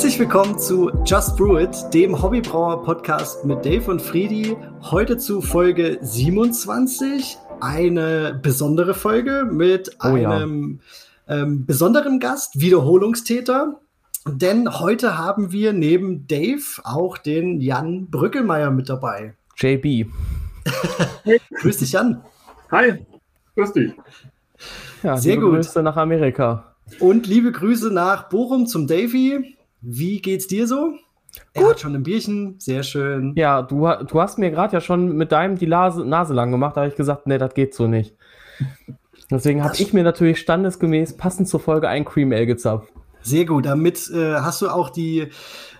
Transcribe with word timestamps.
Herzlich 0.00 0.18
willkommen 0.18 0.58
zu 0.58 0.90
Just 1.04 1.36
Brew 1.36 1.58
It, 1.58 1.76
dem 1.92 2.22
Hobbybrauer-Podcast 2.22 3.44
mit 3.44 3.66
Dave 3.66 3.90
und 3.90 4.00
Friedi. 4.00 4.56
Heute 4.80 5.18
zu 5.18 5.42
Folge 5.42 5.98
27. 6.00 7.36
Eine 7.60 8.40
besondere 8.42 8.94
Folge 8.94 9.46
mit 9.52 9.94
oh, 10.02 10.06
einem 10.06 10.80
ja. 11.28 11.42
ähm, 11.42 11.66
besonderen 11.66 12.18
Gast, 12.18 12.58
Wiederholungstäter. 12.58 13.78
Denn 14.26 14.80
heute 14.80 15.18
haben 15.18 15.52
wir 15.52 15.74
neben 15.74 16.26
Dave 16.26 16.80
auch 16.82 17.18
den 17.18 17.60
Jan 17.60 18.06
Brückelmeier 18.10 18.70
mit 18.70 18.88
dabei. 18.88 19.34
JB. 19.58 20.10
Grüß 21.60 21.76
dich, 21.76 21.92
Jan. 21.92 22.22
Hi, 22.70 23.04
grüß 23.54 23.74
dich. 23.74 23.92
Ja, 25.02 25.18
Sehr 25.18 25.36
gut. 25.36 25.56
Grüße 25.56 25.82
nach 25.82 25.98
Amerika. 25.98 26.74
Und 27.00 27.26
liebe 27.26 27.52
Grüße 27.52 27.92
nach 27.92 28.30
Bochum 28.30 28.66
zum 28.66 28.86
Davy. 28.86 29.58
Wie 29.80 30.20
geht's 30.20 30.46
dir 30.46 30.66
so? 30.66 30.94
Er 31.52 31.62
Gut. 31.62 31.70
hat 31.70 31.80
schon 31.80 31.94
ein 31.94 32.02
Bierchen, 32.02 32.56
sehr 32.58 32.82
schön. 32.82 33.34
Ja, 33.36 33.62
du, 33.62 33.88
du 34.06 34.20
hast 34.20 34.38
mir 34.38 34.50
gerade 34.50 34.74
ja 34.74 34.80
schon 34.80 35.16
mit 35.16 35.32
deinem 35.32 35.56
die 35.56 35.66
Nase, 35.66 36.04
Nase 36.04 36.34
lang 36.34 36.50
gemacht, 36.50 36.76
da 36.76 36.82
habe 36.82 36.90
ich 36.90 36.96
gesagt, 36.96 37.26
nee, 37.26 37.38
das 37.38 37.54
geht 37.54 37.74
so 37.74 37.86
nicht. 37.86 38.14
Deswegen 39.30 39.62
habe 39.62 39.76
ich 39.76 39.92
mir 39.92 40.02
natürlich 40.02 40.40
standesgemäß 40.40 41.16
passend 41.16 41.48
zur 41.48 41.60
Folge 41.60 41.88
ein 41.88 42.04
Cream 42.04 42.32
Ale 42.32 42.46
gezapft. 42.46 42.92
Sehr 43.22 43.44
gut, 43.44 43.66
damit 43.66 44.10
äh, 44.10 44.36
hast 44.36 44.60
du 44.62 44.68
auch 44.68 44.90
die, 44.90 45.28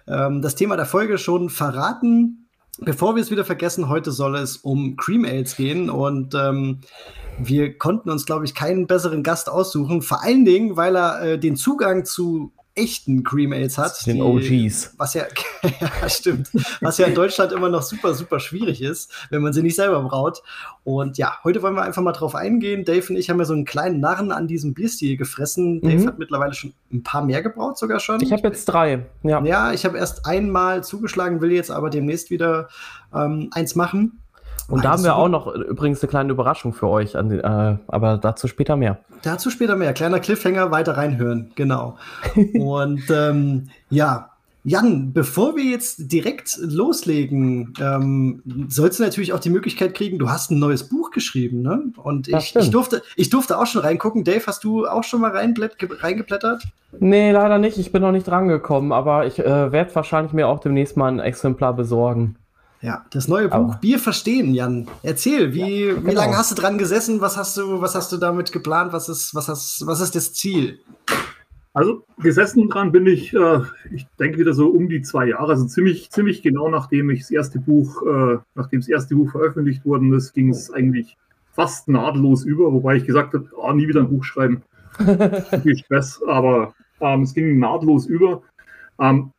ähm, 0.07 0.41
das 0.41 0.55
Thema 0.55 0.77
der 0.77 0.87
Folge 0.87 1.19
schon 1.19 1.51
verraten. 1.51 2.49
Bevor 2.79 3.17
wir 3.17 3.23
es 3.23 3.31
wieder 3.31 3.45
vergessen, 3.45 3.89
heute 3.89 4.13
soll 4.13 4.37
es 4.37 4.57
um 4.59 4.97
Cream 4.97 5.25
Ales 5.25 5.57
gehen 5.57 5.91
und 5.91 6.35
ähm, 6.35 6.81
wir 7.39 7.77
konnten 7.77 8.11
uns, 8.11 8.25
glaube 8.25 8.45
ich, 8.45 8.55
keinen 8.55 8.87
besseren 8.87 9.23
Gast 9.23 9.51
aussuchen. 9.51 10.01
Vor 10.01 10.23
allen 10.23 10.45
Dingen, 10.45 10.77
weil 10.77 10.97
er 10.97 11.23
äh, 11.23 11.39
den 11.39 11.57
Zugang 11.57 12.05
zu 12.05 12.53
echten 12.81 13.23
Cream 13.23 13.53
Ales 13.53 13.79
hat. 13.79 14.07
Den 14.07 14.17
die, 14.17 14.23
OGs. 14.23 14.95
Was 14.97 15.15
ja, 15.15 15.25
ja, 16.03 16.09
stimmt. 16.09 16.51
Was 16.81 16.99
ja 16.99 17.07
in 17.07 17.15
Deutschland 17.15 17.53
immer 17.53 17.69
noch 17.69 17.83
super, 17.83 18.15
super 18.15 18.41
schwierig 18.41 18.83
ist, 18.83 19.13
wenn 19.31 19.43
man 19.43 19.53
sie 19.53 19.63
nicht 19.63 19.77
selber 19.77 20.03
braut. 20.03 20.43
Und 20.85 21.19
ja, 21.19 21.39
heute 21.45 21.63
wollen 21.63 21.75
wir 21.75 21.83
einfach 21.83 22.03
mal 22.03 22.13
drauf 22.13 22.35
eingehen. 22.35 22.85
Dave 22.85 23.07
und 23.11 23.17
ich 23.17 23.31
haben 23.31 23.39
ja 23.39 23.45
so 23.45 23.53
einen 23.53 23.65
kleinen 23.65 24.01
Narren 24.01 24.33
an 24.33 24.47
diesem 24.47 24.75
Bierstil 24.75 25.17
gefressen. 25.17 25.77
Mhm. 25.77 25.81
Dave 25.83 26.07
hat 26.07 26.19
mittlerweile 26.19 26.55
schon 26.55 26.73
ein 26.93 27.03
paar 27.03 27.25
mehr 27.25 27.43
gebraut, 27.43 27.79
sogar 27.79 28.01
schon. 28.01 28.21
Ich 28.21 28.33
habe 28.33 28.49
jetzt 28.49 28.65
drei. 28.67 29.07
Ja, 29.23 29.45
ja 29.45 29.73
ich 29.73 29.85
habe 29.85 29.99
erst 29.99 30.27
einmal 30.27 30.83
zugeschlagen, 30.83 31.41
will 31.41 31.53
jetzt 31.53 31.71
aber 31.71 31.91
demnächst 31.91 32.31
wieder 32.31 32.69
ähm, 33.15 33.49
eins 33.53 33.75
machen. 33.75 34.21
Und 34.71 34.85
da 34.85 34.93
haben 34.93 35.05
wir 35.05 35.17
auch 35.17 35.29
noch 35.29 35.53
übrigens 35.53 36.03
eine 36.03 36.09
kleine 36.09 36.33
Überraschung 36.33 36.73
für 36.73 36.89
euch, 36.89 37.17
an, 37.17 37.31
äh, 37.31 37.77
aber 37.89 38.19
dazu 38.19 38.47
später 38.49 38.77
mehr. 38.77 38.99
Dazu 39.23 39.51
später 39.51 39.77
mehr. 39.77 39.93
Kleiner 39.93 40.21
Cliffhanger, 40.21 40.71
weiter 40.71 40.97
reinhören, 40.97 41.51
genau. 41.57 41.97
Und 42.55 43.03
ähm, 43.11 43.69
ja, 43.91 44.31
Jan, 44.63 45.15
bevor 45.15 45.57
wir 45.57 45.65
jetzt 45.65 46.13
direkt 46.13 46.59
loslegen, 46.61 47.73
ähm, 47.81 48.43
sollst 48.69 48.99
du 48.99 49.03
natürlich 49.03 49.33
auch 49.33 49.39
die 49.39 49.49
Möglichkeit 49.49 49.95
kriegen, 49.95 50.19
du 50.19 50.29
hast 50.29 50.51
ein 50.51 50.59
neues 50.59 50.89
Buch 50.89 51.11
geschrieben, 51.13 51.63
ne? 51.63 51.85
Und 51.97 52.29
ich, 52.29 52.55
ich, 52.55 52.71
durfte, 52.71 53.03
ich 53.17 53.31
durfte 53.31 53.59
auch 53.59 53.67
schon 53.67 53.81
reingucken. 53.81 54.23
Dave, 54.23 54.43
hast 54.47 54.63
du 54.63 54.87
auch 54.87 55.03
schon 55.03 55.23
mal 55.23 55.31
reingeplättert? 55.31 56.65
Nee, 56.99 57.31
leider 57.33 57.59
nicht. 57.59 57.79
Ich 57.79 57.91
bin 57.91 58.03
noch 58.03 58.13
nicht 58.13 58.29
rangekommen, 58.29 58.93
aber 58.93 59.27
ich 59.27 59.39
äh, 59.39 59.73
werde 59.73 59.95
wahrscheinlich 59.95 60.35
mir 60.35 60.47
auch 60.47 60.61
demnächst 60.61 60.97
mal 60.97 61.09
ein 61.09 61.21
Exemplar 61.21 61.73
besorgen. 61.73 62.37
Ja, 62.83 63.05
das 63.11 63.29
neue 63.29 63.49
Buch 63.49 63.55
Aber. 63.55 63.79
Bier 63.81 63.99
verstehen, 63.99 64.55
Jan. 64.55 64.89
Erzähl, 65.03 65.53
wie, 65.53 65.87
ja, 65.87 65.95
genau. 65.95 66.07
wie 66.07 66.15
lange 66.15 66.37
hast 66.37 66.51
du 66.51 66.55
dran 66.55 66.79
gesessen? 66.79 67.21
Was 67.21 67.37
hast 67.37 67.57
du, 67.59 67.81
was 67.81 67.95
hast 67.95 68.11
du 68.11 68.17
damit 68.17 68.53
geplant? 68.53 68.93
Was 68.93 69.09
ist, 69.09 69.35
was 69.35 69.49
hast, 69.49 69.87
was 69.87 70.01
ist 70.01 70.15
das 70.15 70.33
Ziel? 70.33 70.81
Also 71.73 72.05
gesessen 72.19 72.69
dran 72.69 72.91
bin 72.91 73.07
ich, 73.07 73.33
äh, 73.33 73.61
ich 73.93 74.07
denke 74.19 74.39
wieder 74.39 74.55
so 74.55 74.69
um 74.69 74.89
die 74.89 75.03
zwei 75.03 75.27
Jahre, 75.27 75.53
also 75.53 75.67
ziemlich, 75.67 76.11
ziemlich 76.11 76.43
genau 76.43 76.69
nachdem 76.69 77.11
ich 77.11 77.21
das 77.21 77.31
erste 77.31 77.61
Buch, 77.61 78.03
äh, 78.03 78.39
nachdem 78.55 78.81
das 78.81 78.89
erste 78.89 79.15
Buch 79.15 79.31
veröffentlicht 79.31 79.85
worden 79.85 80.13
ist, 80.13 80.33
ging 80.33 80.49
es 80.49 80.73
eigentlich 80.73 81.17
fast 81.53 81.87
nahtlos 81.87 82.45
über, 82.45 82.73
wobei 82.73 82.97
ich 82.97 83.07
gesagt 83.07 83.35
habe, 83.35 83.49
oh, 83.57 83.73
nie 83.73 83.87
wieder 83.87 84.01
ein 84.01 84.09
Buch 84.09 84.25
schreiben. 84.25 84.63
viel 85.63 85.77
Stress, 85.79 86.21
aber 86.27 86.75
ähm, 87.01 87.23
es 87.23 87.35
ging 87.35 87.59
nahtlos 87.59 88.07
über. 88.07 88.43
Ähm, 88.99 89.33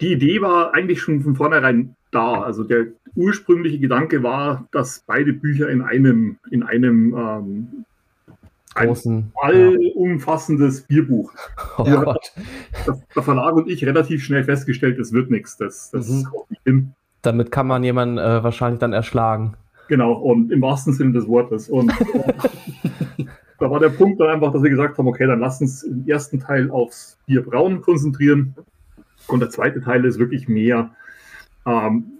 die 0.00 0.12
Idee 0.12 0.40
war 0.40 0.74
eigentlich 0.74 1.02
schon 1.02 1.22
von 1.22 1.36
vornherein 1.36 1.96
da. 2.14 2.42
Also 2.42 2.64
der 2.64 2.86
ursprüngliche 3.14 3.78
Gedanke 3.78 4.22
war, 4.22 4.66
dass 4.72 5.04
beide 5.06 5.32
Bücher 5.32 5.68
in 5.68 5.82
einem, 5.82 6.38
in 6.50 6.62
einem 6.62 7.14
ähm, 7.16 7.84
Großen, 8.74 9.32
allumfassendes 9.40 10.80
ja. 10.80 10.84
Bierbuch. 10.88 11.32
Oh 11.78 11.84
ja, 11.86 12.16
der, 12.86 13.00
der, 13.14 13.22
Verlag 13.22 13.54
und 13.54 13.68
ich 13.68 13.86
relativ 13.86 14.24
schnell 14.24 14.42
festgestellt, 14.42 14.98
es 14.98 15.12
wird 15.12 15.30
nichts. 15.30 15.56
Das, 15.56 15.90
das 15.92 16.08
mhm. 16.08 16.24
kommt 16.24 16.50
nicht 16.50 16.62
hin. 16.64 16.92
Damit 17.22 17.52
kann 17.52 17.68
man 17.68 17.84
jemanden 17.84 18.18
äh, 18.18 18.42
wahrscheinlich 18.42 18.80
dann 18.80 18.92
erschlagen. 18.92 19.54
Genau, 19.88 20.14
und 20.14 20.50
im 20.50 20.60
wahrsten 20.60 20.92
Sinne 20.92 21.12
des 21.12 21.28
Wortes. 21.28 21.68
Und 21.68 21.92
da 23.60 23.70
war 23.70 23.78
der 23.78 23.90
Punkt 23.90 24.20
dann 24.20 24.28
einfach, 24.28 24.52
dass 24.52 24.62
wir 24.62 24.70
gesagt 24.70 24.98
haben, 24.98 25.06
okay, 25.06 25.26
dann 25.26 25.40
lass 25.40 25.60
uns 25.60 25.84
im 25.84 26.04
ersten 26.06 26.40
Teil 26.40 26.70
aufs 26.70 27.18
Bierbrauen 27.26 27.80
konzentrieren 27.80 28.54
und 29.28 29.40
der 29.40 29.50
zweite 29.50 29.80
Teil 29.80 30.04
ist 30.04 30.18
wirklich 30.18 30.48
mehr, 30.48 30.90
ähm, 31.66 32.14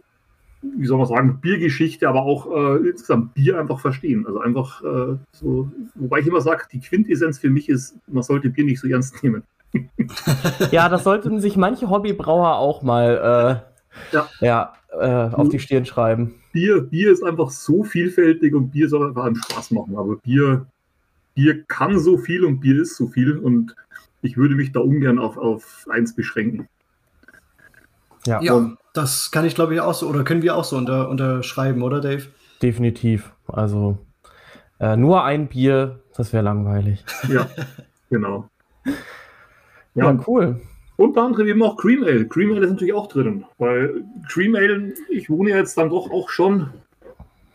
wie 0.76 0.86
soll 0.86 0.98
man 0.98 1.06
sagen, 1.06 1.40
Biergeschichte, 1.40 2.08
aber 2.08 2.22
auch 2.22 2.50
äh, 2.50 2.88
insgesamt 2.88 3.34
Bier 3.34 3.58
einfach 3.58 3.80
verstehen. 3.80 4.26
Also 4.26 4.40
einfach 4.40 4.82
äh, 4.82 5.16
so, 5.32 5.70
wobei 5.94 6.20
ich 6.20 6.26
immer 6.26 6.40
sage, 6.40 6.64
die 6.72 6.80
Quintessenz 6.80 7.38
für 7.38 7.50
mich 7.50 7.68
ist, 7.68 7.96
man 8.06 8.22
sollte 8.22 8.50
Bier 8.50 8.64
nicht 8.64 8.80
so 8.80 8.88
ernst 8.88 9.22
nehmen. 9.22 9.42
ja, 10.70 10.88
das 10.88 11.04
sollten 11.04 11.40
sich 11.40 11.56
manche 11.56 11.90
Hobbybrauer 11.90 12.56
auch 12.56 12.82
mal 12.82 13.64
äh, 14.12 14.14
ja. 14.14 14.28
ja 14.40 14.72
äh, 14.92 15.34
auf 15.34 15.48
die 15.48 15.58
Stirn 15.58 15.84
schreiben. 15.84 16.34
Bier, 16.52 16.80
Bier 16.82 17.10
ist 17.10 17.24
einfach 17.24 17.50
so 17.50 17.82
vielfältig 17.82 18.54
und 18.54 18.70
Bier 18.70 18.88
soll 18.88 19.08
einfach 19.08 19.24
einem 19.24 19.36
Spaß 19.36 19.72
machen. 19.72 19.96
Aber 19.96 20.16
Bier, 20.16 20.66
Bier 21.34 21.64
kann 21.64 21.98
so 21.98 22.16
viel 22.16 22.44
und 22.44 22.60
Bier 22.60 22.80
ist 22.80 22.96
so 22.96 23.08
viel 23.08 23.36
und 23.36 23.74
ich 24.22 24.36
würde 24.36 24.54
mich 24.54 24.72
da 24.72 24.80
ungern 24.80 25.18
auf, 25.18 25.36
auf 25.36 25.86
eins 25.90 26.14
beschränken. 26.14 26.68
Ja, 28.26 28.40
ja 28.40 28.76
das 28.94 29.30
kann 29.30 29.44
ich 29.44 29.54
glaube 29.54 29.74
ich 29.74 29.80
auch 29.80 29.92
so, 29.92 30.08
oder 30.08 30.24
können 30.24 30.42
wir 30.42 30.56
auch 30.56 30.64
so 30.64 30.78
unter, 30.78 31.10
unterschreiben, 31.10 31.82
oder 31.82 32.00
Dave? 32.00 32.26
Definitiv. 32.62 33.32
Also 33.46 33.98
äh, 34.80 34.96
nur 34.96 35.24
ein 35.24 35.48
Bier, 35.48 36.00
das 36.16 36.32
wäre 36.32 36.44
langweilig. 36.44 37.04
Ja, 37.28 37.48
genau. 38.08 38.48
Ja, 39.94 40.10
ja, 40.10 40.24
cool. 40.26 40.60
Unter 40.96 41.22
anderem 41.22 41.48
eben 41.48 41.62
auch 41.62 41.76
Cream 41.76 42.04
Ale. 42.04 42.26
Cream 42.26 42.52
Ale 42.52 42.64
ist 42.64 42.70
natürlich 42.70 42.94
auch 42.94 43.08
drin, 43.08 43.44
weil 43.58 44.04
Cream 44.28 44.54
Ale, 44.54 44.94
ich 45.10 45.28
wohne 45.28 45.50
jetzt 45.50 45.76
dann 45.76 45.90
doch 45.90 46.10
auch 46.10 46.30
schon 46.30 46.70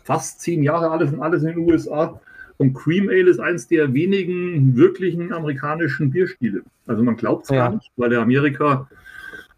fast 0.04 0.42
zehn 0.42 0.64
Jahre 0.64 0.92
alles 0.92 1.14
und 1.14 1.22
alles 1.22 1.44
in 1.44 1.50
den 1.50 1.60
USA. 1.60 2.20
Und 2.58 2.74
Cream 2.74 3.08
Ale 3.08 3.30
ist 3.30 3.40
eins 3.40 3.68
der 3.68 3.94
wenigen 3.94 4.76
wirklichen 4.76 5.32
amerikanischen 5.32 6.12
Bierstile. 6.12 6.64
Also 6.88 7.04
man 7.04 7.16
glaubt 7.16 7.44
es 7.44 7.50
ja. 7.50 7.68
gar 7.68 7.76
nicht, 7.76 7.92
weil 7.96 8.10
der 8.10 8.22
Amerika 8.22 8.90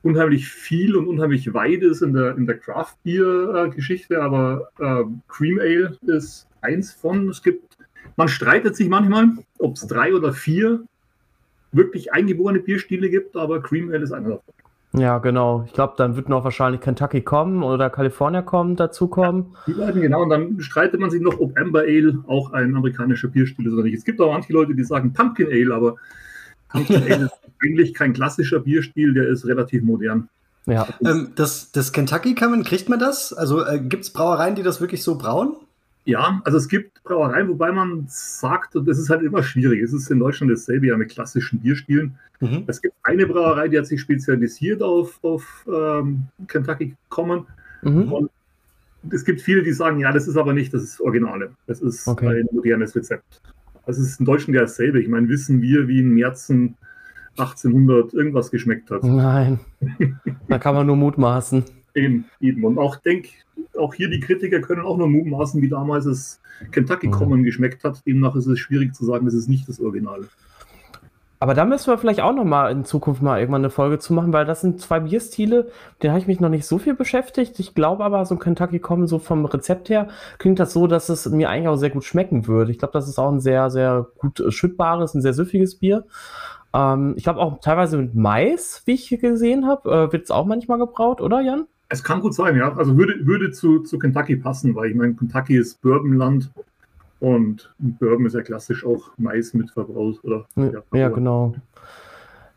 unheimlich 0.03 0.47
viel 0.47 0.95
und 0.95 1.07
unheimlich 1.07 1.53
weit 1.53 1.83
ist 1.83 2.01
in 2.01 2.13
der, 2.13 2.35
in 2.37 2.45
der 2.45 2.57
Craft 2.57 2.95
Beer 3.03 3.69
Geschichte, 3.73 4.21
aber 4.21 4.69
äh, 4.79 5.03
Cream 5.27 5.59
Ale 5.59 5.97
ist 6.07 6.47
eins 6.61 6.91
von. 6.91 7.29
Es 7.29 7.43
gibt, 7.43 7.77
man 8.15 8.27
streitet 8.27 8.75
sich 8.75 8.89
manchmal, 8.89 9.29
ob 9.59 9.75
es 9.75 9.87
drei 9.87 10.13
oder 10.13 10.33
vier 10.33 10.83
wirklich 11.71 12.13
eingeborene 12.13 12.59
Bierstile 12.59 13.09
gibt, 13.09 13.35
aber 13.35 13.61
Cream 13.61 13.89
Ale 13.89 14.03
ist 14.03 14.11
einer 14.11 14.29
davon. 14.29 14.53
Ja, 14.93 15.19
genau. 15.19 15.63
Ich 15.65 15.73
glaube, 15.73 15.93
dann 15.95 16.17
wird 16.17 16.27
noch 16.27 16.43
wahrscheinlich 16.43 16.81
Kentucky 16.81 17.21
kommen 17.21 17.63
oder 17.63 17.89
California 17.89 18.41
kommen, 18.41 18.75
dazu 18.75 19.07
kommen. 19.07 19.55
Ja, 19.67 19.73
die 19.73 19.79
beiden, 19.79 20.01
genau. 20.01 20.23
Und 20.23 20.29
dann 20.29 20.59
streitet 20.59 20.99
man 20.99 21.09
sich 21.09 21.21
noch, 21.21 21.39
ob 21.39 21.57
Amber 21.57 21.81
Ale 21.81 22.21
auch 22.27 22.51
ein 22.51 22.75
amerikanischer 22.75 23.29
Bierstil 23.29 23.67
ist 23.67 23.73
oder 23.73 23.83
nicht. 23.83 23.97
Es 23.97 24.03
gibt 24.03 24.19
auch 24.19 24.33
manche 24.33 24.51
Leute, 24.51 24.75
die 24.75 24.83
sagen 24.83 25.13
Pumpkin 25.13 25.47
Ale, 25.47 25.73
aber 25.73 25.95
Pumpkin 26.69 27.03
Ale 27.09 27.25
ist 27.25 27.40
eigentlich 27.63 27.93
kein 27.93 28.13
klassischer 28.13 28.59
Bierstil, 28.59 29.13
der 29.13 29.27
ist 29.27 29.45
relativ 29.45 29.83
modern. 29.83 30.29
Ja. 30.65 30.87
Ähm, 31.03 31.31
das, 31.35 31.71
das 31.71 31.91
Kentucky 31.91 32.35
Common, 32.35 32.63
kriegt 32.63 32.89
man 32.89 32.99
das? 32.99 33.33
Also 33.33 33.65
äh, 33.65 33.79
gibt 33.79 34.03
es 34.03 34.11
Brauereien, 34.11 34.55
die 34.55 34.63
das 34.63 34.79
wirklich 34.79 35.03
so 35.03 35.17
brauen? 35.17 35.55
Ja, 36.05 36.41
also 36.45 36.57
es 36.57 36.67
gibt 36.67 37.03
Brauereien, 37.03 37.47
wobei 37.47 37.71
man 37.71 38.05
sagt, 38.07 38.75
und 38.75 38.87
das 38.87 38.97
ist 38.97 39.09
halt 39.09 39.21
immer 39.21 39.43
schwierig, 39.43 39.81
es 39.83 39.93
ist 39.93 40.09
in 40.09 40.19
Deutschland 40.19 40.51
dasselbe 40.51 40.87
ja 40.87 40.97
mit 40.97 41.09
klassischen 41.09 41.59
Bierstilen. 41.59 42.15
Mhm. 42.39 42.63
Es 42.65 42.81
gibt 42.81 42.95
eine 43.03 43.27
Brauerei, 43.27 43.67
die 43.67 43.77
hat 43.77 43.85
sich 43.85 44.01
spezialisiert 44.01 44.81
auf, 44.81 45.19
auf 45.23 45.65
ähm, 45.71 46.23
Kentucky 46.47 46.95
Common. 47.09 47.45
Mhm. 47.83 48.11
Und 48.11 48.31
es 49.11 49.23
gibt 49.25 49.41
viele, 49.41 49.61
die 49.61 49.73
sagen, 49.73 49.99
ja, 49.99 50.11
das 50.11 50.27
ist 50.27 50.37
aber 50.37 50.53
nicht 50.53 50.73
das 50.73 50.99
Originale. 50.99 51.51
Das 51.67 51.81
ist 51.81 52.07
okay. 52.07 52.27
ein 52.27 52.47
modernes 52.51 52.95
Rezept. 52.95 53.41
Das 53.85 53.99
ist 53.99 54.19
in 54.19 54.25
Deutschland 54.25 54.55
ja 54.55 54.61
dasselbe. 54.61 55.01
Ich 55.01 55.07
meine, 55.07 55.27
wissen 55.27 55.61
wir, 55.61 55.87
wie 55.87 55.99
in 55.99 56.09
Märzen 56.09 56.75
1800 57.37 58.13
irgendwas 58.13 58.51
geschmeckt 58.51 58.91
hat. 58.91 59.03
Nein, 59.03 59.59
da 60.47 60.59
kann 60.59 60.75
man 60.75 60.87
nur 60.87 60.95
mutmaßen. 60.95 61.63
Eben, 61.93 62.25
eben. 62.39 62.63
Und 62.63 62.77
auch 62.77 62.97
denk, 62.97 63.27
auch 63.77 63.93
hier 63.93 64.09
die 64.09 64.19
Kritiker 64.19 64.61
können 64.61 64.81
auch 64.81 64.97
nur 64.97 65.07
mutmaßen, 65.07 65.61
wie 65.61 65.69
damals 65.69 66.05
es 66.05 66.41
Kentucky 66.71 67.07
mhm. 67.07 67.11
Common 67.11 67.43
geschmeckt 67.43 67.83
hat. 67.83 68.05
Demnach 68.05 68.35
ist 68.35 68.47
es 68.47 68.59
schwierig 68.59 68.93
zu 68.93 69.05
sagen, 69.05 69.25
das 69.25 69.33
ist 69.33 69.49
nicht 69.49 69.67
das 69.67 69.79
Original. 69.79 70.21
Aber 71.41 71.55
da 71.55 71.65
müssen 71.65 71.87
wir 71.87 71.97
vielleicht 71.97 72.21
auch 72.21 72.35
noch 72.35 72.43
mal 72.43 72.71
in 72.71 72.85
Zukunft 72.85 73.23
mal 73.23 73.39
irgendwann 73.39 73.61
eine 73.61 73.71
Folge 73.71 73.97
zu 73.97 74.13
machen, 74.13 74.31
weil 74.31 74.45
das 74.45 74.61
sind 74.61 74.79
zwei 74.79 74.99
Bierstile, 74.99 75.71
denen 76.01 76.11
habe 76.11 76.21
ich 76.21 76.27
mich 76.27 76.39
noch 76.39 76.49
nicht 76.49 76.67
so 76.67 76.77
viel 76.77 76.93
beschäftigt. 76.93 77.59
Ich 77.59 77.73
glaube 77.73 78.03
aber, 78.03 78.23
so 78.25 78.35
ein 78.35 78.39
Kentucky 78.39 78.77
kommen 78.77 79.07
so 79.07 79.17
vom 79.17 79.45
Rezept 79.45 79.89
her 79.89 80.07
klingt 80.37 80.59
das 80.59 80.71
so, 80.71 80.85
dass 80.85 81.09
es 81.09 81.27
mir 81.27 81.49
eigentlich 81.49 81.67
auch 81.67 81.77
sehr 81.77 81.89
gut 81.89 82.03
schmecken 82.03 82.45
würde. 82.45 82.71
Ich 82.71 82.77
glaube, 82.77 82.93
das 82.93 83.09
ist 83.09 83.17
auch 83.17 83.31
ein 83.31 83.39
sehr, 83.39 83.71
sehr 83.71 84.05
gut 84.19 84.39
äh, 84.39 84.51
schüttbares, 84.51 85.15
ein 85.15 85.23
sehr 85.23 85.33
süffiges 85.33 85.79
Bier. 85.79 86.05
Ähm, 86.73 87.13
ich 87.17 87.23
glaube 87.23 87.39
auch 87.39 87.59
teilweise 87.59 87.97
mit 87.97 88.15
Mais, 88.15 88.81
wie 88.85 88.93
ich 88.93 89.09
gesehen 89.09 89.67
habe, 89.67 89.89
äh, 89.89 90.13
wird 90.13 90.23
es 90.23 90.31
auch 90.31 90.45
manchmal 90.45 90.77
gebraut, 90.77 91.21
oder 91.21 91.41
Jan? 91.41 91.67
Es 91.89 92.03
kann 92.03 92.21
gut 92.21 92.33
sein, 92.33 92.55
ja. 92.55 92.73
Also 92.75 92.97
würde, 92.97 93.25
würde 93.25 93.51
zu, 93.51 93.79
zu 93.79 93.99
Kentucky 93.99 94.37
passen, 94.37 94.75
weil 94.75 94.91
ich 94.91 94.95
meine, 94.95 95.13
Kentucky 95.13 95.57
ist 95.57 95.81
Bourbonland 95.81 96.49
und 97.19 97.73
Bourbon 97.77 98.25
ist 98.25 98.33
ja 98.33 98.41
klassisch 98.41 98.85
auch 98.85 99.11
Mais 99.17 99.53
mit 99.53 99.71
verbraut, 99.71 100.19
oder? 100.23 100.45
Ja, 100.55 100.81
ja 100.93 101.09
genau. 101.09 101.53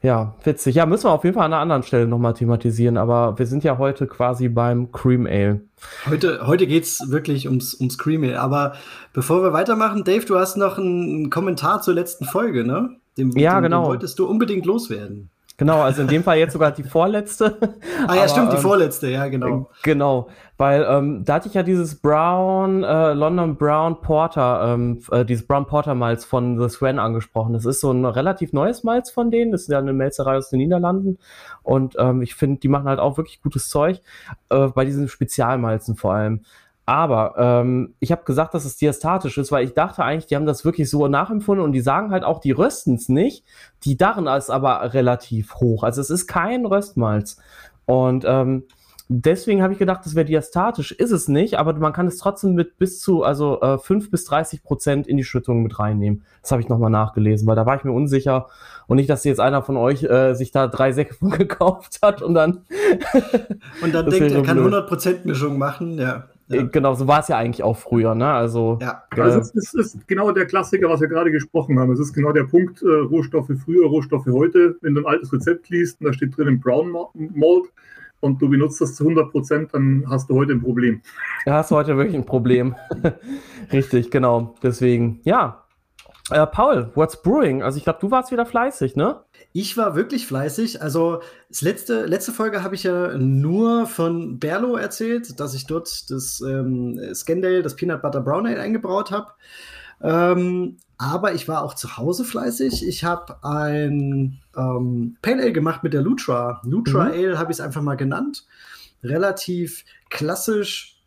Ja, 0.05 0.34
witzig. 0.44 0.75
Ja, 0.75 0.84
müssen 0.84 1.05
wir 1.05 1.12
auf 1.12 1.25
jeden 1.25 1.34
Fall 1.34 1.46
an 1.46 1.55
einer 1.55 1.62
anderen 1.62 1.82
Stelle 1.82 2.06
nochmal 2.06 2.34
thematisieren, 2.34 2.99
aber 2.99 3.38
wir 3.38 3.46
sind 3.46 3.64
ja 3.64 3.78
heute 3.78 4.06
quasi 4.06 4.50
beim 4.50 4.93
Cream 4.93 5.26
Ale. 5.26 5.62
Heute, 6.06 6.46
heute 6.46 6.67
geht 6.67 6.84
es 6.84 7.10
wirklich 7.10 7.49
ums, 7.49 7.75
ums 7.81 7.96
Cream 7.96 8.22
Ale, 8.22 8.38
aber 8.38 8.75
bevor 9.14 9.43
wir 9.43 9.55
weitermachen, 9.55 10.05
Dave, 10.05 10.26
du 10.26 10.38
hast 10.38 10.58
noch 10.58 10.76
einen 10.76 11.31
Kommentar 11.31 11.81
zur 11.81 11.94
letzten 11.94 12.26
Folge, 12.26 12.64
ne? 12.64 12.96
Den, 13.16 13.31
ja, 13.32 13.55
den, 13.55 13.64
genau. 13.64 13.82
Den 13.82 13.88
wolltest 13.88 14.19
du 14.19 14.26
unbedingt 14.26 14.66
loswerden. 14.66 15.31
Genau, 15.56 15.82
also 15.82 16.02
in 16.02 16.08
dem 16.08 16.25
Fall 16.25 16.38
jetzt 16.38 16.52
sogar 16.52 16.72
die 16.72 16.82
vorletzte. 16.82 17.58
ah 18.08 18.14
ja, 18.14 18.22
Aber, 18.22 18.28
stimmt, 18.28 18.52
die 18.52 18.56
ähm, 18.56 18.62
vorletzte, 18.62 19.08
ja, 19.08 19.28
genau. 19.28 19.70
Genau, 19.84 20.26
weil 20.56 20.84
ähm, 20.88 21.25
da 21.25 21.34
hatte 21.34 21.46
ich 21.46 21.55
ja 21.55 21.62
dieses 21.62 21.94
Brown, 21.94 22.82
äh, 22.82 23.12
London 23.12 23.56
Brown 23.56 24.00
Porter, 24.00 24.75
ähm, 24.75 25.00
äh, 25.12 25.25
dieses 25.25 25.46
Brown 25.46 25.66
Porter 25.66 25.94
Malz 25.94 26.25
von 26.25 26.61
The 26.61 26.69
Swan 26.69 26.99
angesprochen. 26.99 27.52
Das 27.52 27.66
ist 27.66 27.81
so 27.81 27.93
ein 27.93 28.05
relativ 28.05 28.52
neues 28.52 28.82
Malz 28.82 29.12
von 29.12 29.31
denen. 29.31 29.52
Das 29.52 29.62
ist 29.62 29.69
ja 29.69 29.78
eine 29.78 29.93
Melzerei 29.93 30.37
aus 30.37 30.50
den 30.50 30.58
Niederlanden. 30.58 31.19
Und 31.62 31.94
ähm, 31.99 32.22
ich 32.22 32.34
finde, 32.34 32.58
die 32.58 32.69
machen 32.69 32.88
halt 32.88 32.99
auch 32.99 33.17
wirklich 33.17 33.40
gutes 33.40 33.69
Zeug. 33.69 34.00
Äh, 34.49 34.69
bei 34.69 34.84
diesen 34.84 35.06
Spezialmalzen 35.06 35.94
vor 35.94 36.14
allem. 36.14 36.40
Aber 36.86 37.34
ähm, 37.38 37.94
ich 37.98 38.12
habe 38.12 38.25
gesagt, 38.25 38.52
dass 38.52 38.66
es 38.66 38.76
diastatisch 38.76 39.38
ist, 39.38 39.50
weil 39.50 39.64
ich 39.64 39.72
dachte 39.72 40.04
eigentlich, 40.04 40.26
die 40.26 40.36
haben 40.36 40.44
das 40.44 40.64
wirklich 40.64 40.90
so 40.90 41.08
nachempfunden 41.08 41.64
und 41.64 41.72
die 41.72 41.81
sagen 41.81 42.10
halt 42.10 42.25
auch, 42.25 42.40
die 42.40 42.50
rösten 42.50 42.96
es 42.96 43.08
nicht. 43.08 43.44
Die 43.84 43.96
Darren 43.96 44.26
ist 44.26 44.50
aber 44.50 44.92
relativ 44.92 45.54
hoch. 45.54 45.82
Also 45.82 46.02
es 46.02 46.10
ist 46.10 46.26
kein 46.26 46.66
Röstmalz. 46.66 47.38
Und 47.86 48.25
ähm, 48.26 48.64
deswegen 49.08 49.62
habe 49.62 49.72
ich 49.72 49.78
gedacht, 49.78 50.04
das 50.04 50.14
wäre 50.14 50.26
diastatisch. 50.26 50.92
Ist 50.92 51.10
es 51.10 51.26
nicht, 51.26 51.54
aber 51.54 51.72
man 51.72 51.94
kann 51.94 52.06
es 52.06 52.19
trotzdem 52.19 52.54
mit 52.54 52.76
bis 52.76 53.00
zu 53.00 53.22
also 53.22 53.62
äh, 53.62 53.78
5 53.78 54.10
bis 54.10 54.26
30 54.26 54.62
Prozent 54.62 55.06
in 55.06 55.16
die 55.16 55.25
Schüttung 55.25 55.62
mit 55.62 55.78
reinnehmen. 55.78 56.22
Das 56.42 56.52
habe 56.52 56.60
ich 56.60 56.69
nochmal 56.69 56.90
nachgelesen, 56.90 57.46
weil 57.46 57.56
da 57.56 57.64
war 57.64 57.76
ich 57.76 57.84
mir 57.84 57.92
unsicher. 57.92 58.48
Und 58.86 58.96
nicht, 58.96 59.08
dass 59.08 59.25
jetzt 59.25 59.40
einer 59.40 59.62
von 59.62 59.78
euch 59.78 60.02
äh, 60.02 60.34
sich 60.34 60.50
da 60.50 60.66
drei 60.66 60.92
Säcke 60.92 61.14
von 61.14 61.31
gekauft 61.38 62.00
hat 62.02 62.20
und 62.20 62.34
dann. 62.34 62.64
und 63.82 63.94
dann 63.94 64.10
denkt, 64.10 64.32
er 64.32 64.42
kann 64.42 64.58
100% 64.58 65.20
Mischung 65.25 65.56
machen, 65.56 65.98
ja. 65.98 66.25
Ja. 66.49 66.61
Äh, 66.61 66.69
genau, 66.69 66.94
so 66.94 67.06
war 67.06 67.20
es 67.20 67.29
ja 67.29 67.38
eigentlich 67.38 67.62
auch 67.62 67.76
früher, 67.76 68.14
ne? 68.14 68.26
Also, 68.26 68.79
ja. 68.81 69.02
also 69.11 69.41
es, 69.41 69.50
ist, 69.50 69.75
es 69.75 69.94
ist 69.94 70.08
genau 70.08 70.31
der 70.32 70.46
Klassiker, 70.46 70.88
was 70.88 71.00
wir 71.00 71.08
gerade 71.08 71.31
gesprochen 71.31 71.79
haben. 71.79 71.93
Es 71.93 72.00
ist 72.00 72.12
genau 72.12 72.32
der 72.32 72.44
Punkt, 72.44 72.82
äh, 72.82 72.87
Rohstoffe 72.87 73.50
früher, 73.64 73.87
Rohstoffe 73.87 74.26
heute. 74.26 74.76
Wenn 74.82 74.94
du 74.94 75.00
ein 75.02 75.06
altes 75.06 75.32
Rezept 75.32 75.69
liest 75.70 76.00
und 76.00 76.06
da 76.08 76.12
steht 76.12 76.37
drin 76.37 76.61
Brown 76.61 76.91
Malt 76.91 77.73
und 78.20 78.41
du 78.41 78.49
benutzt 78.49 78.81
das 78.81 78.94
zu 78.94 79.05
100 79.05 79.31
Prozent, 79.31 79.75
dann 79.75 80.05
hast 80.08 80.29
du 80.29 80.35
heute 80.35 80.52
ein 80.52 80.61
Problem. 80.61 81.00
Ja, 81.46 81.55
hast 81.55 81.70
du 81.70 81.76
heute 81.76 81.96
wirklich 81.96 82.17
ein 82.17 82.26
Problem. 82.26 82.75
Richtig, 83.73 84.11
genau. 84.11 84.55
Deswegen, 84.62 85.20
ja. 85.25 85.64
Äh, 86.31 86.46
Paul, 86.46 86.91
what's 86.94 87.20
brewing? 87.20 87.62
Also 87.62 87.76
ich 87.79 87.85
glaube, 87.85 87.99
du 88.00 88.11
warst 88.11 88.32
wieder 88.32 88.46
fleißig, 88.46 88.96
ne? 88.96 89.20
Ich 89.56 89.77
war 89.77 89.95
wirklich 89.95 90.27
fleißig. 90.27 90.83
Also, 90.83 91.23
das 91.49 91.62
letzte, 91.62 92.06
letzte 92.06 92.33
Folge 92.33 92.65
habe 92.65 92.75
ich 92.75 92.83
ja 92.83 93.17
nur 93.17 93.87
von 93.87 94.41
Berlo 94.41 94.75
erzählt, 94.75 95.39
dass 95.39 95.55
ich 95.55 95.69
dort 95.69 96.11
das 96.11 96.41
ähm, 96.41 96.99
Scandale, 97.15 97.62
das 97.62 97.77
Peanut 97.77 98.03
Butter 98.03 98.21
Brown 98.21 98.49
Ale 98.49 98.61
eingebraut 98.61 99.12
habe. 99.12 99.31
Ähm, 100.03 100.79
aber 100.99 101.35
ich 101.35 101.47
war 101.47 101.62
auch 101.62 101.75
zu 101.75 101.97
Hause 101.97 102.25
fleißig. 102.25 102.85
Ich 102.85 103.05
habe 103.05 103.45
ein 103.45 104.41
ähm, 104.56 105.19
Pale 105.23 105.43
Ale 105.43 105.53
gemacht 105.53 105.85
mit 105.85 105.95
der 105.95 106.03
Lutra. 106.03 106.61
Lutra 106.65 107.05
mhm. 107.05 107.12
Ale 107.12 107.39
habe 107.39 107.53
ich 107.53 107.59
es 107.59 107.65
einfach 107.65 107.83
mal 107.83 107.97
genannt. 107.97 108.45
Relativ 109.05 109.85
klassisch. 110.11 111.01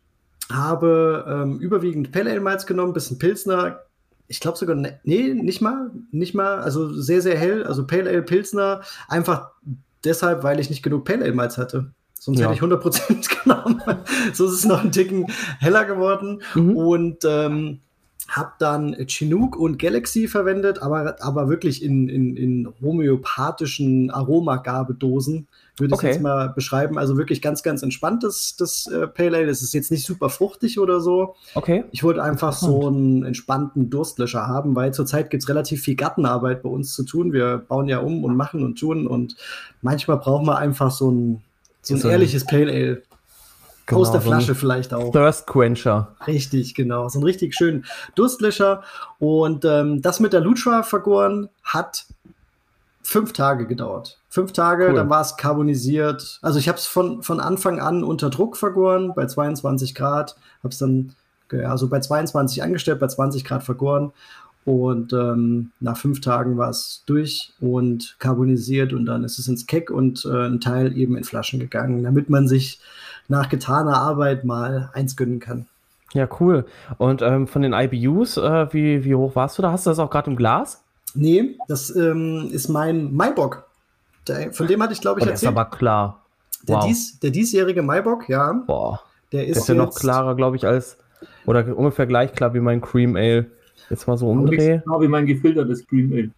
Habe 0.50 1.26
ähm, 1.28 1.60
überwiegend 1.60 2.14
Pale 2.14 2.32
Ale 2.32 2.40
Malz 2.40 2.66
genommen, 2.66 2.94
bisschen 2.94 3.20
Pilsner, 3.20 3.82
ich 4.28 4.40
glaube 4.40 4.58
sogar, 4.58 4.76
ne, 4.76 5.00
nee, 5.04 5.34
nicht 5.34 5.62
mal, 5.62 5.92
nicht 6.12 6.34
mal, 6.34 6.60
also 6.60 6.92
sehr, 6.94 7.22
sehr 7.22 7.38
hell, 7.38 7.64
also 7.64 7.88
Pale 7.88 8.10
Ale 8.10 8.24
Pilsner, 8.24 8.82
einfach 9.08 9.52
deshalb, 10.04 10.44
weil 10.44 10.60
ich 10.60 10.70
nicht 10.70 10.84
genug 10.84 11.06
Pale 11.06 11.24
Ale 11.24 11.34
Malz 11.34 11.58
hatte. 11.58 11.92
Sonst 12.20 12.40
ja. 12.40 12.50
hätte 12.50 12.56
ich 12.56 12.62
100% 12.62 13.44
genommen. 13.44 13.82
so 14.34 14.46
ist 14.46 14.54
es 14.54 14.66
noch 14.66 14.84
ein 14.84 14.92
Ticken 14.92 15.28
heller 15.60 15.86
geworden. 15.86 16.42
Mhm. 16.56 16.76
Und 16.76 17.18
ähm, 17.26 17.80
habe 18.30 18.52
dann 18.60 18.94
Chinook 19.08 19.56
und 19.56 19.80
Galaxy 19.80 20.28
verwendet, 20.28 20.82
aber, 20.82 21.16
aber 21.22 21.50
wirklich 21.50 21.84
in, 21.84 22.10
in, 22.10 22.36
in 22.36 22.74
homöopathischen 22.82 24.12
Aromagabedosen 24.12 25.48
würde 25.78 25.94
okay. 25.94 26.08
ich 26.08 26.14
jetzt 26.16 26.22
mal 26.22 26.50
beschreiben. 26.50 26.98
Also 26.98 27.18
wirklich 27.18 27.42
ganz, 27.42 27.64
ganz 27.64 27.84
entspanntes 27.84 28.56
das 28.58 28.88
äh, 28.88 29.08
Pale 29.08 29.38
Ale. 29.38 29.50
Es 29.50 29.62
ist 29.62 29.74
jetzt 29.74 29.92
nicht 29.92 30.06
super 30.06 30.30
fruchtig 30.30 30.80
oder 30.80 31.00
so. 31.00 31.36
Okay. 31.56 31.86
Ich 31.92 32.04
wollte 32.04 32.22
einfach 32.24 32.54
so 32.54 32.88
einen 32.88 33.24
entspannten 33.24 33.90
Durstlöscher 33.90 34.48
haben, 34.48 34.76
weil 34.76 34.94
zurzeit 34.94 35.30
gibt 35.30 35.44
es 35.44 35.50
relativ 35.50 35.84
viel 35.84 35.96
Gartenarbeit 35.96 36.64
bei 36.64 36.70
uns 36.70 36.94
zu 36.94 37.04
tun. 37.04 37.32
Wir 37.32 37.58
bauen 37.58 37.88
ja 37.88 38.00
um 38.00 38.24
und 38.24 38.36
machen 38.36 38.64
und 38.64 38.80
tun 38.80 39.08
und 39.08 39.36
manchmal 39.82 40.18
brauchen 40.18 40.46
wir 40.48 40.58
einfach 40.58 40.92
so 40.92 41.12
ein, 41.12 41.44
so 41.82 41.94
ein 41.94 42.00
so 42.00 42.10
ehrliches 42.10 42.46
Pale 42.46 42.72
Ale. 42.72 43.04
Genau, 43.88 44.02
aus 44.02 44.12
der 44.12 44.22
Flasche 44.22 44.54
so 44.54 44.56
vielleicht 44.56 44.94
auch. 44.94 45.12
Thirst 45.12 45.48
Quencher. 45.48 46.16
Richtig, 46.28 46.76
genau. 46.76 47.08
So 47.08 47.20
ein 47.20 47.24
richtig 47.24 47.56
schönen 47.56 47.86
Durstlöscher. 48.16 48.84
Und 49.18 49.64
ähm, 49.64 50.02
das 50.02 50.20
mit 50.20 50.34
der 50.34 50.42
Lutra 50.42 50.84
vergoren 50.84 51.50
hat 51.64 52.06
fünf 53.02 53.32
Tage 53.32 53.66
gedauert. 53.66 54.20
Fünf 54.28 54.52
Tage, 54.52 54.90
cool. 54.90 54.96
dann 54.96 55.10
war 55.10 55.22
es 55.22 55.38
carbonisiert. 55.38 56.40
Also 56.42 56.60
ich 56.60 56.68
habe 56.68 56.78
es 56.78 56.86
von, 56.86 57.24
von 57.24 57.40
Anfang 57.40 57.80
an 57.80 58.04
unter 58.04 58.30
Druck 58.30 58.58
vergoren, 58.58 59.14
bei 59.16 59.26
22 59.26 59.96
Grad. 59.96 60.36
Habe 60.60 60.74
es 60.74 60.78
dann 60.80 61.16
also 61.66 61.88
bei 61.88 62.02
22 62.02 62.62
angestellt, 62.62 63.00
bei 63.00 63.08
20 63.08 63.46
Grad 63.46 63.64
vergoren. 63.64 64.12
Und 64.66 65.14
ähm, 65.14 65.72
nach 65.80 65.96
fünf 65.96 66.20
Tagen 66.20 66.58
war 66.58 66.70
es 66.70 67.04
durch 67.06 67.54
und 67.62 68.18
carbonisiert 68.20 68.92
und 68.92 69.06
dann 69.06 69.24
ist 69.24 69.40
es 69.40 69.48
ins 69.48 69.66
Keck 69.66 69.90
und 69.90 70.26
äh, 70.26 70.46
ein 70.46 70.60
Teil 70.60 70.98
eben 70.98 71.16
in 71.16 71.24
Flaschen 71.24 71.62
gegangen, 71.62 72.04
damit 72.04 72.30
man 72.30 72.50
sich 72.50 72.82
nach 73.28 73.50
getaner 73.50 73.98
Arbeit 73.98 74.44
mal 74.44 74.90
eins 74.94 75.16
gönnen 75.16 75.40
kann. 75.40 75.68
Ja, 76.14 76.28
cool. 76.40 76.66
Und 76.98 77.22
ähm, 77.22 77.48
von 77.48 77.62
den 77.62 77.74
IBUs, 77.74 78.38
äh, 78.38 78.74
wie, 78.74 79.04
wie 79.04 79.16
hoch 79.16 79.36
warst 79.36 79.58
du 79.58 79.62
da? 79.62 79.72
Hast 79.72 79.86
du 79.86 79.90
das 79.90 80.00
auch 80.00 80.10
gerade 80.10 80.30
im 80.32 80.38
Glas? 80.38 80.84
Nee, 81.14 81.58
das 81.68 81.94
ähm, 81.96 82.50
ist 82.52 82.70
mein 82.70 83.14
Maibock. 83.14 83.68
Der, 84.28 84.54
von 84.54 84.68
dem 84.68 84.82
hatte 84.82 84.94
ich, 84.94 85.02
glaube 85.02 85.20
ich, 85.20 85.26
oh, 85.26 85.30
erzählt. 85.30 85.52
ist 85.52 85.58
aber 85.58 85.70
klar. 85.70 86.24
Wow. 86.66 86.80
Der, 86.80 86.88
dies, 86.88 87.20
der 87.20 87.32
diesjährige 87.32 87.82
Maibock, 87.82 88.30
ja. 88.30 88.54
Boah. 88.66 89.02
Der 89.32 89.46
ist, 89.46 89.56
der 89.56 89.62
ist 89.62 89.70
ja 89.70 89.76
noch 89.76 89.94
klarer, 89.94 90.36
glaube 90.36 90.56
ich, 90.56 90.66
als, 90.66 90.98
oder 91.46 91.76
ungefähr 91.76 92.06
gleich 92.08 92.34
klar 92.34 92.54
wie 92.54 92.60
mein 92.60 92.82
Cream 92.82 93.16
Ale. 93.16 93.48
Jetzt 93.90 94.08
mal 94.08 94.18
so 94.18 94.30
umdrehen. 94.30 94.82
Genau 94.86 95.02
wie 95.02 95.08
mein 95.08 95.26
gefiltertes 95.26 95.86
Cream 95.88 96.12
Ale. 96.14 96.30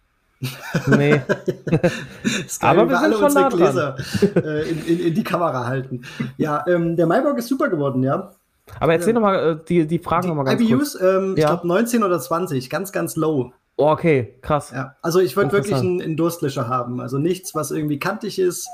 Nee. 0.86 1.20
Aber 2.60 2.88
wir 2.88 2.98
sind 2.98 3.14
schon 3.14 3.34
nah 3.34 3.48
Gläser 3.48 3.96
äh, 4.36 4.70
in, 4.70 4.86
in, 4.86 5.00
in, 5.00 5.14
die 5.14 5.24
Kamera 5.24 5.66
halten. 5.66 6.02
Ja, 6.38 6.64
ähm, 6.66 6.96
der 6.96 7.06
Maibock 7.06 7.38
ist 7.38 7.48
super 7.48 7.68
geworden, 7.68 8.02
ja. 8.02 8.32
Aber 8.78 8.92
erzähl 8.92 9.10
ähm, 9.10 9.14
nochmal 9.16 9.50
äh, 9.50 9.64
die, 9.68 9.86
die 9.86 9.98
Fragen 9.98 10.28
nochmal 10.28 10.46
ganz 10.46 10.60
IBUs, 10.62 10.92
kurz. 10.92 11.02
Ähm, 11.02 11.34
ja. 11.36 11.44
ich 11.44 11.46
glaube 11.46 11.68
19 11.68 12.02
oder 12.02 12.18
20, 12.18 12.70
ganz, 12.70 12.92
ganz 12.92 13.16
low. 13.16 13.52
Oh, 13.76 13.90
okay, 13.90 14.34
krass. 14.40 14.72
Ja, 14.74 14.96
also 15.02 15.20
ich 15.20 15.36
wollte 15.36 15.52
wirklich 15.52 15.76
einen, 15.76 16.00
einen 16.00 16.16
Durstlöscher 16.16 16.68
haben. 16.68 17.00
Also 17.00 17.18
nichts, 17.18 17.54
was 17.54 17.70
irgendwie 17.70 17.98
kantig 17.98 18.38
ist, 18.38 18.68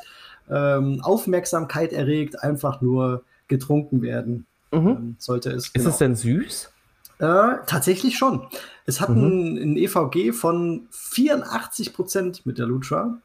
ähm, 0.51 1.01
Aufmerksamkeit 1.03 1.93
erregt, 1.93 2.43
einfach 2.43 2.81
nur 2.81 3.25
getrunken 3.49 4.03
werden. 4.03 4.47
Mhm. 4.73 4.89
Ähm, 4.89 5.17
sollte 5.19 5.51
es. 5.51 5.69
Ist 5.69 5.87
es 5.87 5.99
denn 5.99 6.15
süß? 6.15 6.73
Äh, 7.19 7.57
tatsächlich 7.67 8.19
schon. 8.19 8.47
Es 8.85 9.01
hat 9.01 9.09
mhm. 9.11 9.57
ein, 9.57 9.77
EVG 9.77 10.33
von 10.33 10.87
84 10.91 11.95
Prozent 11.95 12.47
mit 12.47 12.59
der 12.59 12.67
Lutra. 12.67 13.19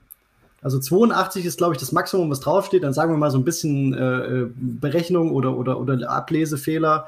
Also 0.61 0.79
82 0.79 1.45
ist, 1.45 1.57
glaube 1.57 1.73
ich, 1.73 1.79
das 1.79 1.91
Maximum, 1.91 2.29
was 2.29 2.39
draufsteht. 2.39 2.83
Dann 2.83 2.93
sagen 2.93 3.11
wir 3.11 3.17
mal 3.17 3.31
so 3.31 3.37
ein 3.37 3.43
bisschen 3.43 3.93
äh, 3.93 4.43
äh 4.43 4.49
Berechnung 4.55 5.31
oder, 5.31 5.57
oder, 5.57 5.79
oder 5.79 6.09
Ablesefehler. 6.09 7.07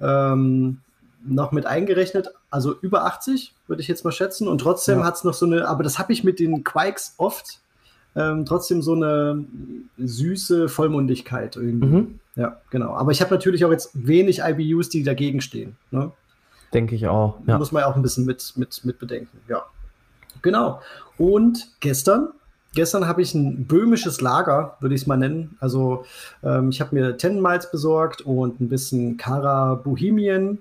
Ähm, 0.00 0.78
noch 1.24 1.52
mit 1.52 1.66
eingerechnet, 1.66 2.28
also 2.50 2.74
über 2.80 3.04
80 3.04 3.54
würde 3.66 3.82
ich 3.82 3.88
jetzt 3.88 4.04
mal 4.04 4.12
schätzen. 4.12 4.48
Und 4.48 4.60
trotzdem 4.60 5.00
ja. 5.00 5.04
hat 5.04 5.16
es 5.16 5.24
noch 5.24 5.34
so 5.34 5.46
eine, 5.46 5.68
aber 5.68 5.82
das 5.82 5.98
habe 5.98 6.12
ich 6.12 6.24
mit 6.24 6.38
den 6.40 6.64
Quikes 6.64 7.14
oft, 7.16 7.60
ähm, 8.14 8.44
trotzdem 8.44 8.82
so 8.82 8.94
eine 8.94 9.44
süße 9.98 10.68
Vollmundigkeit 10.68 11.56
irgendwie. 11.56 11.86
Mhm. 11.86 12.20
Ja, 12.34 12.60
genau. 12.70 12.94
Aber 12.94 13.12
ich 13.12 13.20
habe 13.20 13.34
natürlich 13.34 13.64
auch 13.64 13.70
jetzt 13.70 13.90
wenig 13.94 14.40
IBUs, 14.40 14.88
die 14.88 15.02
dagegen 15.02 15.40
stehen. 15.40 15.76
Ne? 15.90 16.12
Denke 16.72 16.94
ich 16.94 17.06
auch. 17.06 17.38
Ja. 17.46 17.58
Muss 17.58 17.72
man 17.72 17.82
ja 17.82 17.88
auch 17.88 17.96
ein 17.96 18.02
bisschen 18.02 18.24
mit, 18.24 18.54
mit, 18.56 18.84
mit 18.84 18.98
bedenken, 18.98 19.38
ja. 19.48 19.62
Genau. 20.40 20.80
Und 21.18 21.68
gestern, 21.80 22.30
gestern 22.74 23.06
habe 23.06 23.20
ich 23.20 23.34
ein 23.34 23.66
böhmisches 23.66 24.20
Lager, 24.20 24.76
würde 24.80 24.94
ich 24.94 25.02
es 25.02 25.06
mal 25.06 25.18
nennen. 25.18 25.56
Also 25.60 26.04
ähm, 26.42 26.70
ich 26.70 26.80
habe 26.80 26.94
mir 26.94 27.16
Tennenmalz 27.16 27.70
besorgt 27.70 28.22
und 28.22 28.60
ein 28.60 28.68
bisschen 28.68 29.18
Cara 29.18 29.74
Bohemian, 29.74 30.58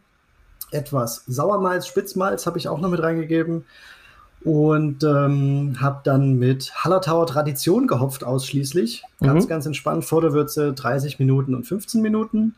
etwas 0.72 1.24
Sauermalz, 1.28 1.88
Spitzmalz 1.88 2.46
habe 2.46 2.58
ich 2.58 2.68
auch 2.68 2.80
noch 2.80 2.90
mit 2.90 3.02
reingegeben 3.02 3.66
und 4.44 5.04
ähm, 5.04 5.78
habe 5.80 6.02
dann 6.04 6.40
mit 6.40 6.74
Hallertauer 6.84 7.28
Tradition 7.28 7.88
gehopft 7.88 8.24
ausschließlich. 8.24 9.04
Ganz, 9.20 9.46
mhm. 9.46 9.50
ganz 9.50 9.66
entspannt. 9.66 10.06
Vorderwürze 10.06 10.74
30 10.74 11.20
Minuten 11.20 11.54
und 11.54 11.66
15 11.66 12.02
Minuten. 12.02 12.56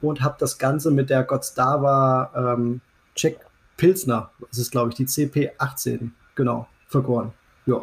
Und 0.00 0.22
habe 0.22 0.36
das 0.38 0.58
Ganze 0.58 0.90
mit 0.90 1.10
der 1.10 1.24
Gottsdava 1.24 2.54
ähm, 2.56 2.80
Czech 3.14 3.36
Pilsner, 3.76 4.30
das 4.48 4.58
ist 4.58 4.70
glaube 4.70 4.90
ich 4.90 4.96
die 4.96 5.06
CP18, 5.06 6.10
genau, 6.34 6.66
vergoren. 6.88 7.32
Ja. 7.66 7.82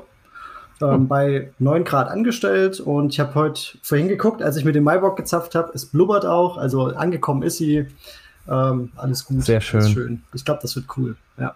Ähm, 0.81 1.01
mhm. 1.01 1.07
Bei 1.07 1.51
9 1.59 1.83
Grad 1.85 2.09
angestellt 2.09 2.79
und 2.79 3.13
ich 3.13 3.19
habe 3.19 3.33
heute 3.35 3.61
vorhin 3.81 4.09
geguckt, 4.09 4.41
als 4.41 4.57
ich 4.57 4.65
mit 4.65 4.75
dem 4.75 4.83
Maibock 4.83 5.15
gezapft 5.15 5.55
habe, 5.55 5.71
es 5.73 5.85
blubbert 5.85 6.25
auch, 6.25 6.57
also 6.57 6.87
angekommen 6.87 7.43
ist 7.43 7.57
sie. 7.57 7.87
Ähm, 8.47 8.91
alles 8.95 9.25
gut. 9.25 9.43
Sehr 9.43 9.61
schön. 9.61 9.87
schön. 9.87 10.23
Ich 10.33 10.45
glaube, 10.45 10.59
das 10.61 10.75
wird 10.75 10.85
cool. 10.97 11.15
Ja. 11.37 11.55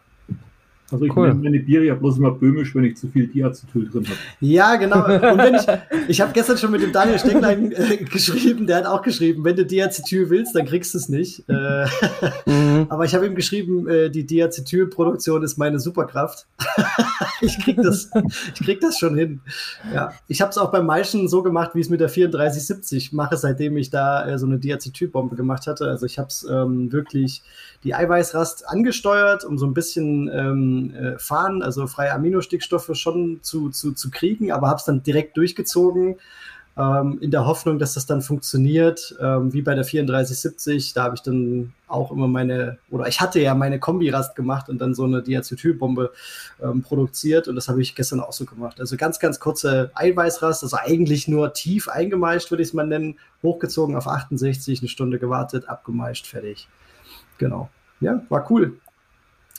Also 0.91 1.05
ich 1.05 1.15
cool. 1.15 1.27
nenne 1.27 1.39
meine 1.39 1.59
Biere 1.59 1.85
ja 1.85 1.95
bloß 1.95 2.17
immer 2.17 2.31
böhmisch, 2.31 2.73
wenn 2.73 2.83
ich 2.83 2.97
zu 2.97 3.07
viel 3.07 3.27
Diacetyl 3.27 3.89
drin 3.89 4.05
habe. 4.05 4.17
Ja, 4.39 4.75
genau. 4.75 5.05
Und 5.05 5.37
wenn 5.37 5.55
ich, 5.55 5.65
ich 6.07 6.21
habe 6.21 6.31
gestern 6.33 6.57
schon 6.57 6.71
mit 6.71 6.81
dem 6.81 6.91
Daniel 6.91 7.19
Stecklein 7.19 7.71
äh, 7.71 7.97
geschrieben, 7.97 8.65
der 8.65 8.77
hat 8.77 8.85
auch 8.85 9.01
geschrieben, 9.01 9.43
wenn 9.43 9.55
du 9.55 9.65
Diacetyl 9.65 10.29
willst, 10.29 10.55
dann 10.55 10.65
kriegst 10.65 10.93
du 10.93 10.97
es 10.97 11.09
nicht. 11.09 11.43
Äh, 11.47 11.85
mhm. 12.45 12.87
Aber 12.89 13.05
ich 13.05 13.13
habe 13.13 13.27
ihm 13.27 13.35
geschrieben, 13.35 13.87
äh, 13.87 14.09
die 14.09 14.25
Diacetylproduktion 14.25 15.43
ist 15.43 15.57
meine 15.57 15.79
Superkraft. 15.79 16.47
ich 17.41 17.59
krieg 17.59 17.77
das, 17.77 18.09
ich 18.53 18.65
krieg 18.65 18.81
das 18.81 18.97
schon 18.97 19.15
hin. 19.15 19.41
Ja, 19.93 20.13
ich 20.27 20.41
habe 20.41 20.49
es 20.49 20.57
auch 20.57 20.71
beim 20.71 20.85
Maischen 20.85 21.27
so 21.27 21.43
gemacht, 21.43 21.71
wie 21.73 21.81
es 21.81 21.89
mit 21.89 21.99
der 21.99 22.09
3470 22.09 23.13
mache, 23.13 23.37
seitdem 23.37 23.77
ich 23.77 23.89
da 23.89 24.27
äh, 24.27 24.37
so 24.39 24.45
eine 24.45 24.57
Diacetylbombe 24.57 25.35
gemacht 25.35 25.67
hatte. 25.67 25.85
Also 25.85 26.05
ich 26.05 26.17
habe 26.17 26.29
es 26.29 26.45
ähm, 26.49 26.91
wirklich 26.91 27.43
die 27.83 27.95
Eiweißrast 27.95 28.67
angesteuert, 28.67 29.45
um 29.45 29.57
so 29.57 29.65
ein 29.65 29.73
bisschen 29.73 30.29
ähm, 30.33 30.78
äh, 30.95 31.19
Fahren, 31.19 31.61
also 31.61 31.87
freie 31.87 32.13
Aminostickstoffe 32.13 32.91
schon 32.93 33.39
zu, 33.41 33.69
zu, 33.69 33.93
zu 33.93 34.09
kriegen, 34.11 34.51
aber 34.51 34.67
habe 34.67 34.77
es 34.77 34.85
dann 34.85 35.03
direkt 35.03 35.37
durchgezogen 35.37 36.17
ähm, 36.79 37.17
in 37.19 37.29
der 37.29 37.45
Hoffnung, 37.45 37.77
dass 37.77 37.95
das 37.95 38.05
dann 38.05 38.21
funktioniert, 38.21 39.15
ähm, 39.19 39.51
wie 39.51 39.61
bei 39.61 39.75
der 39.75 39.83
3470. 39.83 40.93
Da 40.93 41.03
habe 41.03 41.15
ich 41.15 41.21
dann 41.21 41.73
auch 41.87 42.11
immer 42.11 42.27
meine, 42.27 42.77
oder 42.89 43.07
ich 43.07 43.19
hatte 43.19 43.41
ja 43.41 43.53
meine 43.53 43.79
Kombirast 43.79 44.35
gemacht 44.35 44.69
und 44.69 44.79
dann 44.79 44.93
so 44.93 45.03
eine 45.03 45.21
Diacetylbombe 45.21 46.13
ähm, 46.63 46.81
produziert 46.81 47.47
und 47.49 47.55
das 47.55 47.67
habe 47.67 47.81
ich 47.81 47.95
gestern 47.95 48.21
auch 48.21 48.31
so 48.31 48.45
gemacht. 48.45 48.79
Also 48.79 48.95
ganz, 48.95 49.19
ganz 49.19 49.39
kurze 49.39 49.91
Eiweißrast, 49.93 50.63
also 50.63 50.77
eigentlich 50.77 51.27
nur 51.27 51.53
tief 51.53 51.89
eingemeischt, 51.89 52.49
würde 52.49 52.63
ich 52.63 52.69
es 52.69 52.73
mal 52.73 52.87
nennen, 52.87 53.19
hochgezogen 53.43 53.97
auf 53.97 54.07
68, 54.07 54.79
eine 54.79 54.89
Stunde 54.89 55.19
gewartet, 55.19 55.67
abgemeischt, 55.67 56.27
fertig. 56.27 56.69
Genau. 57.37 57.69
Ja, 57.99 58.21
war 58.29 58.49
cool. 58.49 58.79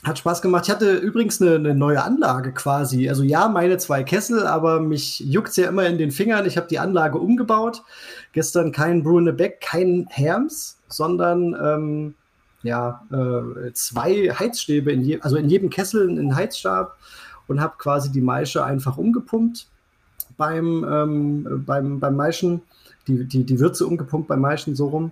Hat 0.03 0.17
Spaß 0.17 0.41
gemacht. 0.41 0.65
Ich 0.65 0.71
hatte 0.71 0.95
übrigens 0.95 1.41
eine, 1.41 1.55
eine, 1.55 1.75
neue 1.75 2.03
Anlage 2.03 2.53
quasi. 2.53 3.07
Also 3.07 3.21
ja, 3.21 3.47
meine 3.47 3.77
zwei 3.77 4.03
Kessel, 4.03 4.47
aber 4.47 4.79
mich 4.79 5.19
juckt 5.19 5.55
ja 5.57 5.69
immer 5.69 5.85
in 5.85 5.99
den 5.99 6.09
Fingern. 6.09 6.47
Ich 6.47 6.57
habe 6.57 6.67
die 6.67 6.79
Anlage 6.79 7.19
umgebaut. 7.19 7.83
Gestern 8.33 8.71
kein 8.71 9.03
Brunebeck, 9.03 9.61
kein 9.61 10.07
Herms, 10.09 10.79
sondern 10.87 11.55
ähm, 11.61 12.15
ja, 12.63 13.03
äh, 13.11 13.73
zwei 13.73 14.29
Heizstäbe, 14.31 14.91
in 14.91 15.03
je, 15.03 15.21
also 15.21 15.35
in 15.35 15.49
jedem 15.49 15.69
Kessel 15.69 16.09
einen 16.09 16.35
Heizstab 16.35 16.97
und 17.47 17.61
habe 17.61 17.75
quasi 17.77 18.11
die 18.11 18.21
Maische 18.21 18.63
einfach 18.63 18.97
umgepumpt 18.97 19.67
beim, 20.35 20.83
ähm, 20.83 21.63
beim, 21.65 21.99
beim 21.99 22.15
Maischen, 22.15 22.61
die, 23.07 23.25
die, 23.25 23.43
die 23.43 23.59
Würze 23.59 23.85
umgepumpt 23.85 24.27
beim 24.27 24.41
Maischen 24.41 24.75
so 24.75 24.87
rum. 24.87 25.11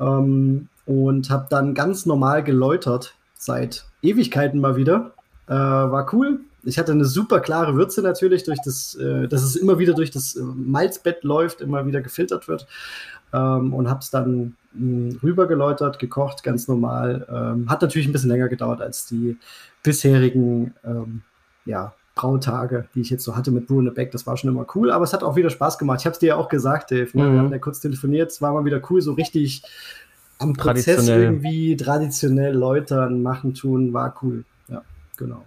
Ähm, 0.00 0.68
und 0.86 1.30
habe 1.30 1.46
dann 1.50 1.74
ganz 1.74 2.06
normal 2.06 2.42
geläutert 2.42 3.14
seit 3.42 3.84
Ewigkeiten 4.02 4.60
mal 4.60 4.76
wieder. 4.76 5.12
Äh, 5.48 5.54
war 5.54 6.12
cool. 6.14 6.40
Ich 6.64 6.78
hatte 6.78 6.92
eine 6.92 7.04
super 7.04 7.40
klare 7.40 7.74
Würze 7.74 8.02
natürlich, 8.02 8.44
durch 8.44 8.60
das, 8.64 8.94
äh, 8.94 9.26
dass 9.26 9.42
es 9.42 9.56
immer 9.56 9.78
wieder 9.80 9.94
durch 9.94 10.12
das 10.12 10.36
äh, 10.36 10.42
Malzbett 10.42 11.24
läuft, 11.24 11.60
immer 11.60 11.84
wieder 11.84 12.00
gefiltert 12.00 12.46
wird. 12.46 12.68
Ähm, 13.32 13.74
und 13.74 13.88
habe 13.88 13.98
es 13.98 14.10
dann 14.10 14.56
mh, 14.74 15.16
rüber 15.22 15.48
geläutert, 15.48 15.98
gekocht, 15.98 16.44
ganz 16.44 16.68
normal. 16.68 17.26
Ähm, 17.28 17.68
hat 17.68 17.82
natürlich 17.82 18.06
ein 18.06 18.12
bisschen 18.12 18.30
länger 18.30 18.48
gedauert 18.48 18.80
als 18.80 19.06
die 19.06 19.36
bisherigen 19.82 20.74
ähm, 20.84 21.22
ja, 21.64 21.94
Brautage, 22.14 22.86
die 22.94 23.00
ich 23.00 23.10
jetzt 23.10 23.24
so 23.24 23.34
hatte 23.34 23.50
mit 23.50 23.66
Brew 23.66 23.80
in 23.80 23.86
the 23.86 23.90
Back. 23.90 24.12
Das 24.12 24.26
war 24.26 24.36
schon 24.36 24.50
immer 24.50 24.66
cool, 24.76 24.92
aber 24.92 25.02
es 25.02 25.12
hat 25.12 25.24
auch 25.24 25.34
wieder 25.34 25.50
Spaß 25.50 25.78
gemacht. 25.78 26.00
Ich 26.00 26.06
habe 26.06 26.12
es 26.12 26.20
dir 26.20 26.28
ja 26.28 26.36
auch 26.36 26.48
gesagt, 26.48 26.92
Dave. 26.92 27.08
Ne? 27.14 27.24
Mhm. 27.24 27.32
Wir 27.32 27.40
haben 27.40 27.52
ja 27.52 27.58
kurz 27.58 27.80
telefoniert. 27.80 28.30
Es 28.30 28.40
war 28.40 28.52
mal 28.52 28.64
wieder 28.64 28.80
cool, 28.90 29.00
so 29.00 29.14
richtig 29.14 29.62
am 30.42 30.52
Prozess 30.54 31.08
irgendwie 31.08 31.76
traditionell 31.76 32.54
läutern, 32.54 33.22
machen, 33.22 33.54
tun, 33.54 33.92
war 33.92 34.14
cool. 34.22 34.44
Ja, 34.68 34.82
genau. 35.16 35.44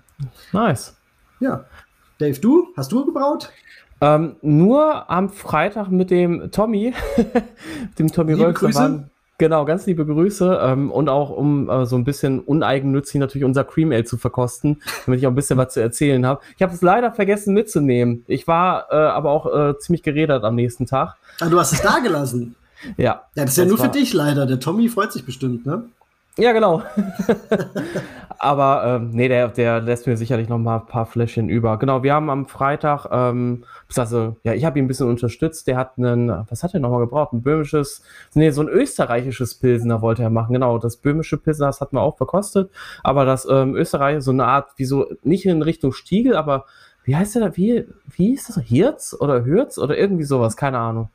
Nice. 0.51 0.95
Ja. 1.39 1.65
Dave, 2.17 2.39
du? 2.39 2.67
Hast 2.77 2.91
du 2.91 3.05
gebraut? 3.05 3.51
Ähm, 4.01 4.35
nur 4.41 5.09
am 5.09 5.29
Freitag 5.29 5.89
mit 5.89 6.11
dem 6.11 6.51
Tommy, 6.51 6.93
dem 7.99 8.11
Tommy 8.11 8.33
Liebe 8.33 8.45
Rölks. 8.45 8.59
Grüße. 8.59 9.09
Genau, 9.37 9.65
ganz 9.65 9.85
liebe 9.85 10.05
Grüße 10.05 10.59
ähm, 10.63 10.91
und 10.91 11.09
auch 11.09 11.29
um 11.29 11.69
äh, 11.69 11.85
so 11.85 11.97
ein 11.97 12.05
bisschen 12.05 12.39
uneigennützig 12.39 13.19
natürlich 13.19 13.43
unser 13.43 13.65
Cream 13.65 13.91
Ale 13.91 14.05
zu 14.05 14.17
verkosten, 14.17 14.81
damit 15.05 15.19
ich 15.19 15.27
auch 15.27 15.31
ein 15.31 15.35
bisschen 15.35 15.57
was 15.57 15.73
zu 15.73 15.81
erzählen 15.81 16.25
habe. 16.25 16.39
Ich 16.55 16.61
habe 16.61 16.73
es 16.73 16.81
leider 16.81 17.11
vergessen 17.11 17.53
mitzunehmen. 17.53 18.23
Ich 18.27 18.47
war 18.47 18.87
äh, 18.91 18.95
aber 18.95 19.31
auch 19.31 19.45
äh, 19.53 19.77
ziemlich 19.77 20.03
geredet 20.03 20.43
am 20.45 20.55
nächsten 20.55 20.85
Tag. 20.85 21.15
Ah, 21.41 21.49
du 21.49 21.59
hast 21.59 21.73
es 21.73 21.81
da 21.81 21.99
gelassen? 21.99 22.55
Ja. 22.97 23.23
Ja, 23.35 23.43
das 23.43 23.51
ist 23.51 23.57
ja 23.57 23.65
nur 23.65 23.79
war... 23.79 23.85
für 23.85 23.91
dich 23.91 24.13
leider. 24.13 24.45
Der 24.45 24.59
Tommy 24.59 24.89
freut 24.89 25.11
sich 25.11 25.25
bestimmt, 25.25 25.65
ne? 25.65 25.83
Ja, 26.37 26.51
genau. 26.51 26.83
Aber 28.39 28.83
ähm, 28.85 29.11
nee, 29.11 29.29
der, 29.29 29.47
der 29.47 29.79
lässt 29.79 30.05
mir 30.05 30.17
sicherlich 30.17 30.49
noch 30.49 30.57
mal 30.57 30.79
ein 30.79 30.85
paar 30.85 31.05
Fläschchen 31.05 31.47
über. 31.47 31.79
Genau, 31.79 32.03
wir 32.03 32.13
haben 32.13 32.29
am 32.29 32.45
Freitag, 32.45 33.07
ähm, 33.09 33.63
also, 33.95 34.35
ja, 34.43 34.53
ich 34.53 34.65
habe 34.65 34.77
ihn 34.77 34.85
ein 34.85 34.87
bisschen 34.89 35.07
unterstützt. 35.07 35.67
Der 35.67 35.77
hat 35.77 35.97
einen, 35.97 36.29
was 36.49 36.61
hat 36.61 36.73
er 36.73 36.81
nochmal 36.81 36.99
gebraucht? 36.99 37.31
Ein 37.31 37.41
böhmisches, 37.41 38.03
nee, 38.33 38.49
so 38.49 38.61
ein 38.61 38.67
österreichisches 38.67 39.55
Pilsener 39.55 40.01
wollte 40.01 40.23
er 40.23 40.29
machen. 40.29 40.53
Genau, 40.53 40.77
das 40.77 40.97
böhmische 40.97 41.37
Pilsener, 41.37 41.67
das 41.67 41.79
hatten 41.79 41.95
wir 41.95 42.01
auch 42.01 42.17
verkostet. 42.17 42.69
Aber 43.03 43.23
das 43.23 43.47
ähm, 43.49 43.75
Österreich, 43.75 44.21
so 44.21 44.31
eine 44.31 44.45
Art, 44.45 44.67
wie 44.75 44.85
so, 44.85 45.07
nicht 45.23 45.45
in 45.45 45.61
Richtung 45.61 45.93
Stiegel, 45.93 46.35
aber 46.35 46.65
wie 47.05 47.15
heißt 47.15 47.35
der 47.35 47.49
da? 47.49 47.55
Wie, 47.55 47.87
wie 48.15 48.33
ist 48.33 48.49
das? 48.49 48.59
Hirz 48.59 49.15
oder 49.17 49.45
Hürz 49.45 49.77
oder 49.77 49.97
irgendwie 49.97 50.23
sowas? 50.25 50.57
Keine 50.57 50.79
Ahnung. 50.79 51.09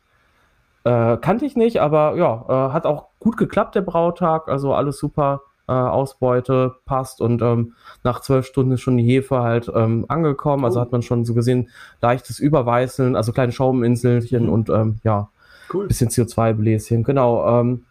Äh, 0.85 1.17
kannte 1.19 1.45
ich 1.45 1.57
nicht, 1.57 1.81
aber 1.81 2.17
ja, 2.17 2.45
äh, 2.49 2.73
hat 2.73 2.87
auch 2.87 3.09
gut 3.19 3.37
geklappt, 3.37 3.75
der 3.75 3.83
Brautag. 3.83 4.49
Also 4.49 4.75
alles 4.75 4.99
super. 4.99 5.43
Äh, 5.69 5.73
Ausbeute 5.73 6.75
passt 6.85 7.21
und 7.21 7.43
ähm, 7.43 7.75
nach 8.03 8.21
zwölf 8.23 8.45
Stunden 8.45 8.73
ist 8.73 8.81
schon 8.81 8.97
die 8.97 9.05
Hefe 9.05 9.39
halt 9.41 9.71
ähm, 9.73 10.05
angekommen. 10.09 10.65
Also 10.65 10.79
cool. 10.81 10.85
Hat 10.85 10.93
man 10.93 11.03
schon 11.03 11.25
so 11.25 11.33
gesehen 11.33 11.69
leichtes 12.01 12.41
Überweißeln, 12.41 13.15
also 13.15 13.31
kleine 13.33 13.53
Schauminselchen 13.53 14.47
mhm. 14.47 14.53
und 14.53 14.69
ähm, 14.69 14.99
ja, 15.05 15.29
cool. 15.73 15.87
bisschen 15.87 16.09
CO2-Bläschen. 16.09 17.05
Genau. 17.05 17.61
Ähm, 17.61 17.85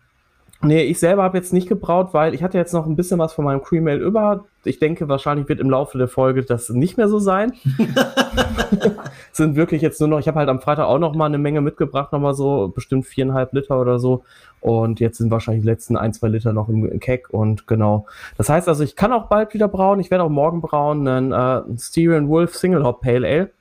Nee, 0.62 0.84
ich 0.84 1.00
selber 1.00 1.24
habe 1.24 1.38
jetzt 1.38 1.54
nicht 1.54 1.70
gebraut, 1.70 2.10
weil 2.12 2.34
ich 2.34 2.44
hatte 2.44 2.58
jetzt 2.58 2.74
noch 2.74 2.86
ein 2.86 2.98
bisschen 2.98 3.18
was 3.18 3.32
von 3.34 3.46
meinem 3.46 3.64
Cream 3.64 3.88
Ale 3.88 4.00
über. 4.00 4.46
Ich 4.66 4.80
denke, 4.80 5.08
wahrscheinlich 5.08 5.48
wird 5.48 5.60
im 5.60 5.70
Laufe 5.70 5.98
der 5.98 6.08
Folge 6.08 6.44
das 6.44 6.70
nicht 6.70 6.98
mehr 6.98 7.08
so 7.08 7.20
sein. 7.20 7.54
Sind 9.32 9.56
wirklich 9.56 9.82
jetzt 9.82 10.00
nur 10.00 10.10
noch, 10.10 10.20
ich 10.20 10.28
habe 10.28 10.40
halt 10.40 10.50
am 10.50 10.60
Freitag 10.60 10.86
auch 10.86 11.00
noch 11.00 11.16
mal 11.16 11.28
eine 11.28 11.38
Menge 11.38 11.62
mitgebracht, 11.62 12.12
noch 12.12 12.20
mal 12.20 12.34
so 12.34 12.68
bestimmt 12.68 13.06
viereinhalb 13.06 13.54
Liter 13.54 13.80
oder 13.80 14.00
so. 14.00 14.24
Und 14.62 15.00
jetzt 15.00 15.18
sind 15.18 15.32
wahrscheinlich 15.32 15.64
die 15.64 15.70
letzten 15.70 15.96
ein, 15.96 16.14
zwei 16.14 16.28
Liter 16.28 16.52
noch 16.52 16.68
im 16.68 17.00
Keck 17.00 17.30
und 17.30 17.66
genau. 17.66 18.06
Das 18.38 18.50
heißt 18.50 18.68
also, 18.68 18.84
ich 18.84 18.98
kann 18.98 19.14
auch 19.14 19.28
bald 19.28 19.54
wieder 19.54 19.70
brauen. 19.70 20.02
Ich 20.02 20.12
werde 20.12 20.26
auch 20.26 20.30
morgen 20.30 20.60
brauen 20.60 21.08
einen, 21.08 21.32
äh, 21.32 21.62
Styrian 21.78 22.28
Wolf 22.28 22.56
Single 22.56 22.84
Hop 22.84 23.02
Pale 23.02 23.26
Ale. 23.26 23.52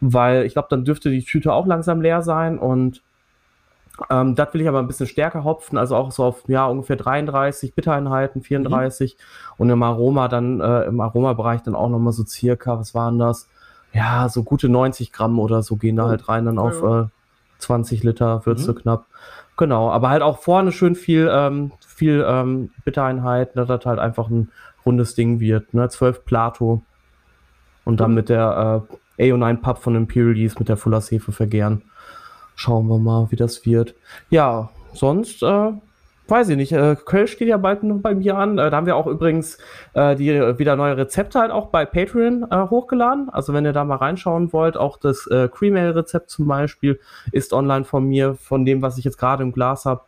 Weil 0.00 0.46
ich 0.46 0.54
glaube, 0.54 0.68
dann 0.70 0.84
dürfte 0.84 1.10
die 1.10 1.24
Tüte 1.24 1.52
auch 1.52 1.66
langsam 1.66 2.00
leer 2.00 2.22
sein 2.22 2.58
und 2.58 3.02
ähm, 4.10 4.34
das 4.34 4.54
will 4.54 4.60
ich 4.60 4.68
aber 4.68 4.78
ein 4.78 4.86
bisschen 4.86 5.06
stärker 5.06 5.44
hopfen, 5.44 5.78
also 5.78 5.96
auch 5.96 6.12
so 6.12 6.24
auf 6.24 6.44
ja, 6.48 6.66
ungefähr 6.66 6.96
33 6.96 7.74
Bittereinheiten, 7.74 8.42
34 8.42 9.16
mhm. 9.16 9.54
und 9.58 9.70
im 9.70 9.82
Aroma 9.82 10.28
dann, 10.28 10.60
äh, 10.60 10.82
im 10.84 11.00
Aromabereich 11.00 11.62
dann 11.62 11.74
auch 11.74 11.88
nochmal 11.88 12.12
so 12.12 12.24
circa, 12.24 12.78
was 12.78 12.94
waren 12.94 13.18
das? 13.18 13.48
Ja, 13.92 14.28
so 14.28 14.42
gute 14.42 14.68
90 14.68 15.12
Gramm 15.12 15.38
oder 15.38 15.62
so 15.62 15.76
gehen 15.76 15.96
da 15.96 16.06
oh. 16.06 16.08
halt 16.08 16.28
rein, 16.28 16.44
dann 16.44 16.58
auf 16.58 16.82
äh, 16.82 17.08
20 17.58 18.04
Liter 18.04 18.44
Würze 18.46 18.72
mhm. 18.72 18.76
knapp. 18.76 19.06
Genau, 19.56 19.90
aber 19.90 20.10
halt 20.10 20.22
auch 20.22 20.38
vorne 20.38 20.70
schön 20.70 20.94
viel, 20.94 21.28
ähm, 21.32 21.72
viel 21.86 22.24
ähm, 22.26 22.70
Bittereinheiten, 22.84 23.56
dass 23.56 23.66
das 23.66 23.84
halt 23.84 23.98
einfach 23.98 24.28
ein 24.28 24.50
rundes 24.86 25.16
Ding 25.16 25.40
wird. 25.40 25.74
Ne? 25.74 25.88
12 25.88 26.24
Plato 26.24 26.82
und 27.84 27.98
dann 27.98 28.14
mit 28.14 28.28
der 28.28 28.86
äh, 29.18 29.32
AO9 29.32 29.56
Pub 29.56 29.78
von 29.78 29.96
Imperial 29.96 30.36
Yeast 30.36 30.60
mit 30.60 30.68
der 30.68 30.76
Fuller's 30.76 31.10
Hefe 31.10 31.32
vergären. 31.32 31.82
Schauen 32.58 32.88
wir 32.88 32.98
mal, 32.98 33.28
wie 33.30 33.36
das 33.36 33.64
wird. 33.66 33.94
Ja, 34.30 34.70
sonst, 34.92 35.44
äh, 35.44 35.72
weiß 36.26 36.48
ich 36.48 36.56
nicht, 36.56 36.72
äh, 36.72 36.96
Köln 36.96 37.28
steht 37.28 37.46
ja 37.46 37.56
bald 37.56 37.84
noch 37.84 38.00
bei 38.00 38.16
mir 38.16 38.36
an. 38.36 38.58
Äh, 38.58 38.68
da 38.68 38.78
haben 38.78 38.86
wir 38.86 38.96
auch 38.96 39.06
übrigens 39.06 39.58
äh, 39.94 40.16
die 40.16 40.26
wieder 40.58 40.74
neue 40.74 40.96
Rezepte 40.96 41.38
halt 41.38 41.52
auch 41.52 41.68
bei 41.68 41.86
Patreon 41.86 42.48
äh, 42.50 42.66
hochgeladen. 42.68 43.30
Also 43.30 43.54
wenn 43.54 43.64
ihr 43.64 43.72
da 43.72 43.84
mal 43.84 43.98
reinschauen 43.98 44.52
wollt, 44.52 44.76
auch 44.76 44.96
das 44.96 45.28
äh, 45.28 45.46
Cream-Ale-Rezept 45.46 46.30
zum 46.30 46.48
Beispiel 46.48 46.98
ist 47.30 47.52
online 47.52 47.84
von 47.84 48.04
mir, 48.08 48.34
von 48.34 48.64
dem, 48.64 48.82
was 48.82 48.98
ich 48.98 49.04
jetzt 49.04 49.18
gerade 49.18 49.44
im 49.44 49.52
Glas 49.52 49.84
habe 49.84 50.00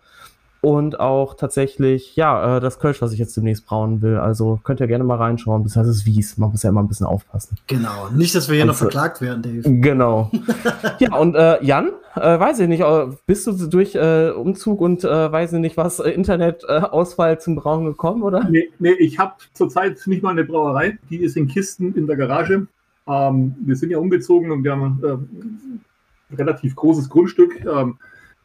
und 0.63 1.01
auch 1.01 1.35
tatsächlich, 1.35 2.17
ja, 2.17 2.59
äh, 2.59 2.61
das 2.61 2.79
Kölsch, 2.79 3.01
was 3.01 3.13
ich 3.13 3.19
jetzt 3.19 3.35
demnächst 3.35 3.65
brauen 3.65 4.03
will. 4.03 4.19
Also 4.19 4.61
könnt 4.63 4.81
ihr 4.81 4.87
gerne 4.87 5.05
mal 5.05 5.17
reinschauen. 5.17 5.63
Das 5.65 5.75
heißt, 5.75 5.89
es 5.89 5.97
ist 5.99 6.07
Wies. 6.07 6.37
Man 6.37 6.51
muss 6.51 6.63
ja 6.63 6.69
immer 6.69 6.83
ein 6.83 6.89
bisschen 6.89 7.07
aufpassen. 7.07 7.57
Genau. 7.67 8.11
Nicht, 8.15 8.35
dass 8.35 8.49
wir 8.49 8.57
hier 8.57 8.65
und, 8.65 8.69
noch 8.69 8.77
verklagt 8.77 9.23
werden, 9.23 9.43
Dave. 9.43 9.63
Genau. 9.81 10.31
ja, 10.99 11.15
und 11.15 11.35
äh, 11.35 11.65
Jan, 11.65 11.93
äh, 12.15 12.39
weiß 12.39 12.59
ich 12.61 12.69
nicht, 12.69 12.83
äh, 12.83 13.07
bist 13.27 13.47
du 13.47 13.53
durch 13.53 13.95
äh, 13.95 14.31
Umzug 14.31 14.83
und 14.83 15.03
äh, 15.03 15.33
weiß 15.33 15.55
ich 15.55 15.61
nicht 15.61 15.79
was, 15.79 15.99
äh, 15.99 16.11
Internetausfall 16.11 17.41
zum 17.41 17.57
Brauen 17.57 17.87
gekommen, 17.87 18.23
oder? 18.23 18.45
Nee, 18.51 18.69
nee 18.79 18.93
ich 18.93 19.19
habe 19.19 19.37
zurzeit 19.55 19.99
nicht 20.07 20.23
mal 20.23 20.31
eine 20.31 20.45
Brauerei. 20.45 20.99
Die 21.09 21.23
ist 21.23 21.39
in 21.39 21.49
Kisten 21.49 21.95
in 21.95 22.07
der 22.07 22.17
Garage. 22.17 22.67
Ähm, 23.07 23.55
wir 23.65 23.77
sind 23.77 23.91
ja 23.91 23.97
umgezogen 23.97 24.51
und 24.51 24.63
wir 24.63 24.73
haben 24.73 25.01
ein 25.03 26.37
relativ 26.37 26.77
großes 26.77 27.09
Grundstück. 27.09 27.65
Ähm, 27.65 27.97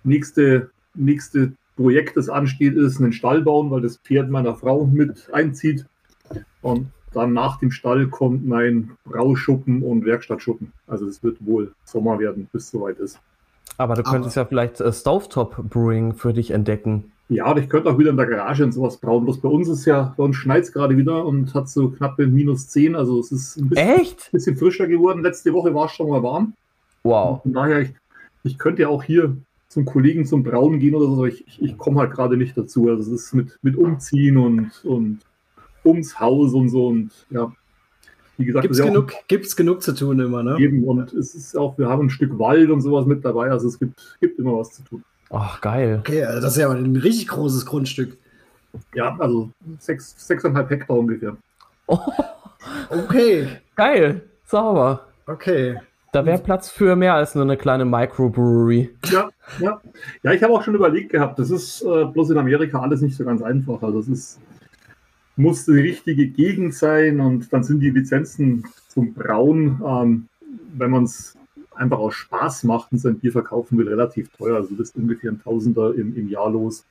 nächste, 0.05 0.69
nächste 0.93 1.51
Projekt, 1.75 2.17
das 2.17 2.29
ansteht, 2.29 2.75
ist 2.75 3.01
einen 3.01 3.13
Stall 3.13 3.41
bauen, 3.41 3.71
weil 3.71 3.81
das 3.81 3.97
Pferd 3.97 4.29
meiner 4.29 4.55
Frau 4.55 4.85
mit 4.85 5.29
einzieht. 5.33 5.85
Und 6.61 6.87
dann 7.13 7.33
nach 7.33 7.59
dem 7.59 7.71
Stall 7.71 8.07
kommt 8.07 8.45
mein 8.45 8.91
Brauschuppen 9.05 9.83
und 9.83 10.05
Werkstattschuppen. 10.05 10.71
Also 10.87 11.07
es 11.07 11.23
wird 11.23 11.37
wohl 11.45 11.73
Sommer 11.85 12.19
werden, 12.19 12.47
bis 12.51 12.65
es 12.65 12.71
soweit 12.71 12.99
ist. 12.99 13.19
Aber 13.77 13.95
du 13.95 14.03
könntest 14.03 14.37
Aber, 14.37 14.45
ja 14.45 14.49
vielleicht 14.49 14.81
äh, 14.81 14.91
Stovetop 14.91 15.69
Brewing 15.69 16.13
für 16.13 16.33
dich 16.33 16.51
entdecken. 16.51 17.11
Ja, 17.27 17.55
ich 17.57 17.69
könnte 17.69 17.89
auch 17.89 17.97
wieder 17.97 18.11
in 18.11 18.17
der 18.17 18.27
Garage 18.27 18.63
und 18.63 18.71
sowas 18.71 18.97
brauen. 18.97 19.23
Bloß 19.23 19.41
bei 19.41 19.49
uns 19.49 19.67
ist 19.67 19.85
ja, 19.85 20.13
bei 20.15 20.23
uns 20.23 20.35
schneit 20.35 20.63
es 20.63 20.71
gerade 20.71 20.95
wieder 20.95 21.25
und 21.25 21.53
hat 21.53 21.67
so 21.69 21.89
knappe 21.89 22.27
minus 22.27 22.67
10. 22.69 22.95
Also 22.95 23.19
es 23.19 23.31
ist 23.31 23.57
ein 23.57 23.69
bisschen, 23.69 23.89
Echt? 23.89 24.31
bisschen 24.31 24.57
frischer 24.57 24.87
geworden. 24.87 25.23
Letzte 25.23 25.51
Woche 25.53 25.73
war 25.73 25.87
es 25.87 25.93
schon 25.93 26.09
mal 26.09 26.21
warm. 26.21 26.53
Wow. 27.03 27.41
von 27.43 27.53
daher, 27.53 27.81
ich, 27.81 27.93
ich 28.43 28.57
könnte 28.57 28.83
ja 28.83 28.87
auch 28.89 29.03
hier 29.03 29.37
zum 29.75 29.83
Kollegen 29.83 30.25
zum 30.25 30.41
Brauen 30.41 30.79
gehen 30.79 30.95
oder 30.95 31.07
so, 31.07 31.15
aber 31.15 31.27
ich, 31.27 31.45
ich, 31.47 31.61
ich 31.61 31.77
komme 31.77 31.99
halt 31.99 32.11
gerade 32.11 32.37
nicht 32.37 32.57
dazu. 32.57 32.87
Also 32.87 33.13
es 33.13 33.25
ist 33.25 33.33
mit, 33.33 33.59
mit 33.61 33.75
Umziehen 33.75 34.37
und, 34.37 34.71
und 34.85 35.19
ums 35.83 36.17
Haus 36.17 36.53
und 36.53 36.69
so 36.69 36.87
und 36.87 37.11
ja. 37.29 37.51
Wie 38.37 38.45
gesagt, 38.45 38.61
gibt 38.61 38.73
es 38.73 38.81
genug, 38.81 39.13
gibt's 39.27 39.55
genug 39.57 39.81
zu 39.81 39.93
tun 39.93 40.17
immer, 40.21 40.43
ne? 40.43 40.57
Eben, 40.59 40.85
und 40.85 41.11
es 41.11 41.35
ist 41.35 41.57
auch, 41.57 41.77
wir 41.77 41.89
haben 41.89 42.05
ein 42.05 42.09
Stück 42.09 42.39
Wald 42.39 42.69
und 42.69 42.79
sowas 42.79 43.05
mit 43.05 43.25
dabei, 43.25 43.51
also 43.51 43.67
es 43.67 43.77
gibt, 43.77 44.17
gibt 44.21 44.39
immer 44.39 44.57
was 44.57 44.71
zu 44.71 44.83
tun. 44.83 45.03
Ach, 45.29 45.59
geil. 45.59 45.97
Okay, 45.99 46.23
also 46.23 46.41
das 46.41 46.53
ist 46.53 46.61
ja 46.61 46.69
ein 46.69 46.95
richtig 46.95 47.27
großes 47.27 47.65
Grundstück. 47.65 48.17
Ja, 48.93 49.17
also 49.19 49.49
sechs, 49.79 50.15
sechseinhalb 50.25 50.69
Hektar 50.69 50.97
ungefähr. 50.97 51.35
Oh, 51.87 51.99
okay. 52.89 53.47
Geil, 53.75 54.21
sauber. 54.45 55.07
Okay. 55.27 55.75
Da 56.15 56.25
wäre 56.25 56.39
Platz 56.39 56.69
für 56.69 56.95
mehr 56.95 57.13
als 57.13 57.35
nur 57.35 57.43
eine 57.43 57.57
kleine 57.57 57.83
Microbrewery. 57.83 58.89
Ja, 59.11 59.29
ja. 59.59 59.81
Ja, 60.23 60.31
ich 60.31 60.41
habe 60.41 60.53
auch 60.53 60.63
schon 60.63 60.73
überlegt 60.73 61.11
gehabt, 61.11 61.37
das 61.37 61.51
ist 61.51 61.81
äh, 61.81 62.05
bloß 62.05 62.29
in 62.29 62.37
Amerika 62.37 62.79
alles 62.79 63.01
nicht 63.01 63.17
so 63.17 63.25
ganz 63.25 63.41
einfach. 63.41 63.83
Also 63.83 63.99
es 63.99 64.07
ist, 64.07 64.39
muss 65.35 65.65
die 65.65 65.73
richtige 65.73 66.27
Gegend 66.27 66.73
sein 66.73 67.19
und 67.19 67.51
dann 67.51 67.65
sind 67.65 67.81
die 67.81 67.89
Lizenzen 67.89 68.63
zum 68.87 69.13
Brauen, 69.13 69.81
ähm, 69.85 70.29
wenn 70.77 70.89
man 70.89 71.03
es 71.03 71.37
einfach 71.75 71.97
aus 71.97 72.13
Spaß 72.13 72.63
macht 72.63 72.93
und 72.93 72.99
sein 72.99 73.19
Bier 73.19 73.33
verkaufen 73.33 73.77
will, 73.77 73.89
relativ 73.89 74.29
teuer. 74.37 74.55
Also 74.55 74.73
das 74.75 74.91
ist 74.91 74.95
ungefähr 74.95 75.33
ein 75.33 75.41
Tausender 75.43 75.93
im, 75.95 76.15
im 76.15 76.29
Jahr 76.29 76.49
los. 76.49 76.85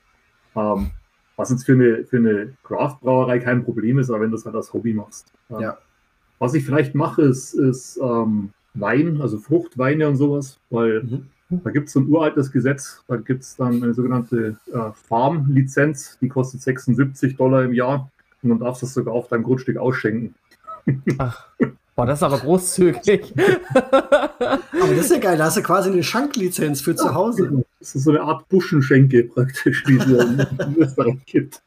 Ähm, 0.55 0.91
was 1.37 1.49
jetzt 1.49 1.65
für 1.65 1.73
eine, 1.73 2.05
für 2.05 2.19
eine 2.19 2.53
Craft-Brauerei 2.63 3.39
kein 3.39 3.65
Problem 3.65 3.99
ist, 3.99 4.11
aber 4.11 4.21
wenn 4.21 4.31
du 4.31 4.37
das 4.37 4.45
halt 4.45 4.55
als 4.55 4.71
Hobby 4.75 4.93
machst. 4.93 5.33
Ähm, 5.49 5.61
ja. 5.61 5.79
Was 6.39 6.53
ich 6.53 6.63
vielleicht 6.63 6.95
mache, 6.95 7.23
ist, 7.23 7.55
ist 7.55 7.99
ähm, 8.03 8.51
Wein, 8.75 9.21
also 9.21 9.39
Fruchtweine 9.39 10.09
und 10.09 10.17
sowas, 10.17 10.59
weil 10.71 11.03
mhm. 11.03 11.27
da 11.63 11.71
gibt 11.71 11.89
es 11.89 11.95
so 11.95 12.01
ein 12.01 12.09
uraltes 12.09 12.51
Gesetz, 12.51 13.03
da 13.07 13.17
gibt 13.17 13.43
es 13.43 13.57
dann 13.57 13.83
eine 13.83 13.95
sogenannte 13.95 14.57
äh, 14.73 14.91
Farm-Lizenz, 15.09 16.19
die 16.21 16.29
kostet 16.29 16.63
76 16.63 17.37
Dollar 17.37 17.65
im 17.65 17.73
Jahr 17.73 18.11
und 18.43 18.51
dann 18.51 18.59
darfst 18.59 18.83
du 18.83 18.87
es 18.87 18.95
sogar 18.95 19.15
auf 19.15 19.29
deinem 19.29 19.45
Grundstück 19.45 19.77
ausschenken. 19.77 20.35
Ach. 21.19 21.47
Boah, 21.97 22.07
das 22.07 22.19
ist 22.19 22.23
aber 22.25 22.39
großzügig. 22.39 23.33
aber 23.75 24.61
das 24.71 25.05
ist 25.05 25.13
ja 25.13 25.19
geil, 25.19 25.39
da 25.39 25.45
hast 25.45 25.57
du 25.57 25.63
quasi 25.63 25.91
eine 25.91 26.03
Schanklizenz 26.03 26.81
für 26.81 26.97
zu 26.97 27.15
Hause. 27.15 27.49
Genau. 27.49 27.65
Das 27.79 27.95
ist 27.95 28.03
so 28.03 28.11
eine 28.11 28.21
Art 28.21 28.49
Buschenschenke 28.49 29.25
praktisch, 29.25 29.85
die 29.85 29.97
es 29.99 30.07
in 30.07 30.77
Österreich 30.77 31.25
gibt. 31.27 31.63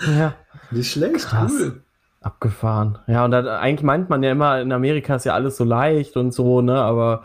Ja. 0.00 0.34
Nicht 0.72 0.90
schlecht, 0.90 1.26
Krass. 1.26 1.52
cool. 1.56 1.82
Abgefahren. 2.22 2.98
Ja, 3.06 3.24
und 3.24 3.30
da, 3.30 3.58
eigentlich 3.60 3.82
meint 3.82 4.10
man 4.10 4.22
ja 4.22 4.32
immer, 4.32 4.60
in 4.60 4.72
Amerika 4.72 5.16
ist 5.16 5.24
ja 5.24 5.32
alles 5.32 5.56
so 5.56 5.64
leicht 5.64 6.18
und 6.18 6.32
so, 6.32 6.60
ne? 6.60 6.74
Aber 6.74 7.24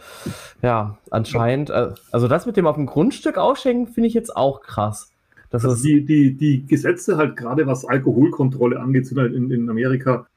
ja, 0.62 0.98
anscheinend, 1.12 1.70
äh, 1.70 1.90
also 2.14 2.30
das 2.30 2.46
mit 2.46 2.56
dem 2.56 2.66
auf 2.66 2.78
dem 2.78 2.86
Grundstück 2.86 3.38
ausschenken, 3.38 3.88
finde 3.88 4.08
ich 4.08 4.14
jetzt 4.14 4.36
auch 4.36 4.62
krass. 4.62 5.12
Das 5.50 5.66
also 5.66 5.84
die, 5.84 6.06
die, 6.06 6.34
die 6.34 6.66
Gesetze 6.66 7.18
halt 7.18 7.36
gerade, 7.36 7.68
was 7.68 7.84
Alkoholkontrolle 7.84 8.80
angeht, 8.80 9.08
sind 9.08 9.20
halt 9.20 9.34
in, 9.34 9.52
in 9.52 9.70
Amerika, 9.70 10.28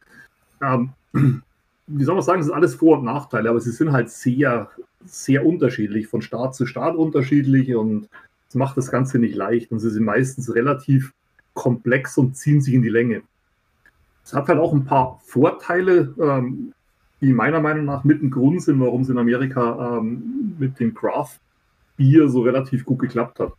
ähm, 0.60 0.90
wie 1.86 2.04
soll 2.04 2.16
man 2.16 2.24
sagen, 2.24 2.40
es 2.40 2.46
sind 2.46 2.54
alles 2.54 2.74
Vor- 2.74 2.98
und 2.98 3.04
Nachteile, 3.04 3.50
aber 3.50 3.60
sie 3.60 3.70
sind 3.70 3.92
halt 3.92 4.10
sehr, 4.10 4.68
sehr 5.06 5.46
unterschiedlich, 5.46 6.08
von 6.08 6.20
Staat 6.20 6.56
zu 6.56 6.66
Staat 6.66 6.96
unterschiedlich 6.96 7.74
und 7.74 8.08
das 8.46 8.56
macht 8.56 8.76
das 8.76 8.90
Ganze 8.90 9.18
nicht 9.18 9.34
leicht 9.36 9.70
und 9.70 9.78
sie 9.78 9.90
sind 9.90 10.04
meistens 10.04 10.54
relativ 10.54 11.12
komplex 11.54 12.18
und 12.18 12.36
ziehen 12.36 12.60
sich 12.60 12.74
in 12.74 12.82
die 12.82 12.88
Länge. 12.88 13.22
Es 14.28 14.34
hat 14.34 14.46
halt 14.48 14.58
auch 14.58 14.74
ein 14.74 14.84
paar 14.84 15.18
Vorteile, 15.24 16.14
ähm, 16.20 16.74
die 17.22 17.32
meiner 17.32 17.60
Meinung 17.60 17.86
nach 17.86 18.04
mit 18.04 18.22
ein 18.22 18.30
Grund 18.30 18.60
sind, 18.60 18.78
warum 18.78 19.00
es 19.00 19.08
in 19.08 19.16
Amerika 19.16 19.96
ähm, 19.96 20.54
mit 20.58 20.78
dem 20.78 20.92
Craft 20.92 21.38
Bier 21.96 22.28
so 22.28 22.42
relativ 22.42 22.84
gut 22.84 22.98
geklappt 22.98 23.40
hat. 23.40 23.54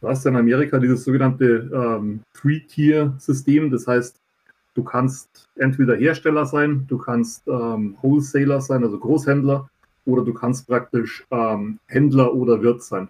Du 0.00 0.06
hast 0.06 0.24
in 0.24 0.36
Amerika 0.36 0.78
dieses 0.78 1.02
sogenannte 1.02 1.68
ähm, 1.74 2.20
Three-Tier-System, 2.34 3.72
das 3.72 3.88
heißt, 3.88 4.20
du 4.74 4.84
kannst 4.84 5.48
entweder 5.56 5.96
Hersteller 5.96 6.46
sein, 6.46 6.84
du 6.86 6.98
kannst 6.98 7.42
ähm, 7.48 7.96
Wholesaler 8.00 8.60
sein, 8.60 8.84
also 8.84 9.00
Großhändler, 9.00 9.68
oder 10.04 10.22
du 10.22 10.32
kannst 10.32 10.68
praktisch 10.68 11.26
ähm, 11.32 11.80
Händler 11.86 12.32
oder 12.32 12.62
Wirt 12.62 12.80
sein. 12.80 13.08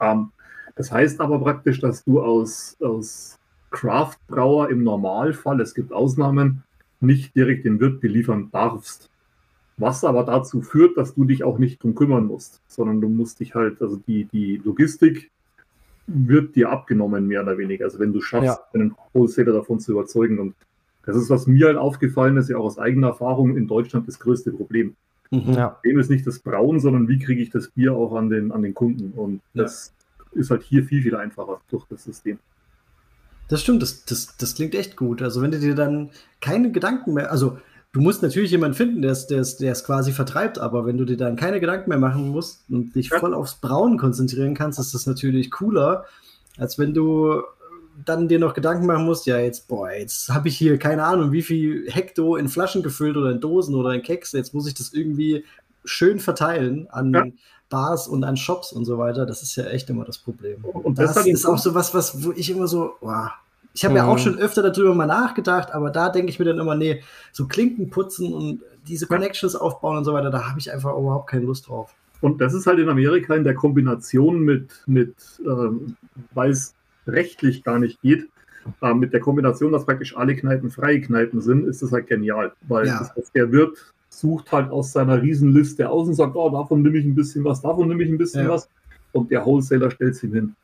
Ähm, 0.00 0.32
das 0.74 0.90
heißt 0.90 1.20
aber 1.20 1.38
praktisch, 1.38 1.78
dass 1.78 2.02
du 2.02 2.20
aus, 2.20 2.76
aus 2.80 3.38
Craft-Brauer 3.70 4.70
im 4.70 4.82
Normalfall, 4.84 5.60
es 5.60 5.74
gibt 5.74 5.92
Ausnahmen, 5.92 6.62
nicht 7.00 7.34
direkt 7.34 7.64
den 7.64 7.80
Wirt 7.80 8.00
beliefern 8.00 8.48
darfst. 8.52 9.10
Was 9.78 10.04
aber 10.04 10.24
dazu 10.24 10.62
führt, 10.62 10.96
dass 10.96 11.14
du 11.14 11.24
dich 11.24 11.44
auch 11.44 11.58
nicht 11.58 11.82
drum 11.82 11.94
kümmern 11.94 12.26
musst, 12.26 12.62
sondern 12.66 13.00
du 13.00 13.08
musst 13.08 13.40
dich 13.40 13.54
halt, 13.54 13.82
also 13.82 13.96
die, 13.96 14.24
die 14.24 14.60
Logistik 14.64 15.30
wird 16.06 16.56
dir 16.56 16.70
abgenommen, 16.70 17.26
mehr 17.26 17.42
oder 17.42 17.58
weniger. 17.58 17.84
Also 17.84 17.98
wenn 17.98 18.12
du 18.12 18.20
schaffst, 18.20 18.46
ja. 18.46 18.58
einen 18.72 18.94
Wholesaler 19.12 19.52
davon 19.52 19.80
zu 19.80 19.92
überzeugen. 19.92 20.38
Und 20.38 20.54
das 21.04 21.16
ist, 21.16 21.28
was 21.28 21.46
mir 21.46 21.66
halt 21.66 21.76
aufgefallen 21.76 22.36
ist, 22.36 22.48
ja 22.48 22.56
auch 22.56 22.64
aus 22.64 22.78
eigener 22.78 23.08
Erfahrung 23.08 23.56
in 23.56 23.66
Deutschland 23.66 24.08
das 24.08 24.18
größte 24.18 24.52
Problem. 24.52 24.94
Mhm. 25.30 25.52
Ja. 25.52 25.68
Problem 25.68 25.98
ist 25.98 26.10
nicht 26.10 26.26
das 26.26 26.38
Brauen, 26.38 26.80
sondern 26.80 27.08
wie 27.08 27.18
kriege 27.18 27.42
ich 27.42 27.50
das 27.50 27.68
Bier 27.68 27.94
auch 27.94 28.14
an 28.14 28.30
den, 28.30 28.52
an 28.52 28.62
den 28.62 28.72
Kunden. 28.72 29.12
Und 29.12 29.42
ja. 29.52 29.64
das 29.64 29.92
ist 30.32 30.50
halt 30.50 30.62
hier 30.62 30.84
viel, 30.84 31.02
viel 31.02 31.16
einfacher 31.16 31.60
durch 31.68 31.84
das 31.86 32.04
System. 32.04 32.38
Das 33.48 33.60
stimmt, 33.60 33.82
das, 33.82 34.04
das, 34.04 34.36
das 34.36 34.54
klingt 34.54 34.74
echt 34.74 34.96
gut. 34.96 35.22
Also 35.22 35.42
wenn 35.42 35.50
du 35.50 35.58
dir 35.58 35.74
dann 35.74 36.10
keine 36.40 36.72
Gedanken 36.72 37.14
mehr, 37.14 37.30
also 37.30 37.58
du 37.92 38.00
musst 38.00 38.22
natürlich 38.22 38.50
jemanden 38.50 38.76
finden, 38.76 39.02
der 39.02 39.12
es, 39.12 39.84
quasi 39.84 40.12
vertreibt, 40.12 40.58
aber 40.58 40.84
wenn 40.84 40.98
du 40.98 41.04
dir 41.04 41.16
dann 41.16 41.36
keine 41.36 41.60
Gedanken 41.60 41.88
mehr 41.88 41.98
machen 41.98 42.28
musst 42.28 42.64
und 42.68 42.94
dich 42.94 43.08
voll 43.08 43.34
aufs 43.34 43.54
Brauen 43.54 43.98
konzentrieren 43.98 44.54
kannst, 44.54 44.78
ist 44.78 44.94
das 44.94 45.06
natürlich 45.06 45.50
cooler, 45.50 46.04
als 46.58 46.78
wenn 46.78 46.92
du 46.92 47.42
dann 48.04 48.28
dir 48.28 48.38
noch 48.38 48.52
Gedanken 48.52 48.86
machen 48.86 49.06
musst, 49.06 49.26
ja 49.26 49.38
jetzt, 49.38 49.68
boah, 49.68 49.90
jetzt 49.90 50.28
habe 50.28 50.48
ich 50.48 50.58
hier 50.58 50.78
keine 50.78 51.04
Ahnung, 51.04 51.32
wie 51.32 51.42
viel 51.42 51.90
Hekto 51.90 52.36
in 52.36 52.48
Flaschen 52.48 52.82
gefüllt 52.82 53.16
oder 53.16 53.30
in 53.30 53.40
Dosen 53.40 53.74
oder 53.74 53.94
in 53.94 54.02
Kekse, 54.02 54.36
jetzt 54.36 54.52
muss 54.52 54.66
ich 54.66 54.74
das 54.74 54.92
irgendwie 54.92 55.44
schön 55.84 56.18
verteilen 56.18 56.88
an 56.90 57.12
ja. 57.14 57.24
Bars 57.68 58.08
und 58.08 58.24
an 58.24 58.36
Shops 58.36 58.72
und 58.72 58.84
so 58.84 58.98
weiter. 58.98 59.26
Das 59.26 59.42
ist 59.42 59.56
ja 59.56 59.64
echt 59.66 59.90
immer 59.90 60.04
das 60.04 60.18
Problem. 60.18 60.64
Und 60.64 60.98
das, 60.98 61.14
das 61.14 61.26
ist 61.26 61.44
auch 61.44 61.58
so 61.58 61.74
was, 61.74 61.94
was, 61.94 62.24
wo 62.24 62.32
ich 62.32 62.50
immer 62.50 62.66
so, 62.68 62.94
wow. 63.00 63.30
Ich 63.74 63.84
habe 63.84 63.92
mhm. 63.92 63.98
ja 63.98 64.06
auch 64.06 64.14
mhm. 64.14 64.20
schon 64.20 64.38
öfter 64.38 64.62
darüber 64.62 64.94
mal 64.94 65.06
nachgedacht, 65.06 65.72
aber 65.72 65.90
da 65.90 66.08
denke 66.08 66.30
ich 66.30 66.38
mir 66.38 66.46
dann 66.46 66.58
immer, 66.58 66.74
nee, 66.74 67.02
so 67.32 67.46
Klinken 67.46 67.90
putzen 67.90 68.32
und 68.32 68.62
diese 68.88 69.06
Connections 69.06 69.54
aufbauen 69.54 69.98
und 69.98 70.04
so 70.04 70.14
weiter, 70.14 70.30
da 70.30 70.48
habe 70.48 70.58
ich 70.58 70.72
einfach 70.72 70.96
überhaupt 70.96 71.28
keine 71.28 71.44
Lust 71.44 71.68
drauf. 71.68 71.94
Und 72.20 72.40
das 72.40 72.54
ist 72.54 72.66
halt 72.66 72.78
in 72.78 72.88
Amerika 72.88 73.34
in 73.34 73.44
der 73.44 73.54
Kombination 73.54 74.40
mit, 74.40 74.70
mit 74.86 75.14
ähm, 75.44 75.96
weil 76.32 76.50
es 76.50 76.74
rechtlich 77.06 77.62
gar 77.62 77.78
nicht 77.78 78.00
geht, 78.00 78.28
äh, 78.80 78.94
mit 78.94 79.12
der 79.12 79.20
Kombination, 79.20 79.72
dass 79.72 79.84
praktisch 79.84 80.16
alle 80.16 80.34
Kneipen 80.34 80.70
freie 80.70 81.00
Kneipen 81.00 81.40
sind, 81.40 81.66
ist 81.66 81.82
das 81.82 81.92
halt 81.92 82.06
genial. 82.06 82.52
Weil 82.62 82.86
ja. 82.86 83.10
das, 83.14 83.30
der 83.32 83.52
Wirt 83.52 83.92
sucht 84.16 84.50
halt 84.52 84.70
aus 84.70 84.92
seiner 84.92 85.20
Riesenliste 85.20 85.88
aus 85.88 86.08
und 86.08 86.14
sagt, 86.14 86.36
oh, 86.36 86.50
davon 86.50 86.82
nehme 86.82 86.98
ich 86.98 87.04
ein 87.04 87.14
bisschen 87.14 87.44
was, 87.44 87.60
davon 87.60 87.88
nehme 87.88 88.02
ich 88.02 88.10
ein 88.10 88.18
bisschen 88.18 88.44
ja. 88.44 88.50
was. 88.50 88.68
Und 89.12 89.30
der 89.30 89.44
Wholesaler 89.44 89.90
stellt 89.90 90.14
es 90.14 90.22
ihm 90.22 90.32
hin. 90.32 90.56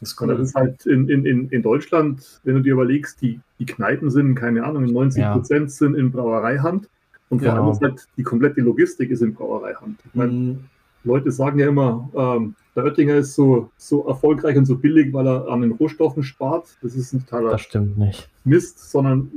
Das, 0.00 0.16
cool. 0.20 0.28
das 0.28 0.40
ist 0.40 0.54
halt 0.54 0.86
in, 0.86 1.08
in, 1.08 1.48
in 1.50 1.62
Deutschland, 1.62 2.40
wenn 2.44 2.54
du 2.54 2.62
dir 2.62 2.72
überlegst, 2.72 3.20
die, 3.20 3.40
die 3.58 3.66
Kneipen 3.66 4.10
sind, 4.10 4.34
keine 4.34 4.64
Ahnung, 4.64 4.84
90 4.86 5.24
Prozent 5.32 5.62
ja. 5.62 5.68
sind 5.68 5.94
in 5.94 6.10
Brauereihand 6.10 6.88
und 7.28 7.40
vor 7.40 7.48
genau. 7.48 7.64
allem 7.64 7.72
ist 7.72 7.82
halt 7.82 8.06
die 8.16 8.22
komplette 8.22 8.60
Logistik 8.62 9.10
ist 9.10 9.20
in 9.20 9.34
Brauereihand. 9.34 10.00
Ich 10.04 10.14
meine, 10.14 10.32
mhm. 10.32 10.58
Leute 11.04 11.30
sagen 11.30 11.58
ja 11.58 11.68
immer, 11.68 12.08
ähm, 12.14 12.54
der 12.74 12.84
Oettinger 12.84 13.16
ist 13.16 13.34
so, 13.34 13.70
so 13.76 14.06
erfolgreich 14.06 14.56
und 14.56 14.64
so 14.64 14.76
billig, 14.76 15.12
weil 15.12 15.26
er 15.26 15.48
an 15.48 15.60
den 15.60 15.72
Rohstoffen 15.72 16.22
spart. 16.22 16.76
Das 16.82 16.94
ist 16.94 17.12
ein 17.12 17.20
totaler 17.20 17.50
das 17.50 17.62
stimmt 17.62 17.98
nicht. 17.98 18.28
Mist, 18.44 18.90
sondern 18.90 19.30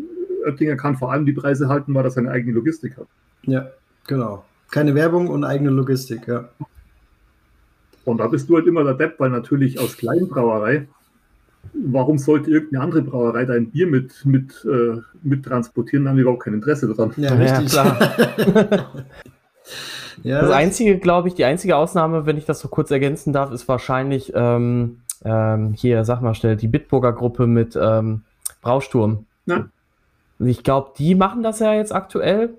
Oettinger 0.45 0.75
kann 0.75 0.95
vor 0.95 1.11
allem 1.11 1.25
die 1.25 1.33
Preise 1.33 1.67
halten, 1.67 1.93
weil 1.93 2.05
er 2.05 2.11
seine 2.11 2.31
eigene 2.31 2.53
Logistik 2.53 2.97
hat. 2.97 3.07
Ja, 3.45 3.67
genau. 4.07 4.45
Keine 4.71 4.95
Werbung 4.95 5.27
und 5.27 5.43
eigene 5.43 5.69
Logistik, 5.69 6.27
ja. 6.27 6.49
Und 8.05 8.17
da 8.17 8.27
bist 8.27 8.49
du 8.49 8.55
halt 8.55 8.67
immer 8.67 8.83
der 8.83 8.95
Depp, 8.95 9.19
weil 9.19 9.29
natürlich 9.29 9.79
aus 9.79 9.95
Kleinbrauerei, 9.95 10.87
warum 11.73 12.17
sollte 12.17 12.51
irgendeine 12.51 12.83
andere 12.83 13.01
Brauerei 13.03 13.45
dein 13.45 13.71
Bier 13.71 13.87
mit, 13.87 14.25
mit, 14.25 14.65
äh, 14.65 14.99
mit 15.21 15.45
transportieren? 15.45 16.03
Da 16.03 16.09
haben 16.09 16.17
die 16.17 16.23
überhaupt 16.23 16.43
kein 16.43 16.53
Interesse 16.53 16.93
dran. 16.93 17.13
Ja, 17.17 17.33
richtig. 17.33 17.73
Ja, 17.73 17.95
klar. 17.95 19.05
ja. 20.23 20.41
Das 20.41 20.51
einzige, 20.51 20.97
glaube 20.97 21.29
ich, 21.29 21.35
die 21.35 21.45
einzige 21.45 21.77
Ausnahme, 21.77 22.25
wenn 22.25 22.37
ich 22.37 22.45
das 22.45 22.59
so 22.59 22.67
kurz 22.67 22.91
ergänzen 22.91 23.31
darf, 23.31 23.51
ist 23.51 23.67
wahrscheinlich 23.67 24.33
ähm, 24.35 24.99
ähm, 25.23 25.73
hier, 25.73 26.03
sag 26.03 26.21
mal 26.21 26.33
schnell, 26.33 26.57
die 26.57 26.67
Bitburger 26.67 27.13
Gruppe 27.13 27.47
mit 27.47 27.77
ähm, 27.81 28.23
Brausturm. 28.61 29.25
Ja. 29.45 29.65
Ich 30.39 30.63
glaube, 30.63 30.91
die 30.97 31.15
machen 31.15 31.43
das 31.43 31.59
ja 31.59 31.73
jetzt 31.73 31.93
aktuell. 31.93 32.55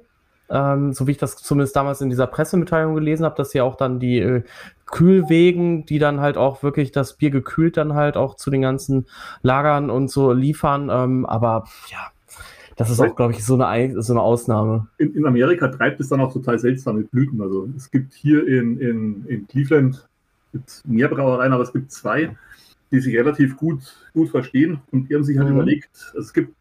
Ähm, 0.50 0.92
so 0.92 1.06
wie 1.06 1.12
ich 1.12 1.18
das 1.18 1.36
zumindest 1.36 1.74
damals 1.74 2.00
in 2.00 2.10
dieser 2.10 2.26
Pressemitteilung 2.26 2.94
gelesen 2.94 3.24
habe, 3.24 3.36
dass 3.36 3.50
sie 3.50 3.60
auch 3.60 3.76
dann 3.76 3.98
die 3.98 4.18
äh, 4.18 4.42
Kühlwegen, 4.86 5.86
die 5.86 5.98
dann 5.98 6.20
halt 6.20 6.36
auch 6.36 6.62
wirklich 6.62 6.92
das 6.92 7.16
Bier 7.16 7.30
gekühlt 7.30 7.76
dann 7.76 7.94
halt 7.94 8.16
auch 8.16 8.36
zu 8.36 8.50
den 8.50 8.62
ganzen 8.62 9.06
Lagern 9.42 9.90
und 9.90 10.10
so 10.10 10.32
liefern. 10.32 10.90
Ähm, 10.92 11.24
aber 11.26 11.64
ja, 11.90 12.10
das 12.76 12.90
ist 12.90 13.00
auch, 13.00 13.14
glaube 13.16 13.32
ich, 13.32 13.44
so 13.44 13.60
eine, 13.60 14.02
so 14.02 14.12
eine 14.12 14.20
Ausnahme. 14.20 14.88
In, 14.98 15.14
in, 15.14 15.26
Amerika 15.26 15.68
treibt 15.68 16.00
es 16.00 16.08
dann 16.08 16.20
auch 16.20 16.32
total 16.32 16.58
seltsame 16.58 17.02
Blüten. 17.02 17.40
Also 17.40 17.68
es 17.76 17.90
gibt 17.90 18.12
hier 18.12 18.46
in, 18.46 18.78
in, 18.80 19.24
in 19.26 19.46
Cleveland 19.46 20.06
mehr 20.84 21.08
Brauereien, 21.08 21.52
aber 21.52 21.62
es 21.62 21.72
gibt 21.72 21.92
zwei, 21.92 22.36
die 22.90 23.00
sich 23.00 23.16
relativ 23.16 23.56
gut, 23.56 23.80
gut 24.12 24.28
verstehen 24.28 24.80
und 24.92 25.08
die 25.08 25.14
haben 25.14 25.24
sich 25.24 25.38
halt 25.38 25.48
mhm. 25.48 25.54
überlegt, 25.54 26.12
es 26.18 26.32
gibt 26.32 26.54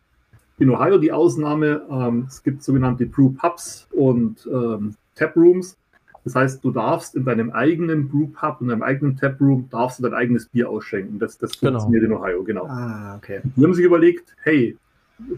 in 0.60 0.70
Ohio 0.70 0.98
die 0.98 1.12
Ausnahme. 1.12 1.82
Ähm, 1.89 2.26
es 2.28 2.44
gibt 2.44 2.63
sogenannte 2.63 3.06
Brew 3.06 3.30
Pubs 3.32 3.88
und 3.92 4.48
ähm, 4.52 4.96
Tap 5.16 5.36
Rooms. 5.36 5.78
Das 6.24 6.36
heißt, 6.36 6.63
du 6.63 6.72
darfst 6.72 7.16
in 7.16 7.26
deinem 7.26 7.52
eigenen 7.52 8.08
Brewpub, 8.08 8.62
in 8.62 8.70
deinem 8.70 8.84
eigenen 8.84 9.18
Taproom, 9.18 9.68
darfst 9.70 10.00
du 10.00 10.04
dein 10.04 10.13
eigenes 10.13 10.48
Bier 10.48 10.70
ausschenken. 10.70 11.20
Das, 11.20 11.38
das 11.38 11.60
genau. 11.60 11.80
funktioniert 11.80 12.06
in 12.06 12.13
Ohio, 12.13 12.44
genau. 12.44 12.66
Ah, 12.66 13.16
okay. 13.18 13.42
Die 13.44 13.63
haben 13.63 13.74
sich 13.74 13.86
überlegt, 13.86 14.36
hey, 14.44 14.78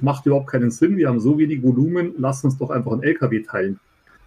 macht 0.02 0.26
überhaupt 0.26 0.48
keinen 0.48 0.72
Sinn, 0.72 0.96
wir 0.98 1.10
haben 1.10 1.20
so 1.20 1.38
wenig 1.38 1.64
Volumen, 1.64 2.14
lass 2.18 2.44
uns 2.44 2.58
doch 2.58 2.70
einfach 2.70 2.92
einen 2.92 3.04
LKW 3.04 3.42
teilen. 3.42 3.80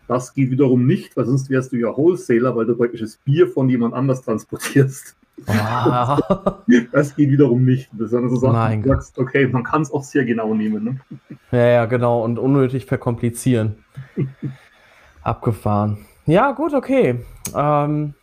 Das 0.09 0.35
geht 0.35 0.51
wiederum 0.51 0.87
nicht, 0.87 1.16
weil 1.16 1.27
sonst 1.27 1.51
wärst 1.51 1.72
du 1.72 1.77
ja 1.77 1.96
Wholesaler, 1.96 2.57
weil 2.57 2.66
du 2.66 2.74
praktisches 2.74 3.18
Bier 3.18 3.46
von 3.46 3.68
jemand 3.68 3.94
anders 3.94 4.22
transportierst. 4.22 5.16
Wow. 5.46 6.20
Das 6.92 7.16
geht 7.16 7.31
wiederum 7.31 7.64
nicht. 7.64 7.90
Also 7.98 8.29
so 8.29 8.37
Sachen, 8.37 8.83
du 8.83 8.88
sagst, 8.88 9.18
okay, 9.18 9.46
man 9.46 9.64
kann 9.64 9.83
es 9.83 9.90
auch 9.90 10.03
sehr 10.03 10.24
genau 10.24 10.55
nehmen. 10.55 10.85
Ne? 10.85 11.01
Ja, 11.51 11.66
ja, 11.66 11.85
genau. 11.87 12.22
Und 12.24 12.38
unnötig 12.38 12.87
verkomplizieren. 12.87 13.85
Abgefahren. 15.22 15.98
Ja, 16.27 16.53
gut, 16.53 16.74
okay. 16.74 17.24
Ähm, 17.55 18.14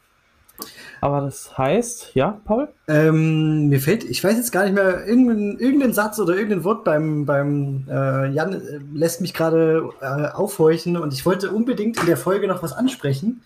aber 1.01 1.21
das 1.21 1.57
heißt, 1.57 2.11
ja, 2.15 2.39
Paul? 2.45 2.67
Ähm, 2.87 3.67
mir 3.67 3.79
fällt, 3.79 4.03
ich 4.03 4.23
weiß 4.23 4.37
jetzt 4.37 4.51
gar 4.51 4.63
nicht 4.63 4.73
mehr, 4.73 5.05
irgendein, 5.05 5.59
irgendein 5.59 5.93
Satz 5.93 6.19
oder 6.19 6.35
irgendein 6.35 6.63
Wort 6.63 6.83
beim, 6.83 7.25
beim 7.25 7.85
äh, 7.89 8.29
Jan 8.31 8.53
äh, 8.53 8.79
lässt 8.93 9.21
mich 9.21 9.33
gerade 9.33 9.89
äh, 10.01 10.29
aufhorchen 10.33 10.97
und 10.97 11.13
ich 11.13 11.25
wollte 11.25 11.51
unbedingt 11.51 11.99
in 11.99 12.05
der 12.05 12.17
Folge 12.17 12.47
noch 12.47 12.63
was 12.63 12.73
ansprechen. 12.73 13.41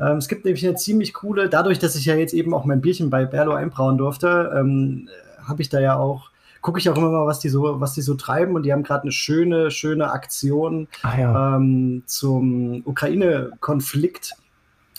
Ähm, 0.00 0.16
es 0.16 0.28
gibt 0.28 0.44
nämlich 0.44 0.66
eine 0.66 0.76
ziemlich 0.76 1.14
coole, 1.14 1.48
dadurch, 1.48 1.78
dass 1.78 1.94
ich 1.96 2.06
ja 2.06 2.14
jetzt 2.14 2.34
eben 2.34 2.52
auch 2.54 2.64
mein 2.64 2.80
Bierchen 2.80 3.10
bei 3.10 3.26
Berlo 3.26 3.52
einbrauen 3.52 3.98
durfte, 3.98 4.52
ähm, 4.56 5.08
habe 5.46 5.62
ich 5.62 5.68
da 5.68 5.80
ja 5.80 5.96
auch 5.96 6.30
gucke 6.64 6.78
ich 6.78 6.88
auch 6.88 6.96
immer 6.96 7.10
mal, 7.10 7.26
was 7.26 7.40
die 7.40 7.50
so, 7.50 7.78
was 7.78 7.92
die 7.92 8.00
so 8.00 8.14
treiben. 8.14 8.54
Und 8.54 8.62
die 8.62 8.72
haben 8.72 8.82
gerade 8.82 9.02
eine 9.02 9.12
schöne, 9.12 9.70
schöne 9.70 10.10
Aktion 10.10 10.88
ah, 11.02 11.18
ja. 11.18 11.56
ähm, 11.56 12.02
zum 12.06 12.80
Ukraine-Konflikt. 12.86 14.34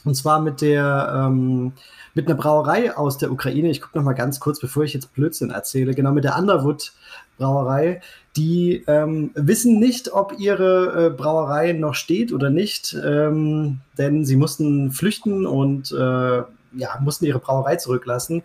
Und 0.06 0.16
zwar 0.16 0.40
mit 0.40 0.62
der 0.62 1.28
ähm, 1.28 1.74
mit 2.14 2.28
einer 2.28 2.36
Brauerei 2.36 2.96
aus 2.96 3.18
der 3.18 3.32
Ukraine. 3.32 3.70
Ich 3.70 3.82
gucke 3.82 3.98
noch 3.98 4.06
mal 4.06 4.14
ganz 4.14 4.40
kurz, 4.40 4.60
bevor 4.60 4.84
ich 4.84 4.94
jetzt 4.94 5.14
Blödsinn 5.14 5.50
erzähle. 5.50 5.94
Genau 5.94 6.12
mit 6.12 6.24
der 6.24 6.38
Underwood 6.38 6.94
Brauerei. 7.38 8.02
Die 8.38 8.84
ähm, 8.88 9.32
wissen 9.36 9.80
nicht, 9.80 10.14
ob 10.14 10.40
ihre 10.40 11.08
äh, 11.08 11.10
Brauerei 11.10 11.74
noch 11.74 11.94
steht 11.94 12.32
oder 12.32 12.50
nicht, 12.50 12.96
ähm, 13.06 13.80
denn 13.98 14.26
sie 14.26 14.38
mussten 14.38 14.92
flüchten 14.92 15.46
und 15.46 15.92
äh, 15.92 16.38
ja, 16.78 17.00
mussten 17.02 17.26
ihre 17.26 17.40
Brauerei 17.40 17.76
zurücklassen. 17.76 18.44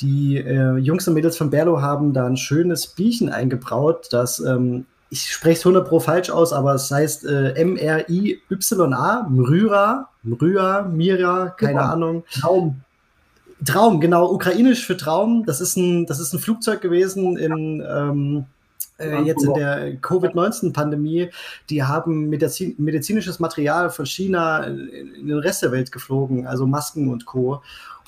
Die 0.00 0.38
äh, 0.38 0.76
Jungs 0.78 1.06
und 1.06 1.14
Mädels 1.14 1.36
von 1.36 1.50
Berlo 1.50 1.82
haben 1.82 2.14
da 2.14 2.26
ein 2.26 2.38
schönes 2.38 2.86
Bierchen 2.86 3.28
eingebraut, 3.28 4.08
das 4.10 4.40
ähm, 4.40 4.86
ich 5.10 5.32
spreche 5.32 5.58
es 5.58 5.66
100 5.66 5.88
pro 5.88 5.98
falsch 5.98 6.30
aus, 6.30 6.52
aber 6.52 6.74
es 6.74 6.90
heißt 6.90 7.24
äh, 7.24 7.52
M-R-I-Y-A, 7.54 9.26
Mryra, 9.28 10.08
Mryra, 10.22 10.82
Mira, 10.82 11.50
keine 11.50 11.80
ja, 11.80 11.92
Ahnung. 11.92 12.24
Traum. 12.40 12.80
Traum, 13.64 14.00
genau, 14.00 14.32
ukrainisch 14.32 14.86
für 14.86 14.96
Traum. 14.96 15.44
Das 15.44 15.60
ist 15.60 15.76
ein, 15.76 16.06
das 16.06 16.20
ist 16.20 16.32
ein 16.32 16.38
Flugzeug 16.38 16.80
gewesen 16.80 17.36
in, 17.36 17.84
ähm, 17.86 18.46
äh, 18.98 19.20
jetzt 19.22 19.44
in 19.44 19.54
der 19.54 19.96
Covid-19-Pandemie. 19.96 21.30
Die 21.68 21.82
haben 21.82 22.28
Medizin, 22.28 22.74
medizinisches 22.78 23.40
Material 23.40 23.90
von 23.90 24.06
China 24.06 24.60
in, 24.60 24.88
in 24.88 25.26
den 25.26 25.38
Rest 25.38 25.62
der 25.62 25.72
Welt 25.72 25.90
geflogen, 25.90 26.46
also 26.46 26.66
Masken 26.66 27.10
und 27.10 27.26
Co. 27.26 27.62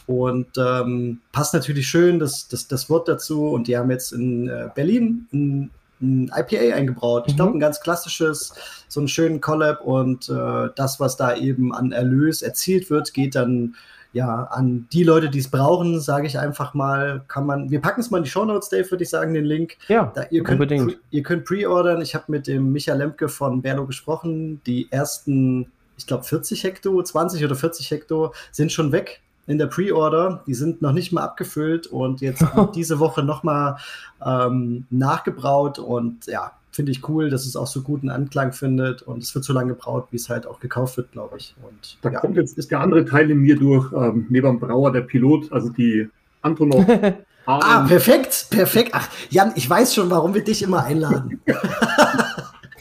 Und 0.07 0.49
ähm, 0.57 1.21
passt 1.33 1.55
natürlich 1.55 1.87
schön 1.87 2.19
das, 2.19 2.49
das, 2.49 2.69
das 2.69 2.89
Wort 2.89 3.09
dazu. 3.09 3.49
Und 3.49 3.67
die 3.69 3.77
haben 3.77 3.91
jetzt 3.91 4.13
in 4.13 4.49
äh, 4.49 4.69
Berlin 4.75 5.27
ein, 5.33 5.71
ein, 6.03 6.31
IPA 6.35 6.75
eingebraut. 6.75 7.25
Ich 7.27 7.37
glaube, 7.37 7.51
mhm. 7.51 7.57
ein 7.57 7.61
ganz 7.61 7.81
klassisches, 7.81 8.55
so 8.89 9.01
einen 9.01 9.09
schönen 9.09 9.41
Collab. 9.41 9.83
Und 9.83 10.29
äh, 10.29 10.69
das, 10.75 11.01
was 11.01 11.17
da 11.17 11.35
eben 11.37 11.75
an 11.75 11.93
Erlös 11.93 12.43
erzielt 12.43 12.91
wird, 12.91 13.15
geht 13.15 13.35
dann 13.35 13.75
ja 14.13 14.45
an 14.51 14.89
die 14.93 15.05
Leute, 15.05 15.31
die 15.31 15.39
es 15.39 15.51
brauchen, 15.51 15.99
sage 15.99 16.27
ich 16.27 16.39
einfach 16.39 16.75
mal, 16.75 17.23
kann 17.29 17.47
man, 17.47 17.71
wir 17.71 17.81
packen 17.81 18.03
es 18.03 18.11
mal 18.11 18.19
in 18.19 18.25
die 18.25 18.31
Show 18.31 18.45
Notes, 18.45 18.69
Dave, 18.69 18.91
würde 18.91 19.05
ich 19.05 19.11
sagen, 19.11 19.33
den 19.33 19.47
Link. 19.47 19.79
Ja, 19.89 20.13
da, 20.15 20.25
ihr 20.31 20.43
könnt, 20.43 20.61
unbedingt. 20.61 20.99
Ihr 21.11 21.23
könnt 21.23 21.47
pre-ordern. 21.47 22.03
Ich 22.03 22.15
habe 22.15 22.25
mit 22.29 22.47
dem 22.47 22.73
Michael 22.73 22.99
Lemke 22.99 23.29
von 23.29 23.63
Berlo 23.63 23.87
gesprochen. 23.87 24.61
Die 24.67 24.89
ersten 24.91 25.73
ich 25.97 26.07
glaube 26.07 26.25
40 26.25 26.65
Hektar, 26.65 27.05
20 27.05 27.45
oder 27.45 27.55
40 27.55 27.91
Hektar 27.91 28.33
sind 28.51 28.73
schon 28.73 28.93
weg 28.93 29.22
in 29.47 29.59
der 29.59 29.67
Pre-Order. 29.67 30.43
Die 30.47 30.55
sind 30.55 30.83
noch 30.83 30.93
nicht 30.93 31.13
mal 31.13 31.23
abgefüllt 31.23 31.87
und 31.87 32.21
jetzt 32.21 32.45
diese 32.75 32.99
Woche 32.99 33.23
nochmal 33.23 33.77
ähm, 34.25 34.87
nachgebraut 34.91 35.79
und 35.79 36.27
ja, 36.27 36.53
finde 36.73 36.91
ich 36.91 37.07
cool, 37.09 37.29
dass 37.29 37.47
es 37.47 37.55
auch 37.55 37.67
so 37.67 37.83
guten 37.83 38.09
Anklang 38.09 38.53
findet 38.53 39.03
und 39.03 39.23
es 39.23 39.35
wird 39.35 39.45
so 39.45 39.53
lange 39.53 39.75
gebraut, 39.75 40.09
wie 40.11 40.17
es 40.17 40.29
halt 40.29 40.47
auch 40.47 40.59
gekauft 40.59 40.97
wird, 40.97 41.13
glaube 41.13 41.37
ich. 41.37 41.55
Und, 41.63 41.99
da 42.01 42.11
ja. 42.11 42.21
kommt 42.21 42.37
jetzt 42.37 42.57
ist 42.57 42.71
der 42.71 42.81
andere 42.81 43.05
Teil 43.05 43.31
in 43.31 43.39
mir 43.39 43.57
durch, 43.57 43.93
ähm, 43.93 44.27
neben 44.31 44.59
Brauer 44.59 44.91
der 44.91 45.03
Pilot, 45.03 45.53
also 45.53 45.69
die 45.69 46.09
Antonov. 46.41 46.87
ah, 47.47 47.85
perfekt, 47.87 48.47
perfekt. 48.51 48.91
Ach, 48.95 49.09
Jan, 49.29 49.53
ich 49.55 49.69
weiß 49.69 49.95
schon, 49.95 50.09
warum 50.11 50.35
wir 50.35 50.43
dich 50.43 50.63
immer 50.63 50.83
einladen. 50.83 51.41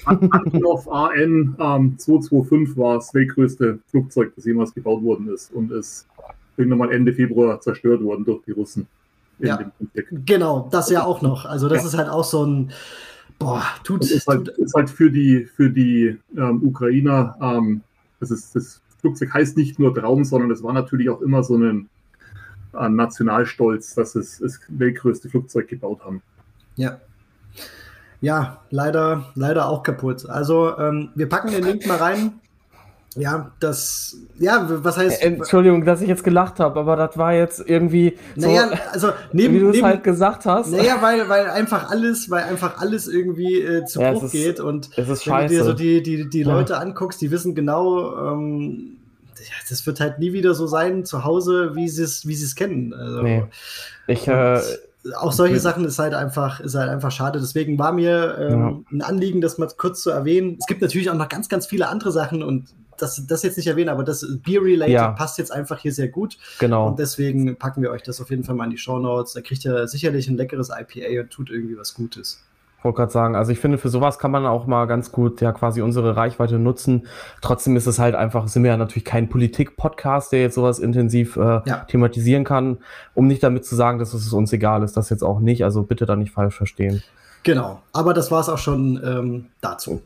Antonov 0.05 0.87
AN 0.91 1.55
ähm, 1.59 1.97
225 1.97 2.77
war 2.77 2.95
das 2.95 3.13
weltgrößte 3.13 3.79
Flugzeug, 3.87 4.33
das 4.35 4.45
jemals 4.45 4.73
gebaut 4.73 5.03
worden 5.03 5.27
ist 5.27 5.51
und 5.53 5.71
ist 5.71 6.07
irgendwann 6.61 6.79
mal 6.79 6.91
Ende 6.91 7.13
Februar 7.13 7.59
zerstört 7.61 8.03
worden 8.03 8.25
durch 8.25 8.43
die 8.45 8.51
Russen. 8.51 8.87
Ja, 9.39 9.71
genau, 10.11 10.69
das 10.71 10.89
ja 10.89 11.03
auch 11.03 11.21
noch. 11.21 11.45
Also 11.45 11.67
das 11.67 11.81
ja. 11.81 11.87
ist 11.87 11.97
halt 11.97 12.09
auch 12.09 12.23
so 12.23 12.45
ein, 12.45 12.71
boah, 13.39 13.63
tut... 13.83 14.03
es. 14.03 14.11
ist 14.11 14.27
halt, 14.27 14.49
ist 14.49 14.75
halt 14.75 14.89
für 14.89 15.09
die, 15.09 15.45
für 15.45 15.69
die 15.69 16.17
ähm, 16.37 16.61
Ukrainer, 16.63 17.35
ähm, 17.41 17.81
das, 18.19 18.29
ist, 18.29 18.55
das 18.55 18.81
Flugzeug 18.99 19.33
heißt 19.33 19.57
nicht 19.57 19.79
nur 19.79 19.95
Traum, 19.95 20.23
sondern 20.23 20.51
es 20.51 20.61
war 20.61 20.73
natürlich 20.73 21.09
auch 21.09 21.21
immer 21.21 21.43
so 21.43 21.57
ein, 21.57 21.89
ein 22.73 22.95
Nationalstolz, 22.95 23.95
dass 23.95 24.15
es 24.15 24.39
das 24.39 24.59
weltgrößte 24.67 25.29
Flugzeug 25.29 25.67
gebaut 25.67 26.01
haben. 26.05 26.21
Ja. 26.75 26.99
Ja, 28.21 28.61
leider, 28.69 29.31
leider 29.33 29.67
auch 29.67 29.81
kaputt. 29.81 30.29
Also 30.29 30.77
ähm, 30.77 31.09
wir 31.15 31.27
packen 31.27 31.49
den 31.49 31.63
Link 31.63 31.87
mal 31.87 31.97
rein. 31.97 32.40
Ja, 33.17 33.51
das, 33.59 34.15
ja, 34.39 34.65
was 34.69 34.97
heißt. 34.97 35.21
Äh, 35.21 35.27
Entschuldigung, 35.27 35.83
dass 35.83 36.01
ich 36.01 36.07
jetzt 36.07 36.23
gelacht 36.23 36.61
habe, 36.61 36.79
aber 36.79 36.95
das 36.95 37.17
war 37.17 37.33
jetzt 37.33 37.61
irgendwie. 37.67 38.17
So, 38.37 38.47
naja, 38.47 38.69
also 38.93 39.09
neben, 39.33 39.53
wie 39.53 39.59
du 39.59 39.69
es 39.69 39.83
halt 39.83 40.03
gesagt 40.03 40.45
hast. 40.45 40.71
Naja, 40.71 40.97
weil, 41.01 41.27
weil 41.27 41.49
einfach 41.49 41.89
alles, 41.89 42.29
weil 42.29 42.43
einfach 42.43 42.79
alles 42.79 43.09
irgendwie 43.09 43.61
äh, 43.61 43.83
zu 43.83 43.99
ja, 43.99 44.13
Bruch 44.13 44.31
geht 44.31 44.61
und 44.61 44.91
es 44.95 45.09
ist 45.09 45.27
wenn 45.27 45.33
scheiße. 45.33 45.53
du 45.53 45.59
dir 45.59 45.63
so 45.65 45.73
die, 45.73 46.01
die, 46.01 46.29
die 46.29 46.43
Leute 46.43 46.73
ja. 46.73 46.79
anguckst, 46.79 47.21
die 47.21 47.31
wissen 47.31 47.53
genau, 47.53 48.15
ähm, 48.31 48.97
das 49.69 49.85
wird 49.85 49.99
halt 49.99 50.19
nie 50.19 50.31
wieder 50.31 50.53
so 50.53 50.65
sein 50.65 51.03
zu 51.03 51.25
Hause, 51.25 51.71
wie 51.75 51.89
sie 51.89 52.03
es, 52.03 52.25
wie 52.27 52.35
sie 52.35 52.45
es 52.45 52.55
kennen. 52.55 52.93
Also, 52.93 53.23
nee. 53.23 53.43
Ich, 54.07 54.25
äh, 54.25 54.61
auch 55.17 55.31
solche 55.31 55.59
Sachen 55.59 55.83
ist 55.83 55.99
halt 55.99 56.13
einfach, 56.13 56.59
ist 56.59 56.75
halt 56.75 56.89
einfach 56.89 57.11
schade. 57.11 57.39
Deswegen 57.39 57.77
war 57.77 57.91
mir 57.91 58.37
ähm, 58.39 58.85
ja. 58.89 58.97
ein 58.97 59.01
Anliegen, 59.01 59.41
das 59.41 59.57
mal 59.57 59.67
kurz 59.75 60.01
zu 60.01 60.11
erwähnen. 60.11 60.57
Es 60.59 60.67
gibt 60.67 60.81
natürlich 60.81 61.09
auch 61.09 61.15
noch 61.15 61.27
ganz, 61.27 61.49
ganz 61.49 61.65
viele 61.65 61.89
andere 61.89 62.11
Sachen 62.11 62.43
und 62.43 62.69
das, 63.01 63.25
das 63.27 63.43
jetzt 63.43 63.57
nicht 63.57 63.67
erwähnen, 63.67 63.89
aber 63.89 64.03
das 64.03 64.25
Beer-related 64.43 64.93
ja. 64.93 65.11
passt 65.11 65.37
jetzt 65.37 65.51
einfach 65.51 65.79
hier 65.79 65.93
sehr 65.93 66.07
gut. 66.07 66.37
Genau. 66.59 66.87
Und 66.87 66.99
deswegen 66.99 67.55
packen 67.57 67.81
wir 67.81 67.91
euch 67.91 68.03
das 68.03 68.21
auf 68.21 68.29
jeden 68.29 68.43
Fall 68.43 68.55
mal 68.55 68.65
in 68.65 68.71
die 68.71 68.77
Show 68.77 68.99
Notes. 68.99 69.33
Da 69.33 69.41
kriegt 69.41 69.65
ihr 69.65 69.87
sicherlich 69.87 70.27
ein 70.27 70.37
leckeres 70.37 70.69
IPA 70.69 71.21
und 71.21 71.29
tut 71.29 71.49
irgendwie 71.49 71.77
was 71.77 71.93
Gutes 71.93 72.43
wollte 72.83 72.97
gerade 72.97 73.11
sagen, 73.11 73.35
also 73.35 73.51
ich 73.51 73.59
finde, 73.59 73.77
für 73.77 73.89
sowas 73.89 74.19
kann 74.19 74.31
man 74.31 74.45
auch 74.45 74.65
mal 74.65 74.85
ganz 74.85 75.11
gut 75.11 75.41
ja 75.41 75.51
quasi 75.51 75.81
unsere 75.81 76.15
Reichweite 76.15 76.57
nutzen. 76.57 77.07
Trotzdem 77.41 77.75
ist 77.75 77.87
es 77.87 77.99
halt 77.99 78.15
einfach, 78.15 78.47
sind 78.47 78.63
wir 78.63 78.71
ja 78.71 78.77
natürlich 78.77 79.05
kein 79.05 79.29
Politik-Podcast, 79.29 80.31
der 80.31 80.41
jetzt 80.41 80.55
sowas 80.55 80.79
intensiv 80.79 81.37
äh, 81.37 81.61
ja. 81.65 81.85
thematisieren 81.87 82.43
kann, 82.43 82.79
um 83.13 83.27
nicht 83.27 83.43
damit 83.43 83.65
zu 83.65 83.75
sagen, 83.75 83.99
dass 83.99 84.13
es 84.13 84.33
uns 84.33 84.51
egal 84.53 84.83
ist, 84.83 84.97
das 84.97 85.09
jetzt 85.09 85.23
auch 85.23 85.39
nicht. 85.39 85.63
Also 85.63 85.83
bitte 85.83 86.05
da 86.05 86.15
nicht 86.15 86.31
falsch 86.31 86.55
verstehen. 86.55 87.03
Genau, 87.43 87.81
aber 87.91 88.13
das 88.13 88.31
war 88.31 88.41
es 88.41 88.49
auch 88.49 88.57
schon 88.57 89.01
ähm, 89.03 89.45
dazu. 89.61 90.01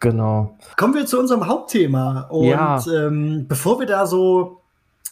Genau. 0.00 0.56
Kommen 0.76 0.94
wir 0.94 1.06
zu 1.06 1.18
unserem 1.18 1.46
Hauptthema. 1.46 2.22
Und 2.22 2.48
ja. 2.48 2.84
ähm, 2.86 3.46
bevor 3.48 3.78
wir 3.80 3.86
da 3.86 4.06
so 4.06 4.60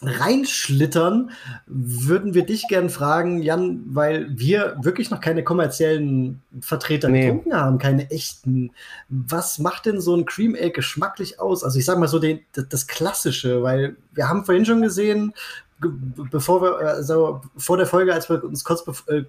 reinschlittern, 0.01 1.31
würden 1.67 2.33
wir 2.33 2.45
dich 2.45 2.67
gern 2.67 2.89
fragen, 2.89 3.41
Jan, 3.41 3.83
weil 3.87 4.27
wir 4.37 4.75
wirklich 4.81 5.09
noch 5.09 5.21
keine 5.21 5.43
kommerziellen 5.43 6.41
Vertreter 6.59 7.07
nee. 7.07 7.25
getrunken 7.25 7.53
haben, 7.53 7.77
keine 7.77 8.11
echten. 8.11 8.71
Was 9.09 9.57
macht 9.57 9.85
denn 9.85 10.01
so 10.01 10.15
ein 10.15 10.25
Cream 10.25 10.55
Ale 10.55 10.71
geschmacklich 10.71 11.39
aus? 11.39 11.63
Also 11.63 11.79
ich 11.79 11.85
sag 11.85 11.97
mal 11.97 12.07
so 12.07 12.19
den, 12.19 12.41
das 12.53 12.87
Klassische, 12.87 13.63
weil 13.63 13.95
wir 14.13 14.27
haben 14.27 14.45
vorhin 14.45 14.65
schon 14.65 14.81
gesehen, 14.81 15.33
bevor 15.79 16.61
wir, 16.61 16.77
also 16.77 17.41
vor 17.57 17.77
der 17.77 17.85
Folge, 17.85 18.13
als 18.13 18.29
wir 18.29 18.43
uns 18.43 18.63
kurz 18.63 18.83
äh, 19.07 19.23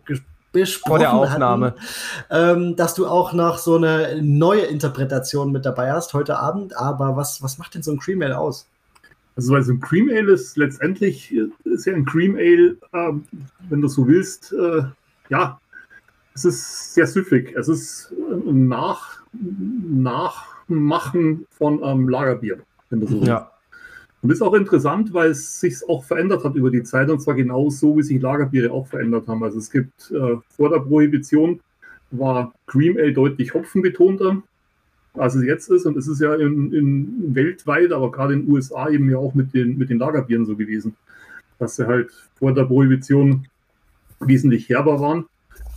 besprochen 0.61 0.91
vor 0.91 0.99
der 0.99 1.13
Aufnahme, 1.13 1.75
hatten, 2.29 2.61
ähm, 2.61 2.77
dass 2.77 2.95
du 2.95 3.07
auch 3.07 3.33
noch 3.33 3.59
so 3.59 3.77
eine 3.77 4.21
neue 4.23 4.63
Interpretation 4.63 5.53
mit 5.53 5.65
dabei 5.65 5.93
hast 5.93 6.15
heute 6.15 6.39
Abend. 6.39 6.77
Aber 6.77 7.17
was, 7.17 7.43
was 7.43 7.59
macht 7.59 7.75
denn 7.75 7.83
so 7.83 7.93
ein 7.93 7.99
Cream 7.99 8.23
Ale 8.23 8.39
aus? 8.39 8.69
Also, 9.37 9.55
also 9.55 9.73
ein 9.73 9.81
Cream 9.81 10.09
Ale 10.09 10.33
ist 10.33 10.57
letztendlich, 10.57 11.35
ist 11.65 11.85
ja 11.85 11.93
ein 11.93 12.07
Cream 12.07 12.37
Ale, 12.37 12.77
äh, 12.93 13.13
wenn 13.69 13.81
du 13.81 13.89
so 13.89 14.07
willst, 14.07 14.53
äh, 14.53 14.85
ja, 15.29 15.61
es 16.35 16.45
ist 16.45 16.95
sehr 16.95 17.07
süffig. 17.07 17.55
Es 17.57 17.69
ist 17.69 18.13
ein 18.13 18.69
Nach, 18.69 19.23
Nachmachen 19.33 21.47
von 21.51 21.83
ähm, 21.83 22.09
Lagerbier, 22.09 22.59
wenn 22.91 23.01
du 23.01 23.07
so 23.07 23.15
willst. 23.15 23.29
Ja. 23.29 23.51
Und 24.27 24.31
das 24.31 24.39
ist 24.39 24.43
auch 24.43 24.55
interessant, 24.55 25.15
weil 25.15 25.31
es 25.31 25.61
sich 25.61 25.77
auch 25.89 26.03
verändert 26.03 26.43
hat 26.43 26.57
über 26.57 26.73
die 26.73 26.83
Zeit 26.83 27.11
und 27.11 27.21
zwar 27.21 27.35
genau 27.35 27.71
so, 27.71 27.97
wie 27.97 28.03
sich 28.03 28.21
Lagerbiere 28.21 28.73
auch 28.73 28.89
verändert 28.89 29.29
haben. 29.29 29.45
Also 29.45 29.59
es 29.59 29.71
gibt 29.71 30.11
äh, 30.11 30.37
vor 30.49 30.69
der 30.69 30.81
Prohibition 30.81 31.61
war 32.11 32.53
Cream 32.67 32.97
Ale 32.97 33.13
deutlich 33.13 33.55
hopfenbetonter 33.55 34.43
als 35.15 35.37
es 35.37 35.45
jetzt 35.45 35.71
ist. 35.71 35.87
Und 35.87 35.97
es 35.97 36.09
ist 36.09 36.21
ja 36.21 36.35
in, 36.35 36.73
in 36.73 37.35
weltweit, 37.37 37.93
aber 37.93 38.11
gerade 38.11 38.35
in 38.35 38.43
den 38.43 38.53
USA 38.53 38.89
eben 38.89 39.09
ja 39.09 39.19
auch 39.19 39.33
mit 39.35 39.55
den, 39.55 39.79
mit 39.79 39.91
den 39.91 39.99
Lagerbieren 39.99 40.45
so 40.45 40.57
gewesen, 40.57 40.97
dass 41.61 41.77
sie 41.77 41.87
halt 41.87 42.11
vor 42.35 42.53
der 42.53 42.65
Prohibition 42.65 43.47
wesentlich 44.19 44.69
herber 44.69 45.01
waren 45.01 45.27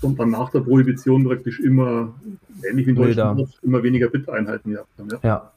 und 0.01 0.19
dann 0.19 0.31
nach 0.31 0.49
der 0.49 0.61
Prohibition 0.61 1.23
praktisch 1.23 1.59
immer, 1.59 2.15
ähnlich 2.67 2.87
wie 2.87 2.91
in 2.91 2.95
Deutschland, 2.95 3.59
immer 3.61 3.83
weniger 3.83 4.09
Biteinheiten 4.09 4.71
gehabt 4.71 4.89
haben. 4.97 5.09
Ja. 5.09 5.19
ja. 5.21 5.51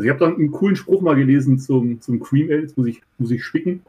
Also 0.00 0.08
ich 0.08 0.14
habe 0.14 0.24
dann 0.24 0.36
einen 0.36 0.50
coolen 0.50 0.76
Spruch 0.76 1.02
mal 1.02 1.14
gelesen 1.14 1.58
zum, 1.58 2.00
zum 2.00 2.20
Cream 2.20 2.48
Ale, 2.48 2.62
jetzt 2.62 2.78
muss 2.78 2.86
ich, 2.86 3.02
muss 3.18 3.30
ich 3.30 3.44
spicken. 3.44 3.82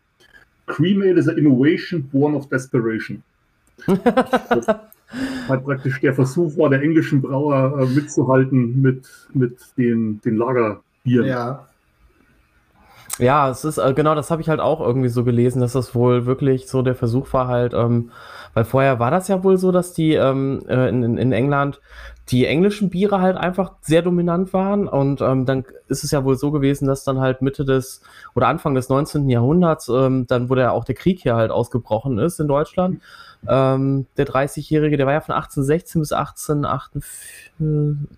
Cream 0.68 1.02
Ale 1.02 1.18
is 1.18 1.30
an 1.30 1.38
innovation 1.38 2.04
born 2.12 2.36
of 2.36 2.50
desperation. 2.50 3.24
halt 3.88 5.64
praktisch 5.64 6.02
der 6.02 6.14
Versuch 6.14 6.58
war, 6.58 6.70
der 6.70 6.82
englischen 6.82 7.22
Brauer 7.22 7.80
äh, 7.80 7.86
mitzuhalten 7.86 8.82
mit, 8.82 9.08
mit 9.34 9.58
den, 9.78 10.20
den 10.20 10.36
Lagerbieren. 10.36 11.28
Ja. 11.28 11.70
Ja, 13.22 13.50
es 13.50 13.64
ist 13.64 13.78
äh, 13.78 13.94
genau, 13.94 14.16
das 14.16 14.32
habe 14.32 14.42
ich 14.42 14.50
halt 14.50 14.60
auch 14.60 14.82
irgendwie 14.82 15.10
so 15.10 15.24
gelesen, 15.24 15.62
dass 15.62 15.74
das 15.74 15.96
wohl 15.96 16.26
wirklich 16.26 16.68
so 16.68 16.82
der 16.82 16.96
Versuch 16.96 17.32
war 17.34 17.48
halt, 17.48 17.74
ähm, 17.74 18.12
weil 18.54 18.66
vorher 18.66 19.00
war 19.00 19.12
das 19.12 19.28
ja 19.28 19.44
wohl 19.44 19.58
so, 19.58 19.72
dass 19.72 19.94
die 19.94 20.14
ähm, 20.14 20.64
äh, 20.68 20.90
in, 20.90 21.18
in 21.18 21.32
England 21.32 21.80
die 22.30 22.46
englischen 22.46 22.90
Biere 22.90 23.22
halt 23.22 23.38
einfach 23.38 23.74
sehr 23.82 24.02
dominant 24.02 24.54
waren 24.54 24.88
und 24.88 25.22
ähm, 25.22 25.46
dann 25.46 25.66
ist 25.88 26.04
es 26.04 26.12
ja 26.12 26.24
wohl 26.24 26.36
so 26.36 26.52
gewesen, 26.52 26.88
dass 26.88 27.04
dann 27.04 27.20
halt 27.20 27.42
Mitte 27.42 27.66
des 27.66 28.02
oder 28.36 28.48
Anfang 28.48 28.76
des 28.76 28.90
19. 28.90 29.30
Jahrhunderts 29.30 29.90
ähm, 29.90 30.26
dann, 30.28 30.50
wo 30.50 30.56
der 30.56 30.74
auch 30.74 30.86
der 30.86 30.96
Krieg 30.96 31.20
hier 31.22 31.36
halt 31.36 31.52
ausgebrochen 31.52 32.20
ist 32.20 32.40
in 32.40 32.48
Deutschland. 32.48 32.96
Mhm 32.96 33.02
ähm, 33.48 34.06
der 34.18 34.28
30-Jährige, 34.28 34.98
der 34.98 35.06
war 35.06 35.14
ja 35.14 35.22
von 35.22 35.34
1816 35.34 36.02
bis 36.02 36.12
1848, 36.12 37.02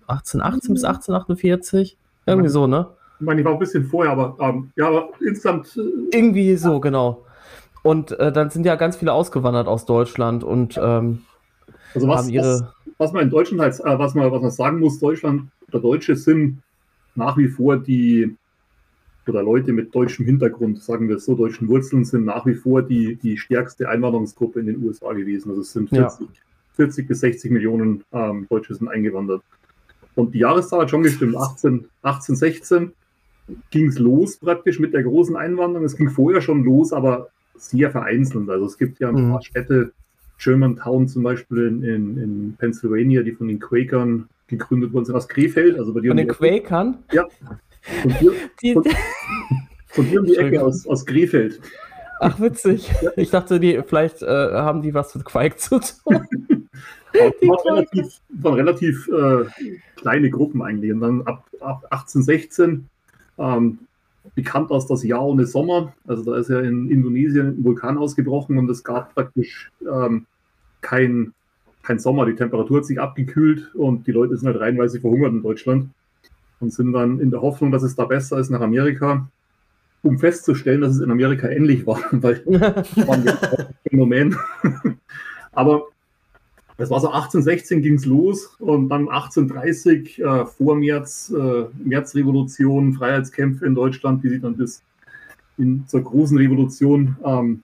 1818 0.06 0.74
bis 0.74 0.84
1848. 0.84 1.96
Irgendwie 2.26 2.48
so, 2.48 2.66
ne? 2.66 2.88
Ich 3.20 3.26
meine, 3.26 3.40
ich 3.40 3.44
war 3.44 3.52
ein 3.52 3.58
bisschen 3.58 3.84
vorher, 3.84 4.12
aber 4.12 4.36
ähm, 4.40 4.70
ja, 4.76 4.88
aber 4.88 5.10
instant. 5.20 5.76
Äh, 5.76 6.16
Irgendwie 6.16 6.56
so, 6.56 6.80
genau. 6.80 7.24
Und 7.82 8.18
äh, 8.18 8.32
dann 8.32 8.50
sind 8.50 8.66
ja 8.66 8.76
ganz 8.76 8.96
viele 8.96 9.12
ausgewandert 9.12 9.68
aus 9.68 9.84
Deutschland 9.84 10.42
und 10.42 10.78
ähm, 10.82 11.22
also 11.94 12.08
was, 12.08 12.22
haben 12.22 12.30
ihre. 12.30 12.60
Was, 12.60 12.74
was 12.98 13.12
man 13.12 13.24
in 13.24 13.30
Deutschland 13.30 13.60
halt, 13.60 13.78
äh, 13.80 13.98
was 13.98 14.14
man, 14.14 14.30
was 14.30 14.42
man 14.42 14.50
sagen 14.50 14.80
muss, 14.80 14.98
Deutschland 14.98 15.50
oder 15.68 15.80
Deutsche 15.80 16.16
sind 16.16 16.62
nach 17.14 17.36
wie 17.36 17.48
vor 17.48 17.76
die 17.76 18.36
oder 19.26 19.42
Leute 19.42 19.72
mit 19.72 19.94
deutschem 19.94 20.26
Hintergrund, 20.26 20.82
sagen 20.82 21.08
wir 21.08 21.16
es 21.16 21.24
so, 21.24 21.34
deutschen 21.34 21.68
Wurzeln, 21.68 22.04
sind 22.04 22.24
nach 22.24 22.44
wie 22.46 22.54
vor 22.54 22.82
die, 22.82 23.16
die 23.16 23.38
stärkste 23.38 23.88
Einwanderungsgruppe 23.88 24.60
in 24.60 24.66
den 24.66 24.84
USA 24.84 25.12
gewesen. 25.12 25.50
Also 25.50 25.62
es 25.62 25.72
sind 25.72 25.88
40, 25.88 26.20
ja. 26.20 26.32
40 26.74 27.08
bis 27.08 27.20
60 27.20 27.50
Millionen 27.50 28.04
ähm, 28.12 28.46
Deutsche 28.50 28.74
sind 28.74 28.88
eingewandert. 28.88 29.42
Und 30.14 30.34
die 30.34 30.40
Jahreszahl 30.40 30.82
hat 30.82 30.90
schon 30.90 31.02
gestimmt. 31.02 31.36
18, 31.36 31.88
1816 32.02 32.92
ging 33.70 33.88
es 33.88 33.98
los 33.98 34.38
praktisch 34.38 34.78
mit 34.78 34.94
der 34.94 35.02
großen 35.02 35.36
Einwanderung. 35.36 35.84
Es 35.84 35.96
ging 35.96 36.10
vorher 36.10 36.40
schon 36.40 36.64
los, 36.64 36.92
aber 36.92 37.28
sehr 37.56 37.90
vereinzelt. 37.90 38.48
Also 38.48 38.66
es 38.66 38.78
gibt 38.78 38.98
ja 39.00 39.08
ein 39.08 39.26
mhm. 39.26 39.30
paar 39.30 39.42
Städte, 39.42 39.92
Germantown 40.38 41.08
zum 41.08 41.22
Beispiel 41.22 41.66
in, 41.66 41.82
in, 41.82 42.18
in, 42.18 42.56
Pennsylvania, 42.58 43.22
die 43.22 43.32
von 43.32 43.48
den 43.48 43.60
Quakern 43.60 44.28
gegründet 44.48 44.92
worden 44.92 45.04
sind, 45.04 45.14
aus 45.14 45.28
Krefeld. 45.28 45.78
Also 45.78 45.94
bei 45.94 46.00
dir 46.00 46.08
von 46.08 46.16
den 46.16 46.28
Quakern? 46.28 46.98
Ja, 47.12 47.26
von 48.02 48.10
hier, 48.10 48.32
von, 48.74 48.84
von 49.86 50.04
hier 50.04 50.20
um 50.20 50.26
die 50.26 50.36
Ecke 50.36 50.62
aus, 50.62 50.86
aus 50.86 51.06
Krefeld. 51.06 51.60
Ach, 52.20 52.40
witzig. 52.40 52.90
Ja. 53.02 53.10
Ich 53.16 53.30
dachte, 53.30 53.60
die, 53.60 53.80
vielleicht 53.86 54.22
äh, 54.22 54.26
haben 54.26 54.82
die 54.82 54.94
was 54.94 55.14
mit 55.14 55.24
Quake 55.24 55.56
zu 55.56 55.80
tun. 55.80 56.26
waren 57.12 57.68
relativ, 57.68 58.20
waren 58.28 58.54
relativ 58.54 59.08
äh, 59.08 59.44
kleine 59.96 60.30
Gruppen 60.30 60.62
eigentlich. 60.62 60.92
Und 60.92 61.00
dann 61.00 61.22
ab, 61.22 61.46
ab 61.60 61.84
1816 61.90 62.88
ähm, 63.38 63.78
bekannt 64.34 64.70
aus 64.70 64.86
das 64.86 65.02
Jahr 65.04 65.24
ohne 65.26 65.46
Sommer. 65.46 65.92
Also 66.06 66.24
da 66.24 66.38
ist 66.38 66.48
ja 66.50 66.60
in 66.60 66.90
Indonesien 66.90 67.48
ein 67.48 67.64
Vulkan 67.64 67.98
ausgebrochen 67.98 68.58
und 68.58 68.70
es 68.70 68.82
gab 68.82 69.14
praktisch 69.14 69.70
ähm, 69.90 70.26
kein, 70.80 71.32
kein 71.82 71.98
Sommer. 71.98 72.26
Die 72.26 72.34
Temperatur 72.34 72.78
hat 72.78 72.86
sich 72.86 73.00
abgekühlt 73.00 73.74
und 73.74 74.06
die 74.06 74.12
Leute 74.12 74.36
sind 74.36 74.48
halt 74.48 74.60
reinweise 74.60 75.00
verhungert 75.00 75.32
in 75.32 75.42
Deutschland 75.42 75.90
und 76.60 76.72
sind 76.72 76.92
dann 76.92 77.20
in 77.20 77.30
der 77.30 77.42
Hoffnung, 77.42 77.70
dass 77.70 77.82
es 77.82 77.96
da 77.96 78.06
besser 78.06 78.38
ist, 78.38 78.50
nach 78.50 78.60
Amerika, 78.60 79.28
um 80.02 80.18
festzustellen, 80.18 80.80
dass 80.80 80.96
es 80.96 81.00
in 81.00 81.10
Amerika 81.10 81.48
ähnlich 81.48 81.86
war, 81.86 82.00
weil 82.12 82.42
das 82.46 83.06
war 83.06 83.14
ein 83.16 83.74
Phänomen. 83.88 84.36
Aber 85.52 85.84
das 86.76 86.90
war 86.90 87.00
so 87.00 87.08
1816 87.08 87.82
ging 87.82 87.94
es 87.94 88.04
los 88.04 88.56
und 88.58 88.88
dann 88.88 89.08
1830 89.08 90.20
äh, 90.20 90.46
vor 90.46 90.76
März, 90.76 91.32
äh, 91.36 91.64
Märzrevolution, 91.84 92.94
Freiheitskämpfe 92.94 93.66
in 93.66 93.74
Deutschland, 93.74 94.24
die 94.24 94.28
sich 94.28 94.42
dann 94.42 94.56
bis 94.56 94.82
in, 95.56 95.86
zur 95.86 96.02
großen 96.02 96.36
Revolution 96.36 97.16
ähm, 97.24 97.62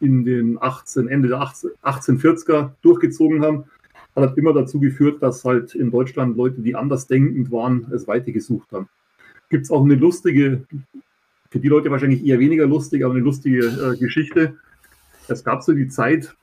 in 0.00 0.24
den 0.24 0.58
18, 0.60 1.08
Ende 1.08 1.28
der 1.28 1.40
18, 1.40 1.70
1840er 1.82 2.70
durchgezogen 2.82 3.42
haben 3.42 3.64
hat 4.16 4.30
halt 4.30 4.38
immer 4.38 4.52
dazu 4.52 4.80
geführt, 4.80 5.22
dass 5.22 5.44
halt 5.44 5.74
in 5.74 5.90
Deutschland 5.90 6.36
Leute, 6.36 6.60
die 6.60 6.74
andersdenkend 6.74 7.50
waren, 7.50 7.86
es 7.92 8.08
weitergesucht 8.08 8.70
haben. 8.72 8.88
Gibt 9.48 9.64
es 9.64 9.70
auch 9.70 9.84
eine 9.84 9.94
lustige, 9.94 10.64
für 11.50 11.60
die 11.60 11.68
Leute 11.68 11.90
wahrscheinlich 11.90 12.24
eher 12.24 12.38
weniger 12.38 12.66
lustig, 12.66 13.04
aber 13.04 13.14
eine 13.14 13.22
lustige 13.22 13.66
äh, 13.66 13.96
Geschichte. 13.98 14.56
Es 15.28 15.44
gab 15.44 15.62
so 15.62 15.72
die 15.72 15.88
Zeit 15.88 16.34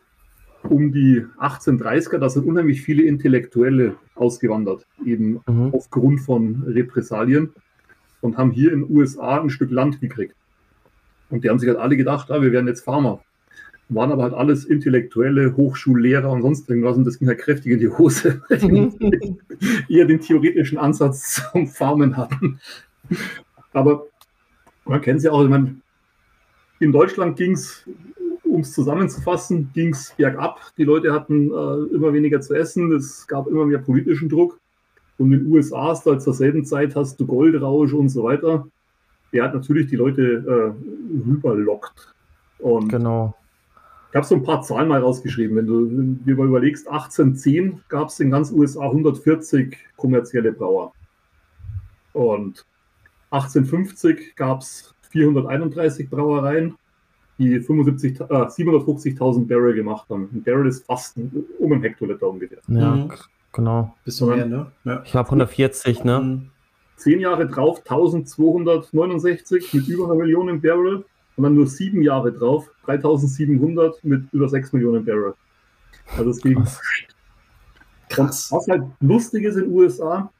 um 0.63 0.91
die 0.91 1.23
1830er, 1.39 2.17
da 2.17 2.29
sind 2.29 2.45
unheimlich 2.45 2.81
viele 2.81 3.03
Intellektuelle 3.03 3.95
ausgewandert, 4.15 4.85
eben 5.05 5.41
mhm. 5.47 5.73
aufgrund 5.73 6.21
von 6.21 6.63
Repressalien 6.67 7.49
und 8.21 8.37
haben 8.37 8.51
hier 8.51 8.73
in 8.73 8.81
den 8.81 8.95
USA 8.95 9.41
ein 9.41 9.49
Stück 9.49 9.71
Land 9.71 10.01
gekriegt. 10.01 10.35
Und 11.29 11.43
die 11.43 11.49
haben 11.49 11.59
sich 11.59 11.69
halt 11.69 11.79
alle 11.79 11.97
gedacht, 11.97 12.31
ah, 12.31 12.41
wir 12.41 12.51
werden 12.51 12.67
jetzt 12.67 12.83
Farmer 12.83 13.21
waren 13.89 14.11
aber 14.11 14.23
halt 14.23 14.33
alles 14.33 14.65
intellektuelle 14.65 15.55
Hochschullehrer 15.55 16.29
und 16.29 16.41
sonst 16.41 16.69
irgendwas 16.69 16.97
und 16.97 17.05
das 17.05 17.19
ging 17.19 17.27
halt 17.27 17.39
kräftig 17.39 17.71
in 17.71 17.79
die 17.79 17.89
Hose, 17.89 18.41
weil 18.49 18.59
die 18.59 19.37
eher 19.89 20.05
den 20.05 20.19
theoretischen 20.19 20.77
Ansatz 20.77 21.41
zum 21.51 21.67
Farmen 21.67 22.17
hatten. 22.17 22.59
Aber 23.73 24.07
Man 24.85 25.01
kennt 25.01 25.17
es 25.17 25.23
ja 25.23 25.31
auch, 25.31 25.43
ich 25.43 25.49
meine, 25.49 25.75
in 26.79 26.91
Deutschland 26.91 27.37
ging 27.37 27.53
es, 27.53 27.83
um 28.49 28.61
es 28.61 28.73
zusammenzufassen, 28.73 29.71
ging 29.73 29.93
es 29.93 30.13
bergab. 30.17 30.59
Die 30.77 30.83
Leute 30.83 31.13
hatten 31.13 31.49
äh, 31.51 31.95
immer 31.95 32.13
weniger 32.13 32.41
zu 32.41 32.53
essen, 32.55 32.91
es 32.93 33.27
gab 33.27 33.47
immer 33.47 33.65
mehr 33.65 33.79
politischen 33.79 34.29
Druck. 34.29 34.59
Und 35.17 35.31
in 35.31 35.39
den 35.39 35.51
USA 35.51 35.89
hast 35.89 36.05
du 36.05 36.11
halt 36.11 36.21
zur 36.21 36.33
selben 36.33 36.63
Zeit 36.65 36.95
hast 36.95 37.19
du 37.19 37.25
Goldrausch 37.25 37.93
und 37.93 38.09
so 38.09 38.23
weiter. 38.23 38.67
Der 39.33 39.43
hat 39.43 39.53
natürlich 39.53 39.87
die 39.87 39.95
Leute 39.95 40.21
äh, 40.23 41.27
rüberlockt. 41.27 42.13
Und 42.59 42.89
genau. 42.89 43.35
Ich 44.09 44.15
habe 44.15 44.25
so 44.25 44.35
ein 44.35 44.43
paar 44.43 44.61
Zahlen 44.61 44.87
mal 44.87 45.01
rausgeschrieben. 45.01 45.57
Wenn 45.57 45.67
du 45.67 45.85
dir 46.25 46.35
mal 46.35 46.47
überlegst, 46.47 46.87
1810 46.87 47.81
gab 47.89 48.07
es 48.07 48.19
in 48.19 48.31
ganz 48.31 48.51
USA 48.51 48.83
140 48.83 49.77
kommerzielle 49.97 50.53
Brauer. 50.53 50.93
Und 52.13 52.65
1850 53.31 54.35
gab 54.35 54.61
es 54.61 54.95
431 55.09 56.09
Brauereien, 56.09 56.75
die 57.37 57.59
75, 57.59 58.19
äh, 58.19 58.23
750.000 58.23 59.47
Barrel 59.47 59.73
gemacht 59.73 60.09
haben. 60.09 60.29
Ein 60.33 60.43
Barrel 60.43 60.67
ist 60.67 60.85
fast 60.85 61.17
um 61.59 61.71
ein 61.71 61.81
Hektoliter 61.81 62.27
ungefähr. 62.27 62.59
Ja, 62.67 62.95
mhm. 62.95 63.11
genau. 63.53 63.95
Bisschen 64.03 64.29
mehr, 64.29 64.45
ne? 64.45 64.71
Ja. 64.83 65.01
Ich 65.03 65.11
glaube 65.11 65.27
140, 65.27 66.03
ne? 66.03 66.19
Mhm. 66.19 66.49
Zehn 66.95 67.19
Jahre 67.19 67.47
drauf 67.47 67.79
1269 67.79 69.73
mit 69.73 69.87
über 69.87 70.05
einer 70.05 70.15
Million 70.15 70.59
Barrel 70.59 71.05
und 71.35 71.43
dann 71.43 71.53
nur 71.53 71.67
sieben 71.67 72.01
Jahre 72.01 72.33
drauf 72.33 72.69
3700 72.85 74.03
mit 74.03 74.23
über 74.33 74.49
6 74.49 74.73
Millionen 74.73 75.05
Barrel. 75.05 75.35
Also 76.17 76.31
es 76.31 76.41
ging. 76.41 76.63
Krass. 78.09 78.51
Und 78.51 78.57
was 78.57 78.67
halt 78.67 78.83
lustig 78.99 79.43
ist 79.43 79.57
in 79.57 79.65
den 79.65 79.73
USA, 79.73 80.31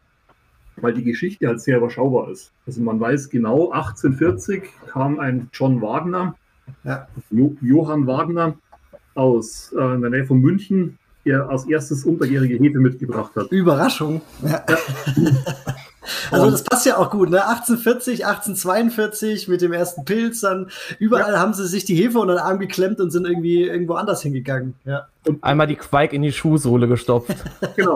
weil 0.78 0.94
die 0.94 1.04
Geschichte 1.04 1.48
halt 1.48 1.62
sehr 1.62 1.78
überschaubar 1.78 2.30
ist. 2.30 2.52
Also 2.66 2.82
man 2.82 3.00
weiß 3.00 3.30
genau, 3.30 3.72
1840 3.72 4.64
kam 4.88 5.20
ein 5.20 5.50
John 5.54 5.82
Wagner, 5.82 6.36
ja. 6.84 7.08
jo 7.30 7.56
Johann 7.62 8.08
Wagner 8.08 8.56
aus 9.16 9.74
äh, 9.78 9.96
in 9.96 10.02
der 10.02 10.10
Nähe 10.10 10.26
von 10.26 10.40
München, 10.40 10.98
der 11.26 11.50
als 11.50 11.66
erstes 11.66 12.06
unterjährige 12.06 12.58
Hefe 12.58 12.80
mitgebracht 12.80 13.36
hat. 13.36 13.52
Überraschung. 13.52 14.22
Ja. 14.44 14.64
Ja. 14.70 14.78
Also 16.32 16.52
das 16.52 16.64
passt 16.64 16.86
ja 16.86 16.98
auch 16.98 17.10
gut, 17.10 17.30
ne? 17.30 17.46
1840, 17.48 18.26
1842 18.26 19.48
mit 19.48 19.62
dem 19.62 19.74
ersten 19.74 20.06
Pilz, 20.06 20.42
dann 20.42 20.70
überall 21.00 21.34
ja. 21.34 21.40
haben 21.40 21.54
sie 21.54 21.68
sich 21.68 21.86
die 21.86 21.96
Hefe 21.96 22.20
unter 22.20 22.36
den 22.36 22.42
Arm 22.42 22.60
geklemmt 22.60 23.00
und 23.00 23.12
sind 23.12 23.26
irgendwie 23.26 23.64
irgendwo 23.64 23.94
anders 23.94 24.22
hingegangen. 24.22 24.74
Ja. 24.86 25.08
Und 25.26 25.44
einmal 25.44 25.68
die 25.68 25.76
Quake 25.76 26.16
in 26.16 26.22
die 26.22 26.32
Schuhsohle 26.32 26.88
gestopft. 26.88 27.36
genau. 27.76 27.96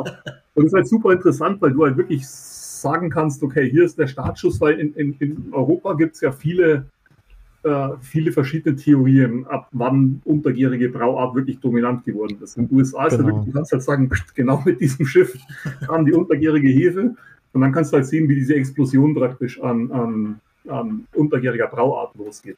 Und 0.53 0.63
das 0.63 0.65
ist 0.65 0.73
halt 0.73 0.88
super 0.88 1.12
interessant, 1.13 1.62
weil 1.62 1.71
du 1.71 1.86
halt 1.86 1.97
wirklich 1.97 2.27
sagen 2.27 3.10
kannst, 3.10 3.43
okay, 3.43 3.69
hier 3.69 3.84
ist 3.84 3.97
der 3.97 4.07
Startschuss, 4.07 4.60
weil 4.60 4.79
in, 4.79 4.93
in, 4.95 5.13
in 5.19 5.53
Europa 5.53 5.93
gibt 5.93 6.15
es 6.15 6.21
ja 6.21 6.31
viele, 6.31 6.86
äh, 7.63 7.89
viele 8.02 8.32
verschiedene 8.32 8.76
Theorien, 8.76 9.45
ab 9.47 9.67
wann 9.71 10.21
untergärige 10.26 10.89
Brauart 10.89 11.36
wirklich 11.36 11.60
dominant 11.60 12.04
geworden 12.06 12.38
ist. 12.41 12.58
In 12.58 12.67
den 12.67 12.78
USA 12.78 13.08
ist 13.08 13.17
genau. 13.17 13.28
wirklich, 13.28 13.45
du 13.45 13.52
kannst 13.52 13.71
halt 13.71 13.84
sagen, 13.84 14.10
genau 14.36 14.62
mit 14.65 14.82
diesem 14.82 15.06
Schiff 15.06 15.38
kam 15.86 16.06
die 16.06 16.13
untergärige 16.13 16.69
Hefe 16.69 17.15
und 17.54 17.62
dann 17.62 17.71
kannst 17.71 17.91
du 17.91 17.97
halt 17.97 18.08
sehen, 18.08 18.28
wie 18.30 18.36
diese 18.36 18.56
Explosion 18.56 19.13
praktisch 19.13 19.62
an, 19.62 19.91
an, 19.91 20.39
an 20.67 21.08
untergäriger 21.13 21.67
Brauart 21.67 22.15
losgeht. 22.15 22.58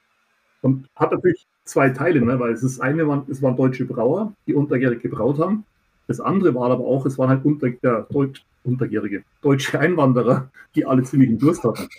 Und 0.62 0.88
hat 0.96 1.12
natürlich 1.12 1.46
zwei 1.66 1.90
Teile, 1.90 2.22
ne? 2.22 2.40
weil 2.40 2.54
es 2.54 2.64
ist 2.64 2.80
eine, 2.80 3.08
waren, 3.08 3.24
es 3.30 3.42
waren 3.42 3.58
deutsche 3.58 3.86
Brauer, 3.86 4.34
die 4.48 4.54
untergärig 4.54 5.02
gebraut 5.02 5.38
haben. 5.40 5.66
Das 6.08 6.20
andere 6.20 6.56
war 6.56 6.72
aber 6.72 6.86
auch, 6.86 7.06
es 7.06 7.18
waren 7.18 7.30
halt 7.30 7.44
unter, 7.44 7.68
ja, 7.82 8.02
Deutsch, 8.10 8.46
untergärige 8.64 9.24
deutsche 9.42 9.80
Einwanderer, 9.80 10.50
die 10.76 10.86
alle 10.86 11.04
ziemlichen 11.04 11.38
Durst 11.38 11.64
hatten. 11.64 11.90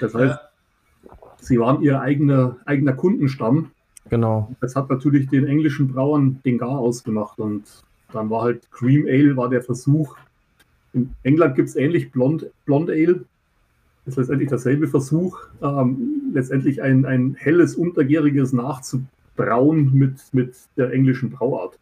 Das 0.00 0.14
heißt, 0.14 0.34
ja. 0.34 0.51
Sie 1.42 1.58
waren 1.58 1.82
ihr 1.82 2.00
eigener, 2.00 2.56
eigener 2.64 2.92
Kundenstamm. 2.92 3.70
Genau. 4.08 4.54
Das 4.60 4.76
hat 4.76 4.90
natürlich 4.90 5.28
den 5.28 5.46
englischen 5.46 5.88
Brauern 5.88 6.40
den 6.44 6.58
Gar 6.58 6.78
ausgemacht 6.78 7.38
und 7.38 7.64
dann 8.12 8.30
war 8.30 8.42
halt 8.42 8.70
Cream 8.70 9.06
Ale 9.06 9.36
war 9.36 9.48
der 9.48 9.62
Versuch, 9.62 10.16
in 10.92 11.14
England 11.22 11.54
gibt 11.54 11.68
es 11.68 11.76
ähnlich 11.76 12.12
Blond, 12.12 12.46
Blond 12.66 12.90
Ale. 12.90 13.24
Das 14.04 14.14
ist 14.14 14.18
letztendlich 14.18 14.48
derselbe 14.48 14.88
Versuch, 14.88 15.38
ähm, 15.62 16.32
letztendlich 16.34 16.82
ein, 16.82 17.06
ein 17.06 17.34
helles, 17.38 17.76
untergäriges 17.76 18.52
nachzubrauen 18.52 19.92
mit, 19.94 20.20
mit 20.32 20.56
der 20.76 20.92
englischen 20.92 21.30
Brauart. 21.30 21.78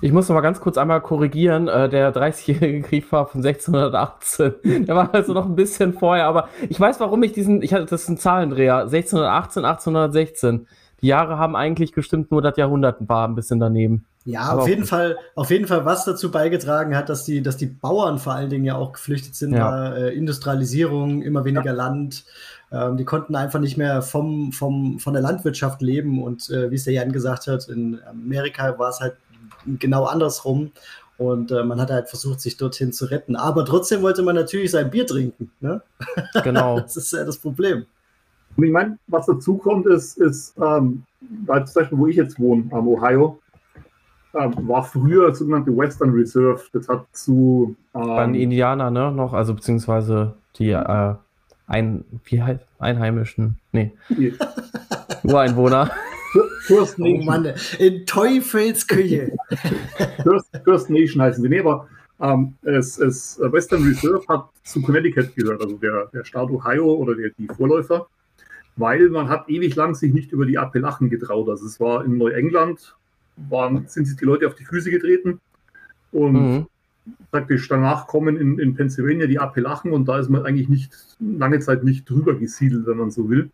Ich 0.00 0.12
muss 0.12 0.28
noch 0.28 0.34
mal 0.34 0.42
ganz 0.42 0.60
kurz 0.60 0.76
einmal 0.78 1.00
korrigieren. 1.00 1.68
Äh, 1.68 1.88
der 1.88 2.14
30-jährige 2.14 2.82
Krieg 2.82 3.10
war 3.12 3.26
von 3.26 3.44
1618. 3.44 4.84
Der 4.86 4.94
war 4.94 5.14
also 5.14 5.32
noch 5.32 5.46
ein 5.46 5.56
bisschen 5.56 5.94
vorher, 5.94 6.26
aber 6.26 6.48
ich 6.68 6.78
weiß, 6.78 7.00
warum 7.00 7.22
ich 7.22 7.32
diesen, 7.32 7.62
ich 7.62 7.72
hatte 7.72 7.86
das 7.86 8.02
ist 8.02 8.08
ein 8.08 8.18
Zahlendreher, 8.18 8.78
1618, 8.82 9.64
1816. 9.64 10.66
Die 11.02 11.08
Jahre 11.08 11.38
haben 11.38 11.56
eigentlich 11.56 11.92
gestimmt, 11.92 12.30
nur 12.30 12.42
das 12.42 12.56
Jahrhundert 12.56 12.96
war 13.08 13.28
ein 13.28 13.34
bisschen 13.34 13.60
daneben. 13.60 14.06
Ja, 14.24 14.40
Aber 14.40 14.62
auf 14.62 14.68
jeden 14.68 14.84
Fall, 14.84 15.18
auf 15.36 15.50
jeden 15.50 15.68
Fall 15.68 15.84
was 15.84 16.04
dazu 16.04 16.32
beigetragen 16.32 16.96
hat, 16.96 17.08
dass 17.08 17.24
die, 17.24 17.42
dass 17.42 17.56
die 17.56 17.66
Bauern 17.66 18.18
vor 18.18 18.32
allen 18.32 18.50
Dingen 18.50 18.64
ja 18.64 18.74
auch 18.74 18.92
geflüchtet 18.92 19.36
sind, 19.36 19.54
ja. 19.54 19.64
war 19.64 19.96
äh, 19.96 20.14
Industrialisierung, 20.14 21.22
immer 21.22 21.44
weniger 21.44 21.66
ja. 21.66 21.72
Land. 21.72 22.24
Ähm, 22.72 22.96
die 22.96 23.04
konnten 23.04 23.36
einfach 23.36 23.60
nicht 23.60 23.76
mehr 23.76 24.02
vom, 24.02 24.50
vom, 24.50 24.98
von 24.98 25.12
der 25.12 25.22
Landwirtschaft 25.22 25.80
leben 25.80 26.22
und 26.22 26.50
äh, 26.50 26.72
wie 26.72 26.74
es 26.74 26.84
der 26.84 26.94
Jan 26.94 27.12
gesagt 27.12 27.46
hat, 27.46 27.68
in 27.68 28.00
Amerika 28.10 28.76
war 28.76 28.88
es 28.88 28.98
halt 28.98 29.14
genau 29.78 30.04
andersrum. 30.04 30.72
Und 31.18 31.50
äh, 31.50 31.64
man 31.64 31.80
hat 31.80 31.90
halt 31.90 32.08
versucht, 32.08 32.40
sich 32.40 32.56
dorthin 32.56 32.92
zu 32.92 33.06
retten. 33.06 33.36
Aber 33.36 33.64
trotzdem 33.64 34.02
wollte 34.02 34.22
man 34.22 34.34
natürlich 34.34 34.70
sein 34.70 34.90
Bier 34.90 35.06
trinken. 35.06 35.50
Ne? 35.60 35.80
Genau. 36.44 36.80
das 36.80 36.96
ist 36.96 37.12
ja 37.12 37.24
das 37.24 37.38
Problem. 37.38 37.86
Und 38.56 38.64
ich 38.64 38.72
meine, 38.72 38.98
was 39.06 39.26
dazu 39.26 39.56
kommt, 39.56 39.86
ist, 39.86 40.18
ist 40.18 40.54
ähm, 40.58 41.04
zum 41.20 41.46
Beispiel, 41.46 41.98
wo 41.98 42.06
ich 42.06 42.16
jetzt 42.16 42.38
wohne, 42.38 42.64
am 42.70 42.88
Ohio, 42.88 43.38
ähm, 44.34 44.68
war 44.68 44.82
früher 44.82 45.34
sogenannte 45.34 45.76
Western 45.76 46.10
Reserve. 46.10 46.60
Das 46.72 46.88
hat 46.88 47.06
zu. 47.12 47.74
Ähm, 47.94 48.00
Waren 48.00 48.32
die 48.32 48.42
Indianer, 48.42 48.90
ne? 48.90 49.10
Noch, 49.10 49.32
also 49.32 49.54
beziehungsweise 49.54 50.34
die 50.58 50.70
äh, 50.70 51.14
ein, 51.66 52.04
wie 52.24 52.42
heißt, 52.42 52.60
Einheimischen. 52.78 53.58
Nee. 53.72 53.92
Ureinwohner. 55.22 55.90
First 56.60 56.98
Nation. 56.98 57.22
Oh 57.22 57.24
Mann, 57.24 57.52
in 57.78 58.06
Teufelsküche. 58.06 59.36
First, 60.22 60.50
First 60.64 60.90
Nation 60.90 61.22
heißen 61.22 61.42
sie. 61.42 61.48
Nee, 61.48 61.60
aber 61.60 61.88
ähm, 62.20 62.54
es, 62.62 62.98
es, 62.98 63.38
Western 63.40 63.82
Reserve 63.82 64.22
hat 64.28 64.48
zu 64.64 64.80
Connecticut 64.82 65.34
gehört, 65.34 65.62
also 65.62 65.76
der, 65.76 66.06
der 66.12 66.24
Staat 66.24 66.50
Ohio 66.50 66.94
oder 66.94 67.14
der, 67.14 67.30
die 67.38 67.46
Vorläufer, 67.46 68.06
weil 68.76 69.08
man 69.10 69.28
hat 69.28 69.48
ewig 69.48 69.74
lang 69.74 69.94
sich 69.94 70.12
nicht 70.12 70.32
über 70.32 70.46
die 70.46 70.58
Appalachen 70.58 71.10
getraut. 71.10 71.48
Also 71.48 71.66
es 71.66 71.78
war 71.78 72.04
in 72.04 72.16
Neuengland 72.16 72.94
waren, 73.36 73.86
sind 73.86 74.06
sich 74.06 74.16
die 74.16 74.24
Leute 74.24 74.46
auf 74.46 74.54
die 74.54 74.64
Füße 74.64 74.90
getreten 74.90 75.40
und 76.12 76.32
mhm. 76.32 76.66
praktisch 77.30 77.68
danach 77.68 78.06
kommen 78.06 78.36
in, 78.36 78.58
in 78.58 78.74
Pennsylvania 78.74 79.26
die 79.26 79.38
Appalachen 79.38 79.92
und 79.92 80.06
da 80.06 80.18
ist 80.18 80.30
man 80.30 80.46
eigentlich 80.46 80.68
nicht 80.68 80.94
lange 81.20 81.58
Zeit 81.60 81.84
nicht 81.84 82.08
drüber 82.08 82.34
gesiedelt, 82.34 82.86
wenn 82.86 82.96
man 82.96 83.10
so 83.10 83.28
will. 83.28 83.50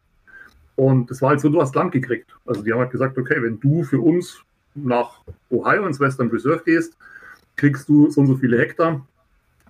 Und 0.77 1.11
das 1.11 1.21
war 1.23 1.31
halt 1.31 1.41
so, 1.41 1.49
du 1.49 1.61
hast 1.61 1.75
Land 1.75 1.93
gekriegt. 1.93 2.35
Also 2.47 2.63
die 2.63 2.73
haben 2.73 2.81
halt 2.81 2.91
gesagt, 2.91 3.19
okay, 3.19 3.43
wenn 3.43 3.61
du 3.61 3.85
für 3.85 4.01
uns 4.01 4.43
nach 4.75 5.21
Ohio 5.51 5.87
ins 5.87 6.01
Western 6.01 6.29
Reserve 6.29 6.63
gehst, 6.65 6.97
kriegst 7.57 7.89
du 7.89 8.11
so 8.11 8.23
und 8.23 8.27
so 8.27 8.37
viele 8.37 8.59
Hektar 8.59 9.07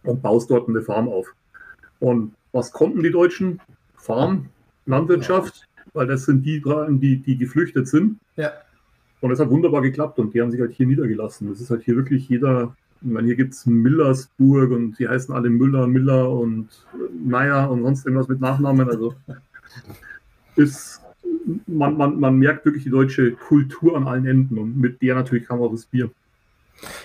und 0.04 0.22
baust 0.22 0.50
dort 0.50 0.68
eine 0.68 0.82
Farm 0.82 1.08
auf. 1.08 1.34
Und 2.00 2.34
was 2.52 2.72
konnten 2.72 3.02
die 3.02 3.10
Deutschen? 3.10 3.60
Farm, 3.96 4.46
Landwirtschaft, 4.86 5.68
weil 5.92 6.06
das 6.06 6.24
sind 6.24 6.44
die, 6.44 6.62
die, 6.98 7.16
die 7.18 7.36
geflüchtet 7.36 7.88
sind. 7.88 8.18
Ja. 8.36 8.52
Und 9.20 9.30
es 9.30 9.38
hat 9.38 9.50
wunderbar 9.50 9.82
geklappt 9.82 10.18
und 10.18 10.34
die 10.34 10.40
haben 10.40 10.50
sich 10.50 10.60
halt 10.60 10.72
hier 10.72 10.86
niedergelassen. 10.86 11.48
Das 11.48 11.60
ist 11.60 11.70
halt 11.70 11.84
hier 11.84 11.94
wirklich 11.94 12.28
jeder, 12.28 12.74
ich 13.00 13.08
meine, 13.08 13.28
hier 13.28 13.36
gibt 13.36 13.54
es 13.54 13.66
Millersburg 13.66 14.72
und 14.72 14.98
die 14.98 15.08
heißen 15.08 15.32
alle 15.32 15.48
Müller, 15.48 15.86
Miller 15.86 16.28
und 16.28 16.68
Meier 17.24 17.70
und 17.70 17.82
sonst 17.82 18.04
irgendwas 18.04 18.26
mit 18.26 18.40
Nachnamen. 18.40 18.88
Also 18.88 19.14
ist, 20.56 21.00
man, 21.66 21.96
man, 21.96 22.20
man 22.20 22.36
merkt 22.36 22.64
wirklich 22.64 22.84
die 22.84 22.90
deutsche 22.90 23.32
Kultur 23.32 23.96
an 23.96 24.06
allen 24.06 24.26
Enden 24.26 24.58
und 24.58 24.78
mit 24.78 25.02
der 25.02 25.14
natürlich 25.14 25.46
kam 25.46 25.60
auch 25.60 25.70
das 25.70 25.86
Bier. 25.86 26.10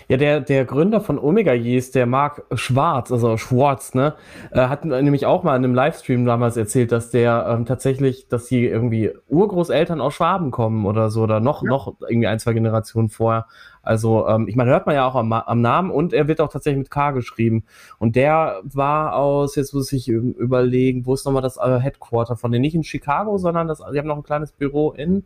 Ja, 0.07 0.17
der, 0.17 0.41
der 0.41 0.65
Gründer 0.65 1.01
von 1.01 1.19
Omega 1.19 1.53
Yeast, 1.53 1.95
der 1.95 2.05
Marc 2.05 2.43
Schwarz, 2.53 3.11
also 3.11 3.37
Schwarz, 3.37 3.93
ne, 3.93 4.15
äh, 4.51 4.67
hat 4.67 4.85
nämlich 4.85 5.25
auch 5.25 5.43
mal 5.43 5.55
in 5.55 5.63
einem 5.63 5.75
Livestream 5.75 6.25
damals 6.25 6.57
erzählt, 6.57 6.91
dass 6.91 7.11
der 7.11 7.47
ähm, 7.49 7.65
tatsächlich, 7.65 8.27
dass 8.27 8.45
die 8.45 8.65
irgendwie 8.65 9.11
Urgroßeltern 9.27 10.01
aus 10.01 10.13
Schwaben 10.13 10.51
kommen 10.51 10.85
oder 10.85 11.09
so, 11.09 11.23
oder 11.23 11.39
noch, 11.39 11.63
ja. 11.63 11.69
noch 11.69 11.95
irgendwie 12.07 12.27
ein, 12.27 12.39
zwei 12.39 12.53
Generationen 12.53 13.09
vorher. 13.09 13.45
Also, 13.87 14.27
ähm, 14.27 14.49
ich 14.49 14.57
meine, 14.57 14.69
hört 14.71 14.85
man 14.85 14.95
ja 14.95 15.07
auch 15.07 15.15
am, 15.15 15.31
am, 15.31 15.61
Namen 15.61 15.91
und 15.91 16.11
er 16.11 16.27
wird 16.27 16.41
auch 16.41 16.49
tatsächlich 16.49 16.79
mit 16.79 16.91
K 16.91 17.11
geschrieben. 17.11 17.63
Und 17.99 18.17
der 18.17 18.59
war 18.63 19.15
aus, 19.15 19.55
jetzt 19.55 19.73
muss 19.73 19.93
ich 19.93 20.09
überlegen, 20.09 21.05
wo 21.05 21.13
ist 21.13 21.25
nochmal 21.25 21.41
das 21.41 21.55
äh, 21.55 21.79
Headquarter 21.79 22.35
von 22.35 22.51
denen? 22.51 22.63
Nicht 22.63 22.75
in 22.75 22.83
Chicago, 22.83 23.37
sondern 23.37 23.69
das, 23.69 23.81
die 23.93 23.97
haben 23.97 24.07
noch 24.07 24.17
ein 24.17 24.23
kleines 24.23 24.51
Büro 24.51 24.91
in 24.91 25.23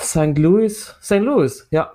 St. 0.00 0.36
Louis. 0.36 0.96
St. 1.00 1.20
Louis, 1.20 1.68
ja. 1.70 1.92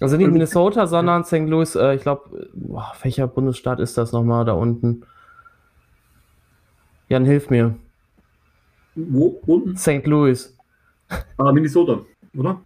Also 0.00 0.16
nicht 0.16 0.30
Minnesota, 0.30 0.86
sondern 0.86 1.24
St. 1.24 1.46
Louis, 1.46 1.74
äh, 1.74 1.94
ich 1.94 2.02
glaube, 2.02 2.48
welcher 3.02 3.26
Bundesstaat 3.28 3.80
ist 3.80 3.96
das 3.96 4.12
nochmal 4.12 4.44
da 4.44 4.52
unten? 4.52 5.04
Jan, 7.08 7.24
hilf 7.24 7.50
mir. 7.50 7.76
Wo 8.96 9.40
unten? 9.46 9.76
St. 9.76 10.06
Louis. 10.06 10.56
Ah, 11.36 11.52
Minnesota, 11.52 12.00
oder? 12.36 12.60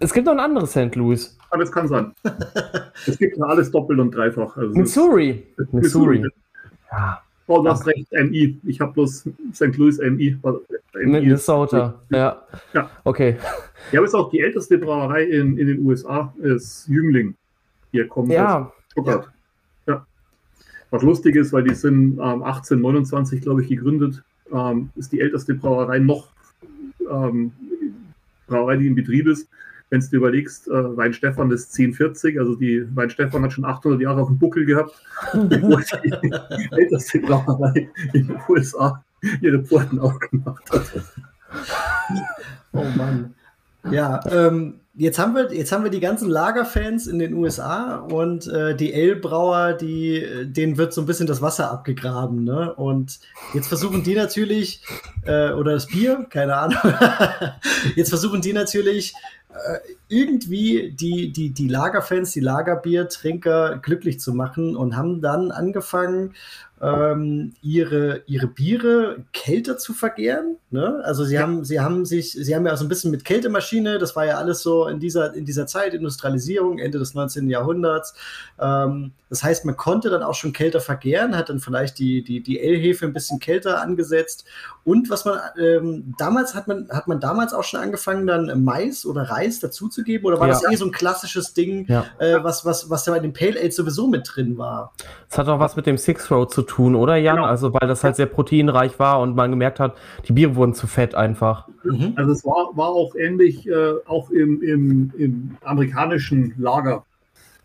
Es 0.00 0.12
gibt 0.12 0.26
noch 0.26 0.32
ein 0.32 0.40
anderes 0.40 0.70
St. 0.70 0.94
Louis. 0.96 1.36
Ah, 1.50 1.56
das 1.56 1.70
kann 1.70 1.86
sein. 1.86 2.12
es 3.06 3.18
gibt 3.18 3.36
ja 3.36 3.44
alles 3.44 3.70
doppelt 3.70 4.00
und 4.00 4.14
dreifach. 4.14 4.56
Also 4.56 4.74
Missouri. 4.74 5.46
Missouri. 5.70 6.24
Ja. 6.90 7.22
Oh, 7.48 7.62
du 7.62 7.70
hast 7.70 7.86
recht, 7.86 8.12
MI. 8.12 8.58
Ich 8.64 8.78
habe 8.78 8.92
bloß 8.92 9.26
St. 9.54 9.76
Louis 9.78 9.98
MI. 9.98 10.36
Minnesota, 10.94 11.98
ja. 12.10 12.42
ja. 12.74 12.90
Okay. 13.04 13.36
Ja, 13.90 14.00
aber 14.00 14.06
ist 14.06 14.14
auch 14.14 14.30
die 14.30 14.40
älteste 14.40 14.76
Brauerei 14.76 15.24
in, 15.24 15.56
in 15.56 15.66
den 15.66 15.86
USA, 15.86 16.32
ist 16.42 16.86
Jüngling. 16.88 17.34
Hier 17.90 18.06
kommt 18.06 18.30
ja. 18.30 18.70
Stuttgart. 18.92 19.30
Ja. 19.86 20.06
Was 20.90 21.02
lustig 21.02 21.36
ist, 21.36 21.52
weil 21.54 21.64
die 21.64 21.74
sind 21.74 22.18
ähm, 22.18 22.42
1829, 22.42 23.40
glaube 23.40 23.62
ich, 23.62 23.68
gegründet. 23.68 24.22
Ähm, 24.52 24.90
ist 24.96 25.12
die 25.12 25.20
älteste 25.20 25.54
Brauerei 25.54 26.00
noch, 26.00 26.28
ähm, 27.10 27.52
Brauerei, 28.46 28.76
die 28.76 28.88
in 28.88 28.94
Betrieb 28.94 29.26
ist 29.26 29.48
wenn 29.90 30.00
du 30.00 30.16
überlegst, 30.16 30.68
äh, 30.68 30.96
Weinstefan 30.96 31.50
ist 31.50 31.72
1040, 31.78 32.38
also 32.38 32.54
die 32.54 32.84
Weinstefan 32.94 33.42
hat 33.42 33.52
schon 33.52 33.64
800 33.64 34.00
Jahre 34.00 34.22
auf 34.22 34.28
dem 34.28 34.38
Buckel 34.38 34.64
gehabt, 34.66 34.92
bevor 35.32 35.82
die 36.04 36.32
älteste 36.72 37.20
Brauerei 37.20 37.88
in 38.12 38.28
den 38.28 38.40
USA 38.48 39.02
ihre 39.40 39.62
Pforten 39.64 39.98
aufgemacht 39.98 40.70
hat. 40.70 40.92
Oh 42.72 42.84
Mann. 42.96 43.34
Ja, 43.90 44.20
ähm, 44.30 44.80
jetzt 44.94 45.18
haben 45.18 45.34
wir 45.34 45.54
jetzt 45.54 45.70
haben 45.70 45.84
wir 45.84 45.90
die 45.90 46.00
ganzen 46.00 46.28
Lagerfans 46.28 47.06
in 47.06 47.18
den 47.18 47.32
USA 47.34 47.96
und 47.96 48.46
äh, 48.48 48.74
die 48.74 48.92
Ale-Brauer, 48.92 49.74
die 49.74 50.26
denen 50.44 50.76
wird 50.76 50.92
so 50.92 51.00
ein 51.00 51.06
bisschen 51.06 51.26
das 51.26 51.40
Wasser 51.40 51.70
abgegraben, 51.70 52.44
ne? 52.44 52.74
Und 52.74 53.20
jetzt 53.54 53.68
versuchen 53.68 54.02
die 54.02 54.14
natürlich 54.14 54.82
äh, 55.24 55.52
oder 55.52 55.72
das 55.72 55.86
Bier, 55.86 56.26
keine 56.28 56.56
Ahnung. 56.56 56.78
jetzt 57.96 58.08
versuchen 58.08 58.40
die 58.40 58.52
natürlich 58.52 59.14
irgendwie 60.08 60.92
die, 60.92 61.32
die, 61.32 61.50
die 61.50 61.68
Lagerfans, 61.68 62.32
die 62.32 62.40
Lagerbiertrinker 62.40 63.78
glücklich 63.78 64.20
zu 64.20 64.32
machen 64.34 64.76
und 64.76 64.96
haben 64.96 65.20
dann 65.20 65.50
angefangen, 65.50 66.34
ähm, 66.80 67.54
ihre, 67.62 68.22
ihre 68.26 68.46
Biere 68.46 69.24
kälter 69.32 69.78
zu 69.78 69.92
vergären. 69.92 70.56
Ne? 70.70 71.00
Also 71.04 71.24
sie 71.24 71.34
ja. 71.34 71.42
haben, 71.42 71.64
sie 71.64 71.80
haben 71.80 72.04
sich, 72.04 72.32
sie 72.32 72.54
haben 72.54 72.66
ja 72.66 72.76
so 72.76 72.84
ein 72.84 72.88
bisschen 72.88 73.10
mit 73.10 73.24
Kältemaschine, 73.24 73.98
das 73.98 74.14
war 74.16 74.26
ja 74.26 74.38
alles 74.38 74.62
so 74.62 74.86
in 74.86 75.00
dieser, 75.00 75.34
in 75.34 75.44
dieser 75.44 75.66
Zeit, 75.66 75.94
Industrialisierung, 75.94 76.78
Ende 76.78 76.98
des 76.98 77.14
19. 77.14 77.48
Jahrhunderts. 77.48 78.14
Ähm, 78.60 79.12
das 79.30 79.42
heißt, 79.42 79.64
man 79.64 79.76
konnte 79.76 80.08
dann 80.08 80.22
auch 80.22 80.34
schon 80.34 80.52
kälter 80.52 80.80
vergären, 80.80 81.36
hat 81.36 81.50
dann 81.50 81.60
vielleicht 81.60 81.98
die, 81.98 82.22
die, 82.22 82.42
die 82.42 82.60
L-Hefe 82.60 83.04
ein 83.06 83.12
bisschen 83.12 83.38
kälter 83.40 83.80
angesetzt. 83.82 84.44
Und 84.84 85.10
was 85.10 85.24
man 85.24 85.38
ähm, 85.60 86.14
damals 86.16 86.54
hat 86.54 86.66
man, 86.66 86.88
hat 86.90 87.08
man 87.08 87.20
damals 87.20 87.52
auch 87.52 87.64
schon 87.64 87.80
angefangen, 87.80 88.26
dann 88.26 88.64
Mais 88.64 89.04
oder 89.04 89.22
Reis 89.22 89.60
dazuzugeben? 89.60 90.26
Oder 90.26 90.40
war 90.40 90.48
ja. 90.48 90.54
das 90.54 90.72
eh 90.72 90.76
so 90.76 90.86
ein 90.86 90.92
klassisches 90.92 91.52
Ding, 91.52 91.86
ja. 91.88 92.06
äh, 92.18 92.42
was, 92.42 92.64
was, 92.64 92.88
was 92.88 93.04
da 93.04 93.12
bei 93.12 93.20
dem 93.20 93.34
Pale 93.34 93.60
Ale 93.60 93.70
sowieso 93.70 94.06
mit 94.06 94.30
drin 94.34 94.56
war? 94.56 94.94
Das 95.28 95.38
hat 95.38 95.48
auch 95.48 95.60
was 95.60 95.76
mit 95.76 95.86
dem 95.86 95.98
Six 95.98 96.30
Road 96.30 96.52
zu 96.52 96.62
tun, 96.68 96.94
oder 96.94 97.16
Jan? 97.16 97.36
Genau. 97.36 97.48
Also 97.48 97.72
weil 97.74 97.88
das 97.88 98.04
halt 98.04 98.16
sehr 98.16 98.26
proteinreich 98.26 98.98
war 98.98 99.20
und 99.20 99.34
man 99.34 99.50
gemerkt 99.50 99.80
hat, 99.80 99.96
die 100.26 100.32
Biere 100.32 100.54
wurden 100.54 100.74
zu 100.74 100.86
fett 100.86 101.14
einfach. 101.14 101.68
Mhm. 101.82 102.12
Also 102.16 102.32
es 102.32 102.44
war, 102.44 102.76
war 102.76 102.90
auch 102.90 103.14
ähnlich, 103.16 103.68
äh, 103.68 103.94
auch 104.06 104.30
im, 104.30 104.62
im, 104.62 105.12
im 105.18 105.56
amerikanischen 105.62 106.54
Lager 106.58 107.04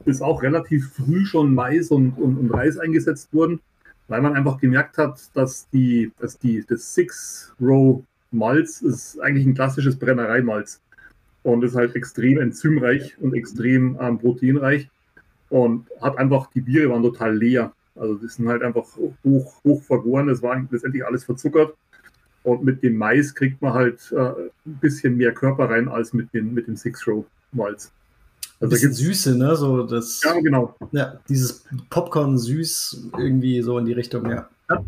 ist 0.06 0.22
auch 0.22 0.42
relativ 0.42 0.92
früh 0.94 1.26
schon 1.26 1.54
Mais 1.54 1.90
und, 1.90 2.12
und, 2.18 2.38
und 2.38 2.52
Reis 2.52 2.78
eingesetzt 2.78 3.34
worden, 3.34 3.60
weil 4.08 4.22
man 4.22 4.34
einfach 4.36 4.60
gemerkt 4.60 4.98
hat, 4.98 5.20
dass 5.34 5.70
die, 5.70 6.12
dass 6.20 6.38
die, 6.38 6.66
das 6.68 6.94
Six-Row-Malz 6.94 8.82
ist 8.82 9.20
eigentlich 9.20 9.46
ein 9.46 9.54
klassisches 9.54 9.98
Brennereimalz 9.98 10.82
und 11.44 11.64
ist 11.64 11.76
halt 11.76 11.96
extrem 11.96 12.40
enzymreich 12.40 13.16
und 13.20 13.34
extrem 13.34 13.98
ähm, 14.02 14.18
proteinreich 14.18 14.90
und 15.50 15.86
hat 16.02 16.18
einfach, 16.18 16.50
die 16.52 16.62
Biere 16.62 16.90
waren 16.90 17.04
total 17.04 17.38
leer. 17.38 17.74
Also 17.96 18.16
die 18.16 18.28
sind 18.28 18.48
halt 18.48 18.64
einfach 18.64 18.86
hoch, 19.24 19.54
hoch 19.64 19.84
vergoren, 19.84 20.28
das 20.28 20.42
war 20.42 20.60
letztendlich 20.70 21.06
alles 21.06 21.24
verzuckert. 21.24 21.76
Und 22.44 22.64
mit 22.64 22.84
dem 22.84 22.98
Mais 22.98 23.34
kriegt 23.34 23.62
man 23.62 23.74
halt 23.74 24.12
äh, 24.12 24.50
ein 24.66 24.80
bisschen 24.82 25.16
mehr 25.16 25.34
Körper 25.34 25.70
rein 25.70 25.88
als 25.88 26.14
mit, 26.14 26.34
den, 26.34 26.54
mit 26.54 26.68
dem 26.68 26.76
Six-Row-Malz. 26.76 27.92
Also 28.60 28.72
bisschen 28.72 28.94
Süße, 28.94 29.38
ne? 29.38 29.56
So 29.56 29.84
das, 29.84 30.22
ja, 30.24 30.40
genau. 30.40 30.76
Ja, 30.92 31.20
dieses 31.30 31.66
Popcorn 31.90 32.38
süß 32.38 33.10
irgendwie 33.18 33.62
so 33.62 33.78
in 33.78 33.86
die 33.86 33.94
Richtung, 33.94 34.30
ja. 34.30 34.50
ja. 34.70 34.84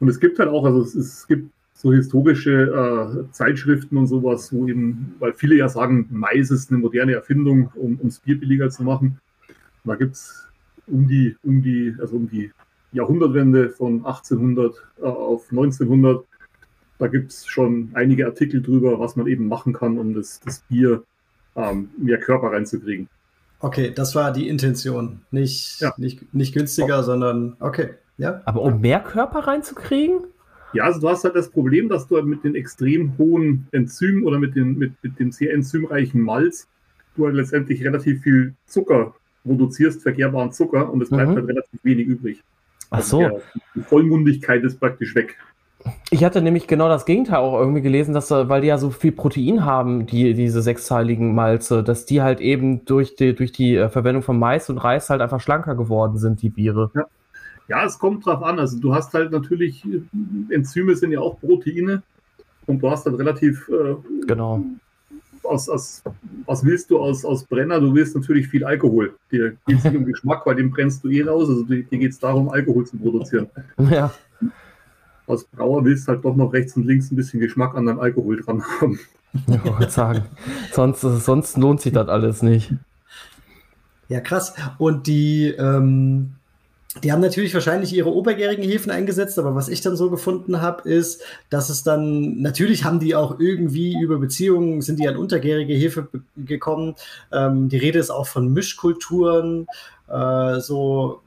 Und 0.00 0.08
es 0.08 0.20
gibt 0.20 0.38
halt 0.38 0.48
auch, 0.48 0.64
also 0.64 0.82
es, 0.82 0.94
es 0.94 1.26
gibt 1.26 1.50
so 1.74 1.92
historische 1.92 3.24
äh, 3.28 3.32
Zeitschriften 3.32 3.96
und 3.96 4.06
sowas, 4.08 4.52
wo 4.52 4.66
eben, 4.66 5.14
weil 5.18 5.32
viele 5.32 5.56
ja 5.56 5.68
sagen, 5.68 6.08
Mais 6.10 6.50
ist 6.50 6.70
eine 6.70 6.78
moderne 6.80 7.14
Erfindung, 7.14 7.70
um 7.76 7.98
ums 7.98 8.18
Bier 8.18 8.38
billiger 8.38 8.68
zu 8.68 8.82
machen. 8.82 9.20
Und 9.84 9.88
da 9.88 9.94
gibt 9.94 10.16
es 10.16 10.47
um 10.90 11.06
die, 11.06 11.36
um 11.42 11.62
die, 11.62 11.94
also 11.98 12.16
um 12.16 12.28
die 12.28 12.50
Jahrhundertwende 12.92 13.70
von 13.70 14.04
1800 14.04 14.74
äh, 15.00 15.04
auf 15.04 15.50
1900, 15.50 16.24
da 16.98 17.06
gibt 17.06 17.30
es 17.30 17.46
schon 17.46 17.90
einige 17.94 18.26
Artikel 18.26 18.62
drüber, 18.62 18.98
was 18.98 19.16
man 19.16 19.26
eben 19.26 19.46
machen 19.46 19.72
kann, 19.72 19.98
um 19.98 20.14
das, 20.14 20.40
das 20.40 20.60
Bier 20.68 21.04
ähm, 21.54 21.90
mehr 21.96 22.18
Körper 22.18 22.52
reinzukriegen. 22.52 23.08
Okay, 23.60 23.92
das 23.94 24.14
war 24.14 24.32
die 24.32 24.48
Intention. 24.48 25.20
Nicht, 25.30 25.80
ja. 25.80 25.92
nicht, 25.96 26.32
nicht 26.34 26.54
günstiger, 26.54 27.00
oh. 27.00 27.02
sondern 27.02 27.56
okay. 27.60 27.90
Ja. 28.16 28.42
Aber 28.44 28.62
um 28.62 28.80
mehr 28.80 29.00
Körper 29.00 29.40
reinzukriegen? 29.40 30.24
Ja, 30.72 30.84
also 30.84 31.00
du 31.00 31.08
hast 31.08 31.24
halt 31.24 31.34
das 31.34 31.50
Problem, 31.50 31.88
dass 31.88 32.06
du 32.06 32.16
halt 32.16 32.26
mit 32.26 32.44
den 32.44 32.54
extrem 32.54 33.16
hohen 33.16 33.68
Enzymen 33.70 34.24
oder 34.24 34.38
mit, 34.38 34.54
den, 34.54 34.76
mit, 34.76 34.92
mit 35.02 35.18
dem 35.18 35.32
sehr 35.32 35.52
enzymreichen 35.54 36.20
Malz 36.20 36.68
du 37.18 37.26
halt 37.26 37.34
letztendlich 37.34 37.84
relativ 37.84 38.22
viel 38.22 38.54
Zucker 38.66 39.14
produzierst, 39.48 40.02
verkehrbaren 40.02 40.52
Zucker, 40.52 40.92
und 40.92 41.02
es 41.02 41.08
bleibt 41.08 41.30
mhm. 41.30 41.36
halt 41.36 41.48
relativ 41.48 41.80
wenig 41.82 42.06
übrig. 42.06 42.42
Ach 42.90 42.98
also 42.98 43.16
so. 43.16 43.18
Der, 43.20 43.40
die 43.74 43.80
Vollmundigkeit 43.80 44.62
ist 44.62 44.78
praktisch 44.78 45.14
weg. 45.14 45.36
Ich 46.10 46.24
hatte 46.24 46.42
nämlich 46.42 46.66
genau 46.66 46.88
das 46.88 47.06
Gegenteil 47.06 47.38
auch 47.38 47.58
irgendwie 47.58 47.80
gelesen, 47.80 48.12
dass, 48.12 48.30
äh, 48.30 48.48
weil 48.48 48.60
die 48.60 48.68
ja 48.68 48.78
so 48.78 48.90
viel 48.90 49.12
Protein 49.12 49.64
haben, 49.64 50.06
die, 50.06 50.34
diese 50.34 50.60
sechsteiligen 50.60 51.34
Malze, 51.34 51.82
dass 51.82 52.04
die 52.04 52.20
halt 52.20 52.40
eben 52.40 52.84
durch 52.84 53.14
die, 53.14 53.34
durch 53.34 53.52
die 53.52 53.76
äh, 53.76 53.88
Verwendung 53.88 54.22
von 54.22 54.38
Mais 54.38 54.68
und 54.68 54.78
Reis 54.78 55.08
halt 55.08 55.20
einfach 55.20 55.40
schlanker 55.40 55.76
geworden 55.76 56.18
sind, 56.18 56.42
die 56.42 56.50
Biere. 56.50 56.90
Ja. 56.94 57.06
ja, 57.68 57.84
es 57.84 57.98
kommt 57.98 58.26
drauf 58.26 58.42
an. 58.42 58.58
Also 58.58 58.78
du 58.78 58.92
hast 58.92 59.14
halt 59.14 59.30
natürlich, 59.30 59.84
äh, 59.86 60.02
Enzyme 60.54 60.94
sind 60.96 61.12
ja 61.12 61.20
auch 61.20 61.40
Proteine 61.40 62.02
und 62.66 62.82
du 62.82 62.90
hast 62.90 63.06
dann 63.06 63.14
relativ 63.14 63.68
äh, 63.68 63.94
genau. 64.26 64.64
Aus, 65.44 65.68
aus, 65.68 66.02
was 66.46 66.64
willst 66.64 66.90
du 66.90 66.98
aus, 66.98 67.24
aus 67.24 67.44
Brenner? 67.44 67.80
Du 67.80 67.94
willst 67.94 68.14
natürlich 68.14 68.48
viel 68.48 68.64
Alkohol. 68.64 69.14
Dir 69.30 69.56
geht 69.66 69.78
es 69.78 69.84
nicht 69.84 69.96
um 69.96 70.04
Geschmack, 70.04 70.44
weil 70.46 70.56
den 70.56 70.70
brennst 70.70 71.02
du 71.04 71.08
eh 71.08 71.22
raus. 71.22 71.48
Also 71.48 71.64
dir 71.64 71.82
geht 71.84 72.12
es 72.12 72.18
darum, 72.18 72.48
Alkohol 72.48 72.86
zu 72.86 72.96
produzieren. 72.96 73.48
Ja 73.90 74.12
als 75.28 75.44
Brauer 75.44 75.84
willst 75.84 76.08
halt 76.08 76.24
doch 76.24 76.34
noch 76.34 76.52
rechts 76.52 76.76
und 76.76 76.86
links 76.86 77.10
ein 77.10 77.16
bisschen 77.16 77.40
Geschmack 77.40 77.74
an 77.74 77.86
deinem 77.86 78.00
Alkohol 78.00 78.40
dran 78.42 78.62
haben. 78.80 78.98
Ich 79.46 79.62
wollte 79.62 79.90
sagen, 79.90 80.24
sonst, 80.72 81.02
sonst 81.02 81.58
lohnt 81.58 81.82
sich 81.82 81.92
das 81.92 82.08
alles 82.08 82.40
nicht. 82.40 82.72
Ja, 84.08 84.20
krass. 84.20 84.54
Und 84.78 85.06
die, 85.06 85.48
ähm, 85.50 86.36
die 87.02 87.12
haben 87.12 87.20
natürlich 87.20 87.54
wahrscheinlich 87.54 87.92
ihre 87.94 88.12
obergärigen 88.12 88.64
Hefen 88.64 88.90
eingesetzt, 88.90 89.38
aber 89.38 89.54
was 89.54 89.68
ich 89.68 89.80
dann 89.80 89.96
so 89.96 90.10
gefunden 90.10 90.60
habe, 90.60 90.88
ist, 90.88 91.22
dass 91.50 91.70
es 91.70 91.82
dann, 91.82 92.40
natürlich 92.40 92.84
haben 92.84 93.00
die 93.00 93.14
auch 93.14 93.38
irgendwie 93.38 93.98
über 94.00 94.18
Beziehungen, 94.18 94.82
sind 94.82 94.98
die 94.98 95.08
an 95.08 95.16
untergärige 95.16 95.74
Hefe 95.74 96.08
gekommen. 96.36 96.94
Ähm, 97.32 97.68
die 97.68 97.78
Rede 97.78 97.98
ist 97.98 98.10
auch 98.10 98.26
von 98.26 98.52
Mischkulturen, 98.52 99.66
äh, 100.08 100.60
so 100.60 101.20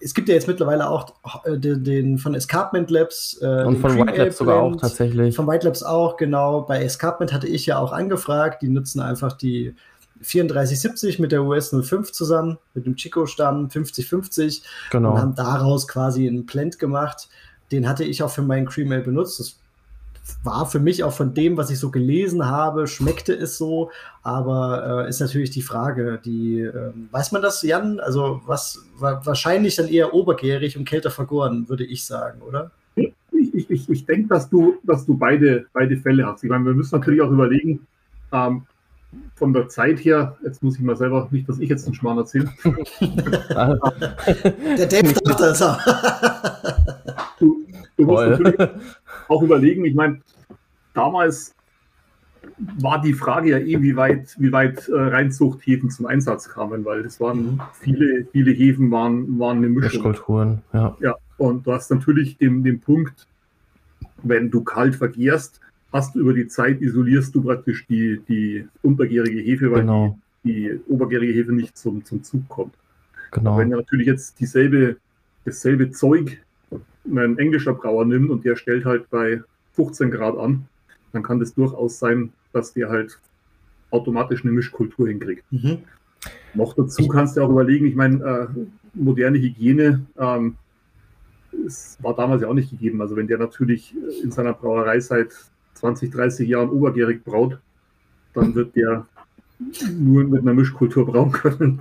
es 0.00 0.14
gibt 0.14 0.28
ja 0.28 0.34
jetzt 0.34 0.48
mittlerweile 0.48 0.88
auch 0.88 1.14
äh, 1.44 1.56
den, 1.56 1.84
den 1.84 2.18
von 2.18 2.34
Escarpment 2.34 2.90
Labs. 2.90 3.38
Äh, 3.40 3.64
und 3.64 3.78
von 3.78 3.96
White 3.96 4.18
Labs 4.18 4.38
sogar 4.38 4.60
auch 4.60 4.76
tatsächlich. 4.76 5.34
Von 5.34 5.46
White 5.46 5.66
Labs 5.66 5.82
auch, 5.82 6.16
genau. 6.16 6.62
Bei 6.62 6.82
Escarpment 6.82 7.32
hatte 7.32 7.46
ich 7.46 7.66
ja 7.66 7.78
auch 7.78 7.92
angefragt. 7.92 8.62
Die 8.62 8.68
nutzen 8.68 9.00
einfach 9.00 9.32
die 9.32 9.74
3470 10.22 11.18
mit 11.18 11.32
der 11.32 11.42
US 11.42 11.70
05 11.70 12.12
zusammen, 12.12 12.58
mit 12.74 12.86
dem 12.86 12.96
Chico-Stamm 12.96 13.70
5050. 13.70 14.62
Genau. 14.90 15.12
Und 15.12 15.18
haben 15.18 15.34
daraus 15.34 15.88
quasi 15.88 16.26
einen 16.26 16.46
Blend 16.46 16.78
gemacht. 16.78 17.28
Den 17.70 17.88
hatte 17.88 18.04
ich 18.04 18.22
auch 18.22 18.30
für 18.30 18.42
meinen 18.42 18.66
Cream 18.66 18.92
Ale 18.92 19.02
benutzt. 19.02 19.40
Das 19.40 19.56
war 20.44 20.66
für 20.66 20.78
mich 20.78 21.02
auch 21.04 21.12
von 21.12 21.34
dem, 21.34 21.56
was 21.56 21.70
ich 21.70 21.78
so 21.78 21.90
gelesen 21.90 22.46
habe, 22.46 22.86
schmeckte 22.86 23.34
es 23.34 23.58
so, 23.58 23.90
aber 24.22 25.04
äh, 25.06 25.08
ist 25.08 25.20
natürlich 25.20 25.50
die 25.50 25.62
Frage, 25.62 26.20
die 26.24 26.60
äh, 26.60 26.92
weiß 27.10 27.32
man 27.32 27.42
das, 27.42 27.62
Jan? 27.62 27.98
Also 28.00 28.40
was 28.46 28.84
war 28.98 29.24
wahrscheinlich 29.26 29.76
dann 29.76 29.88
eher 29.88 30.14
obergärig 30.14 30.76
und 30.76 30.84
kälter 30.84 31.10
vergoren, 31.10 31.68
würde 31.68 31.84
ich 31.84 32.04
sagen, 32.04 32.40
oder? 32.42 32.70
Ich, 32.94 33.12
ich, 33.32 33.70
ich, 33.70 33.90
ich 33.90 34.06
denke, 34.06 34.28
dass 34.28 34.48
du, 34.48 34.78
dass 34.84 35.06
du 35.06 35.16
beide, 35.16 35.66
beide 35.72 35.96
Fälle 35.96 36.24
hast. 36.26 36.44
Ich 36.44 36.50
meine, 36.50 36.64
wir 36.64 36.74
müssen 36.74 36.96
natürlich 36.96 37.20
auch 37.20 37.30
überlegen, 37.30 37.86
ähm, 38.32 38.62
von 39.34 39.52
der 39.52 39.68
Zeit 39.68 40.04
her, 40.04 40.36
jetzt 40.44 40.62
muss 40.62 40.76
ich 40.76 40.82
mal 40.82 40.96
selber, 40.96 41.28
nicht, 41.30 41.48
dass 41.48 41.58
ich 41.58 41.68
jetzt 41.68 41.86
einen 41.86 41.94
Schmarrn 41.94 42.18
erzähle. 42.18 42.50
der 44.78 44.86
Depp 44.86 45.14
dachte 45.24 45.44
es. 45.46 45.58
du, 47.38 47.66
du 47.96 48.04
musst 48.04 48.28
natürlich 48.28 48.70
auch 49.28 49.42
überlegen, 49.42 49.84
ich 49.84 49.94
meine, 49.94 50.20
damals 50.94 51.54
war 52.78 53.00
die 53.00 53.14
Frage 53.14 53.50
ja 53.50 53.58
eh, 53.58 53.80
wie 53.82 53.96
weit, 53.96 54.36
wie 54.38 54.52
weit 54.52 54.88
äh, 54.88 54.94
Reinzuchthäfen 54.94 55.90
zum 55.90 56.06
Einsatz 56.06 56.48
kamen, 56.48 56.84
weil 56.84 57.00
es 57.00 57.20
waren 57.20 57.60
viele, 57.72 58.26
viele 58.32 58.52
Häfen 58.52 58.90
waren, 58.90 59.38
waren 59.38 59.58
eine 59.58 59.68
Mischung. 59.68 60.02
Mischkulturen, 60.02 60.62
ja. 60.72 60.96
Ja, 61.00 61.16
und 61.38 61.66
du 61.66 61.72
hast 61.72 61.90
natürlich 61.90 62.38
den, 62.38 62.62
den 62.62 62.80
Punkt, 62.80 63.26
wenn 64.22 64.50
du 64.50 64.62
kalt 64.62 64.94
vergierst, 64.96 65.60
hast 65.92 66.14
du 66.14 66.20
über 66.20 66.32
die 66.32 66.48
Zeit 66.48 66.80
isolierst 66.80 67.34
du 67.34 67.42
praktisch 67.42 67.86
die, 67.86 68.20
die 68.28 68.66
untergärige 68.82 69.40
Hefe, 69.40 69.70
weil 69.70 69.80
genau. 69.80 70.18
die, 70.44 70.52
die 70.52 70.80
obergärige 70.88 71.32
Hefe 71.32 71.52
nicht 71.52 71.76
zum, 71.76 72.04
zum 72.04 72.22
Zug 72.22 72.48
kommt. 72.48 72.74
Genau. 73.30 73.56
wenn 73.56 73.70
er 73.70 73.78
natürlich 73.78 74.06
jetzt 74.06 74.40
dieselbe, 74.40 74.96
dasselbe 75.44 75.90
Zeug 75.90 76.42
ein 77.06 77.38
englischer 77.38 77.72
Brauer 77.72 78.04
nimmt 78.04 78.30
und 78.30 78.44
der 78.44 78.56
stellt 78.56 78.84
halt 78.84 79.08
bei 79.10 79.42
15 79.72 80.10
Grad 80.10 80.36
an, 80.36 80.66
dann 81.12 81.22
kann 81.22 81.40
das 81.40 81.54
durchaus 81.54 81.98
sein, 81.98 82.32
dass 82.52 82.74
der 82.74 82.90
halt 82.90 83.18
automatisch 83.90 84.44
eine 84.44 84.52
Mischkultur 84.52 85.08
hinkriegt. 85.08 85.44
Mhm. 85.50 85.78
Noch 86.54 86.74
dazu 86.74 87.08
kannst 87.08 87.36
du 87.36 87.42
auch 87.42 87.50
überlegen, 87.50 87.86
ich 87.86 87.94
meine, 87.94 88.22
äh, 88.22 88.46
moderne 88.94 89.38
Hygiene 89.38 90.04
ähm, 90.18 90.56
es 91.66 91.98
war 92.00 92.14
damals 92.14 92.42
ja 92.42 92.48
auch 92.48 92.54
nicht 92.54 92.70
gegeben. 92.70 93.00
Also 93.00 93.16
wenn 93.16 93.26
der 93.26 93.38
natürlich 93.38 93.94
in 94.22 94.30
seiner 94.30 94.52
Brauerei 94.52 95.00
seit 95.00 95.32
20, 95.82 96.12
30 96.12 96.48
Jahren 96.48 96.70
obergärig 96.70 97.24
braut, 97.24 97.58
dann 98.34 98.54
wird 98.54 98.76
der 98.76 99.04
nur 99.98 100.24
mit 100.24 100.42
einer 100.42 100.54
Mischkultur 100.54 101.06
brauen 101.06 101.32
können. 101.32 101.80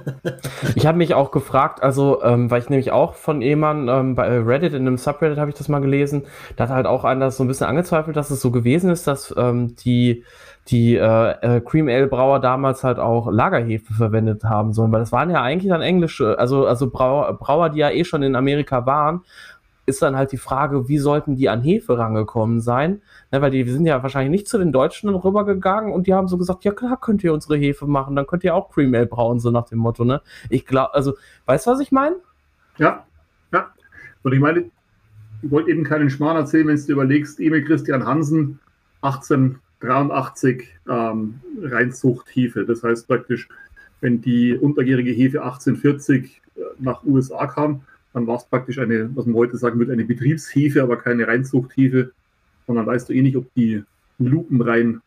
ich 0.74 0.86
habe 0.86 0.98
mich 0.98 1.14
auch 1.14 1.30
gefragt, 1.30 1.82
also 1.82 2.22
ähm, 2.22 2.50
weil 2.50 2.62
ich 2.62 2.68
nämlich 2.68 2.90
auch 2.90 3.14
von 3.14 3.40
jemandem 3.40 3.88
ähm, 3.88 4.14
bei 4.14 4.40
Reddit, 4.40 4.74
in 4.74 4.86
einem 4.86 4.98
Subreddit 4.98 5.38
habe 5.38 5.50
ich 5.50 5.56
das 5.56 5.68
mal 5.68 5.80
gelesen, 5.80 6.24
da 6.56 6.64
hat 6.64 6.70
halt 6.70 6.86
auch 6.86 7.04
einer 7.04 7.30
so 7.30 7.44
ein 7.44 7.48
bisschen 7.48 7.66
angezweifelt, 7.68 8.16
dass 8.16 8.30
es 8.30 8.40
so 8.40 8.50
gewesen 8.50 8.90
ist, 8.90 9.06
dass 9.06 9.34
ähm, 9.36 9.76
die 9.76 10.24
die 10.68 10.96
äh, 10.96 11.30
äh, 11.56 11.60
Cream 11.60 11.88
Ale 11.88 12.08
Brauer 12.08 12.40
damals 12.40 12.84
halt 12.84 12.98
auch 12.98 13.30
Lagerhefe 13.30 13.94
verwendet 13.94 14.44
haben 14.44 14.72
sollen, 14.72 14.92
weil 14.92 15.00
das 15.00 15.12
waren 15.12 15.30
ja 15.30 15.42
eigentlich 15.42 15.70
dann 15.70 15.80
englische, 15.80 16.38
also 16.38 16.66
also 16.66 16.90
Brauer, 16.90 17.38
Brauer, 17.38 17.70
die 17.70 17.78
ja 17.78 17.90
eh 17.90 18.04
schon 18.04 18.22
in 18.22 18.36
Amerika 18.36 18.84
waren 18.84 19.22
ist 19.88 20.02
dann 20.02 20.16
halt 20.16 20.32
die 20.32 20.36
Frage, 20.36 20.88
wie 20.88 20.98
sollten 20.98 21.34
die 21.34 21.48
an 21.48 21.62
Hefe 21.62 21.98
rangekommen 21.98 22.60
sein? 22.60 23.00
Ne, 23.32 23.40
weil 23.40 23.50
die 23.50 23.68
sind 23.68 23.86
ja 23.86 24.02
wahrscheinlich 24.02 24.30
nicht 24.30 24.48
zu 24.48 24.58
den 24.58 24.70
Deutschen 24.70 25.08
rübergegangen 25.08 25.92
und 25.92 26.06
die 26.06 26.14
haben 26.14 26.28
so 26.28 26.36
gesagt, 26.38 26.64
ja 26.64 26.72
klar, 26.72 27.00
könnt 27.00 27.24
ihr 27.24 27.32
unsere 27.32 27.56
Hefe 27.56 27.86
machen, 27.86 28.14
dann 28.14 28.26
könnt 28.26 28.44
ihr 28.44 28.54
auch 28.54 28.70
Cream 28.70 28.94
Ale 28.94 29.06
brauen, 29.06 29.40
so 29.40 29.50
nach 29.50 29.64
dem 29.64 29.78
Motto, 29.78 30.04
ne? 30.04 30.20
Ich 30.50 30.66
glaube, 30.66 30.94
also, 30.94 31.14
weißt 31.46 31.66
du, 31.66 31.70
was 31.70 31.80
ich 31.80 31.90
meine? 31.90 32.16
Ja, 32.76 33.06
ja. 33.52 33.68
Und 34.22 34.32
ich 34.32 34.40
meine, 34.40 34.70
ich 35.42 35.50
wollte 35.50 35.70
eben 35.70 35.84
keinen 35.84 36.10
Schmarrn 36.10 36.36
erzählen, 36.36 36.66
wenn 36.66 36.76
du 36.76 36.92
überlegst, 36.92 37.40
Emil 37.40 37.64
Christian 37.64 38.04
Hansen, 38.04 38.58
1883 39.00 40.68
ähm, 40.88 41.40
Reinzucht 41.62 42.28
Hefe. 42.34 42.64
Das 42.64 42.82
heißt 42.82 43.08
praktisch, 43.08 43.48
wenn 44.00 44.20
die 44.20 44.54
untergärige 44.54 45.12
Hefe 45.12 45.42
1840 45.42 46.42
äh, 46.56 46.60
nach 46.78 47.04
USA 47.04 47.46
kam, 47.46 47.82
dann 48.18 48.26
war 48.26 48.36
es 48.36 48.44
praktisch 48.44 48.78
eine, 48.78 49.14
was 49.16 49.26
man 49.26 49.36
heute 49.36 49.56
sagen 49.56 49.78
würde, 49.78 49.92
eine 49.92 50.04
Betriebshefe, 50.04 50.82
aber 50.82 50.96
keine 50.96 51.26
Reinzuchthefe. 51.26 52.10
Und 52.66 52.76
dann 52.76 52.86
weißt 52.86 53.08
du 53.08 53.12
eh 53.12 53.22
nicht, 53.22 53.36
ob 53.36 53.46
die 53.54 53.82
lupenrein 54.18 55.00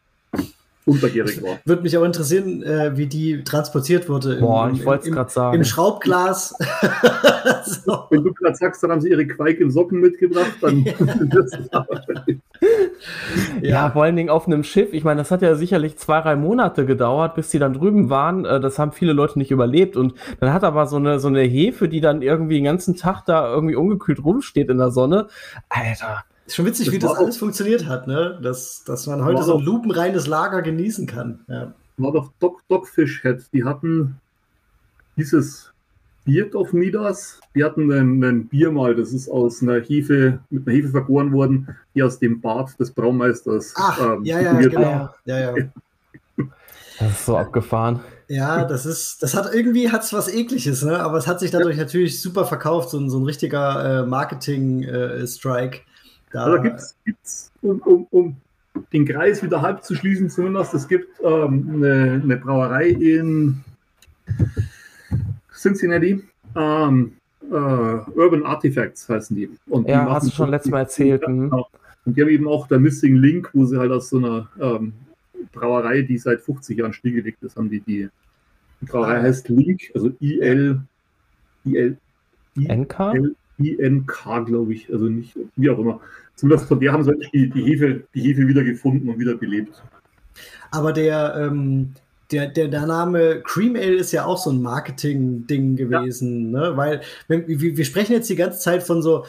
untergärig 0.86 1.44
war. 1.44 1.60
Würde 1.66 1.84
mich 1.84 1.98
auch 1.98 2.06
interessieren, 2.06 2.64
äh, 2.64 2.98
wie 2.98 3.06
die 3.08 3.44
transportiert 3.44 4.10
wurde. 4.10 4.38
Boah, 4.40 4.70
im, 4.70 4.76
ich 4.76 4.86
wollte 4.86 5.10
es 5.10 5.14
gerade 5.14 5.30
sagen. 5.30 5.58
Im 5.58 5.64
Schraubglas. 5.64 6.56
so. 7.86 8.06
Wenn 8.10 8.24
du 8.24 8.34
gerade 8.34 8.56
sagst, 8.56 8.82
dann 8.82 8.92
haben 8.92 9.02
sie 9.02 9.10
ihre 9.10 9.28
Quake 9.28 9.62
im 9.62 9.70
Socken 9.70 10.00
mitgebracht, 10.00 10.54
dann 10.62 10.86
ja. 11.74 11.86
Ja, 13.62 13.90
vor 13.92 14.04
allen 14.04 14.16
Dingen 14.16 14.30
auf 14.30 14.48
einem 14.48 14.64
Schiff. 14.64 14.94
Ich 14.94 15.04
meine, 15.04 15.22
das 15.22 15.32
hat 15.32 15.42
ja 15.42 15.56
sicherlich 15.56 15.98
zwei, 15.98 16.22
drei 16.22 16.36
Monate 16.36 16.86
gedauert, 16.86 17.36
bis 17.36 17.50
die 17.50 17.60
dann 17.60 17.74
drüben 17.74 18.10
waren. 18.10 18.46
Äh, 18.46 18.60
das 18.60 18.78
haben 18.80 18.92
viele 18.92 19.14
Leute 19.14 19.40
nicht 19.40 19.52
überlebt. 19.52 19.98
Und 19.98 20.14
dann 20.40 20.54
hat 20.54 20.64
aber 20.64 20.88
so 20.88 20.98
eine, 20.98 21.20
so 21.20 21.28
eine 21.28 21.42
Hefe, 21.42 21.90
die 21.90 22.02
dann 22.02 22.22
irgendwie 22.22 22.56
den 22.56 22.66
ganzen 22.66 22.96
Tag 22.96 23.26
da 23.26 23.52
irgendwie 23.52 23.76
ungekühlt 23.76 24.24
rumsteht 24.24 24.70
in 24.70 24.78
der 24.78 24.92
Sonne. 24.92 25.28
Alter. 25.70 26.24
Ist 26.46 26.56
schon 26.56 26.66
witzig, 26.66 26.88
das 26.88 26.96
wie 26.96 27.00
das 27.00 27.14
alles 27.14 27.38
funktioniert 27.38 27.88
hat, 27.88 28.08
ne? 28.08 28.40
Dass, 28.42 28.84
dass 28.84 29.08
man 29.08 29.24
heute 29.24 29.44
so 29.44 29.58
ein 29.58 29.64
lupenreines 29.64 30.28
Lager 30.28 30.62
genießen 30.62 31.08
kann. 31.08 31.40
Ja. 31.48 31.74
War 31.98 32.12
doch 32.12 32.32
Doc, 32.40 32.62
Dogfish 32.68 33.22
Head. 33.22 33.46
Die 33.54 33.64
hatten 33.64 34.20
dieses 35.18 35.71
Beard 36.26 36.56
of 36.56 36.74
Midas. 36.74 37.40
Die 37.56 37.64
hatten 37.64 37.92
ein, 37.92 38.24
ein, 38.24 38.48
Bier 38.48 38.72
mal, 38.72 38.96
das 38.96 39.12
ist 39.12 39.30
aus 39.30 39.62
einer 39.62 39.80
Hefe, 39.82 40.40
mit 40.50 40.68
einer 40.68 40.76
Hefe 40.76 40.90
vergoren 40.90 41.32
worden, 41.32 41.68
die 41.96 42.04
aus 42.04 42.20
dem 42.20 42.42
Bart 42.42 42.80
des 42.80 42.92
Braumeisters. 42.92 43.74
Ach, 43.76 44.00
ähm, 44.00 44.24
ja, 44.24 44.40
ja, 44.40 44.54
genau. 44.54 45.10
Ja, 45.26 45.40
ja. 45.40 45.54
Das 47.00 47.12
ist 47.12 47.26
so 47.26 47.38
abgefahren. 47.38 48.02
Ja, 48.28 48.64
das 48.64 48.86
ist, 48.86 49.22
das 49.24 49.36
hat 49.36 49.54
irgendwie 49.54 49.92
hat's 49.92 50.14
was 50.14 50.34
ekliges, 50.34 50.84
ne? 50.84 51.00
Aber 51.00 51.18
es 51.18 51.28
hat 51.28 51.40
sich 51.40 51.52
dadurch 51.52 51.76
ja. 51.76 51.84
natürlich 51.84 52.22
super 52.22 52.46
verkauft, 52.46 52.92
so 52.92 52.98
ein, 52.98 53.10
so 53.10 53.20
ein 53.20 53.26
richtiger 53.26 54.04
äh, 54.04 54.06
Marketing-Strike. 54.06 55.78
Äh, 55.78 55.82
da 56.32 56.44
also 56.44 56.62
gibt's, 56.62 56.96
gibt's 57.04 57.52
um, 57.62 57.82
um, 57.82 58.08
um 58.12 58.38
den 58.94 59.06
Kreis 59.06 59.44
wieder 59.44 59.62
halb 59.62 59.84
zu 59.84 59.96
schließen, 59.96 60.30
zumindest, 60.30 60.74
es 60.74 60.88
gibt 60.88 61.20
ähm, 61.24 61.72
eine, 61.76 62.22
eine 62.24 62.38
Brauerei 62.38 62.90
in 62.90 63.64
Cincinnati. 65.54 66.24
Ähm, 66.56 67.14
äh, 67.50 67.54
Urban 67.54 68.44
Artifacts 68.44 69.08
heißen 69.10 69.36
die. 69.36 69.50
Und 69.68 69.88
ja, 69.88 70.06
die 70.06 70.12
hast 70.12 70.28
du 70.28 70.32
schon 70.32 70.50
letztes 70.50 70.72
Mal 70.72 70.80
erzählt. 70.80 71.28
Mhm. 71.28 71.50
Genau. 71.50 71.68
Und 72.06 72.18
die 72.18 72.22
haben 72.22 72.30
eben 72.30 72.48
auch 72.48 72.68
der 72.68 72.80
Missing 72.80 73.16
Link, 73.16 73.50
wo 73.54 73.66
sie 73.66 73.78
halt 73.78 73.92
aus 73.92 74.10
so 74.10 74.18
einer 74.18 74.50
ähm, 74.60 74.94
Brauerei, 75.52 76.02
die 76.02 76.18
seit 76.18 76.42
50 76.42 76.78
Jahren 76.78 76.94
stillgelegt 76.94 77.44
ist, 77.44 77.58
haben 77.58 77.70
die 77.70 77.82
die, 77.82 78.10
die 78.82 78.86
Brauerei 78.86 79.20
ah. 79.20 79.22
heißt 79.24 79.50
Link, 79.50 79.92
also 79.94 80.12
IL, 80.20 80.82
IL, 81.66 81.98
NK? 82.56 83.36
INK, 83.58 84.46
glaube 84.46 84.74
ich, 84.74 84.92
also 84.92 85.06
nicht, 85.06 85.38
wie 85.56 85.70
auch 85.70 85.78
immer. 85.78 86.02
Zumindest 86.36 86.68
von 86.68 86.80
der 86.80 86.92
haben 86.92 87.04
sie 87.04 87.14
die, 87.34 87.50
die, 87.50 87.64
Hefe, 87.64 88.04
die 88.16 88.22
Hefe 88.22 88.48
wieder 88.48 88.64
gefunden 88.64 89.10
und 89.10 89.20
wieder 89.20 89.36
belebt. 89.36 89.84
Aber 90.72 90.94
der, 90.94 91.36
ähm, 91.38 91.94
der, 92.32 92.48
der, 92.48 92.68
der 92.68 92.86
Name 92.86 93.42
Cream 93.42 93.76
Ale 93.76 93.96
ist 93.96 94.12
ja 94.12 94.26
auch 94.26 94.38
so 94.38 94.52
ein 94.52 94.62
Marketing-Ding 94.62 95.76
gewesen, 95.76 96.54
ja. 96.54 96.70
ne? 96.70 96.78
Weil 96.78 97.02
wir, 97.28 97.48
wir 97.48 97.86
sprechen 97.86 98.14
jetzt 98.14 98.30
die 98.30 98.36
ganze 98.36 98.60
Zeit 98.60 98.84
von 98.84 99.02
so 99.02 99.26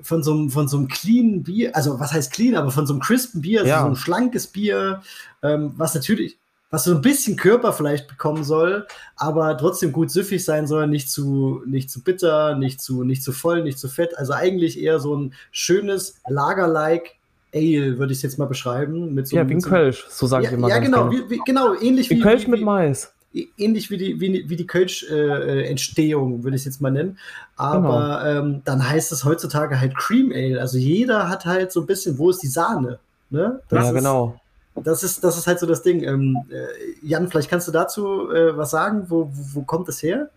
von 0.00 0.22
so, 0.22 0.32
einem, 0.32 0.50
von 0.50 0.68
so 0.68 0.76
einem 0.76 0.88
cleanen 0.88 1.42
Bier, 1.42 1.74
also 1.74 1.98
was 1.98 2.12
heißt 2.12 2.32
clean, 2.32 2.54
aber 2.54 2.70
von 2.70 2.86
so 2.86 2.92
einem 2.92 3.00
crispen 3.00 3.40
Bier, 3.40 3.60
also 3.60 3.70
ja. 3.70 3.82
so 3.82 3.88
ein 3.88 3.96
schlankes 3.96 4.46
Bier, 4.46 5.02
ähm, 5.42 5.72
was 5.76 5.94
natürlich, 5.94 6.38
was 6.70 6.84
so 6.84 6.94
ein 6.94 7.00
bisschen 7.00 7.36
Körper 7.36 7.72
vielleicht 7.72 8.08
bekommen 8.08 8.44
soll, 8.44 8.86
aber 9.16 9.56
trotzdem 9.56 9.92
gut 9.92 10.10
süffig 10.10 10.44
sein 10.44 10.66
soll, 10.66 10.86
nicht 10.86 11.10
zu, 11.10 11.62
nicht 11.66 11.90
zu 11.90 12.02
bitter, 12.02 12.54
nicht 12.56 12.80
zu, 12.80 13.04
nicht 13.04 13.22
zu 13.22 13.32
voll, 13.32 13.62
nicht 13.62 13.78
zu 13.78 13.88
fett. 13.88 14.16
Also 14.18 14.34
eigentlich 14.34 14.78
eher 14.78 15.00
so 15.00 15.16
ein 15.16 15.34
schönes 15.50 16.20
Lager-like 16.28 17.17
Ale, 17.54 17.98
würde 17.98 18.12
ich 18.12 18.18
es 18.18 18.22
jetzt 18.22 18.38
mal 18.38 18.46
beschreiben. 18.46 19.14
Mit 19.14 19.28
so, 19.28 19.36
ja, 19.36 19.48
wie 19.48 19.54
ein 19.54 19.62
Kölsch, 19.62 20.06
so 20.08 20.26
sage 20.26 20.44
ja, 20.44 20.50
ich 20.50 20.54
immer. 20.54 20.68
Ja, 20.68 20.78
genau, 20.78 21.10
wie, 21.10 21.28
wie, 21.30 21.40
genau, 21.44 21.74
ähnlich 21.74 22.10
wie. 22.10 22.16
wie 22.16 22.20
Kölsch 22.20 22.46
wie, 22.46 22.50
mit 22.52 22.62
Mais. 22.62 23.12
Ähnlich 23.56 23.90
wie 23.90 23.98
die, 23.98 24.20
wie, 24.20 24.48
wie 24.48 24.56
die 24.56 24.66
Kölsch-Entstehung, 24.66 26.40
äh, 26.40 26.44
würde 26.44 26.56
ich 26.56 26.62
es 26.62 26.66
jetzt 26.66 26.80
mal 26.80 26.90
nennen. 26.90 27.18
Aber 27.56 28.22
genau. 28.22 28.46
ähm, 28.46 28.62
dann 28.64 28.88
heißt 28.88 29.12
es 29.12 29.24
heutzutage 29.24 29.80
halt 29.80 29.96
Cream 29.96 30.32
Ale. 30.32 30.60
Also 30.60 30.78
jeder 30.78 31.28
hat 31.28 31.44
halt 31.44 31.70
so 31.70 31.80
ein 31.80 31.86
bisschen, 31.86 32.18
wo 32.18 32.30
ist 32.30 32.42
die 32.42 32.48
Sahne? 32.48 32.98
Ne? 33.30 33.60
ja, 33.70 33.88
ist, 33.88 33.94
genau. 33.94 34.40
Das 34.74 35.02
ist, 35.02 35.22
das 35.22 35.36
ist 35.36 35.46
halt 35.46 35.58
so 35.58 35.66
das 35.66 35.82
Ding. 35.82 36.02
Ähm, 36.02 36.38
äh, 36.50 37.06
Jan, 37.06 37.28
vielleicht 37.28 37.50
kannst 37.50 37.68
du 37.68 37.72
dazu 37.72 38.30
äh, 38.30 38.56
was 38.56 38.70
sagen. 38.70 39.04
Wo, 39.08 39.30
wo, 39.32 39.60
wo 39.60 39.62
kommt 39.62 39.88
das 39.88 40.02
her? 40.02 40.30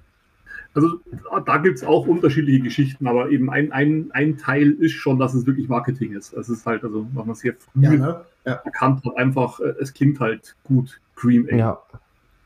Also 0.73 0.99
da 1.45 1.57
gibt 1.57 1.77
es 1.77 1.83
auch 1.83 2.07
unterschiedliche 2.07 2.61
Geschichten, 2.61 3.05
aber 3.07 3.29
eben 3.29 3.49
ein, 3.49 3.71
ein, 3.73 4.09
ein 4.11 4.37
Teil 4.37 4.71
ist 4.71 4.93
schon, 4.93 5.19
dass 5.19 5.33
es 5.33 5.45
wirklich 5.45 5.67
Marketing 5.67 6.13
ist. 6.13 6.33
Es 6.33 6.47
ist 6.47 6.65
halt, 6.65 6.83
also 6.83 7.07
was 7.13 7.25
man 7.25 7.35
sehr 7.35 7.53
früh 7.55 7.83
ja, 7.83 7.91
ne? 7.91 8.21
ja. 8.45 8.53
erkannt 8.53 9.03
hat, 9.05 9.17
einfach, 9.17 9.59
äh, 9.59 9.73
es 9.81 9.93
klingt 9.93 10.19
halt 10.21 10.55
gut, 10.63 11.01
Cream 11.15 11.45
Ale. 11.49 11.57
Ja. 11.57 11.81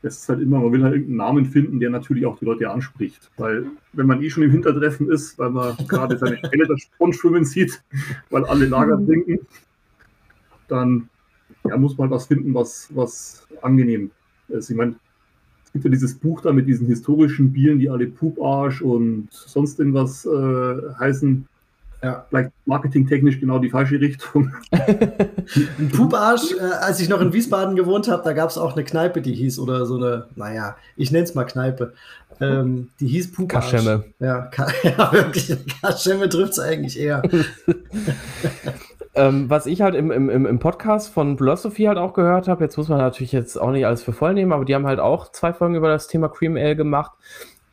Es 0.02 0.18
ist 0.18 0.28
halt 0.28 0.40
immer, 0.40 0.60
man 0.60 0.72
will 0.72 0.82
halt 0.82 0.94
irgendeinen 0.94 1.16
Namen 1.16 1.46
finden, 1.46 1.80
der 1.80 1.90
natürlich 1.90 2.26
auch 2.26 2.38
die 2.38 2.44
Leute 2.44 2.70
anspricht. 2.70 3.30
Weil 3.36 3.66
wenn 3.92 4.06
man 4.06 4.22
eh 4.22 4.30
schon 4.30 4.42
im 4.42 4.50
Hintertreffen 4.50 5.10
ist, 5.10 5.38
weil 5.38 5.50
man 5.50 5.76
gerade 5.88 6.18
seine 6.18 6.38
Stelle 6.38 6.66
das 6.66 6.82
Sponsschwimmen 6.82 7.44
sieht, 7.44 7.82
weil 8.30 8.44
alle 8.44 8.66
Lager 8.66 9.04
trinken, 9.04 9.40
dann 10.68 11.08
ja, 11.64 11.76
muss 11.76 11.96
man 11.96 12.10
was 12.10 12.26
finden, 12.26 12.54
was, 12.54 12.88
was 12.94 13.46
angenehm 13.62 14.10
ist. 14.48 14.70
Ich 14.70 14.76
meine, 14.76 14.96
gibt 15.76 15.84
ja 15.84 15.90
dieses 15.90 16.14
Buch 16.14 16.40
da 16.40 16.52
mit 16.52 16.66
diesen 16.66 16.86
historischen 16.86 17.52
Bieren, 17.52 17.78
die 17.78 17.90
alle 17.90 18.06
Puparsch 18.06 18.80
und 18.80 19.28
sonst 19.30 19.78
irgendwas 19.78 20.24
äh, 20.24 20.94
heißen. 20.98 21.46
Ja. 22.02 22.24
Vielleicht 22.28 22.50
marketingtechnisch 22.64 23.40
genau 23.40 23.58
die 23.58 23.68
falsche 23.68 24.00
Richtung. 24.00 24.52
Ein 24.70 25.88
Puparsch, 25.90 26.52
äh, 26.52 26.60
als 26.80 27.00
ich 27.00 27.10
noch 27.10 27.20
in 27.20 27.32
Wiesbaden 27.32 27.76
gewohnt 27.76 28.08
habe, 28.08 28.22
da 28.24 28.32
gab 28.32 28.48
es 28.48 28.56
auch 28.56 28.74
eine 28.74 28.84
Kneipe, 28.84 29.20
die 29.20 29.34
hieß, 29.34 29.58
oder 29.58 29.84
so 29.84 29.96
eine, 29.96 30.26
naja, 30.34 30.76
ich 30.96 31.10
nenne 31.10 31.24
es 31.24 31.34
mal 31.34 31.44
Kneipe. 31.44 31.92
Ähm, 32.40 32.88
die 33.00 33.08
hieß 33.08 33.32
Puparsch. 33.32 33.70
Kaschemme. 33.70 34.04
Ja, 34.18 34.42
Ka 34.46 34.68
ja 34.82 35.12
wirklich. 35.12 35.56
Kaschemme 35.82 36.28
trifft 36.30 36.52
es 36.52 36.58
eigentlich 36.58 36.98
eher. 36.98 37.22
ähm, 39.16 39.50
was 39.50 39.66
ich 39.66 39.80
halt 39.82 39.94
im, 39.94 40.10
im, 40.10 40.46
im 40.46 40.58
Podcast 40.58 41.12
von 41.12 41.38
Philosophy 41.38 41.84
halt 41.84 41.98
auch 41.98 42.12
gehört 42.12 42.48
habe, 42.48 42.64
jetzt 42.64 42.76
muss 42.76 42.88
man 42.88 42.98
natürlich 42.98 43.32
jetzt 43.32 43.60
auch 43.60 43.70
nicht 43.70 43.86
alles 43.86 44.02
für 44.02 44.12
voll 44.12 44.34
nehmen, 44.34 44.52
aber 44.52 44.64
die 44.64 44.74
haben 44.74 44.86
halt 44.86 45.00
auch 45.00 45.32
zwei 45.32 45.52
Folgen 45.52 45.74
über 45.74 45.88
das 45.88 46.06
Thema 46.06 46.28
Cream 46.28 46.56
Ale 46.56 46.76
gemacht. 46.76 47.12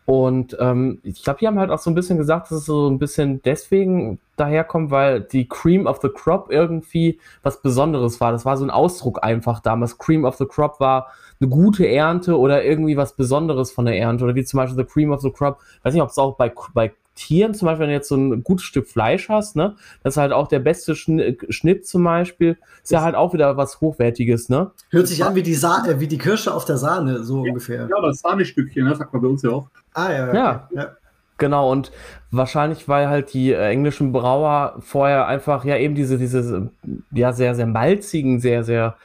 Und 0.06 0.58
ähm, 0.60 1.00
ich 1.04 1.24
glaube, 1.24 1.40
die 1.40 1.48
haben 1.48 1.60
halt 1.60 1.70
auch 1.70 1.80
so 1.80 1.90
ein 1.90 1.96
bisschen 1.96 2.18
gesagt, 2.18 2.48
dass 2.48 2.60
es 2.60 2.66
so 2.66 2.90
ein 2.90 3.00
bisschen 3.00 3.42
deswegen 3.44 4.20
daherkommt, 4.36 4.92
weil 4.92 5.22
die 5.22 5.48
Cream 5.48 5.86
of 5.86 6.00
the 6.02 6.10
Crop 6.10 6.52
irgendwie 6.52 7.20
was 7.42 7.62
Besonderes 7.62 8.20
war. 8.20 8.34
Das 8.34 8.44
war 8.44 8.58
so 8.58 8.66
ein 8.66 8.70
Ausdruck 8.70 9.24
einfach 9.24 9.62
damals. 9.62 9.98
Cream 9.98 10.26
of 10.26 10.36
the 10.36 10.46
Crop 10.46 10.80
war 10.82 11.08
eine 11.40 11.50
gute 11.50 11.88
Ernte 11.88 12.38
oder 12.38 12.66
irgendwie 12.66 12.98
was 12.98 13.16
Besonderes 13.16 13.72
von 13.72 13.86
der 13.86 13.98
Ernte. 13.98 14.26
Oder 14.26 14.36
wie 14.36 14.44
zum 14.44 14.58
Beispiel 14.58 14.78
the 14.78 14.92
Cream 14.92 15.12
of 15.12 15.22
the 15.22 15.32
Crop. 15.32 15.60
Weiß 15.84 15.94
nicht, 15.94 16.04
ob 16.04 16.10
es 16.10 16.18
auch 16.18 16.36
bei, 16.36 16.52
bei 16.74 16.92
Tieren, 17.16 17.54
zum 17.54 17.68
Beispiel, 17.68 17.82
wenn 17.82 17.90
du 17.90 17.96
jetzt 17.96 18.08
so 18.08 18.16
ein 18.16 18.44
gutes 18.44 18.66
Stück 18.66 18.88
Fleisch 18.88 19.30
hast, 19.30 19.56
ne, 19.56 19.76
das 20.04 20.16
ist 20.16 20.18
halt 20.18 20.32
auch 20.32 20.48
der 20.48 20.60
beste 20.60 20.96
Schnitt 20.96 21.88
zum 21.88 22.04
Beispiel, 22.04 22.58
ist 22.82 22.92
ja 22.92 23.02
halt 23.02 23.16
auch 23.16 23.34
wieder 23.34 23.56
was 23.56 23.82
Hochwertiges, 23.82 24.50
ne? 24.50 24.72
Hört 24.90 25.08
sich 25.08 25.24
an 25.24 25.36
wie 25.36 25.44
die, 25.44 25.54
Sa 25.54 25.86
äh, 25.86 26.00
wie 26.00 26.08
die 26.08 26.18
Kirsche 26.18 26.54
auf 26.54 26.66
der 26.66 26.78
Sahne, 26.78 27.24
so 27.24 27.46
ja, 27.46 27.52
ungefähr. 27.52 27.88
Ja, 27.90 28.02
das 28.02 28.20
Sahnestückchen, 28.20 28.86
ne, 28.86 28.96
sagt 28.96 29.14
man 29.14 29.22
bei 29.22 29.28
uns 29.28 29.44
ja 29.44 29.52
auch. 29.52 29.70
Ah, 29.94 30.12
ja. 30.12 30.28
Okay. 30.28 30.38
Ja. 30.38 30.70
ja. 30.74 30.98
Genau, 31.38 31.72
und 31.72 31.92
wahrscheinlich, 32.32 32.88
weil 32.88 33.10
halt 33.10 33.34
die 33.34 33.52
äh, 33.52 33.70
englischen 33.70 34.12
Brauer 34.12 34.78
vorher 34.80 35.28
einfach 35.28 35.66
ja 35.66 35.78
eben 35.78 35.96
diese, 35.96 36.18
diese, 36.18 36.72
ja, 37.12 37.34
sehr, 37.34 37.56
sehr 37.56 37.68
malzigen, 37.68 38.40
sehr, 38.40 38.64
sehr, 38.64 38.96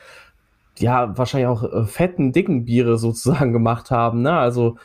ja, 0.79 1.17
wahrscheinlich 1.17 1.49
auch 1.49 1.65
äh, 1.65 1.85
fetten, 1.87 2.33
dicken 2.33 2.65
Biere 2.65 2.99
sozusagen 2.99 3.53
gemacht 3.53 3.91
haben, 3.91 4.23
ne? 4.23 4.33
Also 4.33 4.77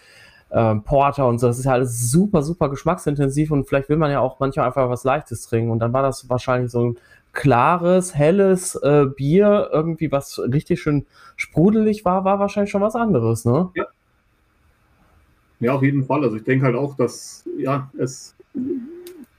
ähm, 0.54 0.84
Porter 0.84 1.28
und 1.28 1.40
so, 1.40 1.48
das 1.48 1.60
ist 1.60 1.66
ja 1.66 1.74
alles 1.74 2.12
super, 2.12 2.44
super 2.44 2.70
geschmacksintensiv 2.70 3.52
und 3.52 3.68
vielleicht 3.68 3.90
will 3.90 3.98
man 3.98 4.12
ja 4.12 4.20
auch 4.20 4.40
manchmal 4.40 4.68
einfach 4.68 4.90
was 4.90 5.04
Leichtes 5.04 5.48
trinken 5.48 5.72
und 5.72 5.80
dann 5.80 5.94
war 5.94 6.04
das 6.04 6.30
wahrscheinlich 6.30 6.72
so 6.72 6.90
ein 6.90 6.98
klares, 7.34 8.16
helles 8.16 8.76
äh, 8.76 9.06
Bier, 9.08 9.70
irgendwie 9.74 10.12
was 10.12 10.40
richtig 10.40 10.82
schön 10.82 11.06
sprudelig 11.36 12.06
war, 12.06 12.24
war 12.24 12.40
wahrscheinlich 12.40 12.70
schon 12.70 12.82
was 12.82 12.96
anderes, 12.96 13.46
ne? 13.46 13.72
Ja. 13.76 13.86
Ja, 15.60 15.74
auf 15.74 15.82
jeden 15.82 16.04
Fall. 16.04 16.24
Also 16.24 16.36
ich 16.36 16.44
denke 16.44 16.66
halt 16.66 16.76
auch, 16.76 16.96
dass 16.96 17.48
ja, 17.58 17.90
es, 17.98 18.36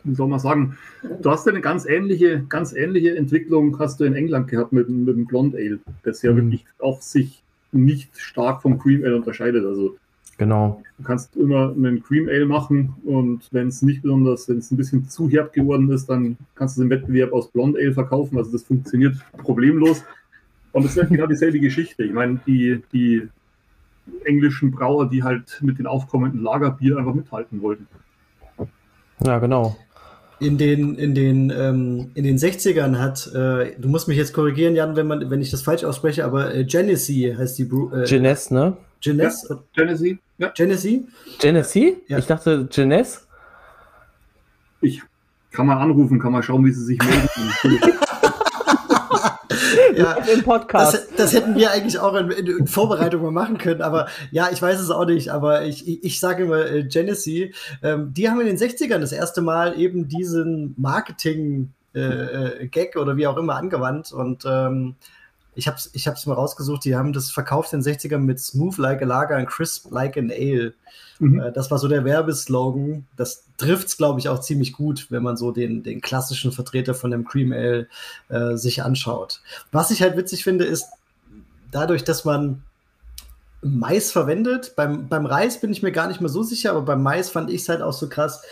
wie 0.04 0.14
soll 0.14 0.26
man 0.26 0.38
sagen, 0.38 0.78
du 1.20 1.30
hast 1.30 1.46
eine 1.46 1.60
ganz 1.60 1.84
ähnliche, 1.84 2.44
ganz 2.48 2.72
ähnliche 2.72 3.14
Entwicklung 3.14 3.78
hast 3.78 4.00
du 4.00 4.04
in 4.04 4.14
England 4.14 4.48
gehabt 4.48 4.72
mit, 4.72 4.88
mit 4.88 5.14
dem 5.14 5.26
Blonde 5.26 5.58
Ale, 5.58 5.80
das 6.02 6.22
ja 6.22 6.32
mhm. 6.32 6.36
wirklich 6.36 6.64
auch 6.78 7.02
sich 7.02 7.42
nicht 7.72 8.18
stark 8.18 8.62
vom 8.62 8.78
Cream 8.78 9.04
Ale 9.04 9.16
unterscheidet. 9.16 9.66
Also 9.66 9.96
Genau. 10.37 10.82
Du 10.99 11.05
kannst 11.05 11.37
immer 11.37 11.70
einen 11.70 12.03
Cream 12.03 12.28
Ale 12.28 12.47
machen 12.47 12.95
und 13.05 13.49
wenn 13.53 13.68
es 13.68 13.82
nicht 13.82 14.03
besonders, 14.03 14.49
wenn 14.49 14.59
es 14.59 14.70
ein 14.70 14.76
bisschen 14.76 15.09
zu 15.09 15.28
herb 15.28 15.53
geworden 15.53 15.91
ist, 15.91 16.07
dann 16.07 16.37
kannst 16.55 16.76
du 16.76 16.80
es 16.80 16.85
im 16.85 16.91
Wettbewerb 16.91 17.32
aus 17.32 17.51
Blonde 17.51 17.78
Ale 17.80 17.93
verkaufen. 17.93 18.37
Also 18.37 18.51
das 18.53 18.64
funktioniert 18.64 19.16
problemlos. 19.39 20.03
Und 20.72 20.85
das 20.85 20.97
ist 20.97 21.09
genau 21.09 21.26
dieselbe 21.26 21.61
Geschichte. 21.61 22.03
Ich 22.03 22.12
meine, 22.12 22.41
die, 22.47 22.82
die 22.93 23.28
englischen 24.24 24.72
Brauer, 24.72 25.09
die 25.09 25.22
halt 25.22 25.61
mit 25.62 25.78
den 25.78 25.87
aufkommenden 25.87 26.43
Lagerbier 26.43 26.97
einfach 26.97 27.14
mithalten 27.14 27.62
wollten. 27.62 27.87
Ja, 29.24 29.39
genau. 29.39 29.76
In 30.41 30.59
den, 30.59 30.97
in 30.97 31.14
den, 31.14 31.53
ähm, 31.57 32.11
in 32.14 32.24
den 32.24 32.37
60ern 32.37 32.99
hat, 32.99 33.32
äh, 33.35 33.78
du 33.78 33.89
musst 33.89 34.09
mich 34.09 34.16
jetzt 34.16 34.32
korrigieren, 34.32 34.74
Jan, 34.74 34.97
wenn, 34.97 35.07
man, 35.07 35.30
wenn 35.30 35.41
ich 35.41 35.51
das 35.51 35.62
falsch 35.62 35.85
ausspreche, 35.85 36.24
aber 36.24 36.53
äh, 36.55 36.64
Genesee 36.64 37.37
heißt 37.37 37.57
die 37.59 37.64
Brew. 37.64 37.95
Äh, 37.95 38.05
Genes, 38.05 38.51
ne? 38.51 38.76
Genes? 39.05 39.46
Ja, 39.48 39.59
Genesee. 39.74 40.18
Ja. 40.38 40.48
Genesee? 40.48 41.05
Genesee? 41.38 41.96
Ja. 42.09 42.18
Ich 42.18 42.26
dachte 42.26 42.66
Genes. 42.66 43.26
Ich 44.80 45.02
kann 45.50 45.66
mal 45.66 45.76
anrufen, 45.76 46.18
kann 46.18 46.32
mal 46.32 46.42
schauen, 46.42 46.64
wie 46.64 46.72
sie 46.72 46.84
sich 46.84 46.98
melden. 46.98 47.90
ja, 49.94 50.12
im 50.32 50.42
Podcast. 50.42 50.94
Das, 50.94 51.09
das, 51.16 51.34
hätten 51.34 51.55
wir 51.55 51.70
eigentlich 51.70 51.98
auch 51.98 52.14
in, 52.14 52.30
in, 52.30 52.66
Vorbereitung 52.66 53.22
mal 53.22 53.30
machen 53.30 53.59
können, 53.59 53.82
aber 53.82 54.09
ja, 54.30 54.48
ich 54.50 54.61
weiß 54.61 54.80
es 54.80 54.90
auch 54.90 55.05
nicht, 55.05 55.30
aber 55.30 55.64
ich, 55.64 55.86
ich, 55.86 56.02
ich 56.02 56.20
sage 56.20 56.44
immer 56.44 56.64
äh, 56.66 56.84
Genesee, 56.84 57.52
ähm, 57.82 58.12
die 58.14 58.28
haben 58.28 58.40
in 58.40 58.46
den 58.46 58.57
60ern 58.57 58.98
das 58.98 59.12
erste 59.12 59.42
Mal 59.42 59.78
eben 59.78 60.09
diesen 60.09 60.74
Marketing 60.76 61.72
äh, 61.94 62.00
äh, 62.00 62.66
Gag 62.68 62.96
oder 62.96 63.16
wie 63.16 63.26
auch 63.26 63.36
immer 63.36 63.57
angewandt 63.57 64.12
und 64.12 64.44
ähm, 64.46 64.96
ich 65.55 65.66
habe 65.66 65.76
es 65.76 65.90
ich 65.92 66.07
hab's 66.07 66.26
mal 66.26 66.34
rausgesucht, 66.34 66.84
die 66.84 66.96
haben 66.96 67.12
das 67.12 67.30
verkauft 67.30 67.72
in 67.72 67.82
den 67.82 67.94
60ern 67.94 68.18
mit 68.18 68.40
Smooth 68.40 68.78
like 68.78 69.02
a 69.02 69.05
Lager 69.05 69.36
und 69.36 69.46
Crisp 69.46 69.90
like 69.90 70.16
an 70.16 70.30
Ale. 70.30 70.74
Mhm. 71.18 71.40
Äh, 71.40 71.52
das 71.52 71.70
war 71.70 71.78
so 71.78 71.88
der 71.88 72.05
Werbeslogan. 72.05 73.07
Das 73.16 73.44
trifft 73.57 73.88
es, 73.88 73.96
glaube 73.96 74.20
ich, 74.20 74.28
auch 74.28 74.40
ziemlich 74.40 74.72
gut, 74.72 75.07
wenn 75.11 75.22
man 75.22 75.36
so 75.36 75.52
den, 75.52 75.82
den 75.82 76.00
klassischen 76.00 76.52
Vertreter 76.52 76.94
von 76.94 77.11
dem 77.11 77.24
Cream 77.24 77.52
Ale 77.52 77.88
äh, 78.28 78.57
sich 78.57 78.82
anschaut. 78.82 79.40
Was 79.72 79.90
ich 79.90 80.02
halt 80.02 80.16
witzig 80.16 80.44
finde, 80.44 80.64
ist, 80.64 80.86
dadurch, 81.70 82.05
dass 82.05 82.24
man 82.24 82.62
Mais 83.62 84.12
verwendet, 84.12 84.74
beim, 84.76 85.09
beim 85.09 85.24
Reis 85.24 85.61
bin 85.61 85.72
ich 85.72 85.82
mir 85.82 85.92
gar 85.92 86.09
nicht 86.09 86.20
mehr 86.20 86.28
so 86.28 86.42
sicher, 86.42 86.70
aber 86.70 86.82
beim 86.82 87.02
Mais 87.02 87.30
fand 87.30 87.50
ich 87.50 87.62
es 87.62 87.68
halt 87.68 87.80
auch 87.80 87.92
so 87.92 88.09
krass, 88.09 88.42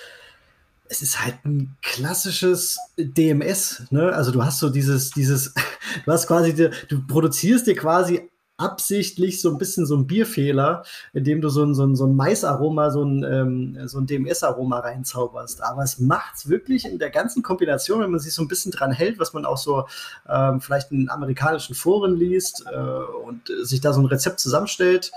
es 0.89 1.03
ist 1.03 1.25
halt 1.25 1.37
ein 1.45 1.77
klassisches 1.83 2.79
DMS, 2.99 3.85
ne? 3.91 4.13
Also 4.13 4.31
du 4.31 4.45
hast 4.45 4.59
so 4.59 4.69
dieses, 4.69 5.11
dieses, 5.11 5.55
du 6.05 6.13
hast 6.13 6.27
quasi, 6.27 6.55
du 6.89 7.07
produzierst 7.07 7.67
dir 7.67 7.77
quasi 7.77 8.29
absichtlich 8.63 9.41
so 9.41 9.51
ein 9.51 9.59
bisschen 9.59 9.87
so 9.87 9.97
ein 9.97 10.07
Bierfehler, 10.07 10.85
indem 11.13 11.41
du 11.41 11.49
so 11.49 11.65
ein, 11.65 11.75
so 11.75 11.85
ein, 11.85 11.97
so 11.97 12.07
ein 12.07 12.15
Maisaroma, 12.15 12.91
so 12.91 13.03
ein, 13.03 13.25
ähm, 13.25 13.89
so 13.89 13.99
ein 13.99 14.07
DMS-Aroma 14.07 14.81
reinzauberst. 14.81 15.63
Aber 15.63 15.83
es 15.83 15.99
macht 15.99 16.37
es 16.37 16.49
wirklich 16.49 16.85
in 16.85 16.99
der 16.99 17.11
ganzen 17.11 17.43
Kombination, 17.43 18.01
wenn 18.01 18.11
man 18.11 18.21
sich 18.21 18.35
so 18.35 18.43
ein 18.43 18.49
bisschen 18.49 18.71
dran 18.71 18.93
hält, 18.93 19.19
was 19.19 19.33
man 19.33 19.45
auch 19.45 19.59
so 19.59 19.87
ähm, 20.29 20.61
vielleicht 20.61 20.93
in 20.93 21.11
amerikanischen 21.11 21.75
Foren 21.75 22.17
liest 22.17 22.65
äh, 22.71 22.79
und 22.79 23.51
sich 23.63 23.81
da 23.81 23.93
so 23.93 24.01
ein 24.01 24.07
Rezept 24.07 24.39
zusammenstellt, 24.39 25.11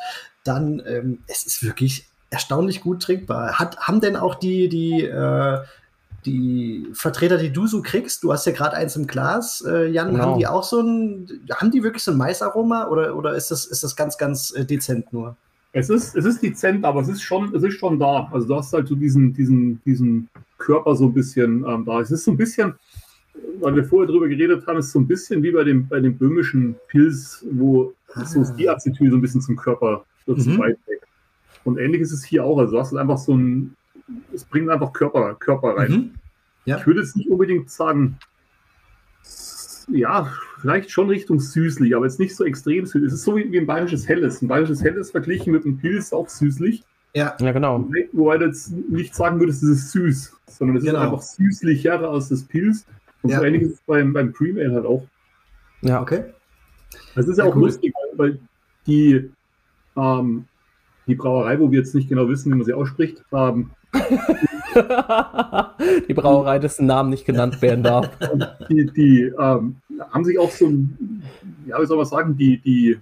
dann 0.43 0.81
ähm, 0.85 1.19
es 1.27 1.45
ist 1.45 1.63
wirklich 1.63 2.07
erstaunlich 2.29 2.81
gut 2.81 3.01
trinkbar. 3.01 3.59
Hat, 3.59 3.77
haben 3.79 4.01
denn 4.01 4.15
auch 4.15 4.35
die, 4.35 4.69
die, 4.69 5.03
äh, 5.03 5.59
die 6.25 6.87
Vertreter, 6.93 7.37
die 7.37 7.51
du 7.51 7.67
so 7.67 7.81
kriegst, 7.81 8.23
du 8.23 8.33
hast 8.33 8.45
ja 8.45 8.51
gerade 8.51 8.75
eins 8.75 8.95
im 8.95 9.07
Glas, 9.07 9.63
äh, 9.67 9.87
Jan, 9.87 10.11
genau. 10.11 10.23
haben 10.23 10.39
die 10.39 10.47
auch 10.47 10.63
so 10.63 10.81
ein, 10.81 11.27
haben 11.53 11.71
die 11.71 11.83
wirklich 11.83 12.03
so 12.03 12.11
ein 12.11 12.17
Maisaroma 12.17 12.87
oder, 12.87 13.15
oder 13.15 13.35
ist, 13.35 13.51
das, 13.51 13.65
ist 13.65 13.83
das 13.83 13.95
ganz, 13.95 14.17
ganz 14.17 14.51
äh, 14.55 14.65
dezent 14.65 15.13
nur? 15.13 15.35
Es 15.77 15.89
ist, 15.89 16.15
es 16.15 16.23
ist 16.23 16.41
dezent, 16.41 16.85
aber 16.85 17.01
es 17.01 17.09
ist 17.09 17.21
schon, 17.21 17.53
es 17.53 17.61
ist 17.61 17.77
schon 17.77 17.99
da. 17.99 18.29
Also 18.31 18.47
du 18.47 18.55
hast 18.55 18.71
halt 18.71 18.87
so 18.87 18.95
diesen, 18.95 19.33
diesen, 19.33 19.81
diesen 19.83 20.29
Körper 20.57 20.95
so 20.95 21.05
ein 21.05 21.13
bisschen 21.13 21.65
ähm, 21.67 21.83
da. 21.85 21.99
Es 21.99 22.11
ist 22.11 22.23
so 22.23 22.31
ein 22.31 22.37
bisschen, 22.37 22.73
weil 23.59 23.75
wir 23.75 23.83
vorher 23.83 24.07
drüber 24.07 24.29
geredet 24.29 24.65
haben, 24.65 24.79
ist 24.79 24.91
so 24.91 24.99
ein 24.99 25.07
bisschen 25.07 25.43
wie 25.43 25.51
bei 25.51 25.65
dem, 25.65 25.85
bei 25.85 25.99
dem 25.99 26.17
böhmischen 26.17 26.75
Pilz, 26.87 27.45
wo 27.51 27.93
ah. 28.13 28.23
so 28.23 28.39
das 28.39 28.55
Diacetyl 28.55 29.09
so 29.11 29.17
ein 29.17 29.21
bisschen 29.21 29.41
zum 29.41 29.57
Körper 29.57 30.05
so 30.25 30.33
mhm. 30.33 30.59
weit 30.59 30.79
weg. 30.87 31.01
Und 31.65 31.77
ähnlich 31.77 32.01
ist 32.01 32.13
es 32.13 32.23
hier 32.23 32.45
auch. 32.45 32.57
Also 32.59 32.73
du 32.73 32.79
hast 32.79 32.91
halt 32.91 33.01
einfach 33.01 33.17
so 33.17 33.35
ein, 33.35 33.75
es 34.33 34.45
bringt 34.45 34.69
einfach 34.69 34.93
Körper, 34.93 35.35
Körper 35.35 35.75
rein. 35.75 35.91
Mhm. 35.91 36.11
Ja. 36.63 36.77
Ich 36.77 36.87
würde 36.87 37.01
jetzt 37.01 37.17
nicht 37.17 37.29
unbedingt 37.29 37.69
sagen, 37.69 38.17
ja, 39.87 40.31
vielleicht 40.61 40.89
schon 40.89 41.09
Richtung 41.09 41.39
süßlich, 41.39 41.95
aber 41.95 42.05
jetzt 42.05 42.19
nicht 42.19 42.35
so 42.35 42.45
extrem 42.45 42.85
süß. 42.85 43.03
Es 43.03 43.13
ist 43.13 43.23
so 43.23 43.35
wie, 43.35 43.51
wie 43.51 43.59
ein 43.59 43.67
bayerisches 43.67 44.07
Helles. 44.07 44.41
Ein 44.41 44.47
bayerisches 44.47 44.83
Helles 44.83 45.11
verglichen 45.11 45.51
mit 45.53 45.65
einem 45.65 45.77
Pilz 45.77 46.13
auch 46.13 46.29
süßlich. 46.29 46.83
Ja, 47.13 47.35
ja 47.39 47.51
genau. 47.51 47.87
Wobei 48.13 48.37
du 48.37 48.45
jetzt 48.45 48.71
nicht 48.71 49.15
sagen 49.15 49.39
würdest, 49.39 49.63
es 49.63 49.69
ist 49.69 49.91
süß, 49.91 50.37
sondern 50.47 50.77
es 50.77 50.83
genau. 50.83 50.99
ist 50.99 51.05
einfach 51.05 51.21
süßlicher 51.21 51.99
als 52.01 52.29
das 52.29 52.43
Pilz. 52.43 52.85
Und 53.21 53.31
ja. 53.31 53.39
so 53.39 53.45
ähnlich 53.45 53.63
ist 53.63 53.73
es 53.73 53.81
beim, 53.81 54.13
beim 54.13 54.33
Cream 54.33 54.57
Ale 54.57 54.73
halt 54.73 54.85
auch. 54.85 55.05
Ja, 55.81 56.01
okay. 56.01 56.25
Das 57.15 57.27
ist 57.27 57.37
ja, 57.37 57.45
ja 57.45 57.49
auch 57.49 57.55
cool. 57.55 57.63
lustig, 57.63 57.93
weil 58.15 58.39
die, 58.85 59.29
ähm, 59.95 60.45
die 61.07 61.15
Brauerei, 61.15 61.59
wo 61.59 61.71
wir 61.71 61.79
jetzt 61.79 61.95
nicht 61.95 62.09
genau 62.09 62.27
wissen, 62.29 62.51
wie 62.51 62.57
man 62.57 62.65
sie 62.65 62.73
ausspricht, 62.73 63.23
ähm, 63.31 63.71
die 66.07 66.13
Brauerei, 66.13 66.59
dessen 66.59 66.85
Namen 66.85 67.09
nicht 67.09 67.25
genannt 67.25 67.61
werden 67.61 67.83
darf. 67.83 68.09
Die, 68.69 68.85
die 68.85 69.31
ähm, 69.39 69.77
haben 70.09 70.25
sich 70.25 70.37
auch 70.39 70.51
so 70.51 70.67
ein, 70.67 71.23
ja, 71.65 71.81
wie 71.81 71.85
soll 71.85 71.97
man 71.97 72.05
sagen, 72.05 72.35
die, 72.35 72.57
die, 72.57 72.97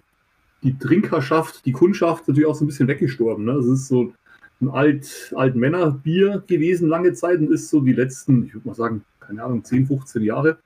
die 0.61 0.77
Trinkerschaft, 0.77 1.65
die 1.65 1.71
Kundschaft 1.71 2.27
natürlich 2.27 2.47
auch 2.47 2.55
so 2.55 2.65
ein 2.65 2.67
bisschen 2.67 2.87
weggestorben. 2.87 3.45
Ne? 3.45 3.53
Es 3.53 3.65
ist 3.65 3.87
so 3.87 4.13
ein 4.61 4.69
alt, 4.69 5.33
alt 5.35 5.55
Männerbier 5.55 6.43
gewesen 6.45 6.89
lange 6.89 7.13
Zeit 7.13 7.39
und 7.39 7.51
ist 7.51 7.69
so 7.69 7.81
die 7.81 7.93
letzten, 7.93 8.45
ich 8.45 8.53
würde 8.53 8.67
mal 8.67 8.75
sagen, 8.75 9.03
keine 9.19 9.43
Ahnung, 9.43 9.63
10, 9.63 9.87
15 9.87 10.21
Jahre 10.21 10.57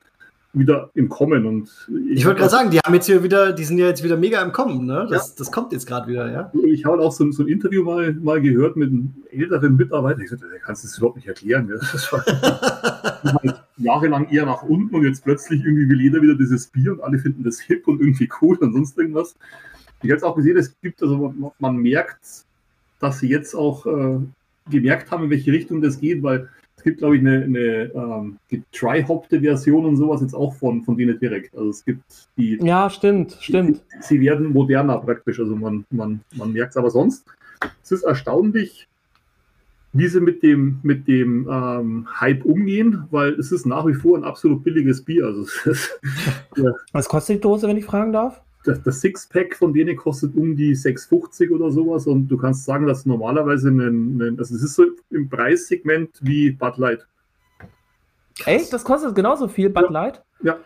wieder 0.60 0.90
im 0.94 1.10
Kommen. 1.10 1.46
Und 1.46 1.70
ich, 2.10 2.20
ich 2.20 2.26
wollte 2.26 2.40
gerade 2.40 2.52
sagen, 2.52 2.72
die 2.72 2.80
haben 2.80 2.94
jetzt 2.94 3.06
hier 3.06 3.24
wieder, 3.24 3.54
die 3.54 3.64
sind 3.64 3.78
ja 3.78 3.88
jetzt 3.88 4.04
wieder 4.04 4.18
mega 4.18 4.42
im 4.42 4.52
Kommen, 4.52 4.86
ne? 4.86 5.08
Das, 5.10 5.30
ja. 5.30 5.34
das 5.38 5.52
kommt 5.52 5.72
jetzt 5.74 5.86
gerade 5.86 6.08
wieder, 6.08 6.32
ja. 6.32 6.52
Ich 6.66 6.86
habe 6.86 7.02
auch 7.02 7.12
so, 7.12 7.30
so, 7.32 7.44
ein 7.44 7.50
Interview 7.50 7.84
mal, 7.84 8.14
mal 8.14 8.42
gehört 8.42 8.76
mit 8.76 8.90
einem 8.90 9.14
älteren 9.32 9.76
Mitarbeiter. 9.76 10.22
Ich 10.22 10.30
sagte, 10.30 10.48
der 10.50 10.60
kannst 10.60 10.84
das 10.84 10.98
überhaupt 10.98 11.18
nicht 11.18 11.28
erklären. 11.28 11.70
Ja? 11.70 11.76
Das 11.76 12.12
war 12.12 12.26
halt 12.26 13.56
jahrelang 13.78 14.30
eher 14.30 14.46
nach 14.46 14.64
unten 14.64 14.96
und 14.96 15.04
jetzt 15.06 15.24
plötzlich 15.24 15.64
irgendwie 15.64 15.90
will 15.90 16.02
jeder 16.02 16.22
wieder 16.22 16.36
dieses 16.36 16.68
Bier 16.68 16.94
und 16.94 17.02
alle 17.02 17.20
finden 17.20 17.44
das 17.44 17.60
hip 17.60 17.88
und 17.88 18.00
irgendwie 18.00 18.30
cool 18.42 18.58
und 18.58 18.74
sonst 18.74 18.98
irgendwas. 18.98 19.36
Ich 20.04 20.10
habe 20.10 20.18
es 20.18 20.24
auch 20.24 20.36
gesehen, 20.36 20.58
es 20.58 20.80
gibt, 20.82 21.02
also 21.02 21.18
man, 21.18 21.52
man 21.60 21.78
merkt, 21.78 22.20
dass 23.00 23.20
sie 23.20 23.30
jetzt 23.30 23.56
auch 23.56 23.86
äh, 23.86 24.20
gemerkt 24.70 25.12
haben, 25.12 25.26
in 25.26 25.30
welche 25.30 25.52
Richtung 25.52 25.82
das 25.82 26.00
geht, 26.00 26.24
weil 26.24 26.50
gibt, 26.88 27.00
glaube 27.00 27.18
ich, 27.18 27.22
eine, 27.22 27.44
eine 27.44 27.92
ähm, 27.94 28.38
try-hoppte 28.72 29.42
Version 29.42 29.84
und 29.86 29.98
sowas 29.98 30.22
jetzt 30.22 30.34
auch 30.34 30.54
von, 30.54 30.84
von 30.86 30.96
denen 30.96 31.20
direkt. 31.20 31.54
Also 31.54 31.70
es 31.70 31.84
gibt 31.84 32.02
die. 32.38 32.58
Ja, 32.62 32.90
stimmt, 32.90 33.38
stimmt. 33.42 33.82
Die, 33.94 34.04
sie 34.04 34.22
werden 34.22 34.54
moderner 34.54 34.98
praktisch. 35.00 35.38
Also 35.38 35.54
man, 35.54 35.86
man, 35.90 36.22
man 36.36 36.54
merkt 36.54 36.72
es. 36.72 36.78
Aber 36.78 36.90
sonst, 36.90 37.26
es 37.84 37.92
ist 37.92 38.04
erstaunlich, 38.04 38.88
wie 39.92 40.08
sie 40.08 40.22
mit 40.22 40.42
dem, 40.44 40.80
mit 40.82 41.10
dem 41.10 41.46
ähm, 41.52 42.08
Hype 42.22 42.46
umgehen, 42.46 43.04
weil 43.12 43.34
es 43.34 43.52
ist 43.52 43.66
nach 43.66 43.86
wie 43.86 43.94
vor 43.94 44.18
ein 44.18 44.24
absolut 44.24 44.64
billiges 44.64 45.04
Bier. 45.04 45.26
Also 45.26 45.42
ist, 45.70 46.00
ja. 46.56 46.72
Was 46.94 47.10
kostet 47.10 47.38
die 47.38 47.42
Dose, 47.42 47.68
wenn 47.68 47.76
ich 47.76 47.86
fragen 47.86 48.14
darf? 48.14 48.42
Das, 48.68 48.82
das 48.84 49.02
Sixpack 49.02 49.56
von 49.56 49.74
denen 49.74 49.96
kostet 49.96 50.36
um 50.36 50.56
die 50.56 50.76
6,50 50.76 51.52
oder 51.52 51.72
sowas 51.72 52.08
und 52.08 52.28
du 52.28 52.38
kannst 52.38 52.66
sagen, 52.66 52.86
dass 52.86 53.06
normalerweise 53.06 53.70
ein, 53.70 54.20
ein 54.20 54.36
also 54.38 54.56
es 54.56 54.64
ist 54.64 54.76
so 54.76 54.86
im 55.10 55.30
Preissegment 55.30 56.10
wie 56.22 56.52
Bud 56.52 56.78
Light. 56.78 57.08
Echt? 58.46 58.72
Das 58.74 58.84
kostet 58.84 59.16
genauso 59.16 59.48
viel, 59.48 59.70
Bud 59.70 59.86
ja. 59.86 59.92
Light? 59.92 60.24
Ja. 60.42 60.58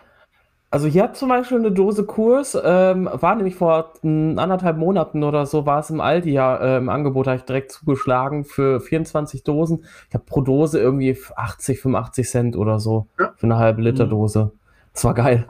Also 0.73 0.87
hier 0.87 1.03
hat 1.03 1.17
zum 1.17 1.27
Beispiel 1.27 1.57
eine 1.57 1.71
Dose 1.71 2.05
Kurs, 2.05 2.57
ähm, 2.63 3.09
war 3.11 3.35
nämlich 3.35 3.55
vor 3.55 3.93
anderthalb 4.03 4.77
Monaten 4.77 5.21
oder 5.21 5.45
so, 5.45 5.65
war 5.65 5.79
es 5.79 5.89
im 5.89 5.99
Aldi 5.99 6.31
ja 6.31 6.55
äh, 6.55 6.77
im 6.77 6.87
Angebot, 6.87 7.27
habe 7.27 7.35
ich 7.35 7.43
direkt 7.43 7.73
zugeschlagen 7.73 8.45
für 8.45 8.79
24 8.79 9.43
Dosen. 9.43 9.83
Ich 10.07 10.13
habe 10.13 10.23
pro 10.25 10.39
Dose 10.39 10.79
irgendwie 10.79 11.17
80, 11.35 11.81
85 11.81 12.29
Cent 12.29 12.55
oder 12.55 12.79
so 12.79 13.07
ja. 13.19 13.33
für 13.35 13.47
eine 13.47 13.57
halbe 13.57 13.81
Liter 13.81 14.05
mhm. 14.05 14.11
Dose. 14.11 14.51
Das 14.93 15.03
war 15.03 15.13
geil. 15.13 15.45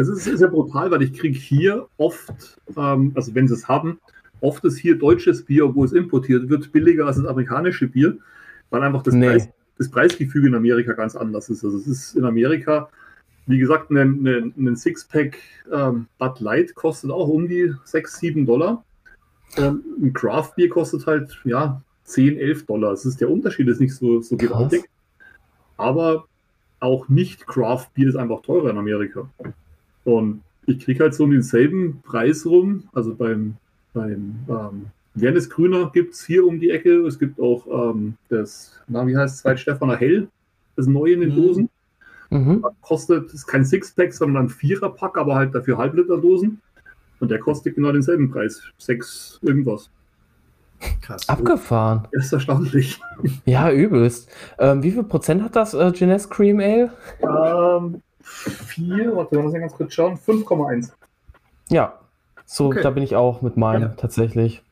Das 0.00 0.26
ist, 0.26 0.40
ja 0.40 0.48
brutal, 0.48 0.90
weil 0.90 1.02
ich 1.02 1.12
kriege 1.12 1.38
hier 1.38 1.86
oft, 1.98 2.58
ähm, 2.74 3.12
also 3.14 3.34
wenn 3.34 3.46
sie 3.46 3.54
es 3.54 3.68
haben, 3.68 4.00
oft 4.40 4.64
ist 4.64 4.78
hier 4.78 4.98
deutsches 4.98 5.44
Bier, 5.44 5.66
obwohl 5.66 5.84
es 5.84 5.92
importiert 5.92 6.48
wird, 6.48 6.72
billiger 6.72 7.06
als 7.06 7.16
das 7.16 7.26
amerikanische 7.26 7.86
Bier, 7.86 8.16
weil 8.70 8.82
einfach 8.82 9.02
das, 9.02 9.12
nee. 9.12 9.26
Preis, 9.26 9.48
das 9.76 9.90
Preisgefüge 9.90 10.48
in 10.48 10.54
Amerika 10.54 10.94
ganz 10.94 11.16
anders 11.16 11.50
ist. 11.50 11.64
Also 11.64 11.76
es 11.76 11.86
ist 11.86 12.16
in 12.16 12.24
Amerika, 12.24 12.88
wie 13.46 13.58
gesagt, 13.58 13.90
ein, 13.90 14.26
ein, 14.26 14.54
ein 14.56 14.76
Sixpack 14.76 15.36
ähm, 15.70 16.06
Bud 16.18 16.40
Light 16.40 16.74
kostet 16.74 17.10
auch 17.10 17.28
um 17.28 17.46
die 17.46 17.74
6, 17.84 18.20
7 18.20 18.46
Dollar. 18.46 18.82
Ähm, 19.58 19.82
ein 20.00 20.12
Craft 20.14 20.52
Bier 20.56 20.70
kostet 20.70 21.06
halt, 21.06 21.38
ja, 21.44 21.82
10, 22.04 22.38
11 22.38 22.64
Dollar. 22.64 22.92
Das 22.92 23.04
ist 23.04 23.20
der 23.20 23.30
Unterschied, 23.30 23.68
ist 23.68 23.80
nicht 23.80 23.94
so, 23.94 24.22
so 24.22 24.38
gewaltig. 24.38 24.88
Aber 25.76 26.24
auch 26.78 27.08
nicht 27.10 27.46
Craft 27.46 27.88
Bier 27.92 28.08
ist 28.08 28.16
einfach 28.16 28.40
teurer 28.40 28.70
in 28.70 28.78
Amerika. 28.78 29.28
Und 30.04 30.42
ich 30.66 30.80
kriege 30.80 31.02
halt 31.02 31.14
so 31.14 31.24
um 31.24 31.30
denselben 31.30 32.00
Preis 32.02 32.46
rum. 32.46 32.84
Also 32.92 33.14
beim, 33.14 33.56
beim 33.92 34.36
ähm, 34.48 34.86
Wernes 35.14 35.50
Grüner 35.50 35.90
gibt 35.92 36.14
es 36.14 36.24
hier 36.24 36.46
um 36.46 36.60
die 36.60 36.70
Ecke. 36.70 37.06
Es 37.06 37.18
gibt 37.18 37.40
auch 37.40 37.92
ähm, 37.92 38.14
das, 38.28 38.80
na, 38.88 39.06
wie 39.06 39.16
heißt 39.16 39.36
es, 39.36 39.40
Zweit 39.42 39.60
Stefaner 39.60 39.96
Hell, 39.96 40.28
das 40.76 40.86
neue 40.86 41.14
in 41.14 41.20
den 41.20 41.30
mhm. 41.30 41.36
Dosen. 41.36 41.70
Mhm. 42.30 42.64
Kostet, 42.80 43.32
ist 43.34 43.46
kein 43.46 43.64
Sixpack, 43.64 44.12
sondern 44.12 44.44
ein 44.44 44.48
Viererpack, 44.48 45.18
aber 45.18 45.34
halt 45.34 45.54
dafür 45.54 45.78
Halbliter-Dosen. 45.78 46.60
Und 47.18 47.30
der 47.30 47.38
kostet 47.38 47.74
genau 47.74 47.92
denselben 47.92 48.30
Preis. 48.30 48.62
Sechs 48.78 49.38
irgendwas. 49.42 49.90
Krass. 51.02 51.28
Abgefahren. 51.28 52.08
Das 52.12 52.26
ist 52.26 52.32
erstaunlich. 52.32 53.00
Ja, 53.44 53.70
übelst. 53.70 54.30
Ähm, 54.58 54.82
wie 54.82 54.92
viel 54.92 55.02
Prozent 55.02 55.42
hat 55.42 55.54
das 55.54 55.74
äh, 55.74 55.88
Jeunesse 55.88 56.28
Cream 56.28 56.60
Ale? 56.60 56.92
Ähm, 57.20 58.00
4, 58.30 59.16
warte, 59.16 59.36
wir 59.36 59.42
müssen 59.42 59.60
ganz 59.60 59.72
kurz 59.72 59.94
schauen, 59.94 60.16
5,1. 60.16 60.92
Ja, 61.68 61.98
so, 62.46 62.66
okay. 62.66 62.82
da 62.82 62.90
bin 62.90 63.02
ich 63.02 63.14
auch 63.14 63.42
mit 63.42 63.56
meinem 63.56 63.82
ja. 63.82 63.88
tatsächlich. 63.88 64.62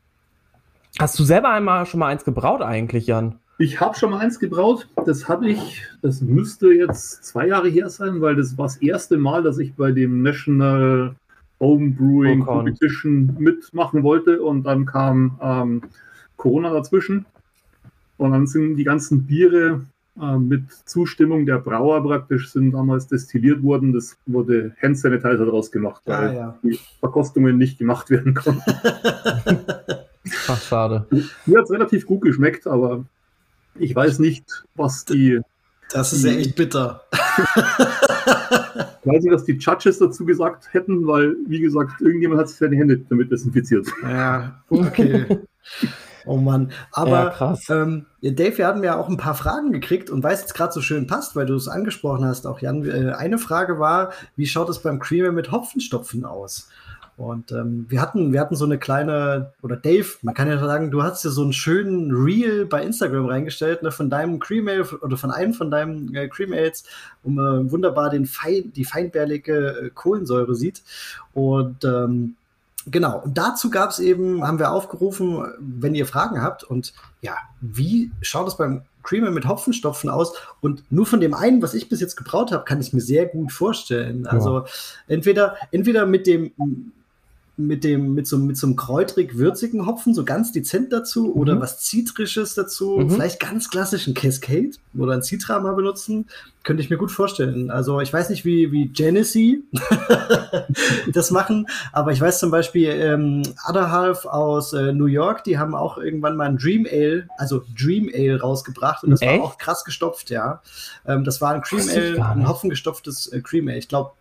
Hast 0.99 1.17
du 1.17 1.23
selber 1.23 1.49
einmal 1.49 1.85
schon 1.85 1.99
mal 1.99 2.07
eins 2.07 2.25
gebraut 2.25 2.61
eigentlich, 2.61 3.07
Jan? 3.07 3.39
Ich 3.57 3.79
habe 3.79 3.97
schon 3.97 4.11
mal 4.11 4.19
eins 4.19 4.39
gebraut. 4.39 4.87
Das 5.05 5.27
habe 5.27 5.49
ich, 5.49 5.85
das 6.01 6.21
müsste 6.21 6.67
jetzt 6.73 7.23
zwei 7.25 7.47
Jahre 7.47 7.69
her 7.69 7.89
sein, 7.89 8.21
weil 8.21 8.35
das 8.35 8.57
war 8.57 8.65
das 8.65 8.77
erste 8.77 9.17
Mal, 9.17 9.43
dass 9.43 9.59
ich 9.59 9.75
bei 9.75 9.91
dem 9.91 10.21
National 10.23 11.15
Home 11.59 11.91
Brewing 11.91 12.45
Competition 12.45 13.35
mitmachen 13.37 14.03
wollte 14.03 14.41
und 14.41 14.63
dann 14.63 14.85
kam 14.85 15.37
ähm, 15.41 15.81
Corona 16.37 16.71
dazwischen. 16.71 17.25
Und 18.17 18.31
dann 18.31 18.47
sind 18.47 18.75
die 18.75 18.83
ganzen 18.83 19.25
Biere 19.25 19.81
mit 20.19 20.71
Zustimmung 20.85 21.45
der 21.45 21.59
Brauer 21.59 22.03
praktisch 22.03 22.51
sind 22.51 22.71
damals 22.71 23.07
destilliert 23.07 23.63
worden. 23.63 23.93
Das 23.93 24.17
wurde 24.25 24.75
Hand 24.81 24.97
Sanitizer 24.97 25.45
daraus 25.45 25.71
gemacht, 25.71 26.01
ah, 26.05 26.11
weil 26.11 26.29
ah, 26.29 26.33
ja. 26.33 26.59
die 26.63 26.79
Verkostungen 26.99 27.57
nicht 27.57 27.79
gemacht 27.79 28.09
werden 28.09 28.33
konnten. 28.33 28.63
Ach, 30.47 30.61
schade. 30.61 31.07
Mir 31.45 31.57
hat 31.59 31.65
es 31.65 31.71
relativ 31.71 32.05
gut 32.05 32.21
geschmeckt, 32.21 32.67
aber 32.67 33.05
ich 33.75 33.95
weiß 33.95 34.19
nicht, 34.19 34.65
was 34.75 35.05
die. 35.05 35.39
Das 35.91 36.13
ist 36.13 36.23
die, 36.23 36.29
ja 36.29 36.35
echt 36.35 36.55
bitter. 36.55 37.03
ich 37.11 37.17
weiß 39.05 39.23
nicht, 39.23 39.33
was 39.33 39.45
die 39.45 39.53
Judges 39.53 39.99
dazu 39.99 40.25
gesagt 40.25 40.73
hätten, 40.73 41.07
weil, 41.07 41.35
wie 41.47 41.61
gesagt, 41.61 42.01
irgendjemand 42.01 42.41
hat 42.41 42.49
sich 42.49 42.57
seine 42.57 42.75
Hände 42.75 42.99
damit 43.09 43.31
desinfiziert. 43.31 43.87
Ja, 44.03 44.61
okay. 44.69 45.25
Oh 46.25 46.37
Mann. 46.37 46.71
Aber 46.91 47.33
ja, 47.39 47.57
ähm, 47.69 48.05
Dave, 48.21 48.57
wir 48.57 48.67
hatten 48.67 48.83
ja 48.83 48.97
auch 48.97 49.09
ein 49.09 49.17
paar 49.17 49.35
Fragen 49.35 49.71
gekriegt 49.71 50.09
und 50.09 50.23
weil 50.23 50.33
es 50.33 50.41
jetzt 50.41 50.53
gerade 50.53 50.73
so 50.73 50.81
schön 50.81 51.07
passt, 51.07 51.35
weil 51.35 51.45
du 51.45 51.55
es 51.55 51.67
angesprochen 51.67 52.25
hast, 52.25 52.45
auch 52.45 52.59
Jan, 52.59 52.85
äh, 52.85 53.13
eine 53.13 53.37
Frage 53.37 53.79
war, 53.79 54.11
wie 54.35 54.47
schaut 54.47 54.69
es 54.69 54.79
beim 54.79 54.99
Creamer 54.99 55.31
mit 55.31 55.51
Hopfenstopfen 55.51 56.25
aus? 56.25 56.69
Und 57.19 57.51
ähm, 57.51 57.85
wir 57.89 58.01
hatten, 58.01 58.31
wir 58.31 58.39
hatten 58.39 58.55
so 58.55 58.63
eine 58.63 58.77
kleine, 58.77 59.51
oder 59.61 59.75
Dave, 59.75 60.07
man 60.21 60.33
kann 60.33 60.47
ja 60.47 60.57
sagen, 60.57 60.89
du 60.89 61.03
hast 61.03 61.25
ja 61.25 61.29
so 61.29 61.43
einen 61.43 61.51
schönen 61.51 62.15
Reel 62.15 62.65
bei 62.65 62.81
Instagram 62.81 63.25
reingestellt, 63.25 63.83
ne, 63.83 63.91
von 63.91 64.09
deinem 64.09 64.39
Cream 64.39 64.69
Ale 64.69 64.85
oder 65.01 65.17
von 65.17 65.29
einem 65.29 65.53
von 65.53 65.69
deinen 65.69 66.15
äh, 66.15 66.29
Cream 66.29 66.53
Ales, 66.53 66.85
wo 67.21 67.29
man 67.29 67.69
wunderbar 67.71 68.09
den 68.09 68.25
fein, 68.25 68.71
die 68.71 68.85
feinbärlige 68.85 69.53
äh, 69.53 69.89
Kohlensäure 69.89 70.55
sieht. 70.55 70.81
Und 71.33 71.83
ähm, 71.83 72.35
Genau, 72.91 73.19
und 73.19 73.37
dazu 73.37 73.69
gab 73.69 73.91
es 73.91 73.99
eben, 73.99 74.45
haben 74.45 74.59
wir 74.59 74.71
aufgerufen, 74.71 75.45
wenn 75.59 75.95
ihr 75.95 76.05
Fragen 76.05 76.41
habt 76.41 76.63
und 76.63 76.93
ja, 77.21 77.35
wie 77.61 78.11
schaut 78.21 78.47
es 78.47 78.57
beim 78.57 78.83
Creamer 79.03 79.31
mit 79.31 79.47
Hopfenstopfen 79.47 80.09
aus? 80.09 80.33
Und 80.61 80.83
nur 80.91 81.05
von 81.05 81.19
dem 81.19 81.33
einen, 81.33 81.61
was 81.61 81.73
ich 81.73 81.89
bis 81.89 82.01
jetzt 82.01 82.15
gebraut 82.15 82.51
habe, 82.51 82.63
kann 82.65 82.81
ich 82.81 82.93
mir 82.93 83.01
sehr 83.01 83.25
gut 83.25 83.51
vorstellen. 83.51 84.27
Also 84.27 84.65
entweder, 85.07 85.55
entweder 85.71 86.05
mit 86.05 86.27
dem 86.27 86.51
mit 87.59 87.83
dem, 87.83 88.13
mit 88.13 88.25
so, 88.25 88.37
mit 88.37 88.57
so 88.57 88.67
einem 88.67 88.77
kräutrig-würzigen 88.77 89.85
Hopfen, 89.85 90.13
so 90.13 90.23
ganz 90.23 90.53
dezent 90.53 90.93
dazu 90.93 91.25
mhm. 91.25 91.31
oder 91.33 91.61
was 91.61 91.81
Zitrisches 91.81 92.53
dazu, 92.53 92.97
mhm. 92.97 93.11
vielleicht 93.11 93.39
ganz 93.39 93.69
klassischen 93.69 94.13
Cascade 94.13 94.71
oder 94.97 95.13
ein 95.13 95.21
Citra 95.21 95.59
mal 95.59 95.73
benutzen, 95.73 96.27
könnte 96.63 96.81
ich 96.81 96.89
mir 96.89 96.97
gut 96.97 97.11
vorstellen. 97.11 97.69
Also 97.69 97.99
ich 97.99 98.13
weiß 98.13 98.29
nicht, 98.29 98.45
wie, 98.45 98.71
wie 98.71 98.87
Genesee 98.87 99.59
das 101.13 101.31
machen, 101.31 101.67
aber 101.91 102.13
ich 102.13 102.21
weiß 102.21 102.39
zum 102.39 102.49
Beispiel, 102.49 102.89
ähm, 102.89 103.43
Other 103.67 103.91
Half 103.91 104.25
aus 104.25 104.71
äh, 104.71 104.93
New 104.93 105.07
York, 105.07 105.43
die 105.43 105.57
haben 105.57 105.75
auch 105.75 105.97
irgendwann 105.97 106.37
mal 106.37 106.47
ein 106.47 106.57
Dream 106.57 106.87
Ale, 106.89 107.27
also 107.37 107.63
Dream 107.77 108.09
Ale 108.13 108.39
rausgebracht 108.39 109.03
und 109.03 109.11
das 109.11 109.21
Echt? 109.21 109.37
war 109.37 109.45
auch 109.45 109.57
krass 109.57 109.83
gestopft, 109.83 110.29
ja. 110.29 110.61
Ähm, 111.05 111.25
das 111.25 111.41
war 111.41 111.53
ein 111.53 111.61
Cream 111.61 111.89
Ale, 111.89 112.25
ein 112.25 112.47
hopfengestopftes 112.47 113.27
äh, 113.27 113.41
Cream 113.41 113.67
Ale. 113.67 113.79
Ich 113.79 113.89
glaube, 113.89 114.11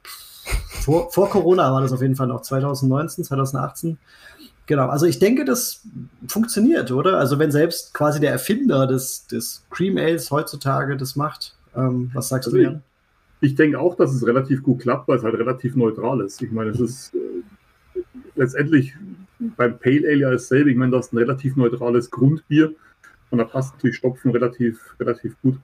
vor, 0.81 1.11
vor 1.11 1.31
Corona 1.31 1.73
war 1.73 1.83
das 1.83 1.93
auf 1.93 2.03
jeden 2.03 2.17
Fall 2.17 2.27
noch 2.27 2.43
2019, 2.43 3.25
2018. 3.25 3.99
Genau, 4.67 4.89
also 4.89 5.07
ich 5.07 5.19
denke, 5.19 5.45
das 5.47 5.87
funktioniert, 6.27 6.91
oder? 6.91 7.19
Also 7.19 7.39
wenn 7.39 7.51
selbst 7.51 7.95
quasi 7.95 8.21
der 8.21 8.33
Erfinder 8.33 8.87
des, 8.87 9.27
des 9.27 9.65
Cream 9.71 9.97
Ales 9.97 10.31
heutzutage 10.31 10.97
das 10.97 11.17
macht, 11.17 11.57
ähm, 11.75 12.11
was 12.13 12.29
sagst 12.29 12.49
also 12.49 12.59
du, 12.59 12.63
Jan? 12.63 12.83
Ich, 13.41 13.53
ich, 13.53 13.55
denke 13.57 13.79
auch, 13.79 13.95
dass 13.97 14.13
es 14.13 14.27
relativ 14.27 14.63
gut 14.63 14.81
klappt, 14.81 15.09
weil 15.09 15.17
es 15.17 15.25
halt 15.25 15.37
relativ 15.37 15.75
neutral 15.75 16.21
ist. 16.21 16.43
Ich 16.43 16.51
meine, 16.51 16.71
es 16.71 16.81
ist 16.81 17.15
äh, 17.15 18.03
letztendlich 18.37 18.95
beim 19.39 19.79
Pale 19.79 20.07
Ale 20.07 20.17
ja 20.17 20.31
dasselbe. 20.31 20.71
Ich 20.71 20.77
meine, 20.77 20.93
das 20.93 21.07
ist 21.07 21.13
ein 21.15 21.19
relativ 21.19 21.57
neutrales 21.57 22.11
Grundbier 22.11 22.75
und 23.31 23.39
da 23.39 23.45
passt 23.45 23.75
natürlich 23.75 23.97
Stopfen 23.97 24.33
relativ, 24.33 24.95
relativ 25.01 25.41
gut. 25.41 25.59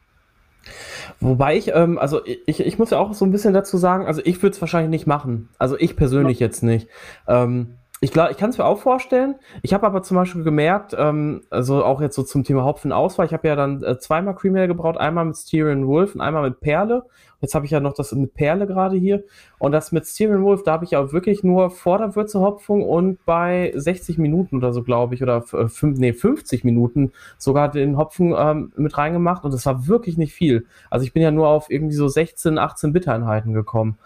Wobei 1.20 1.56
ich, 1.56 1.72
ähm, 1.74 1.98
also 1.98 2.20
ich, 2.24 2.60
ich 2.60 2.78
muss 2.78 2.90
ja 2.90 2.98
auch 2.98 3.14
so 3.14 3.24
ein 3.24 3.32
bisschen 3.32 3.54
dazu 3.54 3.76
sagen, 3.76 4.06
also 4.06 4.20
ich 4.24 4.42
würde 4.42 4.54
es 4.54 4.60
wahrscheinlich 4.60 4.90
nicht 4.90 5.06
machen. 5.06 5.48
Also 5.58 5.78
ich 5.78 5.96
persönlich 5.96 6.40
ja. 6.40 6.46
jetzt 6.46 6.62
nicht. 6.62 6.88
Ähm, 7.26 7.78
Ich 8.04 8.10
glaube, 8.10 8.32
ich 8.32 8.36
kann 8.36 8.50
es 8.50 8.58
mir 8.58 8.66
auch 8.66 8.80
vorstellen. 8.80 9.36
Ich 9.62 9.72
habe 9.72 9.86
aber 9.86 10.02
zum 10.02 10.18
Beispiel 10.18 10.44
gemerkt, 10.44 10.94
ähm, 10.94 11.40
also 11.48 11.82
auch 11.82 12.02
jetzt 12.02 12.16
so 12.16 12.22
zum 12.22 12.44
Thema 12.44 12.62
Hopfenauswahl, 12.62 13.24
ich 13.24 13.32
habe 13.32 13.48
ja 13.48 13.56
dann 13.56 13.82
äh, 13.82 13.98
zweimal 13.98 14.34
Cream 14.34 14.56
Ale 14.56 14.68
gebraut, 14.68 14.98
einmal 14.98 15.24
mit 15.24 15.38
Styrian 15.38 15.86
Wolf 15.86 16.14
und 16.14 16.20
einmal 16.20 16.42
mit 16.42 16.60
Perle. 16.60 17.06
Jetzt 17.40 17.54
habe 17.54 17.64
ich 17.64 17.70
ja 17.70 17.80
noch 17.80 17.94
das 17.94 18.12
mit 18.12 18.34
Perle 18.34 18.66
gerade 18.66 18.98
hier. 18.98 19.24
Und 19.58 19.72
das 19.72 19.90
mit 19.90 20.04
Styrian 20.04 20.42
Wolf, 20.42 20.64
da 20.64 20.72
habe 20.72 20.84
ich 20.84 20.96
auch 20.96 21.14
wirklich 21.14 21.44
nur 21.44 21.70
vor 21.70 21.96
der 21.96 22.14
Würzehopfung 22.14 22.82
und 22.82 23.24
bei 23.24 23.72
60 23.74 24.18
Minuten 24.18 24.58
oder 24.58 24.74
so, 24.74 24.82
glaube 24.82 25.14
ich, 25.14 25.22
oder 25.22 25.42
äh, 25.54 25.68
fünf, 25.68 25.98
nee, 25.98 26.12
50 26.12 26.62
Minuten 26.62 27.10
sogar 27.38 27.70
den 27.70 27.96
Hopfen 27.96 28.34
ähm, 28.36 28.70
mit 28.76 28.98
reingemacht. 28.98 29.44
Und 29.44 29.54
das 29.54 29.64
war 29.64 29.86
wirklich 29.86 30.18
nicht 30.18 30.34
viel. 30.34 30.66
Also 30.90 31.06
ich 31.06 31.14
bin 31.14 31.22
ja 31.22 31.30
nur 31.30 31.48
auf 31.48 31.70
irgendwie 31.70 31.94
so 31.94 32.06
16, 32.06 32.58
18 32.58 32.92
Bittereinheiten 32.92 33.54
gekommen. 33.54 33.96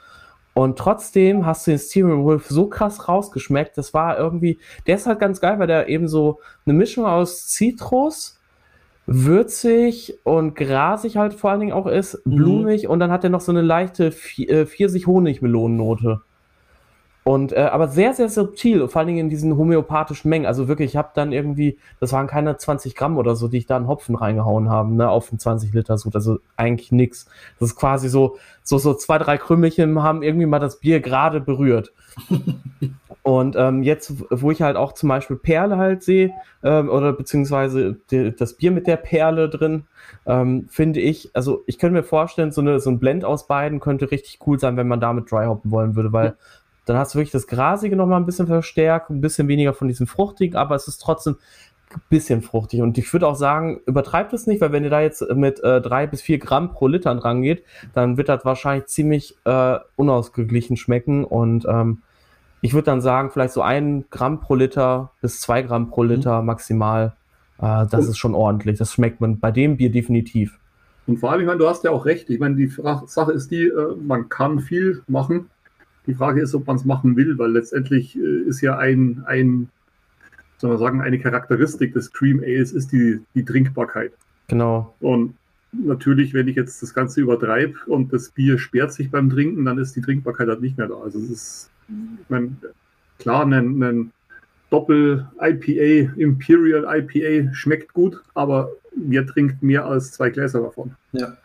Und 0.59 0.77
trotzdem 0.77 1.47
hast 1.47 1.69
du 1.69 1.71
den 1.71 1.79
Steering 1.79 2.25
Wolf 2.25 2.49
so 2.49 2.67
krass 2.67 3.07
rausgeschmeckt. 3.07 3.79
Das 3.79 3.95
war 3.95 4.19
irgendwie, 4.19 4.59
der 4.89 4.97
ist 4.97 5.07
halt 5.07 5.21
ganz 5.21 5.41
geil, 5.41 5.61
weil 5.61 5.69
der 5.69 5.89
eben 5.89 6.09
so 6.09 6.41
eine 6.67 6.75
Mischung 6.75 7.07
aus 7.07 7.47
Zitrus, 7.47 8.41
würzig 9.07 10.19
und 10.25 10.57
grasig 10.57 11.17
halt 11.17 11.35
vor 11.35 11.53
allen 11.53 11.61
Dingen 11.61 11.73
auch 11.73 11.87
ist, 11.87 12.27
mhm. 12.27 12.35
blumig 12.35 12.89
und 12.89 12.99
dann 12.99 13.13
hat 13.13 13.23
er 13.23 13.31
noch 13.31 13.41
so 13.41 13.53
eine 13.53 13.63
leichte 13.63 14.07
äh, 14.09 14.67
Pfirsich-Honig-Melonennote. 14.67 16.23
Und 17.29 17.53
äh, 17.53 17.69
aber 17.71 17.89
sehr, 17.89 18.15
sehr 18.15 18.31
subtil, 18.31 18.89
vor 18.89 19.01
allen 19.01 19.09
Dingen 19.09 19.19
in 19.19 19.29
diesen 19.29 19.59
homöopathischen 19.59 20.31
Mengen. 20.31 20.47
Also 20.47 20.67
wirklich, 20.67 20.93
ich 20.93 20.97
habe 20.97 21.11
dann 21.13 21.31
irgendwie, 21.31 21.77
das 22.01 22.15
waren 22.15 22.27
keine 22.27 22.57
20 22.57 22.95
Gramm 22.95 23.19
oder 23.19 23.37
so, 23.37 23.49
die 23.49 23.59
ich 23.59 23.67
da 23.67 23.77
in 23.77 23.87
Hopfen 23.87 24.15
reingehauen 24.15 24.71
habe, 24.71 24.95
ne, 24.95 25.11
auf 25.11 25.31
einen 25.31 25.39
20 25.39 25.75
Liter 25.75 25.99
Sud. 25.99 26.15
Also 26.15 26.39
eigentlich 26.57 26.91
nix. 26.91 27.27
Das 27.61 27.69
ist 27.69 27.77
quasi 27.77 28.09
so, 28.09 28.39
so, 28.63 28.79
so 28.79 28.95
zwei, 28.95 29.19
drei 29.19 29.37
Krümmelchen 29.37 30.03
haben 30.03 30.23
irgendwie 30.23 30.47
mal 30.47 30.59
das 30.59 30.81
Bier 30.81 31.01
gerade 31.01 31.43
berührt. 31.43 31.93
Und 33.23 33.57
ähm, 33.57 33.83
jetzt, 33.83 34.15
wo 34.31 34.51
ich 34.51 34.63
halt 34.63 34.77
auch 34.77 34.93
zum 34.93 35.11
Beispiel 35.11 35.37
Perle 35.37 35.77
halt 35.77 36.03
sehe, 36.03 36.33
ähm, 36.63 36.89
oder 36.89 37.13
beziehungsweise 37.13 37.99
die, 38.11 38.35
das 38.35 38.55
Bier 38.55 38.71
mit 38.71 38.87
der 38.87 38.97
Perle 38.97 39.51
drin, 39.51 39.85
ähm, 40.25 40.67
finde 40.71 41.01
ich, 41.01 41.29
also 41.35 41.63
ich 41.67 41.79
könnte 41.79 41.93
mir 41.93 42.05
vorstellen, 42.05 42.53
so, 42.53 42.63
eine, 42.63 42.81
so 42.81 42.89
ein 42.89 42.99
Blend 42.99 43.27
aus 43.27 43.47
beiden 43.47 43.81
könnte 43.81 44.11
richtig 44.11 44.39
cool 44.47 44.59
sein, 44.59 44.79
wenn 44.79 44.89
man 44.89 45.01
damit 45.01 45.31
dry 45.31 45.45
hoppen 45.45 45.71
wollen 45.71 45.95
würde, 45.95 46.11
weil 46.13 46.37
dann 46.89 46.97
hast 46.97 47.15
du 47.15 47.19
wirklich 47.19 47.33
das 47.33 47.47
Grasige 47.47 47.97
nochmal 47.97 48.19
ein 48.19 48.27
bisschen 48.27 48.47
verstärkt, 48.47 49.11
ein 49.11 49.21
bisschen 49.21 49.47
weniger 49.47 49.75
von 49.75 49.89
diesem 49.89 50.07
Fruchtigen, 50.07 50.57
aber 50.57 50.75
es 50.75 50.89
ist 50.89 50.99
trotzdem 50.99 51.37
ein 51.95 52.01
bisschen 52.09 52.41
fruchtig. 52.41 52.81
Und 52.81 52.97
ich 52.97 53.13
würde 53.13 53.27
auch 53.27 53.35
sagen, 53.35 53.81
übertreibt 53.87 54.33
es 54.33 54.47
nicht, 54.47 54.61
weil 54.61 54.73
wenn 54.73 54.85
ihr 54.85 54.91
da 54.91 55.01
jetzt 55.01 55.23
mit 55.35 55.63
äh, 55.63 55.81
drei 55.83 56.07
bis 56.07 56.23
vier 56.23 56.39
Gramm 56.39 56.73
pro 56.73 56.87
Liter 56.87 57.15
dran 57.15 57.43
geht, 57.43 57.63
dann 57.93 58.17
wird 58.17 58.31
das 58.31 58.45
wahrscheinlich 58.45 58.87
ziemlich 58.87 59.37
äh, 59.45 59.79
unausgeglichen 59.97 60.77
schmecken. 60.77 61.25
Und 61.25 61.67
ähm, 61.67 62.03
ich 62.63 62.73
würde 62.73 62.87
dann 62.87 63.03
sagen, 63.03 63.31
vielleicht 63.31 63.53
so 63.53 63.63
ein 63.63 64.07
Gramm 64.11 64.41
pro 64.41 64.55
Liter 64.55 65.13
bis 65.21 65.41
zwei 65.41 65.63
Gramm 65.63 65.91
pro 65.91 66.05
mhm. 66.05 66.11
Liter 66.11 66.43
maximal. 66.43 67.15
Äh, 67.59 67.87
das 67.91 68.05
und, 68.05 68.11
ist 68.11 68.19
schon 68.19 68.35
ordentlich. 68.35 68.79
Das 68.79 68.93
schmeckt 68.93 69.21
man 69.21 69.39
bei 69.39 69.51
dem 69.51 69.77
Bier 69.77 69.91
definitiv. 69.91 70.59
Und 71.07 71.19
vor 71.19 71.33
allem, 71.33 71.41
ich 71.43 71.47
meine, 71.47 71.59
du 71.59 71.69
hast 71.69 71.85
ja 71.85 71.91
auch 71.91 72.07
recht. 72.07 72.31
Ich 72.31 72.39
meine, 72.39 72.55
die 72.55 72.69
Sache 73.07 73.33
ist 73.33 73.51
die, 73.51 73.65
äh, 73.65 73.95
man 73.97 74.29
kann 74.31 74.61
viel 74.61 75.03
machen 75.07 75.51
die 76.09 76.15
Frage 76.15 76.41
ist, 76.41 76.55
ob 76.55 76.67
man 76.67 76.77
es 76.77 76.85
machen 76.85 77.17
will, 77.17 77.39
weil 77.39 77.53
letztendlich 77.53 78.17
äh, 78.17 78.49
ist 78.49 78.63
ja 78.63 78.79
ein, 78.79 79.23
ein, 79.27 79.69
soll 80.57 80.71
man 80.71 80.79
sagen, 80.79 81.01
eine 81.03 81.19
Charakteristik 81.19 81.93
des 81.93 82.13
Cream 82.13 82.41
Ales 82.41 82.73
ist 82.73 82.91
die, 82.93 83.21
die 83.35 83.45
Trinkbarkeit. 83.45 84.13
Genau. 84.49 84.95
Und 85.01 85.35
natürlich, 85.73 86.33
wenn 86.33 86.49
ich 86.49 86.57
jetzt 86.57 86.83
das 86.83 86.95
Ganze 86.95 87.21
übertreibe 87.21 87.75
und 87.87 88.13
das 88.13 88.31
Bier 88.31 88.59
sperrt 88.59 88.93
sich 88.93 89.11
beim 89.11 89.29
Trinken, 89.29 89.67
dann 89.67 89.79
ist 89.79 89.95
die 89.95 90.01
Trinkbarkeit 90.01 90.49
halt 90.49 90.63
nicht 90.63 90.79
mehr 90.79 90.89
da. 90.89 90.97
Also 90.97 91.19
es 91.19 91.31
ist, 91.31 91.71
ich 91.89 92.31
meine, 92.31 92.57
klar, 93.19 93.45
ein, 93.45 93.83
ein 93.83 94.11
Doppel-IPA, 94.71 96.15
Imperial 96.17 96.87
IPA 96.89 97.53
schmeckt 97.53 97.93
gut, 97.93 98.23
aber 98.35 98.71
wer 98.97 99.27
trinkt 99.27 99.63
mehr 99.63 99.85
als 99.85 100.13
zwei 100.13 100.31
Gläser 100.31 100.63
davon? 100.63 100.95
Ja. 101.13 101.37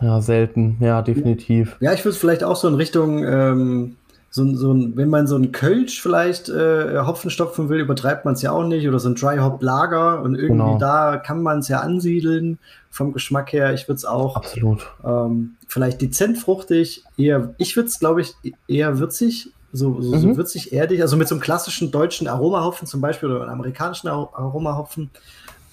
Ja, 0.00 0.20
selten, 0.20 0.78
ja, 0.80 1.00
definitiv. 1.00 1.76
Ja, 1.80 1.92
ich 1.92 2.00
würde 2.00 2.10
es 2.10 2.18
vielleicht 2.18 2.42
auch 2.42 2.56
so 2.56 2.66
in 2.66 2.74
Richtung 2.74 3.24
ähm, 3.24 3.96
so, 4.34 4.56
so 4.56 4.72
ein, 4.72 4.96
wenn 4.96 5.10
man 5.10 5.26
so 5.26 5.36
ein 5.36 5.52
Kölsch 5.52 6.00
vielleicht 6.00 6.48
äh, 6.48 6.98
Hopfen 7.00 7.30
stopfen 7.30 7.68
will, 7.68 7.80
übertreibt 7.80 8.24
man 8.24 8.32
es 8.32 8.40
ja 8.40 8.50
auch 8.50 8.64
nicht. 8.64 8.88
Oder 8.88 8.98
so 8.98 9.10
ein 9.10 9.14
Dry 9.14 9.36
Hop 9.36 9.62
Lager 9.62 10.22
und 10.22 10.36
irgendwie 10.36 10.64
genau. 10.64 10.78
da 10.78 11.18
kann 11.18 11.42
man 11.42 11.58
es 11.58 11.68
ja 11.68 11.80
ansiedeln 11.80 12.58
vom 12.90 13.12
Geschmack 13.12 13.52
her. 13.52 13.74
Ich 13.74 13.88
würde 13.88 13.98
es 13.98 14.06
auch 14.06 14.36
Absolut. 14.36 14.86
Ähm, 15.04 15.56
vielleicht 15.68 16.00
dezent 16.00 16.38
fruchtig, 16.38 17.04
eher, 17.18 17.54
ich 17.58 17.76
würde 17.76 17.90
es, 17.90 17.98
glaube 17.98 18.22
ich, 18.22 18.34
eher 18.66 18.98
würzig, 18.98 19.50
so, 19.70 20.00
so, 20.00 20.16
mhm. 20.16 20.20
so 20.20 20.36
würzig 20.38 20.72
erdig, 20.72 21.02
also 21.02 21.18
mit 21.18 21.28
so 21.28 21.34
einem 21.34 21.42
klassischen 21.42 21.90
deutschen 21.90 22.26
Aromahopfen 22.26 22.86
zum 22.86 23.02
Beispiel 23.02 23.30
oder 23.30 23.42
einem 23.42 23.52
amerikanischen 23.52 24.08
Aromahopfen. 24.08 25.10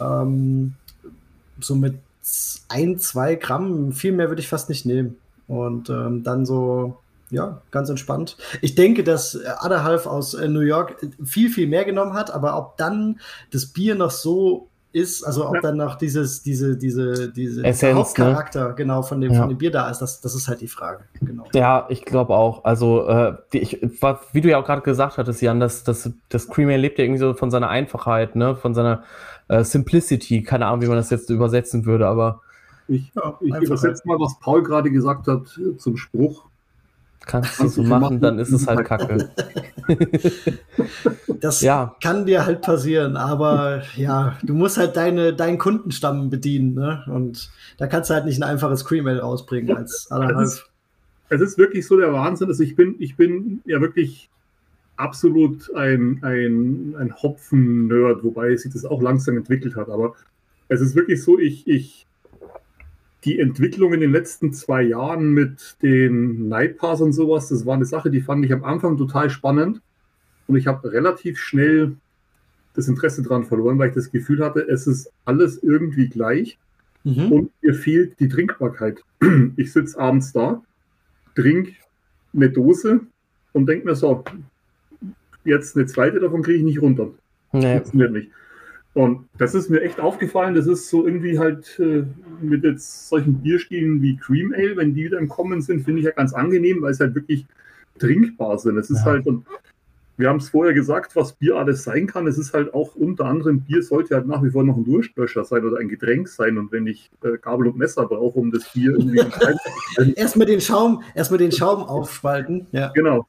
Ähm, 0.02 0.74
so 1.62 1.76
mit 1.76 1.96
ein, 2.68 3.00
zwei 3.00 3.36
Gramm, 3.36 3.94
viel 3.94 4.12
mehr 4.12 4.28
würde 4.28 4.42
ich 4.42 4.50
fast 4.50 4.68
nicht 4.68 4.86
nehmen. 4.86 5.16
Und 5.48 5.90
ähm, 5.90 6.24
dann 6.24 6.46
so 6.46 6.98
ja, 7.32 7.62
ganz 7.72 7.90
entspannt. 7.90 8.38
Ich 8.62 8.76
denke, 8.76 9.04
dass 9.04 9.36
äh, 9.36 9.48
Adderhalf 9.58 10.06
aus 10.06 10.34
äh, 10.34 10.48
New 10.48 10.62
York 10.62 10.96
viel, 11.24 11.50
viel 11.50 11.68
mehr 11.68 11.86
genommen 11.86 12.14
hat, 12.14 12.32
aber 12.32 12.58
ob 12.58 12.78
dann 12.78 13.20
das 13.52 13.68
Bier 13.68 13.96
noch 13.96 14.12
so 14.12 14.70
ist, 14.92 15.24
also 15.24 15.48
ob 15.48 15.56
ja. 15.56 15.62
dann 15.62 15.78
noch 15.78 15.96
dieses, 15.96 16.42
diese, 16.42 16.76
diese, 16.76 17.32
diese 17.32 17.64
Essenz, 17.64 17.94
ne? 17.94 17.96
Hauptcharakter 18.00 18.70
ne? 18.70 18.76
genau 18.76 19.04
von 19.04 19.22
dem, 19.22 19.34
ja. 19.34 19.42
von 19.42 19.50
dem 19.50 19.58
Bier 19.60 19.70
da 19.70 19.90
ist, 19.90 20.00
das, 20.00 20.20
das 20.20 20.34
ist 20.34 20.48
halt 20.48 20.62
die 20.62 20.68
Frage. 20.68 21.04
Genau. 21.22 21.46
Ja, 21.54 21.86
ich 21.90 22.06
glaube 22.06 22.34
auch. 22.34 22.64
Also, 22.66 23.08
äh, 23.08 23.36
die, 23.54 23.60
ich, 23.60 23.82
wie 24.34 24.42
du 24.42 24.50
ja 24.50 24.60
auch 24.60 24.66
gerade 24.66 24.82
gesagt 24.82 25.20
hattest, 25.20 25.42
Jan, 25.42 25.60
dass 25.60 25.84
das, 25.84 26.10
das 26.30 26.48
Creamy 26.48 26.76
lebt 26.76 26.98
ja 26.98 27.06
irgendwie 27.06 27.20
so 27.20 27.36
von 27.36 27.52
seiner 27.52 27.70
Einfachheit, 27.70 28.36
ne, 28.36 28.56
von 28.56 28.74
seiner 28.74 29.04
äh, 29.48 29.64
Simplicity. 29.64 30.42
Keine 30.42 30.66
Ahnung, 30.66 30.82
wie 30.82 30.88
man 30.88 30.98
das 30.98 31.12
jetzt 31.12 31.30
übersetzen 31.30 31.86
würde, 31.86 32.08
aber. 32.08 32.42
Ich, 32.88 33.12
ja, 33.14 33.38
ich 33.42 33.54
übersetze 33.54 34.02
mal, 34.08 34.20
was 34.20 34.40
Paul 34.40 34.64
gerade 34.64 34.90
gesagt 34.90 35.28
hat 35.28 35.60
zum 35.78 35.96
Spruch 35.96 36.49
kannst 37.26 37.60
du 37.60 37.68
so 37.68 37.84
machen, 37.84 38.20
dann 38.20 38.40
ist 38.40 38.52
es 38.52 38.68
halt 38.68 38.86
kacke. 38.86 39.30
das 41.40 41.62
ja. 41.62 41.96
kann 42.02 42.26
dir 42.26 42.46
halt 42.46 42.62
passieren, 42.62 43.18
aber 43.18 43.84
ja, 43.96 44.38
du 44.44 44.54
musst 44.54 44.78
halt 44.78 44.96
deine, 44.96 45.34
deinen 45.34 45.58
Kundenstamm 45.58 46.30
bedienen, 46.30 46.74
ne? 46.74 47.04
Und 47.08 47.52
da 47.78 47.88
kannst 47.88 48.10
du 48.10 48.16
halt 48.16 48.26
nicht 48.26 48.40
ein 48.42 48.50
einfaches 48.50 48.86
Cream-Ale 48.86 49.22
rausbringen 49.22 49.76
als. 49.76 50.10
Es, 50.42 50.66
es 51.30 51.42
ist 51.42 51.58
wirklich 51.58 51.86
so 51.86 51.98
der 51.98 52.12
Wahnsinn. 52.12 52.48
Also 52.48 52.64
ich 52.64 52.76
bin, 52.76 52.96
ich 53.00 53.16
bin 53.16 53.62
ja 53.66 53.80
wirklich 53.80 54.30
absolut 54.98 55.74
ein, 55.76 56.20
ein, 56.24 56.96
ein 56.98 57.16
Hopfen-Nerd, 57.22 58.24
wobei 58.24 58.56
sich 58.56 58.74
das 58.74 58.86
auch 58.86 59.02
langsam 59.02 59.38
entwickelt 59.38 59.76
hat. 59.76 59.90
Aber 59.90 60.16
es 60.68 60.82
ist 60.82 60.96
wirklich 60.96 61.24
so, 61.24 61.40
ich, 61.40 61.68
ich 61.68 62.08
die 63.26 63.40
Entwicklung 63.40 63.94
in 63.94 64.00
den 64.00 64.12
letzten 64.12 64.54
zwei 64.54 64.82
Jahren 64.82 65.34
mit 65.34 65.76
den 65.82 66.48
Nightpass 66.48 67.02
und 67.02 67.12
sowas, 67.12 67.50
das 67.50 67.66
war 67.66 67.76
eine 67.76 67.86
Sache, 67.86 68.10
die 68.10 68.22
fand 68.22 68.46
ich 68.46 68.54
am 68.54 68.64
Anfang 68.64 68.98
total 68.98 69.30
spannend. 69.30 69.82
Und 70.48 70.56
ich 70.56 70.68
habe 70.68 70.92
relativ 70.92 71.38
schnell 71.38 71.98
das 72.74 72.88
Interesse 72.88 73.22
daran 73.22 73.44
verloren, 73.44 73.78
weil 73.78 73.90
ich 73.90 73.96
das 73.96 74.12
Gefühl 74.12 74.44
hatte, 74.44 74.62
es 74.62 74.88
ist 74.88 75.12
alles 75.26 75.62
irgendwie 75.62 76.08
gleich 76.08 76.58
mhm. 77.04 77.32
und 77.32 77.52
mir 77.62 77.74
fehlt 77.74 78.20
die 78.20 78.30
Trinkbarkeit. 78.30 79.04
Ich 79.58 79.74
sitze 79.74 80.00
abends 80.00 80.32
da, 80.32 80.64
trinke 81.36 81.74
eine 82.34 82.50
Dose 82.50 83.02
und 83.54 83.68
denke 83.68 83.86
mir 83.86 83.96
so, 83.96 84.24
jetzt 85.44 85.76
eine 85.76 85.86
zweite 85.88 86.20
davon 86.20 86.42
kriege 86.42 86.60
ich 86.60 86.64
nicht 86.64 86.82
runter. 86.82 87.10
Nee. 87.52 87.76
Funktioniert 87.76 88.12
nicht. 88.12 88.32
Und 89.00 89.30
das 89.38 89.56
ist 89.56 89.70
mir 89.70 89.80
echt 89.80 90.02
aufgefallen. 90.02 90.56
Das 90.56 90.68
ist 90.68 90.90
so 90.90 91.08
irgendwie 91.08 91.40
halt 91.40 91.80
äh, 91.80 92.04
mit 92.42 92.66
jetzt 92.66 93.08
solchen 93.08 93.42
Bierstilen 93.42 94.02
wie 94.02 94.18
Cream 94.18 94.54
Ale, 94.54 94.76
wenn 94.76 94.94
die 94.94 95.06
wieder 95.06 95.20
im 95.20 95.30
Kommen 95.30 95.62
sind, 95.62 95.86
finde 95.86 96.02
ich 96.02 96.06
ja 96.06 96.12
ganz 96.12 96.34
angenehm, 96.34 96.82
weil 96.82 96.92
es 96.92 97.00
halt 97.00 97.16
wirklich 97.16 97.46
trinkbar 97.98 98.60
sind. 98.60 98.78
Es 98.78 98.90
ist 98.90 99.06
ja. 99.06 99.06
halt, 99.06 99.26
und 99.26 99.46
wir 100.18 100.28
haben 100.28 100.40
es 100.40 100.50
vorher 100.50 100.74
gesagt, 100.74 101.16
was 101.16 101.32
Bier 101.32 101.56
alles 101.56 101.86
sein 101.86 102.08
kann. 102.08 102.28
Es 102.28 102.38
ist 102.38 102.54
halt 102.54 102.74
auch 102.74 102.94
unter 102.96 103.24
anderem, 103.24 103.62
Bier 103.62 103.84
sollte 103.84 104.16
halt 104.16 104.28
nach 104.28 104.44
wie 104.44 104.50
vor 104.50 104.66
noch 104.66 104.76
ein 104.76 104.84
Durstlöscher 104.84 105.46
sein 105.46 105.64
oder 105.64 105.78
ein 105.78 105.88
Getränk 105.88 106.28
sein. 106.28 106.58
Und 106.58 106.74
wenn 106.74 106.86
ich 106.86 107.10
äh, 107.24 107.38
Gabel 107.38 107.68
und 107.68 107.78
Messer 107.78 108.06
brauche, 108.06 108.38
um 108.38 108.52
das 108.52 108.70
Bier 108.74 108.98
irgendwie 108.98 109.22
erstmal 110.18 110.46
den 110.46 110.60
Schaum, 110.60 111.04
erstmal 111.16 111.38
den 111.38 111.54
Schaum 111.54 111.84
aufspalten. 111.84 112.68
Ja. 112.74 112.92
Genau. 112.94 113.26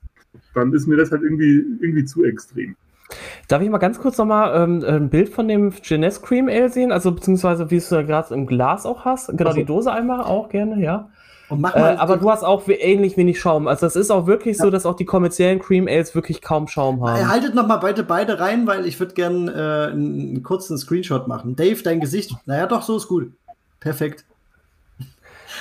Dann 0.53 0.73
ist 0.73 0.89
mir 0.89 0.97
das 0.97 1.13
halt 1.13 1.23
irgendwie, 1.23 1.65
irgendwie 1.79 2.07
zu 2.07 2.25
extrem. 2.25 2.75
Darf 3.49 3.63
ich 3.63 3.71
mal 3.71 3.79
ganz 3.79 3.99
kurz 3.99 4.19
nochmal 4.19 4.63
ähm, 4.63 4.85
ein 4.87 5.11
Bild 5.11 5.29
von 5.29 5.49
dem 5.49 5.73
Jeunesse 5.83 6.21
Cream 6.21 6.49
Ale 6.49 6.69
sehen? 6.69 6.93
Also 6.93 7.13
beziehungsweise 7.13 7.71
wie 7.71 7.77
es 7.77 7.89
du 7.89 7.97
ja 7.97 8.03
gerade 8.03 8.35
im 8.35 8.47
Glas 8.47 8.87
auch 8.87 9.05
hast. 9.05 9.29
Genau, 9.29 9.51
also. 9.51 9.59
die 9.59 9.65
Dose 9.65 9.93
einmal 9.93 10.23
auch 10.23 10.49
gerne, 10.49 10.81
ja. 10.83 11.09
Äh, 11.51 11.79
aber 11.81 12.17
du 12.17 12.31
hast 12.31 12.45
auch 12.45 12.63
ähnlich 12.69 13.17
wenig 13.17 13.41
Schaum. 13.41 13.67
Also 13.67 13.87
es 13.87 13.97
ist 13.97 14.11
auch 14.11 14.27
wirklich 14.27 14.59
ja. 14.59 14.65
so, 14.65 14.71
dass 14.71 14.87
auch 14.87 14.95
die 14.95 15.05
kommerziellen 15.05 15.59
Cream 15.59 15.89
Ales 15.89 16.15
wirklich 16.15 16.43
kaum 16.43 16.69
Schaum 16.69 17.05
haben. 17.05 17.29
Haltet 17.29 17.55
noch 17.55 17.67
mal 17.67 17.79
beide, 17.79 18.05
beide 18.05 18.39
rein, 18.39 18.67
weil 18.67 18.87
ich 18.87 19.01
würde 19.01 19.15
gerne 19.15 19.51
äh, 19.51 19.93
einen, 19.93 20.21
einen 20.21 20.43
kurzen 20.43 20.79
Screenshot 20.79 21.27
machen. 21.27 21.57
Dave, 21.57 21.83
dein 21.83 22.01
Gesicht. 22.01 22.35
Naja, 22.47 22.67
doch, 22.67 22.83
so 22.83 22.97
ist 22.97 23.09
gut. 23.09 23.33
Perfekt. 23.81 24.25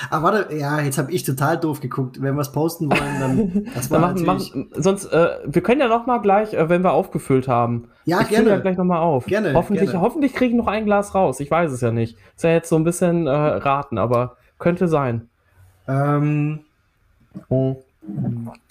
Aber 0.08 0.32
warte, 0.32 0.56
ja, 0.56 0.80
jetzt 0.80 0.98
habe 0.98 1.12
ich 1.12 1.24
total 1.24 1.58
doof 1.58 1.80
geguckt. 1.80 2.22
Wenn 2.22 2.34
wir 2.34 2.40
es 2.40 2.52
posten 2.52 2.90
wollen, 2.90 3.20
dann. 3.20 3.66
Das 3.74 3.90
war 3.90 3.98
machen, 3.98 4.24
machen, 4.24 4.70
sonst, 4.74 5.06
äh, 5.06 5.38
wir 5.44 5.62
können 5.62 5.80
ja 5.80 5.88
noch 5.88 6.06
mal 6.06 6.18
gleich, 6.18 6.54
äh, 6.54 6.68
wenn 6.68 6.82
wir 6.82 6.92
aufgefüllt 6.92 7.48
haben. 7.48 7.88
Ja, 8.04 8.22
ich 8.22 8.28
gerne. 8.28 8.50
Ja 8.50 8.58
gleich 8.58 8.76
noch 8.76 8.84
mal 8.84 9.00
auf. 9.00 9.26
Gerne. 9.26 9.52
Hoffentlich, 9.54 9.90
gerne. 9.90 10.04
hoffentlich 10.04 10.34
kriege 10.34 10.52
ich 10.52 10.56
noch 10.56 10.66
ein 10.66 10.84
Glas 10.84 11.14
raus. 11.14 11.40
Ich 11.40 11.50
weiß 11.50 11.70
es 11.72 11.80
ja 11.80 11.90
nicht. 11.90 12.16
Ist 12.36 12.44
ja 12.44 12.50
jetzt 12.50 12.68
so 12.68 12.76
ein 12.76 12.84
bisschen 12.84 13.26
äh, 13.26 13.30
raten, 13.30 13.98
aber 13.98 14.36
könnte 14.58 14.88
sein. 14.88 15.28
Ähm. 15.86 16.60
Oh. 17.48 17.76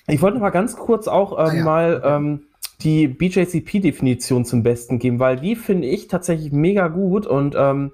Ich 0.07 0.21
wollte 0.21 0.39
mal 0.39 0.49
ganz 0.49 0.75
kurz 0.75 1.07
auch 1.07 1.33
ähm, 1.33 1.37
ah, 1.37 1.53
ja. 1.53 1.63
mal 1.63 2.01
ähm, 2.03 2.41
die 2.81 3.07
BJCP-Definition 3.07 4.45
zum 4.45 4.63
Besten 4.63 4.99
geben, 4.99 5.19
weil 5.19 5.37
die 5.37 5.55
finde 5.55 5.87
ich 5.87 6.07
tatsächlich 6.07 6.51
mega 6.51 6.87
gut 6.87 7.27
und 7.27 7.55
ähm, 7.57 7.91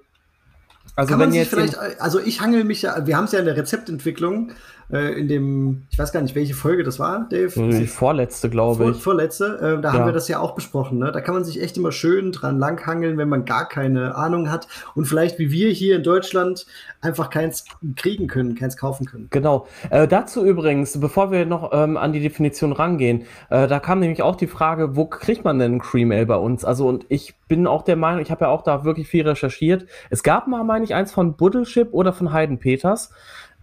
also 0.95 1.11
Kann 1.11 1.19
wenn 1.19 1.33
jetzt 1.33 1.49
vielleicht, 1.49 1.77
also 1.77 2.19
ich 2.19 2.41
hangel 2.41 2.63
mich 2.63 2.83
ja, 2.83 3.05
wir 3.05 3.17
haben 3.17 3.25
es 3.25 3.33
ja 3.33 3.39
in 3.39 3.45
der 3.45 3.57
Rezeptentwicklung 3.57 4.51
äh, 4.91 5.19
in 5.19 5.27
dem, 5.27 5.83
ich 5.89 5.97
weiß 5.97 6.11
gar 6.11 6.21
nicht, 6.21 6.35
welche 6.35 6.53
Folge 6.53 6.83
das 6.83 6.99
war, 6.99 7.27
Dave. 7.29 7.51
Die 7.55 7.87
vorletzte, 7.87 8.49
glaube 8.49 8.83
Vor, 8.83 8.91
ich. 8.91 9.01
Vorletzte, 9.01 9.57
äh, 9.57 9.81
da 9.81 9.93
ja. 9.93 9.93
haben 9.93 10.05
wir 10.05 10.13
das 10.13 10.27
ja 10.27 10.39
auch 10.39 10.55
besprochen. 10.55 10.99
Ne? 10.99 11.11
Da 11.11 11.21
kann 11.21 11.33
man 11.33 11.43
sich 11.43 11.61
echt 11.61 11.77
immer 11.77 11.91
schön 11.91 12.31
dran 12.31 12.59
langhangeln, 12.59 13.17
wenn 13.17 13.29
man 13.29 13.45
gar 13.45 13.67
keine 13.67 14.15
Ahnung 14.15 14.51
hat 14.51 14.67
und 14.93 15.05
vielleicht 15.05 15.39
wie 15.39 15.51
wir 15.51 15.69
hier 15.69 15.97
in 15.97 16.03
Deutschland 16.03 16.65
einfach 17.01 17.29
keins 17.29 17.65
kriegen 17.95 18.27
können, 18.27 18.55
keins 18.55 18.77
kaufen 18.77 19.05
können. 19.05 19.27
Genau. 19.31 19.67
Äh, 19.89 20.07
dazu 20.07 20.45
übrigens, 20.45 20.99
bevor 20.99 21.31
wir 21.31 21.45
noch 21.45 21.71
ähm, 21.73 21.97
an 21.97 22.13
die 22.13 22.21
Definition 22.21 22.71
rangehen, 22.71 23.23
äh, 23.49 23.67
da 23.67 23.79
kam 23.79 23.99
nämlich 23.99 24.21
auch 24.21 24.35
die 24.35 24.47
Frage, 24.47 24.95
wo 24.95 25.05
kriegt 25.05 25.43
man 25.43 25.59
denn 25.59 25.79
Cream 25.79 26.11
Ale 26.11 26.25
bei 26.25 26.37
uns? 26.37 26.65
Also 26.65 26.87
und 26.87 27.05
ich 27.09 27.35
bin 27.47 27.67
auch 27.67 27.83
der 27.83 27.95
Meinung, 27.95 28.21
ich 28.21 28.31
habe 28.31 28.45
ja 28.45 28.51
auch 28.51 28.63
da 28.63 28.85
wirklich 28.85 29.07
viel 29.07 29.27
recherchiert. 29.27 29.85
Es 30.09 30.23
gab 30.23 30.47
mal, 30.47 30.63
meine 30.63 30.85
ich, 30.85 30.95
eins 30.95 31.11
von 31.11 31.35
Buddelship 31.35 31.89
oder 31.91 32.13
von 32.13 32.33
Hayden 32.33 32.59
Peters. 32.59 33.11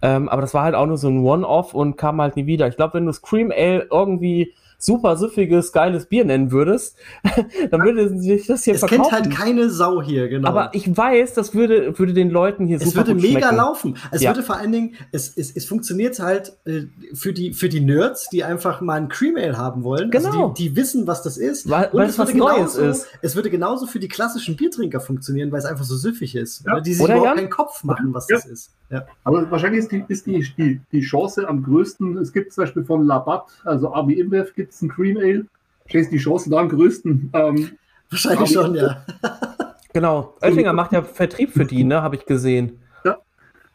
Ähm, 0.03 0.27
aber 0.27 0.41
das 0.41 0.53
war 0.53 0.65
halt 0.65 0.75
auch 0.75 0.85
nur 0.85 0.97
so 0.97 1.07
ein 1.07 1.23
One-Off 1.23 1.73
und 1.73 1.97
kam 1.97 2.21
halt 2.21 2.35
nie 2.35 2.45
wieder. 2.45 2.67
Ich 2.67 2.75
glaube, 2.75 2.95
wenn 2.95 3.05
du 3.05 3.13
Scream 3.13 3.51
Ale 3.51 3.87
irgendwie 3.89 4.53
super 4.83 5.15
süffiges, 5.15 5.71
geiles 5.71 6.05
Bier 6.05 6.25
nennen 6.25 6.51
würdest, 6.51 6.97
dann 7.71 7.81
würde 7.81 8.17
sich 8.19 8.47
das 8.47 8.63
hier 8.63 8.73
es 8.73 8.81
verkaufen. 8.81 9.01
Es 9.01 9.09
kennt 9.09 9.25
halt 9.25 9.35
keine 9.35 9.69
Sau 9.69 10.01
hier, 10.01 10.27
genau. 10.27 10.49
Aber 10.49 10.71
ich 10.73 10.95
weiß, 10.95 11.33
das 11.33 11.53
würde, 11.53 11.97
würde 11.97 12.13
den 12.13 12.29
Leuten 12.29 12.65
hier 12.65 12.77
es 12.77 12.83
super 12.83 13.01
Es 13.01 13.07
würde 13.07 13.21
mega 13.21 13.39
schmecken. 13.39 13.55
laufen. 13.55 13.97
Es 14.11 14.21
ja. 14.21 14.31
würde 14.31 14.43
vor 14.43 14.57
allen 14.57 14.71
Dingen, 14.71 14.95
es, 15.11 15.35
es, 15.37 15.55
es 15.55 15.65
funktioniert 15.65 16.19
halt 16.19 16.57
äh, 16.65 16.83
für, 17.13 17.33
die, 17.33 17.53
für 17.53 17.69
die 17.69 17.79
Nerds, 17.79 18.29
die 18.29 18.43
einfach 18.43 18.81
mal 18.81 18.95
ein 18.95 19.09
Cream 19.09 19.37
Ale 19.37 19.57
haben 19.57 19.83
wollen. 19.83 20.11
Genau. 20.11 20.27
Also 20.27 20.53
die, 20.57 20.69
die 20.69 20.75
wissen, 20.75 21.07
was 21.07 21.23
das 21.23 21.37
ist. 21.37 21.69
Weil, 21.69 21.85
Und 21.85 21.99
weil 21.99 22.09
es 22.09 22.19
was 22.19 22.33
Neues 22.33 22.75
ist. 22.75 23.07
Es 23.21 23.35
würde 23.35 23.49
genauso 23.49 23.85
für 23.85 23.99
die 23.99 24.07
klassischen 24.07 24.57
Biertrinker 24.57 24.99
funktionieren, 24.99 25.51
weil 25.51 25.59
es 25.59 25.65
einfach 25.65 25.85
so 25.85 25.95
süffig 25.95 26.35
ist. 26.35 26.65
Ja. 26.65 26.79
Die 26.79 26.93
sich 26.93 27.03
Oder 27.03 27.17
überhaupt 27.17 27.37
keinen 27.37 27.49
Kopf 27.49 27.83
machen, 27.83 28.13
was 28.13 28.27
ja. 28.29 28.35
das 28.35 28.45
ist. 28.45 28.71
Ja. 28.89 29.05
Aber 29.23 29.49
wahrscheinlich 29.49 29.79
ist, 29.79 29.91
die, 29.91 30.03
ist 30.07 30.25
die, 30.27 30.45
die, 30.57 30.81
die 30.91 31.01
Chance 31.01 31.47
am 31.47 31.63
größten, 31.63 32.17
es 32.17 32.31
gibt 32.31 32.53
zum 32.53 32.63
Beispiel 32.63 32.83
von 32.83 33.07
Labatt, 33.07 33.45
also 33.63 33.91
AB 33.93 34.11
InBev 34.11 34.53
gibt 34.53 34.72
es 34.73 34.81
ein 34.81 34.89
Cream 34.89 35.17
Ale, 35.17 35.45
ist 35.91 36.11
die 36.11 36.17
Chance 36.17 36.49
da 36.49 36.57
am 36.57 36.69
größten. 36.69 37.31
Ähm, 37.33 37.71
wahrscheinlich 38.09 38.51
schon, 38.51 38.75
ja. 38.75 39.05
genau. 39.93 40.35
Oettinger 40.41 40.73
macht 40.73 40.91
ja 40.93 41.01
Vertrieb 41.03 41.51
für 41.51 41.65
die, 41.65 41.83
ne, 41.83 42.01
habe 42.01 42.15
ich 42.15 42.25
gesehen. 42.25 42.79
Ja, 43.05 43.17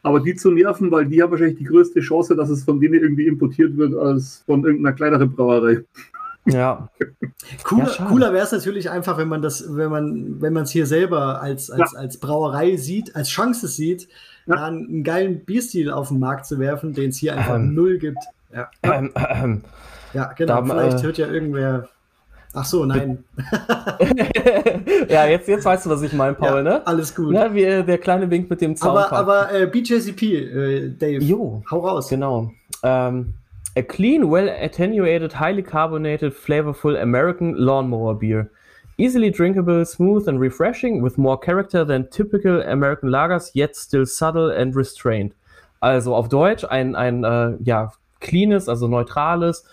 aber 0.03 0.19
die 0.19 0.35
zu 0.35 0.51
nerven, 0.51 0.91
weil 0.91 1.05
die 1.05 1.21
haben 1.21 1.31
wahrscheinlich 1.31 1.57
die 1.57 1.65
größte 1.65 1.99
Chance, 2.01 2.35
dass 2.35 2.49
es 2.49 2.63
von 2.63 2.79
denen 2.79 2.95
irgendwie 2.95 3.27
importiert 3.27 3.77
wird, 3.77 3.95
als 3.95 4.43
von 4.45 4.63
irgendeiner 4.63 4.95
kleineren 4.95 5.31
Brauerei. 5.31 5.83
Ja. 6.45 6.89
Cooler, 7.63 7.95
ja, 7.97 8.05
cooler 8.05 8.33
wäre 8.33 8.45
es 8.45 8.51
natürlich 8.51 8.89
einfach, 8.89 9.17
wenn 9.17 9.27
man 9.27 9.41
das, 9.41 9.75
wenn 9.75 9.89
man, 9.89 10.41
wenn 10.41 10.53
man 10.53 10.63
es 10.63 10.71
hier 10.71 10.85
selber 10.85 11.41
als, 11.41 11.69
als, 11.69 11.93
ja. 11.93 11.99
als 11.99 12.17
Brauerei 12.17 12.75
sieht, 12.75 13.15
als 13.15 13.29
Chance 13.29 13.67
sieht, 13.67 14.07
ja. 14.45 14.55
dann 14.55 14.87
einen 14.87 15.03
geilen 15.03 15.45
Bierstil 15.45 15.91
auf 15.91 16.09
den 16.09 16.19
Markt 16.19 16.45
zu 16.45 16.59
werfen, 16.59 16.93
den 16.93 17.09
es 17.09 17.17
hier 17.17 17.35
einfach 17.35 17.55
ähm, 17.55 17.73
null 17.73 17.97
gibt. 17.97 18.19
Ja, 18.53 18.69
ähm, 18.83 19.11
ähm, 19.15 19.61
ja 20.13 20.33
genau. 20.33 20.61
Da, 20.61 20.65
Vielleicht 20.65 20.99
äh, 20.99 21.03
hört 21.03 21.17
ja 21.17 21.27
irgendwer. 21.27 21.89
Ach 22.53 22.65
so, 22.65 22.83
nein. 22.83 23.23
ja, 25.07 25.27
jetzt, 25.27 25.47
jetzt 25.47 25.65
weißt 25.65 25.85
du, 25.85 25.91
was 25.91 26.01
ich 26.01 26.13
meine, 26.13 26.33
Paul, 26.33 26.63
ne? 26.63 26.85
Alles 26.87 27.13
gut. 27.13 27.31
Na, 27.31 27.53
wie 27.53 27.63
äh, 27.63 27.83
der 27.83 27.99
kleine 27.99 28.29
Wink 28.31 28.49
mit 28.49 28.59
dem 28.61 28.75
Zaun. 28.75 28.97
Aber, 28.97 29.11
aber 29.11 29.53
äh, 29.53 29.67
BJCP, 29.67 30.23
äh, 30.23 30.89
Dave, 30.89 31.23
jo, 31.23 31.61
hau 31.69 31.79
raus. 31.79 32.09
Genau. 32.09 32.51
Ähm, 32.81 33.35
a 33.77 33.83
clean, 33.83 34.31
well 34.31 34.49
attenuated, 34.49 35.39
highly 35.39 35.61
carbonated, 35.61 36.33
flavorful 36.33 36.99
American 36.99 37.53
lawnmower 37.53 38.15
beer. 38.15 38.49
Easily 38.97 39.29
drinkable, 39.31 39.85
smooth 39.85 40.27
and 40.27 40.41
refreshing, 40.41 41.03
with 41.03 41.17
more 41.17 41.39
character 41.39 41.85
than 41.85 42.09
typical 42.09 42.61
American 42.63 43.09
lagers, 43.09 43.51
yet 43.53 43.75
still 43.75 44.05
subtle 44.05 44.49
and 44.49 44.75
restrained. 44.75 45.33
Also 45.81 46.15
auf 46.15 46.27
Deutsch 46.29 46.65
ein, 46.65 46.95
ein 46.95 47.23
äh, 47.23 47.55
ja, 47.63 47.93
cleanes, 48.19 48.67
also 48.67 48.87
neutrales, 48.87 49.63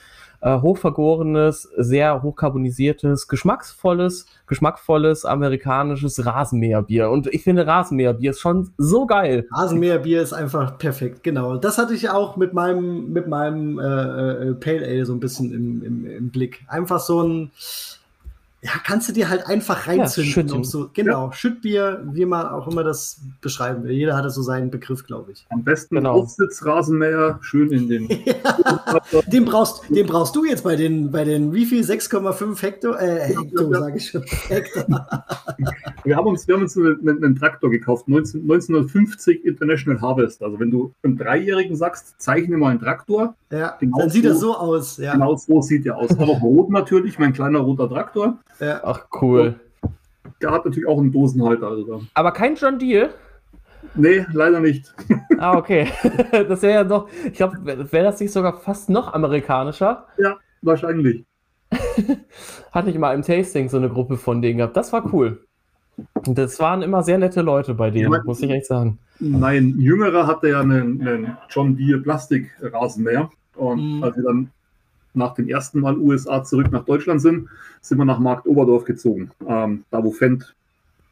äh, 0.41 0.61
hochvergorenes, 0.61 1.63
sehr 1.77 2.23
hochkarbonisiertes, 2.23 3.29
geschmacksvolles, 3.29 4.27
geschmackvolles 4.47 5.25
amerikanisches 5.25 6.25
Rasenmäherbier. 6.25 7.11
Und 7.11 7.27
ich 7.29 7.43
finde 7.43 7.67
Rasenmäherbier 7.67 8.31
ist 8.31 8.41
schon 8.41 8.71
so 8.79 9.07
geil. 9.07 9.47
Rasenmäherbier 9.53 10.23
ist 10.23 10.33
einfach 10.33 10.79
perfekt, 10.79 11.23
genau. 11.23 11.57
Das 11.57 11.79
hatte 11.79 11.95
ich 11.95 12.11
auch 12.11 12.37
mit 12.37 12.53
meinem, 12.53 13.13
mit 13.13 13.29
meinem 13.29 13.79
äh, 13.79 13.83
äh 13.83 14.55
Pale 14.55 14.87
Ale 14.87 15.07
so 15.07 15.13
ein 15.13 15.21
bisschen 15.21 15.53
im, 15.53 15.83
im, 15.83 16.07
im 16.07 16.31
Blick. 16.31 16.65
Einfach 16.69 17.01
so 17.01 17.23
ein 17.23 17.51
ja, 18.67 18.73
kannst 18.83 19.09
du 19.09 19.13
dir 19.13 19.29
halt 19.29 19.47
einfach 19.47 19.87
reinzünden. 19.87 20.49
Ja, 20.49 20.65
so, 20.65 20.91
genau, 20.93 21.27
ja. 21.27 21.33
Schüttbier, 21.33 22.03
wie 22.13 22.25
man 22.25 22.49
auch 22.49 22.67
immer 22.67 22.83
das 22.83 23.21
beschreiben 23.41 23.85
will. 23.85 23.93
Jeder 23.93 24.17
hatte 24.17 24.31
so 24.31 24.43
seinen 24.43 24.73
Begriff, 24.73 25.07
glaube 25.07 25.31
ich. 25.33 25.47
Am 25.51 25.63
besten 25.63 25.95
genau. 25.95 26.15
Aufsitzrasenmäher, 26.15 27.39
schön 27.43 27.71
in 27.71 27.89
den. 27.89 28.09
ja, 28.25 29.23
den, 29.29 29.45
brauchst, 29.45 29.83
den 29.89 30.07
brauchst 30.07 30.35
du 30.35 30.45
jetzt 30.45 30.65
bei 30.65 30.75
den, 30.75 31.13
bei 31.13 31.23
den 31.23 31.53
wie 31.53 31.65
viel? 31.65 31.85
6,5 31.85 32.61
Hektar? 32.61 33.01
Äh, 33.01 33.35
Hektar, 33.37 33.71
ja, 33.71 33.79
sage 33.79 33.97
ich 33.99 34.11
schon. 34.11 34.23
Hektar. 34.49 35.27
wir 36.03 36.17
haben 36.17 36.27
uns, 36.27 36.49
wir 36.49 36.57
haben 36.57 36.63
uns 36.63 36.77
einen, 36.77 37.23
einen 37.23 37.37
Traktor 37.37 37.71
gekauft, 37.71 38.09
19, 38.09 38.41
1950 38.43 39.45
International 39.45 40.01
Harvest. 40.01 40.43
Also, 40.43 40.59
wenn 40.59 40.73
du 40.73 40.93
einem 41.05 41.17
Dreijährigen 41.17 41.77
sagst, 41.77 42.21
zeichne 42.21 42.57
mal 42.57 42.71
einen 42.71 42.81
Traktor. 42.81 43.37
Ja, 43.53 43.77
genau 43.79 43.99
dann 43.99 44.11
sieht 44.11 44.25
so, 44.25 44.31
er 44.31 44.35
so 44.35 44.57
aus. 44.57 44.97
Ja. 44.97 45.13
Genau 45.13 45.37
so 45.37 45.63
sieht 45.63 45.87
er 45.87 45.99
aus. 45.99 46.11
Aber 46.19 46.33
rot 46.39 46.71
natürlich, 46.71 47.21
mein 47.21 47.33
kleiner 47.33 47.61
roter 47.61 47.89
Traktor. 47.89 48.39
Ja. 48.61 48.81
Ach, 48.85 49.07
cool. 49.21 49.61
Der 50.41 50.51
hat 50.51 50.65
natürlich 50.65 50.89
auch 50.89 50.99
einen 50.99 51.13
Dosenhalter. 51.13 51.69
Also 51.69 52.03
Aber 52.15 52.33
kein 52.33 52.57
John 52.57 52.79
Deere? 52.79 53.11
Nee, 53.95 54.27
leider 54.33 54.61
nicht. 54.61 54.95
Ah, 55.39 55.59
okay. 55.59 55.87
Das 56.49 56.63
wäre 56.63 56.75
ja 56.75 56.85
doch, 56.85 57.09
ich 57.27 57.35
glaube, 57.35 57.59
wäre 57.67 58.05
das 58.05 58.21
nicht 58.21 58.33
sogar 58.33 58.59
fast 58.59 58.89
noch 58.89 59.13
amerikanischer? 59.13 60.07
Ja, 60.17 60.39
wahrscheinlich. 60.63 61.27
Hatte 62.73 62.89
ich 62.89 62.99
mal 62.99 63.15
im 63.15 63.21
Tasting 63.21 63.69
so 63.69 63.77
eine 63.77 63.91
Gruppe 63.91 64.17
von 64.17 64.41
denen 64.41 64.59
gehabt. 64.59 64.79
Das 64.79 64.95
war 64.95 65.13
cool. 65.13 65.45
Das 66.25 66.59
waren 66.59 66.81
immer 66.81 67.03
sehr 67.03 67.19
nette 67.19 67.43
Leute 67.43 67.75
bei 67.75 67.91
denen, 67.91 68.13
ja, 68.13 68.23
muss 68.25 68.41
ich 68.41 68.51
echt 68.51 68.65
sagen. 68.65 68.99
Mein 69.19 69.79
Jüngerer 69.79 70.27
hatte 70.27 70.49
ja 70.49 70.61
einen, 70.61 71.07
einen 71.07 71.37
John 71.51 71.77
Deere 71.77 72.01
Plastikrasenmäher. 72.01 73.29
Und 73.57 73.99
mhm. 73.99 74.05
als 74.05 74.17
wir 74.17 74.25
dann 74.25 74.51
nach 75.17 75.35
dem 75.35 75.49
ersten 75.49 75.81
Mal 75.81 75.97
USA 75.99 76.45
zurück 76.45 76.71
nach 76.71 76.85
Deutschland 76.85 77.21
sind, 77.21 77.49
sind 77.81 77.99
wir 77.99 78.05
nach 78.05 78.19
Markt 78.19 78.47
Oberdorf 78.47 78.85
gezogen, 78.85 79.31
ähm, 79.49 79.85
da 79.91 80.03
wo 80.03 80.11
Fendt 80.11 80.55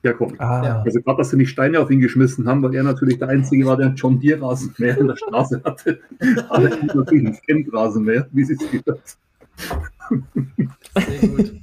herkommt. 0.04 0.40
Ah. 0.40 0.82
Also 0.84 1.00
gerade, 1.00 1.18
dass 1.18 1.30
sie 1.30 1.36
nicht 1.36 1.50
Steine 1.50 1.80
auf 1.80 1.90
ihn 1.90 2.00
geschmissen 2.00 2.46
haben, 2.46 2.62
weil 2.62 2.74
er 2.74 2.82
natürlich 2.82 3.18
der 3.18 3.28
Einzige 3.28 3.66
war, 3.66 3.76
der 3.76 3.86
einen 3.86 3.96
John 3.96 4.20
Deere 4.20 4.42
Rasenmäher 4.42 4.98
in 4.98 5.08
der 5.08 5.16
Straße 5.16 5.62
hatte. 5.64 5.98
Aber 6.48 6.68
natürlich 6.68 7.26
ein 7.26 7.34
Fendt 7.34 7.72
Rasenmäher, 7.72 8.26
wie 8.32 8.44
sie 8.44 8.54
es 8.54 8.70
gehört. 8.70 9.16
Sehr 10.94 11.28
gut. 11.28 11.54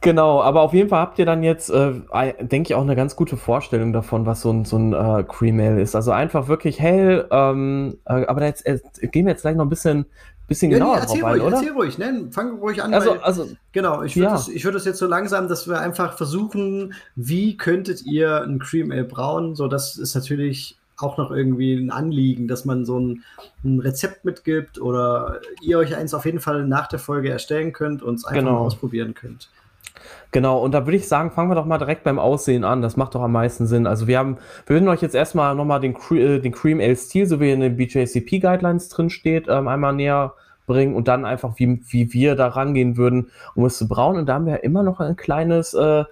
Genau, 0.00 0.40
aber 0.40 0.60
auf 0.62 0.74
jeden 0.74 0.88
Fall 0.88 1.00
habt 1.00 1.18
ihr 1.18 1.26
dann 1.26 1.42
jetzt, 1.42 1.70
äh, 1.70 1.92
denke 2.40 2.68
ich, 2.68 2.74
auch 2.74 2.82
eine 2.82 2.94
ganz 2.94 3.16
gute 3.16 3.36
Vorstellung 3.36 3.92
davon, 3.92 4.26
was 4.26 4.42
so 4.42 4.52
ein, 4.52 4.64
so 4.64 4.76
ein 4.76 4.92
äh, 4.92 5.24
Cream 5.24 5.58
Ale 5.58 5.80
ist. 5.80 5.96
Also 5.96 6.12
einfach 6.12 6.46
wirklich 6.46 6.78
hell, 6.80 7.26
ähm, 7.32 7.96
äh, 8.04 8.24
aber 8.26 8.44
jetzt 8.44 8.64
äh, 8.64 8.78
gehen 9.10 9.26
wir 9.26 9.32
jetzt 9.32 9.42
gleich 9.42 9.56
noch 9.56 9.64
ein 9.64 9.70
bisschen, 9.70 10.06
bisschen 10.48 10.70
genauer 10.70 10.98
nee, 10.98 11.06
drauf 11.06 11.24
ein, 11.24 11.40
oder? 11.40 11.56
Erzähl 11.56 11.72
ruhig, 11.72 11.98
ne? 11.98 12.28
Fang 12.32 12.58
ruhig 12.58 12.82
an. 12.82 12.92
Also, 12.94 13.10
weil, 13.10 13.20
also 13.20 13.48
genau, 13.72 14.02
ich 14.02 14.16
würde 14.16 14.26
ja. 14.26 14.32
das, 14.32 14.48
würd 14.48 14.74
das 14.74 14.84
jetzt 14.84 14.98
so 14.98 15.06
langsam, 15.06 15.46
dass 15.46 15.68
wir 15.68 15.78
einfach 15.78 16.16
versuchen, 16.16 16.94
wie 17.14 17.56
könntet 17.56 18.04
ihr 18.04 18.42
ein 18.42 18.58
Cream 18.58 18.90
Ale 18.90 19.04
brauen? 19.04 19.54
So, 19.54 19.68
das 19.68 19.96
ist 19.96 20.14
natürlich 20.14 20.78
auch 20.96 21.16
noch 21.16 21.30
irgendwie 21.30 21.74
ein 21.74 21.90
Anliegen, 21.90 22.48
dass 22.48 22.64
man 22.64 22.84
so 22.84 22.98
ein, 22.98 23.22
ein, 23.62 23.78
Rezept 23.78 24.24
mitgibt 24.24 24.80
oder 24.80 25.40
ihr 25.62 25.78
euch 25.78 25.94
eins 25.94 26.12
auf 26.12 26.24
jeden 26.24 26.40
Fall 26.40 26.66
nach 26.66 26.88
der 26.88 26.98
Folge 26.98 27.30
erstellen 27.30 27.72
könnt 27.72 28.02
und 28.02 28.16
es 28.16 28.24
einfach 28.24 28.40
genau. 28.40 28.52
mal 28.54 28.58
ausprobieren 28.66 29.14
könnt. 29.14 29.48
Genau, 30.30 30.62
und 30.62 30.72
da 30.72 30.86
würde 30.86 30.96
ich 30.96 31.08
sagen, 31.08 31.30
fangen 31.30 31.50
wir 31.50 31.54
doch 31.54 31.64
mal 31.64 31.78
direkt 31.78 32.04
beim 32.04 32.18
Aussehen 32.18 32.64
an. 32.64 32.82
Das 32.82 32.96
macht 32.96 33.14
doch 33.14 33.22
am 33.22 33.32
meisten 33.32 33.66
Sinn. 33.66 33.86
Also 33.86 34.06
wir 34.06 34.18
haben, 34.18 34.36
wir 34.66 34.76
würden 34.76 34.88
euch 34.88 35.00
jetzt 35.00 35.14
erstmal 35.14 35.54
nochmal 35.54 35.80
den, 35.80 35.96
äh, 36.10 36.38
den 36.38 36.52
Cream 36.52 36.80
Ale 36.80 36.96
Stil, 36.96 37.26
so 37.26 37.40
wie 37.40 37.50
in 37.50 37.60
den 37.60 37.76
BJCP 37.76 38.40
Guidelines 38.40 38.90
drin 38.90 39.08
steht, 39.08 39.46
ähm, 39.48 39.68
einmal 39.68 39.94
näher 39.94 40.34
bringen 40.66 40.94
und 40.94 41.08
dann 41.08 41.24
einfach, 41.24 41.54
wie, 41.56 41.80
wie 41.88 42.12
wir 42.12 42.34
da 42.36 42.48
rangehen 42.48 42.98
würden, 42.98 43.30
um 43.54 43.64
es 43.64 43.78
zu 43.78 43.88
brauen. 43.88 44.16
Und 44.16 44.26
da 44.26 44.34
haben 44.34 44.44
wir 44.44 44.52
ja 44.52 44.58
immer 44.58 44.82
noch 44.82 45.00
ein 45.00 45.16
kleines 45.16 45.72
äh, 45.72 46.04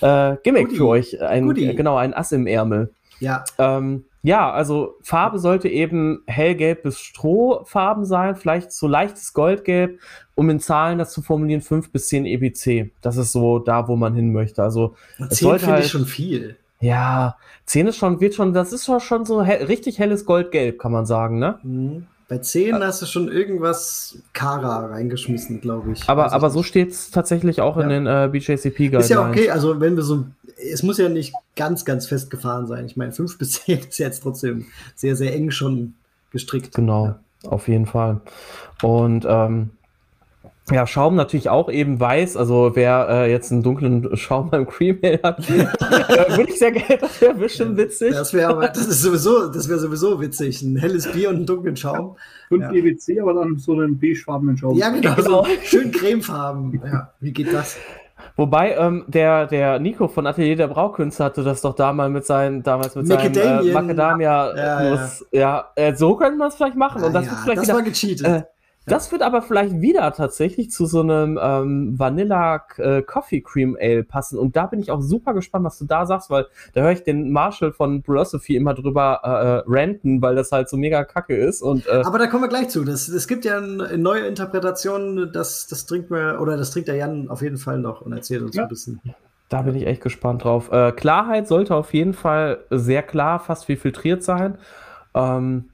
äh, 0.00 0.36
Gimmick 0.44 0.66
Goodie. 0.66 0.76
für 0.76 0.86
euch. 0.86 1.20
Ein, 1.20 1.46
Goodie. 1.46 1.74
genau, 1.74 1.96
ein 1.96 2.14
Ass 2.14 2.30
im 2.30 2.46
Ärmel. 2.46 2.92
Ja. 3.20 3.44
Ähm, 3.58 4.04
ja, 4.22 4.50
also 4.50 4.96
Farbe 5.02 5.38
sollte 5.38 5.68
eben 5.68 6.22
hellgelb 6.26 6.82
bis 6.82 6.98
Strohfarben 6.98 8.04
sein, 8.04 8.36
vielleicht 8.36 8.72
so 8.72 8.88
leichtes 8.88 9.32
Goldgelb, 9.32 10.00
um 10.34 10.50
in 10.50 10.60
Zahlen 10.60 10.98
das 10.98 11.12
zu 11.12 11.22
formulieren, 11.22 11.62
5 11.62 11.92
bis 11.92 12.08
10 12.08 12.26
EBC. 12.26 12.90
Das 13.00 13.16
ist 13.16 13.32
so 13.32 13.58
da, 13.58 13.88
wo 13.88 13.96
man 13.96 14.14
hin 14.14 14.32
möchte. 14.32 14.62
Also 14.62 14.96
10 15.30 15.58
finde 15.58 15.66
halt, 15.66 15.84
ich 15.84 15.90
schon 15.90 16.04
viel. 16.06 16.56
Ja, 16.80 17.36
10 17.66 17.86
ist 17.88 17.96
schon, 17.96 18.20
wird 18.20 18.34
schon, 18.34 18.52
das 18.52 18.72
ist 18.72 18.90
schon 19.00 19.24
so 19.24 19.42
hell, 19.42 19.64
richtig 19.64 19.98
helles 19.98 20.24
Goldgelb, 20.24 20.78
kann 20.78 20.92
man 20.92 21.06
sagen, 21.06 21.38
ne? 21.38 21.58
Mhm. 21.62 22.06
Bei 22.28 22.38
10 22.38 22.68
ja. 22.68 22.80
hast 22.80 23.00
du 23.00 23.06
schon 23.06 23.28
irgendwas 23.28 24.18
Kara 24.34 24.86
reingeschmissen, 24.86 25.62
glaube 25.62 25.92
ich. 25.92 26.06
Aber, 26.08 26.32
aber 26.32 26.50
so 26.50 26.62
steht 26.62 26.90
es 26.90 27.10
tatsächlich 27.10 27.62
auch 27.62 27.78
ja. 27.78 27.84
in 27.84 27.88
den 27.88 28.06
äh, 28.06 28.28
BJCP 28.30 28.76
Guidelines. 28.76 29.06
Ist 29.06 29.10
ja 29.10 29.26
okay, 29.26 29.48
also 29.48 29.80
wenn 29.80 29.96
wir 29.96 30.02
so, 30.02 30.26
es 30.56 30.82
muss 30.82 30.98
ja 30.98 31.08
nicht 31.08 31.32
ganz, 31.56 31.86
ganz 31.86 32.06
festgefahren 32.06 32.66
sein. 32.66 32.84
Ich 32.84 32.98
meine, 32.98 33.12
5 33.12 33.38
bis 33.38 33.52
10 33.64 33.78
ist 33.78 33.98
jetzt 33.98 34.22
trotzdem 34.22 34.66
sehr, 34.94 35.16
sehr 35.16 35.34
eng 35.34 35.50
schon 35.50 35.94
gestrickt. 36.30 36.74
Genau, 36.74 37.06
ja. 37.06 37.18
auf 37.48 37.66
jeden 37.66 37.86
Fall. 37.86 38.20
Und 38.82 39.24
ähm, 39.26 39.70
ja, 40.72 40.86
Schaum 40.86 41.16
natürlich 41.16 41.48
auch 41.48 41.70
eben 41.70 41.98
weiß. 42.00 42.36
Also 42.36 42.72
wer 42.74 43.08
äh, 43.08 43.30
jetzt 43.30 43.52
einen 43.52 43.62
dunklen 43.62 44.16
Schaum 44.16 44.50
beim 44.50 44.66
Cream 44.66 44.98
hat, 45.22 45.48
äh, 45.50 46.36
würde 46.36 46.50
ich 46.50 46.58
sehr 46.58 46.72
gerne. 46.72 46.98
Das 46.98 47.20
wäre 47.20 47.34
bestimmt 47.34 47.76
witzig. 47.76 48.12
Das 48.12 48.32
wäre 48.34 48.50
aber, 48.50 48.68
das 48.68 48.86
ist 48.86 49.02
sowieso, 49.02 49.48
das 49.48 49.68
wäre 49.68 49.78
sowieso 49.78 50.20
witzig. 50.20 50.62
Ein 50.62 50.76
helles 50.76 51.10
Bier 51.10 51.30
und 51.30 51.36
einen 51.36 51.46
dunklen 51.46 51.76
Schaum. 51.76 52.16
Und 52.50 52.62
ja. 52.62 52.72
EWC, 52.72 53.20
aber 53.20 53.34
dann 53.34 53.58
so 53.58 53.72
einen 53.72 53.98
beigefarbenen 53.98 54.56
Schaum. 54.56 54.76
Ja, 54.76 54.90
genau. 54.90 55.14
genau. 55.14 55.44
So 55.44 55.46
schön 55.64 55.92
cremefarben. 55.92 56.80
Ja, 56.84 57.12
wie 57.20 57.32
geht 57.32 57.52
das? 57.52 57.76
Wobei 58.36 58.76
ähm, 58.76 59.04
der, 59.08 59.46
der 59.46 59.78
Nico 59.80 60.06
von 60.06 60.26
Atelier 60.26 60.56
der 60.56 60.68
Braukünste 60.68 61.24
hatte 61.24 61.42
das 61.42 61.60
doch 61.60 61.74
damals 61.74 62.12
mit 62.12 62.24
seinen, 62.24 62.62
damals 62.62 62.94
mit 62.94 63.06
seinem 63.06 63.34
äh, 63.34 63.72
Macadamia. 63.72 64.56
Ja, 64.56 64.82
ja. 64.82 65.08
ja 65.32 65.70
äh, 65.74 65.94
so 65.94 66.14
könnte 66.14 66.38
man 66.38 66.48
es 66.48 66.54
vielleicht 66.54 66.76
machen. 66.76 67.02
und 67.02 67.12
das, 67.12 67.26
ja, 67.26 67.32
vielleicht 67.42 67.58
das 67.58 67.66
wieder, 67.66 67.74
war 67.74 67.82
gecheatet. 67.82 68.26
Äh, 68.26 68.42
das 68.88 69.12
wird 69.12 69.22
aber 69.22 69.42
vielleicht 69.42 69.80
wieder 69.80 70.12
tatsächlich 70.12 70.70
zu 70.70 70.86
so 70.86 71.00
einem 71.00 71.38
ähm, 71.40 71.98
Vanilla 71.98 72.64
äh, 72.76 73.02
Coffee 73.02 73.40
Cream 73.40 73.76
Ale 73.80 74.04
passen. 74.04 74.38
Und 74.38 74.56
da 74.56 74.66
bin 74.66 74.80
ich 74.80 74.90
auch 74.90 75.00
super 75.00 75.34
gespannt, 75.34 75.64
was 75.64 75.78
du 75.78 75.84
da 75.84 76.06
sagst, 76.06 76.30
weil 76.30 76.46
da 76.74 76.82
höre 76.82 76.92
ich 76.92 77.04
den 77.04 77.30
Marshall 77.30 77.72
von 77.72 78.02
Philosophy 78.02 78.56
immer 78.56 78.74
drüber 78.74 79.20
äh, 79.22 79.28
äh, 79.28 79.62
ranten, 79.66 80.22
weil 80.22 80.34
das 80.34 80.52
halt 80.52 80.68
so 80.68 80.76
mega 80.76 81.04
kacke 81.04 81.36
ist. 81.36 81.62
Und, 81.62 81.86
äh, 81.86 82.02
aber 82.04 82.18
da 82.18 82.26
kommen 82.26 82.44
wir 82.44 82.48
gleich 82.48 82.68
zu. 82.68 82.82
Es 82.82 83.28
gibt 83.28 83.44
ja 83.44 83.58
eine 83.58 83.98
neue 83.98 84.26
Interpretation, 84.26 85.30
das, 85.32 85.66
das 85.66 85.86
trinkt 85.86 86.10
mir, 86.10 86.40
oder 86.40 86.56
das 86.56 86.70
trinkt 86.70 86.88
der 86.88 86.96
Jan 86.96 87.28
auf 87.28 87.42
jeden 87.42 87.58
Fall 87.58 87.78
noch 87.78 88.00
und 88.00 88.12
erzählt 88.12 88.42
uns 88.42 88.56
ja. 88.56 88.62
ein 88.62 88.68
bisschen. 88.68 89.00
Da 89.48 89.62
bin 89.62 89.74
ich 89.74 89.86
echt 89.86 90.02
gespannt 90.02 90.44
drauf. 90.44 90.70
Äh, 90.70 90.92
Klarheit 90.92 91.48
sollte 91.48 91.74
auf 91.74 91.94
jeden 91.94 92.12
Fall 92.12 92.58
sehr 92.70 93.02
klar, 93.02 93.40
fast 93.40 93.68
wie 93.68 93.76
filtriert 93.76 94.22
sein. 94.22 94.58
Ähm, 95.14 95.70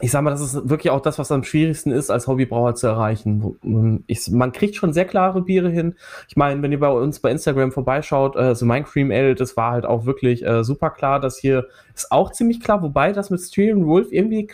ich 0.00 0.10
sag 0.10 0.22
mal, 0.22 0.30
das 0.30 0.40
ist 0.40 0.68
wirklich 0.68 0.90
auch 0.90 1.00
das, 1.00 1.18
was 1.18 1.30
am 1.30 1.44
schwierigsten 1.44 1.90
ist, 1.90 2.10
als 2.10 2.26
Hobbybrauer 2.26 2.74
zu 2.74 2.86
erreichen. 2.86 4.02
Ich, 4.06 4.30
man 4.30 4.52
kriegt 4.52 4.76
schon 4.76 4.92
sehr 4.92 5.04
klare 5.04 5.42
Biere 5.42 5.70
hin. 5.70 5.94
Ich 6.28 6.36
meine, 6.36 6.62
wenn 6.62 6.72
ihr 6.72 6.80
bei 6.80 6.88
uns 6.88 7.20
bei 7.20 7.30
Instagram 7.30 7.72
vorbeischaut, 7.72 8.36
äh, 8.36 8.54
so 8.54 8.66
mein 8.66 8.84
Cream 8.84 9.10
Ale, 9.10 9.34
das 9.34 9.56
war 9.56 9.72
halt 9.72 9.86
auch 9.86 10.06
wirklich 10.06 10.44
äh, 10.44 10.64
super 10.64 10.90
klar. 10.90 11.20
Das 11.20 11.38
hier 11.38 11.66
ist 11.94 12.10
auch 12.10 12.32
ziemlich 12.32 12.60
klar, 12.60 12.82
wobei 12.82 13.12
das 13.12 13.30
mit 13.30 13.40
Styrian 13.40 13.86
Wolf 13.86 14.08
irgendwie 14.10 14.48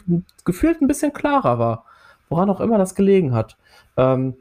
gefühlt 0.45 0.81
ein 0.81 0.89
bisschen 0.89 1.13
klarer 1.13 1.59
war. 1.59 1.85
Woran 2.29 2.51
auch 2.51 2.61
immer 2.61 2.79
das 2.79 2.95
gelegen 2.95 3.33
hat. 3.33 3.57
Ähm, 3.97 4.35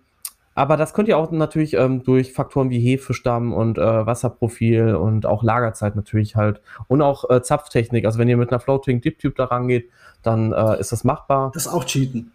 aber 0.60 0.76
das 0.76 0.94
könnt 0.94 1.08
ihr 1.08 1.18
auch 1.18 1.32
natürlich 1.32 1.74
ähm, 1.76 2.04
durch 2.04 2.34
Faktoren 2.34 2.70
wie 2.70 2.80
Hefestamm 2.80 3.54
und 3.54 3.78
äh, 3.78 4.06
Wasserprofil 4.06 4.94
und 4.96 5.26
auch 5.26 5.42
Lagerzeit 5.42 5.96
natürlich 5.96 6.36
halt 6.36 6.60
und 6.90 7.02
auch 7.02 7.30
äh, 7.30 7.42
Zapftechnik. 7.42 8.04
Also 8.04 8.20
wenn 8.20 8.28
ihr 8.28 8.36
mit 8.36 8.52
einer 8.52 8.60
Floating 8.60 9.00
Dip 9.00 9.20
Tube 9.20 9.36
da 9.38 9.46
rangeht, 9.46 9.90
dann 10.24 10.52
äh, 10.54 10.80
ist 10.80 10.92
das 10.92 11.04
machbar. 11.04 11.52
Das 11.54 11.66
ist 11.66 11.72
auch 11.72 11.86
Cheaten. 11.86 12.32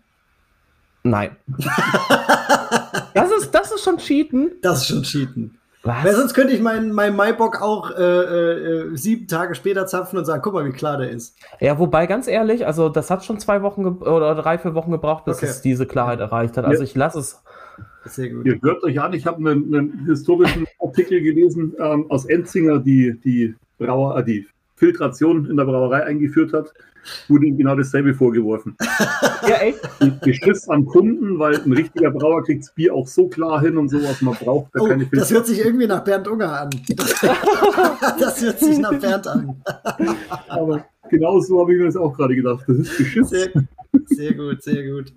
Nein. 1.03 1.37
das, 3.14 3.30
ist, 3.30 3.51
das 3.53 3.72
ist 3.72 3.85
schon 3.85 3.99
Cheaten. 3.99 4.53
Das 4.62 4.80
ist 4.80 4.87
schon 4.89 5.03
Cheaten. 5.03 5.59
Was? 5.85 6.03
Weil 6.03 6.14
sonst 6.14 6.32
könnte 6.32 6.55
ich 6.55 6.62
meinen 6.62 6.93
mein 6.93 7.14
Maibock 7.14 7.61
auch 7.61 7.91
äh, 7.91 8.03
äh, 8.03 8.97
sieben 8.97 9.28
Tage 9.28 9.55
später 9.55 9.87
zapfen 9.87 10.18
und 10.18 10.24
sagen, 10.24 10.41
guck 10.43 10.55
mal, 10.55 10.64
wie 10.64 10.72
klar 10.72 10.97
der 10.97 11.11
ist. 11.11 11.37
Ja, 11.61 11.78
wobei, 11.78 12.07
ganz 12.07 12.26
ehrlich, 12.26 12.66
also 12.66 12.89
das 12.89 13.11
hat 13.11 13.22
schon 13.22 13.39
zwei 13.39 13.61
Wochen 13.61 13.85
oder 13.85 14.35
drei, 14.35 14.57
vier 14.57 14.74
Wochen 14.74 14.91
gebraucht, 14.91 15.26
bis 15.26 15.37
okay. 15.37 15.47
es 15.47 15.61
diese 15.61 15.85
Klarheit 15.85 16.20
erreicht 16.20 16.57
hat. 16.57 16.64
Also 16.64 16.82
ja. 16.82 16.89
ich 16.89 16.95
lasse 16.95 17.18
es. 17.18 17.43
Sehr 18.07 18.30
gut. 18.30 18.47
Ihr 18.47 18.59
hört 18.62 18.82
euch 18.82 18.99
an, 18.99 19.12
ich 19.12 19.26
habe 19.26 19.39
einen, 19.39 19.74
einen, 19.74 20.07
historischen 20.07 20.66
Artikel 20.80 21.20
gelesen 21.20 21.74
ähm, 21.78 22.11
aus 22.11 22.24
Enzinger, 22.24 22.78
die 22.78 23.20
die, 23.22 23.55
Brauer, 23.76 24.18
äh, 24.18 24.24
die 24.24 24.47
Filtration 24.77 25.47
in 25.51 25.57
der 25.57 25.64
Brauerei 25.64 26.05
eingeführt 26.05 26.53
hat 26.53 26.72
wurde 27.29 27.47
ihm 27.47 27.57
genau 27.57 27.77
dasselbe 27.77 28.14
vorgeworfen. 28.14 28.77
ja, 29.49 29.57
echt? 29.57 29.81
Geschiss 30.22 30.68
am 30.68 30.87
Kunden, 30.87 31.39
weil 31.39 31.61
ein 31.61 31.72
richtiger 31.72 32.11
Brauer 32.11 32.43
kriegt 32.45 32.62
das 32.62 32.75
Bier 32.75 32.95
auch 32.95 33.07
so 33.07 33.29
klar 33.29 33.61
hin 33.61 33.77
und 33.77 33.89
sowas, 33.89 34.20
man 34.22 34.35
braucht 34.35 34.75
da 34.75 34.81
oh, 34.81 34.89
keine 34.89 35.07
Filter. 35.07 35.16
Das 35.16 35.33
hört 35.33 35.47
sich 35.47 35.64
irgendwie 35.64 35.87
nach 35.87 36.05
Bernd 36.05 36.29
Unger 36.29 36.61
an. 36.61 36.70
das 38.20 38.43
hört 38.43 38.59
sich 38.59 38.79
nach 38.79 38.99
Bernd 38.99 39.27
an. 39.27 39.62
Aber 40.49 40.85
genau 41.11 41.41
so 41.41 41.61
habe 41.61 41.72
ich 41.72 41.79
mir 41.79 41.87
das 41.87 41.97
auch 41.97 42.16
gerade 42.16 42.35
gedacht. 42.35 42.64
Das 42.66 42.77
ist 42.77 42.97
Geschiss. 42.97 43.31
Sehr, 43.31 43.51
sehr 44.07 44.35
gut, 44.35 44.62
sehr 44.62 44.91
gut. 44.91 45.12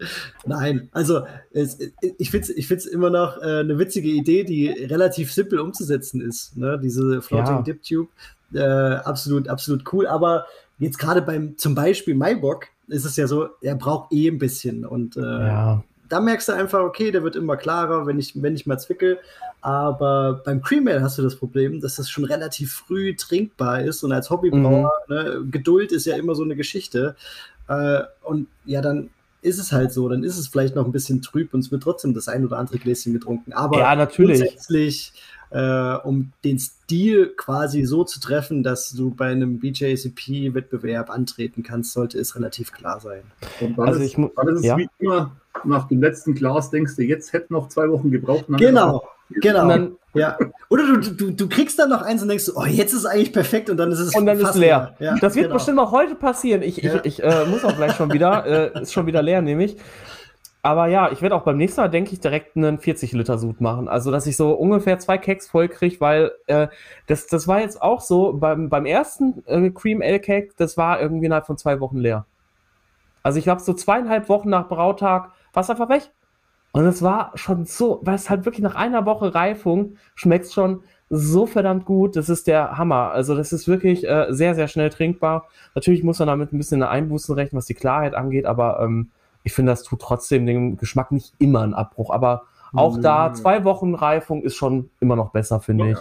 Nein, 0.46 0.90
also 0.92 1.22
es, 1.52 1.80
ich 2.18 2.30
finde 2.30 2.54
es 2.56 2.72
ich 2.72 2.92
immer 2.92 3.10
noch 3.10 3.42
äh, 3.42 3.60
eine 3.60 3.80
witzige 3.80 4.10
Idee, 4.10 4.44
die 4.44 4.70
relativ 4.70 5.34
simpel 5.34 5.60
umzusetzen 5.60 6.22
ist. 6.22 6.56
Ne? 6.58 6.80
Diese 6.82 7.22
Floating 7.22 7.56
ja. 7.56 7.62
Dip 7.62 7.84
Tube. 7.84 8.10
Äh, 8.54 8.62
absolut, 8.62 9.48
absolut 9.48 9.84
cool. 9.92 10.08
Aber 10.08 10.46
jetzt 10.80 11.00
gerade 11.00 11.22
beim 11.22 11.58
zum 11.58 11.76
Beispiel 11.76 12.16
Maibock 12.16 12.68
ist 12.88 13.06
es 13.06 13.16
ja 13.18 13.28
so, 13.28 13.50
er 13.62 13.76
braucht 13.76 14.12
eh 14.14 14.30
ein 14.30 14.38
bisschen 14.38 14.86
und 14.86 15.18
äh, 15.18 15.22
ja. 15.22 15.84
da 16.08 16.22
merkst 16.22 16.48
du 16.48 16.54
einfach, 16.54 16.80
okay, 16.80 17.12
der 17.12 17.24
wird 17.24 17.36
immer 17.36 17.58
klarer, 17.58 18.06
wenn 18.06 18.20
ich, 18.20 18.42
wenn 18.42 18.56
ich 18.56 18.66
mal 18.66 18.78
zwickel. 18.78 19.20
Aber 19.62 20.42
beim 20.46 20.62
Cream 20.62 20.88
Ale 20.88 21.02
hast 21.02 21.18
du 21.18 21.24
das 21.24 21.36
Problem, 21.36 21.82
dass 21.82 21.96
das 21.96 22.10
schon 22.10 22.24
relativ 22.24 22.74
früh 22.74 23.16
trinkbar 23.16 23.82
ist 23.82 24.04
und 24.04 24.14
als 24.14 24.30
Hobbybrauer, 24.30 24.92
mhm. 25.08 25.16
ne, 25.16 25.46
Geduld 25.52 25.92
ist 25.92 26.06
ja 26.06 26.16
immer 26.16 26.36
so 26.36 26.44
eine 26.44 26.56
Geschichte. 26.56 27.16
Äh, 27.68 28.04
und 28.24 28.48
ja, 28.66 28.82
dann 28.82 29.10
ist 29.42 29.60
es 29.60 29.72
halt 29.72 29.92
so, 29.92 30.08
dann 30.10 30.24
ist 30.24 30.38
es 30.38 30.48
vielleicht 30.48 30.76
noch 30.76 30.86
ein 30.86 30.92
bisschen 30.92 31.22
trüb 31.22 31.54
und 31.54 31.62
es 31.62 31.72
wird 31.72 31.84
trotzdem 31.84 32.14
das 32.14 32.28
ein 32.28 32.46
oder 32.46 32.58
andere 32.58 32.78
Gläschen 32.78 33.14
getrunken. 33.14 33.54
Aber 33.54 33.80
ja, 33.80 33.96
natürlich. 33.96 34.40
grundsätzlich 34.40 35.14
äh, 35.50 35.96
um 36.04 36.32
den 36.44 36.60
Stil 36.60 37.34
quasi 37.36 37.84
so 37.86 38.04
zu 38.04 38.20
treffen, 38.20 38.64
dass 38.64 38.92
du 38.92 39.12
bei 39.12 39.28
einem 39.28 39.60
BJCP-Wettbewerb 39.60 41.10
antreten 41.10 41.64
kannst, 41.64 41.94
sollte 41.94 42.20
es 42.20 42.36
relativ 42.36 42.72
klar 42.72 43.00
sein. 43.00 43.24
Und 43.60 43.80
also 43.80 44.00
ich 44.00 44.18
es 44.18 44.64
ja. 44.64 44.78
wie 44.78 44.88
immer, 45.00 45.32
nach 45.64 45.88
dem 45.88 46.02
letzten 46.02 46.36
Glas 46.36 46.70
denkst 46.70 46.96
du, 46.96 47.04
jetzt 47.04 47.34
hätten 47.34 47.54
noch 47.54 47.70
zwei 47.70 47.90
Wochen 47.90 48.12
gebraucht. 48.12 48.46
Genau, 48.48 49.04
genau. 49.30 49.68
Dann, 49.68 49.98
ja. 50.14 50.38
Oder 50.70 50.84
du, 50.84 51.12
du, 51.12 51.32
du 51.32 51.50
kriegst 51.50 51.80
dann 51.80 51.90
noch 51.90 52.02
eins 52.02 52.22
und 52.22 52.28
denkst, 52.28 52.50
oh, 52.54 52.66
jetzt 52.66 52.94
ist 52.94 53.00
es 53.00 53.06
eigentlich 53.06 53.34
perfekt 53.34 53.70
und 53.70 53.78
dann 53.78 53.92
ist 53.92 54.00
es 54.00 54.16
Und 54.16 54.26
dann 54.26 54.40
ist 54.40 54.56
leer. 54.56 54.96
leer. 55.00 55.08
Ja, 55.08 55.16
das 55.16 55.36
wird 55.36 55.46
genau. 55.46 55.56
bestimmt 55.56 55.80
auch 55.80 55.92
heute 55.92 56.16
passieren. 56.16 56.62
Ich, 56.62 56.78
ja. 56.78 56.96
ich, 56.96 57.20
ich 57.20 57.24
äh, 57.24 57.46
muss 57.46 57.64
auch 57.64 57.76
gleich 57.76 57.94
schon 57.96 58.12
wieder, 58.12 58.46
äh, 58.76 58.82
ist 58.82 58.94
schon 58.94 59.06
wieder 59.06 59.22
leer 59.22 59.42
nämlich. 59.42 59.78
Aber 60.68 60.88
ja, 60.88 61.10
ich 61.14 61.22
werde 61.22 61.34
auch 61.34 61.44
beim 61.44 61.56
nächsten 61.56 61.80
Mal, 61.80 61.88
denke 61.88 62.12
ich, 62.12 62.20
direkt 62.20 62.58
einen 62.58 62.78
40-Liter-Sud 62.78 63.62
machen. 63.62 63.88
Also, 63.88 64.12
dass 64.12 64.28
ich 64.28 64.36
so 64.36 64.52
ungefähr 64.52 65.00
zwei 65.00 65.18
Keks 65.18 65.48
voll 65.48 65.70
kriege, 65.70 66.02
weil 66.02 66.34
äh, 66.48 66.68
das, 67.06 67.26
das 67.26 67.48
war 67.48 67.62
jetzt 67.62 67.82
auch 67.82 68.02
so, 68.02 68.34
beim, 68.34 68.68
beim 68.68 68.86
ersten 68.86 69.46
äh, 69.46 69.70
Cream 69.70 70.02
Ale 70.02 70.20
Cake, 70.20 70.50
das 70.58 70.76
war 70.76 71.00
irgendwie 71.00 71.28
innerhalb 71.28 71.46
von 71.46 71.58
zwei 71.58 71.80
Wochen 71.80 71.96
leer. 71.96 72.26
Also, 73.24 73.40
ich 73.40 73.46
glaube, 73.46 73.62
so 73.62 73.74
zweieinhalb 73.74 74.28
Wochen 74.28 74.50
nach 74.50 74.68
Brautag 74.68 75.32
war 75.54 75.64
es 75.64 75.70
einfach 75.70 75.88
weg. 75.88 76.12
Und 76.74 76.86
es 76.86 77.02
war 77.02 77.32
schon 77.36 77.64
so, 77.64 78.02
weil 78.04 78.16
es 78.16 78.30
halt 78.30 78.44
wirklich 78.44 78.62
nach 78.62 78.76
einer 78.76 79.06
Woche 79.06 79.34
Reifung 79.34 79.96
schmeckt 80.16 80.52
schon 80.52 80.84
so 81.10 81.46
verdammt 81.46 81.86
gut. 81.86 82.18
Das 82.18 82.28
ist 82.28 82.46
der 82.46 82.78
Hammer. 82.78 83.12
Also, 83.12 83.38
das 83.38 83.54
ist 83.54 83.70
wirklich 83.70 84.06
äh, 84.06 84.26
sehr, 84.32 84.54
sehr 84.54 84.68
schnell 84.68 84.90
trinkbar. 84.90 85.48
Natürlich 85.76 86.04
muss 86.04 86.20
man 86.20 86.28
damit 86.28 86.52
ein 86.52 86.58
bisschen 86.58 86.84
Einbußen 86.84 87.34
rechnen, 87.36 87.58
was 87.58 87.68
die 87.68 87.74
Klarheit 87.74 88.16
angeht, 88.16 88.46
aber 88.46 88.82
ähm, 88.82 89.12
ich 89.48 89.54
finde, 89.54 89.72
das 89.72 89.84
tut 89.84 90.02
trotzdem 90.02 90.46
dem 90.46 90.76
Geschmack 90.76 91.14
nicht 91.14 91.34
immer 91.40 91.62
einen 91.62 91.74
Abbruch. 91.74 92.12
Aber 92.12 92.44
auch 92.74 92.98
mhm. 92.98 93.02
da, 93.02 93.34
zwei 93.34 93.64
Wochen 93.64 93.96
Reifung 93.96 94.44
ist 94.44 94.56
schon 94.56 94.90
immer 95.00 95.16
noch 95.16 95.30
besser, 95.30 95.62
finde 95.62 95.86
ja. 95.86 95.92
ich. 95.94 95.98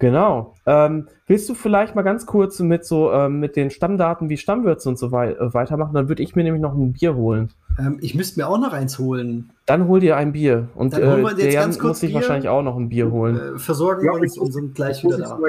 Genau. 0.00 0.54
Ähm, 0.66 1.06
willst 1.28 1.48
du 1.48 1.54
vielleicht 1.54 1.94
mal 1.94 2.02
ganz 2.02 2.26
kurz 2.26 2.58
mit 2.58 2.84
so 2.84 3.12
ähm, 3.12 3.38
mit 3.38 3.54
den 3.54 3.70
Stammdaten 3.70 4.28
wie 4.28 4.36
Stammwürze 4.36 4.88
und 4.88 4.98
so 4.98 5.12
wei 5.12 5.30
äh, 5.30 5.54
weitermachen? 5.54 5.94
Dann 5.94 6.08
würde 6.08 6.24
ich 6.24 6.34
mir 6.34 6.42
nämlich 6.42 6.60
noch 6.60 6.74
ein 6.74 6.92
Bier 6.92 7.14
holen. 7.14 7.50
Ähm, 7.78 7.98
ich 8.00 8.16
müsste 8.16 8.40
mir 8.40 8.48
auch 8.48 8.58
noch 8.58 8.72
eins 8.72 8.98
holen. 8.98 9.50
Dann 9.66 9.86
hol 9.86 10.00
dir 10.00 10.16
ein 10.16 10.32
Bier. 10.32 10.66
Und 10.74 10.94
äh, 10.94 11.34
der 11.36 11.52
Jan 11.52 11.76
muss 11.80 12.00
sich 12.00 12.12
wahrscheinlich 12.14 12.48
auch 12.48 12.62
noch 12.62 12.76
ein 12.76 12.88
Bier 12.88 13.12
holen. 13.12 13.54
Äh, 13.54 13.58
versorgen 13.60 14.06
ja, 14.06 14.12
uns 14.12 14.36
und 14.36 14.50
sind 14.50 14.74
gleich 14.74 15.04
wieder 15.04 15.18
da. 15.18 15.36
So 15.36 15.46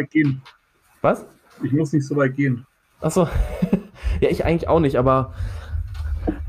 Was? 1.02 1.26
Ich 1.64 1.72
muss 1.72 1.92
nicht 1.94 2.06
so 2.06 2.16
weit 2.16 2.36
gehen. 2.36 2.68
Achso. 3.02 3.28
ja, 4.22 4.30
ich 4.30 4.46
eigentlich 4.46 4.68
auch 4.68 4.80
nicht, 4.80 4.98
aber 4.98 5.34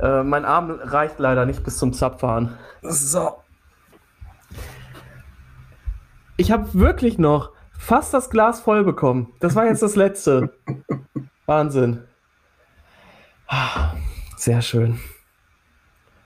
äh, 0.00 0.22
mein 0.22 0.44
Arm 0.44 0.70
reicht 0.70 1.18
leider 1.18 1.46
nicht 1.46 1.64
bis 1.64 1.78
zum 1.78 1.92
Zapfahren. 1.92 2.56
So. 2.82 3.34
Ich 6.36 6.50
habe 6.50 6.74
wirklich 6.74 7.18
noch 7.18 7.52
fast 7.78 8.12
das 8.12 8.30
Glas 8.30 8.60
voll 8.60 8.84
bekommen. 8.84 9.32
Das 9.40 9.54
war 9.54 9.66
jetzt 9.66 9.82
das 9.82 9.96
letzte. 9.96 10.52
Wahnsinn. 11.46 12.00
Sehr 14.36 14.62
schön. 14.62 14.98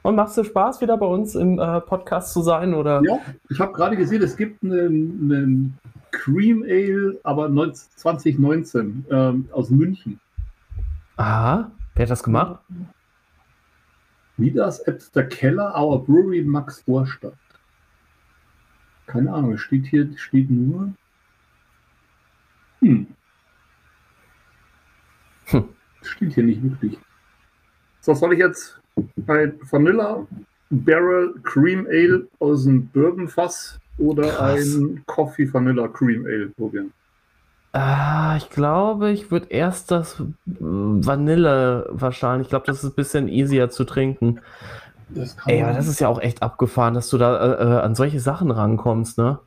Und 0.03 0.15
machst 0.15 0.39
du 0.39 0.45
Spaß, 0.45 0.81
wieder 0.81 0.97
bei 0.97 1.07
uns 1.07 1.35
im 1.35 1.59
äh, 1.59 1.81
Podcast 1.81 2.33
zu 2.33 2.43
sein? 2.43 2.73
Oder? 2.73 3.03
Ja, 3.05 3.19
ich 3.51 3.61
habe 3.61 3.73
gerade 3.73 3.97
gesehen, 3.97 4.23
es 4.23 4.37
gibt 4.37 4.63
einen, 4.63 5.31
einen 5.31 5.79
Cream 6.13 6.63
Ale, 6.63 7.19
aber 7.25 7.51
2019 7.73 9.05
ähm, 9.11 9.49
aus 9.53 9.71
München. 9.71 10.19
Aha, 11.17 11.71
wer 11.95 12.03
hat 12.05 12.11
das 12.11 12.23
gemacht? 12.23 12.61
Wie 14.39 14.53
das 14.53 14.87
at 14.87 15.15
der 15.15 15.29
Keller, 15.29 15.75
our 15.77 16.05
brewery 16.05 16.43
Max 16.43 16.81
Vorstadt. 16.81 17.35
Keine 19.07 19.33
Ahnung, 19.33 19.55
es 19.55 19.61
steht 19.61 19.87
hier, 19.87 20.09
steht 20.17 20.49
nur. 20.49 20.93
Hm. 22.81 23.09
Hm. 25.47 25.69
Steht 26.03 26.35
hier 26.35 26.45
nicht 26.45 26.63
wirklich. 26.63 26.99
So, 28.01 28.15
soll 28.15 28.35
ich 28.35 28.39
jetzt 28.39 28.81
ein 29.27 29.59
Vanilla 29.71 30.27
Barrel 30.71 31.35
Cream 31.43 31.87
Ale 31.91 32.29
aus 32.39 32.65
dem 32.65 32.87
Bourbon-Fass 32.89 33.81
oder 33.99 34.31
Krass. 34.31 34.77
ein 34.77 35.03
Coffee 35.07 35.53
Vanilla 35.53 35.89
Cream 35.89 36.25
Ale 36.27 36.49
probieren? 36.51 36.93
Ah, 37.73 38.37
ich 38.37 38.49
glaube, 38.51 39.11
ich 39.11 39.31
würde 39.31 39.49
erst 39.51 39.91
das 39.91 40.23
Vanille 40.47 41.87
wahrscheinlich. 41.91 42.47
Ich 42.47 42.51
glaube, 42.51 42.67
das 42.67 42.83
ist 42.83 42.93
ein 42.93 42.95
bisschen 42.95 43.29
easier 43.29 43.71
zu 43.71 43.85
trinken. 43.85 44.41
Das 45.11 45.37
Ey, 45.47 45.63
aber 45.63 45.73
das 45.73 45.89
ist 45.89 46.01
ja 46.01 46.09
auch 46.09 46.21
echt 46.21 46.43
abgefahren, 46.43 46.95
dass 46.95 47.09
du 47.09 47.19
da 47.19 47.37
äh, 47.37 47.63
äh, 47.63 47.81
an 47.81 47.95
solche 47.95 48.21
Sachen 48.21 48.51
rankommst, 48.51 49.19
ne? 49.19 49.39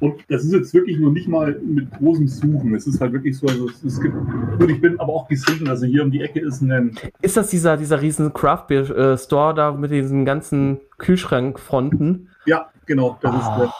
Und 0.00 0.24
das 0.28 0.44
ist 0.44 0.52
jetzt 0.52 0.72
wirklich 0.74 0.98
nur 0.98 1.10
nicht 1.10 1.26
mal 1.26 1.58
mit 1.60 1.90
großem 1.90 2.28
Suchen. 2.28 2.74
Es 2.74 2.86
ist 2.86 3.00
halt 3.00 3.12
wirklich 3.12 3.36
so, 3.36 3.48
also 3.48 3.68
es, 3.68 3.82
es 3.82 4.00
gibt, 4.00 4.14
und 4.14 4.70
ich 4.70 4.80
bin 4.80 4.98
aber 5.00 5.12
auch 5.12 5.26
gesegnet, 5.26 5.68
also 5.68 5.86
hier 5.86 6.04
um 6.04 6.10
die 6.12 6.22
Ecke 6.22 6.40
ist 6.40 6.62
ein. 6.62 6.96
Ist 7.20 7.36
das 7.36 7.50
dieser, 7.50 7.76
dieser 7.76 8.00
riesen 8.00 8.32
Craft 8.32 8.66
Beer 8.68 8.88
äh, 8.90 9.18
Store 9.18 9.54
da 9.54 9.72
mit 9.72 9.90
diesen 9.90 10.24
ganzen 10.24 10.78
Kühlschrankfronten? 10.98 12.28
Ja, 12.46 12.70
genau, 12.86 13.18
das 13.20 13.34
oh, 13.34 13.38
ist 13.38 13.58
der. 13.58 13.74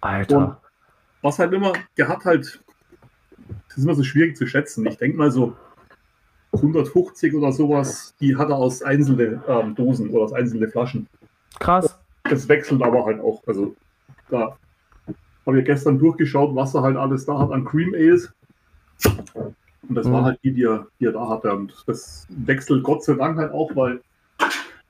Alter. 0.00 0.38
Und 0.38 0.56
was 1.20 1.38
halt 1.38 1.52
immer, 1.52 1.72
der 1.98 2.08
hat 2.08 2.24
halt, 2.24 2.62
das 3.68 3.78
ist 3.78 3.84
immer 3.84 3.94
so 3.94 4.02
schwierig 4.02 4.36
zu 4.36 4.46
schätzen. 4.46 4.86
Ich 4.86 4.96
denke 4.96 5.16
mal 5.16 5.30
so 5.30 5.54
150 6.52 7.34
oder 7.34 7.52
sowas, 7.52 8.14
die 8.20 8.36
hat 8.36 8.48
er 8.48 8.56
aus 8.56 8.82
einzelnen 8.82 9.42
ähm, 9.48 9.74
Dosen 9.74 10.10
oder 10.10 10.24
aus 10.24 10.32
einzelnen 10.32 10.70
Flaschen. 10.70 11.06
Krass. 11.58 11.98
Das 12.24 12.48
wechselt 12.48 12.82
aber 12.82 13.04
halt 13.04 13.20
auch. 13.20 13.42
Also 13.46 13.74
da 14.30 14.56
habe 15.46 15.60
ich 15.60 15.64
gestern 15.64 15.98
durchgeschaut, 15.98 16.54
was 16.54 16.74
er 16.74 16.82
halt 16.82 16.96
alles 16.96 17.24
da 17.26 17.38
hat 17.38 17.52
an 17.52 17.64
Cream 17.64 17.94
Ales. 17.94 18.32
Und 19.88 19.94
das 19.94 20.06
mhm. 20.06 20.12
war 20.12 20.24
halt 20.24 20.40
die, 20.42 20.52
die 20.52 20.64
er, 20.64 20.86
die 20.98 21.04
er 21.04 21.12
da 21.12 21.28
hatte. 21.28 21.52
Und 21.52 21.84
das 21.86 22.26
wechselt 22.30 22.82
Gott 22.82 23.04
sei 23.04 23.14
Dank 23.14 23.38
halt 23.38 23.52
auch, 23.52 23.74
weil 23.76 24.00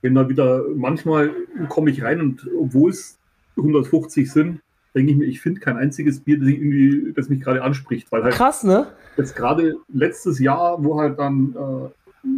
wenn 0.01 0.15
da 0.15 0.27
wieder, 0.29 0.63
manchmal 0.75 1.31
komme 1.69 1.91
ich 1.91 2.03
rein 2.03 2.21
und 2.21 2.47
obwohl 2.59 2.91
es 2.91 3.19
150 3.57 4.31
sind, 4.31 4.61
denke 4.97 5.11
ich 5.11 5.17
mir, 5.17 5.25
ich 5.25 5.39
finde 5.39 5.61
kein 5.61 5.77
einziges 5.77 6.19
Bier, 6.19 6.39
das, 6.39 6.49
irgendwie, 6.49 7.13
das 7.13 7.29
mich 7.29 7.41
gerade 7.41 7.61
anspricht. 7.61 8.11
Weil 8.11 8.23
halt 8.23 8.33
Krass, 8.33 8.63
ne? 8.63 8.87
Jetzt 9.15 9.35
gerade 9.35 9.77
letztes 9.87 10.39
Jahr, 10.39 10.83
wo 10.83 10.99
halt 10.99 11.19
dann 11.19 11.55
äh, 11.55 12.29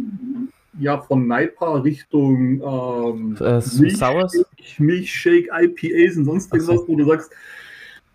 ja 0.78 1.00
von 1.00 1.26
Naipa 1.26 1.78
Richtung 1.78 2.60
ähm, 2.62 3.36
äh, 3.40 3.60
Milchshake, 3.78 4.46
Milchshake, 4.78 5.48
IPAs 5.52 6.16
und 6.16 6.26
sonst 6.26 6.52
irgendwas, 6.52 6.80
wo 6.86 6.96
du 6.96 7.06
sagst, 7.06 7.32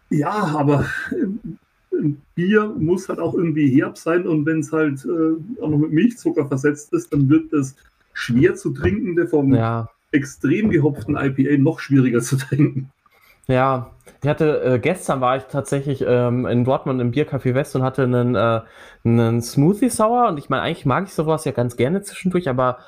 ja, 0.10 0.32
aber 0.32 0.86
ein 1.92 2.22
Bier 2.36 2.74
muss 2.78 3.10
halt 3.10 3.20
auch 3.20 3.34
irgendwie 3.34 3.70
herb 3.82 3.98
sein 3.98 4.28
und 4.28 4.46
wenn 4.46 4.60
es 4.60 4.72
halt 4.72 5.06
äh, 5.06 5.62
auch 5.62 5.70
noch 5.70 5.78
mit 5.78 5.92
Milchzucker 5.92 6.48
versetzt 6.48 6.94
ist, 6.94 7.12
dann 7.12 7.30
wird 7.30 7.52
das 7.52 7.76
schwer 8.14 8.56
zu 8.56 8.72
trinkende 8.72 9.28
vom 9.28 9.54
ja. 9.54 9.90
extrem 10.12 10.70
gehopften 10.70 11.16
IPA 11.16 11.58
noch 11.58 11.80
schwieriger 11.80 12.22
zu 12.22 12.38
trinken. 12.38 12.92
Ja, 13.48 13.92
ich 14.24 14.30
hatte 14.30 14.62
äh, 14.64 14.80
gestern 14.80 15.22
war 15.22 15.38
ich 15.38 15.44
tatsächlich 15.44 16.04
ähm, 16.08 16.46
in 16.48 16.64
Dortmund 16.66 17.00
im 17.00 17.12
Biercafé 17.12 17.54
West 17.54 17.76
und 17.76 17.84
hatte 17.84 18.04
einen, 18.04 18.36
äh, 18.36 18.62
einen 19.04 19.42
Smoothie 19.42 19.90
Sour 19.90 20.30
und 20.30 20.40
ich 20.40 20.50
meine, 20.50 20.64
eigentlich 20.64 20.86
mag 20.86 21.06
ich 21.06 21.14
sowas 21.14 21.46
ja 21.46 21.52
ganz 21.52 21.76
gerne 21.76 22.02
zwischendurch, 22.02 22.50
aber 22.50 22.80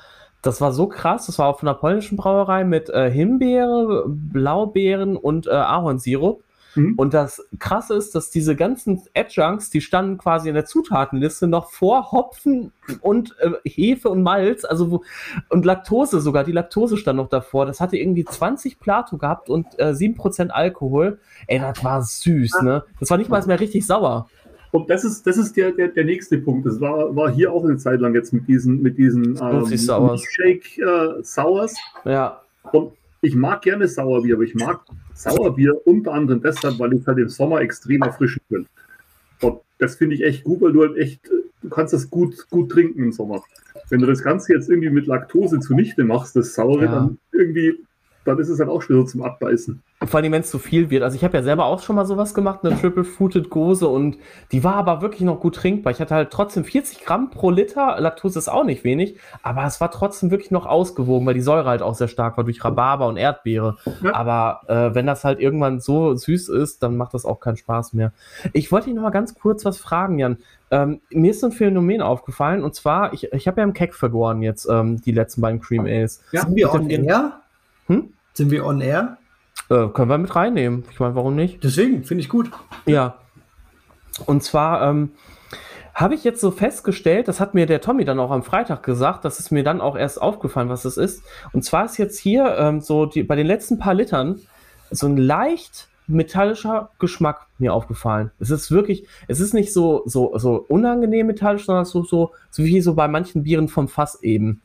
das 0.41 0.61
war 0.61 0.71
so 0.71 0.87
krass, 0.87 1.27
das 1.27 1.37
war 1.39 1.47
auch 1.47 1.59
von 1.59 1.69
einer 1.69 1.77
polnischen 1.77 2.17
Brauerei 2.17 2.63
mit 2.63 2.89
äh, 2.89 3.11
Himbeere, 3.11 4.05
Blaubeeren 4.07 5.15
und 5.17 5.47
äh, 5.47 5.51
Ahornsirup. 5.51 6.43
Mhm. 6.77 6.93
Und 6.95 7.13
das 7.13 7.45
Krasse 7.59 7.95
ist, 7.95 8.15
dass 8.15 8.29
diese 8.29 8.55
ganzen 8.55 9.01
Adjuncts, 9.15 9.69
die 9.69 9.81
standen 9.81 10.17
quasi 10.17 10.49
in 10.49 10.55
der 10.55 10.65
Zutatenliste 10.65 11.47
noch 11.47 11.71
vor 11.71 12.11
Hopfen 12.11 12.71
und 13.01 13.35
äh, 13.39 13.51
Hefe 13.69 14.09
und 14.09 14.21
Malz, 14.23 14.63
also 14.63 14.91
wo, 14.91 15.03
und 15.49 15.65
Laktose 15.65 16.21
sogar. 16.21 16.43
Die 16.43 16.51
Laktose 16.51 16.97
stand 16.97 17.17
noch 17.17 17.29
davor. 17.29 17.65
Das 17.65 17.81
hatte 17.81 17.97
irgendwie 17.97 18.25
20 18.25 18.79
Plato 18.79 19.17
gehabt 19.17 19.49
und 19.49 19.67
äh, 19.79 19.91
7% 19.91 20.49
Alkohol. 20.49 21.19
Ey, 21.47 21.59
das 21.59 21.83
war 21.83 22.01
süß, 22.01 22.61
ne? 22.61 22.83
Das 22.99 23.09
war 23.09 23.17
nicht 23.17 23.29
mal 23.29 23.45
mehr 23.45 23.59
richtig 23.59 23.85
sauer. 23.85 24.29
Und 24.71 24.89
das 24.89 25.03
ist, 25.03 25.25
das 25.25 25.37
ist 25.37 25.55
der, 25.55 25.71
der, 25.71 25.87
der 25.87 26.03
nächste 26.03 26.37
Punkt. 26.37 26.65
Das 26.65 26.79
war, 26.81 27.15
war 27.15 27.31
hier 27.31 27.51
auch 27.51 27.63
eine 27.63 27.77
Zeit 27.77 27.99
lang 27.99 28.13
jetzt 28.13 28.33
mit 28.33 28.47
diesen, 28.47 28.81
mit 28.81 28.97
diesen 28.97 29.39
ähm, 29.41 30.17
Shake 30.17 30.77
äh, 30.77 31.23
Sours. 31.23 31.75
Ja. 32.05 32.41
Und 32.71 32.91
ich 33.21 33.35
mag 33.35 33.61
gerne 33.61 33.87
Sauerbier, 33.87 34.35
aber 34.35 34.43
ich 34.43 34.55
mag 34.55 34.81
Sauerbier 35.17 35.75
unter 35.85 36.13
anderem 36.13 36.41
deshalb, 36.41 36.77
weil 36.79 36.93
ich 36.93 37.05
halt 37.07 37.17
im 37.17 37.29
Sommer 37.29 37.61
extrem 37.61 38.03
erfrischend 38.03 38.47
bin. 38.49 38.67
Und 39.41 39.59
das 39.79 39.95
finde 39.95 40.15
ich 40.15 40.23
echt 40.23 40.43
gut, 40.43 40.61
weil 40.61 40.73
du 40.73 40.81
halt 40.81 40.97
echt, 40.97 41.21
du 41.61 41.69
kannst 41.69 41.93
das 41.93 42.09
gut, 42.09 42.47
gut 42.49 42.71
trinken 42.71 43.03
im 43.03 43.11
Sommer. 43.11 43.43
Wenn 43.89 43.99
du 43.99 44.05
das 44.07 44.21
Ganze 44.23 44.53
jetzt 44.53 44.69
irgendwie 44.69 44.89
mit 44.89 45.07
Laktose 45.07 45.59
zunichte 45.59 46.03
machst, 46.03 46.35
das 46.35 46.53
Saure, 46.53 46.85
ja. 46.85 46.91
dann 46.91 47.17
irgendwie 47.31 47.79
dann 48.27 48.39
ist 48.39 48.49
es 48.49 48.59
halt 48.59 48.69
auch 48.69 48.81
schwer 48.81 49.05
zum 49.05 49.23
Abbeißen. 49.23 49.81
Vor 50.05 50.19
allem, 50.19 50.31
wenn 50.31 50.41
es 50.41 50.51
zu 50.51 50.59
viel 50.59 50.89
wird. 50.89 51.01
Also 51.01 51.15
ich 51.15 51.23
habe 51.23 51.37
ja 51.37 51.43
selber 51.43 51.65
auch 51.65 51.81
schon 51.81 51.95
mal 51.95 52.05
sowas 52.05 52.33
gemacht, 52.33 52.59
eine 52.63 52.79
Triple 52.79 53.03
Fruited 53.03 53.49
Gose 53.49 53.87
und 53.87 54.17
die 54.51 54.63
war 54.63 54.75
aber 54.75 55.01
wirklich 55.01 55.21
noch 55.21 55.39
gut 55.39 55.55
trinkbar. 55.55 55.91
Ich 55.91 56.01
hatte 56.01 56.13
halt 56.13 56.29
trotzdem 56.29 56.65
40 56.65 57.05
Gramm 57.05 57.31
pro 57.31 57.49
Liter, 57.49 57.99
Laktose 57.99 58.37
ist 58.37 58.49
auch 58.49 58.65
nicht 58.65 58.83
wenig, 58.83 59.17
aber 59.43 59.63
es 59.65 59.79
war 59.79 59.89
trotzdem 59.89 60.29
wirklich 60.29 60.51
noch 60.51 60.65
ausgewogen, 60.65 61.25
weil 61.25 61.33
die 61.33 61.41
Säure 61.41 61.69
halt 61.69 61.81
auch 61.81 61.95
sehr 61.95 62.09
stark 62.09 62.37
war 62.37 62.43
durch 62.43 62.63
Rhabarber 62.63 63.07
und 63.07 63.17
Erdbeere. 63.17 63.77
Ja. 64.03 64.13
Aber 64.13 64.61
äh, 64.67 64.93
wenn 64.93 65.07
das 65.07 65.23
halt 65.23 65.39
irgendwann 65.39 65.79
so 65.79 66.13
süß 66.13 66.49
ist, 66.49 66.83
dann 66.83 66.97
macht 66.97 67.13
das 67.13 67.25
auch 67.25 67.39
keinen 67.39 67.57
Spaß 67.57 67.93
mehr. 67.93 68.11
Ich 68.53 68.71
wollte 68.71 68.87
dich 68.87 68.95
noch 68.95 69.03
mal 69.03 69.09
ganz 69.09 69.35
kurz 69.35 69.65
was 69.65 69.77
fragen, 69.77 70.19
Jan. 70.19 70.37
Ähm, 70.69 70.99
mir 71.09 71.31
ist 71.31 71.43
ein 71.43 71.53
Phänomen 71.53 72.01
aufgefallen 72.01 72.63
und 72.63 72.75
zwar, 72.75 73.13
ich, 73.13 73.31
ich 73.31 73.47
habe 73.47 73.61
ja 73.61 73.63
im 73.63 73.73
Keck 73.73 73.95
vergoren 73.95 74.41
jetzt 74.41 74.67
ähm, 74.69 74.99
die 75.01 75.13
letzten 75.13 75.39
beiden 75.39 75.61
Cream 75.61 75.85
Ales. 75.85 76.21
Ja, 76.33 76.41
Sind 76.41 76.55
wir 76.55 76.73
on 76.73 76.89
air? 76.89 77.39
Hm? 77.87 78.13
Sind 78.37 78.51
wir 78.51 78.67
on 78.67 78.81
air? 78.81 79.17
Äh, 79.67 79.87
können 79.87 80.11
wir 80.11 80.17
mit 80.19 80.35
reinnehmen. 80.35 80.83
Ich 80.91 80.99
meine, 80.99 81.15
warum 81.15 81.35
nicht? 81.35 81.63
Deswegen, 81.63 82.03
finde 82.03 82.21
ich 82.21 82.29
gut. 82.29 82.51
Ja. 82.85 83.15
Und 84.27 84.43
zwar 84.43 84.87
ähm, 84.87 85.09
habe 85.95 86.13
ich 86.13 86.23
jetzt 86.23 86.39
so 86.39 86.51
festgestellt, 86.51 87.27
das 87.27 87.39
hat 87.39 87.55
mir 87.55 87.65
der 87.65 87.81
Tommy 87.81 88.05
dann 88.05 88.19
auch 88.19 88.29
am 88.29 88.43
Freitag 88.43 88.83
gesagt, 88.83 89.25
das 89.25 89.39
ist 89.39 89.49
mir 89.49 89.63
dann 89.63 89.81
auch 89.81 89.97
erst 89.97 90.21
aufgefallen, 90.21 90.69
was 90.69 90.85
es 90.85 90.97
ist. 90.97 91.23
Und 91.51 91.63
zwar 91.63 91.85
ist 91.85 91.97
jetzt 91.97 92.19
hier 92.19 92.55
ähm, 92.59 92.79
so 92.79 93.07
die, 93.07 93.23
bei 93.23 93.35
den 93.35 93.47
letzten 93.47 93.79
paar 93.79 93.95
Litern 93.95 94.39
so 94.91 95.07
ein 95.07 95.17
leicht 95.17 95.87
metallischer 96.05 96.91
Geschmack 96.99 97.47
mir 97.57 97.73
aufgefallen. 97.73 98.29
Es 98.39 98.51
ist 98.51 98.69
wirklich, 98.69 99.07
es 99.27 99.39
ist 99.39 99.55
nicht 99.55 99.73
so, 99.73 100.03
so, 100.05 100.37
so 100.37 100.63
unangenehm 100.67 101.25
metallisch, 101.25 101.65
sondern 101.65 101.85
so, 101.85 102.03
so, 102.03 102.33
so 102.51 102.63
wie 102.63 102.81
so 102.81 102.93
bei 102.93 103.07
manchen 103.07 103.41
Bieren 103.41 103.67
vom 103.67 103.87
Fass 103.87 104.21
eben. 104.21 104.61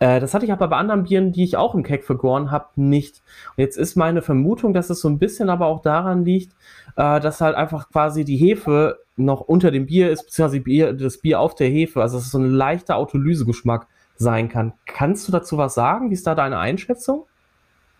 Äh, 0.00 0.18
das 0.18 0.34
hatte 0.34 0.44
ich 0.44 0.52
aber 0.52 0.66
bei 0.66 0.76
anderen 0.76 1.04
Bieren, 1.04 1.30
die 1.30 1.44
ich 1.44 1.56
auch 1.56 1.74
im 1.74 1.84
Keck 1.84 2.04
vergoren 2.04 2.50
habe, 2.50 2.68
nicht. 2.76 3.22
Und 3.56 3.62
jetzt 3.62 3.76
ist 3.76 3.96
meine 3.96 4.22
Vermutung, 4.22 4.74
dass 4.74 4.90
es 4.90 5.00
so 5.00 5.08
ein 5.08 5.18
bisschen 5.18 5.48
aber 5.48 5.66
auch 5.66 5.82
daran 5.82 6.24
liegt, 6.24 6.52
äh, 6.96 7.20
dass 7.20 7.40
halt 7.40 7.54
einfach 7.54 7.90
quasi 7.90 8.24
die 8.24 8.36
Hefe 8.36 8.98
noch 9.16 9.42
unter 9.42 9.70
dem 9.70 9.86
Bier 9.86 10.10
ist, 10.10 10.24
beziehungsweise 10.24 10.60
Bier, 10.60 10.92
das 10.94 11.18
Bier 11.18 11.38
auf 11.38 11.54
der 11.54 11.68
Hefe, 11.68 12.00
also 12.02 12.16
dass 12.16 12.26
es 12.26 12.32
so 12.32 12.38
ein 12.38 12.50
leichter 12.50 12.96
Autolysegeschmack 12.96 13.86
sein 14.16 14.48
kann. 14.48 14.72
Kannst 14.86 15.28
du 15.28 15.32
dazu 15.32 15.58
was 15.58 15.74
sagen? 15.74 16.10
Wie 16.10 16.14
ist 16.14 16.26
da 16.26 16.34
deine 16.34 16.58
Einschätzung? 16.58 17.26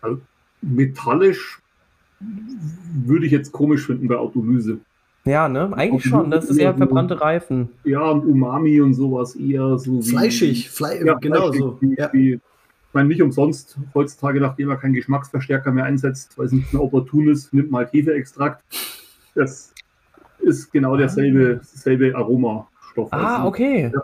Also, 0.01 0.19
metallisch 0.61 1.61
würde 2.19 3.25
ich 3.25 3.31
jetzt 3.31 3.51
komisch 3.51 3.85
finden 3.85 4.07
bei 4.07 4.17
Autolyse. 4.17 4.79
Ja, 5.23 5.47
ne? 5.47 5.71
Eigentlich 5.75 6.05
schon. 6.05 6.31
Das 6.31 6.45
ist 6.45 6.57
eher 6.57 6.73
verbrannte 6.73 7.21
Reifen. 7.21 7.69
Ja, 7.83 8.09
und 8.09 8.25
Umami 8.25 8.81
und 8.81 8.93
sowas 8.93 9.35
eher 9.35 9.77
so. 9.77 10.01
Fleischig, 10.01 10.69
Fle 10.69 11.05
ja, 11.05 11.13
genau 11.15 11.51
fleischig, 11.51 11.59
so. 11.59 11.77
Wie, 11.79 11.95
ja. 11.95 12.09
wie, 12.11 12.33
ich 12.33 12.93
meine, 12.93 13.07
nicht 13.07 13.21
umsonst 13.21 13.77
heutzutage, 13.93 14.41
nachdem 14.41 14.69
er 14.69 14.77
keinen 14.77 14.93
Geschmacksverstärker 14.93 15.71
mehr 15.71 15.85
einsetzt, 15.85 16.37
weil 16.37 16.47
es 16.47 16.51
nicht 16.51 16.73
mehr 16.73 16.81
opportun 16.81 17.29
ist, 17.29 17.53
nimmt 17.53 17.71
man 17.71 17.85
halt 17.85 17.93
Hefeextrakt. 17.93 18.63
Das 19.35 19.73
ist 20.39 20.71
genau 20.71 20.97
derselbe, 20.97 21.59
ah. 21.61 21.67
dasselbe 21.71 22.15
Aromastoff. 22.15 23.13
Ah, 23.13 23.37
also, 23.37 23.47
okay. 23.47 23.91
Ja. 23.93 24.01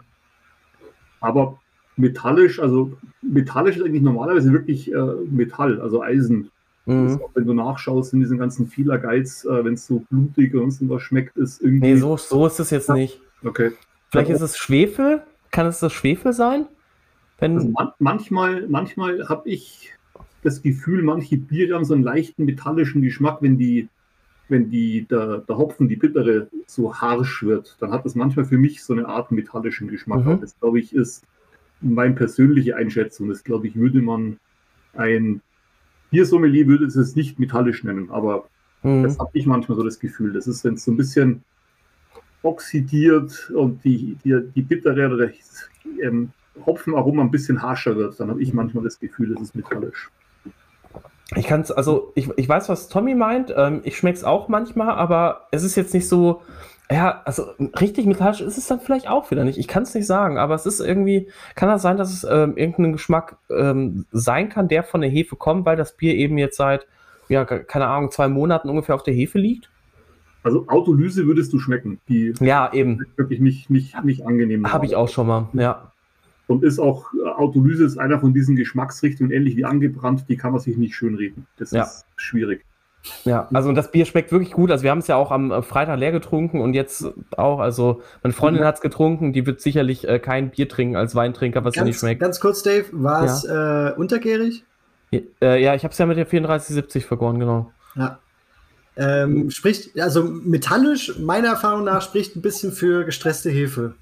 Aber 1.19 1.59
metallisch, 1.95 2.59
also 2.59 2.95
metallisch 3.21 3.77
ist 3.77 3.83
eigentlich 3.83 4.03
normalerweise 4.03 4.53
wirklich 4.53 4.91
äh, 4.93 5.13
Metall, 5.29 5.81
also 5.81 6.01
Eisen. 6.03 6.51
Mhm. 6.87 7.21
Auch, 7.21 7.31
wenn 7.35 7.45
du 7.45 7.53
nachschaust 7.53 8.13
in 8.13 8.21
diesen 8.21 8.37
ganzen 8.37 8.71
Geiz, 9.01 9.45
äh, 9.45 9.65
wenn 9.65 9.73
es 9.73 9.85
so 9.85 9.99
blutig 10.09 10.53
und 10.55 10.71
sonst 10.71 10.89
was 10.89 11.01
schmeckt, 11.01 11.37
ist 11.37 11.61
irgendwie. 11.61 11.93
Nee, 11.93 11.97
so, 11.97 12.15
so 12.17 12.47
ist 12.47 12.59
es 12.59 12.69
jetzt 12.69 12.89
nicht. 12.89 13.19
Okay. 13.43 13.71
Vielleicht 14.09 14.31
ist 14.31 14.41
es 14.41 14.57
Schwefel? 14.57 15.21
Kann 15.51 15.67
es 15.67 15.79
das 15.79 15.91
Schwefel 15.91 16.33
sein? 16.33 16.65
Wenn 17.39 17.55
also 17.55 17.69
man, 17.69 17.91
manchmal 17.99 18.67
manchmal 18.67 19.27
habe 19.27 19.49
ich 19.49 19.93
das 20.43 20.61
Gefühl, 20.61 21.03
manche 21.03 21.37
Biere 21.37 21.75
haben 21.75 21.85
so 21.85 21.93
einen 21.93 22.03
leichten 22.03 22.45
metallischen 22.45 23.01
Geschmack, 23.01 23.39
wenn 23.41 23.57
die, 23.57 23.89
wenn 24.47 24.69
die, 24.69 25.05
der, 25.05 25.39
der 25.39 25.57
Hopfen, 25.57 25.89
die 25.89 25.97
bittere, 25.97 26.47
so 26.67 26.95
harsch 26.95 27.43
wird. 27.43 27.75
Dann 27.79 27.91
hat 27.91 28.05
das 28.05 28.15
manchmal 28.15 28.45
für 28.45 28.57
mich 28.57 28.83
so 28.83 28.93
eine 28.93 29.07
Art 29.07 29.31
metallischen 29.31 29.89
Geschmack. 29.89 30.25
Mhm. 30.25 30.39
Das, 30.39 30.57
glaube 30.59 30.79
ich, 30.79 30.93
ist 30.93 31.25
meine 31.81 32.15
persönliche 32.15 32.75
Einschätzung. 32.77 33.27
Das, 33.27 33.43
glaube 33.43 33.67
ich, 33.67 33.75
würde 33.75 34.01
man 34.01 34.39
ein 34.93 35.41
Biersommelier 36.09 36.67
würde 36.67 36.85
es 36.85 37.15
nicht 37.15 37.39
metallisch 37.39 37.83
nennen, 37.83 38.09
aber 38.09 38.47
mhm. 38.83 39.03
das 39.03 39.19
habe 39.19 39.31
ich 39.33 39.45
manchmal 39.45 39.77
so 39.77 39.83
das 39.83 39.99
Gefühl. 39.99 40.33
Das 40.33 40.47
ist, 40.47 40.63
wenn 40.63 40.75
es 40.75 40.85
so 40.85 40.91
ein 40.91 40.97
bisschen 40.97 41.43
oxidiert 42.43 43.49
und 43.51 43.83
die, 43.83 44.17
die, 44.23 44.39
die 44.55 44.61
bittere 44.61 45.07
oder 45.07 45.17
der 45.17 45.33
ähm, 46.01 46.31
Hopfenaroma 46.65 47.23
ein 47.23 47.31
bisschen 47.31 47.61
harscher 47.61 47.95
wird, 47.95 48.19
dann 48.19 48.29
habe 48.29 48.41
ich 48.41 48.53
manchmal 48.53 48.83
das 48.83 48.99
Gefühl, 48.99 49.33
es 49.33 49.41
ist 49.41 49.55
metallisch. 49.55 50.09
Ich 51.35 51.45
kann 51.47 51.61
es, 51.61 51.71
also 51.71 52.13
ich, 52.15 52.29
ich 52.37 52.47
weiß, 52.47 52.69
was 52.69 52.87
Tommy 52.87 53.13
meint. 53.13 53.53
Ähm, 53.55 53.81
ich 53.83 53.97
schmecke 53.97 54.17
es 54.17 54.23
auch 54.23 54.47
manchmal, 54.47 54.91
aber 54.91 55.47
es 55.51 55.63
ist 55.63 55.75
jetzt 55.75 55.93
nicht 55.93 56.07
so, 56.07 56.41
ja, 56.89 57.21
also 57.25 57.43
richtig 57.81 58.05
metallisch 58.05 58.39
ist 58.39 58.57
es 58.57 58.67
dann 58.67 58.79
vielleicht 58.79 59.09
auch 59.09 59.29
wieder 59.29 59.43
nicht. 59.43 59.57
Ich 59.57 59.67
kann 59.67 59.83
es 59.83 59.93
nicht 59.93 60.07
sagen, 60.07 60.37
aber 60.37 60.55
es 60.55 60.65
ist 60.65 60.79
irgendwie, 60.79 61.27
kann 61.55 61.67
das 61.67 61.81
sein, 61.81 61.97
dass 61.97 62.13
es 62.13 62.23
ähm, 62.23 62.55
irgendein 62.55 62.93
Geschmack 62.93 63.37
ähm, 63.49 64.05
sein 64.11 64.47
kann, 64.47 64.69
der 64.69 64.83
von 64.83 65.01
der 65.01 65.09
Hefe 65.09 65.35
kommt, 65.35 65.65
weil 65.65 65.75
das 65.75 65.97
Bier 65.97 66.15
eben 66.15 66.37
jetzt 66.37 66.55
seit, 66.55 66.87
ja, 67.27 67.43
keine 67.43 67.87
Ahnung, 67.87 68.11
zwei 68.11 68.29
Monaten 68.29 68.69
ungefähr 68.69 68.95
auf 68.95 69.03
der 69.03 69.13
Hefe 69.13 69.37
liegt? 69.37 69.69
Also 70.43 70.65
Autolyse 70.67 71.27
würdest 71.27 71.51
du 71.51 71.59
schmecken. 71.59 71.99
Die 72.07 72.33
ja, 72.39 72.71
eben. 72.71 73.05
Wirklich 73.17 73.41
nicht, 73.41 73.69
nicht, 73.69 74.01
nicht 74.05 74.25
angenehm. 74.25 74.71
Habe 74.71 74.85
ich 74.85 74.95
auch 74.95 75.09
schon 75.09 75.27
mal, 75.27 75.49
ja. 75.53 75.91
Und 76.47 76.63
ist 76.63 76.79
auch, 76.79 77.13
äh, 77.13 77.27
Autolyse 77.27 77.83
ist 77.85 77.97
einer 77.97 78.19
von 78.19 78.33
diesen 78.33 78.55
Geschmacksrichtungen, 78.55 79.31
ähnlich 79.31 79.57
wie 79.57 79.65
angebrannt, 79.65 80.25
die 80.29 80.37
kann 80.37 80.53
man 80.53 80.61
sich 80.61 80.77
nicht 80.77 80.95
schönreden. 80.95 81.45
Das 81.57 81.71
ja. 81.71 81.83
ist 81.83 82.05
schwierig. 82.15 82.65
Ja, 83.23 83.47
also 83.53 83.71
das 83.71 83.91
Bier 83.91 84.05
schmeckt 84.05 84.31
wirklich 84.31 84.51
gut. 84.51 84.71
Also 84.71 84.83
wir 84.83 84.91
haben 84.91 84.99
es 84.99 85.07
ja 85.07 85.15
auch 85.15 85.31
am 85.31 85.51
äh, 85.51 85.61
Freitag 85.61 85.99
leer 85.99 86.11
getrunken 86.11 86.61
und 86.61 86.73
jetzt 86.73 87.05
auch, 87.35 87.59
also 87.59 88.01
meine 88.23 88.33
Freundin 88.33 88.63
mhm. 88.63 88.67
hat 88.67 88.75
es 88.75 88.81
getrunken, 88.81 89.33
die 89.33 89.45
wird 89.45 89.61
sicherlich 89.61 90.07
äh, 90.07 90.19
kein 90.19 90.49
Bier 90.49 90.67
trinken 90.67 90.95
als 90.95 91.15
Weintrinker, 91.15 91.63
was 91.63 91.75
ganz, 91.75 91.85
nicht 91.85 91.99
schmeckt. 91.99 92.21
Ganz 92.21 92.39
kurz, 92.39 92.63
Dave, 92.63 92.85
war 92.91 93.23
es 93.23 93.43
ja. 93.43 93.89
äh, 93.89 93.93
untergärig? 93.93 94.63
Ja, 95.11 95.19
äh, 95.41 95.63
ja 95.63 95.75
ich 95.75 95.83
habe 95.83 95.91
es 95.91 95.97
ja 95.97 96.05
mit 96.05 96.17
der 96.17 96.25
3470 96.25 97.05
vergoren, 97.05 97.39
genau. 97.39 97.71
Ja. 97.95 98.19
Ähm, 98.97 99.51
spricht, 99.51 99.99
also 99.99 100.23
metallisch, 100.23 101.19
meiner 101.19 101.49
Erfahrung 101.49 101.83
nach, 101.83 102.01
spricht 102.01 102.35
ein 102.35 102.41
bisschen 102.41 102.71
für 102.71 103.05
gestresste 103.05 103.49
Hefe 103.49 103.93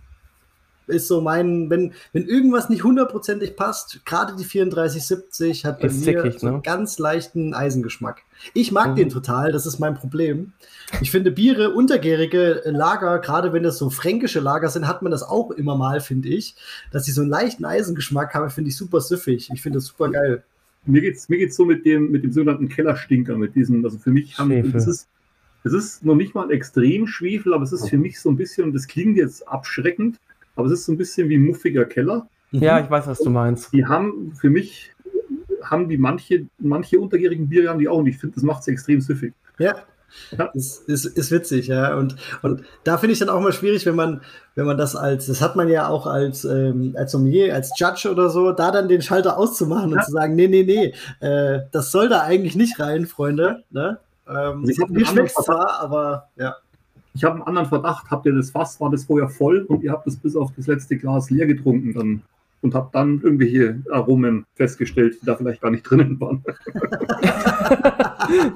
ist 0.88 1.08
so 1.08 1.22
mein, 1.22 1.70
wenn, 1.70 1.94
wenn 2.14 2.26
irgendwas 2.26 2.70
nicht 2.70 2.84
hundertprozentig 2.84 3.56
passt, 3.56 4.06
gerade 4.06 4.36
die 4.36 4.44
3470 4.44 5.66
hat 5.66 5.80
bei 5.80 5.88
ist 5.88 6.06
mir 6.06 6.22
zickig, 6.24 6.40
so 6.40 6.48
einen 6.48 6.56
ne? 6.58 6.62
ganz 6.64 7.00
leichten 7.00 7.54
Eisengeschmack. 7.54 8.24
Ich 8.54 8.72
mag 8.72 8.92
mhm. 8.92 8.96
den 8.96 9.10
total, 9.10 9.52
das 9.52 9.66
ist 9.66 9.80
mein 9.80 9.96
Problem. 9.96 10.54
Ich 11.02 11.12
finde 11.12 11.32
Biere, 11.32 11.72
untergärige 11.72 12.62
Lager, 12.66 13.20
gerade 13.20 13.54
wenn 13.54 13.64
das 13.64 13.78
so 13.78 13.90
fränkische 13.90 14.40
Lager 14.40 14.70
sind, 14.70 14.88
hat 14.88 15.02
man 15.02 15.12
das 15.12 15.24
auch 15.24 15.52
immer 15.52 15.76
mal, 15.76 16.02
finde 16.02 16.30
ich. 16.30 16.56
Dass 16.92 17.06
sie 17.06 17.12
so 17.12 17.22
einen 17.22 17.30
leichten 17.30 17.66
Eisengeschmack 17.66 18.34
haben, 18.34 18.50
finde 18.50 18.70
ich 18.70 18.78
super 18.78 19.02
süffig. 19.02 19.50
Ich 19.54 19.62
finde 19.62 19.78
das 19.78 19.86
super 19.86 20.10
geil. 20.10 20.44
Mir 20.86 21.02
geht's, 21.02 21.30
mir 21.30 21.38
geht's 21.38 21.56
so 21.56 21.66
mit 21.66 21.86
dem, 21.86 22.12
mit 22.12 22.24
dem 22.24 22.32
sogenannten 22.32 22.70
Kellerstinker, 22.70 23.38
mit 23.38 23.56
diesem, 23.56 23.84
also 23.84 23.98
für 23.98 24.12
mich 24.12 24.38
haben, 24.38 24.52
es 24.52 24.86
ist, 24.86 25.08
es 25.64 25.74
ist 25.74 26.06
noch 26.06 26.16
nicht 26.16 26.36
mal 26.36 26.52
extrem 26.52 27.08
Schwefel, 27.08 27.54
aber 27.54 27.64
es 27.64 27.72
ist 27.72 27.90
für 27.90 27.98
mich 27.98 28.20
so 28.20 28.30
ein 28.30 28.36
bisschen, 28.36 28.66
und 28.66 28.74
das 28.74 28.88
klingt 28.88 29.18
jetzt 29.18 29.48
abschreckend, 29.48 30.20
aber 30.56 30.68
es 30.68 30.74
ist 30.74 30.86
so 30.86 30.92
ein 30.92 30.98
bisschen 30.98 31.30
wie 31.30 31.36
ein 31.36 31.46
muffiger 31.46 31.86
Keller. 31.86 32.28
Ja, 32.52 32.80
ich 32.80 32.90
weiß, 32.90 33.08
was 33.08 33.20
du 33.20 33.30
meinst. 33.30 33.74
Die 33.74 33.86
haben 33.86 34.34
für 34.36 34.50
mich, 34.50 34.94
haben 35.64 35.90
die 35.90 35.98
manche, 35.98 36.48
manche 36.58 37.00
untergärigen 37.00 37.50
Biere 37.50 37.70
haben 37.70 37.80
die 37.80 37.90
auch 37.90 37.98
und 37.98 38.08
ich 38.08 38.18
finde, 38.18 38.36
das 38.36 38.44
macht 38.44 38.64
sie 38.64 38.72
extrem 38.72 39.02
süffig. 39.02 39.34
Ja. 39.58 39.76
Ja. 40.38 40.46
Ist, 40.54 40.88
ist, 40.88 41.06
ist 41.06 41.32
witzig, 41.32 41.68
ja. 41.68 41.96
Und, 41.96 42.16
und 42.42 42.62
da 42.86 42.98
finde 42.98 43.14
ich 43.14 43.20
dann 43.20 43.28
auch 43.28 43.42
mal 43.42 43.52
schwierig, 43.52 43.86
wenn 43.86 43.96
man, 43.96 44.22
wenn 44.54 44.66
man 44.66 44.78
das 44.78 44.96
als, 44.96 45.26
das 45.26 45.42
hat 45.42 45.58
man 45.58 45.68
ja 45.68 45.90
auch 45.90 46.08
als, 46.08 46.46
ähm, 46.46 46.96
als 46.98 47.12
Sommelier, 47.12 47.54
als 47.54 47.72
Judge 47.78 48.10
oder 48.10 48.30
so, 48.30 48.54
da 48.54 48.72
dann 48.72 48.88
den 48.88 49.02
Schalter 49.02 49.38
auszumachen 49.38 49.92
ja. 49.92 49.98
und 49.98 50.06
zu 50.06 50.12
sagen, 50.12 50.36
nee, 50.36 50.48
nee, 50.48 50.64
nee, 50.64 50.94
äh, 51.28 51.64
das 51.72 51.92
soll 51.92 52.08
da 52.08 52.22
eigentlich 52.22 52.56
nicht 52.56 52.80
rein, 52.80 53.08
Freunde. 53.08 53.64
Ne? 53.72 54.00
Ähm, 54.28 54.64
also 54.66 54.86
mir 54.88 55.06
schmeckt 55.06 55.32
zwar, 55.32 55.82
aber 55.82 56.30
ja 56.38 56.56
ich 57.16 57.24
habe 57.24 57.36
einen 57.36 57.44
anderen 57.44 57.68
Verdacht, 57.70 58.12
habt 58.12 58.26
ihr 58.26 58.34
das 58.34 58.52
Fass, 58.52 58.80
war 58.82 58.92
das 58.92 59.06
vorher 59.06 59.30
voll 59.30 59.62
und 59.62 59.84
ihr 59.84 59.92
habt 59.92 60.06
es 60.06 60.18
bis 60.18 60.36
auf 60.36 60.52
das 60.56 60.68
letzte 60.68 60.98
Glas 60.98 61.30
leer 61.30 61.48
getrunken 61.48 61.94
dann 61.94 62.22
und 62.62 62.76
habt 62.76 62.94
dann 62.96 63.22
irgendwelche 63.22 63.82
Aromen 63.92 64.46
festgestellt, 64.56 65.18
die 65.22 65.26
da 65.26 65.36
vielleicht 65.36 65.62
gar 65.62 65.72
nicht 65.72 65.84
drinnen 65.84 66.20
waren. 66.20 66.44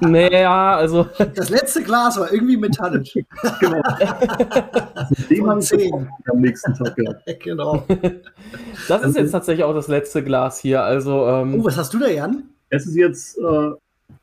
naja, 0.00 0.76
also. 0.76 1.06
Das 1.34 1.48
letzte 1.48 1.82
Glas 1.82 2.18
war 2.18 2.32
irgendwie 2.32 2.56
metallisch. 2.56 3.14
genau. 3.60 3.82
Dem 5.30 5.48
haben 5.48 5.62
wir 5.62 6.08
am 6.30 6.40
nächsten 6.40 6.74
Tag 6.74 6.96
gehabt. 6.96 7.22
Genau. 7.42 7.86
Das 8.88 9.02
ist 9.02 9.16
jetzt 9.16 9.30
tatsächlich 9.30 9.64
auch 9.64 9.74
das 9.74 9.88
letzte 9.88 10.22
Glas 10.22 10.58
hier. 10.58 10.82
Also, 10.82 11.26
ähm, 11.26 11.60
oh, 11.60 11.64
was 11.64 11.76
hast 11.76 11.94
du 11.94 11.98
da, 11.98 12.08
Jan? 12.08 12.42
Es 12.68 12.86
ist 12.86 12.96
jetzt 12.96 13.38
äh, 13.38 13.70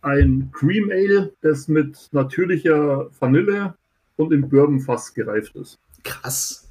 ein 0.02 0.50
Cream 0.54 0.92
Ale, 0.92 1.32
das 1.42 1.68
mit 1.68 2.10
natürlicher 2.12 3.08
Vanille 3.20 3.74
und 4.18 4.34
im 4.34 4.49
Bourbonfass 4.49 5.14
gereift 5.14 5.56
ist. 5.56 5.80
Krass. 6.03 6.68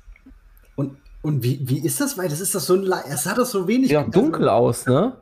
Und, 0.74 0.96
und 1.22 1.42
wie, 1.42 1.60
wie 1.68 1.84
ist 1.84 2.00
das? 2.00 2.18
Weil 2.18 2.28
das 2.28 2.40
ist 2.40 2.54
das 2.54 2.66
so 2.66 2.74
ein, 2.74 2.84
es 3.08 3.26
hat 3.26 3.38
das 3.38 3.50
so 3.50 3.66
wenig. 3.66 3.90
Ja, 3.90 4.04
dunkel 4.04 4.48
aus, 4.48 4.86
ne? 4.86 5.16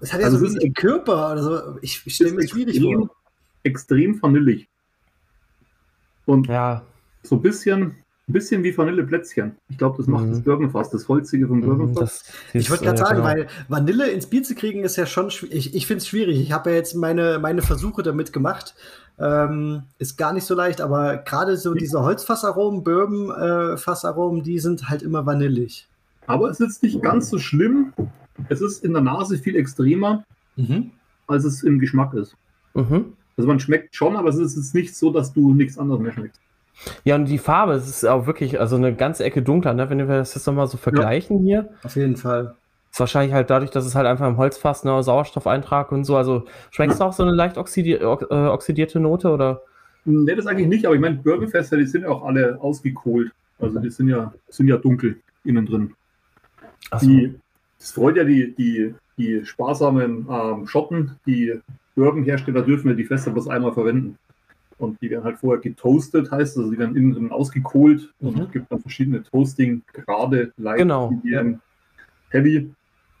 Es 0.00 0.12
hat 0.12 0.20
ja 0.20 0.26
also 0.26 0.38
so 0.38 0.44
wenig 0.44 0.74
Körper 0.74 1.32
oder 1.32 1.42
so. 1.42 1.78
Ich, 1.80 2.02
ich 2.04 2.14
stelle 2.14 2.32
mir 2.32 2.48
schwierig 2.48 2.76
extrem, 2.76 2.98
vor. 2.98 3.16
Extrem 3.62 4.22
vanillig. 4.22 4.68
Und 6.26 6.48
ja. 6.48 6.84
so 7.22 7.36
ein 7.36 7.42
bisschen, 7.42 8.01
ein 8.28 8.32
bisschen 8.32 8.62
wie 8.62 8.76
Vanilleplätzchen. 8.76 9.56
Ich 9.68 9.78
glaube, 9.78 9.96
das 9.96 10.06
macht 10.06 10.26
mhm. 10.26 10.30
das 10.30 10.42
Birkenfass, 10.42 10.90
das 10.90 11.08
Holzige 11.08 11.48
vom 11.48 11.58
mhm, 11.58 11.66
Birkenfass. 11.66 12.24
ich 12.52 12.70
wollte 12.70 12.84
gerade 12.84 12.96
äh, 12.96 13.04
sagen, 13.04 13.16
genau. 13.16 13.28
weil 13.28 13.46
Vanille 13.68 14.10
ins 14.10 14.26
Bier 14.26 14.42
zu 14.42 14.54
kriegen 14.54 14.84
ist 14.84 14.96
ja 14.96 15.06
schon 15.06 15.30
schwierig. 15.30 15.56
Ich, 15.56 15.74
ich 15.74 15.86
finde 15.86 15.98
es 15.98 16.08
schwierig. 16.08 16.40
Ich 16.40 16.52
habe 16.52 16.70
ja 16.70 16.76
jetzt 16.76 16.94
meine, 16.94 17.38
meine 17.40 17.62
Versuche 17.62 18.02
damit 18.02 18.32
gemacht. 18.32 18.74
Ähm, 19.18 19.82
ist 19.98 20.16
gar 20.16 20.32
nicht 20.32 20.44
so 20.44 20.54
leicht, 20.54 20.80
aber 20.80 21.18
gerade 21.18 21.56
so 21.56 21.74
diese 21.74 22.02
Holzfassaromen, 22.02 22.82
Bourbon-Fassaromen, 22.82 24.40
äh, 24.40 24.44
die 24.44 24.58
sind 24.58 24.88
halt 24.88 25.02
immer 25.02 25.26
vanillig. 25.26 25.88
Aber 26.26 26.48
es 26.48 26.60
ist 26.60 26.82
nicht 26.82 27.02
ganz 27.02 27.28
so 27.28 27.38
schlimm. 27.38 27.92
Es 28.48 28.60
ist 28.60 28.84
in 28.84 28.92
der 28.92 29.02
Nase 29.02 29.36
viel 29.36 29.56
extremer, 29.56 30.24
mhm. 30.56 30.92
als 31.26 31.44
es 31.44 31.62
im 31.62 31.78
Geschmack 31.78 32.14
ist. 32.14 32.36
Mhm. 32.74 33.12
Also 33.36 33.48
man 33.48 33.60
schmeckt 33.60 33.94
schon, 33.94 34.16
aber 34.16 34.28
es 34.28 34.36
ist 34.36 34.56
jetzt 34.56 34.74
nicht 34.74 34.96
so, 34.96 35.10
dass 35.10 35.32
du 35.32 35.54
nichts 35.54 35.76
anderes 35.76 36.00
mehr 36.00 36.12
schmeckst. 36.12 36.40
Ja, 37.04 37.14
und 37.14 37.26
die 37.26 37.38
Farbe, 37.38 37.74
es 37.74 37.88
ist 37.88 38.04
auch 38.04 38.26
wirklich, 38.26 38.58
also 38.60 38.76
eine 38.76 38.94
ganze 38.94 39.24
Ecke 39.24 39.42
dunkler, 39.42 39.74
ne? 39.74 39.88
wenn 39.90 39.98
wir 39.98 40.06
das 40.06 40.34
jetzt 40.34 40.46
nochmal 40.46 40.66
so 40.66 40.76
vergleichen 40.76 41.46
ja. 41.46 41.62
hier. 41.62 41.74
Auf 41.84 41.96
jeden 41.96 42.16
Fall. 42.16 42.54
Ist 42.90 43.00
wahrscheinlich 43.00 43.32
halt 43.32 43.48
dadurch, 43.48 43.70
dass 43.70 43.86
es 43.86 43.94
halt 43.94 44.06
einfach 44.06 44.28
im 44.28 44.36
Holzfass 44.36 44.84
ne, 44.84 45.02
Sauerstoffeintrag 45.02 45.92
und 45.92 46.04
so. 46.04 46.16
Also 46.16 46.44
schmeckst 46.70 47.00
du 47.00 47.04
auch 47.04 47.12
so 47.12 47.22
eine 47.22 47.32
leicht 47.32 47.56
oxidi 47.56 47.94
äh, 47.94 48.04
oxidierte 48.04 49.00
Note 49.00 49.30
oder? 49.30 49.62
Ne, 50.04 50.36
das 50.36 50.46
eigentlich 50.46 50.68
nicht, 50.68 50.84
aber 50.84 50.94
ich 50.94 51.00
meine, 51.00 51.16
Bourbonfässer, 51.16 51.78
die 51.78 51.86
sind 51.86 52.02
ja 52.02 52.08
auch 52.08 52.24
alle 52.24 52.60
ausgekohlt. 52.60 53.32
Also 53.58 53.78
die 53.78 53.90
sind 53.90 54.08
ja, 54.08 54.34
sind 54.48 54.68
ja 54.68 54.76
dunkel 54.76 55.16
innen 55.44 55.64
drin. 55.64 55.94
So. 56.98 57.06
Die, 57.06 57.34
das 57.78 57.92
freut 57.92 58.16
ja 58.16 58.24
die, 58.24 58.54
die, 58.54 58.94
die 59.16 59.46
sparsamen 59.46 60.26
ähm, 60.30 60.66
Schotten, 60.66 61.12
die 61.24 61.58
Bourbonhersteller 61.94 62.62
dürfen 62.62 62.88
ja 62.88 62.94
die 62.94 63.04
Fässer 63.04 63.30
bloß 63.30 63.48
einmal 63.48 63.72
verwenden. 63.72 64.18
Und 64.78 65.00
die 65.00 65.10
werden 65.10 65.24
halt 65.24 65.38
vorher 65.38 65.60
getoastet, 65.60 66.30
heißt 66.30 66.56
also, 66.58 66.70
die 66.70 66.78
werden 66.78 66.96
innen 66.96 67.12
drin 67.12 67.32
ausgekohlt 67.32 68.12
mhm. 68.20 68.28
und 68.28 68.40
es 68.40 68.50
gibt 68.50 68.72
dann 68.72 68.80
verschiedene 68.80 69.22
Toasting-Grade, 69.22 70.52
Light, 70.56 70.78
genau. 70.78 71.10
Medium, 71.10 71.60
Heavy 72.30 72.72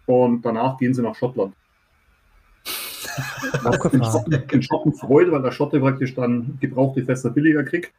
und 0.06 0.42
danach 0.42 0.78
gehen 0.78 0.94
sie 0.94 1.02
nach 1.02 1.14
Schottland. 1.14 1.54
in 4.52 4.62
Schotten 4.62 4.94
Freude, 4.94 5.32
weil 5.32 5.42
der 5.42 5.52
Schotte 5.52 5.78
praktisch 5.80 6.14
dann 6.14 6.56
gebrauchte 6.60 7.04
Fässer 7.04 7.30
billiger 7.30 7.62
kriegt. 7.62 7.92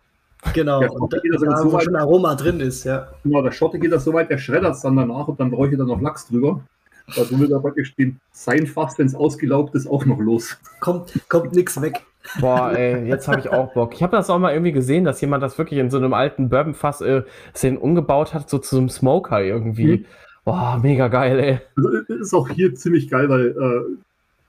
Genau, 0.53 0.79
der 0.79 0.91
und 0.91 1.13
da, 1.13 1.17
da 1.17 1.57
so 1.57 1.71
weit, 1.71 1.83
schon 1.83 1.95
Aroma 1.95 2.35
drin 2.35 2.59
ist, 2.59 2.83
ja. 2.83 3.07
Genau, 3.23 3.41
der 3.41 3.51
Schotte 3.51 3.79
geht 3.79 3.91
das 3.91 4.03
so 4.03 4.13
weit, 4.13 4.29
der 4.29 4.37
schreddert 4.37 4.75
es 4.75 4.81
dann 4.81 4.95
danach 4.95 5.27
und 5.27 5.39
dann 5.39 5.51
bräuchte 5.51 5.77
er 5.77 5.85
noch 5.85 6.01
Lachs 6.01 6.27
drüber. 6.27 6.61
Also 7.15 7.37
will 7.39 7.51
er 7.51 7.59
praktisch 7.59 7.95
den, 7.95 8.19
sein 8.31 8.65
Fass, 8.65 8.97
wenn 8.97 9.07
es 9.07 9.15
ausgelaugt 9.15 9.75
ist, 9.75 9.87
auch 9.87 10.05
noch 10.05 10.19
los. 10.19 10.57
Kommt, 10.79 11.13
kommt 11.29 11.53
nichts 11.53 11.81
weg. 11.81 12.05
Boah, 12.39 12.71
ey, 12.71 13.07
jetzt 13.07 13.27
habe 13.27 13.39
ich 13.39 13.49
auch 13.49 13.73
Bock. 13.73 13.93
Ich 13.93 14.03
habe 14.03 14.15
das 14.15 14.29
auch 14.29 14.39
mal 14.39 14.53
irgendwie 14.53 14.71
gesehen, 14.71 15.03
dass 15.03 15.21
jemand 15.21 15.43
das 15.43 15.57
wirklich 15.57 15.79
in 15.79 15.89
so 15.89 15.97
einem 15.97 16.13
alten 16.13 16.49
Bourbonfass 16.49 17.01
äh, 17.01 17.23
umgebaut 17.79 18.33
hat, 18.33 18.49
so 18.49 18.59
zu 18.59 18.77
einem 18.77 18.89
Smoker 18.89 19.41
irgendwie. 19.43 19.97
Mhm. 19.97 20.05
Boah, 20.45 20.79
mega 20.81 21.07
geil, 21.07 21.39
ey. 21.39 21.59
Also 21.75 21.89
ist 22.13 22.33
auch 22.33 22.49
hier 22.49 22.75
ziemlich 22.75 23.09
geil, 23.09 23.29
weil 23.29 23.47
äh, 23.49 23.97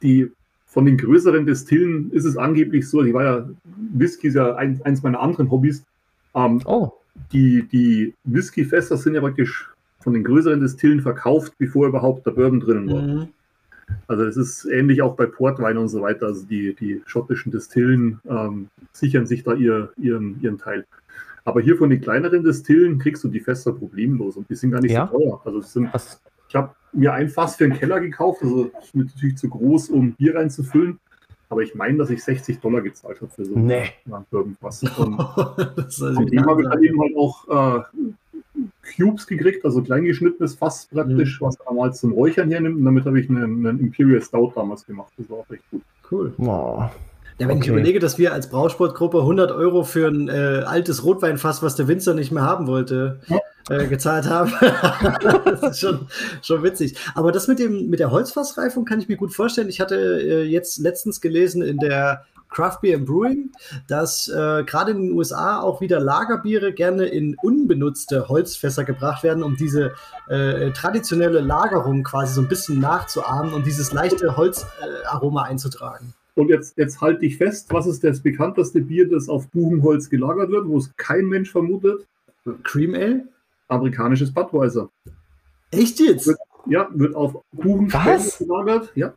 die 0.03 0.31
von 0.67 0.87
den 0.87 0.99
größeren 0.99 1.47
Destillen 1.47 2.11
ist 2.11 2.25
es 2.25 2.37
angeblich 2.37 2.89
so, 2.89 3.03
die 3.03 3.15
war 3.15 3.25
ja, 3.25 3.49
Whisky 3.93 4.29
ist 4.29 4.35
ja 4.35 4.57
ein, 4.57 4.81
eins 4.85 5.03
meiner 5.03 5.21
anderen 5.21 5.51
Hobbys. 5.51 5.85
Ähm, 6.35 6.61
oh. 6.65 6.91
die, 7.33 7.63
die 7.71 8.13
Whisky-Fässer 8.25 8.97
sind 8.97 9.15
ja 9.15 9.21
praktisch 9.21 9.71
von 10.01 10.15
den 10.15 10.25
größeren 10.25 10.61
Distillen 10.61 11.01
verkauft, 11.01 11.53
bevor 11.59 11.87
überhaupt 11.87 12.27
der 12.27 12.33
Bourbon 12.33 12.61
drinnen 12.61 12.93
war. 12.93 13.03
Mhm. 13.03 13.29
Also 14.06 14.24
es 14.24 14.36
ist 14.36 14.65
ähnlich 14.66 15.02
auch 15.02 15.16
bei 15.16 15.27
Portwein 15.27 15.78
und 15.78 15.89
so 15.89 16.02
weiter. 16.02 16.27
Also 16.27 16.44
die, 16.47 16.74
die 16.74 17.02
schottischen 17.06 17.52
Distillen 17.52 18.20
ähm, 18.28 18.69
sichern 18.93 19.27
sich 19.27 19.43
da 19.44 19.55
ihr, 19.55 19.93
ihren, 19.97 20.40
ihren 20.43 20.59
Teil. 20.59 20.85
Aber 21.44 21.61
hier 21.61 21.77
von 21.77 21.90
den 21.90 22.01
kleineren 22.01 22.43
Distillen 22.43 22.98
kriegst 22.98 23.23
du 23.24 23.28
die 23.28 23.40
Fässer 23.40 23.73
problemlos 23.73 24.36
und 24.36 24.48
die 24.48 24.55
sind 24.55 24.70
gar 24.70 24.81
nicht 24.81 24.93
ja? 24.93 25.09
so 25.11 25.19
teuer. 25.19 25.43
Also 25.44 25.61
sind, 25.61 25.90
ich 26.48 26.55
habe 26.55 26.74
mir 26.93 27.12
ein 27.12 27.28
Fass 27.28 27.56
für 27.56 27.65
einen 27.65 27.74
Keller 27.74 28.01
gekauft, 28.01 28.43
also 28.43 28.70
ist 28.81 28.94
natürlich 28.94 29.36
zu 29.36 29.48
groß, 29.48 29.90
um 29.90 30.12
Bier 30.12 30.36
reinzufüllen. 30.36 30.98
Aber 31.51 31.62
ich 31.62 31.74
meine, 31.74 31.98
dass 31.98 32.11
ich 32.11 32.24
60 32.24 32.61
Dollar 32.61 32.81
gezahlt 32.81 33.20
habe 33.20 33.31
für 33.31 33.44
so 33.44 33.59
nee. 33.59 33.90
Bourbonfass. 34.31 34.82
Und 34.98 35.16
von 35.16 36.27
dem 36.27 36.47
habe 36.47 36.62
ich 36.62 36.69
dann 36.69 36.82
eben 36.82 37.01
halt 37.01 37.16
auch 37.16 37.78
äh, 37.78 37.82
Cubes 38.97 39.27
gekriegt, 39.27 39.65
also 39.65 39.83
kleingeschnittenes 39.83 40.55
Fass 40.55 40.87
praktisch, 40.87 41.41
mhm. 41.41 41.47
was 41.47 41.59
man 41.65 41.77
mal 41.77 41.95
zum 41.95 42.13
Räuchern 42.13 42.51
hernimmt. 42.51 42.79
Und 42.79 42.85
damit 42.85 43.05
habe 43.05 43.21
ich 43.21 43.29
einen, 43.29 43.67
einen, 43.67 43.81
Imperial 43.81 44.23
Stout 44.23 44.53
damals 44.55 44.87
gemacht. 44.87 45.13
Das 45.17 45.29
war 45.29 45.39
auch 45.39 45.51
recht 45.51 45.63
gut. 45.71 45.83
Cool. 46.11 46.33
Oh. 46.39 46.85
Ja, 47.39 47.49
wenn 47.49 47.57
okay. 47.57 47.65
ich 47.65 47.69
überlege, 47.69 47.99
dass 47.99 48.17
wir 48.17 48.33
als 48.33 48.49
Brausportgruppe 48.49 49.19
100 49.19 49.51
Euro 49.51 49.83
für 49.83 50.07
ein 50.07 50.29
äh, 50.29 50.63
altes 50.65 51.03
Rotweinfass, 51.05 51.65
was 51.65 51.75
der 51.75 51.89
Winzer 51.89 52.15
nicht 52.15 52.31
mehr 52.31 52.45
haben 52.45 52.69
wollte, 52.69 53.21
ja. 53.27 53.39
äh, 53.71 53.89
gezahlt 53.89 54.29
haben, 54.29 54.53
das 55.45 55.63
ist 55.63 55.81
schon, 55.81 56.07
schon 56.43 56.63
witzig. 56.63 56.97
Aber 57.17 57.33
das 57.33 57.49
mit, 57.49 57.59
dem, 57.59 57.91
mit 57.91 57.99
der 57.99 58.13
Holzfassreifung 58.13 58.85
kann 58.85 59.01
ich 59.01 59.09
mir 59.09 59.17
gut 59.17 59.35
vorstellen. 59.35 59.69
Ich 59.69 59.81
hatte 59.81 59.97
äh, 59.97 60.45
jetzt 60.45 60.79
letztens 60.79 61.21
gelesen 61.21 61.61
in 61.63 61.79
der 61.79 62.25
Craft 62.55 62.79
Beer 62.83 62.97
and 62.97 63.07
Brewing, 63.07 63.53
dass 63.89 64.29
äh, 64.29 64.65
gerade 64.65 64.93
in 64.93 65.03
den 65.03 65.13
USA 65.13 65.61
auch 65.61 65.81
wieder 65.81 66.01
Lagerbiere 66.01 66.73
gerne 66.73 67.07
in 67.07 67.37
unbenutzte 67.43 68.29
Holzfässer 68.29 68.85
gebracht 68.85 69.23
werden, 69.23 69.43
um 69.43 69.57
diese 69.57 69.93
äh, 70.29 70.71
traditionelle 70.71 71.41
Lagerung 71.41 72.05
quasi 72.05 72.35
so 72.35 72.41
ein 72.41 72.49
bisschen 72.49 72.81
nachzuahmen 72.81 73.53
und 73.53 73.67
dieses 73.67 73.93
leichte 73.93 74.37
Holzaroma 74.37 75.47
äh, 75.47 75.51
einzutragen. 75.51 76.15
Und 76.37 76.49
jetzt, 76.49 76.77
jetzt 76.79 77.01
halte 77.01 77.21
dich 77.21 77.37
fest, 77.37 77.69
was 77.71 77.87
ist 77.87 78.03
das 78.03 78.21
bekannteste 78.21 78.81
Bier, 78.81 79.09
das 79.09 79.29
auf 79.29 79.49
Buchenholz 79.49 80.11
gelagert 80.11 80.51
wird, 80.51 80.67
wo 80.67 80.79
es 80.79 80.91
kein 80.97 81.27
Mensch 81.27 81.51
vermutet? 81.51 82.07
Cream 82.63 82.95
Ale? 82.95 83.29
Amerikanisches 83.69 84.33
Budweiser. 84.33 84.91
Echt 85.71 86.01
jetzt? 86.01 86.27
Wird, 86.27 86.39
ja, 86.67 86.89
wird 86.93 87.15
auf 87.15 87.37
Buchenholz 87.53 88.39
gelagert. 88.39 88.93
Ja. 88.95 89.15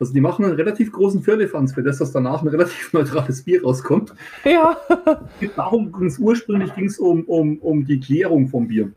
Also 0.00 0.12
die 0.12 0.20
machen 0.20 0.44
einen 0.44 0.54
relativ 0.54 0.90
großen 0.90 1.22
Firlefanz, 1.22 1.74
für 1.74 1.82
das 1.82 1.98
dass 1.98 2.10
danach 2.12 2.42
ein 2.42 2.48
relativ 2.48 2.92
neutrales 2.94 3.42
Bier 3.42 3.62
rauskommt. 3.62 4.12
Ja. 4.44 4.76
Darum 5.56 5.92
ging 5.92 6.06
es 6.06 6.18
ursprünglich 6.18 6.74
ging's 6.74 6.98
um, 6.98 7.22
um, 7.24 7.58
um 7.58 7.84
die 7.84 8.00
Klärung 8.00 8.48
vom 8.48 8.66
Bier. 8.66 8.90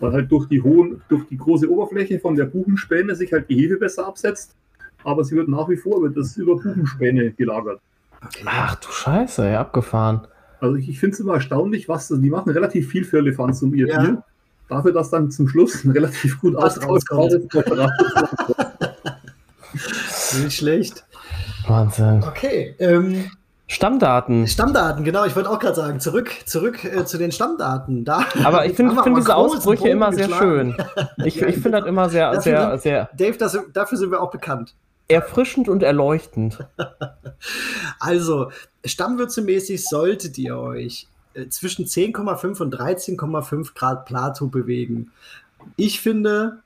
Weil 0.00 0.12
halt 0.12 0.30
durch 0.30 0.48
die 0.48 0.60
hohen, 0.60 1.00
durch 1.08 1.24
die 1.28 1.38
große 1.38 1.70
Oberfläche 1.70 2.18
von 2.18 2.34
der 2.34 2.46
Buchenspäne 2.46 3.14
sich 3.14 3.32
halt 3.32 3.48
die 3.48 3.56
Hefe 3.56 3.76
besser 3.76 4.06
absetzt 4.06 4.54
aber 5.04 5.22
sie 5.24 5.36
wird 5.36 5.48
nach 5.48 5.68
wie 5.68 5.76
vor 5.76 6.02
wird 6.02 6.16
das 6.16 6.36
über 6.36 6.56
Buchenspäne 6.56 7.32
gelagert. 7.32 7.80
Ach 8.46 8.74
du 8.76 8.88
Scheiße, 8.90 9.50
ja, 9.50 9.60
abgefahren. 9.60 10.26
Also 10.60 10.76
ich, 10.76 10.88
ich 10.88 10.98
finde 10.98 11.14
es 11.14 11.20
immer 11.20 11.34
erstaunlich, 11.34 11.88
was 11.88 12.08
die 12.08 12.30
machen 12.30 12.50
relativ 12.50 12.88
viel 12.88 13.04
für 13.04 13.18
Elefanten 13.18 13.66
um 13.66 13.74
ihr 13.74 13.86
ja. 13.86 14.00
Bier. 14.00 14.22
Dafür, 14.68 14.92
dass 14.92 15.10
dann 15.10 15.30
zum 15.30 15.46
Schluss 15.46 15.84
ein 15.84 15.90
relativ 15.90 16.40
gut 16.40 16.56
ausgebautes 16.56 17.46
Nicht 20.42 20.56
schlecht. 20.56 21.04
Wahnsinn. 21.66 22.24
Okay. 22.26 22.74
Ähm, 22.78 23.30
Stammdaten. 23.66 24.46
Stammdaten, 24.46 25.04
genau. 25.04 25.24
Ich 25.24 25.34
wollte 25.34 25.50
auch 25.50 25.58
gerade 25.58 25.74
sagen, 25.74 26.00
zurück, 26.00 26.30
zurück 26.44 26.84
äh, 26.84 27.04
zu 27.04 27.18
den 27.18 27.32
Stammdaten. 27.32 28.04
Da 28.04 28.26
aber 28.44 28.66
ich 28.66 28.74
finde 28.74 29.00
find 29.02 29.16
diese 29.16 29.34
Ausbrüche 29.34 29.88
immer 29.88 30.12
sehr 30.12 30.28
schön. 30.28 30.76
Ich, 31.24 31.40
ich 31.40 31.54
finde 31.54 31.80
das 31.80 31.86
immer 31.86 32.10
sehr, 32.10 32.40
sehr, 32.40 32.78
sehr. 32.78 33.08
Dave, 33.16 33.38
das, 33.38 33.58
dafür 33.72 33.96
sind 33.96 34.10
wir 34.10 34.20
auch 34.20 34.30
bekannt 34.30 34.74
erfrischend 35.08 35.68
und 35.68 35.82
erleuchtend. 35.82 36.58
also, 38.00 38.50
stammwürzemäßig 38.84 39.84
solltet 39.84 40.38
ihr 40.38 40.56
euch 40.58 41.08
äh, 41.34 41.48
zwischen 41.48 41.84
10,5 41.84 42.60
und 42.60 42.74
13,5 42.74 43.74
Grad 43.74 44.06
Plato 44.06 44.46
bewegen. 44.46 45.12
Ich 45.76 46.00
finde, 46.00 46.62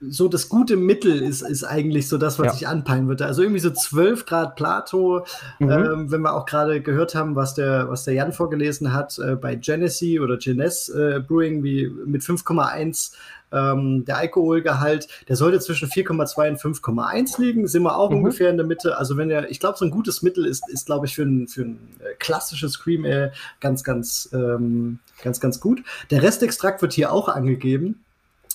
so 0.00 0.28
das 0.28 0.48
gute 0.48 0.76
Mittel 0.76 1.22
ist, 1.22 1.42
ist 1.42 1.64
eigentlich 1.64 2.08
so 2.08 2.18
das, 2.18 2.38
was 2.38 2.46
ja. 2.46 2.54
ich 2.54 2.68
anpeilen 2.68 3.08
würde. 3.08 3.26
Also 3.26 3.42
irgendwie 3.42 3.60
so 3.60 3.70
12 3.70 4.26
Grad 4.26 4.56
Plato, 4.56 5.24
mhm. 5.58 5.70
ähm, 5.70 6.10
wenn 6.10 6.20
wir 6.22 6.34
auch 6.34 6.46
gerade 6.46 6.80
gehört 6.80 7.14
haben, 7.14 7.36
was 7.36 7.54
der, 7.54 7.88
was 7.88 8.04
der 8.04 8.14
Jan 8.14 8.32
vorgelesen 8.32 8.92
hat 8.92 9.18
äh, 9.18 9.36
bei 9.36 9.54
Genesee 9.54 10.20
oder 10.20 10.36
Genes 10.36 10.88
äh, 10.88 11.20
Brewing, 11.26 11.62
wie 11.62 11.88
mit 12.04 12.22
5,1 12.22 13.12
ähm, 13.52 14.04
der 14.04 14.18
Alkoholgehalt, 14.18 15.08
der 15.28 15.36
sollte 15.36 15.60
zwischen 15.60 15.88
4,2 15.88 16.48
und 16.50 16.60
5,1 16.60 17.40
liegen, 17.40 17.68
sind 17.68 17.84
wir 17.84 17.96
auch 17.96 18.10
mhm. 18.10 18.18
ungefähr 18.18 18.50
in 18.50 18.56
der 18.56 18.66
Mitte. 18.66 18.98
Also 18.98 19.16
wenn 19.16 19.30
er, 19.30 19.50
ich 19.50 19.60
glaube, 19.60 19.78
so 19.78 19.84
ein 19.84 19.90
gutes 19.90 20.22
Mittel 20.22 20.44
ist, 20.44 20.68
ist 20.68 20.86
glaube 20.86 21.06
ich, 21.06 21.14
für 21.14 21.22
ein, 21.22 21.46
für 21.46 21.62
ein 21.62 21.78
äh, 22.00 22.14
klassisches 22.18 22.80
Cream 22.80 23.04
Ale 23.04 23.32
ganz, 23.60 23.84
ganz, 23.84 24.28
ähm, 24.32 24.98
ganz, 25.22 25.40
ganz 25.40 25.60
gut. 25.60 25.82
Der 26.10 26.22
Restextrakt 26.22 26.82
wird 26.82 26.92
hier 26.92 27.12
auch 27.12 27.28
angegeben 27.28 28.03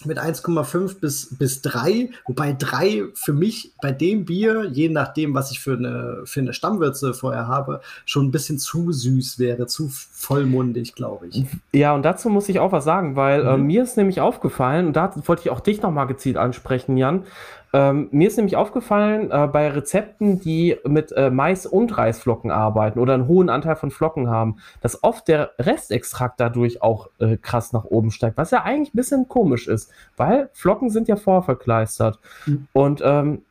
mit 0.05 0.19
1,5 0.19 0.99
bis, 0.99 1.35
bis 1.38 1.61
3, 1.61 2.09
wobei 2.26 2.55
3 2.57 3.05
für 3.13 3.34
mich 3.34 3.73
bei 3.81 3.91
dem 3.91 4.26
Bier, 4.26 4.65
je 4.71 4.89
nachdem, 4.89 5.34
was 5.34 5.51
ich 5.51 5.59
für 5.59 5.73
eine, 5.73 6.21
für 6.26 6.39
eine 6.39 6.53
Stammwürze 6.53 7.13
vorher 7.13 7.47
habe, 7.47 7.81
schon 8.05 8.27
ein 8.27 8.31
bisschen 8.31 8.59
zu 8.59 8.91
süß 8.91 9.39
wäre, 9.39 9.67
zu 9.67 9.89
vollmundig, 9.89 10.95
glaube 10.95 11.27
ich. 11.27 11.45
Ja, 11.73 11.93
und 11.93 12.03
dazu 12.03 12.30
muss 12.30 12.49
ich 12.49 12.59
auch 12.59 12.71
was 12.71 12.84
sagen, 12.84 13.15
weil 13.15 13.41
äh, 13.41 13.57
mhm. 13.57 13.63
äh, 13.63 13.67
mir 13.67 13.84
ist 13.84 13.97
nämlich 13.97 14.21
aufgefallen, 14.21 14.88
und 14.88 14.95
da 14.95 15.13
wollte 15.26 15.43
ich 15.43 15.49
auch 15.49 15.59
dich 15.59 15.81
nochmal 15.81 16.07
gezielt 16.07 16.38
ansprechen, 16.38 16.97
Jan, 16.97 17.23
ähm, 17.72 18.10
mir 18.12 18.28
ist 18.28 18.38
nämlich 18.38 18.56
aufgefallen, 18.56 19.30
äh, 19.32 19.48
bei 19.48 19.70
Rezepten, 19.70 20.40
die 20.40 20.78
mit 20.86 21.12
äh, 21.12 21.30
Mais 21.30 21.66
und 21.66 21.96
Reisflocken 21.98 22.50
arbeiten 22.50 23.00
oder 23.00 23.14
einen 23.14 23.28
hohen 23.28 23.50
Anteil 23.50 23.76
von 23.76 23.91
Flocken 23.91 24.30
haben, 24.30 24.58
dass 24.82 25.04
oft 25.04 25.28
der 25.28 25.52
Restextrakt 25.60 26.40
dadurch 26.40 26.82
auch 26.82 27.10
äh, 27.20 27.38
krass 27.38 27.72
nach 27.72 27.86
oben 27.86 28.12
steigt, 28.12 28.38
was 28.38 28.52
ja 28.52 28.64
eigentlich 28.64 28.94
ein 28.94 28.98
bisschen 28.98 29.28
komisch 29.28 29.68
ist, 29.68 29.91
weil 30.18 30.50
Flocken 30.54 30.90
sind 30.90 31.08
ja 31.08 31.16
vorverkleistert. 31.16 32.20
Mhm. 32.48 32.68
Und 32.74 33.02
ähm, 33.04 33.44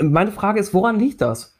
meine 0.00 0.32
Frage 0.32 0.58
ist, 0.58 0.74
woran 0.74 0.98
liegt 0.98 1.20
das? 1.20 1.56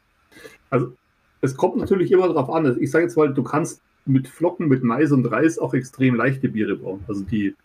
Also, 0.69 0.93
es 1.41 1.55
kommt 1.55 1.77
natürlich 1.77 2.11
immer 2.11 2.27
darauf 2.27 2.49
an. 2.49 2.77
Ich 2.81 2.91
sage 2.91 3.05
jetzt 3.05 3.15
mal, 3.15 3.33
du 3.33 3.43
kannst 3.43 3.81
mit 4.05 4.27
Flocken, 4.27 4.67
mit 4.67 4.83
Mais 4.83 5.11
und 5.11 5.25
Reis 5.25 5.57
auch 5.57 5.73
extrem 5.73 6.15
leichte 6.15 6.49
Biere 6.49 6.75
bauen. 6.75 7.03
Also 7.07 7.23
die 7.23 7.55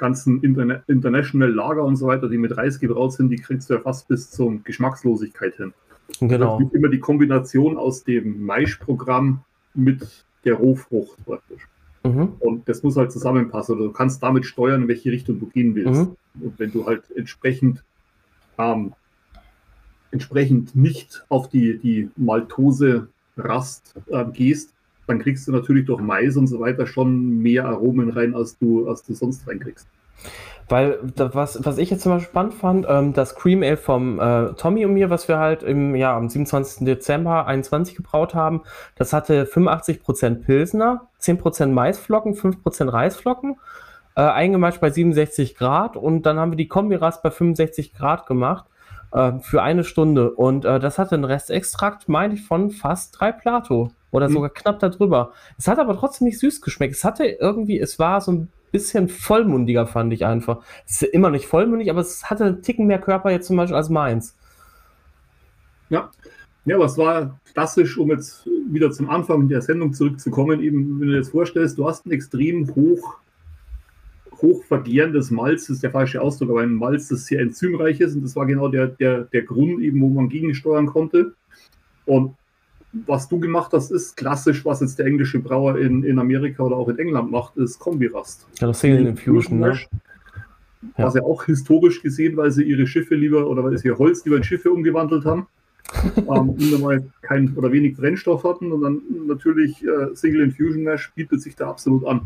ganzen 0.00 0.42
Interna 0.42 0.82
International 0.88 1.50
Lager 1.50 1.84
und 1.84 1.96
so 1.96 2.06
weiter, 2.06 2.28
die 2.28 2.38
mit 2.38 2.56
Reis 2.56 2.80
gebraut 2.80 3.12
sind, 3.12 3.28
die 3.28 3.36
kriegst 3.36 3.70
du 3.70 3.74
ja 3.74 3.80
fast 3.80 4.08
bis 4.08 4.30
zur 4.30 4.58
Geschmackslosigkeit 4.64 5.54
hin. 5.56 5.72
Genau. 6.20 6.58
Ist 6.58 6.74
immer 6.74 6.88
die 6.88 6.98
Kombination 6.98 7.76
aus 7.76 8.02
dem 8.02 8.44
Maischprogramm 8.44 9.44
mit 9.74 10.24
der 10.44 10.54
Rohfrucht 10.54 11.24
praktisch. 11.24 11.68
Mhm. 12.02 12.32
Und 12.40 12.68
das 12.68 12.82
muss 12.82 12.96
halt 12.96 13.12
zusammenpassen. 13.12 13.76
Oder 13.76 13.84
du 13.84 13.92
kannst 13.92 14.22
damit 14.22 14.46
steuern, 14.46 14.82
in 14.82 14.88
welche 14.88 15.12
Richtung 15.12 15.38
du 15.38 15.46
gehen 15.46 15.74
willst. 15.74 16.08
Mhm. 16.08 16.16
Und 16.40 16.58
wenn 16.58 16.72
du 16.72 16.86
halt 16.86 17.04
entsprechend, 17.14 17.84
ähm, 18.58 18.94
entsprechend 20.10 20.74
nicht 20.74 21.24
auf 21.28 21.48
die, 21.48 21.78
die 21.78 22.10
Maltose-Rast 22.16 23.94
äh, 24.08 24.24
gehst, 24.32 24.72
dann 25.10 25.18
kriegst 25.18 25.46
du 25.48 25.52
natürlich 25.52 25.86
durch 25.86 26.00
Mais 26.00 26.36
und 26.36 26.46
so 26.46 26.60
weiter 26.60 26.86
schon 26.86 27.38
mehr 27.42 27.66
Aromen 27.66 28.10
rein, 28.10 28.34
als 28.34 28.56
du, 28.58 28.88
als 28.88 29.02
du 29.04 29.14
sonst 29.14 29.46
reinkriegst. 29.46 29.86
Weil 30.68 30.98
was, 31.16 31.64
was 31.64 31.78
ich 31.78 31.90
jetzt 31.90 32.04
Beispiel 32.04 32.28
spannend 32.28 32.54
fand, 32.54 32.86
ähm, 32.88 33.12
das 33.12 33.34
Cream 33.34 33.64
Ale 33.64 33.76
vom 33.76 34.20
äh, 34.20 34.52
Tommy 34.52 34.86
und 34.86 34.94
mir, 34.94 35.10
was 35.10 35.26
wir 35.26 35.38
halt 35.38 35.64
im 35.64 35.96
ja, 35.96 36.16
am 36.16 36.28
27. 36.28 36.84
Dezember 36.86 37.46
21 37.46 37.96
gebraut 37.96 38.36
haben, 38.36 38.62
das 38.94 39.12
hatte 39.12 39.46
85% 39.46 40.44
Pilsner, 40.44 41.08
10% 41.20 41.66
Maisflocken, 41.66 42.34
5% 42.34 42.92
Reisflocken, 42.92 43.56
äh, 44.14 44.20
eingemischt 44.20 44.80
bei 44.80 44.90
67 44.90 45.56
Grad 45.56 45.96
und 45.96 46.24
dann 46.24 46.38
haben 46.38 46.52
wir 46.52 46.56
die 46.56 46.68
Kombirast 46.68 47.24
bei 47.24 47.32
65 47.32 47.92
Grad 47.92 48.26
gemacht 48.26 48.66
äh, 49.12 49.32
für 49.40 49.62
eine 49.62 49.82
Stunde 49.82 50.30
und 50.30 50.64
äh, 50.64 50.78
das 50.78 51.00
hatte 51.00 51.16
einen 51.16 51.24
Restextrakt, 51.24 52.08
meine 52.08 52.34
ich, 52.34 52.42
von 52.44 52.70
fast 52.70 53.18
drei 53.18 53.32
Plato 53.32 53.90
oder 54.10 54.28
mhm. 54.28 54.34
sogar 54.34 54.50
knapp 54.50 54.78
darüber. 54.78 55.32
Es 55.58 55.68
hat 55.68 55.78
aber 55.78 55.96
trotzdem 55.96 56.26
nicht 56.26 56.38
süß 56.38 56.60
geschmeckt. 56.60 56.94
Es 56.94 57.04
hatte 57.04 57.24
irgendwie, 57.24 57.78
es 57.78 57.98
war 57.98 58.20
so 58.20 58.32
ein 58.32 58.48
bisschen 58.72 59.08
vollmundiger, 59.08 59.86
fand 59.86 60.12
ich 60.12 60.24
einfach. 60.24 60.62
Es 60.86 61.02
ist 61.02 61.14
immer 61.14 61.30
nicht 61.30 61.46
vollmundig, 61.46 61.90
aber 61.90 62.00
es 62.00 62.30
hatte 62.30 62.44
einen 62.44 62.62
Ticken 62.62 62.86
mehr 62.86 63.00
Körper 63.00 63.30
jetzt 63.30 63.46
zum 63.46 63.56
Beispiel 63.56 63.76
als 63.76 63.88
meins. 63.88 64.36
Ja. 65.88 66.10
Ja, 66.66 66.76
aber 66.76 66.84
es 66.84 66.98
war 66.98 67.40
klassisch, 67.52 67.96
um 67.96 68.10
jetzt 68.10 68.46
wieder 68.68 68.90
zum 68.92 69.08
Anfang 69.08 69.48
der 69.48 69.62
Sendung 69.62 69.94
zurückzukommen, 69.94 70.60
eben, 70.60 71.00
wenn 71.00 71.06
du 71.06 71.12
dir 71.12 71.18
jetzt 71.18 71.30
vorstellst, 71.30 71.78
du 71.78 71.88
hast 71.88 72.06
ein 72.06 72.12
extrem 72.12 72.72
hoch, 72.74 73.16
hoch 74.42 74.62
vergärendes 74.64 75.30
Malz, 75.30 75.62
das 75.62 75.76
ist 75.76 75.82
der 75.82 75.90
falsche 75.90 76.20
Ausdruck, 76.20 76.50
aber 76.50 76.60
ein 76.60 76.74
Malz, 76.74 77.08
das 77.08 77.26
sehr 77.26 77.40
enzymreich 77.40 78.00
ist 78.00 78.14
und 78.14 78.22
das 78.22 78.36
war 78.36 78.46
genau 78.46 78.68
der, 78.68 78.88
der, 78.88 79.22
der 79.24 79.42
Grund 79.42 79.80
eben, 79.80 80.00
wo 80.02 80.08
man 80.08 80.28
gegensteuern 80.28 80.86
konnte. 80.86 81.34
Und 82.04 82.36
was 82.92 83.28
du 83.28 83.38
gemacht 83.38 83.72
hast, 83.72 83.90
ist 83.90 84.16
klassisch, 84.16 84.64
was 84.64 84.80
jetzt 84.80 84.98
der 84.98 85.06
englische 85.06 85.38
Brauer 85.38 85.78
in, 85.78 86.02
in 86.02 86.18
Amerika 86.18 86.62
oder 86.62 86.76
auch 86.76 86.88
in 86.88 86.98
England 86.98 87.30
macht, 87.30 87.56
ist 87.56 87.78
Kombirast. 87.78 88.46
Ja, 88.60 88.66
das 88.66 88.80
Single 88.80 89.06
Infusion, 89.06 89.60
ne? 89.60 89.78
Was 90.96 91.14
ja 91.14 91.22
auch 91.22 91.44
historisch 91.44 92.02
gesehen, 92.02 92.36
weil 92.36 92.50
sie 92.50 92.64
ihre 92.64 92.86
Schiffe 92.86 93.14
lieber 93.14 93.46
oder 93.46 93.62
weil 93.62 93.76
sie 93.76 93.88
ihr 93.88 93.98
Holz 93.98 94.24
lieber 94.24 94.38
in 94.38 94.44
Schiffe 94.44 94.70
umgewandelt 94.72 95.24
haben, 95.26 95.46
ähm, 96.16 96.80
mal 96.80 97.04
kein 97.20 97.54
oder 97.54 97.70
wenig 97.70 97.96
Brennstoff 97.96 98.44
hatten 98.44 98.72
und 98.72 98.80
dann 98.80 99.02
natürlich 99.26 99.84
äh, 99.84 100.14
Single 100.14 100.42
Infusion 100.42 100.82
Mesh 100.82 101.12
bietet 101.14 101.42
sich 101.42 101.54
da 101.54 101.68
absolut 101.68 102.06
an. 102.06 102.22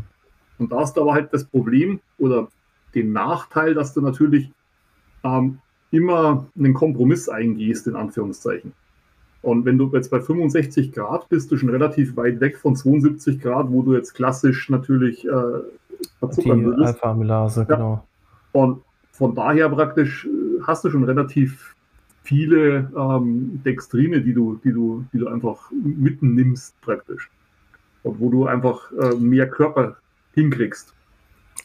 Und 0.57 0.71
da 0.71 0.83
ist 0.83 0.97
aber 0.97 1.13
halt 1.13 1.33
das 1.33 1.45
Problem 1.45 1.99
oder 2.17 2.47
den 2.93 3.11
Nachteil, 3.11 3.73
dass 3.73 3.93
du 3.93 4.01
natürlich 4.01 4.51
ähm, 5.23 5.59
immer 5.91 6.47
einen 6.57 6.73
Kompromiss 6.73 7.27
eingehst, 7.27 7.87
in 7.87 7.95
Anführungszeichen. 7.95 8.73
Und 9.45 9.63
wenn 9.63 9.77
du 9.77 9.91
jetzt 9.93 10.09
bei 10.09 10.19
65 10.19 10.91
Grad 10.91 11.29
bist, 11.29 11.51
du 11.51 11.57
schon 11.57 11.69
relativ 11.69 12.17
weit 12.17 12.39
weg 12.39 12.57
von 12.57 12.75
72 12.75 13.39
Grad, 13.39 13.69
wo 13.69 13.83
du 13.83 13.93
jetzt 13.93 14.15
klassisch 14.15 14.71
natürlich 14.71 15.23
äh, 15.23 15.29
verzuckern 16.17 16.59
Die 16.61 16.65
würdest. 16.65 16.95
Alpha-Amylase, 16.95 17.67
ja. 17.69 17.75
genau. 17.75 18.07
Und 18.53 18.81
von 19.11 19.35
daher 19.35 19.69
praktisch 19.69 20.25
äh, 20.25 20.63
hast 20.63 20.83
du 20.83 20.89
schon 20.89 21.03
relativ 21.03 21.75
viele 22.23 22.91
ähm, 22.97 23.61
Dextrine, 23.63 24.21
die 24.21 24.33
du, 24.33 24.59
die, 24.63 24.71
du, 24.71 25.05
die 25.13 25.19
du 25.19 25.27
einfach 25.27 25.69
mitnimmst 25.71 26.81
praktisch. 26.81 27.29
Und 28.01 28.19
wo 28.19 28.31
du 28.31 28.47
einfach 28.47 28.91
äh, 28.93 29.13
mehr 29.13 29.47
Körper 29.47 29.97
hinkriegst. 30.33 30.91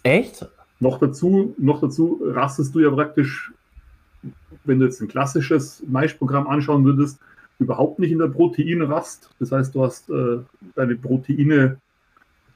Echt? 0.02 0.46
Noch 0.80 0.98
dazu, 0.98 1.54
noch 1.56 1.80
dazu 1.80 2.20
rastest 2.26 2.74
du 2.74 2.80
ja 2.80 2.90
praktisch, 2.90 3.54
wenn 4.64 4.80
du 4.80 4.84
jetzt 4.84 5.00
ein 5.00 5.08
klassisches 5.08 5.82
Maischprogramm 5.88 6.46
anschauen 6.46 6.84
würdest, 6.84 7.18
überhaupt 7.60 7.98
nicht 7.98 8.10
in 8.10 8.18
der 8.18 8.28
Proteinrast. 8.28 9.30
Das 9.38 9.52
heißt, 9.52 9.74
du 9.74 9.84
hast 9.84 10.10
äh, 10.10 10.38
deine 10.74 10.96
Proteine 10.96 11.76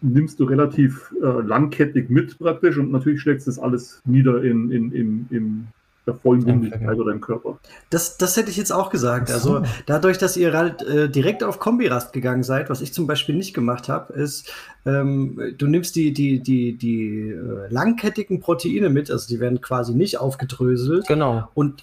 nimmst 0.01 0.41
du 0.41 0.45
relativ 0.45 1.15
äh, 1.23 1.27
langkettig 1.27 2.11
mit 2.11 2.39
praktisch 2.39 2.77
und 2.79 2.91
natürlich 2.91 3.21
schlägst 3.21 3.47
das 3.47 3.59
alles 3.59 4.03
nieder 4.05 4.43
in, 4.43 4.71
in, 4.71 4.93
in, 4.93 5.27
in 5.31 5.67
der 6.07 6.15
Vollmundigkeit 6.15 6.99
oder 6.99 7.13
im 7.13 7.21
Körper. 7.21 7.59
Das, 7.89 8.19
das 8.19 8.37
hätte 8.37 8.51
ich 8.51 8.59
jetzt 8.59 8.73
auch 8.73 8.91
gesagt. 8.91 9.31
Also 9.31 9.63
dadurch, 9.87 10.19
dass 10.19 10.37
ihr 10.37 10.53
halt 10.53 10.83
äh, 10.83 11.09
direkt 11.09 11.43
auf 11.43 11.59
Kombirast 11.59 12.13
gegangen 12.13 12.43
seid, 12.43 12.69
was 12.69 12.83
ich 12.83 12.93
zum 12.93 13.07
Beispiel 13.07 13.35
nicht 13.35 13.55
gemacht 13.55 13.89
habe, 13.89 14.13
ist, 14.13 14.53
ähm, 14.87 15.55
du 15.57 15.67
nimmst 15.67 15.97
die, 15.97 16.13
die, 16.13 16.41
die, 16.41 16.77
die 16.77 17.31
äh, 17.31 17.73
langkettigen 17.73 18.41
Proteine 18.41 18.91
mit, 18.91 19.11
also 19.11 19.27
die 19.27 19.41
werden 19.41 19.61
quasi 19.61 19.95
nicht 19.95 20.19
aufgedröselt. 20.19 21.07
Genau. 21.07 21.49
Und 21.55 21.83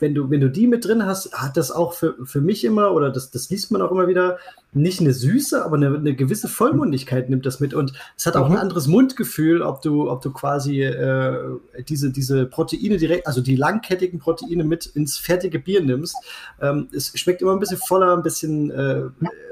wenn 0.00 0.14
du, 0.14 0.30
wenn 0.30 0.40
du 0.40 0.50
die 0.50 0.66
mit 0.66 0.84
drin 0.84 1.04
hast, 1.04 1.32
hat 1.32 1.56
das 1.56 1.70
auch 1.70 1.92
für, 1.92 2.14
für 2.24 2.40
mich 2.40 2.64
immer, 2.64 2.92
oder 2.92 3.10
das, 3.10 3.30
das 3.30 3.50
liest 3.50 3.70
man 3.70 3.82
auch 3.82 3.90
immer 3.90 4.08
wieder, 4.08 4.38
nicht 4.72 5.00
eine 5.00 5.12
Süße, 5.12 5.64
aber 5.64 5.76
eine, 5.76 5.94
eine 5.94 6.14
gewisse 6.14 6.48
Vollmundigkeit 6.48 7.28
nimmt 7.28 7.44
das 7.44 7.60
mit. 7.60 7.74
Und 7.74 7.92
es 8.16 8.26
hat 8.26 8.36
auch 8.36 8.48
mhm. 8.48 8.54
ein 8.54 8.60
anderes 8.60 8.86
Mundgefühl, 8.86 9.62
ob 9.62 9.82
du, 9.82 10.10
ob 10.10 10.22
du 10.22 10.32
quasi 10.32 10.82
äh, 10.82 11.38
diese, 11.88 12.10
diese 12.10 12.46
Proteine 12.46 12.96
direkt, 12.96 13.26
also 13.26 13.40
die 13.40 13.56
langkettigen 13.56 14.20
Proteine 14.20 14.64
mit 14.64 14.86
ins 14.86 15.18
fertige 15.18 15.58
Bier 15.58 15.82
nimmst. 15.82 16.16
Ähm, 16.60 16.88
es 16.94 17.12
schmeckt 17.18 17.42
immer 17.42 17.52
ein 17.52 17.58
bisschen 17.58 17.78
voller, 17.78 18.16
ein 18.16 18.22
bisschen 18.22 18.70
äh, 18.70 19.02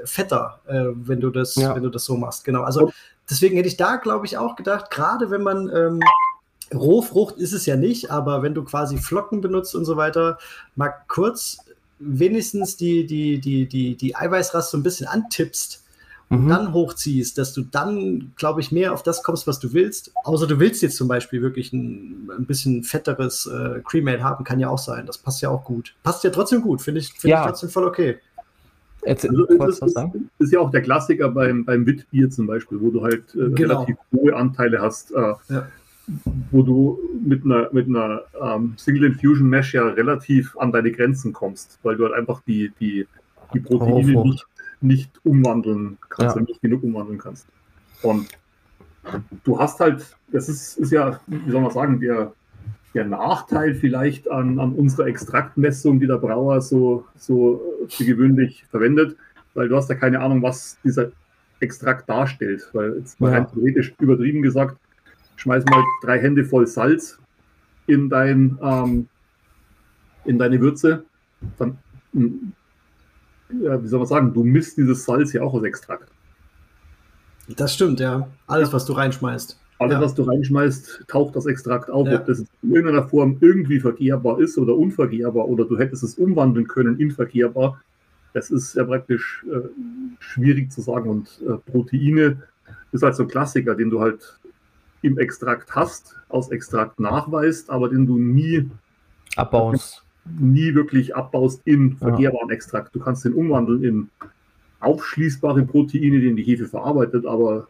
fetter, 0.05 0.59
äh, 0.67 0.85
wenn 0.95 1.19
du 1.19 1.29
das, 1.29 1.55
ja. 1.55 1.75
wenn 1.75 1.83
du 1.83 1.89
das 1.89 2.05
so 2.05 2.15
machst. 2.15 2.45
Genau. 2.45 2.63
Also 2.63 2.78
deswegen 3.29 3.55
hätte 3.55 3.67
ich 3.67 3.77
da, 3.77 3.97
glaube 3.97 4.25
ich, 4.25 4.37
auch 4.37 4.55
gedacht, 4.55 4.91
gerade 4.91 5.29
wenn 5.29 5.43
man 5.43 5.69
ähm, 5.75 5.99
Rohfrucht 6.73 7.37
ist 7.37 7.53
es 7.53 7.65
ja 7.65 7.75
nicht, 7.75 8.11
aber 8.11 8.43
wenn 8.43 8.53
du 8.53 8.63
quasi 8.63 8.97
Flocken 8.97 9.41
benutzt 9.41 9.75
und 9.75 9.85
so 9.85 9.97
weiter, 9.97 10.37
mal 10.75 10.93
kurz 11.07 11.57
wenigstens 11.99 12.77
die, 12.77 13.05
die, 13.05 13.39
die, 13.39 13.67
die, 13.67 13.95
die 13.95 14.15
Eiweißrast 14.15 14.71
so 14.71 14.77
ein 14.77 14.83
bisschen 14.83 15.07
antippst 15.07 15.83
und 16.29 16.45
mhm. 16.45 16.49
dann 16.49 16.73
hochziehst, 16.73 17.37
dass 17.37 17.53
du 17.53 17.63
dann, 17.63 18.33
glaube 18.35 18.61
ich, 18.61 18.71
mehr 18.71 18.93
auf 18.93 19.01
das 19.01 19.23
kommst, 19.23 19.47
was 19.47 19.59
du 19.59 19.73
willst. 19.73 20.11
Außer 20.23 20.45
du 20.45 20.59
willst 20.59 20.81
jetzt 20.83 20.95
zum 20.95 21.07
Beispiel 21.07 21.41
wirklich 21.41 21.73
ein, 21.73 22.29
ein 22.37 22.45
bisschen 22.45 22.83
fetteres 22.83 23.47
äh, 23.47 23.81
Cremate 23.83 24.23
haben, 24.23 24.43
kann 24.43 24.59
ja 24.59 24.69
auch 24.69 24.77
sein. 24.77 25.07
Das 25.07 25.17
passt 25.17 25.41
ja 25.41 25.49
auch 25.49 25.63
gut. 25.63 25.95
Passt 26.03 26.23
ja 26.23 26.29
trotzdem 26.29 26.61
gut, 26.61 26.81
finde 26.81 27.01
ich, 27.01 27.13
find 27.13 27.31
ja. 27.31 27.41
ich 27.41 27.47
trotzdem 27.47 27.69
voll 27.69 27.85
okay. 27.85 28.19
Erzähl, 29.03 29.29
also, 29.29 29.65
ist, 29.65 29.81
ist, 29.81 29.97
ist, 30.39 30.51
ja 30.51 30.59
auch 30.59 30.71
der 30.71 30.81
Klassiker 30.81 31.29
beim, 31.29 31.63
beim 31.63 31.85
Witbier 31.85 32.29
zum 32.29 32.47
Beispiel, 32.47 32.81
wo 32.81 32.89
du 32.89 33.01
halt 33.01 33.23
äh, 33.33 33.49
genau. 33.49 33.75
relativ 33.75 33.97
hohe 34.13 34.35
Anteile 34.35 34.81
hast. 34.81 35.11
Äh, 35.11 35.33
ja 35.49 35.67
wo 36.51 36.63
du 36.63 36.99
mit 37.23 37.45
einer, 37.45 37.69
mit 37.71 37.87
einer 37.87 38.23
ähm, 38.41 38.73
Single 38.77 39.05
Infusion 39.05 39.49
Mesh 39.49 39.73
ja 39.73 39.87
relativ 39.87 40.57
an 40.57 40.71
deine 40.71 40.91
Grenzen 40.91 41.33
kommst, 41.33 41.79
weil 41.83 41.97
du 41.97 42.05
halt 42.05 42.13
einfach 42.15 42.41
die, 42.47 42.71
die, 42.79 43.07
die 43.53 43.59
Proteine 43.59 44.17
oh, 44.17 44.23
nicht, 44.23 44.45
nicht 44.81 45.11
umwandeln 45.23 45.97
kannst 46.09 46.35
ja. 46.35 46.41
nicht 46.41 46.61
genug 46.61 46.83
umwandeln 46.83 47.19
kannst. 47.19 47.47
Und 48.01 48.27
du 49.43 49.59
hast 49.59 49.79
halt, 49.79 50.15
das 50.31 50.49
ist, 50.49 50.77
ist 50.77 50.91
ja, 50.91 51.19
wie 51.27 51.51
soll 51.51 51.61
man 51.61 51.71
sagen, 51.71 51.99
der, 51.99 52.33
der 52.93 53.05
Nachteil 53.05 53.75
vielleicht 53.75 54.29
an, 54.29 54.59
an 54.59 54.73
unserer 54.73 55.07
Extraktmessung, 55.07 55.99
die 55.99 56.07
der 56.07 56.17
Brauer 56.17 56.61
so, 56.61 57.05
so 57.15 57.61
gewöhnlich 57.97 58.65
verwendet, 58.69 59.15
weil 59.53 59.69
du 59.69 59.75
hast 59.75 59.89
ja 59.89 59.95
keine 59.95 60.19
Ahnung, 60.21 60.41
was 60.41 60.77
dieser 60.83 61.11
Extrakt 61.59 62.09
darstellt. 62.09 62.67
Weil 62.73 62.97
jetzt 62.97 63.19
mal 63.19 63.31
ja. 63.31 63.43
theoretisch 63.43 63.93
übertrieben 63.99 64.41
gesagt, 64.41 64.77
schmeiß 65.35 65.65
mal 65.65 65.83
drei 66.01 66.19
Hände 66.19 66.43
voll 66.43 66.65
Salz 66.65 67.19
in, 67.85 68.09
dein, 68.09 68.57
ähm, 68.61 69.07
in 70.25 70.39
deine 70.39 70.59
Würze. 70.59 71.05
Dann, 71.57 71.77
hm, 72.13 72.53
ja, 73.61 73.81
wie 73.81 73.87
soll 73.87 73.99
man 73.99 74.07
sagen, 74.07 74.33
du 74.33 74.43
misst 74.43 74.77
dieses 74.77 75.05
Salz 75.05 75.33
ja 75.33 75.41
auch 75.41 75.53
aus 75.53 75.63
Extrakt. 75.63 76.09
Das 77.47 77.73
stimmt, 77.73 77.99
ja. 77.99 78.27
Alles, 78.47 78.71
was 78.73 78.85
du 78.85 78.93
reinschmeißt. 78.93 79.59
Alles, 79.79 79.93
ja. 79.93 80.01
was 80.01 80.13
du 80.13 80.23
reinschmeißt, 80.23 81.05
taucht 81.07 81.37
das 81.37 81.45
Extrakt 81.45 81.89
auf, 81.89 82.05
ja. 82.07 82.19
ob 82.19 82.25
das 82.25 82.39
in 82.39 82.73
irgendeiner 82.73 83.07
Form 83.07 83.37
irgendwie 83.39 83.79
verkehrbar 83.79 84.39
ist 84.39 84.57
oder 84.57 84.75
unverkehrbar 84.75 85.47
oder 85.47 85.63
du 85.63 85.79
hättest 85.79 86.03
es 86.03 86.15
umwandeln 86.15 86.67
können 86.67 86.99
in 86.99 87.11
verkehrbar. 87.11 87.81
Das 88.33 88.51
ist 88.51 88.75
ja 88.75 88.83
praktisch 88.83 89.45
äh, 89.49 89.69
schwierig 90.19 90.71
zu 90.71 90.81
sagen. 90.81 91.09
Und 91.09 91.41
äh, 91.47 91.57
Proteine 91.71 92.43
ist 92.91 93.03
halt 93.03 93.15
so 93.15 93.23
ein 93.23 93.29
Klassiker, 93.29 93.73
den 93.73 93.89
du 93.89 94.01
halt 94.01 94.37
im 95.01 95.17
Extrakt 95.17 95.73
hast, 95.73 96.15
aus 96.27 96.49
Extrakt 96.49 96.99
nachweist, 96.99 97.69
aber 97.69 97.87
den 97.87 98.05
du 98.05 98.17
nie 98.17 98.69
abbaust. 99.37 100.03
Nie 100.25 100.75
wirklich 100.75 101.15
abbaust 101.15 101.61
in 101.63 101.95
verkehrbaren 101.95 102.49
ja. 102.49 102.55
Extrakt. 102.55 102.93
Du 102.93 102.99
kannst 102.99 103.23
den 103.23 103.33
umwandeln 103.33 103.83
in 103.83 104.09
aufschließbare 104.81 105.63
Proteine, 105.63 106.19
die 106.19 106.27
in 106.27 106.35
die 106.35 106.43
Hefe 106.43 106.67
verarbeitet, 106.67 107.25
aber 107.25 107.67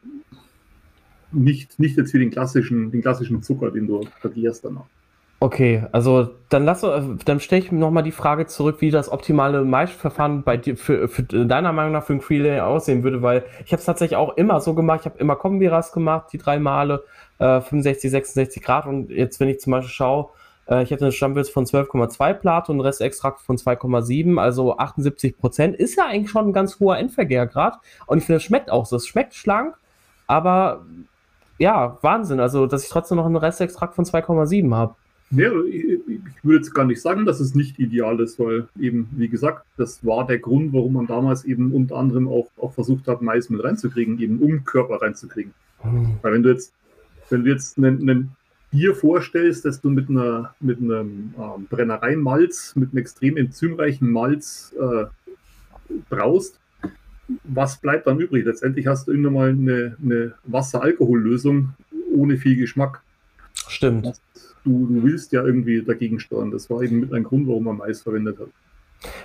nicht, 1.31 1.79
nicht 1.79 1.97
jetzt 1.97 2.13
wie 2.13 2.19
den 2.19 2.31
klassischen, 2.31 2.91
den 2.91 3.01
klassischen 3.01 3.41
Zucker, 3.43 3.71
den 3.71 3.87
du 3.87 4.01
vergierst 4.19 4.65
danach. 4.65 4.85
Okay, 5.41 5.85
also 5.93 6.31
dann 6.49 6.65
lass 6.65 6.81
dann 6.81 7.39
stelle 7.39 7.63
ich 7.63 7.71
nochmal 7.71 8.03
die 8.03 8.11
Frage 8.11 8.45
zurück, 8.45 8.77
wie 8.79 8.91
das 8.91 9.09
optimale 9.09 9.63
Maischverfahren 9.63 10.43
bei 10.43 10.57
dir 10.57 10.75
für, 10.75 11.07
für 11.07 11.23
deiner 11.23 11.71
Meinung 11.71 11.93
nach 11.93 12.03
für 12.03 12.13
ein 12.13 12.19
Freelay 12.19 12.59
aussehen 12.59 13.03
würde, 13.03 13.21
weil 13.21 13.45
ich 13.63 13.71
habe 13.71 13.79
es 13.79 13.85
tatsächlich 13.85 14.17
auch 14.17 14.35
immer 14.35 14.59
so 14.59 14.75
gemacht. 14.75 15.01
Ich 15.01 15.05
habe 15.05 15.17
immer 15.17 15.37
Kombiras 15.37 15.93
gemacht, 15.93 16.27
die 16.33 16.39
drei 16.39 16.59
Male, 16.59 17.05
äh, 17.37 17.61
65, 17.61 18.11
66 18.11 18.61
Grad 18.61 18.85
und 18.85 19.11
jetzt, 19.11 19.39
wenn 19.39 19.47
ich 19.47 19.61
zum 19.61 19.71
Beispiel 19.71 19.93
schaue, 19.93 20.29
äh, 20.67 20.83
ich 20.83 20.91
hätte 20.91 21.05
eine 21.05 21.13
Stammwürze 21.13 21.53
von 21.53 21.65
12,2 21.65 22.33
Plato 22.33 22.73
und 22.73 22.81
Restextrakt 22.81 23.39
von 23.39 23.57
2,7, 23.57 24.37
also 24.41 24.77
78 24.77 25.37
Prozent, 25.37 25.77
ist 25.77 25.95
ja 25.95 26.05
eigentlich 26.05 26.31
schon 26.31 26.49
ein 26.49 26.53
ganz 26.53 26.81
hoher 26.81 26.97
Endvergärgrad 26.97 27.79
und 28.07 28.17
ich 28.17 28.25
finde, 28.25 28.37
es 28.37 28.43
schmeckt 28.43 28.69
auch 28.69 28.85
so. 28.85 28.97
Es 28.97 29.07
schmeckt 29.07 29.35
schlank, 29.35 29.75
aber 30.27 30.85
ja, 31.59 31.97
Wahnsinn, 32.01 32.39
also 32.39 32.65
dass 32.65 32.83
ich 32.83 32.89
trotzdem 32.89 33.17
noch 33.17 33.25
einen 33.25 33.35
Restextrakt 33.35 33.93
von 33.93 34.05
2,7 34.05 34.73
habe. 34.73 34.95
Nee, 35.31 35.45
ich, 35.69 35.99
würde 36.41 36.57
jetzt 36.57 36.73
gar 36.73 36.85
nicht 36.85 37.01
sagen, 37.01 37.25
dass 37.25 37.39
es 37.39 37.53
nicht 37.53 37.77
ideal 37.77 38.19
ist, 38.19 38.39
weil 38.39 38.67
eben, 38.79 39.09
wie 39.11 39.29
gesagt, 39.29 39.63
das 39.77 40.03
war 40.03 40.25
der 40.25 40.39
Grund, 40.39 40.73
warum 40.73 40.93
man 40.93 41.05
damals 41.05 41.45
eben 41.45 41.71
unter 41.71 41.97
anderem 41.97 42.27
auch, 42.27 42.47
auch 42.59 42.73
versucht 42.73 43.07
hat, 43.07 43.21
Mais 43.21 43.49
mit 43.49 43.63
reinzukriegen, 43.63 44.19
eben 44.19 44.39
um 44.39 44.63
Körper 44.63 45.01
reinzukriegen. 45.01 45.53
Mhm. 45.83 46.17
Weil 46.23 46.33
wenn 46.33 46.43
du 46.43 46.49
jetzt, 46.49 46.73
wenn 47.29 47.43
du 47.43 47.51
jetzt 47.51 47.77
einen, 47.77 48.01
einen 48.01 48.31
Bier 48.71 48.95
vorstellst, 48.95 49.65
dass 49.65 49.81
du 49.81 49.89
mit 49.89 50.09
einer 50.09 50.55
mit 50.59 50.79
einem 50.79 51.33
ähm, 51.37 51.67
Brennereimalz, 51.69 52.75
mit 52.75 52.91
einem 52.91 52.97
extrem 52.97 53.37
enzymreichen 53.37 54.09
Malz 54.09 54.73
äh, 54.79 55.05
brauchst, 56.09 56.58
was 57.43 57.79
bleibt 57.79 58.07
dann 58.07 58.19
übrig? 58.19 58.45
Letztendlich 58.45 58.87
hast 58.87 59.07
du 59.07 59.11
irgendwann 59.11 59.33
mal 59.33 59.49
eine, 59.49 59.97
eine 60.03 60.33
Wasser-Alkohol-Lösung 60.45 61.69
ohne 62.13 62.37
viel 62.37 62.55
Geschmack. 62.55 63.01
Stimmt. 63.67 64.19
du, 64.63 64.87
du 64.87 65.03
willst 65.03 65.31
ja 65.31 65.45
irgendwie 65.45 65.81
dagegen 65.81 66.19
steuern. 66.19 66.51
Das 66.51 66.69
war 66.69 66.81
eben 66.81 66.99
mit 66.99 67.13
ein 67.13 67.23
Grund, 67.23 67.47
warum 67.47 67.65
man 67.65 67.77
Mais 67.77 68.01
verwendet 68.01 68.39
hat. 68.39 68.49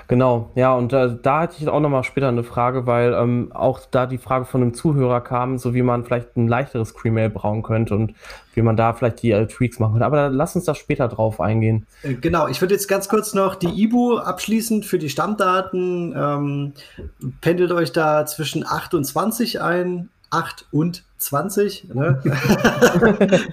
Genau, 0.07 0.51
ja, 0.55 0.73
und 0.75 0.93
äh, 0.93 1.17
da 1.21 1.41
hatte 1.41 1.57
ich 1.59 1.69
auch 1.69 1.81
nochmal 1.81 2.05
später 2.05 2.29
eine 2.29 2.45
Frage, 2.45 2.87
weil 2.87 3.13
ähm, 3.15 3.51
auch 3.53 3.81
da 3.91 4.07
die 4.07 4.19
Frage 4.19 4.45
von 4.45 4.63
einem 4.63 4.75
Zuhörer 4.75 5.21
kam, 5.21 5.59
so 5.59 5.75
wie 5.75 5.83
man 5.83 6.05
vielleicht 6.05 6.37
ein 6.37 6.47
leichteres 6.47 6.95
Cream-Ale 6.95 7.31
brauen 7.31 7.63
könnte 7.63 7.95
und 7.95 8.15
wie 8.55 8.63
man 8.63 8.77
da 8.77 8.93
vielleicht 8.93 9.23
die 9.23 9.33
äh, 9.33 9.47
Tweaks 9.47 9.81
machen 9.81 9.95
könnte. 9.95 10.07
Aber 10.07 10.29
lass 10.29 10.55
uns 10.55 10.65
da 10.65 10.75
später 10.75 11.09
drauf 11.09 11.41
eingehen. 11.41 11.87
Äh, 12.03 12.15
genau, 12.15 12.47
ich 12.47 12.61
würde 12.61 12.75
jetzt 12.75 12.87
ganz 12.87 13.09
kurz 13.09 13.35
noch 13.35 13.57
die 13.57 13.83
IBU 13.83 14.19
abschließend 14.19 14.85
für 14.85 14.99
die 14.99 15.11
Stammdaten. 15.11 16.15
Ähm, 16.17 16.73
pendelt 17.41 17.73
euch 17.73 17.93
da 17.93 18.27
zwischen 18.27 18.65
8 18.65 18.95
und 18.95 19.05
20 19.05 19.61
ein. 19.61 20.09
8 20.35 20.67
und 20.73 21.05
20, 21.19 21.95
ne? 21.95 22.21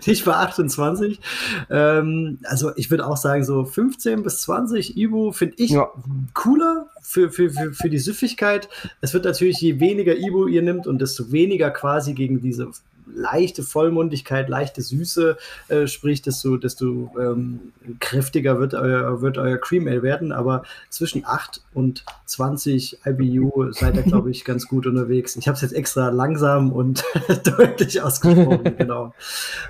nicht 0.05 0.25
bei 0.25 0.33
28. 0.33 1.19
Ähm, 1.69 2.39
also 2.43 2.71
ich 2.75 2.89
würde 2.89 3.05
auch 3.05 3.17
sagen, 3.17 3.43
so 3.43 3.63
15 3.63 4.23
bis 4.23 4.41
20 4.41 4.97
Ibu 4.97 5.31
finde 5.31 5.55
ich 5.57 5.71
ja. 5.71 5.87
cooler 6.33 6.87
für, 7.01 7.29
für, 7.31 7.51
für, 7.51 7.73
für 7.73 7.89
die 7.89 7.99
Süffigkeit. 7.99 8.67
Es 8.99 9.13
wird 9.13 9.25
natürlich, 9.25 9.61
je 9.61 9.79
weniger 9.79 10.15
Ibu 10.15 10.47
ihr 10.47 10.61
nimmt 10.61 10.87
und 10.87 10.99
desto 11.01 11.31
weniger 11.31 11.69
quasi 11.71 12.13
gegen 12.13 12.41
diese 12.41 12.71
leichte 13.13 13.63
Vollmundigkeit, 13.63 14.49
leichte 14.49 14.81
Süße 14.81 15.37
äh, 15.67 15.87
spricht, 15.87 16.25
desto, 16.25 16.57
desto 16.57 17.11
ähm, 17.19 17.73
kräftiger 17.99 18.59
wird 18.59 18.73
euer, 18.73 19.21
wird 19.21 19.37
euer 19.37 19.57
Cream 19.57 19.87
Ale 19.87 20.03
werden. 20.03 20.31
Aber 20.31 20.63
zwischen 20.89 21.25
8 21.25 21.61
und 21.73 22.05
20 22.25 22.99
IBU 23.05 23.71
seid 23.71 23.95
ihr, 23.95 24.03
glaube 24.03 24.31
ich, 24.31 24.45
ganz 24.45 24.67
gut 24.67 24.87
unterwegs. 24.87 25.35
Ich 25.35 25.47
habe 25.47 25.55
es 25.55 25.61
jetzt 25.61 25.73
extra 25.73 26.09
langsam 26.09 26.71
und 26.71 27.03
deutlich 27.57 28.01
ausgesprochen, 28.01 28.75
genau. 28.77 29.13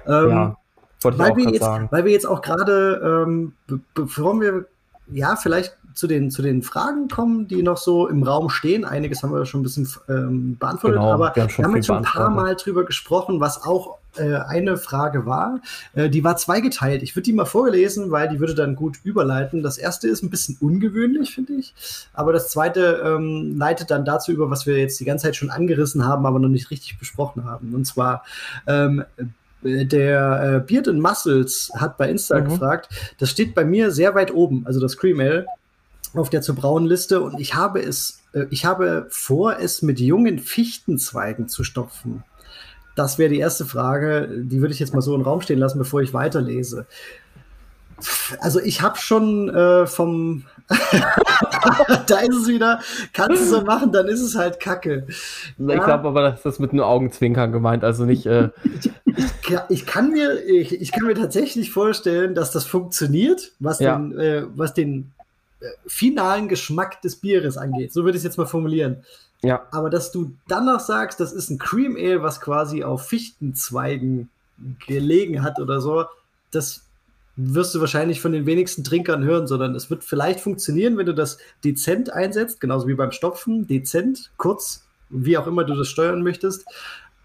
Ähm, 0.05 0.29
ja, 0.29 0.57
weil, 1.03 1.35
wir 1.35 1.49
jetzt, 1.51 1.61
weil 1.61 2.05
wir 2.05 2.11
jetzt 2.11 2.27
auch 2.27 2.41
gerade, 2.41 3.25
ähm, 3.25 3.53
bevor 3.93 4.39
wir 4.39 4.65
ja, 5.11 5.35
vielleicht 5.35 5.77
zu 5.93 6.07
den, 6.07 6.31
zu 6.31 6.41
den 6.41 6.63
Fragen 6.63 7.07
kommen, 7.07 7.47
die 7.47 7.63
noch 7.63 7.77
so 7.77 8.07
im 8.07 8.23
Raum 8.23 8.49
stehen. 8.49 8.85
Einiges 8.85 9.23
haben 9.23 9.33
wir 9.33 9.45
schon 9.45 9.61
ein 9.61 9.63
bisschen 9.63 9.87
ähm, 10.09 10.57
beantwortet, 10.57 10.99
genau, 10.99 11.11
aber 11.11 11.35
wir 11.35 11.43
haben, 11.43 11.57
wir 11.57 11.65
haben 11.65 11.75
jetzt 11.75 11.85
schon 11.87 11.97
ein 11.97 12.03
paar 12.03 12.29
Mal 12.29 12.55
drüber 12.55 12.85
gesprochen, 12.85 13.39
was 13.39 13.63
auch 13.63 13.97
äh, 14.17 14.35
eine 14.35 14.77
Frage 14.77 15.25
war. 15.25 15.61
Äh, 15.93 16.09
die 16.09 16.23
war 16.23 16.35
zweigeteilt. 16.37 17.01
Ich 17.03 17.15
würde 17.15 17.23
die 17.23 17.33
mal 17.33 17.45
vorlesen, 17.45 18.11
weil 18.11 18.27
die 18.27 18.39
würde 18.39 18.55
dann 18.55 18.75
gut 18.75 18.99
überleiten. 19.03 19.63
Das 19.63 19.77
erste 19.77 20.07
ist 20.07 20.21
ein 20.21 20.29
bisschen 20.29 20.57
ungewöhnlich, 20.59 21.33
finde 21.33 21.53
ich. 21.53 21.73
Aber 22.13 22.33
das 22.33 22.49
zweite 22.49 23.01
ähm, 23.05 23.57
leitet 23.57 23.89
dann 23.89 24.03
dazu 24.03 24.31
über, 24.31 24.49
was 24.49 24.65
wir 24.65 24.77
jetzt 24.77 24.99
die 24.99 25.05
ganze 25.05 25.27
Zeit 25.27 25.35
schon 25.35 25.49
angerissen 25.49 26.05
haben, 26.05 26.25
aber 26.25 26.39
noch 26.39 26.49
nicht 26.49 26.71
richtig 26.71 26.99
besprochen 26.99 27.45
haben. 27.45 27.73
Und 27.73 27.85
zwar 27.85 28.23
ähm, 28.67 29.05
der 29.63 30.43
äh, 30.43 30.59
Beard 30.59 30.87
and 30.87 30.99
Muscles 30.99 31.71
hat 31.75 31.97
bei 31.97 32.09
Insta 32.09 32.39
mhm. 32.39 32.49
gefragt, 32.49 32.89
das 33.19 33.29
steht 33.29 33.53
bei 33.53 33.63
mir 33.63 33.91
sehr 33.91 34.15
weit 34.15 34.33
oben, 34.33 34.63
also 34.65 34.79
das 34.79 34.97
Cream 34.97 35.19
Ale 35.19 35.45
auf 36.13 36.29
der 36.29 36.41
zu 36.41 36.55
brauen 36.55 36.85
Liste 36.85 37.21
und 37.21 37.39
ich 37.39 37.55
habe 37.55 37.81
es, 37.81 38.21
äh, 38.33 38.45
ich 38.49 38.65
habe 38.65 39.07
vor, 39.09 39.59
es 39.59 39.81
mit 39.81 39.99
jungen 39.99 40.39
Fichtenzweigen 40.39 41.47
zu 41.47 41.63
stopfen. 41.63 42.23
Das 42.95 43.17
wäre 43.17 43.29
die 43.29 43.39
erste 43.39 43.65
Frage, 43.65 44.27
die 44.29 44.59
würde 44.59 44.73
ich 44.73 44.79
jetzt 44.79 44.93
mal 44.93 45.01
so 45.01 45.15
im 45.15 45.21
Raum 45.21 45.41
stehen 45.41 45.59
lassen, 45.59 45.79
bevor 45.79 46.01
ich 46.01 46.13
weiterlese. 46.13 46.85
Also 48.39 48.59
ich 48.59 48.81
habe 48.81 48.97
schon 48.97 49.49
äh, 49.49 49.85
vom 49.85 50.43
da 52.07 52.19
ist 52.19 52.35
es 52.35 52.47
wieder, 52.47 52.79
kannst 53.13 53.41
du 53.41 53.45
so 53.45 53.61
machen, 53.61 53.91
dann 53.91 54.07
ist 54.07 54.21
es 54.21 54.35
halt 54.35 54.59
Kacke. 54.59 55.05
Ich 55.07 55.53
ja. 55.57 55.83
glaube 55.83 56.07
aber, 56.07 56.21
dass 56.21 56.41
das 56.41 56.59
mit 56.59 56.71
einem 56.71 56.81
Augenzwinkern 56.81 57.51
gemeint, 57.51 57.83
also 57.83 58.05
nicht. 58.05 58.25
Äh 58.25 58.49
ich, 58.63 58.91
ich, 59.15 59.59
ich, 59.69 59.85
kann 59.85 60.11
mir, 60.11 60.43
ich, 60.45 60.79
ich, 60.79 60.91
kann 60.91 61.05
mir 61.05 61.15
tatsächlich 61.15 61.71
vorstellen, 61.71 62.35
dass 62.35 62.51
das 62.51 62.65
funktioniert, 62.65 63.51
was 63.59 63.79
ja. 63.79 63.97
den, 63.97 64.17
äh, 64.17 64.43
was 64.55 64.73
den 64.73 65.11
finalen 65.85 66.47
Geschmack 66.47 67.01
des 67.01 67.17
Bieres 67.17 67.57
angeht. 67.57 67.93
So 67.93 68.03
würde 68.03 68.17
ich 68.17 68.21
es 68.21 68.23
jetzt 68.23 68.37
mal 68.37 68.47
formulieren. 68.47 69.03
Ja. 69.43 69.67
Aber 69.71 69.89
dass 69.89 70.11
du 70.11 70.33
dann 70.47 70.65
noch 70.65 70.79
sagst, 70.79 71.19
das 71.19 71.33
ist 71.33 71.49
ein 71.49 71.57
Cream 71.57 71.95
Ale, 71.95 72.21
was 72.21 72.41
quasi 72.41 72.83
auf 72.83 73.07
Fichtenzweigen 73.07 74.29
gelegen 74.87 75.43
hat 75.43 75.59
oder 75.59 75.81
so, 75.81 76.05
das 76.51 76.83
wirst 77.35 77.73
du 77.73 77.79
wahrscheinlich 77.79 78.21
von 78.21 78.33
den 78.33 78.45
wenigsten 78.45 78.83
Trinkern 78.83 79.23
hören, 79.23 79.47
sondern 79.47 79.73
es 79.73 79.89
wird 79.89 80.03
vielleicht 80.03 80.39
funktionieren, 80.41 80.97
wenn 80.97 81.05
du 81.05 81.13
das 81.13 81.37
dezent 81.63 82.11
einsetzt, 82.11 82.59
genauso 82.59 82.87
wie 82.87 82.93
beim 82.93 83.11
Stopfen, 83.11 83.67
dezent, 83.67 84.31
kurz, 84.37 84.85
wie 85.09 85.37
auch 85.37 85.47
immer 85.47 85.63
du 85.63 85.73
das 85.73 85.87
steuern 85.87 86.21
möchtest. 86.21 86.65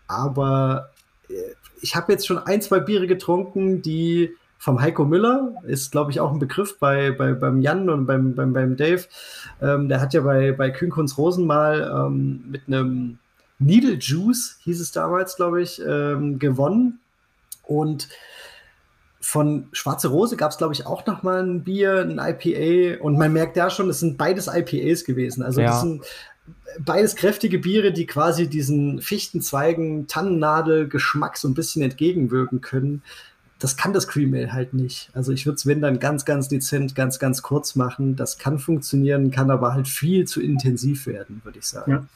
Aber 0.07 0.91
äh, 1.29 1.35
ich 1.83 1.97
habe 1.97 2.13
jetzt 2.13 2.27
schon 2.27 2.39
ein, 2.39 2.63
zwei 2.63 2.81
Biere 2.81 3.07
getrunken, 3.07 3.83
die 3.83 4.35
vom 4.67 4.81
Heiko 4.81 5.05
Müller, 5.05 5.55
ist, 5.63 5.93
glaube 5.93 6.11
ich, 6.11 6.19
auch 6.19 6.33
ein 6.33 6.41
Begriff 6.41 6.81
bei, 6.81 7.13
bei, 7.13 7.35
beim 7.35 7.61
Jan 7.61 7.89
und 7.89 8.05
beim, 8.05 8.35
beim, 8.35 8.53
beim 8.53 8.77
Dave. 8.77 9.05
Ähm, 9.63 9.89
der 9.89 10.01
hat 10.01 10.13
ja 10.13 10.23
bei, 10.23 10.51
bei 10.51 10.71
Kühnkunz 10.71 11.17
Rosen 11.17 11.47
mal 11.47 11.89
ähm, 11.89 12.43
mit 12.49 12.63
einem 12.67 13.21
Needle 13.61 13.93
Juice, 13.93 14.59
hieß 14.65 14.81
es 14.81 14.91
damals, 14.91 15.37
glaube 15.37 15.63
ich, 15.63 15.81
ähm, 15.87 16.41
gewonnen. 16.41 16.99
Und 17.63 18.09
von 19.21 19.69
Schwarze 19.71 20.09
Rose 20.09 20.37
gab 20.37 20.51
es, 20.51 20.59
glaube 20.59 20.75
ich, 20.75 20.85
auch 20.85 21.07
noch 21.07 21.23
mal 21.23 21.45
ein 21.45 21.63
Bier, 21.63 22.01
ein 22.01 22.19
IPA. 22.19 23.01
Und 23.05 23.17
man 23.19 23.33
merkt 23.33 23.57
ja 23.57 23.71
schon, 23.71 23.89
es 23.89 24.01
sind 24.01 24.19
beides 24.19 24.49
IPAs 24.49 25.05
gewesen. 25.05 25.45
Also 25.45 25.61
ja. 25.61 25.69
das 25.69 25.83
sind 25.83 26.05
beides 26.81 27.15
kräftige 27.15 27.61
Biere, 27.61 27.93
die 27.93 28.07
quasi 28.07 28.49
diesen 28.49 29.01
Fichtenzweigen, 29.01 30.09
Tannennadel-Geschmack 30.09 31.37
so 31.37 31.47
ein 31.47 31.55
bisschen 31.55 31.83
entgegenwirken 31.83 32.61
können 32.61 33.05
das 33.59 33.77
kann 33.77 33.93
das 33.93 34.07
Cream 34.07 34.35
Ale 34.35 34.53
halt 34.53 34.75
nicht. 34.75 35.11
Also 35.15 35.33
ich 35.33 35.47
würde 35.47 35.57
es, 35.57 35.67
wenn 35.67 35.81
dann 35.81 35.99
ganz, 35.99 36.25
ganz 36.25 36.49
dezent, 36.49 36.95
ganz, 36.95 37.19
ganz 37.19 37.43
kurz 37.43 37.75
machen. 37.75 38.17
Das 38.17 38.39
kann 38.39 38.59
funktionieren, 38.59 39.31
kann 39.31 39.51
aber 39.51 39.73
halt 39.73 39.89
viel 39.89 40.27
zu 40.27 40.43
intensiv 40.43 41.07
werden, 41.07 41.41
würde 41.43 41.59
ich 41.59 41.67
sagen. 41.67 41.91
Ja. 41.91 42.07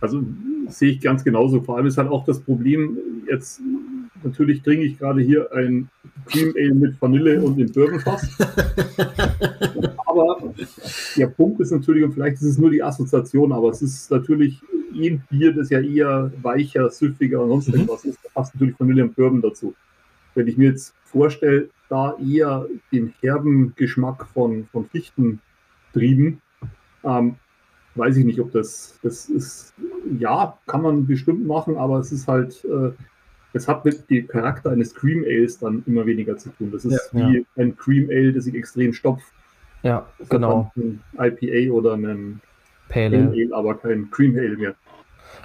Also 0.00 0.22
sehe 0.68 0.92
ich 0.92 1.00
ganz 1.00 1.24
genauso. 1.24 1.62
Vor 1.62 1.76
allem 1.76 1.86
ist 1.86 1.96
halt 1.96 2.10
auch 2.10 2.24
das 2.26 2.40
Problem, 2.40 2.98
jetzt 3.28 3.60
natürlich 4.22 4.62
trinke 4.62 4.84
ich 4.84 4.98
gerade 4.98 5.22
hier 5.22 5.50
ein 5.52 5.88
Cream 6.26 6.52
Ale 6.56 6.74
mit 6.74 7.00
Vanille 7.00 7.42
und 7.42 7.56
dem 7.56 7.72
Bourbonfass. 7.72 8.28
aber 10.06 10.52
der 11.16 11.26
Punkt 11.28 11.60
ist 11.60 11.70
natürlich, 11.70 12.04
und 12.04 12.12
vielleicht 12.12 12.36
ist 12.36 12.42
es 12.42 12.58
nur 12.58 12.70
die 12.70 12.82
Assoziation, 12.82 13.52
aber 13.52 13.70
es 13.70 13.80
ist 13.80 14.10
natürlich 14.10 14.60
ein 14.94 15.22
Bier, 15.30 15.54
das 15.54 15.70
ja 15.70 15.80
eher 15.80 16.30
weicher, 16.42 16.90
süffiger 16.90 17.42
und 17.42 17.48
sonst 17.48 17.68
mhm. 17.68 17.74
irgendwas 17.74 18.04
ist. 18.04 18.18
Da 18.22 18.28
passt 18.34 18.54
natürlich 18.54 18.78
Vanille 18.78 19.04
und 19.04 19.16
Bourbon 19.16 19.40
dazu. 19.40 19.74
Wenn 20.36 20.46
ich 20.46 20.56
mir 20.56 20.70
jetzt 20.70 20.94
vorstelle, 21.04 21.68
da 21.88 22.16
eher 22.18 22.66
den 22.92 23.12
herben 23.20 23.74
Geschmack 23.76 24.26
von, 24.32 24.66
von 24.70 24.86
Fichtentrieben, 24.86 26.40
ähm, 27.04 27.36
weiß 27.94 28.16
ich 28.18 28.24
nicht, 28.24 28.40
ob 28.40 28.52
das, 28.52 28.98
das 29.02 29.28
ist, 29.28 29.74
ja, 30.18 30.56
kann 30.66 30.82
man 30.82 31.06
bestimmt 31.06 31.46
machen, 31.46 31.76
aber 31.76 31.98
es 31.98 32.12
ist 32.12 32.28
halt, 32.28 32.64
äh, 32.64 32.90
es 33.52 33.66
hat 33.66 33.84
mit 33.84 34.08
dem 34.10 34.28
Charakter 34.28 34.70
eines 34.70 34.94
Cream 34.94 35.24
Ales 35.24 35.58
dann 35.58 35.82
immer 35.86 36.04
weniger 36.04 36.36
zu 36.36 36.50
tun. 36.50 36.70
Das 36.70 36.84
ist 36.84 37.10
ja, 37.12 37.28
wie 37.28 37.38
ja. 37.38 37.44
ein 37.56 37.76
Cream 37.76 38.08
Ale, 38.10 38.32
das 38.32 38.44
sich 38.44 38.54
extrem 38.54 38.92
stopft. 38.92 39.32
Ja, 39.82 40.06
genau. 40.28 40.70
Ein 40.76 41.00
IPA 41.18 41.72
oder 41.72 41.94
ein 41.94 42.40
Pale 42.88 43.30
Ale, 43.32 43.48
aber 43.52 43.74
kein 43.76 44.10
Cream 44.10 44.36
Ale 44.36 44.56
mehr. 44.56 44.74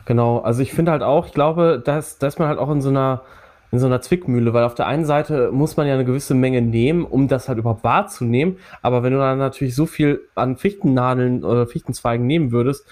Genau, 0.06 0.40
also 0.40 0.62
ich 0.62 0.74
finde 0.74 0.92
halt 0.92 1.04
auch, 1.04 1.28
ich 1.28 1.34
glaube, 1.34 1.82
dass, 1.84 2.18
dass 2.18 2.40
man 2.40 2.48
halt 2.48 2.60
auch 2.60 2.72
in 2.72 2.82
so 2.82 2.90
einer 2.90 3.24
in 3.72 3.80
so 3.80 3.86
einer 3.86 4.02
Zwickmühle, 4.02 4.54
weil 4.54 4.64
auf 4.64 4.76
der 4.76 4.88
einen 4.88 5.06
Seite 5.06 5.52
muss 5.52 5.78
man 5.78 5.88
ja 5.88 5.94
eine 5.94 6.06
gewisse 6.06 6.36
Menge 6.36 6.62
nehmen, 6.62 7.06
um 7.06 7.28
das 7.28 7.48
halt 7.48 7.58
überhaupt 7.58 7.84
wahrzunehmen, 7.84 8.58
aber 8.82 9.02
wenn 9.04 9.14
du 9.14 9.20
dann 9.20 9.38
natürlich 9.38 9.76
so 9.76 9.86
viel 9.86 10.22
an 10.36 10.58
Fichtennadeln 10.58 11.44
oder 11.44 11.68
Fichtenzweigen 11.68 12.28
nehmen 12.28 12.52
würdest, 12.52 12.86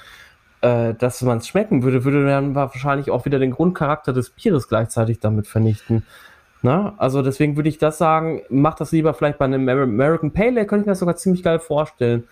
äh, 0.62 0.94
dass 0.94 1.22
man 1.22 1.40
es 1.40 1.48
schmecken 1.48 1.84
würde, 1.84 2.04
würde 2.04 2.26
dann 2.26 2.56
wahrscheinlich 2.56 3.12
auch 3.12 3.26
wieder 3.26 3.40
den 3.40 3.52
Grundcharakter 3.52 4.14
des 4.14 4.30
Bieres 4.30 4.68
gleichzeitig 4.68 5.20
damit 5.20 5.48
vernichten. 5.48 6.04
Na? 6.62 6.94
Also 6.98 7.22
deswegen 7.22 7.56
würde 7.56 7.70
ich 7.70 7.78
das 7.78 7.98
sagen, 7.98 8.42
mach 8.50 8.76
das 8.76 8.92
lieber 8.92 9.14
vielleicht 9.14 9.38
bei 9.38 9.46
einem 9.46 9.68
American 9.70 10.32
Pale 10.32 10.50
Ale, 10.50 10.66
könnte 10.66 10.82
ich 10.82 10.86
mir 10.88 10.92
das 10.92 11.00
sogar 11.00 11.16
ziemlich 11.16 11.44
geil 11.44 11.60
vorstellen. 11.60 12.26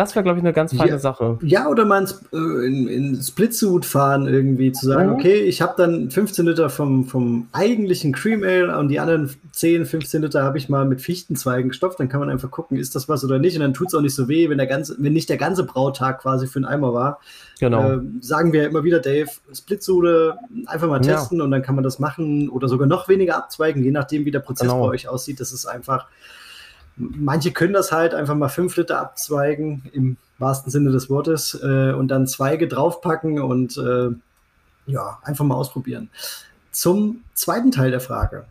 Das 0.00 0.14
wäre, 0.14 0.22
glaube 0.22 0.38
ich, 0.38 0.42
eine 0.42 0.54
ganz 0.54 0.74
feine 0.74 0.92
ja, 0.92 0.98
Sache. 0.98 1.38
Ja, 1.42 1.68
oder 1.68 1.84
mal 1.84 2.06
äh, 2.32 2.36
in, 2.36 2.88
in 2.88 3.22
Split-Suit 3.22 3.84
fahren 3.84 4.26
irgendwie, 4.26 4.72
zu 4.72 4.86
sagen, 4.86 5.10
mhm. 5.10 5.16
okay, 5.16 5.40
ich 5.40 5.60
habe 5.60 5.74
dann 5.76 6.10
15 6.10 6.46
Liter 6.46 6.70
vom, 6.70 7.04
vom 7.04 7.48
eigentlichen 7.52 8.14
Cream 8.14 8.42
Ale 8.42 8.78
und 8.78 8.88
die 8.88 8.98
anderen 8.98 9.28
10, 9.52 9.84
15 9.84 10.22
Liter 10.22 10.42
habe 10.42 10.56
ich 10.56 10.70
mal 10.70 10.86
mit 10.86 11.02
Fichtenzweigen 11.02 11.68
gestopft. 11.68 12.00
Dann 12.00 12.08
kann 12.08 12.18
man 12.18 12.30
einfach 12.30 12.50
gucken, 12.50 12.78
ist 12.78 12.94
das 12.94 13.10
was 13.10 13.22
oder 13.24 13.38
nicht. 13.38 13.56
Und 13.56 13.60
dann 13.60 13.74
tut 13.74 13.88
es 13.88 13.94
auch 13.94 14.00
nicht 14.00 14.14
so 14.14 14.26
weh, 14.26 14.48
wenn, 14.48 14.56
der 14.56 14.66
ganze, 14.66 14.96
wenn 14.98 15.12
nicht 15.12 15.28
der 15.28 15.36
ganze 15.36 15.64
Brautag 15.64 16.22
quasi 16.22 16.46
für 16.46 16.60
einen 16.60 16.64
Eimer 16.64 16.94
war. 16.94 17.20
Genau. 17.58 17.96
Äh, 17.96 18.00
sagen 18.22 18.54
wir 18.54 18.66
immer 18.66 18.84
wieder, 18.84 19.00
Dave, 19.00 19.28
Splitsude 19.52 20.38
einfach 20.64 20.88
mal 20.88 21.00
testen 21.00 21.40
ja. 21.40 21.44
und 21.44 21.50
dann 21.50 21.60
kann 21.60 21.74
man 21.74 21.84
das 21.84 21.98
machen 21.98 22.48
oder 22.48 22.68
sogar 22.68 22.86
noch 22.86 23.08
weniger 23.08 23.36
abzweigen, 23.36 23.84
je 23.84 23.90
nachdem, 23.90 24.24
wie 24.24 24.30
der 24.30 24.40
Prozess 24.40 24.68
genau. 24.68 24.80
bei 24.80 24.94
euch 24.94 25.08
aussieht. 25.08 25.40
Das 25.40 25.52
ist 25.52 25.66
einfach 25.66 26.06
manche 27.00 27.52
können 27.52 27.72
das 27.72 27.92
halt 27.92 28.14
einfach 28.14 28.34
mal 28.34 28.48
fünf 28.48 28.76
Liter 28.76 29.00
abzweigen, 29.00 29.82
im 29.92 30.16
wahrsten 30.38 30.70
Sinne 30.70 30.90
des 30.90 31.10
Wortes, 31.10 31.58
äh, 31.62 31.92
und 31.92 32.08
dann 32.08 32.26
Zweige 32.26 32.68
draufpacken 32.68 33.40
und 33.40 33.76
äh, 33.76 34.10
ja, 34.86 35.18
einfach 35.22 35.44
mal 35.44 35.54
ausprobieren. 35.54 36.10
Zum 36.72 37.22
zweiten 37.34 37.70
Teil 37.70 37.90
der 37.90 38.00
Frage. 38.00 38.44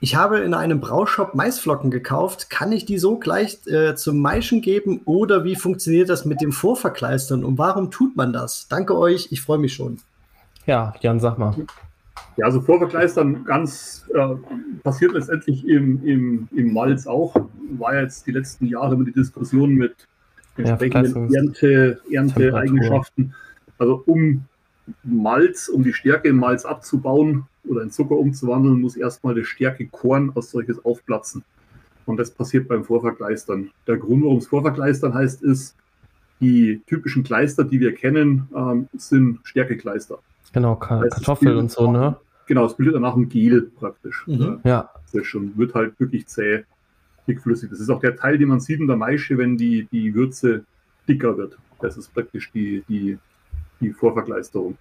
Ich 0.00 0.14
habe 0.14 0.38
in 0.38 0.54
einem 0.54 0.80
Braushop 0.80 1.34
Maisflocken 1.34 1.90
gekauft. 1.90 2.48
Kann 2.50 2.72
ich 2.72 2.86
die 2.86 2.98
so 2.98 3.18
gleich 3.18 3.66
äh, 3.66 3.94
zum 3.94 4.20
Maischen 4.20 4.62
geben 4.62 5.00
oder 5.04 5.44
wie 5.44 5.56
funktioniert 5.56 6.08
das 6.08 6.24
mit 6.24 6.40
dem 6.40 6.52
Vorverkleistern 6.52 7.44
und 7.44 7.58
warum 7.58 7.90
tut 7.90 8.16
man 8.16 8.32
das? 8.32 8.68
Danke 8.68 8.96
euch, 8.96 9.28
ich 9.32 9.40
freue 9.40 9.58
mich 9.58 9.74
schon. 9.74 9.98
Ja, 10.66 10.94
Jan, 11.00 11.20
sag 11.20 11.38
mal. 11.38 11.54
Ja, 12.36 12.46
also 12.46 12.60
Vorverkleistern 12.60 13.44
ganz 13.44 14.06
äh, 14.14 14.34
passiert 14.82 15.12
letztendlich 15.12 15.66
im, 15.66 16.04
im, 16.04 16.48
im 16.54 16.72
Malz 16.72 17.06
auch. 17.06 17.48
War 17.78 18.00
jetzt 18.00 18.26
die 18.26 18.32
letzten 18.32 18.66
Jahre 18.66 18.94
immer 18.94 19.04
die 19.04 19.12
Diskussion 19.12 19.74
mit 19.74 20.06
entsprechenden 20.56 21.30
ja, 21.30 21.40
Ernte, 21.40 22.00
Ernteeigenschaften. 22.10 23.34
Also 23.78 24.02
um 24.06 24.44
Malz, 25.02 25.68
um 25.68 25.82
die 25.82 25.92
Stärke 25.92 26.28
im 26.28 26.36
Malz 26.36 26.64
abzubauen 26.64 27.46
oder 27.64 27.82
in 27.82 27.90
Zucker 27.90 28.16
umzuwandeln, 28.16 28.80
muss 28.80 28.96
erstmal 28.96 29.34
das 29.34 29.46
Stärke-Korn 29.46 30.32
als 30.34 30.50
solches 30.50 30.84
aufplatzen. 30.84 31.42
Und 32.04 32.18
das 32.18 32.30
passiert 32.30 32.68
beim 32.68 32.84
Vorverkleistern. 32.84 33.70
Der 33.86 33.96
Grund, 33.96 34.22
warum 34.22 34.38
es 34.38 34.46
Vorverkleistern 34.46 35.12
heißt, 35.12 35.42
ist, 35.42 35.74
die 36.40 36.82
typischen 36.86 37.24
Kleister, 37.24 37.64
die 37.64 37.80
wir 37.80 37.94
kennen, 37.94 38.48
ähm, 38.54 38.88
sind 38.96 39.40
Stärkekleister. 39.44 40.18
Genau, 40.52 40.76
Ka 40.76 41.00
das 41.00 41.14
Kartoffel 41.14 41.56
und 41.56 41.70
so, 41.70 41.90
ne? 41.90 42.16
Genau, 42.46 42.64
es 42.64 42.74
bildet 42.74 42.94
danach 42.94 43.16
ein 43.16 43.28
Gel 43.28 43.70
praktisch. 43.78 44.24
Mhm. 44.26 44.60
Ja. 44.64 44.90
Das 45.04 45.14
ist 45.14 45.26
schon, 45.26 45.56
wird 45.56 45.74
halt 45.74 45.98
wirklich 45.98 46.26
zäh, 46.26 46.64
dickflüssig. 47.26 47.70
Das 47.70 47.80
ist 47.80 47.90
auch 47.90 48.00
der 48.00 48.16
Teil, 48.16 48.38
den 48.38 48.48
man 48.48 48.60
sieht 48.60 48.80
in 48.80 48.86
der 48.86 48.96
Maische, 48.96 49.36
wenn 49.36 49.56
die, 49.56 49.88
die 49.90 50.14
Würze 50.14 50.64
dicker 51.08 51.36
wird. 51.36 51.58
Das 51.80 51.96
ist 51.96 52.14
praktisch 52.14 52.50
die, 52.52 52.84
die, 52.88 53.18
die 53.80 53.92
Vorverkleisterung. 53.92 54.78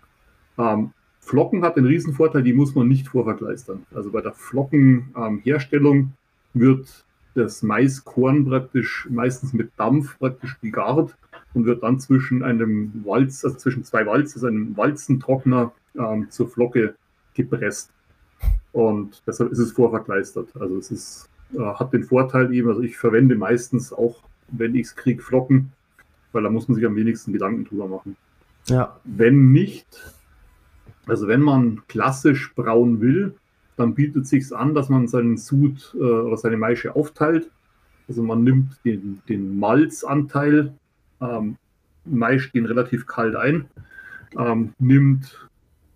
Ähm, 0.58 0.92
Flocken 1.20 1.64
hat 1.64 1.76
den 1.76 1.86
Riesenvorteil, 1.86 2.44
die 2.44 2.54
muss 2.54 2.76
man 2.76 2.88
nicht 2.88 3.08
vorverkleistern. 3.08 3.84
Also 3.94 4.12
bei 4.12 4.22
der 4.22 4.34
Flockenherstellung 4.34 5.96
ähm, 5.96 6.12
wird 6.54 7.04
das 7.34 7.64
Maiskorn 7.64 8.46
praktisch 8.46 9.08
meistens 9.10 9.52
mit 9.52 9.72
Dampf 9.78 10.18
praktisch 10.20 10.60
gegart 10.62 11.16
und 11.56 11.66
wird 11.66 11.84
dann 11.84 12.00
zwischen 12.00 12.44
einem 12.44 12.92
Walz, 13.06 13.44
also 13.44 13.58
zwischen 13.58 13.84
zwei 13.84 14.06
Walz, 14.06 14.36
also 14.36 14.48
einem 14.48 14.76
Walzentrockner 14.78 15.72
ähm, 15.98 16.30
zur 16.30 16.50
Flocke 16.50 16.96
gepresst. 17.34 17.92
Und 18.74 19.24
deshalb 19.26 19.52
ist 19.52 19.60
es 19.60 19.72
vorverkleistert. 19.72 20.50
Also 20.60 20.78
es 20.78 20.92
ist, 20.92 21.30
äh, 21.54 21.60
hat 21.60 21.94
den 21.94 22.04
Vorteil 22.04 22.54
eben, 22.54 22.68
also 22.68 22.82
ich 22.82 22.98
verwende 22.98 23.36
meistens 23.36 23.94
auch, 23.94 24.22
wenn 24.50 24.76
ich 24.76 24.88
es 24.88 24.96
kriege, 24.96 25.24
Flocken, 25.24 25.72
weil 26.34 26.44
da 26.44 26.50
muss 26.50 26.68
man 26.68 26.76
sich 26.76 26.86
am 26.86 26.96
wenigsten 26.96 27.32
Gedanken 27.32 27.64
drüber 27.64 27.88
machen. 27.88 28.18
Ja. 28.68 29.00
Wenn 29.06 29.54
nicht, 29.54 30.14
also 31.08 31.28
wenn 31.28 31.42
man 31.42 31.84
klassisch 31.88 32.54
brauen 32.54 33.00
will, 33.00 33.34
dann 33.78 33.96
bietet 33.96 34.28
sich 34.28 34.54
an, 34.54 34.76
dass 34.76 34.90
man 34.90 35.08
seinen 35.08 35.38
Sud 35.38 35.96
äh, 35.96 36.04
oder 36.04 36.38
seine 36.38 36.58
Maische 36.58 36.96
aufteilt. 36.96 37.50
Also 38.08 38.24
man 38.24 38.44
nimmt 38.44 38.78
den, 38.84 39.22
den 39.30 39.58
Malzanteil, 39.58 40.74
ähm, 41.22 41.58
Maisch 42.06 42.52
den 42.52 42.66
relativ 42.66 43.08
kalt 43.08 43.36
ein, 43.36 43.66
ähm, 44.38 44.74
nimmt 44.80 45.48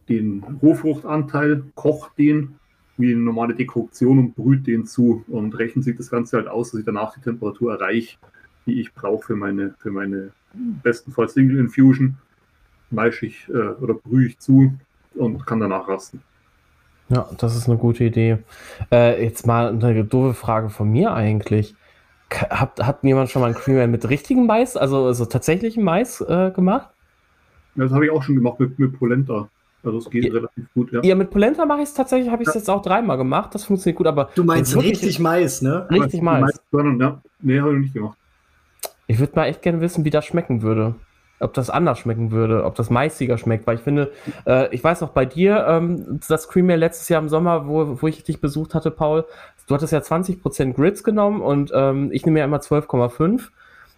den 0.08 0.44
Rohfruchtanteil, 0.62 1.64
kocht 1.76 2.18
den 2.18 2.56
wie 2.98 3.14
eine 3.14 3.22
normale 3.22 3.56
Dekoktion 3.56 4.20
und 4.20 4.36
brüht 4.36 4.68
den 4.68 4.86
zu 4.86 5.24
und 5.28 5.58
rechnet 5.58 5.86
sich 5.86 5.96
das 5.96 6.10
Ganze 6.10 6.38
halt 6.38 6.48
aus, 6.48 6.72
dass 6.72 6.80
ich 6.82 6.86
danach 6.86 7.14
die 7.14 7.22
Temperatur 7.22 7.74
erreiche, 7.74 8.18
die 8.66 8.82
ich 8.82 8.94
brauche 8.94 9.28
für 9.28 9.36
meine, 9.36 9.74
für 9.78 9.92
meine 9.92 10.32
bestenfalls 10.84 11.34
Single 11.34 11.60
Infusion. 11.60 12.18
Maische 12.92 13.28
ich 13.28 13.48
äh, 13.50 13.52
oder 13.52 13.94
brühe 13.94 14.28
ich 14.28 14.40
zu 14.40 14.74
und 15.16 15.46
kann 15.46 15.60
danach 15.60 15.88
rasten. 15.88 16.22
Ja, 17.10 17.30
das 17.38 17.56
ist 17.56 17.68
eine 17.68 17.78
gute 17.78 18.04
Idee. 18.04 18.40
Äh, 18.92 19.24
jetzt 19.24 19.48
mal 19.48 19.70
eine 19.70 20.04
doofe 20.04 20.34
Frage 20.34 20.70
von 20.70 20.92
mir 20.92 21.14
eigentlich. 21.14 21.76
Hat, 22.32 22.80
hat 22.80 23.04
jemand 23.04 23.30
schon 23.30 23.42
mal 23.42 23.48
ein 23.48 23.56
Creamer 23.56 23.88
mit 23.88 24.08
richtigem 24.10 24.46
Mais, 24.46 24.78
also, 24.78 25.06
also 25.06 25.26
tatsächlichem 25.26 25.84
Mais 25.84 26.22
äh, 26.22 26.52
gemacht? 26.52 26.90
Ja, 27.76 27.84
das 27.84 27.92
habe 27.94 28.06
ich 28.06 28.12
auch 28.12 28.22
schon 28.22 28.36
gemacht 28.36 28.60
mit, 28.60 28.78
mit 28.78 28.98
Polenta. 28.98 29.50
Also 29.84 29.98
es 29.98 30.10
geht 30.10 30.26
ja, 30.26 30.34
relativ 30.34 30.66
gut, 30.74 30.92
ja. 30.92 31.02
Ja, 31.04 31.16
mit 31.16 31.30
Polenta 31.32 31.66
mache 31.66 31.80
ich 31.80 31.86
es 31.86 31.94
tatsächlich, 31.94 32.30
habe 32.30 32.44
ich 32.44 32.50
es 32.50 32.56
ja. 32.56 32.60
jetzt 32.60 32.70
auch 32.70 32.82
dreimal 32.82 33.18
gemacht. 33.18 33.56
Das 33.56 33.64
funktioniert 33.64 33.98
gut, 33.98 34.08
aber. 34.08 34.30
Du 34.36 34.44
meinst 34.44 34.76
richtig 34.76 35.20
Mais, 35.20 35.62
ne? 35.62 35.88
Richtig 35.90 36.22
Mais. 36.22 36.60
Mais. 36.72 37.00
Ja. 37.00 37.22
Nee, 37.42 37.62
habe 37.62 37.76
ich 37.76 37.82
nicht 37.84 37.94
gemacht. 37.94 38.18
Ich 39.08 39.20
würde 39.20 39.34
mal 39.36 39.46
echt 39.46 39.62
gerne 39.62 39.80
wissen, 39.82 40.04
wie 40.04 40.10
das 40.10 40.26
schmecken 40.26 40.62
würde 40.62 40.96
ob 41.40 41.54
das 41.54 41.70
anders 41.70 42.00
schmecken 42.00 42.32
würde, 42.32 42.66
ob 42.66 42.76
das 42.76 42.90
maiziger 42.90 43.38
schmeckt, 43.38 43.66
weil 43.66 43.76
ich 43.76 43.82
finde, 43.82 44.12
äh, 44.46 44.74
ich 44.74 44.84
weiß 44.84 45.02
noch 45.02 45.10
bei 45.10 45.26
dir, 45.26 45.66
ähm, 45.68 46.20
das 46.28 46.50
Creamier 46.50 46.78
letztes 46.78 47.10
Jahr 47.10 47.22
im 47.22 47.30
Sommer, 47.30 47.68
wo, 47.68 48.02
wo 48.02 48.08
ich 48.08 48.24
dich 48.24 48.42
besucht 48.42 48.76
hatte, 48.76 48.92
Paul, 48.92 49.26
du 49.70 49.76
hattest 49.76 49.94
ja 49.94 50.00
20% 50.00 50.74
Grids 50.74 51.04
genommen 51.04 51.42
und 51.42 51.72
ähm, 51.74 52.10
ich 52.12 52.26
nehme 52.26 52.40
ja 52.40 52.46
immer 52.46 52.58
12,5 52.58 53.44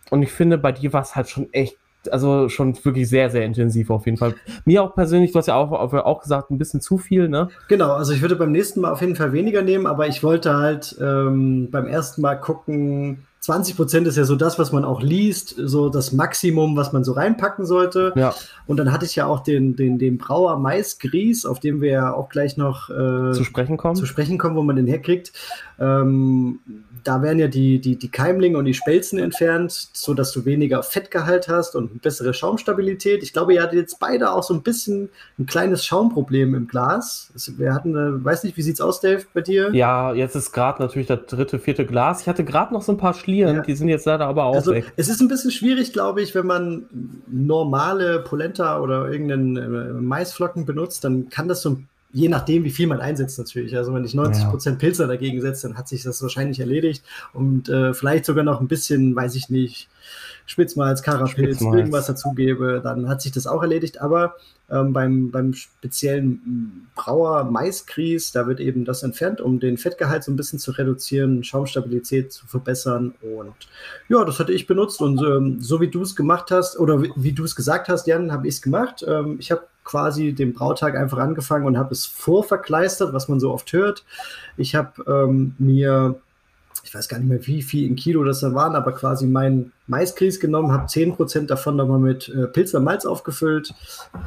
und 0.09 0.21
ich 0.21 0.31
finde, 0.31 0.57
bei 0.57 0.71
dir 0.71 0.93
war 0.93 1.01
es 1.01 1.15
halt 1.15 1.29
schon 1.29 1.51
echt 1.53 1.77
also 2.09 2.49
schon 2.49 2.75
wirklich 2.83 3.07
sehr, 3.07 3.29
sehr 3.29 3.45
intensiv 3.45 3.91
auf 3.91 4.05
jeden 4.05 4.17
Fall. 4.17 4.33
Mir 4.65 4.81
auch 4.81 4.95
persönlich, 4.95 5.33
du 5.33 5.37
hast 5.37 5.47
ja 5.47 5.55
auch, 5.55 5.71
auch 5.71 6.21
gesagt, 6.21 6.49
ein 6.49 6.57
bisschen 6.57 6.81
zu 6.81 6.97
viel, 6.97 7.29
ne? 7.29 7.49
Genau, 7.67 7.91
also 7.91 8.13
ich 8.13 8.21
würde 8.21 8.35
beim 8.35 8.51
nächsten 8.51 8.81
Mal 8.81 8.91
auf 8.91 9.01
jeden 9.01 9.15
Fall 9.15 9.33
weniger 9.33 9.61
nehmen, 9.61 9.85
aber 9.85 10.07
ich 10.07 10.23
wollte 10.23 10.55
halt 10.57 10.97
ähm, 10.99 11.69
beim 11.69 11.85
ersten 11.85 12.21
Mal 12.21 12.35
gucken, 12.35 13.27
20 13.41 13.75
Prozent 13.75 14.07
ist 14.07 14.17
ja 14.17 14.23
so 14.23 14.35
das, 14.35 14.59
was 14.59 14.71
man 14.71 14.85
auch 14.85 15.01
liest, 15.01 15.55
so 15.57 15.89
das 15.89 16.11
Maximum, 16.11 16.75
was 16.77 16.93
man 16.93 17.03
so 17.03 17.13
reinpacken 17.13 17.65
sollte. 17.65 18.13
Ja. 18.15 18.35
Und 18.67 18.77
dann 18.77 18.91
hatte 18.91 19.05
ich 19.05 19.15
ja 19.15 19.25
auch 19.25 19.39
den, 19.39 19.75
den, 19.75 19.97
den 19.97 20.19
Brauer 20.19 20.59
Maisgries, 20.59 21.47
auf 21.47 21.59
dem 21.59 21.81
wir 21.81 21.89
ja 21.89 22.13
auch 22.13 22.29
gleich 22.29 22.55
noch 22.55 22.91
äh, 22.91 23.31
zu 23.33 23.43
sprechen 23.43 23.77
kommen. 23.77 23.95
Zu 23.95 24.05
sprechen 24.05 24.37
kommen, 24.37 24.55
wo 24.55 24.61
man 24.61 24.75
den 24.75 24.85
herkriegt. 24.85 25.33
Ähm, 25.79 26.59
da 27.03 27.21
werden 27.21 27.39
ja 27.39 27.47
die, 27.47 27.79
die, 27.79 27.95
die 27.95 28.09
Keimlinge 28.09 28.57
und 28.57 28.65
die 28.65 28.73
Spelzen 28.73 29.19
entfernt, 29.19 29.89
so 29.93 30.13
dass 30.13 30.31
du 30.31 30.45
weniger 30.45 30.83
Fettgehalt 30.83 31.47
hast 31.47 31.75
und 31.75 32.01
bessere 32.01 32.33
Schaumstabilität. 32.33 33.23
Ich 33.23 33.33
glaube, 33.33 33.53
ihr 33.53 33.61
hattet 33.61 33.79
jetzt 33.79 33.99
beide 33.99 34.31
auch 34.31 34.43
so 34.43 34.53
ein 34.53 34.61
bisschen 34.61 35.09
ein 35.39 35.45
kleines 35.45 35.85
Schaumproblem 35.85 36.55
im 36.55 36.67
Glas. 36.67 37.31
Wir 37.57 37.73
hatten, 37.73 37.95
äh, 37.95 38.23
weiß 38.23 38.43
nicht, 38.43 38.57
wie 38.57 38.61
sieht's 38.61 38.81
aus, 38.81 39.01
Dave, 39.01 39.23
bei 39.33 39.41
dir? 39.41 39.73
Ja, 39.73 40.13
jetzt 40.13 40.35
ist 40.35 40.51
gerade 40.51 40.81
natürlich 40.81 41.07
das 41.07 41.19
dritte, 41.27 41.59
vierte 41.59 41.85
Glas. 41.85 42.21
Ich 42.21 42.27
hatte 42.27 42.43
gerade 42.43 42.73
noch 42.73 42.81
so 42.81 42.91
ein 42.91 42.97
paar 42.97 43.13
Schlieren, 43.13 43.57
ja. 43.57 43.61
die 43.61 43.75
sind 43.75 43.89
jetzt 43.89 44.05
leider 44.05 44.25
aber 44.25 44.45
auch 44.45 44.55
also, 44.55 44.71
weg. 44.71 44.91
Es 44.97 45.09
ist 45.09 45.21
ein 45.21 45.27
bisschen 45.27 45.51
schwierig, 45.51 45.93
glaube 45.93 46.21
ich, 46.21 46.35
wenn 46.35 46.45
man 46.45 46.85
normale 47.27 48.19
Polenta 48.19 48.79
oder 48.79 49.09
irgendeinen 49.09 49.57
äh, 49.57 49.93
Maisflocken 49.93 50.65
benutzt, 50.65 51.03
dann 51.03 51.29
kann 51.29 51.47
das 51.47 51.61
so 51.61 51.71
ein 51.71 51.87
je 52.13 52.29
nachdem, 52.29 52.63
wie 52.63 52.71
viel 52.71 52.87
man 52.87 52.99
einsetzt 52.99 53.37
natürlich. 53.37 53.75
Also 53.75 53.93
wenn 53.93 54.03
ich 54.03 54.13
90 54.13 54.45
Prozent 54.49 54.79
Pilzer 54.79 55.07
dagegen 55.07 55.41
setze, 55.41 55.67
dann 55.67 55.77
hat 55.77 55.87
sich 55.87 56.03
das 56.03 56.21
wahrscheinlich 56.21 56.59
erledigt 56.59 57.03
und 57.33 57.69
äh, 57.69 57.93
vielleicht 57.93 58.25
sogar 58.25 58.43
noch 58.43 58.61
ein 58.61 58.67
bisschen, 58.67 59.15
weiß 59.15 59.35
ich 59.35 59.49
nicht, 59.49 59.87
Spitzmalz, 60.51 61.01
Karapilz, 61.01 61.57
Spitzmalz. 61.57 61.77
irgendwas 61.77 62.07
dazugebe, 62.07 62.81
dann 62.83 63.07
hat 63.07 63.21
sich 63.21 63.31
das 63.31 63.47
auch 63.47 63.61
erledigt. 63.61 64.01
Aber 64.01 64.35
ähm, 64.69 64.91
beim, 64.91 65.31
beim 65.31 65.53
speziellen 65.53 66.89
Brauer 66.93 67.45
Maiskries, 67.45 68.33
da 68.33 68.47
wird 68.47 68.59
eben 68.59 68.83
das 68.83 69.01
entfernt, 69.01 69.39
um 69.39 69.61
den 69.61 69.77
Fettgehalt 69.77 70.25
so 70.25 70.31
ein 70.31 70.35
bisschen 70.35 70.59
zu 70.59 70.71
reduzieren, 70.71 71.45
Schaumstabilität 71.45 72.33
zu 72.33 72.45
verbessern. 72.47 73.13
Und 73.21 73.53
ja, 74.09 74.25
das 74.25 74.39
hatte 74.39 74.51
ich 74.51 74.67
benutzt. 74.67 75.01
Und 75.01 75.21
ähm, 75.21 75.61
so 75.61 75.79
wie 75.79 75.87
du 75.87 76.01
es 76.01 76.17
gemacht 76.17 76.51
hast, 76.51 76.77
oder 76.77 77.01
wie, 77.01 77.11
wie 77.15 77.31
du 77.31 77.45
es 77.45 77.55
gesagt 77.55 77.87
hast, 77.87 78.05
Jan, 78.05 78.33
habe 78.33 78.47
ich 78.47 78.55
es 78.55 78.61
gemacht. 78.61 79.05
Ähm, 79.07 79.37
ich 79.39 79.51
habe 79.51 79.63
quasi 79.85 80.33
den 80.33 80.53
Brautag 80.53 80.97
einfach 80.97 81.17
angefangen 81.17 81.65
und 81.65 81.77
habe 81.77 81.93
es 81.93 82.05
vorverkleistert, 82.05 83.13
was 83.13 83.29
man 83.29 83.39
so 83.39 83.53
oft 83.53 83.71
hört. 83.71 84.03
Ich 84.57 84.75
habe 84.75 85.01
ähm, 85.07 85.55
mir 85.59 86.19
ich 86.91 86.95
weiß 86.95 87.07
gar 87.07 87.19
nicht 87.19 87.29
mehr, 87.29 87.47
wie 87.47 87.61
viel 87.61 87.87
in 87.87 87.95
Kilo 87.95 88.21
das 88.25 88.41
da 88.41 88.53
waren, 88.53 88.75
aber 88.75 88.91
quasi 88.91 89.25
meinen 89.25 89.71
Maiskries 89.87 90.41
genommen, 90.41 90.73
habe 90.73 90.87
10% 90.87 91.45
davon 91.45 91.77
nochmal 91.77 91.99
mit 91.99 92.27
äh, 92.27 92.47
Pilzer 92.47 92.81
Malz 92.81 93.05
aufgefüllt, 93.05 93.73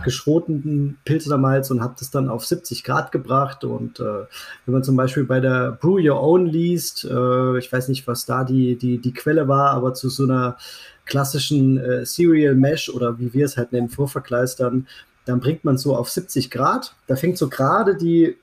geschrotenen 0.02 0.96
Pilzer 1.04 1.36
Malz 1.36 1.70
und 1.70 1.82
habe 1.82 1.94
das 1.98 2.10
dann 2.10 2.30
auf 2.30 2.46
70 2.46 2.82
Grad 2.82 3.12
gebracht. 3.12 3.64
Und 3.64 4.00
äh, 4.00 4.24
wenn 4.64 4.72
man 4.72 4.82
zum 4.82 4.96
Beispiel 4.96 5.24
bei 5.24 5.40
der 5.40 5.72
Brew 5.72 5.98
Your 5.98 6.18
Own 6.22 6.46
liest, 6.46 7.04
äh, 7.04 7.58
ich 7.58 7.70
weiß 7.70 7.88
nicht, 7.88 8.06
was 8.06 8.24
da 8.24 8.44
die, 8.44 8.76
die, 8.78 8.96
die 8.96 9.12
Quelle 9.12 9.46
war, 9.46 9.72
aber 9.72 9.92
zu 9.92 10.08
so 10.08 10.22
einer 10.22 10.56
klassischen 11.04 11.76
äh, 11.76 12.06
Serial 12.06 12.54
Mesh 12.54 12.88
oder 12.88 13.18
wie 13.18 13.34
wir 13.34 13.44
es 13.44 13.58
halt 13.58 13.72
nennen, 13.72 13.90
Vorverkleistern, 13.90 14.86
dann 15.26 15.40
bringt 15.40 15.64
man 15.64 15.76
so 15.76 15.94
auf 15.94 16.08
70 16.08 16.50
Grad. 16.50 16.94
Da 17.08 17.16
fängt 17.16 17.36
so 17.36 17.50
gerade 17.50 17.94
die 17.94 18.38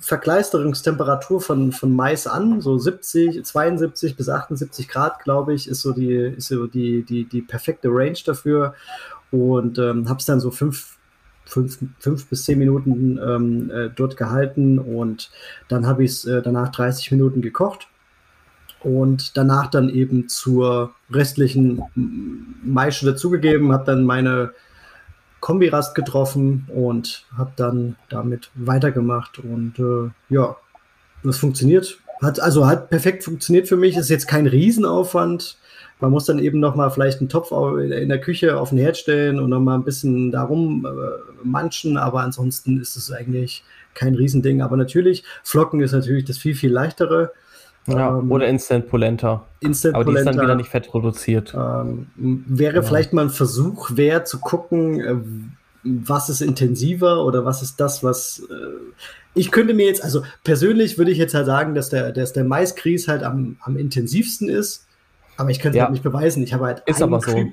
Verkleisterungstemperatur 0.00 1.40
von, 1.40 1.72
von 1.72 1.94
Mais 1.94 2.26
an, 2.26 2.60
so 2.60 2.78
70, 2.78 3.44
72 3.44 4.16
bis 4.16 4.28
78 4.28 4.88
Grad, 4.88 5.22
glaube 5.24 5.54
ich, 5.54 5.68
ist 5.68 5.80
so 5.80 5.92
die, 5.92 6.14
ist 6.14 6.48
so 6.48 6.66
die, 6.66 7.02
die, 7.02 7.24
die 7.24 7.42
perfekte 7.42 7.88
Range 7.88 8.18
dafür. 8.24 8.74
Und 9.30 9.78
ähm, 9.78 10.08
habe 10.08 10.18
es 10.18 10.26
dann 10.26 10.40
so 10.40 10.50
fünf, 10.50 10.96
fünf, 11.44 11.78
fünf 11.98 12.26
bis 12.26 12.44
zehn 12.44 12.58
Minuten 12.58 13.18
ähm, 13.18 13.70
äh, 13.70 13.90
dort 13.94 14.16
gehalten 14.16 14.78
und 14.78 15.30
dann 15.68 15.86
habe 15.86 16.04
ich 16.04 16.12
es 16.12 16.24
äh, 16.24 16.42
danach 16.42 16.70
30 16.70 17.10
Minuten 17.12 17.42
gekocht 17.42 17.88
und 18.80 19.36
danach 19.36 19.68
dann 19.68 19.88
eben 19.88 20.28
zur 20.28 20.94
restlichen 21.10 21.82
Maische 22.62 23.06
dazugegeben, 23.06 23.72
habe 23.72 23.84
dann 23.84 24.04
meine 24.04 24.52
Kombirast 25.44 25.94
getroffen 25.94 26.66
und 26.74 27.26
habe 27.36 27.52
dann 27.56 27.96
damit 28.08 28.50
weitergemacht. 28.54 29.38
Und 29.38 29.78
äh, 29.78 30.10
ja, 30.34 30.56
das 31.22 31.36
funktioniert. 31.36 31.98
Hat, 32.22 32.40
also 32.40 32.66
hat 32.66 32.88
perfekt 32.88 33.24
funktioniert 33.24 33.68
für 33.68 33.76
mich. 33.76 33.94
Ist 33.94 34.08
jetzt 34.08 34.26
kein 34.26 34.46
Riesenaufwand. 34.46 35.58
Man 36.00 36.12
muss 36.12 36.24
dann 36.24 36.38
eben 36.38 36.60
noch 36.60 36.76
mal 36.76 36.88
vielleicht 36.88 37.20
einen 37.20 37.28
Topf 37.28 37.52
in 37.52 38.08
der 38.08 38.22
Küche 38.22 38.58
auf 38.58 38.70
den 38.70 38.78
Herd 38.78 38.96
stellen 38.96 39.38
und 39.38 39.50
noch 39.50 39.60
mal 39.60 39.74
ein 39.74 39.84
bisschen 39.84 40.32
darum 40.32 40.86
äh, 40.86 40.90
manchen, 41.42 41.98
aber 41.98 42.20
ansonsten 42.20 42.80
ist 42.80 42.96
es 42.96 43.12
eigentlich 43.12 43.64
kein 43.92 44.14
Riesending. 44.14 44.62
Aber 44.62 44.78
natürlich, 44.78 45.24
Flocken 45.42 45.82
ist 45.82 45.92
natürlich 45.92 46.24
das 46.24 46.38
viel, 46.38 46.54
viel 46.54 46.72
leichtere. 46.72 47.32
Ja, 47.86 48.18
ähm, 48.18 48.30
oder 48.30 48.46
Instant 48.46 48.88
Polenta. 48.88 49.44
Instant 49.60 49.94
Aber 49.94 50.04
die 50.04 50.16
ist 50.16 50.24
dann 50.24 50.40
wieder 50.40 50.54
nicht 50.54 50.70
fett 50.70 50.92
reduziert. 50.94 51.54
Ähm, 51.54 52.06
wäre 52.16 52.76
ja. 52.76 52.82
vielleicht 52.82 53.12
mal 53.12 53.22
ein 53.26 53.30
Versuch 53.30 53.90
wert 53.94 54.26
zu 54.26 54.38
gucken, 54.38 55.00
äh, 55.00 55.16
was 55.82 56.30
ist 56.30 56.40
intensiver 56.40 57.24
oder 57.24 57.44
was 57.44 57.62
ist 57.62 57.78
das, 57.78 58.02
was 58.02 58.42
äh, 58.50 58.54
ich 59.34 59.50
könnte 59.50 59.74
mir 59.74 59.86
jetzt, 59.86 60.02
also 60.02 60.22
persönlich 60.44 60.96
würde 60.96 61.10
ich 61.10 61.18
jetzt 61.18 61.34
halt 61.34 61.46
sagen, 61.46 61.74
dass 61.74 61.90
der, 61.90 62.12
dass 62.12 62.32
der 62.32 62.44
Maiskries 62.44 63.08
halt 63.08 63.22
am, 63.22 63.56
am 63.62 63.76
intensivsten 63.76 64.48
ist. 64.48 64.86
Aber 65.36 65.50
ich 65.50 65.58
könnte 65.58 65.76
es 65.76 65.80
ja. 65.80 65.84
halt 65.84 65.92
nicht 65.92 66.04
beweisen. 66.04 66.42
Ich 66.44 66.54
habe 66.54 66.66
halt. 66.66 66.82
Ist 66.86 67.02
aber 67.02 67.20
so. 67.20 67.50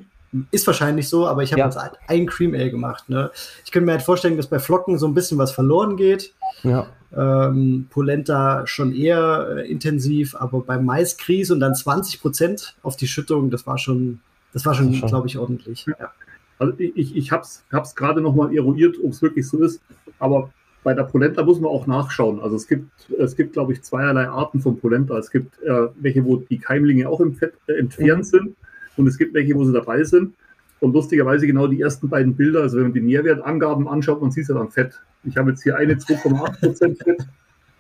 Ist 0.52 0.66
wahrscheinlich 0.66 1.10
so, 1.10 1.28
aber 1.28 1.44
ich 1.44 1.52
habe 1.52 1.60
ja. 1.60 1.66
jetzt 1.66 1.78
halt 1.78 1.94
ein 2.08 2.26
Cream 2.26 2.54
Ale 2.54 2.72
gemacht. 2.72 3.10
Ne? 3.10 3.32
Ich 3.66 3.72
könnte 3.72 3.86
mir 3.86 3.94
halt 3.94 4.02
vorstellen, 4.02 4.38
dass 4.38 4.48
bei 4.48 4.60
Flocken 4.60 4.98
so 4.98 5.06
ein 5.06 5.14
bisschen 5.14 5.38
was 5.38 5.52
verloren 5.52 5.98
geht. 5.98 6.34
Ja. 6.64 6.88
Ähm, 7.14 7.88
Polenta 7.90 8.66
schon 8.66 8.96
eher 8.96 9.58
äh, 9.58 9.70
intensiv, 9.70 10.36
aber 10.36 10.62
beim 10.62 10.86
Maiskries 10.86 11.52
und 11.52 11.60
dann 11.60 11.76
20 11.76 12.22
Prozent 12.22 12.76
auf 12.82 12.96
die 12.96 13.08
Schüttung, 13.08 13.50
das 13.50 13.68
war 13.68 13.78
schon, 13.78 14.22
das 14.54 14.66
war 14.66 14.74
schon, 14.74 14.94
schon. 14.94 15.10
glaube 15.10 15.28
ich, 15.28 15.38
ordentlich. 15.38 15.86
Ja. 15.86 16.12
Also 16.60 16.74
ich, 16.78 17.16
ich 17.18 17.32
habe 17.32 17.44
es 17.44 17.96
gerade 17.96 18.22
noch 18.22 18.34
mal 18.34 18.56
eruiert, 18.56 18.96
ob 19.04 19.12
es 19.12 19.22
wirklich 19.22 19.50
so 19.50 19.62
ist, 19.62 19.82
aber 20.20 20.52
bei 20.84 20.94
der 20.94 21.04
Polenta 21.04 21.44
muss 21.44 21.60
man 21.60 21.70
auch 21.70 21.88
nachschauen. 21.88 22.40
Also 22.40 22.56
es 22.56 22.68
gibt, 22.68 22.90
es 23.20 23.36
gibt, 23.36 23.54
glaube 23.54 23.74
ich, 23.74 23.82
zweierlei 23.82 24.30
Arten 24.30 24.62
von 24.62 24.80
Polenta. 24.80 25.18
Es 25.18 25.30
gibt 25.30 25.62
äh, 25.64 25.88
welche, 26.00 26.24
wo 26.24 26.38
die 26.38 26.58
Keimlinge 26.58 27.10
auch 27.10 27.20
im 27.20 27.36
Fett 27.36 27.54
äh, 27.68 27.74
entfernt 27.74 28.20
mhm. 28.20 28.24
sind 28.24 28.56
und 28.98 29.08
es 29.08 29.18
gibt 29.18 29.34
welche, 29.34 29.56
wo 29.56 29.64
sie 29.64 29.74
dabei 29.74 30.04
sind. 30.04 30.34
Und 30.80 30.94
lustigerweise 30.94 31.46
genau 31.46 31.68
die 31.68 31.80
ersten 31.80 32.10
beiden 32.10 32.36
Bilder, 32.36 32.62
also 32.62 32.78
wenn 32.78 32.86
man 32.86 32.94
die 32.94 33.02
Nährwertangaben 33.02 33.88
anschaut, 33.88 34.22
man 34.22 34.32
sieht 34.32 34.44
es 34.44 34.50
ja 34.50 34.56
dann 34.56 34.72
Fett. 34.72 35.00
Ich 35.24 35.38
habe 35.38 35.52
jetzt 35.52 35.62
hier 35.62 35.78
eine 35.78 35.94
2,8% 35.94 37.04
Fett 37.04 37.28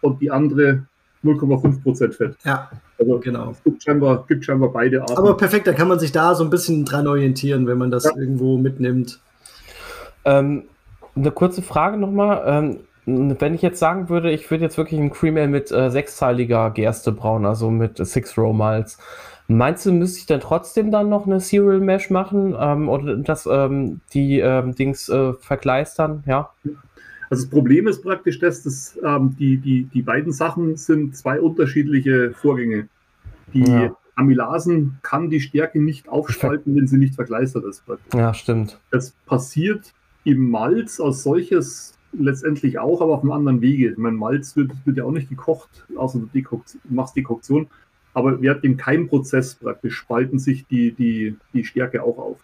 und 0.01 0.21
die 0.21 0.29
andere 0.29 0.83
0,5% 1.23 2.13
Fett. 2.13 2.35
Ja, 2.43 2.69
also 2.99 3.19
genau. 3.19 3.51
Es 3.51 3.63
gibt 3.63 3.83
scheinbar, 3.83 4.25
gibt 4.27 4.45
scheinbar 4.45 4.71
beide 4.71 5.01
Arten. 5.01 5.17
Aber 5.17 5.37
perfekt, 5.37 5.67
da 5.67 5.73
kann 5.73 5.87
man 5.87 5.99
sich 5.99 6.11
da 6.11 6.35
so 6.35 6.43
ein 6.43 6.49
bisschen 6.49 6.85
dran 6.85 7.07
orientieren, 7.07 7.67
wenn 7.67 7.77
man 7.77 7.91
das 7.91 8.05
ja. 8.05 8.11
irgendwo 8.15 8.57
mitnimmt. 8.57 9.19
Ähm, 10.25 10.63
eine 11.15 11.31
kurze 11.31 11.61
Frage 11.61 11.97
nochmal. 11.97 12.43
Ähm, 12.45 12.79
wenn 13.05 13.55
ich 13.55 13.61
jetzt 13.61 13.79
sagen 13.79 14.09
würde, 14.09 14.31
ich 14.31 14.49
würde 14.51 14.63
jetzt 14.63 14.77
wirklich 14.77 14.99
ein 14.99 15.11
Cream 15.11 15.37
Ale 15.37 15.47
mit 15.47 15.71
äh, 15.71 15.89
sechsteiliger 15.89 16.69
Gerste 16.71 17.11
brauen, 17.11 17.45
also 17.45 17.71
mit 17.71 17.97
Six 17.97 18.37
Row 18.37 18.55
Malz, 18.55 18.99
Meinst 19.57 19.85
du, 19.85 19.91
müsste 19.91 20.19
ich 20.19 20.25
dann 20.25 20.39
trotzdem 20.39 20.91
dann 20.91 21.09
noch 21.09 21.25
eine 21.25 21.39
Serial 21.39 21.79
Mesh 21.79 22.09
machen 22.09 22.55
ähm, 22.57 22.89
oder 22.89 23.17
das 23.17 23.47
ähm, 23.51 24.01
die 24.13 24.39
ähm, 24.39 24.75
Dings 24.75 25.09
äh, 25.09 25.33
verkleistern? 25.33 26.23
Ja. 26.25 26.51
Also 27.29 27.43
das 27.43 27.49
Problem 27.49 27.87
ist 27.87 28.01
praktisch, 28.01 28.39
dass 28.39 28.63
das, 28.63 28.97
ähm, 29.03 29.35
die, 29.37 29.57
die, 29.57 29.83
die 29.85 30.01
beiden 30.01 30.31
Sachen 30.31 30.77
sind 30.77 31.15
zwei 31.15 31.39
unterschiedliche 31.39 32.31
Vorgänge. 32.31 32.87
Die 33.53 33.63
ja. 33.63 33.95
Amylasen 34.15 34.99
kann 35.01 35.29
die 35.29 35.41
Stärke 35.41 35.81
nicht 35.81 36.07
aufspalten, 36.07 36.75
wenn 36.75 36.87
sie 36.87 36.97
nicht 36.97 37.15
verkleistert 37.15 37.65
ist. 37.65 37.85
Praktisch. 37.85 38.19
Ja, 38.19 38.33
stimmt. 38.33 38.79
Das 38.89 39.11
passiert 39.25 39.93
im 40.23 40.49
Malz 40.49 40.99
als 40.99 41.23
solches 41.23 41.97
letztendlich 42.13 42.79
auch, 42.79 43.01
aber 43.01 43.15
auf 43.15 43.21
einem 43.21 43.31
anderen 43.31 43.61
Wege. 43.61 43.93
Mein 43.97 44.15
Malz 44.15 44.55
wird, 44.55 44.71
wird 44.85 44.97
ja 44.97 45.05
auch 45.05 45.11
nicht 45.11 45.29
gekocht, 45.29 45.87
außer 45.95 46.19
du 46.19 46.61
machst 46.89 47.15
die 47.15 47.23
Koktion. 47.23 47.67
Aber 48.13 48.41
während 48.41 48.63
dem 48.63 48.77
Keimprozess 48.77 49.55
praktisch 49.55 49.95
spalten 49.95 50.39
sich 50.39 50.65
die, 50.67 50.91
die, 50.91 51.37
die 51.53 51.63
Stärke 51.63 52.03
auch 52.03 52.17
auf. 52.17 52.37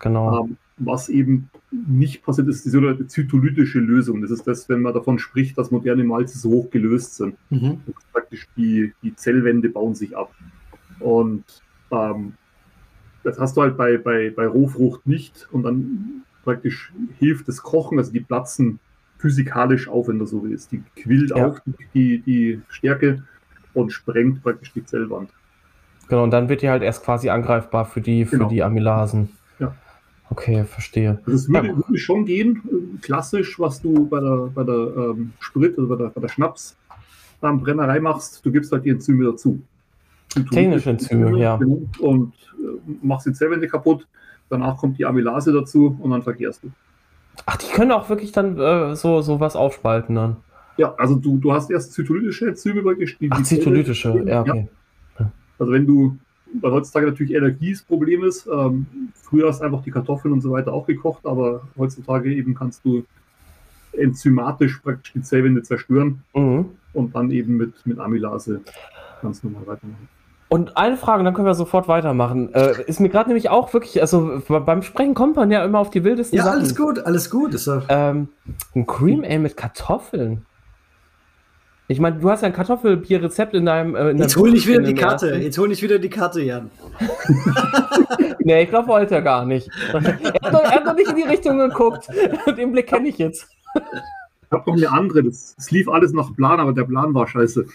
Genau. 0.00 0.44
Ähm, 0.44 0.56
was 0.78 1.08
eben 1.08 1.48
nicht 1.70 2.24
passiert, 2.24 2.48
ist 2.48 2.64
die 2.64 2.70
sogenannte 2.70 3.06
zytolytische 3.06 3.78
Lösung. 3.78 4.20
Das 4.20 4.30
ist 4.30 4.46
das, 4.46 4.68
wenn 4.68 4.82
man 4.82 4.94
davon 4.94 5.18
spricht, 5.18 5.56
dass 5.56 5.70
moderne 5.70 6.04
Malze 6.04 6.38
so 6.38 6.50
hoch 6.50 6.70
gelöst 6.70 7.16
sind. 7.16 7.36
Mhm. 7.50 7.80
praktisch 8.12 8.48
die, 8.56 8.92
die 9.02 9.14
Zellwände 9.14 9.68
bauen 9.68 9.94
sich 9.94 10.16
ab. 10.16 10.34
Und 10.98 11.44
ähm, 11.90 12.34
das 13.22 13.38
hast 13.38 13.56
du 13.56 13.62
halt 13.62 13.76
bei, 13.76 13.96
bei, 13.98 14.30
bei 14.30 14.46
Rohfrucht 14.46 15.06
nicht. 15.06 15.48
Und 15.52 15.62
dann 15.62 16.22
praktisch 16.42 16.92
hilft 17.18 17.48
das 17.48 17.62
Kochen, 17.62 17.98
also 17.98 18.12
die 18.12 18.20
platzen 18.20 18.80
physikalisch 19.18 19.88
auf, 19.88 20.08
wenn 20.08 20.18
das 20.18 20.30
so 20.30 20.44
ist. 20.46 20.72
Die 20.72 20.82
quillt 20.96 21.30
ja. 21.30 21.46
auf, 21.46 21.62
die, 21.94 22.18
die 22.18 22.60
Stärke 22.68 23.22
und 23.74 23.90
sprengt 23.90 24.42
praktisch 24.42 24.72
die 24.72 24.84
Zellwand. 24.84 25.30
Genau, 26.08 26.24
und 26.24 26.30
dann 26.30 26.48
wird 26.48 26.62
die 26.62 26.68
halt 26.68 26.82
erst 26.82 27.04
quasi 27.04 27.30
angreifbar 27.30 27.84
für 27.84 28.00
die, 28.00 28.24
für 28.24 28.36
genau. 28.36 28.48
die 28.48 28.62
Amylasen. 28.62 29.30
Ja. 29.58 29.74
Okay, 30.30 30.64
verstehe. 30.64 31.20
Also 31.26 31.32
es 31.32 31.48
würde, 31.48 31.68
ja. 31.68 31.76
würde, 31.76 31.98
schon 31.98 32.24
gehen, 32.24 32.98
klassisch, 33.02 33.58
was 33.58 33.80
du 33.80 34.06
bei 34.08 34.20
der, 34.20 34.50
bei 34.54 34.64
der 34.64 34.74
ähm, 34.74 35.32
Sprit, 35.40 35.78
also 35.78 35.88
bei 35.88 35.96
der, 35.96 36.08
bei 36.10 36.20
der 36.20 36.28
Schnapsbrennerei 36.28 37.96
ähm, 37.96 38.02
machst, 38.02 38.44
du 38.44 38.52
gibst 38.52 38.72
halt 38.72 38.84
die 38.84 38.90
Enzyme 38.90 39.24
dazu. 39.24 39.60
Technische 40.50 40.90
Enzyme, 40.90 41.38
ja. 41.38 41.56
Genau, 41.56 41.82
und 42.00 42.34
äh, 42.58 42.90
machst 43.02 43.26
die 43.26 43.32
Zellwände 43.32 43.68
kaputt, 43.68 44.06
danach 44.48 44.76
kommt 44.78 44.98
die 44.98 45.04
Amylase 45.04 45.52
dazu 45.52 45.96
und 46.00 46.10
dann 46.10 46.22
verkehrst 46.22 46.62
du. 46.62 46.70
Ach, 47.46 47.56
die 47.56 47.72
können 47.72 47.92
auch 47.92 48.08
wirklich 48.08 48.32
dann 48.32 48.58
äh, 48.58 48.94
so, 48.96 49.22
so 49.22 49.40
was 49.40 49.56
aufspalten 49.56 50.14
dann. 50.14 50.36
Ja, 50.76 50.94
also 50.96 51.16
du, 51.16 51.38
du 51.38 51.52
hast 51.52 51.70
erst 51.70 51.92
zytolytische 51.92 52.48
Enzyme 52.48 52.82
praktisch. 52.82 53.18
Die, 53.18 53.30
Ach, 53.30 53.42
zytolytische, 53.42 54.22
ja, 54.26 54.40
okay. 54.40 54.68
Ja. 55.18 55.30
Also 55.58 55.72
wenn 55.72 55.86
du, 55.86 56.16
weil 56.60 56.72
heutzutage 56.72 57.06
natürlich 57.06 57.34
Energie 57.34 57.72
das 57.72 57.82
Problem 57.82 58.24
ist, 58.24 58.46
ähm, 58.46 58.86
früher 59.14 59.48
hast 59.48 59.60
du 59.60 59.64
einfach 59.64 59.82
die 59.82 59.90
Kartoffeln 59.90 60.32
und 60.32 60.40
so 60.40 60.50
weiter 60.50 60.72
auch 60.72 60.86
gekocht, 60.86 61.26
aber 61.26 61.62
heutzutage 61.76 62.32
eben 62.32 62.54
kannst 62.54 62.84
du 62.84 63.04
enzymatisch 63.92 64.78
praktisch 64.78 65.12
die 65.12 65.22
Zellwände 65.22 65.62
zerstören 65.62 66.22
mhm. 66.34 66.66
und 66.94 67.14
dann 67.14 67.30
eben 67.30 67.56
mit, 67.56 67.86
mit 67.86 67.98
Amylase 67.98 68.62
ganz 69.20 69.42
normal 69.44 69.66
weitermachen. 69.66 70.08
Und 70.48 70.76
eine 70.76 70.98
Frage, 70.98 71.24
dann 71.24 71.32
können 71.32 71.46
wir 71.46 71.54
sofort 71.54 71.88
weitermachen. 71.88 72.52
Äh, 72.52 72.82
ist 72.86 73.00
mir 73.00 73.08
gerade 73.08 73.30
nämlich 73.30 73.48
auch 73.48 73.72
wirklich, 73.72 74.02
also 74.02 74.42
beim 74.48 74.82
Sprechen 74.82 75.14
kommt 75.14 75.36
man 75.36 75.50
ja 75.50 75.64
immer 75.64 75.78
auf 75.78 75.88
die 75.88 76.04
wildesten 76.04 76.36
ja, 76.36 76.44
Sachen. 76.44 76.56
Ja, 76.56 76.60
alles 76.60 76.76
gut, 76.76 76.98
alles 76.98 77.30
gut. 77.30 77.54
Ist 77.54 77.70
ähm, 77.88 78.28
ein 78.74 78.86
Cream 78.86 79.24
Ale 79.24 79.38
mit 79.38 79.56
Kartoffeln. 79.56 80.44
Ich 81.92 82.00
meine, 82.00 82.18
du 82.18 82.28
hast 82.30 82.40
ja 82.40 82.46
ein 82.46 82.54
Kartoffelbier-Rezept 82.54 83.54
in 83.54 83.66
deinem. 83.66 83.94
Äh, 83.94 84.10
in 84.10 84.18
Jetzt 84.18 84.36
hol 84.36 84.54
ich 84.54 84.66
wieder 84.66 84.80
die 84.80 84.94
Karte. 84.94 85.28
Ersten. 85.28 85.42
Jetzt 85.42 85.58
hol 85.58 85.70
ich 85.70 85.82
wieder 85.82 85.98
die 85.98 86.08
Karte, 86.08 86.40
Jan. 86.40 86.70
nee, 88.38 88.62
ich 88.62 88.70
glaube, 88.70 88.88
wollte 88.88 89.16
er 89.16 89.22
gar 89.22 89.44
nicht. 89.44 89.68
er, 89.92 90.02
hat 90.02 90.54
doch, 90.54 90.62
er 90.62 90.70
hat 90.70 90.86
doch 90.86 90.94
nicht 90.94 91.10
in 91.10 91.16
die 91.16 91.22
Richtung 91.22 91.58
geguckt. 91.58 92.08
Den 92.56 92.72
Blick 92.72 92.86
kenne 92.86 93.08
ich 93.08 93.18
jetzt. 93.18 93.46
Ich 93.74 93.82
habe 94.50 94.70
noch 94.70 94.78
eine 94.78 94.90
andere. 94.90 95.24
Das, 95.24 95.54
das, 95.54 95.70
lief 95.70 95.86
alles 95.86 96.14
nach 96.14 96.34
Plan, 96.34 96.60
aber 96.60 96.72
der 96.72 96.84
Plan 96.84 97.12
war 97.12 97.28
scheiße. 97.28 97.66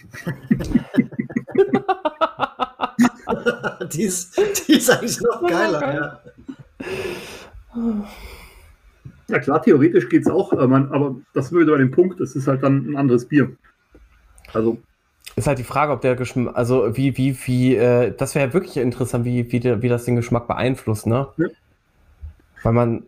die, 3.93 4.03
ist, 4.03 4.35
die 4.67 4.73
ist 4.73 4.89
eigentlich 4.89 5.21
noch 5.21 5.47
geiler. 5.47 5.93
Ja. 5.93 6.19
ja, 9.27 9.39
klar, 9.39 9.61
theoretisch 9.61 10.09
geht 10.09 10.23
es 10.23 10.27
auch, 10.27 10.53
aber 10.53 11.15
das 11.35 11.51
würde 11.51 11.71
bei 11.71 11.77
dem 11.77 11.91
Punkt, 11.91 12.19
das 12.19 12.35
ist 12.35 12.47
halt 12.47 12.63
dann 12.63 12.89
ein 12.89 12.95
anderes 12.95 13.25
Bier. 13.25 13.55
Also 14.53 14.77
ist 15.37 15.45
halt 15.45 15.59
die 15.59 15.63
Frage, 15.63 15.91
ob 15.91 16.01
der 16.01 16.15
Geschmack, 16.15 16.55
also 16.57 16.97
wie, 16.97 17.15
wie, 17.15 17.37
wie, 17.45 17.75
äh, 17.75 18.11
das 18.17 18.33
wäre 18.33 18.47
ja 18.47 18.53
wirklich 18.53 18.77
interessant, 18.77 19.23
wie, 19.23 19.51
wie, 19.51 19.59
der, 19.59 19.83
wie 19.83 19.87
das 19.87 20.05
den 20.05 20.15
Geschmack 20.15 20.47
beeinflusst, 20.47 21.05
ne? 21.05 21.27
Ja. 21.37 21.47
Weil 22.63 22.73
man. 22.73 23.03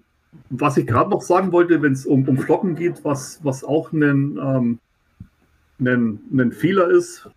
Was 0.52 0.78
ich 0.78 0.86
gerade 0.86 1.10
noch 1.10 1.24
sagen 1.24 1.52
wollte, 1.52 1.82
wenn 1.82 1.94
es 1.94 2.06
um, 2.06 2.28
um 2.30 2.38
Flocken 2.38 2.76
geht, 2.76 3.04
was, 3.04 3.40
was 3.44 3.64
auch 3.64 3.92
ein, 3.92 4.38
ähm, 4.38 4.80
ein, 5.80 6.20
ein 6.32 6.52
Fehler 6.52 6.92
ist, 6.92 7.28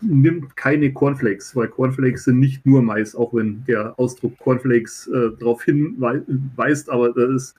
nimmt 0.00 0.56
keine 0.56 0.92
Cornflakes, 0.92 1.54
weil 1.54 1.68
Cornflakes 1.68 2.24
sind 2.24 2.40
nicht 2.40 2.66
nur 2.66 2.82
Mais, 2.82 3.14
auch 3.14 3.32
wenn 3.32 3.64
der 3.66 3.96
Ausdruck 3.96 4.36
Cornflakes 4.38 5.06
äh, 5.06 5.38
darauf 5.38 5.62
hinweist, 5.62 6.90
aber 6.90 7.12
da 7.12 7.32
ist 7.32 7.54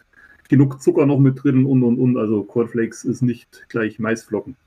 genug 0.49 0.81
Zucker 0.81 1.05
noch 1.05 1.19
mit 1.19 1.41
drin 1.41 1.65
und 1.65 1.81
und 1.83 1.97
und. 1.97 2.17
Also 2.17 2.43
Cornflakes 2.43 3.05
ist 3.05 3.21
nicht 3.21 3.65
gleich 3.69 3.99
Maisflocken. 3.99 4.57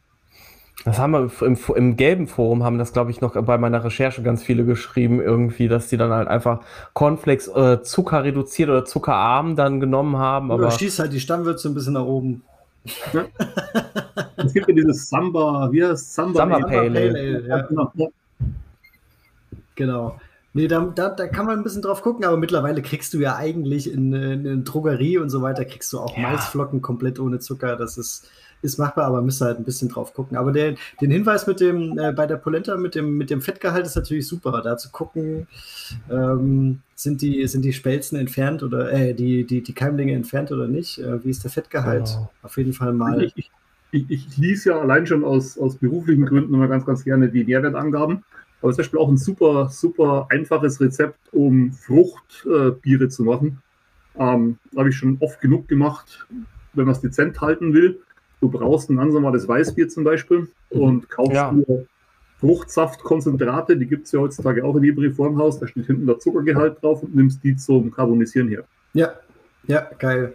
Das 0.85 0.98
haben 0.98 1.12
wir 1.12 1.31
im, 1.43 1.59
im 1.74 1.97
gelben 1.97 2.27
Forum, 2.27 2.65
haben 2.65 2.78
das, 2.78 2.93
glaube 2.93 3.11
ich, 3.11 3.20
noch 3.20 3.35
bei 3.35 3.59
meiner 3.59 3.85
Recherche 3.85 4.23
ganz 4.23 4.43
viele 4.43 4.65
geschrieben, 4.65 5.20
irgendwie, 5.20 5.69
dass 5.69 5.89
die 5.89 5.98
dann 5.98 6.11
halt 6.11 6.28
einfach 6.28 6.61
Cornflakes 6.94 7.48
äh, 7.48 7.82
Zucker 7.82 8.24
reduziert 8.24 8.70
oder 8.70 8.85
zuckerarm 8.85 9.57
dann 9.57 9.81
genommen 9.81 10.16
haben. 10.16 10.51
Aber 10.51 10.70
schießt 10.70 11.01
halt 11.01 11.12
die 11.12 11.20
Stammwürze 11.20 11.69
ein 11.69 11.74
bisschen 11.74 11.94
nach 11.94 12.05
oben. 12.05 12.43
Ja. 13.12 13.27
es 14.36 14.55
gibt 14.55 14.69
ja 14.69 14.74
dieses 14.74 15.09
Samba, 15.09 15.69
wie 15.70 15.85
heißt 15.85 16.15
Samba? 16.15 16.39
Samba 16.39 16.61
Pale 16.61 16.98
Ale. 16.98 17.47
Ja. 17.47 17.61
Genau. 17.62 17.93
genau. 19.74 20.20
Nee, 20.52 20.66
da, 20.66 20.81
da, 20.81 21.11
da, 21.11 21.28
kann 21.28 21.47
man 21.47 21.59
ein 21.59 21.62
bisschen 21.62 21.82
drauf 21.82 22.02
gucken, 22.02 22.24
aber 22.24 22.36
mittlerweile 22.36 22.82
kriegst 22.82 23.15
du 23.15 23.19
ja 23.19 23.36
eigentlich 23.36 23.93
in, 23.93 24.12
in, 24.12 24.47
in 24.47 24.65
Drogerie 24.65 25.19
und 25.19 25.31
so 25.31 25.43
weiter, 25.43 25.65
kriegst 25.65 25.93
du 25.93 26.01
auch 26.01 26.16
ja. 26.16 26.23
Maisflocken 26.23 26.82
komplett 26.82 27.20
ohne 27.20 27.39
Zucker. 27.39 27.77
Das 27.77 27.97
ist, 27.97 28.28
ist 28.62 28.78
machbar, 28.78 29.07
aber 29.07 29.23
müsst 29.23 29.41
halt 29.41 29.59
ein 29.59 29.65
bisschen 29.65 29.89
drauf 29.89 30.15
gucken. 30.15 30.37
Aber 30.37 30.53
der, 30.53 30.74
den 31.01 31.11
Hinweis 31.11 31.47
mit 31.47 31.61
dem, 31.61 31.99
äh, 31.99 32.12
bei 32.12 32.27
der 32.27 32.37
Polenta 32.37 32.77
mit 32.77 32.95
dem, 32.95 33.16
mit 33.16 33.31
dem 33.31 33.41
Fettgehalt 33.41 33.87
ist 33.87 33.97
natürlich 33.97 34.27
super, 34.27 34.61
da 34.62 34.77
zu 34.77 34.91
gucken, 34.91 35.47
ähm, 36.11 36.81
sind 36.95 37.23
die, 37.23 37.47
sind 37.47 37.65
die 37.65 37.73
Spelzen 37.73 38.19
entfernt 38.19 38.62
oder 38.62 38.93
äh, 38.93 39.15
die, 39.15 39.45
die, 39.45 39.62
die 39.62 39.73
Keimlinge 39.73 40.12
entfernt 40.12 40.53
oder 40.53 40.69
nicht? 40.69 40.99
Äh, 40.99 41.24
wie 41.24 41.31
ist 41.31 41.45
der 41.45 41.51
Fettgehalt? 41.51 42.07
Genau. 42.07 42.31
Auf 42.43 42.57
jeden 42.57 42.73
Fall 42.73 42.93
mal. 42.93 43.23
Ich, 43.23 43.32
ich, 43.37 43.51
ich, 43.93 44.11
ich 44.11 44.39
lese 44.39 44.70
ja 44.70 44.81
allein 44.81 45.07
schon 45.07 45.24
aus, 45.24 45.59
aus 45.59 45.77
beruflichen 45.77 46.27
Gründen 46.27 46.55
immer 46.55 46.69
ganz, 46.69 46.85
ganz 46.85 47.05
gerne 47.05 47.28
die 47.28 47.45
Nährwertangaben. 47.45 48.23
Aber 48.62 48.73
zum 48.73 48.78
Beispiel 48.78 48.99
auch 48.99 49.09
ein 49.09 49.16
super, 49.16 49.69
super 49.70 50.27
einfaches 50.28 50.81
Rezept, 50.81 51.19
um 51.32 51.73
Fruchtbiere 51.73 53.05
äh, 53.05 53.09
zu 53.09 53.24
machen. 53.24 53.62
Ähm, 54.16 54.59
Habe 54.77 54.91
ich 54.91 54.97
schon 54.97 55.16
oft 55.20 55.41
genug 55.41 55.69
gemacht, 55.69 56.27
wenn 56.74 56.85
man 56.85 56.95
es 56.95 57.01
dezent 57.01 57.41
halten 57.41 57.73
will. 57.73 58.01
Du 58.40 58.48
brauchst 58.48 58.90
ein 58.90 58.96
ganz 58.96 59.12
normales 59.12 59.46
Weißbier 59.46 59.88
zum 59.88 60.04
Beispiel 60.04 60.48
mhm. 60.72 60.80
und 60.80 61.10
kaufst 61.10 61.34
ja. 61.34 61.52
dir 61.52 61.86
Fruchtsaftkonzentrate, 62.40 63.76
die 63.76 63.86
gibt 63.86 64.06
es 64.06 64.12
ja 64.12 64.20
heutzutage 64.20 64.64
auch 64.64 64.74
in 64.76 64.84
jedem 64.84 65.00
Reformhaus. 65.00 65.58
Da 65.58 65.66
steht 65.66 65.86
hinten 65.86 66.06
der 66.06 66.18
Zuckergehalt 66.18 66.82
drauf 66.82 67.02
und 67.02 67.14
nimmst 67.14 67.44
die 67.44 67.54
zum 67.54 67.90
Carbonisieren 67.90 68.48
her. 68.48 68.64
Ja, 68.94 69.12
ja, 69.66 69.86
geil. 69.98 70.32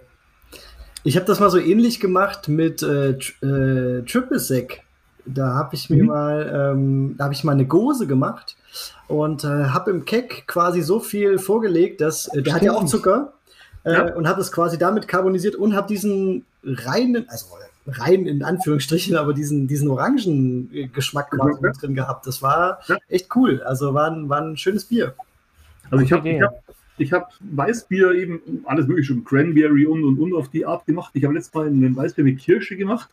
Ich 1.04 1.16
habe 1.16 1.26
das 1.26 1.40
mal 1.40 1.50
so 1.50 1.60
ähnlich 1.60 2.00
gemacht 2.00 2.48
mit 2.48 2.84
äh, 2.84 3.12
äh, 3.12 4.04
Triple 4.04 4.40
Sec. 4.40 4.82
Da 5.26 5.56
habe 5.56 5.74
ich 5.74 5.90
mir 5.90 6.04
mhm. 6.04 6.10
mal, 6.10 6.74
ähm, 6.74 7.16
da 7.18 7.26
habe 7.26 7.34
ich 7.34 7.44
mal 7.44 7.54
eine 7.54 7.66
Gose 7.66 8.06
gemacht 8.06 8.56
und 9.08 9.44
äh, 9.44 9.48
habe 9.48 9.90
im 9.90 10.06
Keck 10.06 10.46
quasi 10.48 10.82
so 10.82 11.00
viel 11.00 11.40
vorgelegt, 11.40 12.02
dass 12.02 12.28
äh, 12.28 12.44
der 12.44 12.54
hat 12.54 12.62
ja 12.62 12.74
auch 12.74 12.86
Zucker 12.86 13.34
äh, 13.84 13.94
ja. 13.94 14.16
und 14.16 14.28
habe 14.28 14.42
es 14.42 14.52
quasi 14.52 14.78
damit 14.78 15.08
carbonisiert 15.08 15.56
und 15.56 15.76
habe 15.76 15.88
diesen 15.88 16.46
reinen, 16.64 17.28
also 17.30 17.48
rein 17.88 18.26
in 18.26 18.44
Anführungsstrichen, 18.44 19.16
aber 19.16 19.34
diesen, 19.34 19.68
diesen 19.68 19.90
orangen 19.90 20.92
Geschmack 20.94 21.32
quasi 21.32 21.64
ja. 21.64 21.72
drin 21.72 21.96
gehabt. 21.96 22.26
Das 22.28 22.42
war 22.42 22.80
ja. 22.88 22.98
echt 23.08 23.36
cool. 23.36 23.62
Also 23.64 23.94
war 23.94 24.12
ein, 24.12 24.30
war 24.30 24.42
ein 24.42 24.58
schönes 24.58 24.86
Bier. 24.86 25.16
Also 25.92 26.04
ich 26.04 26.12
habe 26.12 26.28
ich 26.28 26.42
hab, 26.42 26.64
ich 26.98 27.14
hab 27.14 27.34
Weißbier 27.40 28.12
eben 28.14 28.64
alles 28.66 28.88
mögliche 28.88 29.14
schon 29.14 29.24
Cranberry 29.24 29.86
und 29.86 30.04
und 30.04 30.20
und 30.20 30.34
auf 30.34 30.50
die 30.50 30.66
Art 30.66 30.86
gemacht. 30.86 31.12
Ich 31.14 31.24
habe 31.24 31.34
letztes 31.34 31.54
Mal 31.54 31.68
einen 31.68 31.96
Weißbier 31.96 32.24
mit 32.24 32.40
Kirsche 32.40 32.76
gemacht 32.76 33.10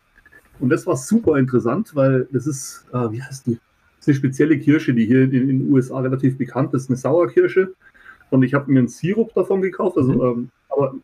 und 0.59 0.69
das 0.69 0.87
war 0.87 0.97
super 0.97 1.37
interessant, 1.37 1.95
weil 1.95 2.27
das 2.31 2.47
ist, 2.47 2.85
äh, 2.93 3.11
wie 3.11 3.21
heißt 3.21 3.47
die? 3.47 3.59
Das 3.97 4.07
ist 4.07 4.07
eine 4.07 4.15
spezielle 4.15 4.59
Kirsche, 4.59 4.93
die 4.93 5.05
hier 5.05 5.23
in, 5.23 5.31
in 5.31 5.47
den 5.47 5.73
USA 5.73 5.99
relativ 5.99 6.37
bekannt 6.37 6.73
ist, 6.73 6.89
eine 6.89 6.97
Sauerkirsche. 6.97 7.73
Und 8.29 8.43
ich 8.43 8.53
habe 8.53 8.71
mir 8.71 8.79
einen 8.79 8.87
Sirup 8.87 9.33
davon 9.33 9.61
gekauft, 9.61 9.97
also, 9.97 10.11
mhm. 10.13 10.21
ähm, 10.21 10.49
aber 10.69 10.95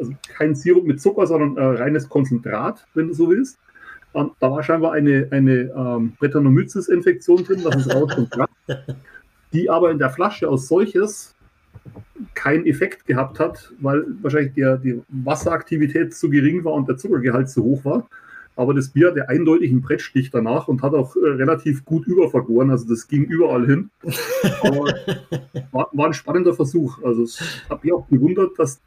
also 0.00 0.12
kein 0.28 0.54
Sirup 0.54 0.84
mit 0.84 1.00
Zucker, 1.00 1.26
sondern 1.26 1.56
äh, 1.56 1.80
reines 1.80 2.08
Konzentrat, 2.08 2.86
wenn 2.94 3.08
du 3.08 3.14
so 3.14 3.30
willst. 3.30 3.58
Und 4.12 4.32
da 4.40 4.50
war 4.50 4.62
scheinbar 4.62 4.92
eine, 4.92 5.28
eine 5.30 5.70
ähm, 5.76 6.12
Brettanomyces-Infektion 6.18 7.44
drin, 7.44 7.60
das 7.62 7.76
ist 7.76 7.94
rauskommt, 7.94 8.34
die 9.52 9.70
aber 9.70 9.90
in 9.90 9.98
der 9.98 10.10
Flasche 10.10 10.48
als 10.48 10.66
solches 10.66 11.34
keinen 12.34 12.66
Effekt 12.66 13.06
gehabt 13.06 13.38
hat, 13.38 13.72
weil 13.80 14.04
wahrscheinlich 14.20 14.54
der, 14.54 14.76
die 14.78 15.00
Wasseraktivität 15.08 16.14
zu 16.14 16.28
gering 16.28 16.64
war 16.64 16.72
und 16.72 16.88
der 16.88 16.96
Zuckergehalt 16.96 17.48
zu 17.48 17.62
hoch 17.62 17.84
war. 17.84 18.08
Aber 18.56 18.74
das 18.74 18.90
Bier 18.90 19.08
hatte 19.08 19.28
eindeutig 19.28 19.70
einen 19.70 19.80
Brettstich 19.80 20.30
danach 20.30 20.68
und 20.68 20.82
hat 20.82 20.92
auch 20.92 21.16
äh, 21.16 21.20
relativ 21.20 21.84
gut 21.84 22.06
übervergoren. 22.06 22.70
Also 22.70 22.88
das 22.88 23.08
ging 23.08 23.24
überall 23.24 23.64
hin. 23.64 23.90
Aber 24.62 24.92
war, 25.72 25.88
war 25.92 26.06
ein 26.06 26.12
spannender 26.12 26.52
Versuch. 26.52 27.02
Also 27.02 27.24
ich 27.24 27.40
habe 27.70 27.80
mich 27.84 27.92
auch 27.92 28.06
gewundert, 28.08 28.58
dass 28.58 28.80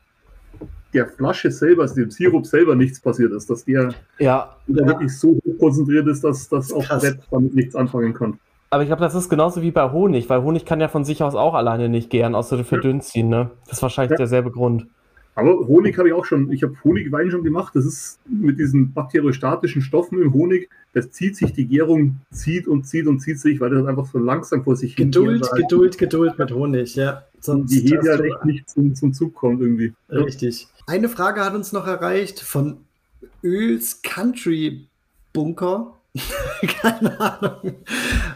der 0.94 1.08
Flasche 1.08 1.52
selber, 1.52 1.84
also 1.84 1.96
dem 1.96 2.12
Sirup 2.12 2.46
selber 2.46 2.76
nichts 2.76 3.00
passiert 3.00 3.32
ist, 3.32 3.50
dass 3.50 3.66
der, 3.66 3.94
ja, 4.20 4.56
der 4.68 4.84
ja. 4.84 4.88
wirklich 4.88 5.18
so 5.18 5.40
hoch 5.46 5.58
konzentriert 5.60 6.08
ist, 6.08 6.24
dass 6.24 6.48
das 6.50 6.72
auch 6.72 6.88
Brett 6.88 7.20
damit 7.32 7.56
nichts 7.56 7.76
anfangen 7.76 8.14
kann. 8.14 8.40
Aber 8.70 8.82
ich 8.82 8.90
glaube, 8.90 9.02
das 9.02 9.14
ist 9.14 9.30
genauso 9.30 9.62
wie 9.62 9.72
bei 9.72 9.92
Honig, 9.92 10.30
weil 10.30 10.42
Honig 10.42 10.66
kann 10.66 10.82
ja 10.82 10.88
von 10.88 11.06
sich 11.06 11.22
aus 11.22 11.36
auch 11.36 11.54
alleine 11.54 11.90
nicht 11.90 12.10
gären, 12.10 12.34
außer 12.34 12.58
du 12.58 12.64
verdünnst 12.64 13.16
ihn, 13.16 13.30
ne? 13.30 13.52
Das 13.68 13.78
ist 13.78 13.82
wahrscheinlich 13.84 14.12
ja. 14.12 14.18
derselbe 14.18 14.50
Grund. 14.50 14.88
Aber 15.36 15.68
Honig 15.68 15.98
habe 15.98 16.10
ich 16.10 16.14
auch 16.14 16.26
schon, 16.26 16.52
ich 16.52 16.64
habe 16.64 16.76
Honigwein 16.84 17.32
schon 17.32 17.44
gemacht. 17.44 17.76
Das 17.76 17.86
ist 17.86 18.20
mit 18.28 18.60
diesen 18.60 18.94
bakteriostatischen 18.94 19.82
Stoffen 19.82 20.22
im 20.22 20.34
Honig, 20.34 20.70
das 20.94 21.10
zieht 21.12 21.36
sich, 21.36 21.54
die 21.54 21.66
Gärung 21.66 22.20
zieht 22.32 22.68
und 22.68 22.88
zieht 22.88 23.08
und 23.08 23.20
zieht 23.20 23.40
sich, 23.40 23.60
weil 23.60 23.72
das 23.72 23.86
einfach 23.88 24.06
so 24.06 24.20
langsam 24.20 24.64
vor 24.64 24.76
sich 24.76 24.96
hin 24.96 25.10
Geduld, 25.10 25.50
Geduld, 25.56 25.98
Geduld 25.98 26.38
mit 26.38 26.52
Honig, 26.52 26.96
ja. 26.96 27.24
Sonst 27.40 27.72
die 27.72 27.82
Hebe 27.82 28.08
halt 28.10 28.22
echt 28.22 28.46
nicht 28.46 28.70
zum, 28.70 28.94
zum 28.94 29.14
Zug 29.14 29.34
kommt 29.34 29.60
irgendwie. 29.60 29.94
Richtig. 30.10 30.68
Eine 30.86 31.10
Frage 31.10 31.44
hat 31.44 31.56
uns 31.56 31.74
noch 31.74 31.88
erreicht 31.88 32.40
von 32.40 32.78
Öls 33.44 34.02
Country 34.04 34.86
Bunker. 35.34 35.98
Keine 36.82 37.20
Ahnung. 37.20 37.76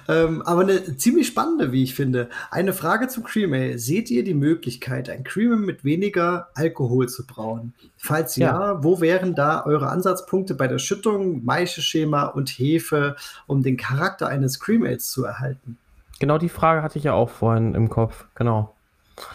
Ähm, 0.08 0.42
aber 0.42 0.62
eine 0.62 0.98
ziemlich 0.98 1.28
spannende, 1.28 1.72
wie 1.72 1.84
ich 1.84 1.94
finde. 1.94 2.30
Eine 2.50 2.74
Frage 2.74 3.08
zum 3.08 3.24
Cream 3.24 3.54
Ale. 3.54 3.78
Seht 3.78 4.10
ihr 4.10 4.24
die 4.24 4.34
Möglichkeit, 4.34 5.10
ein 5.10 5.24
Cream 5.24 5.52
Ale 5.52 5.62
mit 5.62 5.84
weniger 5.84 6.50
Alkohol 6.56 7.08
zu 7.08 7.28
brauen? 7.28 7.74
Falls 7.98 8.36
ja, 8.36 8.48
ja 8.48 8.84
wo 8.84 9.00
wären 9.00 9.36
da 9.36 9.64
eure 9.64 9.90
Ansatzpunkte 9.90 10.56
bei 10.56 10.68
der 10.68 10.80
Schüttung, 10.80 11.46
Maischeschema 11.46 12.26
und 12.26 12.50
Hefe, 12.50 13.16
um 13.46 13.62
den 13.62 13.78
Charakter 13.78 14.28
eines 14.28 14.60
Cream 14.60 14.84
Ales 14.84 15.12
zu 15.12 15.24
erhalten? 15.24 15.78
Genau 16.20 16.40
die 16.40 16.50
Frage 16.50 16.82
hatte 16.82 16.98
ich 16.98 17.04
ja 17.04 17.14
auch 17.14 17.30
vorhin 17.30 17.76
im 17.76 17.90
Kopf. 17.90 18.26
Genau. 18.34 18.76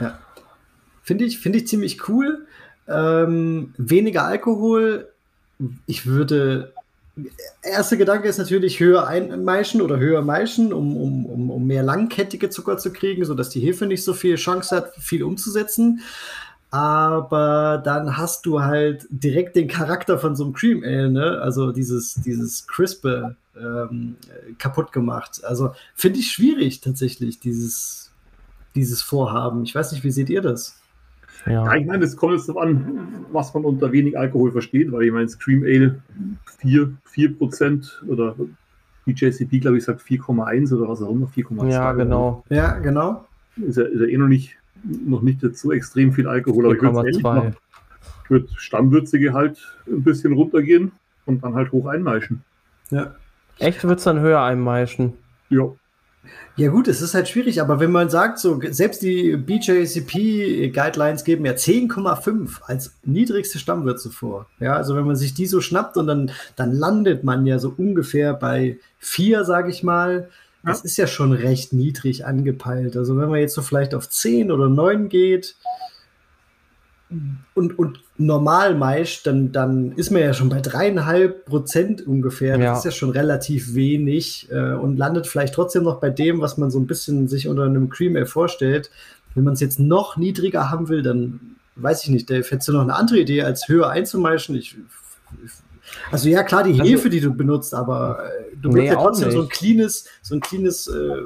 Ja. 0.01 0.19
Finde 1.05 1.25
ich, 1.25 1.39
find 1.39 1.55
ich 1.55 1.69
ziemlich 1.69 2.09
cool. 2.09 2.47
Ähm, 2.89 3.73
weniger 3.77 4.25
Alkohol. 4.25 5.13
Ich 5.87 6.07
würde 6.07 6.72
erster 7.63 7.97
Gedanke 7.97 8.29
ist 8.29 8.39
natürlich 8.39 8.81
höher 8.81 9.07
einmeischen 9.07 9.83
oder 9.83 9.99
höher 9.99 10.23
meischen, 10.23 10.73
um, 10.73 10.97
um, 10.97 11.27
um, 11.27 11.51
um 11.51 11.67
mehr 11.67 11.83
langkettige 11.83 12.51
Zucker 12.51 12.79
zu 12.79 12.93
kriegen, 12.93 13.25
sodass 13.25 13.51
die 13.51 13.61
Hefe 13.61 13.87
nicht 13.87 14.05
so 14.05 14.15
viel 14.15 14.37
Chance 14.37 14.75
hat, 14.75 14.95
viel 14.97 15.23
umzusetzen. 15.23 16.01
Aber 16.71 17.83
dann 17.85 18.17
hast 18.17 18.47
du 18.47 18.63
halt 18.63 19.07
direkt 19.11 19.57
den 19.57 19.69
Charakter 19.69 20.19
von 20.19 20.35
so 20.35 20.45
einem 20.45 20.55
Cream 20.55 20.83
Ale, 20.83 21.11
ne? 21.11 21.39
Also 21.43 21.71
dieses, 21.71 22.15
dieses 22.15 22.67
Crispe 22.67 23.37
ähm, 23.61 24.17
kaputt 24.59 24.91
gemacht. 24.91 25.45
Also 25.45 25.75
finde 25.95 26.21
ich 26.21 26.33
schwierig 26.33 26.81
tatsächlich, 26.81 27.41
dieses, 27.41 28.11
dieses 28.75 29.03
Vorhaben. 29.03 29.65
Ich 29.65 29.75
weiß 29.75 29.93
nicht, 29.93 30.03
wie 30.03 30.11
seht 30.11 30.31
ihr 30.31 30.41
das? 30.41 30.82
Ja. 31.47 31.65
ja, 31.65 31.75
ich 31.75 31.87
meine, 31.87 32.05
es 32.05 32.17
kommt 32.17 32.35
jetzt 32.35 32.49
darauf 32.49 32.63
an, 32.63 33.25
was 33.33 33.53
man 33.55 33.65
unter 33.65 33.91
wenig 33.91 34.19
Alkohol 34.19 34.53
versteht, 34.53 34.93
weil 34.93 35.03
ich 35.03 35.13
meine, 35.13 35.29
Scream 35.29 35.65
Ale 35.65 36.01
4, 36.61 36.93
4 37.05 37.35
oder 38.09 38.37
die 39.07 39.13
JCP, 39.13 39.61
glaube 39.61 39.79
ich, 39.79 39.85
sagt 39.85 40.01
4,1 40.03 40.73
oder 40.75 40.89
was 40.89 41.03
auch 41.03 41.11
immer, 41.11 41.27
4,2. 41.27 41.71
Ja, 41.71 41.93
genau. 41.93 42.45
Ja, 42.49 42.79
genau. 42.79 43.27
Ist 43.57 43.77
ja, 43.77 43.85
ist 43.85 44.01
ja 44.01 44.07
eh 44.07 44.17
noch 44.17 44.29
nicht, 44.29 44.57
noch 44.85 45.23
nicht 45.23 45.41
so 45.57 45.73
extrem 45.73 46.13
viel 46.13 46.29
Alkohol, 46.29 46.67
aber 46.67 46.75
ich 46.77 46.83
würde 47.23 47.55
Ich 48.25 48.31
würde 48.31 48.49
Stammwürzige 48.57 49.33
halt 49.33 49.59
ein 49.87 50.03
bisschen 50.03 50.33
runtergehen 50.33 50.93
und 51.27 51.43
dann 51.43 51.55
halt 51.55 51.73
hoch 51.73 51.87
einmeischen. 51.87 52.43
Ja. 52.91 53.15
Echt 53.59 53.83
wird 53.85 53.99
es 53.99 54.05
dann 54.05 54.21
höher 54.21 54.41
einmeischen? 54.43 55.15
Ja. 55.51 55.73
Ja 56.57 56.71
gut, 56.71 56.87
es 56.87 57.01
ist 57.01 57.15
halt 57.15 57.29
schwierig, 57.29 57.61
aber 57.61 57.81
wenn 57.81 57.91
man 57.91 58.11
sagt, 58.11 58.39
so 58.39 58.61
selbst 58.71 59.03
die 59.03 59.37
BJCP 59.37 60.71
Guidelines 60.73 61.25
geben 61.25 61.47
ja 61.47 61.53
10,5 61.53 62.63
als 62.67 62.95
niedrigste 63.05 63.59
Stammwürze 63.59 64.11
vor. 64.11 64.47
Ja, 64.61 64.77
also 64.77 64.95
wenn 64.95 65.07
man 65.07 65.17
sich 65.17 65.35
die 65.35 65.47
so 65.47 65.61
schnappt 65.61 65.97
und 65.97 66.07
dann, 66.07 66.31
dann 66.55 66.73
landet 66.73 67.25
man 67.25 67.47
ja 67.47 67.59
so 67.59 67.75
ungefähr 67.77 68.35
bei 68.35 68.79
4, 68.99 69.45
sage 69.45 69.71
ich 69.71 69.83
mal. 69.83 70.29
Das 70.63 70.81
ja. 70.81 70.85
ist 70.85 70.97
ja 70.99 71.07
schon 71.07 71.33
recht 71.33 71.73
niedrig 71.73 72.25
angepeilt. 72.25 72.97
Also 72.97 73.17
wenn 73.19 73.31
man 73.31 73.41
jetzt 73.41 73.55
so 73.55 73.63
vielleicht 73.63 73.95
auf 73.95 74.09
10 74.09 74.53
oder 74.53 74.69
9 74.69 75.09
geht, 75.09 75.57
und, 77.55 77.79
und 77.79 78.01
normal 78.19 78.75
meist, 78.75 79.27
dann, 79.27 79.53
dann 79.53 79.93
ist 79.93 80.11
man 80.11 80.23
ja 80.23 80.35
schon 80.35 80.49
bei 80.49 80.61
dreieinhalb 80.61 81.47
Prozent 81.47 82.07
ungefähr. 82.07 82.57
Das 82.57 82.65
ja. 82.65 82.79
ist 82.79 82.85
ja 82.85 82.91
schon 82.91 83.11
relativ 83.11 83.75
wenig 83.75 84.49
äh, 84.51 84.75
und 84.75 84.97
landet 84.97 85.27
vielleicht 85.27 85.55
trotzdem 85.55 85.85
noch 85.85 86.01
bei 86.01 86.11
dem, 86.11 86.41
was 86.41 86.59
man 86.59 86.71
so 86.71 86.79
ein 86.79 86.87
bisschen 86.87 87.29
sich 87.29 87.49
unter 87.49 87.65
einem 87.65 87.89
Cream 87.91 88.17
Ale 88.17 88.27
vorstellt. 88.27 88.91
Wenn 89.35 89.45
man 89.45 89.55
es 89.55 89.61
jetzt 89.61 89.79
noch 89.79 90.17
niedriger 90.17 90.71
haben 90.71 90.89
will, 90.89 91.03
dann 91.03 91.57
weiß 91.77 92.05
ich 92.05 92.11
nicht, 92.11 92.29
Dave, 92.31 92.45
hättest 92.49 92.69
du 92.69 92.73
noch 92.73 92.83
eine 92.83 92.95
andere 92.95 93.19
Idee, 93.19 93.43
als 93.43 93.69
höher 93.69 93.89
einzumeischen? 93.89 94.57
Ich, 94.57 94.77
also 96.11 96.29
ja, 96.29 96.43
klar, 96.43 96.65
die 96.65 96.73
also 96.73 96.85
Hefe, 96.85 96.97
also, 96.97 97.09
die 97.09 97.21
du 97.21 97.35
benutzt, 97.35 97.75
aber 97.75 98.25
äh, 98.25 98.57
du 98.61 98.71
nee, 98.71 98.87
ja 98.87 98.95
trotzdem 98.95 99.31
so 99.31 99.43
ein 99.43 99.49
cleanes, 99.49 100.07
so 100.23 100.35
ein 100.35 100.41
cleanes 100.41 100.87
äh, 100.87 101.23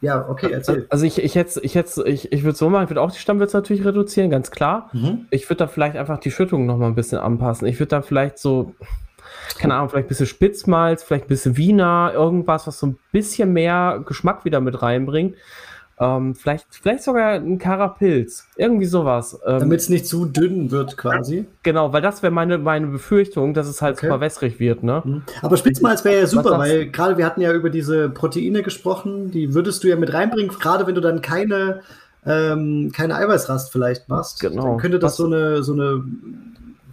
ja, 0.00 0.28
okay, 0.28 0.50
erzähl. 0.50 0.86
Also 0.88 1.04
ich, 1.04 1.22
ich 1.22 1.34
hätte, 1.34 1.60
ich 1.60 1.74
hätte, 1.74 2.02
ich, 2.08 2.32
ich 2.32 2.42
würde 2.42 2.56
so 2.56 2.70
machen, 2.70 2.84
ich 2.84 2.90
würde 2.90 3.02
auch 3.02 3.12
die 3.12 3.18
Stammwürze 3.18 3.56
natürlich 3.56 3.84
reduzieren, 3.84 4.30
ganz 4.30 4.50
klar. 4.50 4.88
Mhm. 4.92 5.26
Ich 5.30 5.48
würde 5.48 5.58
da 5.58 5.66
vielleicht 5.66 5.96
einfach 5.96 6.18
die 6.18 6.30
Schüttung 6.30 6.66
noch 6.66 6.78
mal 6.78 6.86
ein 6.86 6.94
bisschen 6.94 7.18
anpassen. 7.18 7.66
Ich 7.66 7.78
würde 7.78 7.90
dann 7.90 8.02
vielleicht 8.02 8.38
so, 8.38 8.74
keine 9.58 9.74
Ahnung, 9.74 9.90
vielleicht 9.90 10.06
ein 10.06 10.08
bisschen 10.08 10.26
Spitzmalz, 10.26 11.02
vielleicht 11.02 11.26
ein 11.26 11.28
bisschen 11.28 11.56
Wiener, 11.56 12.12
irgendwas, 12.14 12.66
was 12.66 12.78
so 12.78 12.86
ein 12.86 12.98
bisschen 13.12 13.52
mehr 13.52 14.02
Geschmack 14.06 14.44
wieder 14.44 14.60
mit 14.60 14.80
reinbringt. 14.80 15.36
Ähm, 16.00 16.34
vielleicht, 16.34 16.66
vielleicht 16.70 17.02
sogar 17.02 17.34
ein 17.34 17.58
Karapilz. 17.58 18.46
Irgendwie 18.56 18.86
sowas. 18.86 19.38
Ähm, 19.46 19.58
Damit 19.60 19.80
es 19.80 19.90
nicht 19.90 20.06
zu 20.06 20.24
dünn 20.24 20.70
wird, 20.70 20.96
quasi. 20.96 21.44
Genau, 21.62 21.92
weil 21.92 22.00
das 22.00 22.22
wäre 22.22 22.32
meine, 22.32 22.56
meine 22.56 22.86
Befürchtung, 22.86 23.52
dass 23.52 23.68
es 23.68 23.82
halt 23.82 23.98
okay. 23.98 24.06
super 24.06 24.20
wässrig 24.20 24.58
wird, 24.58 24.82
ne? 24.82 25.02
Mhm. 25.04 25.22
Aber 25.42 25.58
Spitzmalz 25.58 26.02
wäre 26.04 26.20
ja 26.20 26.26
super, 26.26 26.58
weil 26.58 26.90
gerade 26.90 27.18
wir 27.18 27.26
hatten 27.26 27.42
ja 27.42 27.52
über 27.52 27.68
diese 27.68 28.08
Proteine 28.08 28.62
gesprochen, 28.62 29.30
die 29.30 29.52
würdest 29.52 29.84
du 29.84 29.88
ja 29.88 29.96
mit 29.96 30.14
reinbringen, 30.14 30.50
gerade 30.58 30.86
wenn 30.86 30.94
du 30.94 31.02
dann 31.02 31.20
keine, 31.20 31.80
ähm, 32.24 32.90
keine 32.94 33.16
Eiweißrast 33.16 33.70
vielleicht 33.70 34.08
machst. 34.08 34.40
Genau. 34.40 34.62
Dann 34.62 34.76
könnte 34.78 34.98
das 34.98 35.12
Was? 35.12 35.16
so 35.18 35.26
eine, 35.26 35.62
so 35.62 35.74
eine 35.74 36.02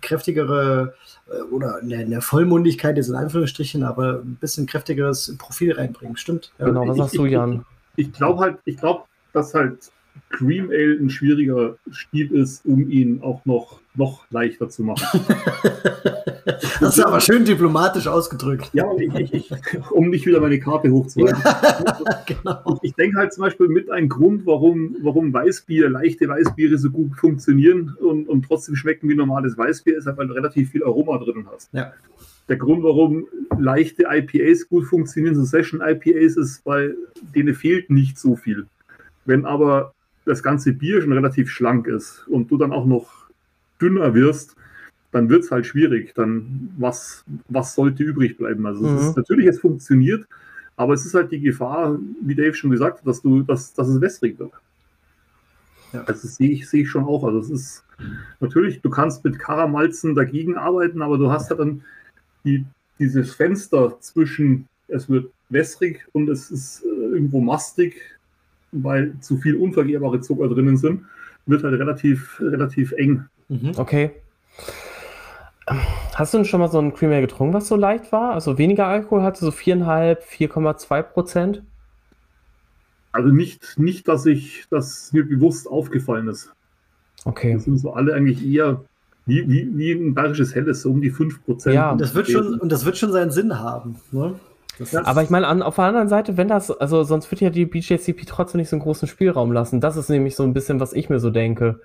kräftigere 0.02 0.96
äh, 1.30 1.42
oder 1.54 1.78
eine, 1.78 2.20
Vollmundigkeit 2.22 2.98
jetzt 2.98 3.08
in 3.08 3.16
Anführungsstrichen, 3.16 3.84
aber 3.84 4.16
ein 4.16 4.38
bisschen 4.42 4.66
kräftigeres 4.66 5.34
Profil 5.38 5.72
reinbringen. 5.72 6.18
Stimmt. 6.18 6.52
Genau, 6.58 6.86
was 6.86 6.98
sagst 6.98 7.18
du, 7.18 7.26
Jan? 7.26 7.64
Ich, 7.98 8.14
glaube 8.14 8.40
halt, 8.40 8.60
ich 8.66 8.78
glaube, 8.78 9.04
dass 9.34 9.54
halt 9.54 9.92
Cream 10.30 10.70
Ale 10.70 10.98
ein 11.00 11.10
schwieriger 11.10 11.78
Stil 11.92 12.32
ist, 12.32 12.66
um 12.66 12.90
ihn 12.90 13.22
auch 13.22 13.44
noch, 13.46 13.80
noch 13.96 14.26
leichter 14.30 14.70
zu 14.70 14.84
machen. 14.84 15.26
das 16.80 16.98
ist 16.98 17.04
aber 17.04 17.20
schön 17.20 17.46
diplomatisch 17.46 18.08
ausgedrückt. 18.08 18.70
Ja, 18.74 18.86
ich, 18.98 19.16
ich, 19.16 19.52
ich, 19.52 19.92
um 19.92 20.10
nicht 20.10 20.26
wieder 20.26 20.40
meine 20.40 20.60
Karte 20.60 20.92
hochzuhalten. 20.92 21.42
Ja, 21.44 22.24
genau. 22.26 22.80
Ich 22.82 22.94
denke 22.94 23.18
halt 23.18 23.34
zum 23.34 23.44
Beispiel 23.44 23.68
mit 23.68 23.90
einem 23.90 24.10
Grund, 24.10 24.46
warum, 24.46 24.96
warum 25.02 25.34
Weißbier, 25.34 25.90
leichte 25.90 26.28
Weißbiere 26.28 26.78
so 26.78 26.90
gut 26.90 27.16
funktionieren 27.16 27.96
und, 28.00 28.28
und 28.28 28.46
trotzdem 28.46 28.76
schmecken 28.76 29.10
wie 29.10 29.16
normales 29.16 29.58
Weißbier, 29.58 29.98
ist 29.98 30.08
halt, 30.08 30.18
weil 30.18 30.28
du 30.28 30.34
relativ 30.34 30.72
viel 30.72 30.84
Aroma 30.84 31.18
drin 31.18 31.48
hast. 31.52 31.74
Ja. 31.74 31.94
Der 32.50 32.58
Grund, 32.58 32.84
warum 32.84 33.28
leichte 33.60 34.06
IPAs 34.10 34.70
gut 34.70 34.86
funktionieren, 34.86 35.36
so 35.36 35.44
Session 35.44 35.82
IPAs, 35.82 36.38
ist, 36.38 36.66
weil 36.66 36.96
denen 37.36 37.54
fehlt 37.54 37.90
nicht 37.90 38.18
so 38.18 38.36
viel. 38.36 38.68
Wenn 39.26 39.46
aber 39.46 39.94
das 40.26 40.44
ganze 40.44 40.74
Bier 40.74 41.02
schon 41.02 41.12
relativ 41.12 41.50
schlank 41.50 41.88
ist 41.88 42.26
und 42.28 42.50
du 42.52 42.58
dann 42.58 42.72
auch 42.72 42.86
noch 42.86 43.10
dünner 43.82 44.14
wirst, 44.14 44.56
dann 45.12 45.30
wird 45.30 45.44
es 45.44 45.52
halt 45.52 45.66
schwierig. 45.66 46.14
Dann, 46.16 46.70
was, 46.78 47.24
was 47.48 47.76
sollte 47.76 48.04
übrig 48.04 48.38
bleiben? 48.38 48.66
Also, 48.66 48.88
mhm. 48.88 48.98
es 48.98 49.08
ist, 49.08 49.18
natürlich, 49.18 49.48
es 49.48 49.60
funktioniert, 49.60 50.28
aber 50.76 50.94
es 50.94 51.06
ist 51.06 51.14
halt 51.14 51.32
die 51.32 51.40
Gefahr, 51.40 51.98
wie 52.22 52.36
Dave 52.36 52.54
schon 52.54 52.72
gesagt 52.72 53.00
hat, 53.00 53.08
dass, 53.08 53.22
du, 53.22 53.42
dass, 53.42 53.74
dass 53.74 53.88
es 53.88 54.02
wässrig 54.02 54.38
wird. 54.38 54.52
Ja. 55.94 56.02
Also, 56.02 56.22
das 56.22 56.36
sehe 56.36 56.52
ich, 56.52 56.70
sehe 56.70 56.84
ich 56.84 56.90
schon 56.90 57.06
auch. 57.06 57.24
Also, 57.24 57.40
es 57.40 57.50
ist 57.50 57.84
natürlich, 58.40 58.82
du 58.82 58.90
kannst 58.90 59.24
mit 59.24 59.40
Karamalzen 59.40 60.14
dagegen 60.14 60.56
arbeiten, 60.56 61.02
aber 61.02 61.18
du 61.18 61.32
hast 61.32 61.50
ja 61.50 61.56
dann 61.56 61.84
die, 62.48 62.66
dieses 63.00 63.34
Fenster 63.34 64.00
zwischen, 64.00 64.68
es 64.88 65.10
wird 65.10 65.32
wässrig 65.50 66.06
und 66.14 66.30
es 66.30 66.50
ist 66.50 66.84
äh, 66.84 66.88
irgendwo 66.88 67.42
mastig, 67.42 68.02
weil 68.72 69.14
zu 69.20 69.38
viel 69.38 69.56
unvergehrbare 69.56 70.22
Zucker 70.22 70.48
drinnen 70.48 70.78
sind, 70.78 71.04
wird 71.46 71.64
halt 71.64 71.80
relativ, 71.80 72.40
relativ 72.40 72.92
eng. 72.94 73.26
Mhm. 73.50 73.72
Okay. 73.78 74.12
Hast 76.16 76.34
du 76.34 76.38
denn 76.38 76.46
schon 76.46 76.62
mal 76.62 76.70
so 76.70 76.80
ein 76.80 76.94
Creamer 76.94 77.22
getrunken, 77.22 77.54
was 77.54 77.68
so 77.68 77.76
leicht 77.76 78.12
war? 78.12 78.34
Also 78.34 78.58
weniger 78.58 78.88
Alkohol 78.88 79.24
hatte, 79.24 79.44
so 79.44 79.52
4,5, 79.52 80.20
4,2 80.52 81.02
Prozent? 81.04 81.64
Also 83.12 83.30
nicht, 83.30 83.78
nicht, 83.78 84.08
dass 84.08 84.26
ich, 84.26 84.66
das 84.70 85.12
mir 85.12 85.28
bewusst 85.28 85.68
aufgefallen 85.68 86.28
ist. 86.28 86.54
Okay. 87.26 87.54
Das 87.54 87.66
sind 87.66 87.78
so 87.78 87.94
alle 87.94 88.14
eigentlich 88.14 88.46
eher 88.46 88.82
wie, 89.28 89.48
wie, 89.48 89.78
wie 89.78 89.92
ein 89.92 90.14
bayerisches 90.14 90.56
Helles, 90.56 90.82
so 90.82 90.90
um 90.90 91.02
die 91.02 91.12
5 91.12 91.44
Prozent. 91.46 91.76
Ja, 91.76 91.92
und 91.92 92.02
das 92.02 92.16
wird 92.16 92.30
schon, 92.30 92.60
und 92.60 92.72
das 92.72 92.86
wird 92.86 92.98
schon 92.98 93.12
seinen 93.12 93.32
Sinn 93.32 93.60
haben. 93.60 93.98
Ne? 94.12 94.36
Aber 95.04 95.24
ich 95.24 95.30
meine, 95.30 95.66
auf 95.66 95.76
der 95.76 95.86
anderen 95.86 96.08
Seite, 96.08 96.38
wenn 96.38 96.48
das, 96.48 96.72
also 96.72 97.04
sonst 97.04 97.30
wird 97.32 97.42
ja 97.42 97.50
die 97.50 97.66
BJCP 97.66 98.26
trotzdem 98.26 98.60
nicht 98.60 98.70
so 98.70 98.76
einen 98.76 98.84
großen 98.84 99.08
Spielraum 99.08 99.52
lassen. 99.52 99.82
Das 99.82 99.98
ist 99.98 100.10
nämlich 100.10 100.36
so 100.36 100.44
ein 100.44 100.54
bisschen, 100.54 100.80
was 100.80 100.94
ich 100.94 101.10
mir 101.10 101.20
so 101.20 101.30
denke. 101.30 101.82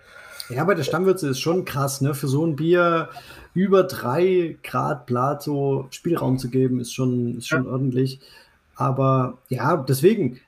Ja, 0.48 0.62
aber 0.62 0.74
der 0.74 0.82
Stammwürze 0.82 1.28
ist 1.28 1.40
schon 1.40 1.64
krass, 1.64 2.00
ne? 2.00 2.14
Für 2.14 2.28
so 2.28 2.44
ein 2.46 2.56
Bier 2.56 3.08
über 3.54 3.84
drei 3.84 4.56
Grad 4.62 5.06
Plato 5.06 5.86
Spielraum 5.90 6.38
zu 6.38 6.50
geben, 6.50 6.80
ist 6.80 6.92
schon, 6.92 7.38
ist 7.38 7.48
schon 7.48 7.64
ja. 7.64 7.70
ordentlich. 7.70 8.20
Aber 8.76 9.38
ja, 9.48 9.76
deswegen, 9.76 10.40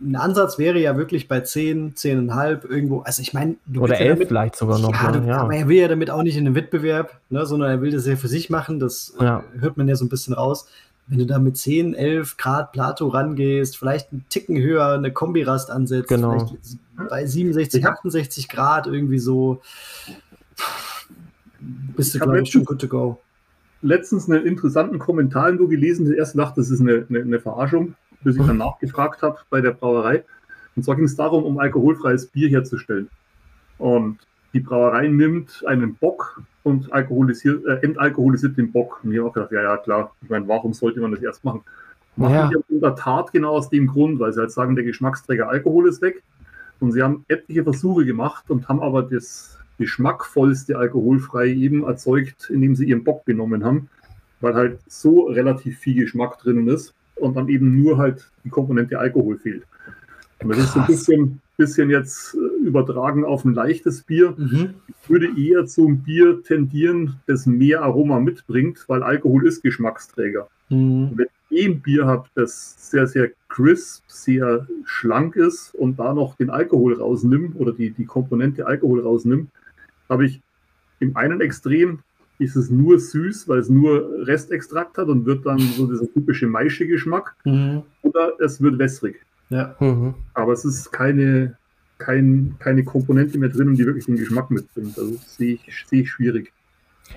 ein 0.00 0.16
Ansatz 0.16 0.58
wäre 0.58 0.78
ja 0.78 0.96
wirklich 0.96 1.28
bei 1.28 1.40
10, 1.40 1.94
10,5 1.94 2.68
irgendwo. 2.68 3.00
Also 3.00 3.22
ich 3.22 3.32
meine, 3.32 3.56
Oder 3.78 3.98
11 3.98 4.00
ja 4.00 4.14
damit, 4.14 4.28
vielleicht 4.28 4.56
sogar 4.56 4.78
noch. 4.78 4.92
Ja, 4.92 5.12
du, 5.12 5.26
ja, 5.26 5.38
aber 5.38 5.54
er 5.54 5.68
will 5.68 5.78
ja 5.78 5.88
damit 5.88 6.10
auch 6.10 6.22
nicht 6.22 6.36
in 6.36 6.44
den 6.44 6.54
Wettbewerb, 6.54 7.18
ne, 7.30 7.46
sondern 7.46 7.70
er 7.70 7.80
will 7.80 7.90
das 7.90 8.06
ja 8.06 8.16
für 8.16 8.28
sich 8.28 8.50
machen. 8.50 8.78
Das 8.78 9.14
ja. 9.20 9.42
hört 9.58 9.76
man 9.76 9.88
ja 9.88 9.96
so 9.96 10.04
ein 10.04 10.08
bisschen 10.08 10.34
raus 10.34 10.68
wenn 11.08 11.18
du 11.18 11.26
da 11.26 11.38
mit 11.38 11.56
10, 11.56 11.94
11 11.94 12.36
Grad 12.36 12.72
Plato 12.72 13.08
rangehst, 13.08 13.76
vielleicht 13.76 14.12
einen 14.12 14.24
Ticken 14.28 14.60
höher 14.60 14.94
eine 14.94 15.12
Kombirast 15.12 15.70
ansetzt, 15.70 16.08
genau. 16.08 16.32
vielleicht 16.32 16.78
bei 17.08 17.26
67, 17.26 17.86
68 17.86 18.48
Grad 18.48 18.86
irgendwie 18.86 19.18
so, 19.18 19.60
bist 21.96 22.14
du, 22.14 22.18
glaube 22.18 22.42
ich, 22.42 22.50
schon 22.50 22.64
good 22.64 22.80
to 22.80 22.88
go. 22.88 23.20
Letztens 23.82 24.28
einen 24.28 24.44
interessanten 24.44 24.98
Kommentar 24.98 25.52
nur 25.52 25.68
gelesen, 25.68 26.06
der 26.06 26.16
erste 26.16 26.38
dachte, 26.38 26.60
das 26.60 26.70
ist 26.70 26.80
eine, 26.80 27.06
eine, 27.08 27.20
eine 27.20 27.40
Verarschung, 27.40 27.94
bis 28.26 28.36
ich 28.36 28.44
dann 28.44 28.58
nachgefragt 28.58 29.22
habe 29.22 29.38
bei 29.50 29.60
der 29.60 29.70
Brauerei. 29.70 30.24
Und 30.74 30.82
zwar 30.82 30.96
ging 30.96 31.04
es 31.04 31.14
darum, 31.14 31.44
um 31.44 31.58
alkoholfreies 31.60 32.26
Bier 32.26 32.48
herzustellen. 32.48 33.08
Und 33.78 34.18
die 34.52 34.58
Brauerei 34.58 35.06
nimmt 35.06 35.62
einen 35.64 35.94
Bock 35.94 36.42
und 36.64 36.92
alkoholisiert, 36.92 37.64
äh, 37.66 37.84
entalkoholisiert 37.84 38.56
den 38.56 38.72
Bock. 38.72 39.00
Und 39.04 39.12
ich 39.12 39.18
habe 39.18 39.28
auch 39.28 39.32
gedacht, 39.32 39.52
ja, 39.52 39.62
ja, 39.62 39.76
klar. 39.76 40.12
Ich 40.22 40.28
meine, 40.28 40.48
warum 40.48 40.74
sollte 40.74 41.00
man 41.00 41.12
das 41.12 41.22
erst 41.22 41.44
machen? 41.44 41.62
Machen 42.16 42.34
ja. 42.34 42.48
die 42.48 42.74
in 42.74 42.80
der 42.80 42.96
Tat 42.96 43.30
genau 43.32 43.52
aus 43.52 43.70
dem 43.70 43.86
Grund, 43.86 44.18
weil 44.18 44.32
sie 44.32 44.40
halt 44.40 44.50
sagen, 44.50 44.74
der 44.74 44.84
Geschmacksträger 44.84 45.48
Alkohol 45.48 45.88
ist 45.88 46.02
weg. 46.02 46.24
Und 46.80 46.90
sie 46.90 47.04
haben 47.04 47.24
etliche 47.28 47.62
Versuche 47.62 48.04
gemacht 48.04 48.50
und 48.50 48.68
haben 48.68 48.80
aber 48.80 49.04
das 49.04 49.56
geschmackvollste 49.78 50.76
alkoholfrei 50.76 51.46
eben 51.46 51.84
erzeugt, 51.84 52.50
indem 52.50 52.74
sie 52.74 52.86
ihren 52.86 53.04
Bock 53.04 53.24
genommen 53.24 53.64
haben, 53.64 53.88
weil 54.40 54.54
halt 54.54 54.80
so 54.88 55.26
relativ 55.26 55.78
viel 55.78 55.94
Geschmack 55.94 56.38
drinnen 56.40 56.66
ist 56.66 56.95
und 57.16 57.36
dann 57.36 57.48
eben 57.48 57.82
nur 57.82 57.98
halt 57.98 58.30
die 58.44 58.50
Komponente 58.50 58.98
Alkohol 58.98 59.38
fehlt. 59.38 59.64
Und 60.42 60.50
das 60.50 60.58
Krass. 60.58 60.66
ist 60.66 60.72
so 60.74 60.80
ein 60.80 60.86
bisschen, 60.86 61.40
bisschen 61.56 61.90
jetzt 61.90 62.34
äh, 62.34 62.66
übertragen 62.66 63.24
auf 63.24 63.44
ein 63.44 63.54
leichtes 63.54 64.02
Bier. 64.02 64.34
Mhm. 64.36 64.74
Ich 64.88 65.10
würde 65.10 65.28
eher 65.36 65.66
zum 65.66 66.02
Bier 66.02 66.42
tendieren, 66.42 67.20
das 67.26 67.46
mehr 67.46 67.82
Aroma 67.82 68.20
mitbringt, 68.20 68.84
weil 68.88 69.02
Alkohol 69.02 69.46
ist 69.46 69.62
Geschmacksträger. 69.62 70.48
Mhm. 70.68 71.12
Wenn 71.14 71.26
ich 71.50 71.66
ein 71.66 71.80
Bier 71.80 72.06
habe, 72.06 72.28
das 72.34 72.90
sehr, 72.90 73.06
sehr 73.06 73.30
crisp, 73.48 74.04
sehr 74.08 74.66
schlank 74.84 75.36
ist 75.36 75.74
und 75.74 75.98
da 75.98 76.12
noch 76.12 76.36
den 76.36 76.50
Alkohol 76.50 76.94
rausnimmt 76.94 77.56
oder 77.56 77.72
die, 77.72 77.90
die 77.90 78.04
Komponente 78.04 78.66
Alkohol 78.66 79.00
rausnimmt, 79.00 79.50
habe 80.08 80.26
ich 80.26 80.42
im 81.00 81.16
einen 81.16 81.40
Extrem 81.40 82.00
ist 82.38 82.56
es 82.56 82.70
nur 82.70 82.98
süß, 82.98 83.48
weil 83.48 83.58
es 83.58 83.68
nur 83.68 84.26
Restextrakt 84.26 84.98
hat 84.98 85.08
und 85.08 85.24
wird 85.26 85.46
dann 85.46 85.58
so 85.58 85.86
dieser 85.86 86.12
typische 86.12 86.46
Maische-Geschmack. 86.46 87.34
Mhm. 87.44 87.82
Oder 88.02 88.32
es 88.40 88.60
wird 88.60 88.78
wässrig. 88.78 89.16
Ja. 89.48 89.74
Mhm. 89.80 90.14
Aber 90.34 90.52
es 90.52 90.64
ist 90.64 90.92
keine, 90.92 91.56
kein, 91.98 92.56
keine 92.58 92.84
Komponente 92.84 93.38
mehr 93.38 93.48
drin, 93.48 93.74
die 93.74 93.86
wirklich 93.86 94.06
den 94.06 94.16
Geschmack 94.16 94.50
mitbringt. 94.50 94.98
Also 94.98 95.16
sehe 95.26 95.54
ich, 95.54 95.84
sehe 95.88 96.02
ich 96.02 96.10
schwierig. 96.10 96.52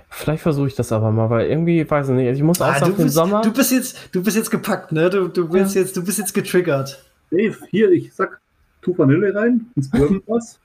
Vielleicht 0.09 0.43
versuche 0.43 0.67
ich 0.67 0.75
das 0.75 0.91
aber 0.91 1.11
mal, 1.11 1.29
weil 1.29 1.47
irgendwie, 1.47 1.89
weiß 1.89 2.09
ich 2.09 2.15
nicht, 2.15 2.35
ich 2.35 2.43
muss 2.43 2.61
auch 2.61 2.67
ah, 2.67 2.79
sagen, 2.79 2.95
im 2.97 3.09
Sommer. 3.09 3.41
Du 3.41 3.51
bist 3.51 3.71
jetzt, 3.71 4.09
du 4.11 4.23
bist 4.23 4.37
jetzt 4.37 4.51
gepackt, 4.51 4.91
ne? 4.91 5.09
Du, 5.09 5.27
du, 5.27 5.51
willst 5.51 5.75
ja. 5.75 5.81
jetzt, 5.81 5.97
du 5.97 6.03
bist 6.03 6.19
jetzt 6.19 6.33
getriggert. 6.33 7.03
Dave, 7.31 7.57
hier, 7.69 7.91
ich 7.91 8.13
sag, 8.13 8.39
tu 8.81 8.95
Vanille 8.97 9.33
rein, 9.33 9.67
ins 9.75 9.89
Bourbonfass. 9.89 10.59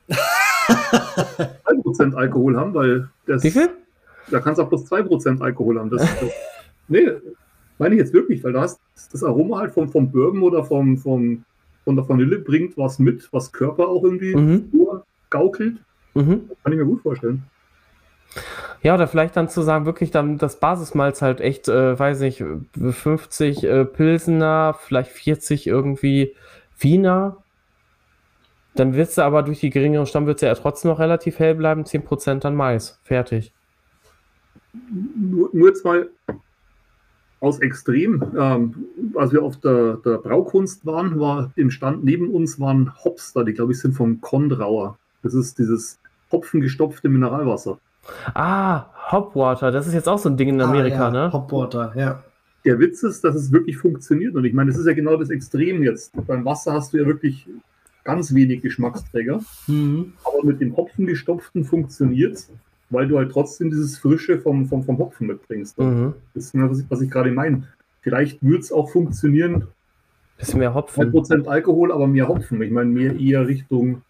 2% 0.69 2.15
Alkohol 2.15 2.57
haben, 2.57 2.75
weil 2.75 3.09
das. 3.27 3.43
Wie 3.43 3.51
viel? 3.51 3.71
Da 4.31 4.41
kannst 4.41 4.59
du 4.59 4.63
auch 4.63 4.69
bloß 4.69 4.91
2% 4.91 5.41
Alkohol 5.41 5.79
haben. 5.79 5.91
Das, 5.91 6.03
das, 6.03 6.31
nee, 6.89 7.09
meine 7.79 7.95
ich 7.95 8.01
jetzt 8.01 8.13
wirklich, 8.13 8.43
weil 8.45 8.53
du 8.53 8.61
hast 8.61 8.81
das 9.13 9.23
Aroma 9.23 9.59
halt 9.59 9.73
vom, 9.73 9.89
vom 9.89 10.11
Bourbon 10.11 10.43
oder 10.43 10.65
vom, 10.65 10.97
vom, 10.97 11.45
von 11.85 11.97
der 11.97 12.09
Vanille 12.09 12.39
bringt 12.39 12.77
was 12.77 12.99
mit, 12.99 13.29
was 13.33 13.53
Körper 13.53 13.89
auch 13.89 14.05
irgendwie 14.05 14.35
mhm. 14.35 14.71
gaukelt. 15.31 15.77
Mhm. 16.15 16.51
Kann 16.63 16.73
ich 16.73 16.79
mir 16.79 16.85
gut 16.85 17.03
vorstellen. 17.03 17.43
Ja, 18.83 18.95
oder 18.95 19.09
vielleicht 19.09 19.37
dann 19.37 19.49
zu 19.49 19.63
sagen, 19.63 19.87
wirklich 19.87 20.11
dann 20.11 20.39
das 20.39 20.61
Basismalz 20.61 21.23
halt 21.23 21.41
echt, 21.41 21.69
äh, 21.69 21.99
weiß 21.99 22.21
ich, 22.23 22.45
50 22.77 23.65
äh, 23.65 23.85
Pilsener, 23.85 24.77
vielleicht 24.79 25.11
40 25.11 25.67
irgendwie 25.67 26.35
Wiener. 26.79 27.39
Dann 28.75 28.95
wird 28.95 29.09
es 29.09 29.19
aber 29.19 29.43
durch 29.43 29.61
die 29.61 29.71
geringeren 29.71 30.07
Stammwürze 30.07 30.47
ja 30.47 30.55
trotzdem 30.55 30.91
noch 30.91 30.99
relativ 30.99 31.39
hell 31.39 31.55
bleiben, 31.55 31.85
10% 31.85 32.41
dann 32.41 32.57
Mais. 32.57 33.01
Fertig. 33.05 33.53
Nur, 35.17 35.51
nur 35.53 35.75
zwei 35.75 36.07
aus 37.41 37.59
Extrem. 37.61 38.23
Ähm, 38.37 38.75
als 39.15 39.33
wir 39.33 39.43
auf 39.43 39.59
der, 39.59 39.99
der, 40.05 40.19
Braukunst 40.19 40.87
waren, 40.87 41.21
war 41.21 41.53
im 41.57 41.71
Stand 41.71 42.03
neben 42.03 42.31
uns 42.31 42.59
waren 42.59 42.93
Hopster, 43.05 43.45
die 43.45 43.53
glaube 43.53 43.73
ich 43.73 43.81
sind 43.81 43.93
vom 43.93 44.21
Kondrauer. 44.21 44.99
Das 45.23 45.35
ist 45.35 45.59
dieses 45.59 45.99
hopfengestopfte 46.33 47.09
Mineralwasser. 47.09 47.79
Ah, 48.35 48.87
Hopwater, 49.13 49.71
das 49.71 49.87
ist 49.87 49.95
jetzt 49.95 50.09
auch 50.09 50.19
so 50.19 50.29
ein 50.29 50.37
Ding 50.37 50.49
in 50.49 50.61
Amerika, 50.61 51.09
ah, 51.09 51.15
ja. 51.15 51.27
ne? 51.27 51.33
Hopwater, 51.33 51.93
ja. 51.97 52.23
Der 52.65 52.79
Witz 52.79 53.03
ist, 53.03 53.23
dass 53.25 53.35
es 53.35 53.53
wirklich 53.53 53.77
funktioniert. 53.77 54.35
Und 54.35 54.47
ich 54.47 54.55
meine, 54.55 54.71
das 54.71 54.81
ist 54.81 54.87
ja 54.87 54.95
genau 54.95 55.17
das 55.17 55.29
Extrem 55.29 55.83
jetzt. 55.83 56.13
Beim 56.27 56.47
Wasser 56.47 56.73
hast 56.73 56.95
du 56.95 56.99
ja 56.99 57.07
wirklich 57.07 57.47
ganz 58.05 58.33
wenig 58.33 58.63
Geschmacksträger. 58.63 59.41
Mhm. 59.67 60.15
Aber 60.25 60.47
mit 60.47 60.61
dem 60.61 60.75
Hopfen 60.77 61.07
gestopften 61.07 61.65
funktioniert 61.65 62.35
es, 62.35 62.51
weil 62.95 63.09
du 63.09 63.19
halt 63.19 63.33
trotzdem 63.33 63.71
dieses 63.71 63.99
Frische 63.99 64.39
vom, 64.39 64.67
vom, 64.67 64.83
vom 64.83 64.99
Hopfen 64.99 65.27
mitbringst. 65.27 65.79
Mhm. 65.79 66.15
Das 66.33 66.47
ist 66.47 66.55
was 66.55 66.79
ich, 66.79 66.87
was 66.89 67.01
ich 67.01 67.11
gerade 67.11 67.31
meine. 67.31 67.65
Vielleicht 68.01 68.43
würde 68.43 68.61
es 68.61 68.73
auch 68.73 68.91
funktionieren. 68.91 69.67
Bisschen 70.39 70.59
mehr 70.59 70.75
Hopfen. 70.75 71.13
100% 71.13 71.47
Alkohol, 71.47 71.93
aber 71.93 72.07
mehr 72.07 72.29
Hopfen. 72.29 72.61
Ich 72.63 72.71
meine, 72.71 72.91
mehr 72.91 73.19
eher 73.19 73.47
Richtung 73.47 74.03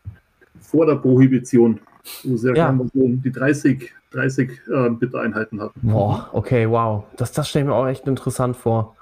vor 0.60 0.86
der 0.86 0.96
Prohibition, 0.96 1.80
wo 2.22 2.36
sehr 2.36 2.54
ja. 2.54 2.76
so 2.76 2.90
die 2.94 3.30
30, 3.30 3.92
30 4.10 4.50
äh, 4.50 4.90
Bittereinheiten 4.90 5.60
hatten. 5.60 5.80
Boah, 5.82 6.28
okay, 6.32 6.68
wow. 6.68 7.04
Das, 7.16 7.32
das 7.32 7.48
stelle 7.48 7.64
ich 7.64 7.68
mir 7.68 7.74
auch 7.74 7.86
echt 7.86 8.06
interessant 8.06 8.56
vor. 8.56 8.96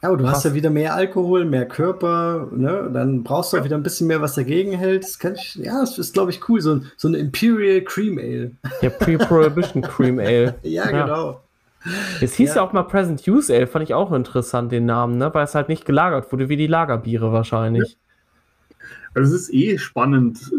Ja, 0.00 0.10
aber 0.10 0.18
du 0.18 0.24
Krass. 0.24 0.36
hast 0.36 0.44
ja 0.44 0.54
wieder 0.54 0.70
mehr 0.70 0.94
Alkohol, 0.94 1.44
mehr 1.44 1.66
Körper, 1.66 2.48
ne? 2.52 2.88
Dann 2.92 3.24
brauchst 3.24 3.52
du 3.52 3.58
auch 3.58 3.64
wieder 3.64 3.76
ein 3.76 3.82
bisschen 3.82 4.06
mehr, 4.06 4.20
was 4.20 4.36
dagegen 4.36 4.72
hält. 4.72 5.02
Das 5.02 5.18
kann 5.18 5.34
ich, 5.34 5.56
ja, 5.56 5.80
das 5.80 5.98
ist, 5.98 6.14
glaube 6.14 6.30
ich, 6.30 6.48
cool. 6.48 6.60
So, 6.60 6.80
so 6.96 7.08
ein 7.08 7.14
Imperial 7.14 7.80
Cream 7.80 8.18
Ale. 8.18 8.52
Ja, 8.80 8.90
Pre-Prohibition 8.90 9.82
Cream 9.82 10.20
Ale. 10.20 10.54
ja, 10.62 10.88
ja, 10.88 11.04
genau. 11.04 11.40
Es 12.20 12.34
hieß 12.34 12.50
ja. 12.50 12.56
ja. 12.56 12.62
auch 12.62 12.72
mal 12.72 12.84
Present 12.84 13.26
Use 13.26 13.52
Ale, 13.52 13.66
fand 13.66 13.84
ich 13.84 13.94
auch 13.94 14.12
interessant, 14.12 14.70
den 14.70 14.86
Namen, 14.86 15.18
ne? 15.18 15.34
Weil 15.34 15.44
es 15.44 15.56
halt 15.56 15.68
nicht 15.68 15.84
gelagert 15.84 16.30
wurde, 16.30 16.48
wie 16.48 16.56
die 16.56 16.68
Lagerbiere 16.68 17.32
wahrscheinlich. 17.32 17.96
Also 19.14 19.34
es 19.34 19.42
ist 19.42 19.54
eh 19.54 19.78
spannend. 19.78 20.52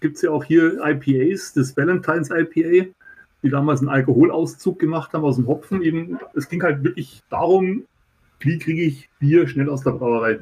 Gibt 0.00 0.16
es 0.16 0.22
ja 0.22 0.30
auch 0.30 0.44
hier 0.44 0.78
IPAs, 0.84 1.52
das 1.52 1.76
Valentine's 1.76 2.30
IPA, 2.30 2.90
die 3.42 3.50
damals 3.50 3.80
einen 3.80 3.88
Alkoholauszug 3.88 4.78
gemacht 4.78 5.12
haben 5.12 5.24
aus 5.24 5.34
dem 5.34 5.48
Hopfen. 5.48 5.82
Eben, 5.82 6.18
es 6.34 6.48
ging 6.48 6.62
halt 6.62 6.84
wirklich 6.84 7.22
darum, 7.28 7.84
wie 8.40 8.58
kriege 8.58 8.82
ich 8.82 9.08
Bier 9.18 9.48
schnell 9.48 9.68
aus 9.68 9.82
der 9.82 9.92
Brauerei. 9.92 10.40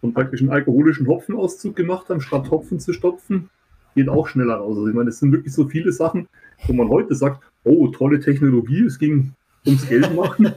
Und 0.00 0.14
praktisch 0.14 0.40
einen 0.40 0.50
alkoholischen 0.50 1.06
Hopfenauszug 1.06 1.76
gemacht 1.76 2.08
haben, 2.08 2.20
statt 2.20 2.50
Hopfen 2.50 2.80
zu 2.80 2.92
stopfen, 2.92 3.48
geht 3.94 4.08
auch 4.08 4.26
schneller 4.26 4.56
raus. 4.56 4.76
Also 4.76 4.88
ich 4.88 4.94
meine, 4.94 5.10
es 5.10 5.20
sind 5.20 5.32
wirklich 5.32 5.52
so 5.52 5.68
viele 5.68 5.92
Sachen, 5.92 6.28
wo 6.66 6.72
man 6.72 6.88
heute 6.88 7.14
sagt, 7.14 7.42
oh, 7.64 7.86
tolle 7.88 8.18
Technologie, 8.18 8.84
es 8.84 8.98
ging 8.98 9.32
ums 9.64 9.88
Geld 9.88 10.14
machen. 10.14 10.52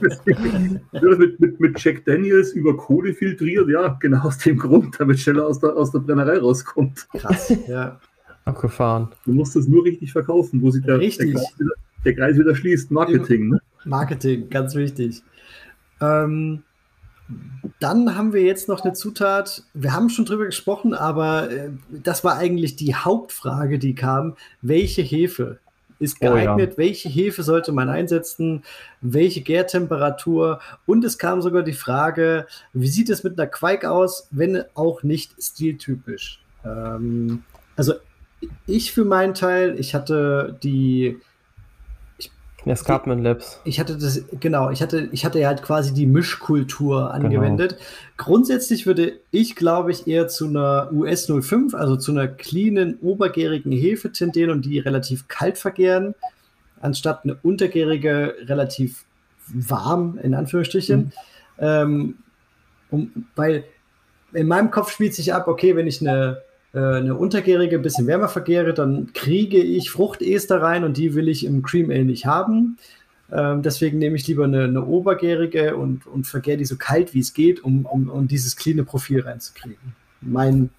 mit, 0.92 1.40
mit, 1.40 1.60
mit 1.60 1.80
Jack 1.84 2.04
Daniels 2.04 2.52
über 2.52 2.76
Kohle 2.76 3.14
filtriert, 3.14 3.68
ja, 3.68 3.96
genau 4.00 4.24
aus 4.26 4.38
dem 4.38 4.58
Grund, 4.58 4.96
damit 4.98 5.20
schneller 5.20 5.46
aus 5.46 5.60
der, 5.60 5.76
aus 5.76 5.92
der 5.92 6.00
Brennerei 6.00 6.38
rauskommt. 6.38 7.06
Krass, 7.12 7.54
ja. 7.68 8.00
Abgefahren. 8.44 9.08
Du 9.24 9.32
musst 9.32 9.56
das 9.56 9.66
nur 9.66 9.84
richtig 9.84 10.12
verkaufen, 10.12 10.62
wo 10.62 10.70
sich 10.70 10.84
der, 10.84 10.98
der, 10.98 11.08
Kreis, 11.08 11.18
wieder, 11.58 11.72
der 12.04 12.14
Kreis 12.14 12.38
wieder 12.38 12.54
schließt. 12.54 12.90
Marketing. 12.90 13.50
Ne? 13.50 13.60
Marketing, 13.84 14.48
ganz 14.50 14.74
wichtig. 14.76 15.22
Ähm, 16.00 16.62
dann 17.80 18.16
haben 18.16 18.32
wir 18.32 18.42
jetzt 18.42 18.68
noch 18.68 18.84
eine 18.84 18.92
Zutat. 18.92 19.64
Wir 19.74 19.92
haben 19.92 20.10
schon 20.10 20.24
drüber 20.24 20.46
gesprochen, 20.46 20.94
aber 20.94 21.50
äh, 21.50 21.70
das 21.90 22.24
war 22.24 22.36
eigentlich 22.36 22.76
die 22.76 22.94
Hauptfrage, 22.94 23.78
die 23.78 23.94
kam. 23.94 24.36
Welche 24.62 25.02
Hefe 25.02 25.58
ist 25.98 26.20
geeignet? 26.20 26.68
Oh, 26.68 26.72
ja. 26.72 26.76
Welche 26.78 27.08
Hefe 27.08 27.42
sollte 27.42 27.72
man 27.72 27.88
einsetzen? 27.88 28.62
Welche 29.00 29.40
Gärtemperatur? 29.40 30.60
Und 30.86 31.04
es 31.04 31.18
kam 31.18 31.42
sogar 31.42 31.62
die 31.62 31.72
Frage, 31.72 32.46
wie 32.72 32.88
sieht 32.88 33.10
es 33.10 33.24
mit 33.24 33.38
einer 33.38 33.48
Quake 33.48 33.90
aus, 33.90 34.28
wenn 34.30 34.62
auch 34.74 35.02
nicht 35.02 35.32
stiltypisch? 35.42 36.40
Ähm, 36.64 37.42
also 37.76 37.94
ich 38.66 38.92
für 38.92 39.04
meinen 39.04 39.34
Teil, 39.34 39.78
ich 39.78 39.94
hatte 39.94 40.58
die 40.62 41.18
Escarpment 42.70 43.22
Labs. 43.22 43.60
Ich 43.64 43.78
hatte 43.78 43.96
das, 43.96 44.24
genau, 44.40 44.70
ich 44.70 44.82
hatte, 44.82 45.08
ich 45.12 45.24
hatte 45.24 45.38
ja 45.38 45.48
halt 45.48 45.62
quasi 45.62 45.94
die 45.94 46.06
Mischkultur 46.06 47.02
genau. 47.02 47.10
angewendet. 47.10 47.72
Genau. 47.72 47.82
Grundsätzlich 48.16 48.86
würde 48.86 49.20
ich, 49.30 49.56
glaube 49.56 49.92
ich, 49.92 50.06
eher 50.06 50.28
zu 50.28 50.48
einer 50.48 50.90
US 50.92 51.30
05, 51.30 51.74
also 51.74 51.96
zu 51.96 52.12
einer 52.12 52.28
cleanen, 52.28 52.98
obergärigen 53.00 53.72
Hefe 53.72 54.12
tendieren 54.12 54.50
und 54.50 54.64
die 54.64 54.78
relativ 54.78 55.28
kalt 55.28 55.58
vergären, 55.58 56.14
anstatt 56.80 57.24
eine 57.24 57.36
untergärige, 57.42 58.34
relativ 58.46 59.04
warm, 59.48 60.18
in 60.22 60.34
Anführungsstrichen. 60.34 61.00
Mhm. 61.00 61.12
Ähm, 61.58 62.14
um, 62.90 63.26
weil 63.34 63.64
in 64.32 64.48
meinem 64.48 64.70
Kopf 64.70 64.90
spielt 64.90 65.14
sich 65.14 65.32
ab, 65.32 65.48
okay, 65.48 65.76
wenn 65.76 65.86
ich 65.86 66.00
eine 66.00 66.42
eine 66.80 67.14
untergärige, 67.14 67.78
bisschen 67.78 68.06
wärmer 68.06 68.28
vergäre, 68.28 68.74
dann 68.74 69.12
kriege 69.12 69.58
ich 69.58 69.90
Fruchtester 69.90 70.60
rein 70.60 70.84
und 70.84 70.96
die 70.96 71.14
will 71.14 71.28
ich 71.28 71.44
im 71.44 71.62
Cream 71.62 71.90
Ale 71.90 72.04
nicht 72.04 72.26
haben. 72.26 72.78
Ähm, 73.32 73.62
deswegen 73.62 73.98
nehme 73.98 74.16
ich 74.16 74.26
lieber 74.26 74.44
eine, 74.44 74.64
eine 74.64 74.84
obergärige 74.84 75.76
und, 75.76 76.06
und 76.06 76.26
vergäre 76.26 76.58
die 76.58 76.64
so 76.64 76.76
kalt 76.76 77.14
wie 77.14 77.20
es 77.20 77.34
geht, 77.34 77.64
um, 77.64 77.86
um, 77.86 78.08
um 78.08 78.28
dieses 78.28 78.56
cleane 78.56 78.84
Profil 78.84 79.20
reinzukriegen. 79.20 79.96
Mein, 80.20 80.70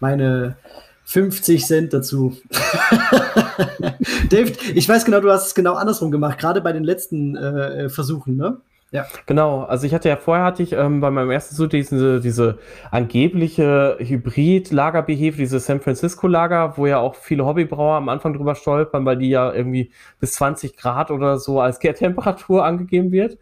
meine 0.00 0.56
50 1.04 1.64
Cent 1.64 1.92
dazu. 1.92 2.36
Dave, 4.28 4.52
ich 4.74 4.88
weiß 4.88 5.04
genau, 5.04 5.20
du 5.20 5.30
hast 5.30 5.46
es 5.46 5.54
genau 5.54 5.74
andersrum 5.74 6.10
gemacht, 6.10 6.38
gerade 6.38 6.60
bei 6.60 6.72
den 6.72 6.84
letzten 6.84 7.36
äh, 7.36 7.88
Versuchen, 7.88 8.36
ne? 8.36 8.58
Ja. 8.92 9.04
Genau, 9.26 9.64
also 9.64 9.84
ich 9.86 9.92
hatte 9.92 10.08
ja 10.08 10.16
vorher 10.16 10.44
hatte 10.44 10.62
ich 10.62 10.72
ähm, 10.72 11.00
bei 11.00 11.10
meinem 11.10 11.30
ersten 11.30 11.54
Studio 11.54 11.80
diese, 11.80 12.20
diese 12.20 12.58
angebliche 12.92 13.96
Hybrid-Lagerbehefe, 13.98 15.38
diese 15.38 15.58
San 15.58 15.80
Francisco-Lager, 15.80 16.76
wo 16.76 16.86
ja 16.86 16.98
auch 16.98 17.16
viele 17.16 17.44
Hobbybrauer 17.44 17.96
am 17.96 18.08
Anfang 18.08 18.34
drüber 18.34 18.54
stolpern, 18.54 19.04
weil 19.04 19.18
die 19.18 19.28
ja 19.28 19.52
irgendwie 19.52 19.90
bis 20.20 20.34
20 20.34 20.76
Grad 20.76 21.10
oder 21.10 21.38
so 21.38 21.60
als 21.60 21.80
Kehrtemperatur 21.80 22.64
angegeben 22.64 23.10
wird. 23.10 23.38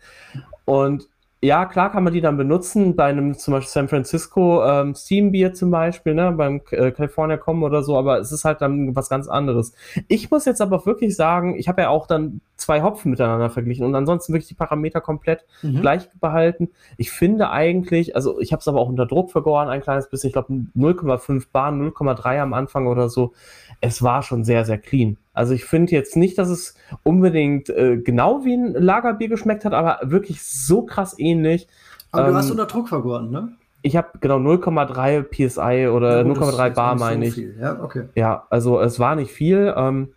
Und 0.64 1.08
ja, 1.44 1.66
klar 1.66 1.92
kann 1.92 2.04
man 2.04 2.12
die 2.14 2.22
dann 2.22 2.38
benutzen 2.38 2.96
bei 2.96 3.04
einem 3.04 3.34
zum 3.36 3.52
Beispiel 3.52 3.70
San 3.70 3.88
Francisco 3.88 4.64
ähm, 4.64 4.94
Steam 4.94 5.30
Beer 5.30 5.52
zum 5.52 5.70
Beispiel, 5.70 6.14
ne, 6.14 6.32
beim 6.32 6.62
äh, 6.70 6.90
California 6.90 7.36
kommen 7.36 7.62
oder 7.62 7.82
so, 7.82 7.98
aber 7.98 8.18
es 8.18 8.32
ist 8.32 8.46
halt 8.46 8.62
dann 8.62 8.96
was 8.96 9.10
ganz 9.10 9.28
anderes. 9.28 9.74
Ich 10.08 10.30
muss 10.30 10.46
jetzt 10.46 10.62
aber 10.62 10.86
wirklich 10.86 11.14
sagen, 11.14 11.54
ich 11.58 11.68
habe 11.68 11.82
ja 11.82 11.90
auch 11.90 12.06
dann 12.06 12.40
zwei 12.56 12.82
Hopfen 12.82 13.10
miteinander 13.10 13.50
verglichen 13.50 13.84
und 13.84 13.94
ansonsten 13.94 14.32
wirklich 14.32 14.48
die 14.48 14.54
Parameter 14.54 15.02
komplett 15.02 15.44
mhm. 15.60 15.82
gleich 15.82 16.08
behalten. 16.18 16.70
Ich 16.96 17.10
finde 17.10 17.50
eigentlich, 17.50 18.16
also 18.16 18.40
ich 18.40 18.52
habe 18.52 18.60
es 18.60 18.68
aber 18.68 18.80
auch 18.80 18.88
unter 18.88 19.04
Druck 19.04 19.30
vergoren, 19.30 19.68
ein 19.68 19.82
kleines 19.82 20.08
bisschen, 20.08 20.28
ich 20.28 20.32
glaube 20.32 20.50
0,5 20.74 21.48
Bar, 21.52 21.72
0,3 21.72 22.40
am 22.40 22.54
Anfang 22.54 22.86
oder 22.86 23.10
so. 23.10 23.34
Es 23.82 24.02
war 24.02 24.22
schon 24.22 24.44
sehr, 24.44 24.64
sehr 24.64 24.78
clean. 24.78 25.18
Also 25.34 25.52
ich 25.52 25.64
finde 25.64 25.92
jetzt 25.92 26.16
nicht, 26.16 26.38
dass 26.38 26.48
es 26.48 26.74
unbedingt 27.02 27.68
äh, 27.68 27.98
genau 27.98 28.44
wie 28.44 28.54
ein 28.54 28.72
Lagerbier 28.72 29.28
geschmeckt 29.28 29.64
hat, 29.64 29.74
aber 29.74 29.98
wirklich 30.02 30.42
so 30.42 30.82
krass 30.86 31.16
ähnlich. 31.18 31.68
Aber 32.12 32.26
ähm, 32.26 32.32
du 32.32 32.38
hast 32.38 32.50
unter 32.50 32.66
Druck 32.66 32.88
vergoren, 32.88 33.30
ne? 33.30 33.52
Ich 33.82 33.96
habe 33.96 34.18
genau 34.20 34.38
0,3 34.38 35.24
PSI 35.24 35.88
oder 35.88 36.24
ja, 36.24 36.32
0,3 36.32 36.70
Bar, 36.70 36.94
meine 36.94 37.26
ich. 37.26 37.34
Viel. 37.34 37.56
Ja, 37.60 37.82
okay. 37.82 38.04
Ja, 38.14 38.46
also 38.48 38.80
es 38.80 38.98
war 38.98 39.16
nicht 39.16 39.30
viel. 39.30 39.74
Ähm, 39.76 40.14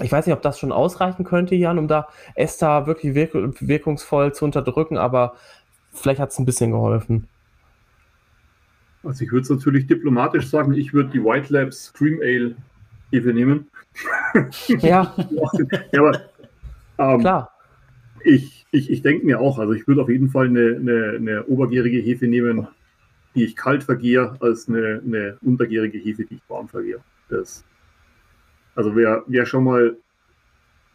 ich 0.00 0.12
weiß 0.12 0.26
nicht, 0.26 0.34
ob 0.34 0.42
das 0.42 0.58
schon 0.58 0.72
ausreichen 0.72 1.24
könnte, 1.24 1.54
Jan, 1.54 1.78
um 1.78 1.88
da 1.88 2.08
Esther 2.34 2.86
wirklich 2.86 3.14
wirk 3.14 3.34
wirkungsvoll 3.60 4.32
zu 4.32 4.44
unterdrücken, 4.44 4.96
aber 4.96 5.34
vielleicht 5.92 6.20
hat 6.20 6.30
es 6.30 6.38
ein 6.38 6.44
bisschen 6.44 6.70
geholfen. 6.70 7.28
Also 9.02 9.24
ich 9.24 9.32
würde 9.32 9.42
es 9.42 9.50
natürlich 9.50 9.86
diplomatisch 9.86 10.48
sagen, 10.48 10.72
ich 10.74 10.92
würde 10.92 11.10
die 11.10 11.22
White 11.22 11.52
Labs 11.52 11.92
Cream 11.92 12.20
Ale 12.22 12.56
Hefe 13.10 13.32
nehmen. 13.32 13.68
Ja. 14.68 15.14
ja 15.92 16.00
aber 16.00 16.20
ähm, 16.98 17.20
klar. 17.20 17.52
Ich, 18.24 18.66
ich, 18.72 18.90
ich 18.90 19.02
denke 19.02 19.24
mir 19.24 19.40
auch, 19.40 19.58
also 19.58 19.72
ich 19.72 19.86
würde 19.86 20.02
auf 20.02 20.08
jeden 20.08 20.30
Fall 20.30 20.46
eine, 20.46 20.76
eine, 20.76 21.12
eine 21.16 21.44
obergärige 21.46 21.98
Hefe 21.98 22.26
nehmen, 22.26 22.66
die 23.34 23.44
ich 23.44 23.54
kalt 23.54 23.84
vergehe, 23.84 24.36
als 24.40 24.68
eine, 24.68 25.02
eine 25.04 25.38
untergärige 25.42 25.98
Hefe, 25.98 26.24
die 26.24 26.34
ich 26.34 26.42
warm 26.48 26.68
vergehe. 26.68 26.98
Das 27.28 27.64
also 28.76 28.94
wer, 28.94 29.24
wer 29.26 29.46
schon 29.46 29.64
mal, 29.64 29.96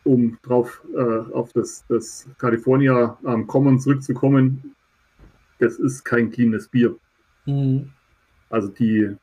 um 0.04 0.38
drauf 0.44 0.82
äh, 0.96 1.34
auf 1.34 1.52
das, 1.54 1.84
das 1.88 2.28
California 2.38 3.18
ähm, 3.26 3.46
Common 3.48 3.80
zurückzukommen, 3.80 4.76
das 5.60 5.76
ist 5.78 6.04
kein 6.04 6.32
cleanes 6.32 6.68
Bier. 6.68 6.96
Mhm. 7.46 7.92
Also 8.50 8.70
die, 8.70 9.16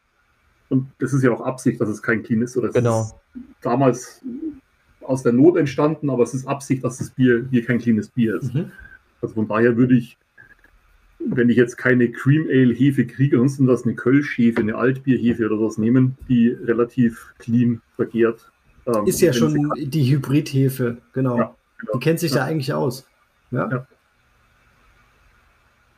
und 0.69 0.91
das 0.99 1.13
ist 1.13 1.23
ja 1.23 1.33
auch 1.33 1.41
Absicht, 1.41 1.81
dass 1.81 1.89
es 1.89 2.03
kein 2.03 2.23
clean 2.23 2.43
ist. 2.43 2.57
Oder 2.57 2.69
genau. 2.69 3.21
Damals 3.61 4.23
aus 5.03 5.23
der 5.23 5.33
Not 5.33 5.57
entstanden, 5.57 6.11
aber 6.11 6.23
es 6.23 6.35
ist 6.35 6.47
Absicht, 6.47 6.85
dass 6.85 6.99
das 6.99 7.11
Bier 7.11 7.47
hier 7.51 7.65
kein 7.65 7.79
cleanes 7.79 8.09
Bier 8.09 8.37
ist. 8.37 8.55
Mhm. 8.55 8.71
Also 9.21 9.35
von 9.35 9.49
daher 9.49 9.77
würde 9.77 9.95
ich, 9.95 10.19
wenn 11.19 11.49
ich 11.49 11.57
jetzt 11.57 11.77
keine 11.77 12.11
Cream 12.11 12.47
Ale 12.49 12.75
Hefe 12.75 13.07
kriege, 13.07 13.37
ansonsten 13.37 13.67
das 13.67 13.85
eine 13.85 13.95
Kölsch 13.95 14.37
Hefe, 14.37 14.61
eine 14.61 14.77
Altbier-Hefe 14.77 15.47
oder 15.47 15.61
was 15.61 15.79
nehmen, 15.79 16.17
die 16.29 16.49
relativ 16.49 17.35
clean 17.39 17.81
vergehrt. 17.97 18.51
Ähm, 18.87 19.07
ist 19.07 19.21
ja 19.21 19.33
schon 19.33 19.73
die 19.77 20.11
Hybrid-Hefe, 20.11 20.99
genau. 21.13 21.39
Ja, 21.39 21.57
genau. 21.79 21.93
Die 21.95 21.99
kennt 22.01 22.21
sich 22.21 22.33
ja. 22.33 22.39
da 22.39 22.45
eigentlich 22.45 22.73
aus. 22.73 23.07
Ja. 23.51 23.71
ja. 23.71 23.87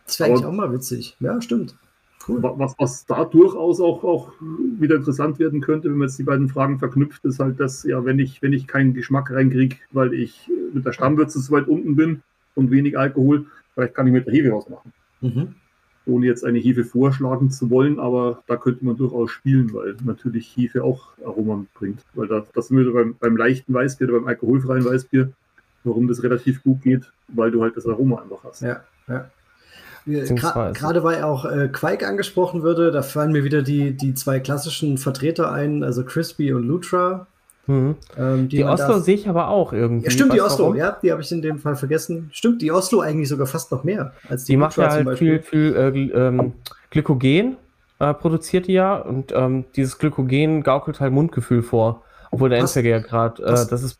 Das 0.06 0.18
wäre 0.18 0.30
eigentlich 0.30 0.44
auch 0.44 0.52
mal 0.52 0.72
witzig. 0.72 1.16
Ja, 1.20 1.40
stimmt. 1.40 1.76
Cool. 2.28 2.42
Was, 2.42 2.74
was 2.78 3.06
da 3.06 3.24
durchaus 3.24 3.80
auch, 3.80 4.05
auch 4.05 4.32
wieder 4.78 4.97
interessant 4.97 5.38
werden 5.38 5.60
könnte, 5.60 5.88
wenn 5.88 5.97
man 5.97 6.09
jetzt 6.09 6.18
die 6.18 6.24
beiden 6.24 6.48
Fragen 6.48 6.78
verknüpft, 6.78 7.24
ist 7.24 7.40
halt, 7.40 7.59
dass 7.59 7.82
ja, 7.84 8.05
wenn 8.05 8.18
ich, 8.18 8.42
wenn 8.42 8.52
ich 8.52 8.66
keinen 8.66 8.92
Geschmack 8.92 9.30
reinkriege, 9.30 9.76
weil 9.90 10.12
ich 10.12 10.51
mit 10.74 10.84
der 10.84 10.92
Stammwürze 10.92 11.40
so 11.40 11.52
weit 11.52 11.66
unten 11.66 11.97
bin 11.97 12.22
und 12.55 12.70
wenig 12.70 12.98
Alkohol, 12.98 13.47
vielleicht 13.74 13.94
kann 13.94 14.06
ich 14.06 14.12
mit 14.12 14.26
der 14.26 14.34
Hefe 14.34 14.52
was 14.52 14.68
machen. 14.68 14.92
Mhm. 15.22 15.55
ohne 16.06 16.26
jetzt 16.26 16.44
eine 16.44 16.59
Hefe 16.59 16.84
vorschlagen 16.84 17.51
zu 17.51 17.70
wollen, 17.70 17.98
aber 17.98 18.42
da 18.47 18.56
könnte 18.56 18.84
man 18.84 18.97
durchaus 18.97 19.30
spielen, 19.30 19.72
weil 19.72 19.97
natürlich 20.05 20.47
Hefe 20.56 20.82
auch 20.82 21.12
Aroma 21.24 21.64
bringt. 21.74 22.05
Weil 22.14 22.26
da, 22.28 22.44
das 22.55 22.68
sind 22.68 22.78
wir 22.78 22.92
beim, 22.92 23.16
beim 23.18 23.36
leichten 23.36 23.72
Weißbier 23.72 24.09
oder 24.09 24.18
beim 24.18 24.28
alkoholfreien 24.28 24.84
Weißbier, 24.84 25.30
warum 25.84 26.09
das 26.09 26.22
relativ 26.22 26.62
gut 26.62 26.82
geht, 26.82 27.12
weil 27.28 27.51
du 27.51 27.62
halt 27.62 27.76
das 27.76 27.86
Aroma 27.86 28.22
einfach 28.22 28.44
hast. 28.44 28.62
Ja, 28.62 28.82
ja. 29.09 29.30
Gerade 30.06 31.05
weil 31.05 31.22
auch 31.22 31.44
äh, 31.44 31.68
Quake 31.68 32.06
angesprochen 32.06 32.62
würde, 32.62 32.90
da 32.90 33.02
fallen 33.02 33.32
mir 33.32 33.44
wieder 33.44 33.62
die, 33.62 33.93
die 33.93 34.14
zwei 34.14 34.40
klassischen 34.40 34.98
Vertreter 34.98 35.52
ein, 35.52 35.85
also 35.85 36.05
Crispy 36.05 36.52
und 36.52 36.66
Lutra. 36.66 37.27
Mhm. 37.66 37.97
Ähm, 38.18 38.48
die, 38.48 38.56
die 38.56 38.64
Oslo 38.64 38.98
sehe 38.98 39.14
ich 39.14 39.28
aber 39.28 39.48
auch 39.48 39.72
irgendwie. 39.72 40.06
Ja, 40.06 40.10
stimmt, 40.10 40.32
die 40.32 40.40
Oslo, 40.40 40.64
warum? 40.64 40.77
ja, 40.77 40.97
die 41.02 41.12
habe 41.12 41.22
ich 41.22 41.31
in 41.31 41.43
dem 41.43 41.59
Fall 41.59 41.77
vergessen. 41.77 42.31
Stimmt, 42.32 42.62
die 42.62 42.72
Oslo 42.72 43.01
eigentlich 43.01 43.28
sogar 43.28 43.47
fast 43.47 43.70
noch 43.70 43.85
mehr 43.85 44.12
als 44.28 44.44
die 44.44 44.52
Die 44.52 44.56
macht 44.56 44.77
ja 44.77 44.90
halt 44.90 45.18
viel, 45.18 45.40
viel 45.40 45.77
äh, 45.77 46.18
ähm, 46.18 46.52
Glykogen, 46.90 47.56
äh, 47.98 48.14
produziert 48.14 48.66
die 48.66 48.72
ja, 48.72 48.97
und 48.97 49.32
ähm, 49.32 49.64
dieses 49.77 49.98
Glykogen 49.98 50.62
gaukelt 50.62 51.01
halt 51.01 51.12
Mundgefühl 51.12 51.62
vor. 51.62 52.02
Obwohl 52.31 52.48
der 52.48 52.59
Endverkehr 52.59 53.01
gerade, 53.01 53.43
äh, 53.43 53.66
das 53.68 53.82
ist. 53.82 53.98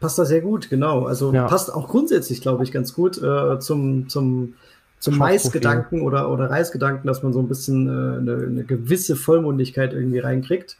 Passt 0.00 0.18
da 0.18 0.24
sehr 0.24 0.40
gut, 0.40 0.70
genau. 0.70 1.06
Also 1.06 1.32
ja. 1.32 1.46
passt 1.46 1.74
auch 1.74 1.88
grundsätzlich, 1.88 2.40
glaube 2.40 2.62
ich, 2.62 2.70
ganz 2.70 2.94
gut 2.94 3.20
äh, 3.20 3.58
zum, 3.58 4.08
zum, 4.08 4.54
zum 4.98 5.16
Maisgedanken 5.16 6.02
oder, 6.02 6.30
oder 6.30 6.50
Reisgedanken, 6.50 7.06
dass 7.06 7.22
man 7.22 7.32
so 7.32 7.40
ein 7.40 7.48
bisschen 7.48 7.86
äh, 7.86 8.18
eine, 8.18 8.46
eine 8.46 8.64
gewisse 8.64 9.16
Vollmundigkeit 9.16 9.92
irgendwie 9.92 10.18
reinkriegt. 10.18 10.76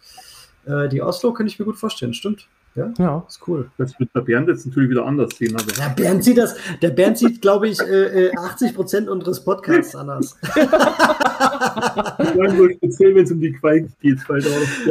Äh, 0.66 0.88
die 0.88 1.02
Oslo 1.02 1.32
könnte 1.32 1.52
ich 1.52 1.58
mir 1.58 1.64
gut 1.64 1.78
vorstellen, 1.78 2.14
stimmt. 2.14 2.48
Ja, 2.78 2.92
ja. 2.98 3.24
ist 3.26 3.40
cool. 3.48 3.70
Das 3.76 3.98
wird 3.98 4.10
der 4.14 4.20
Bernd 4.20 4.48
jetzt 4.48 4.66
natürlich 4.66 4.90
wieder 4.90 5.04
anders 5.04 5.36
sehen. 5.36 5.56
Aber. 5.56 5.72
Ja, 5.76 5.88
Bernd 5.88 6.22
sieht 6.22 6.38
das, 6.38 6.56
der 6.80 6.90
Bernd 6.90 7.18
sieht, 7.18 7.42
glaube 7.42 7.68
ich, 7.68 7.80
äh, 7.80 8.30
80 8.36 8.70
äh, 8.70 8.74
Prozent 8.74 9.08
unseres 9.08 9.42
Podcasts 9.42 9.96
anders. 9.96 10.36
nur 12.56 12.70
speziell, 12.72 13.14
wenn 13.14 13.24
es 13.24 13.32
um 13.32 13.40
die 13.40 13.52
Quake 13.52 13.88
geht, 14.00 14.28
weil 14.28 14.40
da 14.40 14.48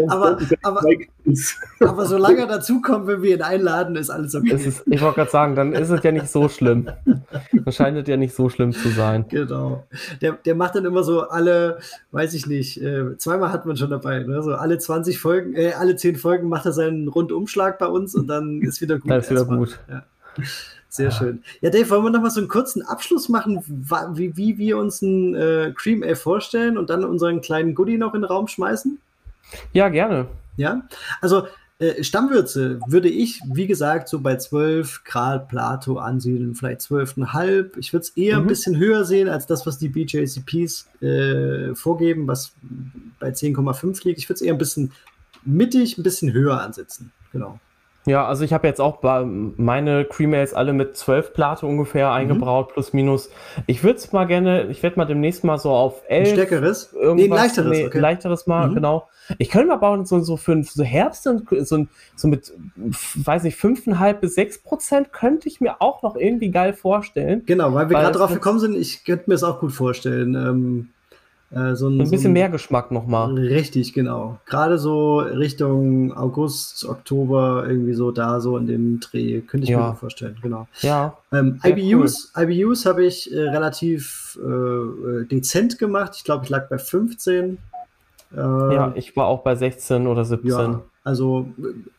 aber, 0.07 0.38
aber, 0.64 0.81
ist. 1.23 1.57
aber 1.80 2.05
solange 2.05 2.39
er 2.39 2.47
dazukommt, 2.47 3.07
wenn 3.07 3.22
wir 3.22 3.35
ihn 3.35 3.41
einladen, 3.41 3.95
ist 3.95 4.09
alles 4.09 4.35
okay. 4.35 4.53
Ist, 4.53 4.84
ich 4.85 5.01
wollte 5.01 5.15
gerade 5.15 5.31
sagen, 5.31 5.55
dann 5.55 5.73
ist 5.73 5.89
es 5.89 6.03
ja 6.03 6.11
nicht 6.11 6.27
so 6.27 6.49
schlimm. 6.49 6.89
Dann 7.05 7.73
scheint 7.73 7.97
es 7.97 8.07
ja 8.07 8.18
nicht 8.18 8.35
so 8.35 8.49
schlimm 8.49 8.72
zu 8.72 8.89
sein. 8.89 9.26
Genau. 9.30 9.85
Der, 10.22 10.34
der 10.34 10.55
macht 10.55 10.76
dann 10.76 10.85
immer 10.85 11.03
so 11.03 11.22
alle, 11.22 11.80
weiß 12.11 12.34
ich 12.34 12.47
nicht, 12.47 12.81
äh, 12.81 13.18
zweimal 13.18 13.51
hat 13.51 13.65
man 13.65 13.77
schon 13.77 13.89
dabei, 13.89 14.19
ne? 14.19 14.41
so 14.43 14.53
alle 14.55 14.77
20 14.77 15.19
Folgen, 15.19 15.53
äh, 15.53 15.73
alle 15.77 15.95
10 15.95 16.15
Folgen 16.15 16.49
macht 16.49 16.65
er 16.65 16.72
seinen 16.72 17.07
Rundumschlag 17.07 17.77
bei 17.80 17.88
uns 17.88 18.16
und 18.16 18.28
dann 18.28 18.62
ist 18.62 18.82
wieder 18.82 18.99
gut. 18.99 19.12
Dann 19.12 19.20
ist 19.20 19.30
wieder 19.30 19.45
gut. 19.45 19.80
Ja. 19.90 20.04
Sehr 20.90 21.10
ja. 21.10 21.12
schön. 21.12 21.44
Ja, 21.62 21.70
Dave, 21.70 21.90
wollen 21.90 22.04
wir 22.04 22.10
noch 22.12 22.22
mal 22.22 22.32
so 22.32 22.40
einen 22.40 22.48
kurzen 22.48 22.82
Abschluss 22.82 23.30
machen, 23.30 23.64
wie, 24.16 24.38
wie 24.38 24.58
wir 24.58 24.78
uns 24.78 25.02
ein 25.02 25.36
äh, 25.36 25.74
Cream 25.76 26.02
Ale 26.02 26.16
vorstellen 26.16 26.78
und 26.78 26.90
dann 26.90 27.04
unseren 27.04 27.41
kleinen 27.41 27.76
Goodie 27.76 27.98
noch 27.98 28.14
in 28.14 28.22
den 28.22 28.28
Raum 28.28 28.48
schmeißen? 28.48 28.98
Ja, 29.74 29.90
gerne. 29.90 30.28
Ja, 30.56 30.82
also 31.22 31.48
äh, 31.80 32.04
Stammwürze 32.04 32.80
würde 32.88 33.10
ich, 33.10 33.41
wie 33.45 33.68
gesagt, 33.68 34.10
so 34.10 34.20
bei 34.20 34.38
12 34.38 35.04
Grad 35.04 35.48
Plato 35.48 35.98
ansiedeln, 35.98 36.56
vielleicht 36.56 36.82
12,5. 36.82 37.78
Ich 37.78 37.94
würde 37.94 38.02
es 38.02 38.10
eher 38.10 38.38
mhm. 38.38 38.45
ein 38.45 38.48
bisschen 38.48 38.78
höher 38.78 39.06
sehen 39.06 39.30
als 39.30 39.45
das, 39.45 39.68
was 39.68 39.78
die 39.78 39.90
BJCPs 39.90 40.88
äh, 41.02 41.76
vorgeben, 41.76 42.28
was 42.28 42.54
bei 43.20 43.30
10,5 43.30 44.06
liegt. 44.06 44.18
Ich 44.18 44.28
würde 44.28 44.38
es 44.38 44.41
eher 44.41 44.54
ein 44.54 44.58
bisschen 44.58 44.91
mittig, 45.44 45.98
ein 45.98 46.04
bisschen 46.04 46.34
höher 46.34 46.62
ansetzen. 46.62 47.12
Genau. 47.32 47.60
Ja, 48.07 48.25
also 48.25 48.45
ich 48.45 48.53
habe 48.53 48.65
jetzt 48.67 48.79
auch 48.79 49.03
meine 49.57 50.05
Cremails 50.05 50.53
alle 50.53 50.71
mit 50.71 50.95
12 50.95 51.34
Plate 51.34 51.65
ungefähr 51.65 52.07
mhm. 52.07 52.13
eingebraut, 52.13 52.69
plus 52.73 52.93
minus. 52.93 53.29
Ich 53.67 53.84
würde 53.84 53.97
es 53.97 54.11
mal 54.13 54.25
gerne, 54.25 54.67
ich 54.67 54.81
werde 54.81 54.97
mal 54.97 55.05
demnächst 55.05 55.43
mal 55.43 55.57
so 55.57 55.71
auf 55.71 56.01
11. 56.07 56.29
Ein 56.29 56.34
stärkeres? 56.34 56.93
Irgendwas, 56.93 57.27
nee, 57.27 57.35
leichteres. 57.35 57.71
Nee, 57.77 57.85
okay. 57.85 57.99
leichteres 57.99 58.47
mal, 58.47 58.69
mhm. 58.69 58.75
genau. 58.75 59.09
Ich 59.39 59.49
könnte 59.49 59.67
mal 59.67 59.75
bauen, 59.75 60.05
so, 60.05 60.21
so 60.21 60.38
für 60.38 60.63
so 60.63 60.84
Herbst, 60.84 61.23
so, 61.23 61.85
so 62.15 62.27
mit, 62.27 62.53
weiß 63.15 63.43
nicht, 63.43 63.59
5,5 63.59 64.13
bis 64.13 64.35
6 64.35 64.63
Prozent 64.63 65.11
könnte 65.11 65.49
ich 65.49 65.59
mir 65.59 65.81
auch 65.81 66.01
noch 66.01 66.15
irgendwie 66.15 66.49
geil 66.49 66.71
vorstellen. 66.71 67.43
Genau, 67.45 67.73
weil 67.73 67.89
wir 67.89 67.97
gerade 67.97 68.17
drauf 68.17 68.34
gekommen 68.34 68.59
sind, 68.59 68.77
ich 68.77 69.03
könnte 69.03 69.25
mir 69.27 69.34
das 69.34 69.43
auch 69.43 69.59
gut 69.59 69.73
vorstellen. 69.73 70.34
Ähm, 70.34 70.89
äh, 71.49 71.76
so 71.76 71.88
ein, 71.88 71.94
ein, 71.94 71.98
bisschen 71.99 72.19
so 72.19 72.28
ein, 72.28 72.34
mehr 72.34 72.49
Geschmack 72.49 72.91
nochmal. 72.91 73.34
Richtig, 73.34 73.94
genau. 73.94 74.38
Gerade 74.45 74.78
so 74.78 75.19
Richtung 75.19 76.15
August, 76.15 76.86
Oktober, 76.86 77.65
irgendwie 77.68 77.94
so 77.94 78.11
da, 78.11 78.41
so 78.41 78.57
in 78.57 78.68
dem 78.68 78.99
Dreh, 78.99 79.41
könnte 79.41 79.64
ich 79.64 79.69
ja. 79.69 79.90
mir 79.90 79.95
vorstellen, 79.95 80.38
genau. 80.41 80.68
Ja. 80.82 81.18
Ähm, 81.32 81.60
IBUs, 81.64 82.34
cool. 82.36 82.52
IBUs 82.52 82.86
habe 82.86 83.06
ich 83.06 83.32
äh, 83.32 83.40
relativ 83.40 84.38
äh, 84.44 85.26
dezent 85.26 85.80
gemacht. 85.80 86.14
Ich 86.18 86.26
glaube, 86.26 86.44
ich 86.44 86.49
lag 86.49 86.68
bei 86.68 86.78
15. 86.78 87.57
Äh, 88.34 88.38
ja, 88.38 88.91
ich 88.95 89.15
war 89.15 89.28
auch 89.28 89.44
bei 89.44 89.56
16 89.56 90.06
oder 90.06 90.26
17. 90.26 90.49
Ja, 90.49 90.82
also 91.06 91.48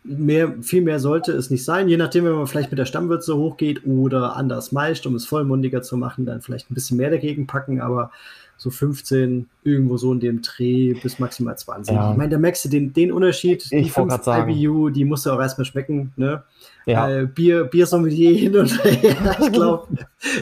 mehr, 0.05 0.53
viel 0.61 0.83
mehr 0.83 1.01
sollte 1.01 1.33
es 1.33 1.49
nicht 1.49 1.65
sein. 1.65 1.89
Je 1.89 1.97
nachdem, 1.97 2.27
wenn 2.27 2.35
man 2.35 2.47
vielleicht 2.47 2.71
mit 2.71 2.79
der 2.79 2.85
Stammwürze 2.85 3.35
hochgeht 3.35 3.87
oder 3.87 4.37
anders 4.37 4.73
meist, 4.73 5.07
um 5.07 5.15
es 5.15 5.25
vollmundiger 5.25 5.81
zu 5.81 5.97
machen, 5.97 6.27
dann 6.27 6.43
vielleicht 6.43 6.71
ein 6.71 6.75
bisschen 6.75 6.99
mehr 6.99 7.09
dagegen 7.09 7.47
packen, 7.47 7.81
aber 7.81 8.11
so 8.59 8.71
15, 8.71 9.49
irgendwo 9.63 9.97
so 9.97 10.13
in 10.13 10.19
dem 10.19 10.43
Dreh 10.43 10.93
bis 10.93 11.21
maximal 11.21 11.57
20. 11.57 11.95
Ja. 11.95 12.11
Ich 12.11 12.17
meine, 12.17 12.31
da 12.31 12.39
merkst 12.39 12.65
du 12.65 12.69
den, 12.69 12.93
den 12.93 13.13
Unterschied. 13.13 13.71
Die 13.71 13.77
ich 13.77 13.93
5 13.93 14.27
IBU, 14.27 14.91
die 14.91 15.05
musst 15.05 15.25
du 15.27 15.31
auch 15.31 15.41
erstmal 15.41 15.65
schmecken. 15.65 16.13
Ne? 16.17 16.43
Ja. 16.85 17.09
Äh, 17.09 17.27
Bier, 17.27 17.65
Bier 17.65 17.87
Sommelier 17.87 18.37
hin 18.37 18.57
und 18.57 18.85
her. 18.85 19.37
Ich 19.41 19.53
glaube, 19.53 19.87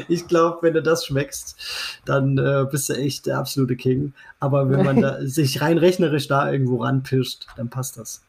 ich 0.09 0.26
glaub, 0.28 0.62
wenn 0.62 0.72
du 0.72 0.82
das 0.82 1.05
schmeckst, 1.05 1.56
dann 2.06 2.38
äh, 2.38 2.64
bist 2.70 2.88
du 2.88 2.94
echt 2.94 3.26
der 3.26 3.38
absolute 3.38 3.76
King. 3.76 4.14
Aber 4.40 4.70
wenn 4.70 4.82
man 4.82 5.02
da 5.02 5.18
sich 5.20 5.60
rein 5.60 5.76
rechnerisch 5.76 6.26
da 6.26 6.51
irgendwo 6.51 6.82
ranpischt, 6.82 7.47
dann 7.59 7.68
passt 7.68 7.98
das. 7.98 8.22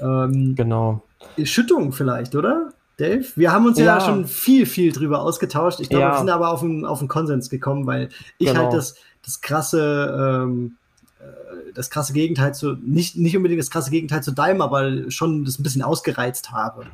Ähm, 0.00 0.54
genau. 0.54 1.02
Schüttung 1.44 1.92
vielleicht, 1.92 2.34
oder? 2.34 2.72
Dave? 2.96 3.26
Wir 3.36 3.52
haben 3.52 3.66
uns 3.66 3.78
ja, 3.78 3.84
ja 3.84 4.00
schon 4.00 4.26
viel, 4.26 4.64
viel 4.64 4.92
drüber 4.92 5.20
ausgetauscht. 5.20 5.80
Ich 5.80 5.90
glaube, 5.90 6.04
ja. 6.04 6.12
wir 6.12 6.18
sind 6.18 6.30
aber 6.30 6.50
auf 6.50 6.62
einen, 6.62 6.86
auf 6.86 7.00
einen 7.00 7.08
Konsens 7.08 7.50
gekommen, 7.50 7.86
weil 7.86 8.08
ich 8.38 8.48
genau. 8.48 8.62
halt 8.62 8.72
das, 8.72 8.96
das 9.26 9.40
krasse, 9.42 10.44
ähm, 10.44 10.76
äh, 11.20 11.72
das 11.74 11.90
krasse 11.90 12.14
Gegenteil 12.14 12.54
zu, 12.54 12.74
nicht, 12.74 13.16
nicht 13.16 13.36
unbedingt 13.36 13.60
das 13.60 13.70
krasse 13.70 13.90
Gegenteil 13.90 14.22
zu 14.22 14.32
Daim, 14.32 14.62
aber 14.62 15.10
schon 15.10 15.44
das 15.44 15.58
ein 15.58 15.62
bisschen 15.62 15.82
ausgereizt 15.82 16.52
habe. 16.52 16.86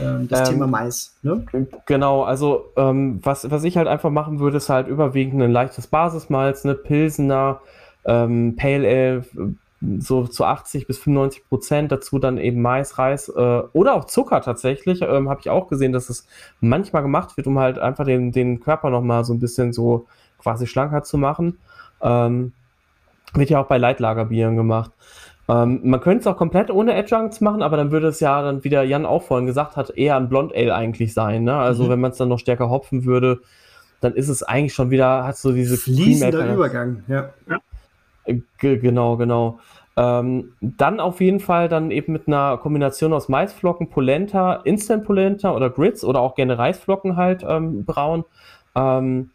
Ähm, 0.00 0.28
das 0.28 0.48
ähm, 0.48 0.54
Thema 0.54 0.66
Mais. 0.66 1.14
Ne? 1.22 1.44
Genau, 1.86 2.22
also 2.22 2.72
ähm, 2.76 3.20
was, 3.22 3.50
was 3.50 3.64
ich 3.64 3.76
halt 3.76 3.88
einfach 3.88 4.10
machen 4.10 4.38
würde, 4.38 4.58
ist 4.58 4.68
halt 4.68 4.86
überwiegend 4.86 5.42
ein 5.42 5.50
leichtes 5.50 5.86
Basismalz, 5.86 6.64
eine 6.64 6.74
Pilsener, 6.74 7.60
ähm, 8.04 8.54
Pale 8.56 8.86
Ale, 8.86 9.24
so 9.98 10.26
zu 10.26 10.44
80 10.44 10.86
bis 10.86 10.98
95 10.98 11.48
Prozent, 11.48 11.92
dazu 11.92 12.18
dann 12.18 12.38
eben 12.38 12.62
Mais, 12.62 12.98
Reis 12.98 13.28
äh, 13.28 13.62
oder 13.72 13.94
auch 13.94 14.06
Zucker 14.06 14.40
tatsächlich. 14.40 15.02
Ähm, 15.02 15.28
Habe 15.28 15.40
ich 15.40 15.50
auch 15.50 15.68
gesehen, 15.68 15.92
dass 15.92 16.08
es 16.08 16.26
manchmal 16.60 17.02
gemacht 17.02 17.36
wird, 17.36 17.46
um 17.46 17.58
halt 17.58 17.78
einfach 17.78 18.04
den, 18.04 18.32
den 18.32 18.60
Körper 18.60 18.90
nochmal 18.90 19.24
so 19.24 19.34
ein 19.34 19.40
bisschen 19.40 19.72
so 19.72 20.06
quasi 20.46 20.68
schlanker 20.68 21.02
zu 21.02 21.18
machen. 21.18 21.58
Ähm, 22.00 22.52
wird 23.34 23.50
ja 23.50 23.60
auch 23.60 23.66
bei 23.66 23.78
Leitlagerbieren 23.78 24.54
gemacht. 24.54 24.92
Ähm, 25.48 25.80
man 25.82 26.00
könnte 26.00 26.20
es 26.20 26.26
auch 26.28 26.36
komplett 26.36 26.70
ohne 26.70 26.94
Adjuncts 26.94 27.40
machen, 27.40 27.62
aber 27.62 27.76
dann 27.76 27.90
würde 27.90 28.06
es 28.06 28.20
ja 28.20 28.40
dann, 28.42 28.62
wie 28.62 28.68
der 28.68 28.84
Jan 28.84 29.04
auch 29.04 29.24
vorhin 29.24 29.46
gesagt 29.46 29.74
hat, 29.76 29.90
eher 29.90 30.16
ein 30.16 30.28
Blond 30.28 30.54
Ale 30.54 30.72
eigentlich 30.72 31.14
sein. 31.14 31.42
Ne? 31.42 31.56
Also 31.56 31.84
mhm. 31.84 31.88
wenn 31.90 32.00
man 32.00 32.10
es 32.12 32.18
dann 32.18 32.28
noch 32.28 32.38
stärker 32.38 32.70
hopfen 32.70 33.06
würde, 33.06 33.40
dann 34.00 34.14
ist 34.14 34.28
es 34.28 34.44
eigentlich 34.44 34.74
schon 34.74 34.90
wieder, 34.90 35.24
hat 35.24 35.36
so 35.36 35.50
diese 35.50 35.76
fließender 35.76 36.54
Übergang, 36.54 37.02
ja. 37.08 37.30
ja. 37.50 37.58
G 38.58 38.76
genau, 38.76 39.16
genau. 39.16 39.58
Ähm, 39.96 40.52
dann 40.60 41.00
auf 41.00 41.20
jeden 41.20 41.40
Fall 41.40 41.68
dann 41.68 41.90
eben 41.90 42.12
mit 42.12 42.28
einer 42.28 42.56
Kombination 42.58 43.12
aus 43.12 43.28
Maisflocken, 43.28 43.90
Polenta, 43.90 44.54
Instant 44.64 45.04
Polenta 45.04 45.52
oder 45.52 45.70
Grits 45.70 46.04
oder 46.04 46.20
auch 46.20 46.36
gerne 46.36 46.56
Reisflocken 46.56 47.16
halt 47.16 47.44
ähm, 47.48 47.84
braun. 47.84 48.24
Ähm, 48.76 49.30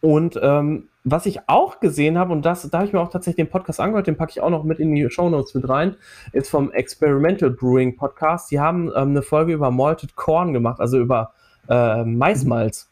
und 0.00 0.38
ähm, 0.42 0.88
was 1.04 1.26
ich 1.26 1.48
auch 1.48 1.80
gesehen 1.80 2.18
habe, 2.18 2.32
und 2.32 2.44
das, 2.44 2.68
da 2.68 2.78
habe 2.78 2.86
ich 2.86 2.92
mir 2.92 3.00
auch 3.00 3.10
tatsächlich 3.10 3.46
den 3.46 3.50
Podcast 3.50 3.80
angehört, 3.80 4.06
den 4.06 4.16
packe 4.16 4.32
ich 4.32 4.40
auch 4.40 4.50
noch 4.50 4.64
mit 4.64 4.78
in 4.78 4.94
die 4.94 5.08
Show 5.08 5.30
Notes 5.30 5.54
mit 5.54 5.68
rein, 5.68 5.96
ist 6.32 6.50
vom 6.50 6.70
Experimental 6.72 7.50
Brewing 7.50 7.96
Podcast. 7.96 8.50
Die 8.50 8.60
haben 8.60 8.88
ähm, 8.88 9.10
eine 9.10 9.22
Folge 9.22 9.54
über 9.54 9.70
Malted 9.70 10.14
Corn 10.16 10.52
gemacht, 10.52 10.80
also 10.80 10.98
über 10.98 11.32
äh, 11.68 12.04
Maismalz. 12.04 12.90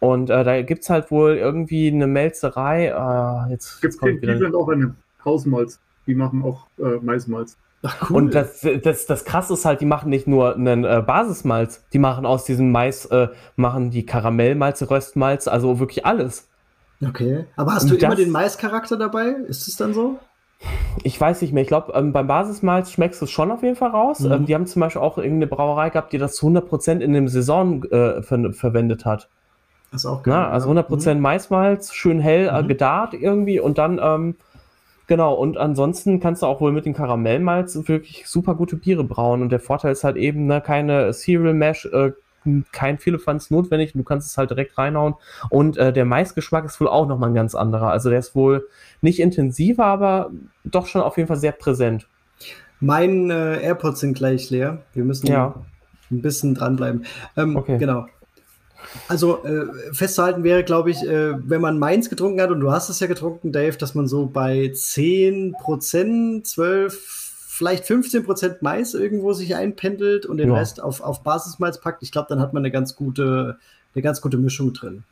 Und 0.00 0.28
äh, 0.28 0.44
da 0.44 0.62
gibt 0.62 0.82
es 0.82 0.90
halt 0.90 1.10
wohl 1.10 1.36
irgendwie 1.36 1.88
eine 1.88 2.06
Melzerei. 2.06 2.88
Äh, 2.88 3.50
jetzt, 3.50 3.80
Gibt's 3.80 3.98
jetzt 4.02 4.22
die, 4.22 4.26
die 4.26 4.38
sind 4.38 4.54
auch 4.54 4.68
eine 4.68 4.94
Hausmalz. 5.24 5.80
Die 6.06 6.14
machen 6.14 6.42
auch 6.42 6.66
äh, 6.78 6.98
Maismalz. 7.00 7.56
Ach, 7.86 8.10
cool. 8.10 8.16
Und 8.16 8.34
das, 8.34 8.66
das, 8.82 9.06
das 9.06 9.24
krasse 9.24 9.52
ist 9.52 9.64
halt, 9.64 9.80
die 9.80 9.86
machen 9.86 10.10
nicht 10.10 10.26
nur 10.26 10.54
einen 10.54 10.84
äh, 10.84 11.02
Basismalz, 11.06 11.84
die 11.92 11.98
machen 11.98 12.26
aus 12.26 12.44
diesem 12.44 12.72
Mais, 12.72 13.06
äh, 13.06 13.28
machen 13.54 13.90
die 13.90 14.04
Karamellmalze, 14.04 14.90
Röstmalz, 14.90 15.46
also 15.46 15.78
wirklich 15.78 16.04
alles. 16.04 16.48
Okay. 17.06 17.44
Aber 17.56 17.74
hast 17.74 17.88
du 17.90 17.94
das, 17.94 18.02
immer 18.02 18.16
den 18.16 18.30
Maischarakter 18.30 18.96
dabei? 18.96 19.26
Ist 19.46 19.68
es 19.68 19.76
dann 19.76 19.94
so? 19.94 20.18
Ich 21.02 21.20
weiß 21.20 21.42
nicht 21.42 21.52
mehr. 21.52 21.62
Ich 21.62 21.68
glaube, 21.68 21.92
ähm, 21.94 22.12
beim 22.12 22.26
Basismalz 22.26 22.90
schmeckst 22.90 23.20
du 23.20 23.26
es 23.26 23.30
schon 23.30 23.50
auf 23.50 23.62
jeden 23.62 23.76
Fall 23.76 23.90
raus. 23.90 24.20
Mhm. 24.20 24.32
Ähm, 24.32 24.46
die 24.46 24.54
haben 24.54 24.66
zum 24.66 24.80
Beispiel 24.80 25.02
auch 25.02 25.18
irgendeine 25.18 25.46
Brauerei 25.46 25.90
gehabt, 25.90 26.12
die 26.12 26.18
das 26.18 26.34
zu 26.34 26.48
100% 26.48 27.00
in 27.00 27.12
dem 27.12 27.28
Saison 27.28 27.84
äh, 27.84 28.22
ver 28.22 28.52
verwendet 28.52 29.04
hat. 29.04 29.28
Das 29.92 30.02
ist 30.02 30.06
auch 30.06 30.22
geil, 30.22 30.34
Na, 30.34 30.50
also 30.50 30.70
100% 30.70 31.14
mhm. 31.14 31.20
Maismalz, 31.20 31.92
schön 31.92 32.18
hell 32.18 32.48
äh, 32.48 32.62
mhm. 32.62 32.68
gedarrt 32.68 33.14
irgendwie 33.14 33.60
und 33.60 33.78
dann, 33.78 34.00
ähm, 34.02 34.36
genau, 35.06 35.34
und 35.34 35.56
ansonsten 35.56 36.20
kannst 36.20 36.42
du 36.42 36.46
auch 36.46 36.60
wohl 36.60 36.72
mit 36.72 36.86
dem 36.86 36.94
Karamellmalz 36.94 37.88
wirklich 37.88 38.26
super 38.26 38.54
gute 38.54 38.76
Biere 38.76 39.04
brauen 39.04 39.42
und 39.42 39.50
der 39.50 39.60
Vorteil 39.60 39.92
ist 39.92 40.04
halt 40.04 40.16
eben, 40.16 40.46
ne, 40.46 40.60
keine 40.60 41.12
Cereal 41.12 41.54
Mash, 41.54 41.86
äh, 41.86 42.12
kein 42.72 42.98
Philippans 42.98 43.50
notwendig, 43.50 43.92
du 43.92 44.04
kannst 44.04 44.28
es 44.28 44.38
halt 44.38 44.50
direkt 44.50 44.78
reinhauen 44.78 45.14
und 45.50 45.76
äh, 45.76 45.92
der 45.92 46.04
Maisgeschmack 46.04 46.64
ist 46.64 46.80
wohl 46.80 46.88
auch 46.88 47.06
nochmal 47.08 47.30
ein 47.30 47.34
ganz 47.34 47.54
anderer, 47.54 47.90
also 47.90 48.08
der 48.10 48.20
ist 48.20 48.34
wohl 48.34 48.68
nicht 49.00 49.18
intensiver, 49.18 49.84
aber 49.84 50.30
doch 50.64 50.86
schon 50.86 51.02
auf 51.02 51.16
jeden 51.16 51.26
Fall 51.26 51.38
sehr 51.38 51.52
präsent. 51.52 52.08
Mein 52.78 53.30
äh, 53.30 53.60
AirPods 53.62 54.00
sind 54.00 54.14
gleich 54.14 54.50
leer, 54.50 54.82
wir 54.92 55.04
müssen 55.04 55.26
ja. 55.26 55.54
ein 56.10 56.22
bisschen 56.22 56.54
dranbleiben. 56.54 57.04
Ähm, 57.36 57.56
okay. 57.56 57.78
Genau. 57.78 58.06
Also 59.08 59.44
äh, 59.44 59.66
festzuhalten 59.92 60.44
wäre, 60.44 60.64
glaube 60.64 60.90
ich, 60.90 61.02
äh, 61.02 61.34
wenn 61.48 61.60
man 61.60 61.78
Mainz 61.78 62.08
getrunken 62.08 62.40
hat, 62.40 62.50
und 62.50 62.60
du 62.60 62.70
hast 62.70 62.88
es 62.88 63.00
ja 63.00 63.06
getrunken, 63.06 63.52
Dave, 63.52 63.76
dass 63.76 63.94
man 63.94 64.06
so 64.06 64.26
bei 64.26 64.70
10 64.72 65.54
Prozent, 65.60 66.46
12, 66.46 67.26
vielleicht 67.48 67.84
15 67.84 68.24
Prozent 68.24 68.62
Mais 68.62 68.94
irgendwo 68.94 69.32
sich 69.32 69.54
einpendelt 69.54 70.26
und 70.26 70.38
den 70.38 70.50
ja. 70.50 70.56
Rest 70.56 70.82
auf, 70.82 71.00
auf 71.00 71.22
Basismalz 71.22 71.80
packt. 71.80 72.02
Ich 72.02 72.12
glaube, 72.12 72.28
dann 72.28 72.40
hat 72.40 72.52
man 72.52 72.62
eine 72.62 72.70
ganz 72.70 72.96
gute, 72.96 73.58
eine 73.94 74.02
ganz 74.02 74.20
gute 74.20 74.36
Mischung 74.36 74.72
drin. 74.72 75.04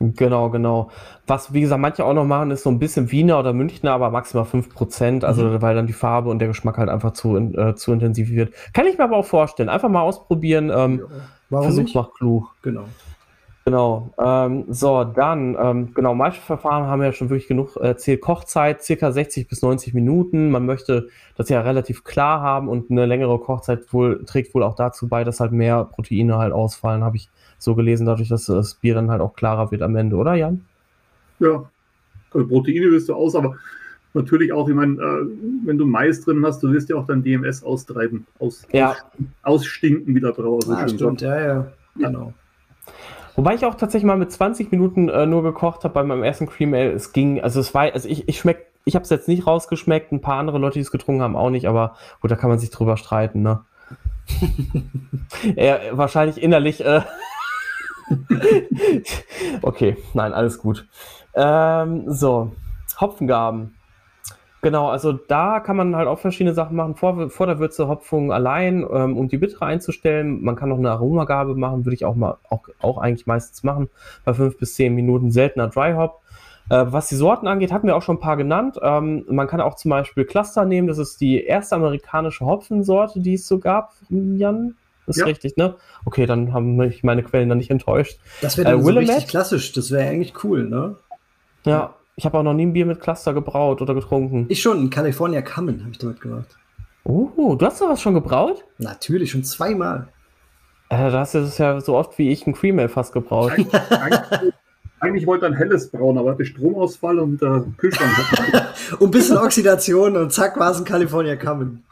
Genau, 0.00 0.50
genau. 0.50 0.90
Was, 1.26 1.52
wie 1.52 1.60
gesagt, 1.60 1.80
manche 1.80 2.04
auch 2.04 2.14
noch 2.14 2.24
machen, 2.24 2.52
ist 2.52 2.62
so 2.62 2.70
ein 2.70 2.78
bisschen 2.78 3.10
Wiener 3.10 3.38
oder 3.38 3.52
Münchner, 3.52 3.92
aber 3.92 4.10
maximal 4.10 4.44
5%, 4.44 5.24
also 5.24 5.44
mhm. 5.44 5.62
weil 5.62 5.74
dann 5.74 5.86
die 5.86 5.92
Farbe 5.92 6.30
und 6.30 6.38
der 6.38 6.48
Geschmack 6.48 6.78
halt 6.78 6.88
einfach 6.88 7.14
zu, 7.14 7.36
äh, 7.36 7.74
zu 7.74 7.92
intensiv 7.92 8.30
wird. 8.30 8.52
Kann 8.74 8.86
ich 8.86 8.96
mir 8.96 9.04
aber 9.04 9.16
auch 9.16 9.26
vorstellen. 9.26 9.68
Einfach 9.68 9.88
mal 9.88 10.02
ausprobieren. 10.02 10.70
Ähm, 10.72 11.00
ja. 11.00 11.06
Warum 11.50 11.66
Versuch 11.66 11.82
nicht? 11.82 11.94
macht 11.94 12.14
klug. 12.14 12.54
Genau. 12.62 12.84
Genau. 13.68 14.14
Ähm, 14.16 14.64
so, 14.70 15.04
dann, 15.04 15.54
ähm, 15.60 15.92
genau, 15.92 16.14
manche 16.14 16.40
Verfahren 16.40 16.86
haben 16.86 17.02
ja 17.02 17.12
schon 17.12 17.28
wirklich 17.28 17.48
genug 17.48 17.76
erzählt. 17.76 18.22
Kochzeit 18.22 18.82
circa 18.82 19.12
60 19.12 19.46
bis 19.46 19.60
90 19.60 19.92
Minuten. 19.92 20.50
Man 20.50 20.64
möchte 20.64 21.08
das 21.36 21.50
ja 21.50 21.60
relativ 21.60 22.02
klar 22.02 22.40
haben 22.40 22.70
und 22.70 22.90
eine 22.90 23.04
längere 23.04 23.38
Kochzeit 23.38 23.92
wohl, 23.92 24.24
trägt 24.24 24.54
wohl 24.54 24.62
auch 24.62 24.74
dazu 24.74 25.06
bei, 25.06 25.22
dass 25.22 25.40
halt 25.40 25.52
mehr 25.52 25.84
Proteine 25.84 26.38
halt 26.38 26.54
ausfallen, 26.54 27.04
habe 27.04 27.18
ich 27.18 27.28
so 27.58 27.74
gelesen, 27.74 28.06
dadurch, 28.06 28.30
dass 28.30 28.46
das 28.46 28.72
Bier 28.72 28.94
dann 28.94 29.10
halt 29.10 29.20
auch 29.20 29.34
klarer 29.34 29.70
wird 29.70 29.82
am 29.82 29.96
Ende, 29.96 30.16
oder 30.16 30.32
Jan? 30.32 30.64
Ja, 31.38 31.68
also 32.32 32.48
Proteine 32.48 32.90
wirst 32.90 33.10
du 33.10 33.14
aus, 33.14 33.34
aber 33.34 33.56
natürlich 34.14 34.50
auch, 34.50 34.66
ich 34.66 34.74
meine, 34.74 34.94
äh, 34.94 35.26
wenn 35.66 35.76
du 35.76 35.84
Mais 35.84 36.22
drin 36.22 36.42
hast, 36.46 36.62
du 36.62 36.72
wirst 36.72 36.88
ja 36.88 36.96
auch 36.96 37.06
dann 37.06 37.22
DMS 37.22 37.62
austreiben, 37.62 38.26
aus, 38.38 38.66
ja. 38.72 38.96
ausstinken 39.42 40.14
wieder 40.14 40.32
draußen. 40.32 40.72
Ah, 40.72 40.88
stimmt, 40.88 41.20
ja, 41.20 41.38
ja, 41.38 41.72
genau. 41.98 42.32
Wobei 43.38 43.54
ich 43.54 43.64
auch 43.64 43.76
tatsächlich 43.76 44.04
mal 44.04 44.16
mit 44.16 44.32
20 44.32 44.72
Minuten 44.72 45.08
äh, 45.08 45.24
nur 45.24 45.44
gekocht 45.44 45.84
habe 45.84 45.94
bei 45.94 46.02
meinem 46.02 46.24
ersten 46.24 46.46
Cream 46.46 46.74
Ale. 46.74 46.90
Es 46.90 47.12
ging, 47.12 47.40
also 47.40 47.60
es 47.60 47.72
war, 47.72 47.82
also 47.82 48.08
ich, 48.08 48.28
ich 48.28 48.40
schmeck, 48.40 48.66
ich 48.84 48.96
habe 48.96 49.04
es 49.04 49.10
jetzt 49.10 49.28
nicht 49.28 49.46
rausgeschmeckt, 49.46 50.10
ein 50.10 50.20
paar 50.20 50.40
andere 50.40 50.58
Leute, 50.58 50.74
die 50.74 50.80
es 50.80 50.90
getrunken 50.90 51.22
haben, 51.22 51.36
auch 51.36 51.50
nicht, 51.50 51.68
aber 51.68 51.94
gut, 52.20 52.32
da 52.32 52.34
kann 52.34 52.50
man 52.50 52.58
sich 52.58 52.70
drüber 52.70 52.96
streiten, 52.96 53.42
ne? 53.42 53.60
er, 55.54 55.96
wahrscheinlich 55.96 56.42
innerlich. 56.42 56.84
Äh 56.84 57.02
okay, 59.62 59.96
nein, 60.14 60.32
alles 60.32 60.58
gut. 60.58 60.88
Ähm, 61.34 62.12
so, 62.12 62.56
Hopfengaben. 63.00 63.77
Genau, 64.60 64.88
also 64.88 65.12
da 65.12 65.60
kann 65.60 65.76
man 65.76 65.94
halt 65.94 66.08
auch 66.08 66.18
verschiedene 66.18 66.54
Sachen 66.54 66.76
machen. 66.76 66.96
Vor, 66.96 67.30
vor 67.30 67.46
der 67.46 67.60
Würze 67.60 67.86
Hopfung 67.86 68.32
allein, 68.32 68.84
ähm, 68.92 69.16
um 69.16 69.28
die 69.28 69.38
Bittere 69.38 69.66
einzustellen. 69.66 70.42
Man 70.42 70.56
kann 70.56 70.68
noch 70.68 70.78
eine 70.78 70.90
Aromagabe 70.90 71.54
machen, 71.54 71.84
würde 71.84 71.94
ich 71.94 72.04
auch 72.04 72.16
mal 72.16 72.38
auch, 72.48 72.68
auch 72.80 72.98
eigentlich 72.98 73.26
meistens 73.26 73.62
machen. 73.62 73.88
Bei 74.24 74.34
fünf 74.34 74.58
bis 74.58 74.74
zehn 74.74 74.94
Minuten 74.94 75.30
seltener 75.30 75.68
Dry 75.68 75.94
Hop. 75.94 76.22
Äh, 76.70 76.86
was 76.88 77.08
die 77.08 77.14
Sorten 77.14 77.46
angeht, 77.46 77.72
hatten 77.72 77.86
wir 77.86 77.96
auch 77.96 78.02
schon 78.02 78.16
ein 78.16 78.20
paar 78.20 78.36
genannt. 78.36 78.78
Ähm, 78.82 79.24
man 79.28 79.46
kann 79.46 79.60
auch 79.60 79.76
zum 79.76 79.90
Beispiel 79.90 80.24
Cluster 80.24 80.64
nehmen. 80.64 80.88
Das 80.88 80.98
ist 80.98 81.20
die 81.20 81.42
erste 81.44 81.76
amerikanische 81.76 82.44
Hopfensorte, 82.44 83.20
die 83.20 83.34
es 83.34 83.46
so 83.46 83.58
gab, 83.58 83.92
Jan. 84.10 84.74
Das 85.06 85.16
ist 85.16 85.20
ja. 85.20 85.26
richtig, 85.26 85.56
ne? 85.56 85.76
Okay, 86.04 86.26
dann 86.26 86.52
haben 86.52 86.76
mich 86.76 87.02
meine 87.02 87.22
Quellen 87.22 87.48
dann 87.48 87.58
nicht 87.58 87.70
enttäuscht. 87.70 88.18
Das 88.42 88.58
wäre 88.58 88.74
äh, 88.74 88.82
so 88.82 88.90
richtig 88.90 89.28
klassisch. 89.28 89.72
Das 89.72 89.90
wäre 89.90 90.06
eigentlich 90.06 90.44
cool, 90.44 90.68
ne? 90.68 90.96
Ja, 91.64 91.94
ich 92.18 92.26
habe 92.26 92.36
auch 92.36 92.42
noch 92.42 92.52
nie 92.52 92.66
ein 92.66 92.72
Bier 92.72 92.84
mit 92.84 93.00
Cluster 93.00 93.32
gebraut 93.32 93.80
oder 93.80 93.94
getrunken. 93.94 94.46
Ich 94.48 94.60
schon, 94.60 94.78
in 94.78 94.90
California 94.90 95.40
Common 95.40 95.82
habe 95.82 95.92
ich 95.92 95.98
damit 95.98 96.20
gemacht. 96.20 96.48
Oh, 97.04 97.54
du 97.54 97.64
hast 97.64 97.78
sowas 97.78 98.02
schon 98.02 98.14
gebraut? 98.14 98.64
Natürlich, 98.78 99.30
schon 99.30 99.44
zweimal. 99.44 100.08
Äh, 100.88 101.12
da 101.12 101.20
hast 101.20 101.34
du 101.34 101.42
das 101.42 101.56
ja 101.58 101.80
so 101.80 101.96
oft 101.96 102.18
wie 102.18 102.30
ich 102.32 102.44
ein 102.44 102.54
Cream 102.54 102.80
Ale 102.80 102.88
fast 102.88 103.12
gebraut. 103.12 103.52
Eigentlich, 103.52 104.52
eigentlich 104.98 105.26
wollte 105.28 105.46
er 105.46 105.52
ein 105.52 105.56
helles 105.56 105.92
brauen, 105.92 106.18
aber 106.18 106.32
hatte 106.32 106.44
Stromausfall 106.44 107.20
und 107.20 107.40
äh, 107.40 107.60
Kühlschrank. 107.76 108.10
und 108.98 109.08
ein 109.08 109.10
bisschen 109.12 109.38
Oxidation 109.38 110.16
und 110.16 110.32
zack 110.32 110.58
war 110.58 110.72
es 110.72 110.78
ein 110.78 110.84
California 110.84 111.36
Common. 111.36 111.84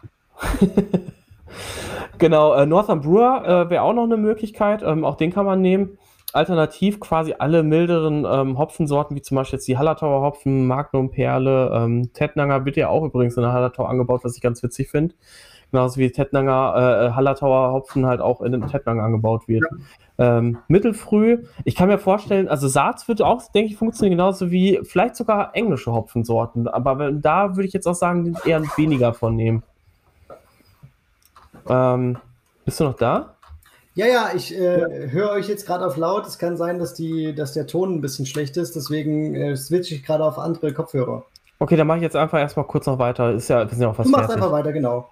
genau, 2.18 2.52
äh, 2.54 2.66
Northern 2.66 3.00
Brewer 3.00 3.44
äh, 3.66 3.70
wäre 3.70 3.82
auch 3.82 3.94
noch 3.94 4.04
eine 4.04 4.16
Möglichkeit. 4.16 4.82
Ähm, 4.82 5.04
auch 5.04 5.16
den 5.16 5.32
kann 5.32 5.46
man 5.46 5.60
nehmen 5.60 5.98
alternativ 6.32 7.00
quasi 7.00 7.34
alle 7.38 7.62
milderen 7.62 8.26
ähm, 8.28 8.58
Hopfensorten, 8.58 9.16
wie 9.16 9.22
zum 9.22 9.36
Beispiel 9.36 9.58
jetzt 9.58 9.68
die 9.68 9.78
Hallertauer 9.78 10.22
Hopfen, 10.22 10.66
Magnum 10.66 11.10
Perle, 11.10 11.70
ähm, 11.74 12.12
Tettnanger 12.12 12.64
wird 12.64 12.76
ja 12.76 12.88
auch 12.88 13.04
übrigens 13.04 13.36
in 13.36 13.42
der 13.42 13.52
Hallertau 13.52 13.84
angebaut, 13.84 14.24
was 14.24 14.36
ich 14.36 14.42
ganz 14.42 14.62
witzig 14.62 14.90
finde. 14.90 15.14
Genauso 15.72 15.98
wie 15.98 16.10
Tettnanger, 16.10 17.10
äh, 17.10 17.14
Hallertauer 17.14 17.72
Hopfen 17.72 18.06
halt 18.06 18.20
auch 18.20 18.40
in 18.40 18.52
den 18.52 18.66
Tettnanger 18.66 19.02
angebaut 19.02 19.48
wird. 19.48 19.64
Ja. 20.18 20.38
Ähm, 20.38 20.58
mittelfrüh, 20.68 21.44
ich 21.64 21.74
kann 21.74 21.88
mir 21.88 21.98
vorstellen, 21.98 22.48
also 22.48 22.68
Saats 22.68 23.06
wird 23.08 23.20
auch, 23.20 23.42
denke 23.52 23.72
ich, 23.72 23.76
funktionieren 23.76 24.16
genauso 24.16 24.50
wie 24.50 24.80
vielleicht 24.82 25.16
sogar 25.16 25.54
englische 25.54 25.92
Hopfensorten, 25.92 26.68
aber 26.68 26.98
wenn, 26.98 27.20
da 27.20 27.56
würde 27.56 27.66
ich 27.66 27.74
jetzt 27.74 27.86
auch 27.86 27.94
sagen, 27.94 28.34
eher 28.46 28.62
weniger 28.76 29.12
von 29.12 29.36
nehmen. 29.36 29.62
Ähm, 31.68 32.16
bist 32.64 32.80
du 32.80 32.84
noch 32.84 32.96
da? 32.96 33.35
Ja, 33.96 34.06
ja, 34.06 34.30
ich 34.36 34.54
äh, 34.54 35.08
höre 35.10 35.30
euch 35.30 35.48
jetzt 35.48 35.66
gerade 35.66 35.86
auf 35.86 35.96
laut. 35.96 36.26
Es 36.26 36.38
kann 36.38 36.58
sein, 36.58 36.78
dass, 36.78 36.92
die, 36.92 37.34
dass 37.34 37.54
der 37.54 37.66
Ton 37.66 37.94
ein 37.94 38.00
bisschen 38.02 38.26
schlecht 38.26 38.58
ist, 38.58 38.76
deswegen 38.76 39.34
äh, 39.34 39.56
switche 39.56 39.94
ich 39.94 40.04
gerade 40.04 40.22
auf 40.22 40.38
andere 40.38 40.74
Kopfhörer. 40.74 41.24
Okay, 41.58 41.76
dann 41.76 41.86
mache 41.86 41.96
ich 41.96 42.02
jetzt 42.02 42.14
einfach 42.14 42.38
erstmal 42.38 42.66
kurz 42.66 42.84
noch 42.84 42.98
weiter. 42.98 43.32
Ist 43.32 43.48
ja, 43.48 43.60
wir 43.64 43.70
sind 43.70 43.80
ja 43.80 43.88
auch 43.88 43.98
was 43.98 44.04
Du 44.04 44.10
machst 44.12 44.26
fertig. 44.26 44.42
einfach 44.42 44.52
weiter, 44.52 44.72
genau. 44.72 45.08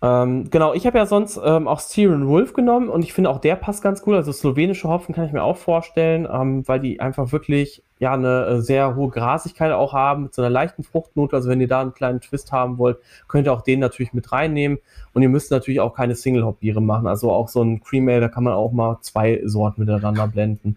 Ähm, 0.00 0.48
genau, 0.50 0.74
ich 0.74 0.86
habe 0.86 0.96
ja 0.96 1.06
sonst 1.06 1.40
ähm, 1.44 1.66
auch 1.66 1.80
Styrian 1.80 2.28
Wolf 2.28 2.52
genommen 2.52 2.88
und 2.88 3.02
ich 3.02 3.12
finde 3.12 3.30
auch 3.30 3.40
der 3.40 3.56
passt 3.56 3.82
ganz 3.82 4.00
gut. 4.00 4.14
Also 4.14 4.30
slowenische 4.30 4.88
Hopfen 4.88 5.12
kann 5.12 5.26
ich 5.26 5.32
mir 5.32 5.42
auch 5.42 5.56
vorstellen, 5.56 6.28
ähm, 6.30 6.66
weil 6.68 6.78
die 6.78 7.00
einfach 7.00 7.32
wirklich 7.32 7.82
ja 7.98 8.12
eine 8.12 8.46
äh, 8.46 8.60
sehr 8.60 8.94
hohe 8.94 9.10
Grasigkeit 9.10 9.72
auch 9.72 9.92
haben 9.92 10.24
mit 10.24 10.34
so 10.34 10.42
einer 10.42 10.50
leichten 10.50 10.84
Fruchtnote. 10.84 11.34
Also 11.34 11.48
wenn 11.48 11.60
ihr 11.60 11.66
da 11.66 11.80
einen 11.80 11.94
kleinen 11.94 12.20
Twist 12.20 12.52
haben 12.52 12.78
wollt, 12.78 12.98
könnt 13.26 13.48
ihr 13.48 13.52
auch 13.52 13.62
den 13.62 13.80
natürlich 13.80 14.12
mit 14.12 14.30
reinnehmen. 14.30 14.78
Und 15.14 15.22
ihr 15.22 15.28
müsst 15.28 15.50
natürlich 15.50 15.80
auch 15.80 15.94
keine 15.94 16.14
Single 16.14 16.44
Hop 16.44 16.60
Biere 16.60 16.80
machen. 16.80 17.08
Also 17.08 17.32
auch 17.32 17.48
so 17.48 17.60
ein 17.62 17.80
Cream 17.80 18.08
Ale, 18.08 18.20
da 18.20 18.28
kann 18.28 18.44
man 18.44 18.52
auch 18.52 18.70
mal 18.70 18.98
zwei 19.00 19.40
Sorten 19.44 19.80
miteinander 19.80 20.28
blenden. 20.28 20.76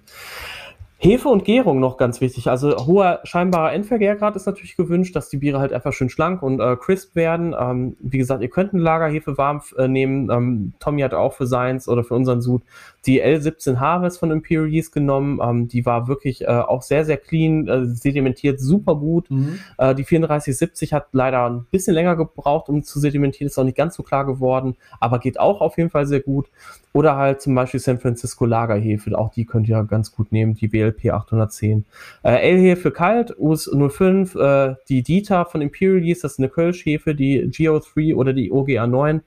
Hefe 1.04 1.30
und 1.30 1.46
Gärung 1.46 1.80
noch 1.80 1.98
ganz 1.98 2.22
wichtig. 2.22 2.48
Also 2.48 2.86
hoher 2.86 3.22
scheinbarer 3.24 3.74
Endvergärgrad 3.74 4.36
ist 4.36 4.46
natürlich 4.46 4.78
gewünscht, 4.78 5.16
dass 5.16 5.30
die 5.30 5.38
Biere 5.38 5.60
halt 5.60 5.74
einfach 5.74 5.94
schön 5.94 6.10
schlank 6.10 6.44
und 6.44 6.60
äh, 6.60 6.76
crisp 6.76 7.16
werden. 7.16 7.56
Ähm, 7.60 7.98
wie 8.00 8.20
gesagt, 8.20 8.44
ihr 8.44 8.52
könnt 8.52 8.72
eine 8.72 8.84
Lagerhefe 8.84 9.36
warm 9.36 9.64
äh, 9.80 9.88
nehmen. 9.88 10.30
Ähm, 10.30 10.74
Tommy 10.80 11.02
hat 11.02 11.16
auch 11.16 11.34
für 11.34 11.48
seins 11.48 11.88
oder 11.88 12.04
für 12.04 12.14
unseren 12.14 12.42
Sud 12.42 12.62
die 13.06 13.24
L17 13.24 13.80
Harvest 13.80 14.20
von 14.20 14.32
Imperial 14.32 14.68
Yeast 14.68 14.94
genommen. 14.94 15.40
Ähm, 15.42 15.68
die 15.68 15.86
war 15.86 16.08
wirklich 16.08 16.44
äh, 16.44 16.48
auch 16.48 16.84
sehr, 16.84 17.04
sehr 17.04 17.18
clean, 17.18 17.68
äh, 17.68 17.86
sedimentiert 17.86 18.60
super 18.60 18.96
gut. 18.96 19.30
Mhm. 19.32 19.60
Äh, 19.78 19.96
die 19.96 20.04
3470 20.04 20.94
hat 20.94 21.08
leider 21.12 21.50
ein 21.50 21.66
bisschen 21.72 21.96
länger 21.96 22.16
gebraucht, 22.16 22.70
um 22.70 22.84
zu 22.84 23.00
sedimentieren. 23.00 23.48
Ist 23.48 23.58
auch 23.58 23.64
nicht 23.64 23.78
ganz 23.78 23.96
so 23.96 24.04
klar 24.04 24.26
geworden, 24.26 24.76
aber 25.00 25.20
geht 25.20 25.40
auch 25.40 25.62
auf 25.62 25.78
jeden 25.78 25.90
Fall 25.90 26.06
sehr 26.06 26.22
gut. 26.22 26.50
Oder 26.94 27.16
halt 27.16 27.42
zum 27.42 27.56
Beispiel 27.56 27.80
San 27.80 28.00
Francisco 28.00 28.46
Lagerhefe. 28.46 29.18
Auch 29.18 29.32
die 29.32 29.46
könnt 29.46 29.68
ihr 29.68 29.84
ganz 29.86 30.12
gut 30.12 30.32
nehmen, 30.32 30.54
die 30.54 30.72
WLP 30.72 31.12
810. 31.12 31.86
Äh, 32.24 32.52
L-Hefe 32.52 32.92
kalt, 32.92 33.36
US 33.40 33.70
05, 33.72 34.36
äh, 34.36 34.76
die 34.90 35.02
Dieter 35.02 35.46
von 35.46 35.62
Imperial 35.62 36.04
Yeast, 36.04 36.24
das 36.24 36.34
ist 36.34 36.40
eine 36.40 36.50
Kölsch-Hefe, 36.50 37.16
die 37.16 37.48
GO3 37.48 38.16
oder 38.16 38.34
die 38.34 38.52
OGA 38.52 38.86
9 38.86 39.22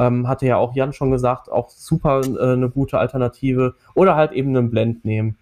ähm, 0.00 0.26
hatte 0.26 0.46
ja 0.46 0.56
auch 0.56 0.74
Jan 0.74 0.92
schon 0.92 1.10
gesagt, 1.10 1.52
auch 1.52 1.68
super 1.68 2.22
äh, 2.22 2.52
eine 2.54 2.70
gute 2.70 2.98
Alternative. 2.98 3.74
Oder 3.94 4.16
halt 4.16 4.32
eben 4.32 4.56
einen 4.56 4.70
Blend 4.70 5.04
nehmen. 5.04 5.36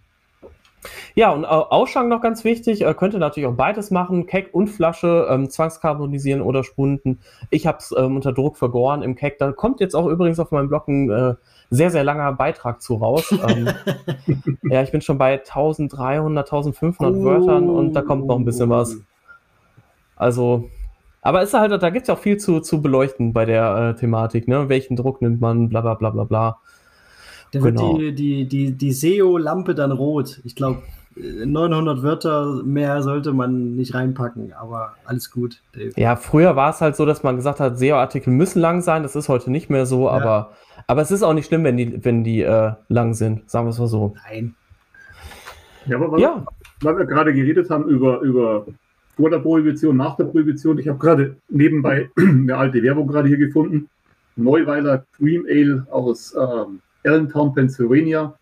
Ja, 1.15 1.31
und 1.31 1.45
äh, 1.45 1.47
Ausschank 1.47 2.09
noch 2.09 2.21
ganz 2.21 2.45
wichtig, 2.45 2.85
äh, 2.85 2.95
könnte 2.95 3.19
natürlich 3.19 3.49
auch 3.49 3.55
beides 3.55 3.91
machen, 3.91 4.27
Keck 4.27 4.51
und 4.53 4.69
Flasche, 4.69 5.27
ähm, 5.31 5.51
zwangskarbonisieren 5.51 6.41
oder 6.41 6.65
spunden. 6.65 7.19
Ich 7.51 7.67
habe 7.67 7.79
es 7.79 7.95
ähm, 7.97 8.17
unter 8.17 8.33
Druck 8.33 8.57
vergoren 8.57 9.03
im 9.03 9.17
Keck. 9.17 9.39
Da 9.39 9.53
kommt 9.53 9.81
jetzt 9.81 9.95
auch 9.95 10.07
übrigens 10.07 10.39
auf 10.39 10.51
meinem 10.51 10.69
Blog 10.69 10.89
ein 10.89 11.11
äh, 11.11 11.35
sehr, 11.71 11.91
sehr 11.91 12.05
langer 12.05 12.33
Beitrag 12.33 12.81
zu 12.81 12.95
raus. 12.95 13.35
ähm, 13.49 13.69
ja, 14.63 14.83
ich 14.83 14.93
bin 14.93 15.01
schon 15.01 15.19
bei 15.19 15.39
1300, 15.39 16.47
1500 16.47 17.15
oh. 17.15 17.25
Wörtern 17.25 17.69
und 17.69 17.95
da 17.95 18.03
kommt 18.03 18.27
noch 18.27 18.37
ein 18.37 18.45
bisschen 18.45 18.71
was. 18.71 18.97
Also 20.17 20.71
aber 21.29 21.43
ist 21.43 21.53
halt, 21.53 21.71
da 21.83 21.91
gibt 21.91 22.05
es 22.05 22.09
ja 22.09 22.15
auch 22.15 22.19
viel 22.19 22.39
zu, 22.39 22.61
zu 22.61 22.81
beleuchten 22.81 23.35
bei 23.35 23.45
der 23.45 23.95
äh, 23.95 24.01
Thematik, 24.01 24.49
ne? 24.49 24.71
Welchen 24.71 24.97
Druck 24.97 25.21
nimmt 25.21 25.43
man, 25.43 25.69
bla 25.69 25.83
bla 25.83 25.93
bla 25.93 26.09
bla 26.09 26.25
bla. 26.25 26.59
Da 27.53 27.61
genau. 27.61 27.99
wird 27.99 28.19
die, 28.19 28.47
die, 28.47 28.49
die, 28.49 28.73
die 28.73 28.93
SEO-Lampe 28.93 29.75
dann 29.75 29.93
rot. 29.93 30.41
Ich 30.45 30.57
glaube, 30.57 30.81
900 31.17 32.03
Wörter 32.03 32.63
mehr 32.65 33.03
sollte 33.03 33.35
man 33.35 33.77
nicht 33.77 33.93
reinpacken, 33.93 34.55
aber 34.55 34.95
alles 35.05 35.31
gut, 35.31 35.61
Dave. 35.75 35.93
Ja, 35.97 36.17
früher 36.17 36.57
war 36.57 36.71
es 36.71 36.81
halt 36.81 36.97
so, 36.97 37.05
dass 37.05 37.23
man 37.23 37.37
gesagt 37.37 37.61
hat, 37.61 37.79
SEO-Artikel 37.79 38.31
müssen 38.31 38.61
lang 38.61 38.81
sein. 38.81 39.03
Das 39.03 39.15
ist 39.15 39.29
heute 39.29 39.51
nicht 39.51 39.69
mehr 39.69 39.85
so, 39.85 40.07
ja. 40.07 40.13
aber, 40.13 40.53
aber 40.87 41.03
es 41.03 41.11
ist 41.11 41.23
auch 41.23 41.35
nicht 41.35 41.49
schlimm, 41.49 41.63
wenn 41.63 41.77
die, 41.77 42.03
wenn 42.07 42.25
die 42.25 42.41
äh, 42.41 42.73
lang 42.89 43.13
sind, 43.13 43.51
sagen 43.51 43.67
wir 43.67 43.73
es 43.73 43.79
mal 43.79 43.87
so. 43.87 44.15
Nein. 44.31 44.55
Ja, 45.85 45.97
aber 45.97 46.11
weil, 46.11 46.21
ja. 46.21 46.47
weil 46.81 46.97
wir 46.97 47.05
gerade 47.05 47.35
geredet 47.35 47.69
haben 47.69 47.85
über, 47.85 48.21
über 48.21 48.65
vor 49.19 49.29
der 49.29 49.41
Prohibition, 49.41 49.99
nach 49.99 50.17
der 50.17 50.25
Prohibition, 50.25 50.79
ich 50.79 50.89
habe 50.89 50.99
gerade 50.99 51.37
nebenbei 51.51 52.09
eine 52.17 52.57
alte 52.57 52.83
Werbung 52.83 53.07
gerade 53.07 53.29
hier 53.29 53.37
gefunden. 53.37 53.91
Neuweiler 54.37 55.05
Cream 55.17 55.45
Ale 55.51 55.87
aus 55.91 56.35
ähm, 56.35 56.81
Allentown, 57.05 57.53
Pennsylvania 57.53 58.35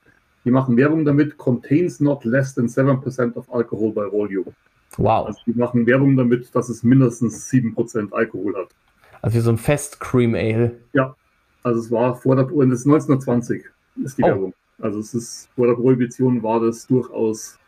die 0.47 0.53
machen 0.53 0.77
Werbung 0.77 1.05
damit, 1.05 1.37
contains 1.39 1.99
not 1.99 2.25
less 2.25 2.55
than 2.55 2.69
7% 2.69 3.37
of 3.37 3.53
alcohol 3.53 3.93
by 3.93 4.09
volume. 4.13 4.55
Wow. 4.97 5.27
Also 5.27 5.41
die 5.45 5.55
machen 5.55 5.85
Werbung 5.87 6.17
damit, 6.17 6.55
dass 6.55 6.69
es 6.69 6.85
mindestens 6.85 7.51
7% 7.51 8.13
Alkohol 8.13 8.55
hat. 8.57 8.69
Also 9.23 9.37
wie 9.37 9.41
so 9.41 9.51
ein 9.51 9.59
Fest 9.59 9.99
Cream 9.99 10.37
Ale. 10.37 10.79
Ja, 10.93 11.17
also 11.65 11.81
es 11.81 11.91
war 11.91 12.15
vor 12.15 12.37
der, 12.37 12.45
das 12.45 12.81
ist 12.81 12.87
1920 12.87 13.65
ist 14.05 14.19
die 14.19 14.23
oh. 14.23 14.27
Werbung. 14.27 14.55
Also 14.79 15.01
es 15.01 15.15
ist 15.15 15.49
vor 15.57 15.67
der 15.67 15.75
Prohibition 15.75 16.41
war 16.45 16.61
das 16.61 16.87
durchaus, 16.87 17.59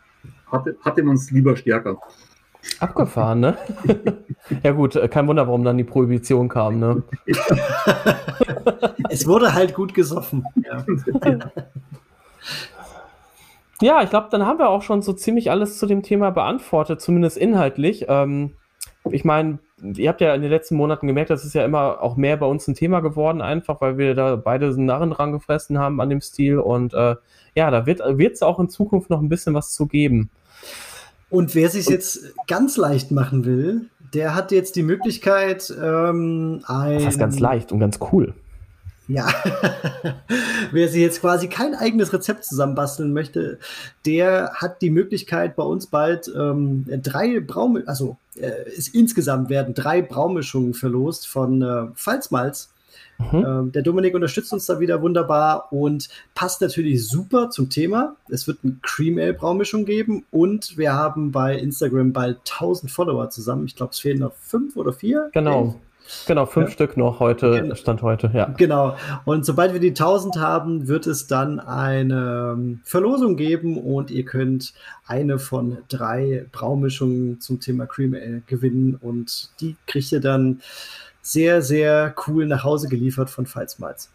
hatte, 0.49 0.77
hatte 0.79 1.03
man 1.03 1.15
es 1.15 1.31
lieber 1.31 1.57
stärker. 1.57 1.99
Abgefahren, 2.79 3.39
ne? 3.39 3.57
ja 4.63 4.71
gut, 4.71 4.95
äh, 4.95 5.07
kein 5.07 5.27
Wunder, 5.27 5.47
warum 5.47 5.63
dann 5.63 5.77
die 5.77 5.83
Prohibition 5.83 6.49
kam, 6.49 6.79
ne? 6.79 7.03
es 9.09 9.25
wurde 9.27 9.53
halt 9.53 9.73
gut 9.73 9.93
gesoffen. 9.93 10.45
Ja. 10.63 10.85
Ja, 13.81 14.03
ich 14.03 14.09
glaube, 14.09 14.27
dann 14.29 14.45
haben 14.45 14.59
wir 14.59 14.67
auch 14.67 14.81
schon 14.81 15.01
so 15.01 15.13
ziemlich 15.13 15.51
alles 15.51 15.77
zu 15.77 15.85
dem 15.85 16.03
Thema 16.03 16.31
beantwortet, 16.31 16.99
zumindest 16.99 17.37
inhaltlich. 17.37 18.07
Ähm, 18.09 18.55
ich 19.09 19.23
meine, 19.23 19.59
ihr 19.81 20.09
habt 20.09 20.19
ja 20.19 20.33
in 20.33 20.41
den 20.41 20.51
letzten 20.51 20.75
Monaten 20.75 21.07
gemerkt, 21.07 21.29
das 21.29 21.45
ist 21.45 21.53
ja 21.53 21.63
immer 21.63 22.01
auch 22.01 22.17
mehr 22.17 22.35
bei 22.35 22.45
uns 22.45 22.67
ein 22.67 22.75
Thema 22.75 22.99
geworden, 22.99 23.41
einfach 23.41 23.79
weil 23.79 23.97
wir 23.97 24.15
da 24.15 24.35
beide 24.35 24.67
einen 24.67 24.85
Narren 24.85 25.11
dran 25.11 25.31
gefressen 25.31 25.79
haben 25.79 26.01
an 26.01 26.09
dem 26.09 26.19
Stil. 26.19 26.59
Und 26.59 26.93
äh, 26.93 27.15
ja, 27.55 27.71
da 27.71 27.85
wird 27.85 28.01
es 28.01 28.41
auch 28.41 28.59
in 28.59 28.67
Zukunft 28.67 29.09
noch 29.09 29.21
ein 29.21 29.29
bisschen 29.29 29.53
was 29.53 29.71
zu 29.71 29.87
geben. 29.87 30.29
Und 31.29 31.53
wer 31.55 31.69
sich 31.69 31.87
jetzt 31.87 32.33
ganz 32.47 32.77
leicht 32.77 33.11
machen 33.11 33.45
will, 33.45 33.89
der 34.13 34.35
hat 34.35 34.51
jetzt 34.51 34.75
die 34.75 34.83
Möglichkeit, 34.83 35.73
ähm, 35.81 36.61
ein. 36.65 36.95
Das 37.03 37.13
ist 37.13 37.19
ganz 37.19 37.39
leicht 37.39 37.71
und 37.71 37.79
ganz 37.79 37.99
cool. 38.11 38.33
Ja, 39.07 39.27
wer 40.71 40.87
sich 40.87 41.01
jetzt 41.01 41.21
quasi 41.21 41.47
kein 41.47 41.73
eigenes 41.73 42.13
Rezept 42.13 42.45
zusammenbasteln 42.45 43.11
möchte, 43.11 43.57
der 44.05 44.51
hat 44.53 44.83
die 44.83 44.91
Möglichkeit, 44.91 45.55
bei 45.55 45.63
uns 45.63 45.87
bald 45.87 46.31
ähm, 46.35 46.85
drei 47.01 47.39
Braum, 47.39 47.81
also 47.87 48.17
äh, 48.35 48.51
insgesamt 48.93 49.49
werden 49.49 49.73
drei 49.73 50.03
Braumischungen 50.03 50.75
verlost 50.75 51.27
von 51.27 51.61
äh, 51.63 51.87
Pfalzmalz. 51.95 52.69
Mhm. 53.19 53.45
Ähm, 53.45 53.71
der 53.73 53.81
Dominik 53.81 54.15
unterstützt 54.15 54.53
uns 54.53 54.65
da 54.65 54.79
wieder 54.79 55.01
wunderbar 55.01 55.71
und 55.71 56.09
passt 56.35 56.61
natürlich 56.61 57.05
super 57.07 57.49
zum 57.49 57.69
Thema. 57.69 58.15
Es 58.29 58.47
wird 58.47 58.59
eine 58.63 58.77
Cream 58.81 59.17
Ale 59.17 59.33
Braumischung 59.33 59.85
geben 59.85 60.25
und 60.31 60.77
wir 60.77 60.93
haben 60.93 61.31
bei 61.31 61.55
Instagram 61.55 62.13
bald 62.13 62.37
1000 62.49 62.91
Follower 62.91 63.29
zusammen. 63.29 63.65
Ich 63.65 63.75
glaube, 63.75 63.91
es 63.91 63.99
fehlen 63.99 64.19
noch 64.19 64.33
fünf 64.33 64.77
oder 64.77 64.93
vier. 64.93 65.29
Genau. 65.33 65.75
Genau, 66.25 66.45
fünf 66.45 66.69
ja. 66.69 66.73
Stück 66.73 66.97
noch 66.97 67.19
heute, 67.19 67.51
genau. 67.51 67.75
Stand 67.75 68.01
heute, 68.01 68.31
ja. 68.33 68.45
Genau. 68.57 68.95
Und 69.25 69.45
sobald 69.45 69.73
wir 69.73 69.79
die 69.79 69.89
1000 69.89 70.37
haben, 70.37 70.87
wird 70.87 71.05
es 71.05 71.27
dann 71.27 71.59
eine 71.59 72.55
ähm, 72.57 72.79
Verlosung 72.83 73.35
geben 73.35 73.77
und 73.77 74.09
ihr 74.09 74.25
könnt 74.25 74.73
eine 75.05 75.39
von 75.39 75.77
drei 75.87 76.45
Braumischungen 76.51 77.39
zum 77.41 77.59
Thema 77.59 77.85
Cream 77.85 78.15
Ale 78.15 78.41
gewinnen 78.47 78.97
und 78.99 79.51
die 79.59 79.75
kriegt 79.85 80.11
ihr 80.11 80.19
dann 80.19 80.61
sehr, 81.29 81.61
sehr 81.61 82.15
cool 82.27 82.45
nach 82.47 82.63
Hause 82.63 82.87
geliefert 82.87 83.29
von 83.29 83.45
Pfalzmalz. 83.45 84.09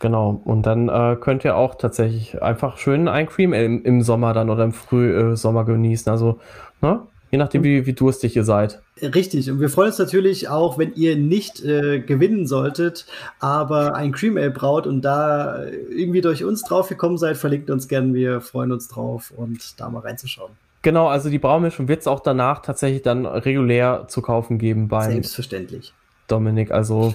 Genau, 0.00 0.40
und 0.44 0.64
dann 0.64 0.88
äh, 0.88 1.16
könnt 1.18 1.44
ihr 1.44 1.56
auch 1.56 1.74
tatsächlich 1.74 2.40
einfach 2.40 2.78
schön 2.78 3.08
ein 3.08 3.26
Cream 3.26 3.52
im, 3.52 3.82
im 3.84 4.02
Sommer 4.02 4.32
dann 4.32 4.48
oder 4.48 4.64
im 4.64 4.72
Frühsommer 4.72 5.62
äh, 5.62 5.64
genießen. 5.64 6.10
Also, 6.10 6.38
ne? 6.80 7.00
Je 7.30 7.36
nachdem, 7.36 7.62
wie, 7.62 7.84
wie 7.84 7.92
durstig 7.92 8.36
ihr 8.36 8.44
seid. 8.44 8.80
Richtig. 9.02 9.50
Und 9.50 9.60
wir 9.60 9.68
freuen 9.68 9.88
uns 9.88 9.98
natürlich 9.98 10.48
auch, 10.48 10.78
wenn 10.78 10.94
ihr 10.94 11.14
nicht 11.16 11.62
äh, 11.62 12.00
gewinnen 12.00 12.46
solltet, 12.46 13.04
aber 13.38 13.94
ein 13.94 14.12
Cream 14.12 14.38
Ale 14.38 14.50
braut 14.50 14.86
und 14.86 15.02
da 15.02 15.62
irgendwie 15.90 16.22
durch 16.22 16.42
uns 16.42 16.62
drauf 16.62 16.88
gekommen 16.88 17.18
seid, 17.18 17.36
verlinkt 17.36 17.68
uns 17.68 17.86
gerne. 17.86 18.14
Wir 18.14 18.40
freuen 18.40 18.72
uns 18.72 18.88
drauf 18.88 19.30
und 19.36 19.78
da 19.78 19.90
mal 19.90 20.00
reinzuschauen. 20.00 20.52
Genau, 20.80 21.08
also 21.08 21.28
die 21.28 21.38
Braumischung 21.38 21.88
wird 21.88 22.00
es 22.00 22.06
auch 22.06 22.20
danach 22.20 22.62
tatsächlich 22.62 23.02
dann 23.02 23.26
regulär 23.26 24.06
zu 24.08 24.22
kaufen 24.22 24.56
geben 24.58 24.88
beim 24.88 25.10
Selbstverständlich. 25.10 25.92
Dominik. 26.28 26.70
Also 26.70 27.14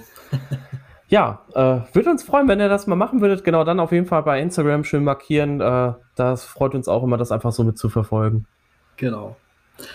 ja, 1.07 1.41
äh, 1.53 1.81
würde 1.93 2.09
uns 2.09 2.23
freuen, 2.23 2.47
wenn 2.47 2.59
ihr 2.59 2.69
das 2.69 2.87
mal 2.87 2.95
machen 2.95 3.21
würdet. 3.21 3.43
Genau, 3.43 3.63
dann 3.63 3.79
auf 3.79 3.91
jeden 3.91 4.07
Fall 4.07 4.23
bei 4.23 4.41
Instagram 4.41 4.83
schön 4.83 5.03
markieren. 5.03 5.61
Äh, 5.61 5.93
das 6.15 6.43
freut 6.43 6.73
uns 6.75 6.87
auch 6.87 7.03
immer, 7.03 7.17
das 7.17 7.31
einfach 7.31 7.51
so 7.51 7.63
mit 7.63 7.77
zu 7.77 7.89
verfolgen. 7.89 8.45
Genau. 8.97 9.35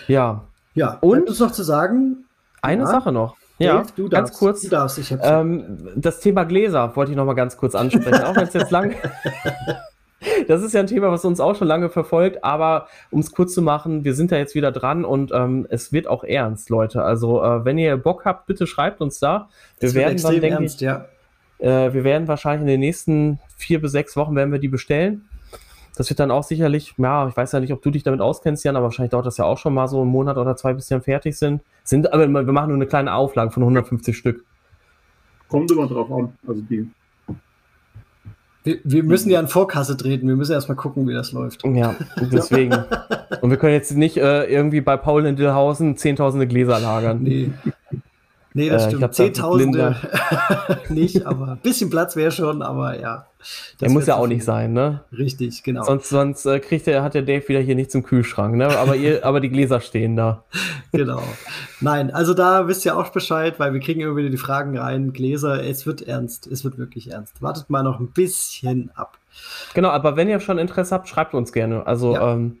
Ja. 0.07 0.43
Ja, 0.75 0.97
und 1.01 1.27
uns 1.27 1.39
noch 1.39 1.51
zu 1.51 1.63
sagen. 1.63 2.25
Eine 2.61 2.83
ja, 2.83 2.87
Sache 2.87 3.11
noch. 3.11 3.35
Ja, 3.57 3.79
Dave, 3.79 3.91
du 3.95 4.09
ganz 4.09 4.29
darfst, 4.29 4.39
kurz. 4.39 4.61
Du 4.61 4.69
darfst, 4.69 4.97
ich 4.97 5.13
ähm, 5.21 5.89
das 5.95 6.21
Thema 6.21 6.45
Gläser 6.45 6.95
wollte 6.95 7.11
ich 7.11 7.17
noch 7.17 7.25
mal 7.25 7.33
ganz 7.33 7.57
kurz 7.57 7.75
ansprechen, 7.75 8.23
auch 8.23 8.35
wenn 8.35 8.47
es 8.47 8.53
jetzt 8.53 8.71
lang. 8.71 8.95
das 10.47 10.61
ist 10.63 10.73
ja 10.73 10.81
ein 10.81 10.87
Thema, 10.87 11.11
was 11.11 11.25
uns 11.25 11.39
auch 11.39 11.55
schon 11.55 11.67
lange 11.67 11.89
verfolgt, 11.89 12.43
aber 12.43 12.87
um 13.09 13.19
es 13.19 13.31
kurz 13.31 13.53
zu 13.53 13.61
machen, 13.61 14.03
wir 14.03 14.13
sind 14.13 14.31
da 14.31 14.37
jetzt 14.37 14.55
wieder 14.55 14.71
dran 14.71 15.05
und 15.05 15.31
ähm, 15.33 15.67
es 15.69 15.93
wird 15.93 16.07
auch 16.07 16.23
ernst, 16.23 16.69
Leute. 16.69 17.03
Also, 17.03 17.43
äh, 17.43 17.65
wenn 17.65 17.77
ihr 17.77 17.95
Bock 17.97 18.25
habt, 18.25 18.45
bitte 18.45 18.67
schreibt 18.67 19.01
uns 19.01 19.19
da. 19.19 19.49
Wir 19.79 19.93
werden 19.93 20.21
dann, 20.21 20.41
denke 20.41 20.63
ich, 20.63 20.79
ja. 20.81 21.05
äh, 21.59 21.93
wir 21.93 22.03
werden 22.03 22.27
wahrscheinlich 22.27 22.61
in 22.61 22.67
den 22.67 22.79
nächsten 22.81 23.39
vier 23.55 23.81
bis 23.81 23.91
sechs 23.91 24.15
Wochen 24.15 24.35
werden 24.35 24.51
wir 24.51 24.59
die 24.59 24.67
bestellen. 24.67 25.25
Das 25.95 26.09
wird 26.09 26.19
dann 26.19 26.31
auch 26.31 26.43
sicherlich, 26.43 26.93
ja, 26.97 27.27
ich 27.27 27.35
weiß 27.35 27.51
ja 27.51 27.59
nicht, 27.59 27.73
ob 27.73 27.81
du 27.81 27.91
dich 27.91 28.03
damit 28.03 28.21
auskennst, 28.21 28.63
Jan, 28.63 28.77
aber 28.77 28.85
wahrscheinlich 28.85 29.11
dauert 29.11 29.25
das 29.25 29.35
ja 29.35 29.43
auch 29.43 29.57
schon 29.57 29.73
mal 29.73 29.87
so 29.87 30.01
einen 30.01 30.09
Monat 30.09 30.37
oder 30.37 30.55
zwei, 30.55 30.73
bis 30.73 30.89
wir 30.89 31.01
fertig 31.01 31.37
sind. 31.37 31.61
sind 31.83 32.13
aber 32.13 32.25
wir 32.25 32.53
machen 32.53 32.69
nur 32.69 32.77
eine 32.77 32.87
kleine 32.87 33.13
Auflage 33.13 33.51
von 33.51 33.63
150 33.63 34.15
Stück. 34.15 34.45
Kommt 35.49 35.71
immer 35.71 35.87
drauf 35.87 36.09
an. 36.11 36.33
Also 36.47 36.61
die. 36.61 36.89
Wir, 38.69 38.79
wir 38.83 39.03
müssen 39.03 39.31
ja 39.31 39.39
an 39.39 39.47
Vorkasse 39.47 39.97
treten. 39.97 40.27
Wir 40.27 40.35
müssen 40.35 40.51
erstmal 40.51 40.77
gucken, 40.77 41.07
wie 41.07 41.13
das 41.13 41.31
läuft. 41.31 41.65
Ja, 41.65 41.95
deswegen. 42.31 42.75
Und 43.41 43.49
wir 43.49 43.57
können 43.57 43.73
jetzt 43.73 43.95
nicht 43.95 44.17
äh, 44.17 44.45
irgendwie 44.45 44.81
bei 44.81 44.95
Paul 44.95 45.25
in 45.25 45.35
Dillhausen 45.35 45.97
zehntausende 45.97 46.45
Gläser 46.45 46.79
lagern. 46.79 47.23
Nee. 47.23 47.49
Nee, 48.53 48.69
das 48.69 48.85
äh, 48.85 48.95
stimmt. 48.95 49.13
Zehntausende 49.13 49.95
nicht, 50.89 51.25
aber 51.25 51.49
ein 51.49 51.57
bisschen 51.59 51.89
Platz 51.89 52.15
wäre 52.15 52.31
schon, 52.31 52.61
aber 52.61 52.99
ja. 52.99 53.25
Der 53.79 53.89
muss 53.89 54.07
ja 54.07 54.15
auch 54.15 54.27
nicht 54.27 54.43
sein, 54.43 54.73
ne? 54.73 55.01
Richtig, 55.11 55.63
genau. 55.63 55.83
Sonst, 55.83 56.09
sonst 56.09 56.45
äh, 56.45 56.59
kriegt 56.59 56.87
der, 56.87 57.03
hat 57.03 57.13
der 57.13 57.21
Dave 57.21 57.47
wieder 57.47 57.59
hier 57.59 57.75
nichts 57.75 57.95
im 57.95 58.03
Kühlschrank, 58.03 58.55
ne? 58.55 58.67
Aber, 58.77 58.95
ihr, 58.95 59.23
aber 59.23 59.39
die 59.39 59.49
Gläser 59.49 59.79
stehen 59.79 60.15
da. 60.15 60.43
Genau. 60.91 61.21
Nein, 61.79 62.11
also 62.11 62.33
da 62.33 62.67
wisst 62.67 62.85
ihr 62.85 62.97
auch 62.97 63.09
Bescheid, 63.09 63.59
weil 63.59 63.71
wir 63.73 63.79
kriegen 63.79 64.01
immer 64.01 64.15
wieder 64.15 64.29
die 64.29 64.37
Fragen 64.37 64.77
rein. 64.77 65.13
Gläser, 65.13 65.63
es 65.63 65.85
wird 65.85 66.01
ernst, 66.01 66.47
es 66.47 66.63
wird 66.63 66.77
wirklich 66.77 67.11
ernst. 67.11 67.41
Wartet 67.41 67.69
mal 67.69 67.83
noch 67.83 67.99
ein 67.99 68.11
bisschen 68.11 68.91
ab. 68.95 69.17
Genau, 69.73 69.89
aber 69.89 70.15
wenn 70.15 70.27
ihr 70.27 70.39
schon 70.39 70.57
Interesse 70.57 70.95
habt, 70.95 71.07
schreibt 71.07 71.33
uns 71.33 71.53
gerne. 71.53 71.85
Also 71.87 72.15
ja. 72.15 72.33
ähm, 72.33 72.59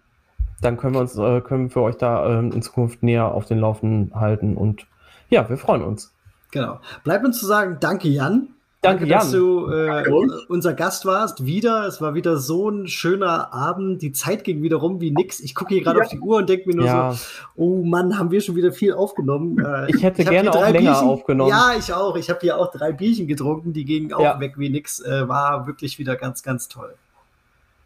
dann 0.61 0.77
können 0.77 0.93
wir 0.93 1.01
uns, 1.01 1.17
äh, 1.17 1.41
können 1.41 1.65
wir 1.65 1.71
für 1.71 1.81
euch 1.81 1.95
da 1.95 2.39
ähm, 2.39 2.51
in 2.51 2.61
Zukunft 2.61 3.03
näher 3.03 3.25
auf 3.25 3.45
den 3.45 3.59
Laufen 3.59 4.11
halten 4.13 4.55
und 4.55 4.85
ja, 5.29 5.49
wir 5.49 5.57
freuen 5.57 5.83
uns. 5.83 6.13
Genau. 6.51 6.79
Bleibt 7.03 7.25
uns 7.25 7.39
zu 7.39 7.45
sagen, 7.45 7.77
danke 7.79 8.07
Jan. 8.07 8.49
Danke, 8.81 9.07
Danke 9.07 9.25
dass 9.25 9.31
du 9.31 9.67
äh, 9.67 10.05
unser 10.47 10.73
Gast 10.73 11.05
warst. 11.05 11.45
Wieder. 11.45 11.85
Es 11.85 11.99
war 11.99 12.15
wieder 12.15 12.37
so 12.37 12.69
ein 12.69 12.87
schöner 12.87 13.53
Abend. 13.53 14.01
Die 14.01 14.13
Zeit 14.13 14.45
ging 14.45 14.61
wieder 14.61 14.77
rum 14.77 15.01
wie 15.01 15.11
nix. 15.11 15.41
Ich 15.41 15.53
gucke 15.53 15.73
hier 15.73 15.83
gerade 15.83 15.99
ja. 15.99 16.05
auf 16.05 16.09
die 16.09 16.19
Uhr 16.19 16.37
und 16.37 16.47
denke 16.47 16.69
mir 16.69 16.77
nur 16.77 16.85
ja. 16.85 17.11
so, 17.11 17.19
oh 17.57 17.83
Mann, 17.83 18.17
haben 18.17 18.31
wir 18.31 18.39
schon 18.39 18.55
wieder 18.55 18.71
viel 18.71 18.93
aufgenommen. 18.93 19.59
Äh, 19.59 19.89
ich 19.93 20.01
hätte 20.01 20.21
ich 20.21 20.29
gerne 20.29 20.53
auch 20.53 20.61
länger 20.61 20.91
Bierchen, 20.91 21.09
aufgenommen. 21.09 21.49
Ja, 21.49 21.73
ich 21.77 21.91
auch. 21.91 22.15
Ich 22.15 22.29
habe 22.29 22.39
hier 22.39 22.57
auch 22.57 22.71
drei 22.71 22.93
Bierchen 22.93 23.27
getrunken. 23.27 23.73
Die 23.73 23.83
gingen 23.83 24.13
auch 24.13 24.23
ja. 24.23 24.39
weg 24.39 24.53
wie 24.55 24.69
nix. 24.69 25.01
Äh, 25.01 25.27
war 25.27 25.67
wirklich 25.67 25.99
wieder 25.99 26.15
ganz, 26.15 26.41
ganz 26.41 26.69
toll. 26.69 26.95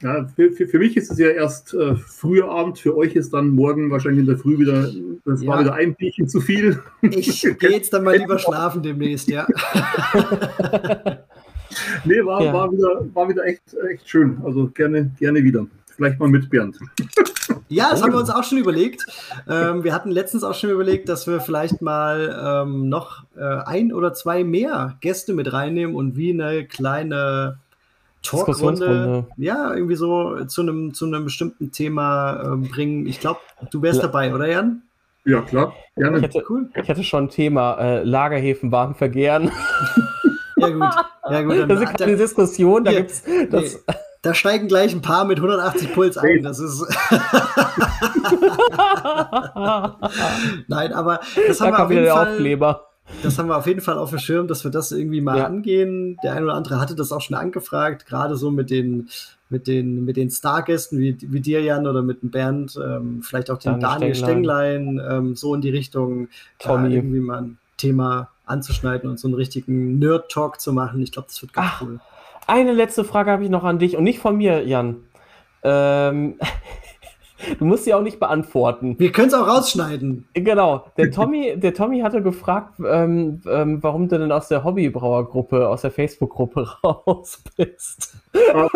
Ja, 0.01 0.27
für, 0.35 0.51
für, 0.51 0.67
für, 0.67 0.79
mich 0.79 0.97
ist 0.97 1.11
es 1.11 1.17
ja 1.17 1.29
erst 1.29 1.73
äh, 1.73 1.95
früher 1.95 2.49
Abend, 2.49 2.77
für 2.77 2.97
euch 2.97 3.15
ist 3.15 3.33
dann 3.33 3.51
morgen 3.51 3.89
wahrscheinlich 3.89 4.21
in 4.21 4.25
der 4.25 4.37
Früh 4.37 4.59
wieder, 4.59 4.91
das 5.23 5.41
ja. 5.41 5.47
war 5.49 5.61
wieder 5.61 5.73
ein 5.75 5.95
Bierchen 5.95 6.27
zu 6.27 6.41
viel. 6.41 6.81
Ich 7.01 7.41
gehe 7.41 7.71
jetzt 7.71 7.93
dann 7.93 8.03
mal 8.03 8.17
lieber 8.17 8.37
schlafen 8.39 8.83
demnächst, 8.83 9.29
ja. 9.29 9.47
nee, 12.03 12.25
war, 12.25 12.43
ja. 12.43 12.53
war, 12.53 12.69
wieder, 12.71 13.05
war 13.13 13.29
wieder 13.29 13.45
echt, 13.45 13.61
echt 13.89 14.09
schön. 14.09 14.37
Also 14.43 14.67
gerne, 14.73 15.11
gerne 15.19 15.41
wieder. 15.41 15.65
Vielleicht 15.95 16.19
mal 16.19 16.29
mit 16.29 16.49
Bernd. 16.49 16.77
Ja, 17.67 17.89
das 17.91 18.01
haben 18.01 18.13
wir 18.13 18.19
uns 18.19 18.29
auch 18.29 18.43
schon 18.43 18.59
überlegt. 18.59 19.05
Ähm, 19.49 19.83
wir 19.83 19.93
hatten 19.93 20.11
letztens 20.11 20.43
auch 20.43 20.53
schon 20.53 20.69
überlegt, 20.69 21.09
dass 21.09 21.27
wir 21.27 21.39
vielleicht 21.39 21.81
mal 21.81 22.63
ähm, 22.65 22.87
noch 22.87 23.23
äh, 23.35 23.41
ein 23.41 23.91
oder 23.91 24.13
zwei 24.13 24.43
mehr 24.43 24.97
Gäste 25.01 25.33
mit 25.33 25.51
reinnehmen 25.51 25.95
und 25.95 26.15
wie 26.15 26.31
eine 26.31 26.65
kleine 26.65 27.57
Talkrunde, 28.23 29.25
ja, 29.37 29.73
irgendwie 29.73 29.95
so 29.95 30.45
zu 30.45 30.61
einem, 30.61 30.93
zu 30.93 31.05
einem 31.05 31.25
bestimmten 31.25 31.71
Thema 31.71 32.41
äh, 32.41 32.55
bringen. 32.67 33.05
Ich 33.05 33.19
glaube, 33.19 33.39
du 33.69 33.81
wärst 33.81 34.01
La 34.01 34.07
dabei, 34.07 34.33
oder 34.33 34.47
Jan? 34.49 34.81
Ja, 35.25 35.41
klar. 35.41 35.73
Gerne. 35.95 36.17
Ich 36.17 36.23
hätte, 36.23 36.43
cool. 36.49 36.69
ich 36.73 36.87
hätte 36.87 37.03
schon 37.03 37.25
ein 37.25 37.29
Thema, 37.29 37.77
äh, 37.79 38.03
Lagerhäfen 38.03 38.71
warm 38.71 38.95
vergehren. 38.95 39.51
ja, 40.57 40.69
gut. 40.69 40.81
Ja, 41.29 41.41
gut. 41.41 41.59
Dann, 41.59 41.69
das 41.69 41.81
ist 41.81 41.97
keine 41.97 42.17
Diskussion, 42.17 42.83
da 42.83 42.91
hier, 42.91 43.01
gibt's 43.01 43.23
das. 43.51 43.83
Nee, 43.87 43.93
da 44.23 44.33
steigen 44.33 44.67
gleich 44.69 44.93
ein 44.93 45.01
paar 45.01 45.25
mit 45.25 45.37
180 45.37 45.93
Puls 45.93 46.17
ein. 46.17 46.43
Das 46.43 46.59
ist. 46.59 46.81
Nein, 50.67 50.93
aber 50.93 51.19
das 51.45 51.59
haben 51.59 51.71
da 51.71 51.77
wir 51.77 51.83
auf 51.83 51.91
jeden 51.91 52.07
Fall. 52.07 52.31
Aufkleber. 52.31 52.92
Das 53.21 53.38
haben 53.38 53.47
wir 53.47 53.57
auf 53.57 53.67
jeden 53.67 53.81
Fall 53.81 53.97
auf 53.97 54.09
dem 54.09 54.19
Schirm, 54.19 54.47
dass 54.47 54.63
wir 54.63 54.71
das 54.71 54.91
irgendwie 54.91 55.21
mal 55.21 55.38
ja. 55.38 55.45
angehen. 55.45 56.17
Der 56.23 56.34
eine 56.34 56.45
oder 56.45 56.55
andere 56.55 56.80
hatte 56.80 56.95
das 56.95 57.11
auch 57.11 57.21
schon 57.21 57.35
angefragt, 57.35 58.05
gerade 58.05 58.35
so 58.35 58.49
mit 58.51 58.69
den, 58.69 59.09
mit 59.49 59.67
den, 59.67 60.05
mit 60.05 60.17
den 60.17 60.30
Stargästen 60.30 60.99
wie, 60.99 61.17
wie 61.19 61.39
dir, 61.39 61.61
Jan, 61.61 61.85
oder 61.85 62.01
mit 62.01 62.21
dem 62.21 62.31
Bernd, 62.31 62.80
ähm, 62.84 63.21
vielleicht 63.21 63.51
auch 63.51 63.57
den 63.57 63.80
Daniel, 63.80 63.99
Daniel 63.99 64.15
Stenglein, 64.15 65.01
ähm, 65.09 65.35
so 65.35 65.53
in 65.53 65.61
die 65.61 65.69
Richtung, 65.69 66.30
Tommy. 66.59 66.95
irgendwie 66.95 67.19
mal 67.19 67.41
ein 67.41 67.57
Thema 67.77 68.30
anzuschneiden 68.45 69.09
und 69.09 69.19
so 69.19 69.27
einen 69.27 69.35
richtigen 69.35 69.99
Nerd-Talk 69.99 70.59
zu 70.59 70.73
machen. 70.73 71.01
Ich 71.01 71.11
glaube, 71.11 71.27
das 71.27 71.41
wird 71.41 71.53
ganz 71.53 71.71
Ach, 71.73 71.81
cool. 71.81 71.99
Eine 72.47 72.73
letzte 72.73 73.03
Frage 73.03 73.31
habe 73.31 73.43
ich 73.43 73.49
noch 73.49 73.63
an 73.63 73.80
dich 73.80 73.95
und 73.95 74.03
nicht 74.03 74.19
von 74.19 74.38
mir, 74.38 74.65
Jan. 74.65 74.97
Ähm, 75.63 76.35
Du 77.59 77.65
musst 77.65 77.85
sie 77.85 77.93
auch 77.93 78.01
nicht 78.01 78.19
beantworten. 78.19 78.95
Wir 78.99 79.11
können 79.11 79.27
es 79.27 79.33
auch 79.33 79.47
rausschneiden. 79.47 80.25
Genau. 80.33 80.85
Der 80.97 81.11
Tommy, 81.11 81.53
der 81.57 81.73
Tommy 81.73 81.99
hatte 81.99 82.21
gefragt, 82.21 82.75
ähm, 82.85 83.41
ähm, 83.47 83.81
warum 83.81 84.07
du 84.07 84.17
denn 84.17 84.31
aus 84.31 84.47
der 84.47 84.63
Hobbybrauergruppe, 84.63 85.67
aus 85.67 85.81
der 85.81 85.91
Facebook-Gruppe 85.91 86.67
raus 86.83 87.43
bist. 87.57 88.15
Äh, 88.33 88.67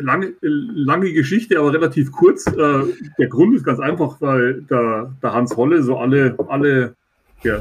lange, 0.00 0.34
lange 0.40 1.12
Geschichte, 1.12 1.58
aber 1.58 1.72
relativ 1.72 2.12
kurz. 2.12 2.46
Äh, 2.46 2.84
der 3.18 3.28
Grund 3.28 3.54
ist 3.54 3.64
ganz 3.64 3.80
einfach, 3.80 4.20
weil 4.20 4.62
der, 4.62 5.14
der 5.22 5.32
Hans 5.32 5.56
Holle 5.56 5.82
so 5.82 5.98
alle, 5.98 6.36
alle 6.48 6.94
ja, 7.42 7.60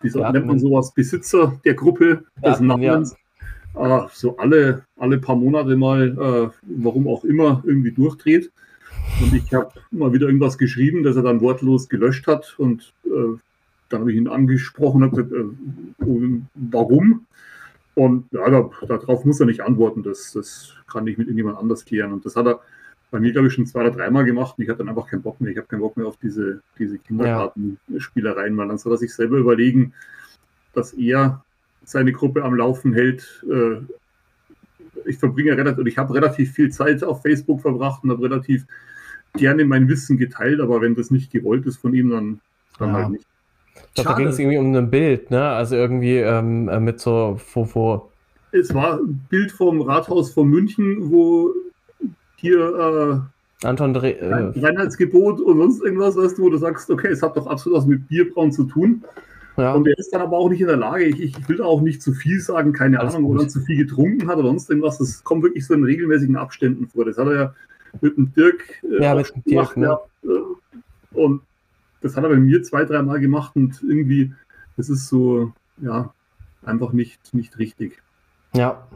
wie 0.00 0.08
so, 0.08 0.20
nennt 0.30 0.46
man 0.46 0.58
sowas, 0.58 0.92
Besitzer 0.92 1.58
der 1.64 1.74
Gruppe, 1.74 2.24
des 2.44 2.60
Namens, 2.60 3.12
ja 3.12 3.18
äh, 3.74 4.00
so 4.12 4.36
alle, 4.38 4.84
alle 4.96 5.18
paar 5.18 5.36
Monate 5.36 5.76
mal, 5.76 6.08
äh, 6.08 6.68
warum 6.82 7.08
auch 7.08 7.24
immer, 7.24 7.62
irgendwie 7.66 7.92
durchdreht. 7.92 8.50
Und 9.20 9.34
ich 9.34 9.52
habe 9.52 9.70
mal 9.90 10.12
wieder 10.12 10.26
irgendwas 10.26 10.58
geschrieben, 10.58 11.02
das 11.02 11.16
er 11.16 11.22
dann 11.22 11.40
wortlos 11.40 11.88
gelöscht 11.88 12.26
hat. 12.26 12.54
Und 12.58 12.92
äh, 13.04 13.38
dann 13.88 14.00
habe 14.00 14.12
ich 14.12 14.18
ihn 14.18 14.28
angesprochen 14.28 15.02
und 15.02 15.10
gesagt, 15.10 15.32
äh, 15.32 16.40
warum? 16.54 17.26
Und 17.94 18.26
ja, 18.30 18.48
da, 18.48 18.70
darauf 18.86 19.24
muss 19.24 19.40
er 19.40 19.46
nicht 19.46 19.62
antworten. 19.62 20.02
Das, 20.02 20.32
das 20.32 20.74
kann 20.86 21.06
ich 21.06 21.18
mit 21.18 21.26
irgendjemand 21.26 21.58
anders 21.58 21.84
klären. 21.84 22.12
Und 22.12 22.24
das 22.24 22.36
hat 22.36 22.46
er 22.46 22.60
bei 23.10 23.18
mir, 23.18 23.32
glaube 23.32 23.48
ich, 23.48 23.54
schon 23.54 23.66
zwei 23.66 23.80
oder 23.80 23.90
dreimal 23.90 24.24
gemacht. 24.24 24.54
Und 24.56 24.64
ich 24.64 24.70
hatte 24.70 24.78
dann 24.78 24.90
einfach 24.90 25.08
keinen 25.08 25.22
Bock 25.22 25.40
mehr. 25.40 25.50
Ich 25.50 25.58
habe 25.58 25.66
keinen 25.66 25.80
Bock 25.80 25.96
mehr 25.96 26.06
auf 26.06 26.16
diese, 26.18 26.60
diese 26.78 26.98
Kindergartenspielereien, 26.98 28.56
weil 28.56 28.68
dann 28.68 28.78
soll 28.78 28.92
er 28.92 28.98
sich 28.98 29.14
selber 29.14 29.38
überlegen, 29.38 29.94
dass 30.74 30.92
er 30.92 31.42
seine 31.88 32.12
Gruppe 32.12 32.44
am 32.44 32.54
Laufen 32.54 32.92
hält. 32.92 33.44
Äh, 33.50 33.80
ich 35.06 35.16
verbringe 35.18 35.56
relativ, 35.56 35.86
ich 35.86 35.96
habe 35.96 36.14
relativ 36.14 36.52
viel 36.52 36.70
Zeit 36.70 37.02
auf 37.02 37.22
Facebook 37.22 37.62
verbracht 37.62 38.04
und 38.04 38.10
habe 38.10 38.24
relativ 38.24 38.66
gerne 39.34 39.64
mein 39.64 39.88
Wissen 39.88 40.18
geteilt, 40.18 40.60
aber 40.60 40.80
wenn 40.80 40.94
das 40.94 41.10
nicht 41.10 41.30
gewollt 41.30 41.66
ist 41.66 41.78
von 41.78 41.94
ihm, 41.94 42.10
dann, 42.10 42.40
dann 42.78 42.88
ja. 42.88 42.94
halt 42.94 43.10
nicht. 43.10 43.26
Ich 43.74 43.94
glaube, 43.94 44.10
da 44.10 44.16
ging 44.16 44.26
es 44.26 44.38
irgendwie 44.38 44.58
um 44.58 44.74
ein 44.74 44.90
Bild, 44.90 45.30
ne? 45.30 45.42
Also 45.42 45.76
irgendwie 45.76 46.16
ähm, 46.16 46.68
äh, 46.68 46.80
mit 46.80 47.00
so, 47.00 47.40
wo, 47.54 47.68
wo. 47.74 48.10
Es 48.52 48.74
war 48.74 48.98
ein 48.98 49.26
Bild 49.28 49.52
vom 49.52 49.80
Rathaus 49.80 50.32
von 50.32 50.48
München, 50.48 51.10
wo 51.10 51.52
hier 52.36 53.24
äh, 53.62 53.66
Anton 53.66 53.94
Dre 53.94 54.18
äh, 54.18 54.52
Reinheitsgebot 54.58 55.40
und 55.40 55.58
sonst 55.58 55.82
irgendwas, 55.82 56.16
weißt 56.16 56.38
du, 56.38 56.42
wo 56.42 56.50
du 56.50 56.58
sagst, 56.58 56.90
okay, 56.90 57.08
es 57.08 57.22
hat 57.22 57.36
doch 57.36 57.46
absolut 57.46 57.78
was 57.78 57.86
mit 57.86 58.08
Bierbrauen 58.08 58.52
zu 58.52 58.64
tun. 58.64 59.04
Ja. 59.58 59.74
Und 59.74 59.88
er 59.88 59.98
ist 59.98 60.14
dann 60.14 60.22
aber 60.22 60.38
auch 60.38 60.48
nicht 60.48 60.60
in 60.60 60.68
der 60.68 60.76
Lage, 60.76 61.04
ich, 61.04 61.20
ich 61.20 61.48
will 61.48 61.56
da 61.56 61.64
auch 61.64 61.80
nicht 61.80 62.00
zu 62.00 62.12
viel 62.12 62.40
sagen, 62.40 62.72
keine 62.72 63.00
Alles 63.00 63.16
Ahnung, 63.16 63.30
gut. 63.30 63.40
oder 63.40 63.48
zu 63.48 63.60
viel 63.60 63.76
getrunken 63.76 64.28
hat 64.28 64.38
oder 64.38 64.48
sonst 64.48 64.70
irgendwas. 64.70 64.98
Das 64.98 65.24
kommt 65.24 65.42
wirklich 65.42 65.66
so 65.66 65.74
in 65.74 65.82
regelmäßigen 65.82 66.36
Abständen 66.36 66.86
vor. 66.86 67.04
Das 67.04 67.18
hat 67.18 67.26
er 67.26 67.34
ja 67.34 67.54
mit 68.00 68.16
dem 68.16 68.32
Dirk 68.32 68.82
äh, 68.84 69.02
ja, 69.02 69.14
mit 69.16 69.34
dem 69.34 69.42
Dirk, 69.42 69.76
ne? 69.76 69.86
ja. 69.86 70.00
Und 71.12 71.42
das 72.02 72.16
hat 72.16 72.22
er 72.22 72.30
bei 72.30 72.36
mir 72.36 72.62
zwei, 72.62 72.84
dreimal 72.84 73.18
gemacht 73.18 73.56
und 73.56 73.82
irgendwie, 73.82 74.32
das 74.76 74.88
ist 74.88 75.08
so, 75.08 75.52
ja, 75.78 76.14
einfach 76.64 76.92
nicht, 76.92 77.34
nicht 77.34 77.58
richtig. 77.58 78.00
Ja. 78.54 78.86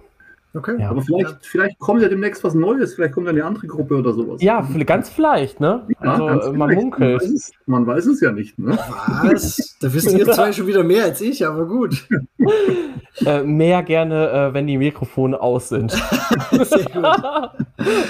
Okay. 0.54 0.76
Ja. 0.78 0.90
Aber 0.90 1.00
vielleicht, 1.00 1.30
ja. 1.30 1.38
vielleicht 1.40 1.78
kommt 1.78 2.02
ja 2.02 2.08
demnächst 2.08 2.44
was 2.44 2.54
Neues, 2.54 2.94
vielleicht 2.94 3.14
kommt 3.14 3.26
ja 3.26 3.32
eine 3.32 3.44
andere 3.44 3.66
Gruppe 3.66 3.96
oder 3.96 4.12
sowas. 4.12 4.42
Ja, 4.42 4.66
ganz 4.84 5.08
vielleicht, 5.08 5.60
ne? 5.60 5.86
Ja, 6.02 6.12
also 6.12 6.52
man 6.52 6.74
munkelt. 6.74 7.00
Man 7.00 7.20
weiß, 7.20 7.30
es, 7.30 7.52
man 7.64 7.86
weiß, 7.86 8.06
es, 8.06 8.20
ja 8.20 8.32
nicht, 8.32 8.58
ne? 8.58 8.78
Was? 9.22 9.78
Da 9.80 9.92
wisst 9.94 10.12
ihr 10.12 10.26
zwei 10.30 10.52
schon 10.52 10.66
wieder 10.66 10.84
mehr 10.84 11.04
als 11.04 11.22
ich, 11.22 11.46
aber 11.46 11.66
gut. 11.66 12.06
äh, 13.24 13.42
mehr 13.42 13.82
gerne, 13.82 14.30
äh, 14.30 14.54
wenn 14.54 14.66
die 14.66 14.76
Mikrofone 14.76 15.40
aus 15.40 15.70
sind. 15.70 15.90
Sehr 16.50 16.84
gut. 16.84 17.06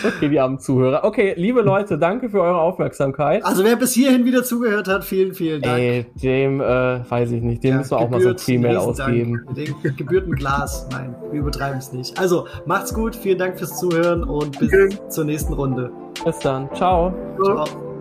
okay, 0.05 0.29
die 0.29 0.41
armen 0.41 0.59
Zuhörer. 0.59 1.05
Okay, 1.05 1.35
liebe 1.37 1.63
Leute, 1.63 1.97
danke 1.97 2.29
für 2.29 2.41
eure 2.41 2.61
Aufmerksamkeit. 2.61 3.45
Also 3.45 3.63
wer 3.63 3.77
bis 3.77 3.93
hierhin 3.93 4.25
wieder 4.25 4.43
zugehört 4.43 4.89
hat, 4.89 5.05
vielen, 5.05 5.35
vielen 5.35 5.63
Dank. 5.63 5.79
Ey, 5.79 6.07
dem, 6.21 6.61
äh, 6.61 7.09
weiß 7.09 7.31
ich 7.31 7.43
nicht, 7.43 7.63
dem 7.63 7.71
ja, 7.71 7.77
müssen 7.79 7.91
wir 7.93 7.99
auch 7.99 8.11
mal 8.11 8.21
so 8.21 8.31
ein 8.31 8.37
Pre-Mail 8.37 8.77
ausgeben. 8.79 9.47
Den 9.57 9.97
gebührten 9.97 10.35
Glas. 10.35 10.89
Nein, 10.91 11.15
wir 11.31 11.41
übertreiben 11.41 11.79
es 11.79 11.93
nicht. 11.93 12.19
Also 12.19 12.32
also, 12.33 12.49
macht's 12.65 12.95
gut, 12.95 13.15
vielen 13.15 13.39
Dank 13.39 13.59
fürs 13.59 13.79
Zuhören 13.79 14.25
und 14.25 14.59
bis 14.59 14.73
okay. 14.73 14.97
zur 15.09 15.25
nächsten 15.25 15.53
Runde. 15.53 15.91
Bis 16.25 16.39
dann. 16.39 16.69
Ciao. 16.75 17.13
Ciao. 17.43 17.92